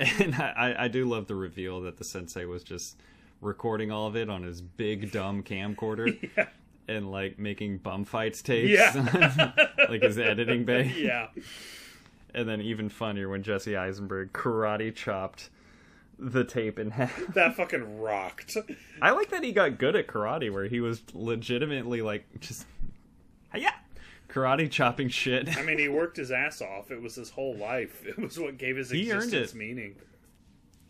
And 0.00 0.34
I, 0.34 0.74
I 0.78 0.88
do 0.88 1.04
love 1.04 1.26
the 1.26 1.34
reveal 1.34 1.82
that 1.82 1.98
the 1.98 2.04
sensei 2.04 2.44
was 2.46 2.62
just 2.62 2.96
recording 3.40 3.90
all 3.90 4.06
of 4.06 4.16
it 4.16 4.30
on 4.30 4.42
his 4.42 4.60
big 4.62 5.12
dumb 5.12 5.42
camcorder 5.42 6.16
Yeah. 6.36 6.46
and 6.88 7.10
like 7.10 7.38
making 7.38 7.78
bum 7.78 8.04
fights 8.04 8.40
tapes, 8.42 8.70
Yeah. 8.70 9.52
like 9.88 10.02
his 10.02 10.18
editing 10.18 10.64
bay. 10.64 10.92
Yeah. 10.96 11.28
And 12.34 12.48
then 12.48 12.60
even 12.60 12.88
funnier 12.88 13.28
when 13.28 13.42
Jesse 13.42 13.76
Eisenberg 13.76 14.32
karate 14.32 14.94
chopped 14.94 15.50
the 16.18 16.44
tape 16.44 16.78
in 16.78 16.90
half. 16.92 17.18
That 17.34 17.56
fucking 17.56 18.00
rocked. 18.00 18.56
I 19.02 19.10
like 19.10 19.30
that 19.30 19.42
he 19.42 19.52
got 19.52 19.78
good 19.78 19.96
at 19.96 20.06
karate, 20.06 20.52
where 20.52 20.66
he 20.66 20.80
was 20.80 21.02
legitimately 21.12 22.02
like 22.02 22.26
just, 22.40 22.66
yeah, 23.56 23.72
karate 24.32 24.70
chopping 24.70 25.08
shit. 25.08 25.56
I 25.56 25.62
mean, 25.62 25.78
he 25.78 25.88
worked 25.88 26.16
his 26.16 26.30
ass 26.30 26.60
off. 26.62 26.90
It 26.90 27.00
was 27.00 27.14
his 27.14 27.30
whole 27.30 27.54
life. 27.56 28.02
It 28.06 28.18
was 28.18 28.38
what 28.38 28.58
gave 28.58 28.76
his 28.76 28.90
He 28.90 29.10
earned 29.10 29.24
existence 29.24 29.52
it. 29.52 29.56
meaning. 29.56 29.96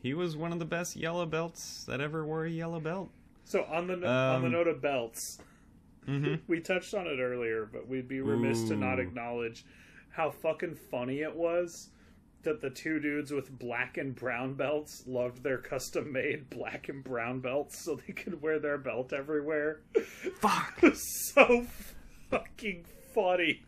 he 0.03 0.15
was 0.15 0.37
one 0.37 0.53
of 0.53 0.59
the 0.59 0.65
best 0.65 0.97
yellow 0.97 1.27
belts 1.27 1.85
that 1.85 2.01
ever 2.01 2.25
wore 2.25 2.45
a 2.45 2.51
yellow 2.51 2.81
belt. 2.81 3.11
So 3.45 3.65
on 3.65 3.87
the 3.87 3.95
on 3.95 4.41
the 4.43 4.47
Um, 4.47 4.53
note 4.53 4.69
of 4.69 4.81
belts, 4.81 5.39
hmm 6.07 6.35
we 6.47 6.61
touched 6.61 6.95
on 6.95 7.07
it 7.07 7.19
earlier, 7.21 7.69
but 7.71 7.89
we'd 7.89 8.09
be 8.09 8.21
remiss 8.21 8.65
to 8.69 8.77
not 8.77 8.99
acknowledge 9.01 9.65
how 10.11 10.31
fucking 10.31 10.75
funny 10.75 11.21
it 11.21 11.35
was 11.35 11.91
that 12.43 12.61
the 12.63 12.71
two 12.71 12.99
dudes 13.01 13.31
with 13.31 13.59
black 13.59 13.99
and 13.99 14.15
brown 14.15 14.55
belts 14.55 15.05
loved 15.07 15.43
their 15.43 15.59
custom 15.59 16.11
made 16.11 16.49
black 16.49 16.89
and 16.89 17.05
brown 17.05 17.39
belts 17.41 17.79
so 17.79 17.97
they 18.07 18.15
could 18.15 18.41
wear 18.41 18.59
their 18.59 18.79
belt 18.79 19.13
everywhere. 19.13 19.81
Fuck. 20.41 20.81
So 20.95 21.67
fucking 22.31 22.87
funny. 23.15 23.63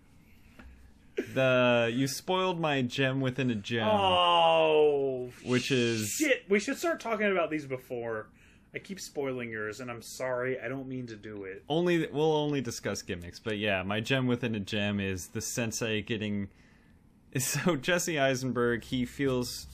The 1.35 1.93
you 1.95 2.07
spoiled 2.07 2.59
my 2.59 2.83
gem 2.83 3.21
within 3.21 3.51
a 3.51 3.55
gem. 3.55 3.87
Oh, 3.87 5.31
Which 5.45 5.71
is- 5.71 6.09
shit. 6.11 6.45
We 6.49 6.59
should 6.59 6.79
start 6.79 7.01
talking 7.01 7.31
about 7.31 7.51
these 7.51 7.67
before. 7.67 8.29
I 8.75 8.79
keep 8.79 8.99
spoiling 8.99 9.51
yours, 9.51 9.81
and 9.81 9.91
I'm 9.91 10.01
sorry. 10.01 10.59
I 10.59 10.69
don't 10.69 10.89
mean 10.89 11.07
to 11.09 11.17
do 11.17 11.45
it. 11.45 11.63
only 11.69 12.07
we'll 12.11 12.33
only 12.33 12.63
discuss 12.63 13.03
gimmicks, 13.03 13.39
but 13.39 13.59
yeah, 13.59 13.83
my 13.83 14.01
gem 14.01 14.27
within 14.27 14.55
a 14.55 14.61
gem 14.61 14.99
is 15.01 15.29
the 15.29 15.41
sensei 15.41 16.03
getting. 16.03 16.49
So 17.39 17.77
Jesse 17.77 18.19
Eisenberg, 18.19 18.85
he 18.85 19.07
feels 19.07 19.67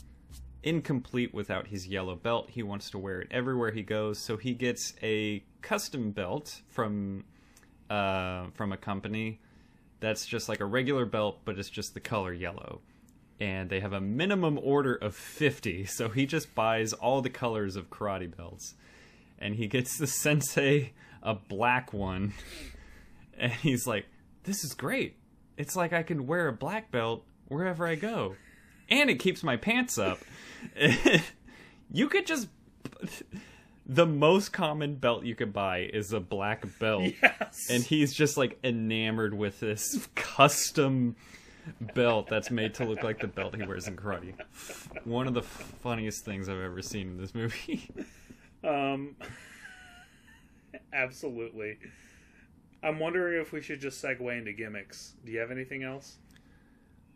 incomplete 0.63 1.35
without 1.35 1.67
his 1.67 1.89
yellow 1.89 2.15
belt. 2.15 2.51
He 2.51 2.63
wants 2.63 2.89
to 2.91 2.99
wear 2.99 3.21
it 3.23 3.29
everywhere 3.33 3.73
he 3.73 3.83
goes, 3.83 4.19
so 4.21 4.37
he 4.37 4.55
gets 4.55 4.95
a 5.03 5.43
custom 5.61 6.13
belt 6.13 6.61
from 6.69 7.25
uh, 7.91 8.47
from 8.55 8.73
a 8.73 8.77
company 8.77 9.41
that's 10.01 10.27
just 10.27 10.49
like 10.49 10.61
a 10.61 10.65
regular 10.65 11.05
belt, 11.05 11.41
but 11.45 11.59
it's 11.59 11.71
just 11.71 11.95
the 11.95 12.01
color 12.01 12.33
yellow. 12.33 12.81
And 13.41 13.71
they 13.71 13.81
have 13.81 13.93
a 13.93 14.01
minimum 14.01 14.59
order 14.63 14.95
of 14.95 15.15
50, 15.15 15.85
so 15.87 16.09
he 16.09 16.27
just 16.27 16.55
buys 16.55 16.93
all 16.93 17.23
the 17.23 17.31
colors 17.31 17.77
of 17.77 17.91
karate 17.91 18.35
belts. 18.35 18.75
And 19.39 19.55
he 19.55 19.67
gets 19.67 19.99
the 19.99 20.07
sensei 20.07 20.93
a 21.23 21.35
black 21.35 21.93
one. 21.93 22.35
And 23.41 23.53
he's 23.53 23.87
like, 23.87 24.07
This 24.43 24.65
is 24.65 24.75
great. 24.75 25.15
It's 25.57 25.77
like 25.77 25.93
I 25.93 26.03
can 26.03 26.27
wear 26.27 26.49
a 26.49 26.53
black 26.53 26.91
belt 26.91 27.25
wherever 27.47 27.87
I 27.87 27.95
go. 27.95 28.35
And 28.89 29.09
it 29.09 29.21
keeps 29.21 29.45
my 29.45 29.57
pants 29.57 29.97
up. 29.97 30.19
you 31.93 32.09
could 32.09 32.27
just. 32.27 32.49
The 33.89 34.05
most 34.07 34.53
common 34.53 34.97
belt 34.97 35.25
you 35.25 35.35
could 35.35 35.53
buy 35.53 35.89
is 35.93 36.13
a 36.13 36.21
black 36.21 36.65
belt 36.79 37.05
Yes. 37.23 37.69
and 37.71 37.83
he's 37.83 38.13
just 38.13 38.37
like 38.37 38.59
enamored 38.63 39.33
with 39.33 39.61
this 39.61 40.09
custom 40.15 41.17
belt 41.95 42.29
that's 42.29 42.51
made 42.51 42.75
to 42.75 42.85
look 42.85 43.03
like 43.03 43.19
the 43.21 43.29
belt 43.29 43.55
he 43.57 43.63
wears 43.67 43.89
in 43.89 43.97
karate. 43.97 44.35
One 45.05 45.27
of 45.27 45.35
the 45.35 45.43
funniest 45.43 46.25
things 46.25 46.49
I've 46.49 46.61
ever 46.61 46.83
seen 46.83 47.09
in 47.09 47.17
this 47.19 47.35
movie. 47.35 47.91
Um, 48.65 49.15
absolutely. 50.93 51.79
I'm 52.83 52.99
wondering 52.99 53.41
if 53.41 53.53
we 53.53 53.61
should 53.61 53.81
just 53.81 54.03
segue 54.03 54.37
into 54.39 54.53
gimmicks. 54.53 55.15
Do 55.25 55.33
you 55.33 55.39
have 55.39 55.51
anything 55.51 55.83
else? 55.83 56.17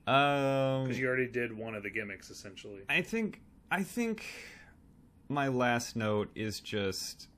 Um, 0.07 0.85
Because 0.85 0.99
you 0.99 1.07
already 1.09 1.27
did 1.29 1.53
one 1.57 1.75
of 1.75 1.83
the 1.83 1.91
gimmicks, 1.91 2.31
essentially. 2.31 2.83
I 2.89 3.03
think 3.03 3.41
I 3.71 3.83
think 3.83 4.25
my 5.33 5.49
last 5.49 5.97
note 5.97 6.31
is 6.35 6.61
just 6.61 7.29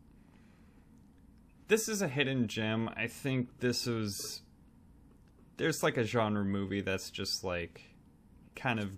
this 1.68 1.88
is 1.88 2.02
a 2.02 2.08
hidden 2.08 2.46
gem. 2.46 2.90
I 2.96 3.06
think 3.06 3.60
this 3.60 3.86
is 3.86 4.42
there's 5.56 5.82
like 5.82 5.96
a 5.96 6.04
genre 6.04 6.44
movie 6.44 6.80
that's 6.80 7.10
just 7.10 7.44
like 7.44 7.80
kind 8.56 8.80
of 8.80 8.96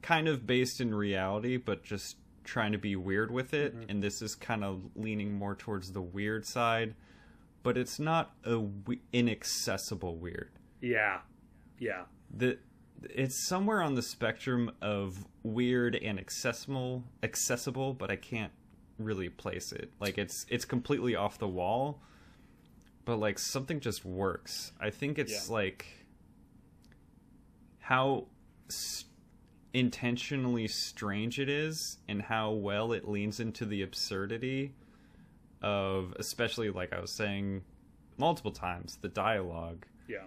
kind 0.00 0.26
of 0.28 0.46
based 0.46 0.80
in 0.80 0.94
reality 0.94 1.56
but 1.56 1.84
just 1.84 2.16
trying 2.44 2.72
to 2.72 2.78
be 2.78 2.96
weird 2.96 3.30
with 3.30 3.54
it 3.54 3.72
mm-hmm. 3.76 3.88
and 3.88 4.02
this 4.02 4.20
is 4.20 4.34
kind 4.34 4.64
of 4.64 4.82
leaning 4.96 5.32
more 5.32 5.54
towards 5.54 5.92
the 5.92 6.02
weird 6.02 6.44
side 6.44 6.94
but 7.62 7.76
it's 7.78 8.00
not 8.00 8.34
a 8.44 8.58
we- 8.58 9.00
inaccessible 9.12 10.16
weird 10.16 10.50
Yeah. 10.80 11.20
Yeah. 11.78 12.02
the 12.36 12.58
it's 13.10 13.34
somewhere 13.34 13.82
on 13.82 13.94
the 13.94 14.02
spectrum 14.02 14.70
of 14.80 15.24
weird 15.42 15.96
and 15.96 16.18
accessible 16.18 17.02
accessible 17.22 17.92
but 17.94 18.10
i 18.10 18.16
can't 18.16 18.52
really 18.98 19.28
place 19.28 19.72
it 19.72 19.90
like 20.00 20.18
it's 20.18 20.46
it's 20.48 20.64
completely 20.64 21.16
off 21.16 21.38
the 21.38 21.48
wall 21.48 22.00
but 23.04 23.16
like 23.16 23.38
something 23.38 23.80
just 23.80 24.04
works 24.04 24.72
i 24.80 24.90
think 24.90 25.18
it's 25.18 25.48
Yeah. 25.48 25.54
like 25.54 25.86
how 27.80 28.26
s- 28.68 29.04
intentionally 29.74 30.68
strange 30.68 31.38
it 31.40 31.48
is 31.48 31.98
and 32.08 32.22
how 32.22 32.50
well 32.52 32.92
it 32.92 33.08
leans 33.08 33.40
into 33.40 33.64
the 33.64 33.82
absurdity 33.82 34.74
of 35.62 36.14
especially 36.18 36.70
like 36.70 36.92
i 36.92 37.00
was 37.00 37.10
saying 37.10 37.62
multiple 38.18 38.52
times 38.52 38.98
the 39.00 39.08
dialogue 39.08 39.86
Yeah. 40.08 40.24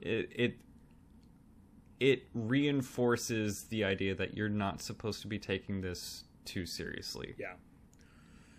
it 0.00 0.30
it 0.34 0.54
it 2.02 2.24
reinforces 2.34 3.62
the 3.64 3.84
idea 3.84 4.12
that 4.12 4.36
you're 4.36 4.48
not 4.48 4.82
supposed 4.82 5.22
to 5.22 5.28
be 5.28 5.38
taking 5.38 5.80
this 5.80 6.24
too 6.44 6.66
seriously. 6.66 7.36
Yeah. 7.38 7.52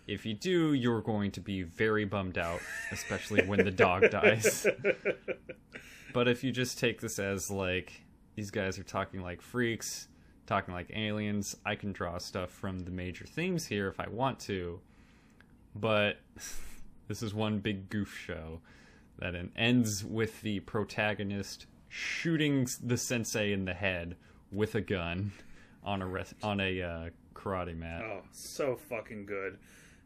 If 0.06 0.24
you 0.24 0.32
do, 0.32 0.72
you're 0.72 1.02
going 1.02 1.30
to 1.32 1.40
be 1.40 1.62
very 1.62 2.06
bummed 2.06 2.38
out, 2.38 2.60
especially 2.90 3.44
when 3.44 3.62
the 3.62 3.70
dog 3.70 4.10
dies. 4.10 4.66
But 6.14 6.26
if 6.26 6.42
you 6.42 6.52
just 6.52 6.78
take 6.78 7.02
this 7.02 7.18
as 7.18 7.50
like 7.50 8.04
these 8.34 8.50
guys 8.50 8.78
are 8.78 8.82
talking 8.82 9.20
like 9.20 9.42
freaks, 9.42 10.08
talking 10.46 10.72
like 10.72 10.90
aliens, 10.94 11.54
I 11.66 11.74
can 11.74 11.92
draw 11.92 12.16
stuff 12.16 12.48
from 12.48 12.78
the 12.78 12.90
major 12.90 13.26
themes 13.26 13.66
here 13.66 13.88
if 13.88 14.00
I 14.00 14.08
want 14.08 14.38
to. 14.40 14.80
But 15.74 16.16
this 17.08 17.22
is 17.22 17.34
one 17.34 17.58
big 17.58 17.90
goof 17.90 18.16
show 18.16 18.60
that 19.18 19.34
ends 19.54 20.02
with 20.02 20.40
the 20.40 20.60
protagonist 20.60 21.66
shooting 21.98 22.66
the 22.82 22.96
sensei 22.96 23.52
in 23.52 23.64
the 23.64 23.72
head 23.72 24.16
with 24.50 24.74
a 24.74 24.80
gun 24.80 25.30
on 25.84 26.02
a 26.02 26.06
res- 26.06 26.34
on 26.42 26.58
a 26.60 26.82
uh, 26.82 27.08
karate 27.34 27.76
mat. 27.76 28.02
Oh, 28.02 28.22
so 28.32 28.74
fucking 28.74 29.26
good. 29.26 29.58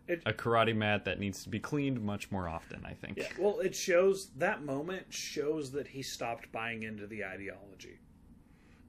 It 0.06 0.20
A 0.26 0.32
karate 0.34 0.76
mat 0.76 1.06
that 1.06 1.18
needs 1.18 1.42
to 1.44 1.48
be 1.48 1.58
cleaned 1.58 2.02
much 2.02 2.30
more 2.30 2.46
often, 2.46 2.84
I 2.84 2.92
think. 2.92 3.16
yeah. 3.16 3.28
Well, 3.38 3.60
it 3.60 3.74
shows 3.74 4.28
that 4.36 4.62
moment 4.64 5.06
shows 5.10 5.70
that 5.72 5.88
he 5.88 6.02
stopped 6.02 6.52
buying 6.52 6.82
into 6.82 7.06
the 7.06 7.24
ideology. 7.24 7.98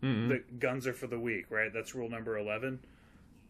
Mhm. 0.03 0.27
The 0.29 0.43
guns 0.59 0.85
are 0.85 0.93
for 0.93 1.07
the 1.07 1.19
weak, 1.19 1.45
right? 1.49 1.71
That's 1.71 1.95
rule 1.95 2.09
number 2.09 2.37
eleven. 2.37 2.79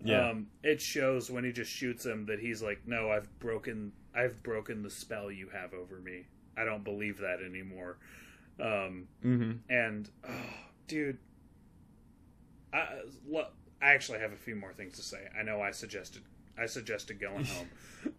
Yeah. 0.04 0.30
Um, 0.30 0.48
it 0.64 0.80
shows 0.80 1.30
when 1.32 1.44
he 1.44 1.52
just 1.52 1.72
shoots 1.72 2.06
him 2.06 2.26
that 2.28 2.40
he's 2.40 2.62
like, 2.62 2.88
"No, 2.88 3.10
I've 3.12 3.28
broken, 3.40 3.94
I've 4.14 4.42
broken 4.44 4.84
the 4.84 4.90
spell 4.92 5.32
you 5.32 5.50
have 5.50 5.74
over 5.74 6.00
me. 6.00 6.26
I 6.56 6.66
don't 6.66 6.84
believe 6.84 7.18
that 7.20 7.42
anymore." 7.42 7.98
Um, 8.62 9.08
hmm 9.22 9.52
and 9.70 10.10
oh, 10.28 10.32
dude, 10.88 11.18
I, 12.74 13.02
lo- 13.28 13.48
I 13.82 13.94
actually 13.94 14.20
have 14.20 14.34
a 14.34 14.38
few 14.38 14.56
more 14.56 14.74
things 14.74 14.96
to 14.98 15.02
say. 15.04 15.28
I 15.38 15.44
know 15.44 15.62
I 15.62 15.72
suggested 15.72 16.22
I 16.58 16.66
suggested 16.66 17.20
going 17.20 17.46
home. 17.46 17.70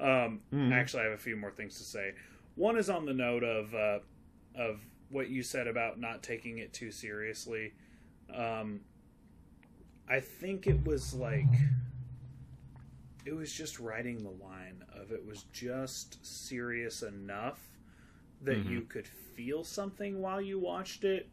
Um, 0.00 0.40
Mhm. 0.52 0.72
Actually, 0.72 1.02
I 1.02 1.04
have 1.04 1.12
a 1.14 1.18
few 1.22 1.36
more 1.36 1.50
things 1.50 1.76
to 1.78 1.84
say. 1.84 2.14
One 2.56 2.76
is 2.78 2.88
on 2.90 3.04
the 3.06 3.14
note 3.14 3.44
of 3.44 3.74
uh, 3.74 3.98
of 4.54 4.80
what 5.10 5.28
you 5.28 5.42
said 5.42 5.66
about 5.66 5.98
not 6.00 6.22
taking 6.22 6.58
it 6.58 6.72
too 6.72 6.90
seriously. 6.90 7.72
Um, 8.34 8.80
I 10.08 10.20
think 10.20 10.66
it 10.66 10.84
was 10.86 11.14
like 11.14 11.46
it 13.26 13.34
was 13.34 13.52
just 13.52 13.78
writing 13.78 14.18
the 14.22 14.44
line 14.44 14.82
of 14.94 15.12
it 15.12 15.24
was 15.26 15.44
just 15.52 16.24
serious 16.24 17.02
enough 17.02 17.58
that 18.42 18.58
Mhm. 18.64 18.70
you 18.70 18.80
could 18.82 19.06
feel 19.06 19.64
something 19.64 20.20
while 20.20 20.40
you 20.40 20.58
watched 20.58 21.04
it, 21.04 21.28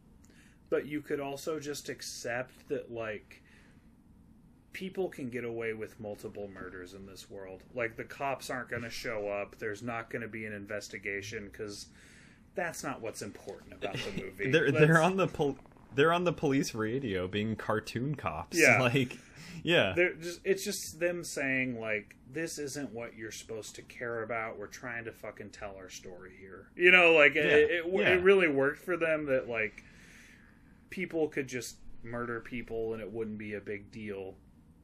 but 0.69 0.86
you 0.86 1.02
could 1.02 1.19
also 1.19 1.60
just 1.60 1.90
accept 1.90 2.68
that 2.69 2.92
like 2.92 3.42
people 4.74 5.10
can 5.10 5.30
get 5.30 5.44
away 5.44 5.74
with 5.74 6.00
multiple 6.00 6.48
murders 6.53 6.94
in 6.94 7.06
this 7.06 7.30
world. 7.30 7.64
Like 7.74 7.95
the 7.95 8.03
cops 8.03 8.50
aren't 8.50 8.69
going 8.69 8.84
to 8.84 8.90
show 8.90 9.27
up. 9.27 9.58
There's 9.58 9.82
not 9.82 10.10
going 10.10 10.22
to 10.22 10.27
be 10.27 10.45
an 10.45 10.53
investigation 10.53 11.50
because 11.52 11.88
that's 12.53 12.84
not 12.84 13.02
what's 13.02 13.22
important 13.22 13.74
about 13.74 13.95
the 13.95 14.11
movie. 14.24 14.52
they're 14.52 14.68
Let's- 14.72 14.80
they're 14.86 15.02
on 15.02 15.18
the 15.18 15.27
pol- 15.27 15.58
they're 15.95 16.14
on 16.14 16.26
the 16.26 16.34
police 16.34 16.76
radio 16.76 17.27
being 17.27 17.56
cartoon 17.56 18.14
cops. 18.16 18.60
Yeah. 18.60 18.80
like 18.82 19.18
yeah, 19.64 19.94
they're 19.95 20.14
just 20.14 20.42
it's 20.44 20.64
just 20.64 21.00
them 21.00 21.24
saying 21.24 21.80
like 21.80 22.16
this 22.32 22.58
isn't 22.60 22.92
what 22.92 23.16
you're 23.16 23.32
supposed 23.32 23.76
to 23.76 23.82
care 23.84 24.24
about. 24.24 24.58
We're 24.58 24.68
trying 24.68 25.06
to 25.06 25.11
fucking 25.11 25.50
tell 25.50 25.76
our 25.77 25.90
story 25.90 26.34
here. 26.40 26.68
You 26.76 26.92
know 26.92 27.14
like 27.14 27.36
it, 27.36 27.45
it, 27.45 27.72
it, 27.72 27.86
yeah. 27.92 28.10
it 28.10 28.24
really 28.24 28.48
worked 28.48 28.80
for 28.80 28.98
them 28.98 29.26
that 29.27 29.50
like 29.50 29.84
people 30.90 31.27
could 31.27 31.48
just 31.48 31.77
murder 32.03 32.40
people 32.40 32.94
and 32.94 33.02
it 33.02 33.11
wouldn't 33.11 33.38
be 33.38 33.56
a 33.56 33.61
big 33.61 33.92
deal. 33.92 34.36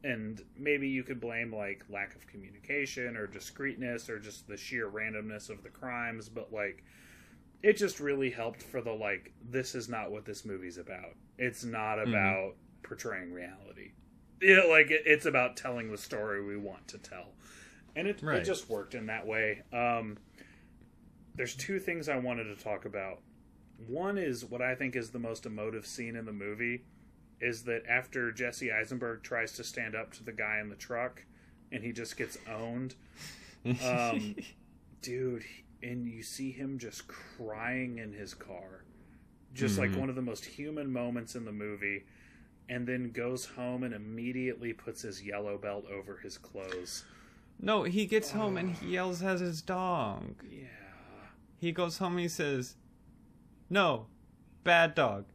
And 0.03 0.41
maybe 0.57 0.89
you 0.89 1.03
could 1.03 1.21
blame 1.21 1.53
like 1.53 1.85
lack 1.89 2.15
of 2.15 2.27
communication 2.27 3.15
or 3.15 3.25
discreetness 3.25 4.09
or 4.09 4.19
just 4.19 4.47
the 4.47 4.57
sheer 4.57 4.89
randomness 4.89 5.49
of 5.49 5.63
the 5.63 5.69
crimes 5.69 6.27
but 6.27 6.51
like 6.51 6.83
it 7.61 7.77
just 7.77 8.01
really 8.01 8.29
helped 8.29 8.61
for 8.61 8.81
the 8.81 8.91
like 8.91 9.31
this 9.49 9.73
is 9.73 9.87
not 9.87 10.11
what 10.11 10.25
this 10.25 10.43
movie's 10.43 10.77
about. 10.77 11.15
It's 11.37 11.63
not 11.63 11.97
mm-hmm. 11.97 12.09
about 12.09 12.55
portraying 12.83 13.31
reality 13.31 13.91
yeah, 14.41 14.61
like 14.69 14.91
it, 14.91 15.03
it's 15.05 15.25
about 15.25 15.55
telling 15.57 15.91
the 15.91 15.97
story 15.97 16.43
we 16.43 16.57
want 16.57 16.87
to 16.89 16.97
tell, 16.97 17.33
and 17.95 18.07
it, 18.07 18.21
it 18.23 18.45
just 18.45 18.69
worked 18.69 18.95
in 18.95 19.05
that 19.07 19.25
way. 19.25 19.61
Um, 19.71 20.17
there's 21.35 21.55
two 21.55 21.79
things 21.79 22.09
I 22.09 22.17
wanted 22.17 22.45
to 22.55 22.63
talk 22.63 22.85
about. 22.85 23.19
One 23.87 24.17
is 24.17 24.45
what 24.45 24.61
I 24.61 24.75
think 24.75 24.95
is 24.95 25.09
the 25.11 25.19
most 25.19 25.45
emotive 25.45 25.85
scene 25.85 26.15
in 26.15 26.25
the 26.25 26.31
movie, 26.33 26.83
is 27.41 27.63
that 27.63 27.83
after 27.89 28.31
Jesse 28.31 28.71
Eisenberg 28.71 29.23
tries 29.23 29.51
to 29.53 29.63
stand 29.63 29.95
up 29.95 30.13
to 30.13 30.23
the 30.23 30.31
guy 30.31 30.59
in 30.59 30.69
the 30.69 30.75
truck, 30.75 31.23
and 31.71 31.83
he 31.83 31.91
just 31.91 32.17
gets 32.17 32.37
owned. 32.49 32.95
Um, 33.83 34.35
dude, 35.01 35.43
and 35.81 36.07
you 36.07 36.21
see 36.23 36.51
him 36.51 36.77
just 36.77 37.07
crying 37.07 37.97
in 37.97 38.13
his 38.13 38.33
car, 38.33 38.83
just 39.53 39.77
like 39.77 39.91
Mhm. 39.91 39.97
one 39.97 40.09
of 40.09 40.15
the 40.15 40.21
most 40.21 40.45
human 40.45 40.91
moments 40.93 41.35
in 41.35 41.45
the 41.45 41.51
movie 41.51 42.03
and 42.69 42.87
then 42.87 43.11
goes 43.11 43.45
home 43.45 43.83
and 43.83 43.93
immediately 43.93 44.73
puts 44.73 45.01
his 45.01 45.23
yellow 45.23 45.57
belt 45.57 45.85
over 45.91 46.17
his 46.17 46.37
clothes. 46.37 47.03
no, 47.59 47.83
he 47.83 48.05
gets 48.05 48.31
home 48.31 48.57
and 48.57 48.75
he 48.75 48.87
yells 48.93 49.21
at 49.21 49.39
his 49.39 49.61
dog. 49.61 50.35
Yeah. 50.49 50.67
He 51.59 51.71
goes 51.71 51.97
home 51.97 52.13
and 52.13 52.21
he 52.21 52.27
says, 52.27 52.75
"No, 53.69 54.07
bad 54.63 54.95
dog." 54.95 55.25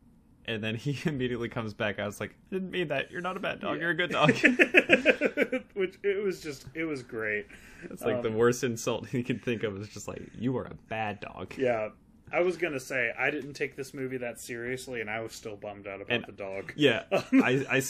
And 0.46 0.62
then 0.64 0.74
he 0.76 0.98
immediately 1.08 1.48
comes 1.48 1.74
back. 1.74 1.98
I 1.98 2.06
was 2.06 2.20
like, 2.20 2.30
I 2.30 2.54
didn't 2.54 2.70
mean 2.70 2.88
that. 2.88 3.10
You're 3.10 3.20
not 3.20 3.36
a 3.36 3.40
bad 3.40 3.60
dog. 3.60 3.78
You're 3.80 3.90
a 3.90 3.94
good 3.94 4.10
dog. 4.10 4.32
Which 5.74 5.98
it 6.02 6.22
was 6.22 6.40
just 6.40 6.66
it 6.74 6.84
was 6.84 7.02
great. 7.02 7.46
It's 7.84 8.02
like 8.02 8.22
the 8.22 8.28
Um, 8.28 8.34
worst 8.34 8.64
insult 8.64 9.06
he 9.08 9.22
could 9.22 9.42
think 9.42 9.62
of 9.62 9.80
is 9.80 9.88
just 9.88 10.08
like, 10.08 10.22
you 10.36 10.56
are 10.58 10.64
a 10.64 10.74
bad 10.88 11.20
dog. 11.20 11.54
Yeah. 11.56 11.90
I 12.32 12.40
was 12.40 12.56
gonna 12.56 12.80
say 12.80 13.12
I 13.18 13.30
didn't 13.30 13.54
take 13.54 13.76
this 13.76 13.92
movie 13.94 14.18
that 14.18 14.40
seriously, 14.40 15.00
and 15.00 15.08
I 15.10 15.20
was 15.20 15.32
still 15.32 15.56
bummed 15.56 15.86
out 15.86 16.00
about 16.00 16.14
And- 16.14 16.24
the 16.26 16.32
dog. 16.32 16.72
Yeah, 16.76 17.04
I 17.12 17.82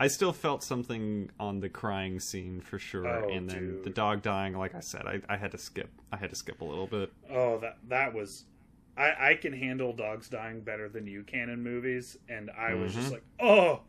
I 0.00 0.08
still 0.08 0.32
felt 0.32 0.62
something 0.64 1.30
on 1.38 1.60
the 1.60 1.68
crying 1.68 2.18
scene 2.18 2.60
for 2.60 2.78
sure, 2.80 3.06
Oh, 3.06 3.28
and 3.28 3.48
then 3.48 3.58
dude. 3.76 3.84
the 3.84 3.90
dog 3.90 4.22
dying. 4.22 4.54
Like 4.54 4.74
I 4.74 4.80
said, 4.80 5.06
I, 5.06 5.20
I 5.28 5.36
had 5.36 5.52
to 5.52 5.58
skip. 5.58 5.88
I 6.12 6.16
had 6.16 6.30
to 6.30 6.36
skip 6.36 6.60
a 6.60 6.64
little 6.64 6.86
bit. 6.88 7.12
Oh, 7.30 7.58
that 7.58 7.78
that 7.88 8.12
was. 8.14 8.44
I, 8.96 9.30
I 9.30 9.34
can 9.34 9.52
handle 9.52 9.92
dogs 9.92 10.28
dying 10.28 10.60
better 10.60 10.88
than 10.88 11.06
you 11.08 11.22
can 11.24 11.48
in 11.48 11.62
movies, 11.62 12.16
and 12.28 12.50
I 12.56 12.74
was 12.74 12.94
just 12.94 13.08
Mhm. 13.08 13.12
like, 13.12 13.22
oh, 13.40 13.80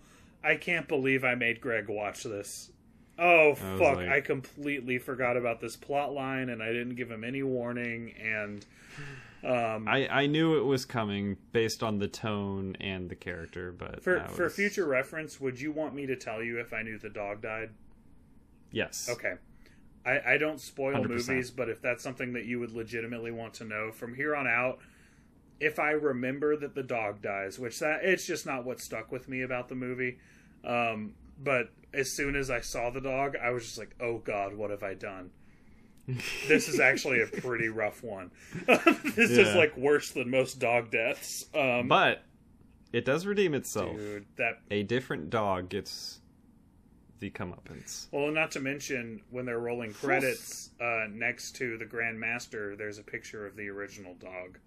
I 0.43 0.55
can't 0.55 0.87
believe 0.87 1.23
I 1.23 1.35
made 1.35 1.61
Greg 1.61 1.87
watch 1.89 2.23
this. 2.23 2.71
Oh 3.17 3.51
I 3.51 3.55
fuck! 3.55 3.95
like- 3.97 4.09
I 4.09 4.21
completely 4.21 4.97
forgot 4.99 5.37
about 5.37 5.61
this 5.61 5.75
plot 5.75 6.13
line, 6.13 6.49
and 6.49 6.61
I 6.61 6.67
didn't 6.73 6.95
give 6.95 7.09
him 7.09 7.23
any 7.23 7.41
warning. 7.43 8.13
And 8.21 8.65
um, 9.45 9.87
I, 9.87 10.07
I 10.07 10.25
knew 10.27 10.57
it 10.57 10.63
was 10.63 10.85
coming 10.85 11.37
based 11.51 11.83
on 11.83 11.99
the 11.99 12.07
tone 12.07 12.75
and 12.79 13.09
the 13.09 13.15
character, 13.15 13.71
but 13.71 14.03
for 14.03 14.21
I 14.21 14.27
for 14.27 14.49
future 14.49 14.85
reference, 14.85 15.39
would 15.39 15.59
you 15.59 15.71
want 15.71 15.93
me 15.93 16.05
to 16.07 16.15
tell 16.15 16.41
you 16.41 16.59
if 16.59 16.73
I 16.73 16.81
knew 16.81 16.97
the 16.97 17.09
dog 17.09 17.41
died? 17.41 17.69
yes, 18.71 19.09
Okay. 19.11 19.33
I, 20.05 20.33
I 20.33 20.37
don't 20.37 20.61
spoil 20.61 21.03
100%. 21.03 21.09
movies, 21.09 21.49
but 21.51 21.67
if 21.67 21.81
that's 21.81 22.03
something 22.03 22.33
that 22.33 22.45
you 22.45 22.59
would 22.59 22.71
legitimately 22.71 23.31
want 23.31 23.55
to 23.55 23.63
know 23.63 23.91
from 23.91 24.13
here 24.13 24.35
on 24.35 24.45
out, 24.47 24.77
if 25.59 25.79
I 25.79 25.91
remember 25.91 26.55
that 26.57 26.75
the 26.75 26.83
dog 26.83 27.21
dies, 27.21 27.57
which 27.57 27.79
that 27.79 28.03
it's 28.03 28.25
just 28.27 28.45
not 28.45 28.65
what 28.65 28.79
stuck 28.79 29.11
with 29.11 29.27
me 29.27 29.41
about 29.41 29.67
the 29.69 29.75
movie. 29.75 30.19
Um, 30.63 31.13
but 31.41 31.69
as 31.93 32.11
soon 32.11 32.35
as 32.35 32.49
I 32.49 32.59
saw 32.61 32.89
the 32.89 33.01
dog, 33.01 33.35
I 33.41 33.49
was 33.51 33.63
just 33.63 33.77
like, 33.77 33.95
"Oh 33.99 34.19
God, 34.19 34.53
what 34.53 34.69
have 34.69 34.83
I 34.83 34.93
done?" 34.93 35.31
This 36.47 36.67
is 36.69 36.79
actually 36.79 37.21
a 37.21 37.27
pretty 37.27 37.67
rough 37.67 38.03
one. 38.03 38.29
this 38.67 39.31
is 39.31 39.55
like 39.55 39.75
worse 39.75 40.11
than 40.11 40.29
most 40.29 40.59
dog 40.59 40.91
deaths. 40.91 41.45
Um, 41.55 41.87
but 41.87 42.23
it 42.93 43.05
does 43.05 43.25
redeem 43.25 43.53
itself. 43.55 43.95
dude, 43.97 44.25
that 44.37 44.59
A 44.69 44.83
different 44.83 45.29
dog 45.31 45.69
gets 45.69 46.21
the 47.19 47.31
comeuppance. 47.31 48.07
Well, 48.11 48.29
not 48.31 48.51
to 48.51 48.59
mention 48.59 49.21
when 49.31 49.45
they're 49.45 49.59
rolling 49.59 49.93
credits 49.93 50.69
uh, 50.79 51.05
next 51.09 51.55
to 51.55 51.77
the 51.77 51.85
Grand 51.85 52.19
Master, 52.19 52.75
there's 52.75 52.99
a 52.99 53.03
picture 53.03 53.47
of 53.47 53.55
the 53.55 53.67
original 53.69 54.13
dog, 54.15 54.59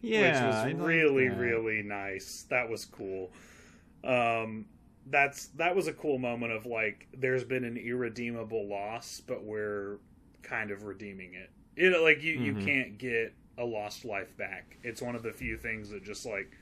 Yeah, 0.00 0.32
which 0.64 0.74
was 0.74 0.82
really, 0.86 1.28
that. 1.28 1.38
really 1.38 1.82
nice. 1.82 2.46
That 2.50 2.68
was 2.68 2.84
cool. 2.84 3.30
Um, 4.02 4.64
that's 5.06 5.46
that 5.56 5.74
was 5.76 5.86
a 5.88 5.92
cool 5.92 6.18
moment 6.18 6.52
of 6.52 6.66
like, 6.66 7.06
there's 7.16 7.44
been 7.44 7.64
an 7.64 7.76
irredeemable 7.76 8.66
loss, 8.68 9.20
but 9.26 9.44
we're 9.44 9.98
kind 10.42 10.70
of 10.70 10.84
redeeming 10.84 11.34
it. 11.34 11.50
You 11.76 11.90
know, 11.90 12.02
like 12.02 12.22
you 12.22 12.34
you 12.34 12.54
Mhm. 12.54 12.64
can't 12.64 12.98
get 12.98 13.34
a 13.58 13.64
lost 13.64 14.04
life 14.04 14.36
back. 14.36 14.76
It's 14.82 15.02
one 15.02 15.14
of 15.14 15.22
the 15.22 15.32
few 15.32 15.56
things 15.56 15.90
that 15.90 16.02
just 16.04 16.24
like 16.26 16.56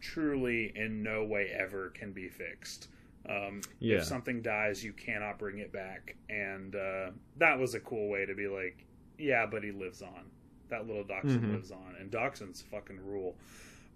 truly 0.00 0.72
in 0.76 1.02
no 1.02 1.24
way 1.24 1.48
ever 1.50 1.90
can 1.90 2.12
be 2.12 2.28
fixed. 2.28 2.88
Um, 3.28 3.60
Yeah. 3.80 3.98
If 3.98 4.04
something 4.04 4.40
dies, 4.40 4.82
you 4.82 4.92
cannot 4.94 5.38
bring 5.38 5.58
it 5.58 5.72
back, 5.72 6.16
and 6.30 6.74
uh, 6.74 7.10
that 7.36 7.58
was 7.58 7.74
a 7.74 7.80
cool 7.80 8.08
way 8.08 8.24
to 8.24 8.34
be 8.34 8.48
like, 8.48 8.84
yeah, 9.18 9.44
but 9.46 9.62
he 9.62 9.72
lives 9.72 10.00
on. 10.00 10.30
That 10.68 10.86
little 10.86 11.04
Dachshund 11.04 11.42
Mhm. 11.44 11.52
lives 11.52 11.70
on, 11.70 11.96
and 12.00 12.10
Dachshunds 12.10 12.62
fucking 12.64 13.04
rule. 13.04 13.36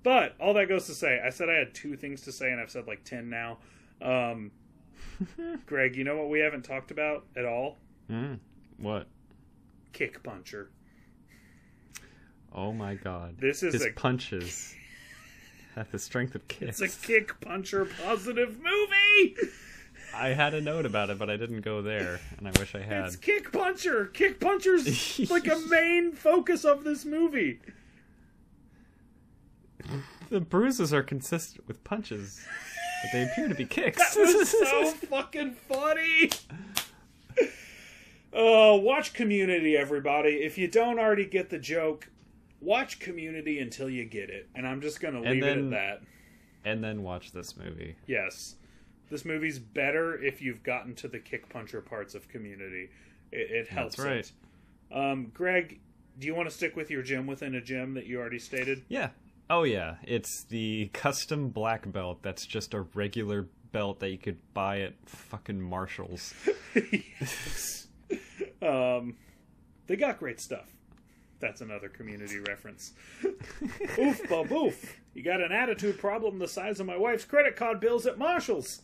But 0.02 0.34
all 0.38 0.52
that 0.54 0.68
goes 0.68 0.86
to 0.86 0.92
say, 0.94 1.20
I 1.24 1.30
said 1.30 1.48
I 1.48 1.54
had 1.54 1.72
two 1.74 1.96
things 1.96 2.20
to 2.22 2.32
say, 2.32 2.50
and 2.52 2.60
I've 2.60 2.70
said 2.70 2.86
like 2.86 3.04
ten 3.04 3.30
now. 3.30 3.60
Um, 4.02 4.50
Greg, 5.66 5.96
you 5.96 6.04
know 6.04 6.16
what 6.18 6.28
we 6.28 6.40
haven't 6.40 6.62
talked 6.62 6.90
about 6.90 7.24
at 7.36 7.44
all? 7.46 7.78
Mm, 8.10 8.38
what? 8.76 9.06
Kick 9.94 10.22
puncher. 10.22 10.70
Oh 12.52 12.72
my 12.72 12.94
god. 12.94 13.36
This 13.38 13.62
is 13.62 13.72
His 13.72 13.86
a 13.86 13.90
punches 13.92 14.74
have 15.76 15.90
the 15.90 15.98
strength 15.98 16.34
of 16.34 16.46
kicks. 16.48 16.80
it's 16.80 17.02
a 17.02 17.06
kick 17.06 17.40
puncher 17.40 17.86
positive 18.04 18.58
movie. 18.60 19.36
I 20.14 20.28
had 20.28 20.54
a 20.54 20.60
note 20.60 20.84
about 20.86 21.10
it, 21.10 21.18
but 21.18 21.30
I 21.30 21.36
didn't 21.36 21.62
go 21.62 21.80
there, 21.82 22.20
and 22.38 22.46
I 22.46 22.52
wish 22.58 22.74
I 22.74 22.80
had. 22.80 23.06
It's 23.06 23.16
kick 23.16 23.50
puncher. 23.52 24.06
Kick 24.06 24.38
puncher's 24.40 25.18
like 25.30 25.46
a 25.46 25.58
main 25.68 26.12
focus 26.12 26.64
of 26.64 26.84
this 26.84 27.04
movie. 27.04 27.60
The 30.30 30.40
bruises 30.40 30.92
are 30.92 31.02
consistent 31.02 31.66
with 31.68 31.82
punches, 31.84 32.44
but 33.02 33.10
they 33.12 33.24
appear 33.24 33.48
to 33.48 33.54
be 33.54 33.64
kicks. 33.66 33.98
That 34.14 34.20
was 34.20 34.48
so 34.50 34.90
fucking 35.06 35.54
funny. 35.68 36.30
Oh, 38.34 38.76
watch 38.76 39.12
Community, 39.12 39.76
everybody. 39.76 40.30
If 40.30 40.58
you 40.58 40.66
don't 40.66 40.98
already 40.98 41.24
get 41.24 41.50
the 41.50 41.58
joke, 41.58 42.10
watch 42.60 42.98
Community 42.98 43.60
until 43.60 43.88
you 43.88 44.04
get 44.04 44.28
it. 44.28 44.48
And 44.54 44.66
I'm 44.66 44.80
just 44.80 45.00
going 45.00 45.14
to 45.14 45.20
leave 45.20 45.44
it 45.44 45.58
at 45.58 45.70
that. 45.70 46.02
and 46.64 46.82
then 46.82 47.02
watch 47.04 47.30
this 47.32 47.56
movie. 47.56 47.96
Yes. 48.06 48.56
This 49.08 49.24
movie's 49.24 49.58
better 49.58 50.20
if 50.20 50.42
you've 50.42 50.62
gotten 50.64 50.94
to 50.96 51.08
the 51.08 51.20
kick 51.20 51.48
puncher 51.48 51.80
parts 51.80 52.14
of 52.16 52.26
Community. 52.28 52.90
It, 53.30 53.50
it 53.50 53.68
helps 53.68 53.98
right. 53.98 54.16
it. 54.16 54.32
Um, 54.92 55.30
Greg, 55.32 55.78
do 56.18 56.26
you 56.26 56.34
want 56.34 56.48
to 56.48 56.54
stick 56.54 56.74
with 56.74 56.90
your 56.90 57.02
gym 57.02 57.26
within 57.26 57.54
a 57.54 57.60
gym 57.60 57.94
that 57.94 58.06
you 58.06 58.18
already 58.18 58.38
stated? 58.38 58.84
Yeah. 58.88 59.10
Oh 59.50 59.64
yeah, 59.64 59.96
it's 60.02 60.44
the 60.44 60.90
custom 60.94 61.50
black 61.50 61.90
belt. 61.92 62.20
That's 62.22 62.46
just 62.46 62.72
a 62.72 62.80
regular 62.94 63.46
belt 63.72 64.00
that 64.00 64.08
you 64.10 64.18
could 64.18 64.38
buy 64.54 64.80
at 64.80 64.94
fucking 65.04 65.60
Marshalls. 65.60 66.32
yes. 67.20 67.83
Um, 68.64 69.16
they 69.86 69.96
got 69.96 70.18
great 70.18 70.40
stuff. 70.40 70.70
That's 71.40 71.60
another 71.60 71.88
community 71.88 72.38
reference. 72.38 72.92
oof, 73.98 74.28
bub, 74.28 74.50
oof. 74.50 75.00
You 75.12 75.22
got 75.22 75.40
an 75.40 75.52
attitude 75.52 75.98
problem 75.98 76.38
the 76.38 76.48
size 76.48 76.80
of 76.80 76.86
my 76.86 76.96
wife's 76.96 77.24
credit 77.24 77.56
card 77.56 77.80
bills 77.80 78.06
at 78.06 78.18
Marshall's. 78.18 78.82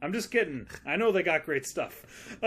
I'm 0.00 0.12
just 0.12 0.30
kidding. 0.30 0.68
I 0.86 0.96
know 0.96 1.12
they 1.12 1.22
got 1.22 1.44
great 1.44 1.66
stuff. 1.66 2.38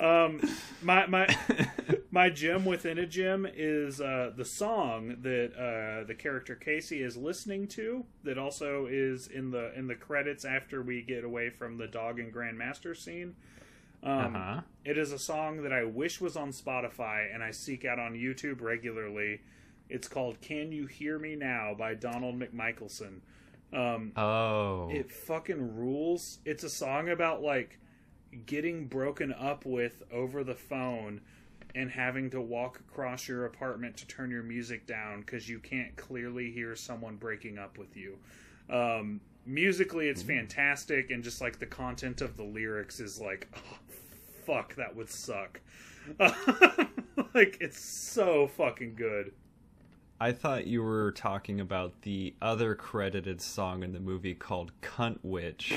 um, 0.00 0.40
my 0.82 1.06
my 1.06 1.36
my 2.10 2.30
gem 2.30 2.64
within 2.64 2.98
a 2.98 3.06
gem 3.06 3.46
is 3.52 4.00
uh, 4.00 4.32
the 4.36 4.44
song 4.44 5.16
that 5.22 5.52
uh, 5.54 6.06
the 6.06 6.14
character 6.14 6.54
Casey 6.54 7.02
is 7.02 7.16
listening 7.16 7.66
to. 7.68 8.04
That 8.24 8.38
also 8.38 8.86
is 8.88 9.26
in 9.26 9.50
the 9.50 9.76
in 9.76 9.88
the 9.88 9.94
credits 9.94 10.44
after 10.44 10.82
we 10.82 11.02
get 11.02 11.24
away 11.24 11.50
from 11.50 11.76
the 11.76 11.86
dog 11.86 12.18
and 12.18 12.32
Grandmaster 12.32 12.96
scene. 12.96 13.34
Um, 14.02 14.36
Uh-huh. 14.36 14.60
It 14.84 14.96
is 14.96 15.12
a 15.12 15.18
song 15.18 15.62
that 15.62 15.72
I 15.72 15.84
wish 15.84 16.20
was 16.20 16.36
on 16.36 16.50
Spotify 16.50 17.32
and 17.34 17.42
I 17.42 17.50
seek 17.50 17.84
out 17.84 17.98
on 17.98 18.14
YouTube 18.14 18.60
regularly. 18.60 19.40
It's 19.88 20.08
called 20.08 20.40
"Can 20.40 20.70
You 20.72 20.86
Hear 20.86 21.18
Me 21.18 21.34
Now" 21.34 21.74
by 21.74 21.94
Donald 21.94 22.38
McMichelson. 22.38 23.20
Um, 23.72 24.12
Oh. 24.16 24.88
it 24.90 25.10
fucking 25.10 25.76
rules. 25.76 26.38
It's 26.44 26.64
a 26.64 26.70
song 26.70 27.08
about 27.10 27.42
like 27.42 27.78
getting 28.46 28.86
broken 28.86 29.32
up 29.32 29.64
with 29.66 30.02
over 30.12 30.44
the 30.44 30.54
phone 30.54 31.20
and 31.74 31.90
having 31.90 32.30
to 32.30 32.40
walk 32.40 32.80
across 32.80 33.28
your 33.28 33.44
apartment 33.44 33.96
to 33.98 34.06
turn 34.06 34.30
your 34.30 34.42
music 34.42 34.86
down 34.86 35.20
because 35.20 35.48
you 35.48 35.58
can't 35.58 35.96
clearly 35.96 36.50
hear 36.50 36.74
someone 36.76 37.16
breaking 37.16 37.58
up 37.58 37.76
with 37.78 37.94
you. 37.96 38.18
Um, 38.70 39.20
musically, 39.48 40.08
it's 40.08 40.22
mm-hmm. 40.22 40.38
fantastic, 40.38 41.10
and 41.10 41.24
just 41.24 41.40
like 41.40 41.58
the 41.58 41.66
content 41.66 42.20
of 42.20 42.36
the 42.36 42.44
lyrics 42.44 43.00
is 43.00 43.20
like, 43.20 43.48
oh, 43.56 43.78
fuck, 44.44 44.74
that 44.76 44.94
would 44.94 45.10
suck. 45.10 45.60
like, 47.34 47.58
it's 47.60 47.80
so 47.80 48.48
fucking 48.48 48.94
good. 48.94 49.32
I 50.20 50.32
thought 50.32 50.66
you 50.66 50.82
were 50.82 51.12
talking 51.12 51.60
about 51.60 52.02
the 52.02 52.34
other 52.42 52.74
credited 52.74 53.40
song 53.40 53.84
in 53.84 53.92
the 53.92 54.00
movie 54.00 54.34
called 54.34 54.72
Cunt 54.82 55.18
Witch. 55.22 55.72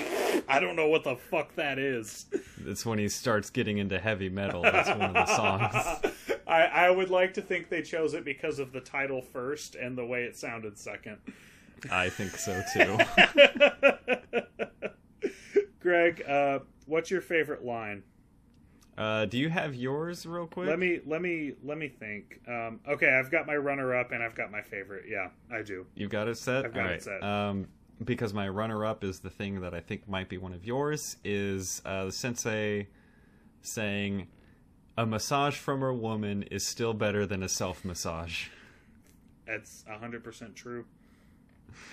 I 0.47 0.59
don't 0.59 0.75
know 0.75 0.87
what 0.87 1.03
the 1.03 1.15
fuck 1.15 1.53
that 1.55 1.77
is. 1.77 2.25
It's 2.65 2.83
when 2.83 2.97
he 2.97 3.07
starts 3.07 3.51
getting 3.51 3.77
into 3.77 3.99
heavy 3.99 4.29
metal. 4.29 4.63
That's 4.63 4.89
one 4.89 5.01
of 5.01 5.13
the 5.13 5.25
songs. 5.27 6.11
I, 6.47 6.63
I 6.63 6.89
would 6.89 7.11
like 7.11 7.35
to 7.35 7.41
think 7.41 7.69
they 7.69 7.83
chose 7.83 8.15
it 8.15 8.25
because 8.25 8.57
of 8.57 8.71
the 8.71 8.81
title 8.81 9.21
first 9.21 9.75
and 9.75 9.95
the 9.95 10.05
way 10.05 10.23
it 10.23 10.35
sounded 10.35 10.77
second. 10.77 11.17
I 11.89 12.09
think 12.09 12.37
so 12.37 12.61
too. 12.73 12.97
Greg, 15.79 16.23
uh, 16.27 16.59
what's 16.85 17.09
your 17.09 17.21
favorite 17.21 17.65
line? 17.65 18.03
Uh, 18.97 19.25
do 19.25 19.37
you 19.37 19.49
have 19.49 19.73
yours 19.73 20.25
real 20.25 20.45
quick? 20.45 20.67
Let 20.67 20.77
me 20.77 20.99
let 21.05 21.21
me 21.21 21.53
let 21.63 21.77
me 21.77 21.87
think. 21.87 22.41
Um, 22.47 22.81
okay, 22.87 23.09
I've 23.09 23.31
got 23.31 23.47
my 23.47 23.55
runner 23.55 23.95
up 23.95 24.11
and 24.11 24.21
I've 24.21 24.35
got 24.35 24.51
my 24.51 24.61
favorite. 24.61 25.05
Yeah, 25.09 25.29
I 25.51 25.63
do. 25.63 25.85
You've 25.95 26.11
got 26.11 26.27
it 26.27 26.37
set. 26.37 26.65
I've 26.65 26.73
got 26.73 26.91
it 26.91 27.03
set. 27.03 27.23
Um, 27.23 27.67
because 28.03 28.33
my 28.33 28.49
runner-up 28.49 29.03
is 29.03 29.19
the 29.19 29.29
thing 29.29 29.61
that 29.61 29.73
I 29.73 29.79
think 29.79 30.07
might 30.09 30.27
be 30.27 30.37
one 30.37 30.53
of 30.53 30.65
yours. 30.65 31.17
Is 31.23 31.81
uh, 31.85 32.05
the 32.05 32.11
sensei 32.11 32.89
saying, 33.61 34.27
"A 34.97 35.05
massage 35.05 35.55
from 35.55 35.81
a 35.83 35.93
woman 35.93 36.43
is 36.43 36.65
still 36.65 36.93
better 36.93 37.25
than 37.25 37.43
a 37.43 37.49
self-massage." 37.49 38.49
That's 39.47 39.83
hundred 39.87 40.23
percent 40.23 40.55
true. 40.55 40.85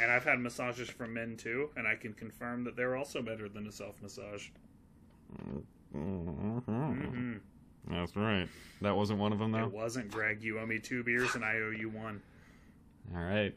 And 0.01 0.11
I've 0.11 0.25
had 0.25 0.39
massages 0.41 0.89
from 0.91 1.15
men 1.15 1.37
too, 1.37 1.71
and 1.77 1.87
I 1.87 1.95
can 1.97 2.13
confirm 2.15 2.65
that 2.65 2.77
they're 2.77 2.97
also 2.97 3.23
better 3.23 3.49
than 3.49 3.67
a 3.67 3.73
self 3.73 4.01
massage. 4.03 4.49
hmm 5.93 6.59
hmm 6.59 7.33
That's 7.91 8.15
right. 8.17 8.49
That 8.83 8.95
wasn't 8.97 9.19
one 9.19 9.33
of 9.33 9.39
them, 9.39 9.53
though. 9.53 9.65
It 9.65 9.73
wasn't 9.73 10.11
Greg. 10.11 10.43
You 10.43 10.59
owe 10.59 10.67
me 10.67 10.79
two 10.79 11.03
beers, 11.03 11.35
and 11.35 11.45
I 11.45 11.55
owe 11.57 11.71
you 11.71 11.89
one. 11.89 12.21
All 13.15 13.23
right. 13.23 13.55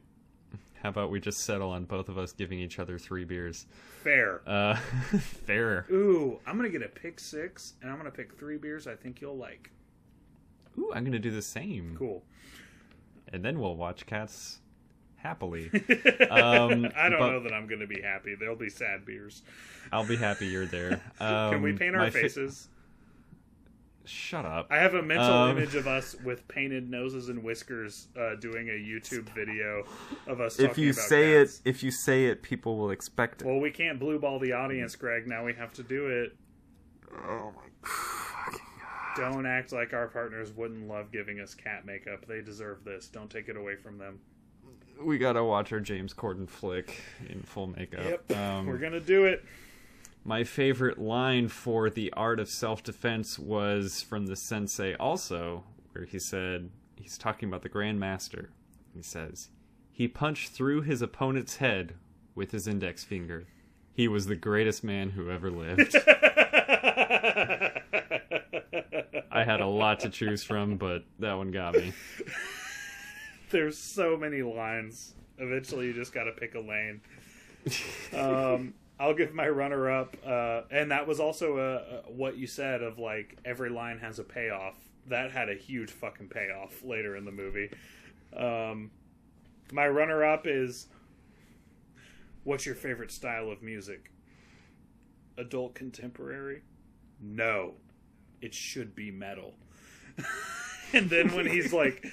How 0.82 0.90
about 0.90 1.11
we 1.11 1.19
just 1.19 1.41
settle 1.41 1.69
on 1.69 1.85
both 1.85 2.09
of 2.09 2.17
us 2.17 2.32
giving 2.32 2.59
each 2.59 2.80
other 2.80 2.98
three 2.98 3.24
beers? 3.24 3.67
Fair. 4.03 4.41
Uh, 4.48 4.75
fair. 5.45 5.85
Ooh, 5.91 6.40
I'm 6.48 6.56
gonna 6.58 6.69
get 6.69 6.82
a 6.82 6.88
pick 6.88 7.19
six, 7.19 7.74
and 7.82 7.91
I'm 7.91 7.98
gonna 7.98 8.09
pick 8.11 8.38
three 8.40 8.58
beers 8.58 8.88
I 8.88 8.95
think 8.95 9.22
you'll 9.22 9.38
like. 9.38 9.69
Ooh, 10.80 10.91
I'm 10.93 11.03
gonna 11.03 11.19
do 11.19 11.30
the 11.32 11.41
same, 11.41 11.95
Cool. 12.00 12.24
and 13.27 13.43
then 13.45 13.59
we'll 13.59 13.75
watch 13.75 14.06
cats 14.08 14.59
happily. 15.22 15.69
Um, 16.32 16.88
I 16.95 17.09
don't 17.09 17.19
know 17.19 17.43
that 17.43 17.51
I'm 17.53 17.67
gonna 17.67 17.88
be 17.88 18.01
happy. 18.01 18.35
There'll 18.40 18.56
be 18.56 18.69
sad 18.69 19.06
beers. 19.06 19.41
I'll 19.91 20.06
be 20.08 20.16
happy 20.16 20.48
you're 20.48 20.66
there. 20.66 21.01
Um, 21.19 21.51
Can 21.51 21.61
we 21.61 21.74
paint 21.74 21.93
our 21.95 22.03
my 22.03 22.09
fa- 22.09 22.22
faces? 22.22 22.69
Shut 24.06 24.45
up. 24.45 24.67
I 24.72 24.77
have 24.77 24.93
a 24.95 25.01
mental 25.01 25.27
Um, 25.32 25.58
image 25.58 25.75
of 25.75 25.88
us 25.88 26.16
with 26.24 26.48
painted 26.48 26.90
noses 26.90 27.30
and 27.30 27.43
whiskers 27.43 28.08
uh, 28.19 28.35
doing 28.35 28.69
a 28.69 28.72
YouTube 28.74 29.30
video 29.35 29.83
of 30.25 30.41
us. 30.41 30.58
if 30.59 30.69
talking 30.69 30.83
you 30.85 30.90
about 30.91 31.01
say 31.03 31.33
cats. 31.40 31.61
it, 31.64 31.69
if 31.69 31.83
you 31.83 31.91
say 31.91 32.25
it, 32.25 32.41
people 32.41 32.77
will 32.77 32.90
expect 32.91 33.41
it. 33.41 33.48
well, 33.48 33.59
we 33.59 33.69
can't 33.72 34.00
blue 34.00 34.17
ball 34.19 34.40
the 34.40 34.53
audience, 34.53 34.95
Greg. 34.95 35.27
Now 35.27 35.45
we 35.45 35.53
have 35.53 35.72
to 35.74 35.83
do 35.83 36.08
it. 36.08 36.35
oh 37.14 37.51
my 37.56 37.88
fucking 37.88 38.59
Don't 39.17 39.45
act 39.45 39.72
like 39.72 39.93
our 39.93 40.08
partners 40.08 40.51
wouldn't 40.51 40.88
love 40.88 41.11
giving 41.11 41.40
us 41.40 41.53
cat 41.53 41.85
makeup. 41.85 42.25
They 42.25 42.41
deserve 42.41 42.83
this. 42.83 43.08
Don't 43.08 43.30
take 43.30 43.50
it 43.50 43.56
away 43.58 43.75
from 43.75 43.98
them. 43.98 44.19
We 45.04 45.18
gotta 45.18 45.44
watch 45.44 45.72
our 45.74 45.80
James 45.80 46.14
Corden 46.14 46.48
flick 46.50 47.02
in 47.30 47.42
full 47.42 47.68
makeup. 47.68 48.04
Yep, 48.30 48.38
Um, 48.38 48.66
we're 48.68 48.78
gonna 48.78 49.00
do 49.00 49.26
it. 49.26 49.44
My 50.24 50.44
favorite 50.44 51.00
line 51.00 51.48
for 51.48 51.90
the 51.90 52.14
art 52.14 52.40
of 52.40 52.48
self 52.50 52.84
defense 52.84 53.40
was 53.40 54.02
from 54.02 54.28
the 54.28 54.36
sensei 54.36 54.94
also, 54.96 55.64
where 55.94 56.06
he 56.06 56.20
said, 56.20 56.70
he's 56.96 57.18
talking 57.18 57.50
about 57.50 57.64
the 57.64 57.70
Grandmaster. 57.70 58.48
He 58.94 59.02
says, 59.02 59.50
He 59.92 60.08
punched 60.08 60.50
through 60.50 60.82
his 60.82 61.02
opponent's 61.02 61.58
head 61.58 61.96
with 62.36 62.52
his 62.52 62.68
index 62.68 63.04
finger. 63.04 63.46
He 63.94 64.08
was 64.08 64.28
the 64.28 64.36
greatest 64.36 64.84
man 64.84 65.10
who 65.12 65.30
ever 65.32 65.50
lived. 65.50 65.96
I 69.34 69.44
had 69.44 69.62
a 69.62 69.66
lot 69.68 70.02
to 70.02 70.10
choose 70.10 70.44
from, 70.44 70.78
but 70.78 71.04
that 71.20 71.34
one 71.34 71.52
got 71.52 71.74
me. 71.76 71.94
There's 73.52 73.78
so 73.78 74.18
many 74.18 74.42
lines. 74.42 75.14
Eventually, 75.38 75.88
you 75.88 75.94
just 75.94 76.14
got 76.14 76.24
to 76.26 76.32
pick 76.32 76.56
a 76.56 76.60
lane. 76.60 77.02
Um, 78.14 78.74
I'll 79.00 79.14
give 79.14 79.34
my 79.34 79.50
runner 79.50 79.90
up, 79.90 80.16
uh, 80.26 80.62
and 80.70 80.92
that 80.92 81.08
was 81.08 81.20
also 81.20 81.58
uh, 81.58 81.62
uh, 81.62 82.02
what 82.12 82.38
you 82.38 82.46
said 82.46 82.84
of 82.84 83.00
like 83.00 83.38
every 83.44 83.70
line 83.70 83.98
has 83.98 84.20
a 84.20 84.24
payoff. 84.24 84.76
That 85.08 85.32
had 85.32 85.50
a 85.50 85.56
huge 85.56 85.90
fucking 85.90 86.30
payoff 86.30 86.84
later 86.84 87.16
in 87.16 87.26
the 87.26 87.32
movie. 87.32 87.72
Um, 88.38 88.92
my 89.72 89.88
runner 89.88 90.24
up 90.24 90.46
is 90.46 90.88
what's 92.44 92.66
your 92.66 92.76
favorite 92.76 93.12
style 93.12 93.50
of 93.50 93.64
music? 93.64 94.12
Adult 95.38 95.74
contemporary? 95.74 96.62
No, 97.20 97.74
it 98.40 98.54
should 98.54 98.96
be 98.96 99.10
metal. 99.10 99.56
and 100.94 101.10
then 101.10 101.34
when 101.36 101.48
he's 101.48 101.74
like 101.74 102.06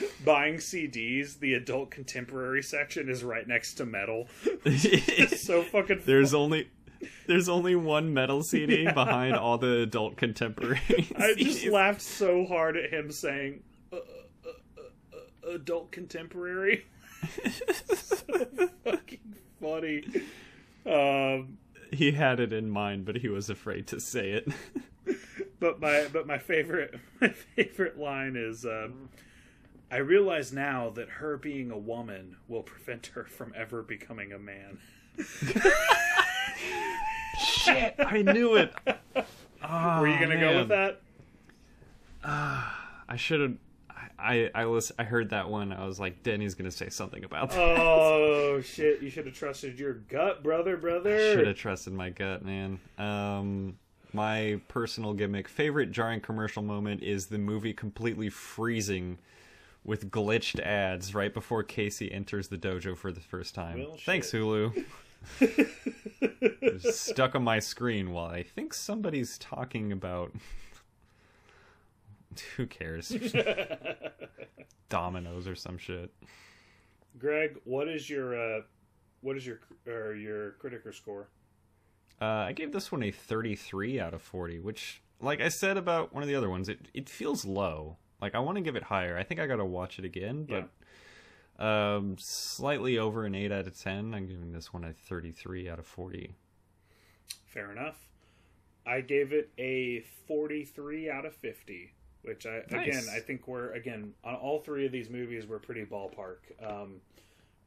buying 0.24 0.56
CDs, 0.56 1.38
the 1.38 1.54
adult 1.54 1.90
contemporary 1.90 2.62
section 2.62 3.08
is 3.08 3.22
right 3.24 3.46
next 3.46 3.74
to 3.74 3.86
metal. 3.86 4.28
It's 4.64 5.44
so 5.44 5.62
fucking. 5.62 6.02
There's 6.06 6.34
only 6.34 6.68
there's 7.26 7.48
only 7.48 7.74
one 7.74 8.14
metal 8.14 8.42
CD 8.44 8.84
behind 8.84 9.34
all 9.34 9.58
the 9.58 9.80
adult 9.80 10.16
contemporary. 10.16 10.80
I 11.18 11.34
just 11.36 11.66
laughed 11.66 12.00
so 12.00 12.46
hard 12.46 12.76
at 12.76 12.92
him 12.92 13.10
saying 13.10 13.62
uh, 13.92 13.96
uh, 13.96 14.00
uh, 14.46 15.16
uh, 15.16 15.54
adult 15.54 15.90
contemporary. 15.90 16.86
so 17.94 18.16
fucking 18.84 19.34
funny. 19.60 20.04
Um, 20.86 21.58
he 21.92 22.12
had 22.12 22.40
it 22.40 22.52
in 22.52 22.70
mind, 22.70 23.04
but 23.04 23.16
he 23.16 23.28
was 23.28 23.50
afraid 23.50 23.86
to 23.88 24.00
say 24.00 24.30
it. 24.30 24.48
but 25.60 25.80
my 25.80 26.06
but 26.12 26.26
my 26.26 26.38
favorite 26.38 26.94
my 27.20 27.28
favorite 27.28 27.98
line 27.98 28.36
is 28.36 28.64
um, 28.64 29.08
I 29.92 29.98
realize 29.98 30.54
now 30.54 30.88
that 30.94 31.10
her 31.10 31.36
being 31.36 31.70
a 31.70 31.76
woman 31.76 32.36
will 32.48 32.62
prevent 32.62 33.08
her 33.08 33.24
from 33.24 33.52
ever 33.54 33.82
becoming 33.82 34.32
a 34.32 34.38
man. 34.38 34.78
Shit, 37.38 37.96
I 37.98 38.22
knew 38.22 38.54
it. 38.56 38.72
Oh, 39.62 40.00
Were 40.00 40.08
you 40.08 40.18
gonna 40.18 40.40
go 40.40 40.56
with 40.60 40.68
that? 40.68 41.02
I 42.24 43.16
should 43.16 43.40
have. 43.42 43.54
I 44.18 44.50
I 44.54 44.64
was 44.64 44.92
I 44.98 45.04
heard 45.04 45.28
that 45.28 45.50
one. 45.50 45.74
I 45.74 45.84
was 45.84 46.00
like, 46.00 46.22
Denny's 46.22 46.54
gonna 46.54 46.70
say 46.70 46.88
something 46.88 47.24
about 47.24 47.50
that. 47.50 47.58
Oh 47.78 48.62
shit! 48.62 49.02
You 49.02 49.10
should 49.10 49.26
have 49.26 49.34
trusted 49.34 49.78
your 49.78 49.92
gut, 49.92 50.42
brother, 50.42 50.78
brother. 50.78 51.34
Should 51.34 51.46
have 51.46 51.56
trusted 51.56 51.92
my 51.92 52.08
gut, 52.08 52.42
man. 52.42 52.80
Um, 52.96 53.76
my 54.14 54.58
personal 54.68 55.12
gimmick, 55.12 55.48
favorite 55.48 55.92
jarring 55.92 56.20
commercial 56.20 56.62
moment 56.62 57.02
is 57.02 57.26
the 57.26 57.36
movie 57.36 57.74
completely 57.74 58.30
freezing 58.30 59.18
with 59.84 60.10
glitched 60.10 60.60
ads 60.60 61.14
right 61.14 61.32
before 61.32 61.62
Casey 61.62 62.12
enters 62.12 62.48
the 62.48 62.58
dojo 62.58 62.96
for 62.96 63.12
the 63.12 63.20
first 63.20 63.54
time. 63.54 63.80
Well, 63.80 63.96
shit. 63.96 64.04
Thanks, 64.04 64.30
Hulu. 64.30 64.84
Stuck 66.92 67.34
on 67.34 67.44
my 67.44 67.58
screen 67.58 68.12
while 68.12 68.26
I 68.26 68.42
think 68.42 68.74
somebody's 68.74 69.38
talking 69.38 69.92
about. 69.92 70.32
Who 72.56 72.66
cares? 72.66 73.08
Dominoes 74.88 75.46
or 75.46 75.54
some 75.54 75.78
shit. 75.78 76.10
Greg, 77.18 77.58
what 77.64 77.88
is 77.88 78.08
your 78.08 78.58
uh, 78.58 78.62
what 79.20 79.36
is 79.36 79.46
your 79.46 79.60
or 79.86 80.14
your 80.14 80.52
Criticker 80.52 80.94
score? 80.94 81.28
Uh, 82.20 82.46
I 82.46 82.52
gave 82.52 82.72
this 82.72 82.92
one 82.92 83.02
a 83.02 83.10
33 83.10 83.98
out 83.98 84.14
of 84.14 84.22
40, 84.22 84.60
which, 84.60 85.02
like 85.20 85.40
I 85.40 85.48
said 85.48 85.76
about 85.76 86.14
one 86.14 86.22
of 86.22 86.28
the 86.28 86.36
other 86.36 86.48
ones, 86.48 86.68
it, 86.68 86.78
it 86.94 87.08
feels 87.08 87.44
low. 87.44 87.96
Like, 88.22 88.34
I 88.36 88.38
want 88.38 88.56
to 88.56 88.62
give 88.62 88.76
it 88.76 88.84
higher. 88.84 89.18
I 89.18 89.24
think 89.24 89.40
I 89.40 89.46
got 89.46 89.56
to 89.56 89.64
watch 89.64 89.98
it 89.98 90.04
again, 90.04 90.46
but 90.48 91.62
um, 91.62 92.16
slightly 92.18 92.96
over 92.96 93.26
an 93.26 93.34
8 93.34 93.50
out 93.52 93.66
of 93.66 93.78
10. 93.78 94.14
I'm 94.14 94.26
giving 94.26 94.52
this 94.52 94.72
one 94.72 94.84
a 94.84 94.92
33 94.92 95.68
out 95.68 95.78
of 95.80 95.86
40. 95.86 96.34
Fair 97.46 97.70
enough. 97.72 98.08
I 98.86 99.00
gave 99.00 99.32
it 99.32 99.50
a 99.58 100.00
43 100.26 101.10
out 101.10 101.24
of 101.26 101.34
50, 101.34 101.92
which 102.22 102.46
I 102.46 102.62
Nice. 102.70 102.88
again 102.88 103.04
I 103.14 103.20
think 103.20 103.46
we're 103.46 103.72
again 103.72 104.14
on 104.24 104.34
all 104.34 104.58
three 104.60 104.86
of 104.86 104.92
these 104.92 105.08
movies 105.10 105.46
we're 105.46 105.58
pretty 105.60 105.84
ballpark. 105.84 106.38
Um, 106.64 107.00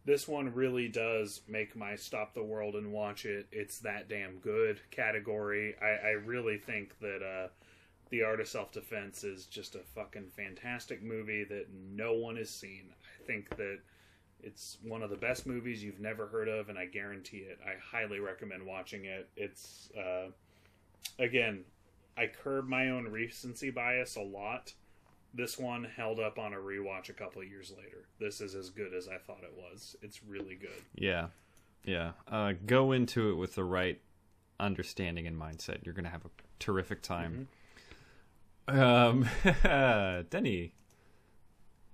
this 0.06 0.27
one 0.27 0.53
really 0.53 0.88
does 0.88 1.42
make 1.48 1.75
my 1.75 1.95
stop 1.95 2.34
the 2.34 2.43
world 2.43 2.75
and 2.75 2.92
watch 2.92 3.25
it. 3.25 3.48
It's 3.51 3.80
that 3.80 4.09
damn 4.09 4.38
good 4.40 4.80
category. 4.92 5.75
I, 5.82 6.08
I 6.08 6.11
really 6.11 6.58
think 6.58 7.00
that 7.00 7.22
uh, 7.24 7.48
the 8.09 8.24
art 8.24 8.40
of 8.40 8.48
self 8.48 8.72
defense 8.72 9.24
is 9.24 9.45
just 9.45 9.75
a 9.75 9.80
fucking 9.80 10.32
fantastic 10.35 11.01
movie 11.03 11.43
that 11.45 11.67
no 11.72 12.14
one 12.14 12.38
has 12.38 12.50
seen. 12.50 12.93
I 13.22 13.25
think 13.25 13.50
that 13.58 13.80
it's 14.42 14.77
one 14.84 15.01
of 15.01 15.09
the 15.09 15.16
best 15.16 15.48
movies 15.48 15.84
you've 15.84 16.00
never 16.00 16.27
heard 16.27 16.48
of, 16.48 16.69
and 16.69 16.77
I 16.77 16.85
guarantee 16.85 17.38
it. 17.38 17.59
I 17.66 17.74
highly 17.82 18.19
recommend 18.19 18.66
watching 18.66 19.06
it. 19.06 19.30
It's 19.35 19.90
uh, 19.98 20.27
again, 21.17 21.64
I 22.17 22.27
curb 22.27 22.67
my 22.67 22.90
own 22.90 23.08
recency 23.08 23.72
bias 23.72 24.16
a 24.16 24.22
lot. 24.22 24.74
This 25.34 25.58
one 25.59 25.84
held 25.84 26.19
up 26.19 26.40
on 26.40 26.53
a 26.53 26.58
rewatch 26.58 27.09
a 27.09 27.14
couple 27.14 27.42
of 27.42 27.48
years 27.50 27.74
later. 27.75 28.08
This 28.19 28.40
is 28.40 28.56
as 28.56 28.69
good 28.69 28.93
as 28.93 29.09
I 29.09 29.17
thought 29.17 29.43
it 29.43 29.53
was. 29.58 29.95
It's 30.01 30.24
really 30.24 30.56
good. 30.56 30.82
Yeah. 30.93 31.27
Yeah. 31.84 32.11
Uh, 32.32 32.53
go 32.66 32.93
into 32.93 33.32
it 33.32 33.35
with 33.35 33.56
the 33.56 33.66
right 33.66 34.00
understanding 34.59 35.27
and 35.27 35.40
mindset. 35.40 35.84
You're 35.84 35.93
going 35.93 36.06
to 36.06 36.11
have 36.11 36.25
a 36.25 36.30
terrific 36.59 37.01
time. 37.01 37.50
Um, 38.68 39.27
Denny, 40.30 40.74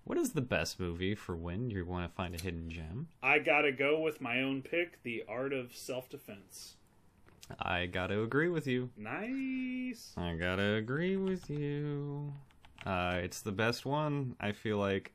what 0.03 0.17
is 0.17 0.31
the 0.33 0.41
best 0.41 0.79
movie 0.79 1.15
for 1.15 1.35
when 1.35 1.69
you 1.69 1.85
want 1.85 2.09
to 2.09 2.15
find 2.15 2.33
a 2.35 2.41
hidden 2.41 2.69
gem? 2.69 3.07
I 3.21 3.39
gotta 3.39 3.71
go 3.71 3.99
with 3.99 4.21
my 4.21 4.41
own 4.41 4.61
pick, 4.61 5.01
The 5.03 5.23
Art 5.27 5.53
of 5.53 5.75
Self 5.75 6.09
Defense. 6.09 6.75
I 7.59 7.85
got 7.87 8.07
to 8.07 8.23
agree 8.23 8.47
with 8.47 8.65
you. 8.65 8.91
Nice. 8.95 10.13
I 10.15 10.35
got 10.35 10.55
to 10.55 10.75
agree 10.75 11.17
with 11.17 11.49
you. 11.49 12.31
Uh, 12.85 13.19
it's 13.21 13.41
the 13.41 13.51
best 13.51 13.85
one. 13.85 14.37
I 14.39 14.53
feel 14.53 14.77
like 14.77 15.11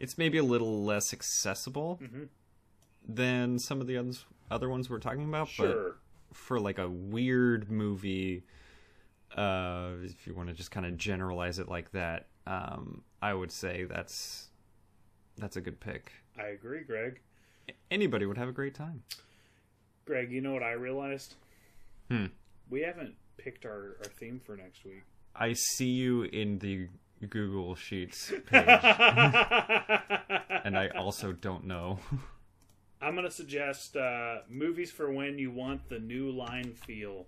it's 0.00 0.18
maybe 0.18 0.38
a 0.38 0.42
little 0.42 0.82
less 0.84 1.12
accessible 1.12 2.00
Mhm. 2.02 2.28
than 3.06 3.60
some 3.60 3.80
of 3.80 3.86
the 3.86 3.96
other 4.50 4.68
ones 4.68 4.90
we're 4.90 4.98
talking 4.98 5.22
about, 5.28 5.46
but 5.56 5.70
Sure. 5.70 5.96
for 6.32 6.58
like 6.58 6.78
a 6.78 6.88
weird 6.90 7.70
movie 7.70 8.42
uh 9.36 9.90
if 10.02 10.26
you 10.26 10.34
want 10.34 10.48
to 10.48 10.54
just 10.54 10.70
kind 10.70 10.84
of 10.86 10.96
generalize 10.96 11.58
it 11.58 11.68
like 11.68 11.90
that 11.92 12.26
um 12.46 13.02
i 13.22 13.32
would 13.32 13.52
say 13.52 13.84
that's 13.84 14.48
that's 15.38 15.56
a 15.56 15.60
good 15.60 15.78
pick 15.80 16.12
I 16.38 16.48
agree, 16.48 16.82
Greg. 16.84 17.20
anybody 17.90 18.24
would 18.26 18.38
have 18.38 18.48
a 18.48 18.52
great 18.52 18.74
time 18.74 19.02
Greg, 20.06 20.32
you 20.32 20.40
know 20.40 20.52
what 20.52 20.62
I 20.62 20.72
realized? 20.72 21.34
Hmm. 22.10 22.26
We 22.68 22.80
haven't 22.80 23.14
picked 23.36 23.64
our, 23.64 23.96
our 23.98 24.10
theme 24.18 24.40
for 24.44 24.56
next 24.56 24.84
week. 24.84 25.02
i 25.36 25.52
see 25.52 25.90
you 25.90 26.22
in 26.24 26.58
the 26.58 26.88
google 27.28 27.74
sheets 27.76 28.32
page 28.46 28.66
and 30.64 30.76
i 30.76 30.88
also 30.96 31.32
don't 31.32 31.64
know 31.64 31.98
I'm 33.02 33.14
gonna 33.14 33.30
suggest 33.30 33.96
uh, 33.96 34.40
movies 34.50 34.90
for 34.90 35.10
when 35.10 35.38
you 35.38 35.50
want 35.50 35.88
the 35.88 35.98
new 35.98 36.30
line 36.30 36.74
feel. 36.74 37.26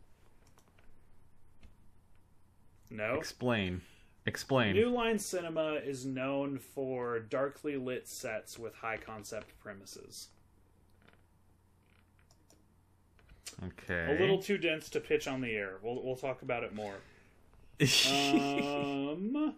No. 2.92 3.14
explain 3.14 3.80
explain 4.26 4.74
New 4.74 4.90
Line 4.90 5.18
Cinema 5.18 5.74
is 5.84 6.04
known 6.04 6.58
for 6.58 7.18
darkly 7.18 7.76
lit 7.76 8.06
sets 8.06 8.58
with 8.58 8.74
high 8.74 8.96
concept 8.98 9.58
premises. 9.58 10.28
okay 13.64 14.16
A 14.16 14.20
little 14.20 14.40
too 14.42 14.58
dense 14.58 14.88
to 14.90 15.00
pitch 15.00 15.26
on 15.26 15.40
the 15.40 15.52
air. 15.52 15.78
We'll 15.82 16.02
we'll 16.02 16.16
talk 16.16 16.42
about 16.42 16.62
it 16.62 16.74
more. 16.74 16.96
Um, 18.08 19.54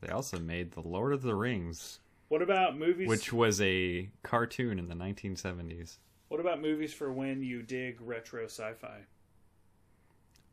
they 0.00 0.08
also 0.08 0.38
made 0.40 0.72
the 0.72 0.80
lord 0.80 1.12
of 1.12 1.22
the 1.22 1.34
rings 1.34 2.00
what 2.28 2.42
about 2.42 2.76
movies? 2.76 3.08
which 3.08 3.32
was 3.32 3.60
a 3.60 4.08
cartoon 4.22 4.78
in 4.78 4.88
the 4.88 4.94
1970s 4.94 5.98
What 6.28 6.40
about 6.40 6.60
movies 6.60 6.92
for 6.92 7.12
when 7.12 7.42
you 7.42 7.62
dig 7.62 8.00
retro 8.00 8.44
sci-fi? 8.46 9.00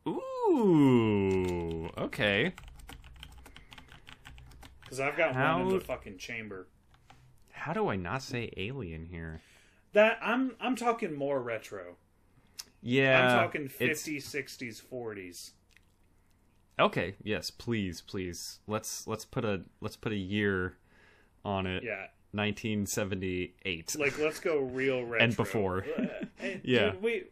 Ooh, 0.08 1.88
okay. 1.98 2.52
Because 4.82 5.00
I've 5.00 5.16
got 5.16 5.34
one 5.34 5.62
in 5.62 5.68
the 5.68 5.80
fucking 5.80 6.18
chamber. 6.18 6.68
How 7.52 7.72
do 7.72 7.88
I 7.88 7.96
not 7.96 8.22
say 8.22 8.50
alien 8.56 9.06
here? 9.06 9.40
That 9.92 10.18
I'm 10.22 10.54
I'm 10.60 10.76
talking 10.76 11.14
more 11.14 11.40
retro. 11.42 11.96
Yeah, 12.80 13.20
I'm 13.20 13.44
talking 13.44 13.70
it's- 13.80 14.02
50s, 14.06 14.22
60s, 14.22 14.82
40s. 14.82 15.50
Okay, 16.80 17.16
yes, 17.24 17.50
please, 17.50 18.00
please. 18.00 18.60
Let's 18.68 19.06
let's 19.06 19.24
put 19.24 19.44
a 19.44 19.62
let's 19.80 19.96
put 19.96 20.12
a 20.12 20.16
year 20.16 20.76
on 21.44 21.66
it. 21.66 21.82
Yeah, 21.82 22.06
1978. 22.32 23.96
like 23.98 24.18
let's 24.18 24.38
go 24.38 24.58
real 24.60 25.02
retro 25.04 25.24
And 25.24 25.36
before. 25.36 25.84
Uh, 25.98 26.04
Yeah. 26.62 26.90
dude, 26.92 27.02
we. 27.02 27.24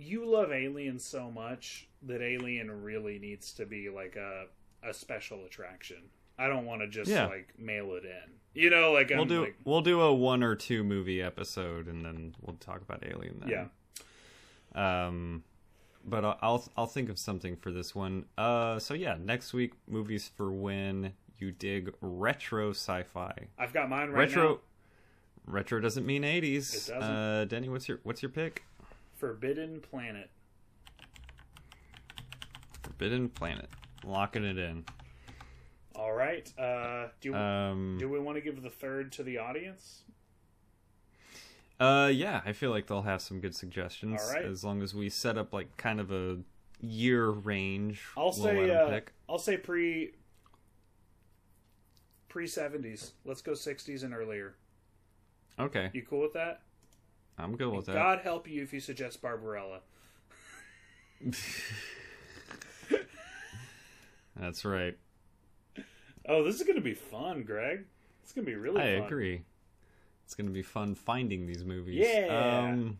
You 0.00 0.24
love 0.30 0.52
Alien 0.52 0.98
so 0.98 1.30
much 1.30 1.88
that 2.02 2.22
Alien 2.22 2.70
really 2.84 3.18
needs 3.18 3.52
to 3.54 3.66
be 3.66 3.88
like 3.90 4.16
a 4.16 4.46
a 4.82 4.94
special 4.94 5.44
attraction. 5.44 5.98
I 6.38 6.46
don't 6.46 6.64
want 6.66 6.82
to 6.82 6.88
just 6.88 7.10
Yeah. 7.10 7.26
like 7.26 7.58
mail 7.58 7.94
it 7.96 8.04
in. 8.04 8.32
You 8.54 8.70
know, 8.70 8.92
like 8.92 9.10
we'll 9.10 9.22
I'm 9.22 9.28
do 9.28 9.40
like, 9.42 9.56
we'll 9.64 9.80
do 9.80 10.00
a 10.00 10.14
one 10.14 10.42
or 10.44 10.54
two 10.54 10.84
movie 10.84 11.20
episode 11.20 11.88
and 11.88 12.04
then 12.04 12.34
we'll 12.40 12.56
talk 12.56 12.80
about 12.80 13.04
Alien 13.04 13.40
then. 13.40 13.48
yeah. 14.74 15.04
Um 15.06 15.42
but 16.04 16.24
I'll- 16.24 16.38
I'll 16.40 16.64
I'll 16.76 16.86
think 16.86 17.10
of 17.10 17.18
something 17.18 17.56
for 17.56 17.70
this 17.72 17.94
one. 17.94 18.26
Uh 18.38 18.78
so 18.78 18.94
yeah, 18.94 19.16
next 19.20 19.52
week 19.52 19.72
movies 19.88 20.30
for 20.36 20.52
when 20.52 21.12
you 21.38 21.50
dig 21.50 21.92
retro 22.00 22.70
sci-fi. 22.70 23.48
I've 23.58 23.72
got 23.72 23.88
mine 23.88 24.10
right 24.10 24.28
retro 24.28 24.48
now. 24.54 24.58
retro 25.46 25.80
doesn't 25.80 26.06
mean 26.06 26.22
80s. 26.22 26.88
Uh 26.90 27.44
Denny, 27.46 27.68
what's 27.68 27.88
your 27.88 27.98
what's 28.04 28.22
your 28.22 28.30
pick? 28.30 28.64
Forbidden 29.18 29.80
Planet. 29.80 30.30
Forbidden 32.82 33.28
Planet. 33.28 33.68
Locking 34.04 34.44
it 34.44 34.58
in. 34.58 34.84
All 35.94 36.12
right. 36.12 36.50
Uh, 36.58 37.08
do 37.20 37.34
Um 37.34 37.96
do 37.98 38.08
we 38.08 38.20
want 38.20 38.36
to 38.36 38.40
give 38.40 38.62
the 38.62 38.70
third 38.70 39.10
to 39.12 39.22
the 39.24 39.38
audience? 39.38 40.02
Uh, 41.80 42.10
yeah, 42.12 42.40
I 42.44 42.52
feel 42.52 42.70
like 42.70 42.86
they'll 42.86 43.02
have 43.02 43.20
some 43.20 43.40
good 43.40 43.54
suggestions 43.54 44.20
All 44.20 44.32
right. 44.32 44.44
as 44.44 44.64
long 44.64 44.82
as 44.82 44.94
we 44.94 45.08
set 45.08 45.36
up 45.38 45.52
like 45.52 45.76
kind 45.76 46.00
of 46.00 46.10
a 46.10 46.38
year 46.80 47.28
range. 47.30 48.02
I'll 48.16 48.32
say 48.32 48.70
uh, 48.70 48.88
pick. 48.88 49.12
I'll 49.28 49.38
say 49.38 49.56
pre 49.56 50.12
pre 52.28 52.46
seventies. 52.46 53.12
Let's 53.24 53.42
go 53.42 53.54
sixties 53.54 54.04
and 54.04 54.14
earlier. 54.14 54.54
Okay, 55.58 55.90
You 55.92 56.02
cool 56.02 56.20
with 56.20 56.34
that? 56.34 56.60
I'm 57.38 57.56
good 57.56 57.72
with 57.72 57.86
that. 57.86 57.94
God 57.94 58.20
help 58.20 58.48
you 58.48 58.62
if 58.62 58.72
you 58.72 58.80
suggest 58.80 59.22
Barbarella. 59.22 59.80
That's 64.36 64.64
right. 64.64 64.96
Oh, 66.28 66.44
this 66.44 66.56
is 66.60 66.66
gonna 66.66 66.80
be 66.80 66.94
fun, 66.94 67.42
Greg. 67.42 67.84
It's 68.22 68.32
gonna 68.32 68.46
be 68.46 68.54
really 68.54 68.80
I 68.80 68.98
fun. 68.98 69.06
agree. 69.06 69.42
It's 70.24 70.34
gonna 70.34 70.50
be 70.50 70.62
fun 70.62 70.94
finding 70.94 71.46
these 71.46 71.64
movies. 71.64 72.06
Yeah. 72.06 72.66
Um, 72.70 72.98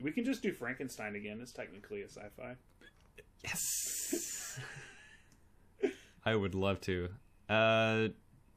We 0.00 0.12
can 0.12 0.24
just 0.24 0.42
do 0.42 0.52
Frankenstein 0.52 1.16
again. 1.16 1.40
It's 1.42 1.52
technically 1.52 2.02
a 2.02 2.08
sci-fi. 2.08 2.54
yes. 3.44 4.58
I 6.24 6.36
would 6.36 6.54
love 6.54 6.80
to. 6.82 7.08
Uh, 7.48 8.08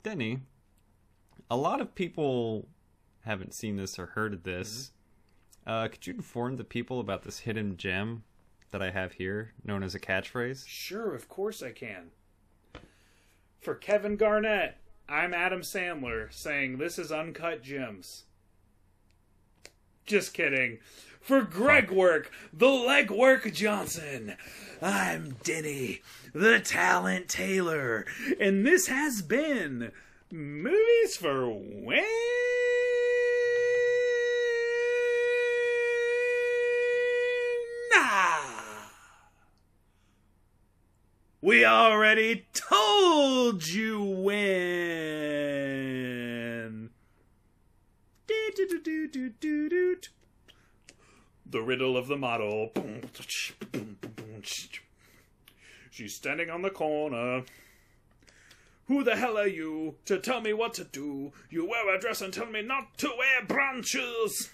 Denny, 0.03 0.39
a 1.49 1.57
lot 1.57 1.81
of 1.81 1.95
people 1.95 2.67
haven't 3.21 3.53
seen 3.53 3.77
this 3.77 3.97
or 3.97 4.07
heard 4.07 4.33
of 4.33 4.43
this. 4.43 4.69
Mm-hmm. 4.69 4.93
Uh, 5.65 5.87
could 5.87 6.05
you 6.05 6.13
inform 6.13 6.57
the 6.57 6.63
people 6.63 6.99
about 6.99 7.23
this 7.23 7.39
hidden 7.39 7.77
gem 7.77 8.23
that 8.71 8.81
I 8.81 8.91
have 8.91 9.13
here, 9.13 9.53
known 9.63 9.83
as 9.83 9.95
a 9.95 9.99
catchphrase? 9.99 10.67
Sure, 10.67 11.15
of 11.15 11.29
course 11.29 11.63
I 11.63 11.71
can. 11.71 12.11
For 13.61 13.75
Kevin 13.75 14.17
Garnett, 14.17 14.75
I'm 15.07 15.33
Adam 15.33 15.61
Sandler 15.61 16.31
saying 16.33 16.77
this 16.77 16.99
is 16.99 17.11
Uncut 17.11 17.63
Gems. 17.63 18.23
Just 20.05 20.33
kidding. 20.33 20.79
For 21.21 21.43
Greg 21.43 21.89
Work, 21.89 22.29
the 22.51 22.65
Legwork 22.65 23.53
Johnson, 23.53 24.35
I'm 24.81 25.37
Denny, 25.43 26.01
the 26.33 26.59
Talent 26.59 27.29
Taylor, 27.29 28.05
and 28.41 28.65
this 28.65 28.87
has 28.87 29.21
been 29.21 29.93
Movies 30.29 31.15
for 31.15 31.47
When. 31.47 32.03
We 41.43 41.65
already 41.65 42.45
told 42.53 43.67
you 43.67 44.01
when. 44.01 44.33
The 51.45 51.61
riddle 51.61 51.97
of 51.97 52.07
the 52.07 52.15
model. 52.15 52.71
She's 55.91 56.15
standing 56.15 56.49
on 56.49 56.61
the 56.61 56.69
corner. 56.69 57.43
Who 58.87 59.03
the 59.03 59.17
hell 59.17 59.37
are 59.37 59.45
you 59.45 59.95
to 60.05 60.19
tell 60.19 60.39
me 60.39 60.53
what 60.53 60.73
to 60.75 60.85
do? 60.85 61.33
You 61.49 61.67
wear 61.67 61.93
a 61.93 61.99
dress 61.99 62.21
and 62.21 62.33
tell 62.33 62.45
me 62.45 62.61
not 62.61 62.97
to 62.99 63.11
wear 63.17 63.43
branches. 63.45 64.49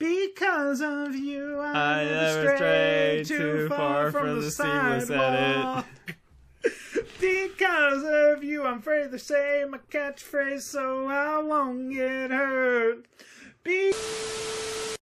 Because 0.00 0.80
of 0.80 1.14
you, 1.14 1.60
I 1.60 2.04
never 2.04 2.56
strayed 2.56 3.26
too 3.26 3.68
far 3.68 4.10
from 4.10 4.40
the 4.40 4.50
seamless 4.50 5.10
edit. 5.10 5.79
Because 7.20 8.02
of 8.04 8.42
you, 8.42 8.64
I'm 8.64 8.78
afraid 8.78 9.10
to 9.10 9.18
say 9.18 9.64
my 9.68 9.78
catchphrase 9.90 10.62
so 10.62 11.08
I 11.08 11.38
won't 11.38 11.92
get 11.92 12.30
hurt. 12.30 13.04
Be- 13.62 13.92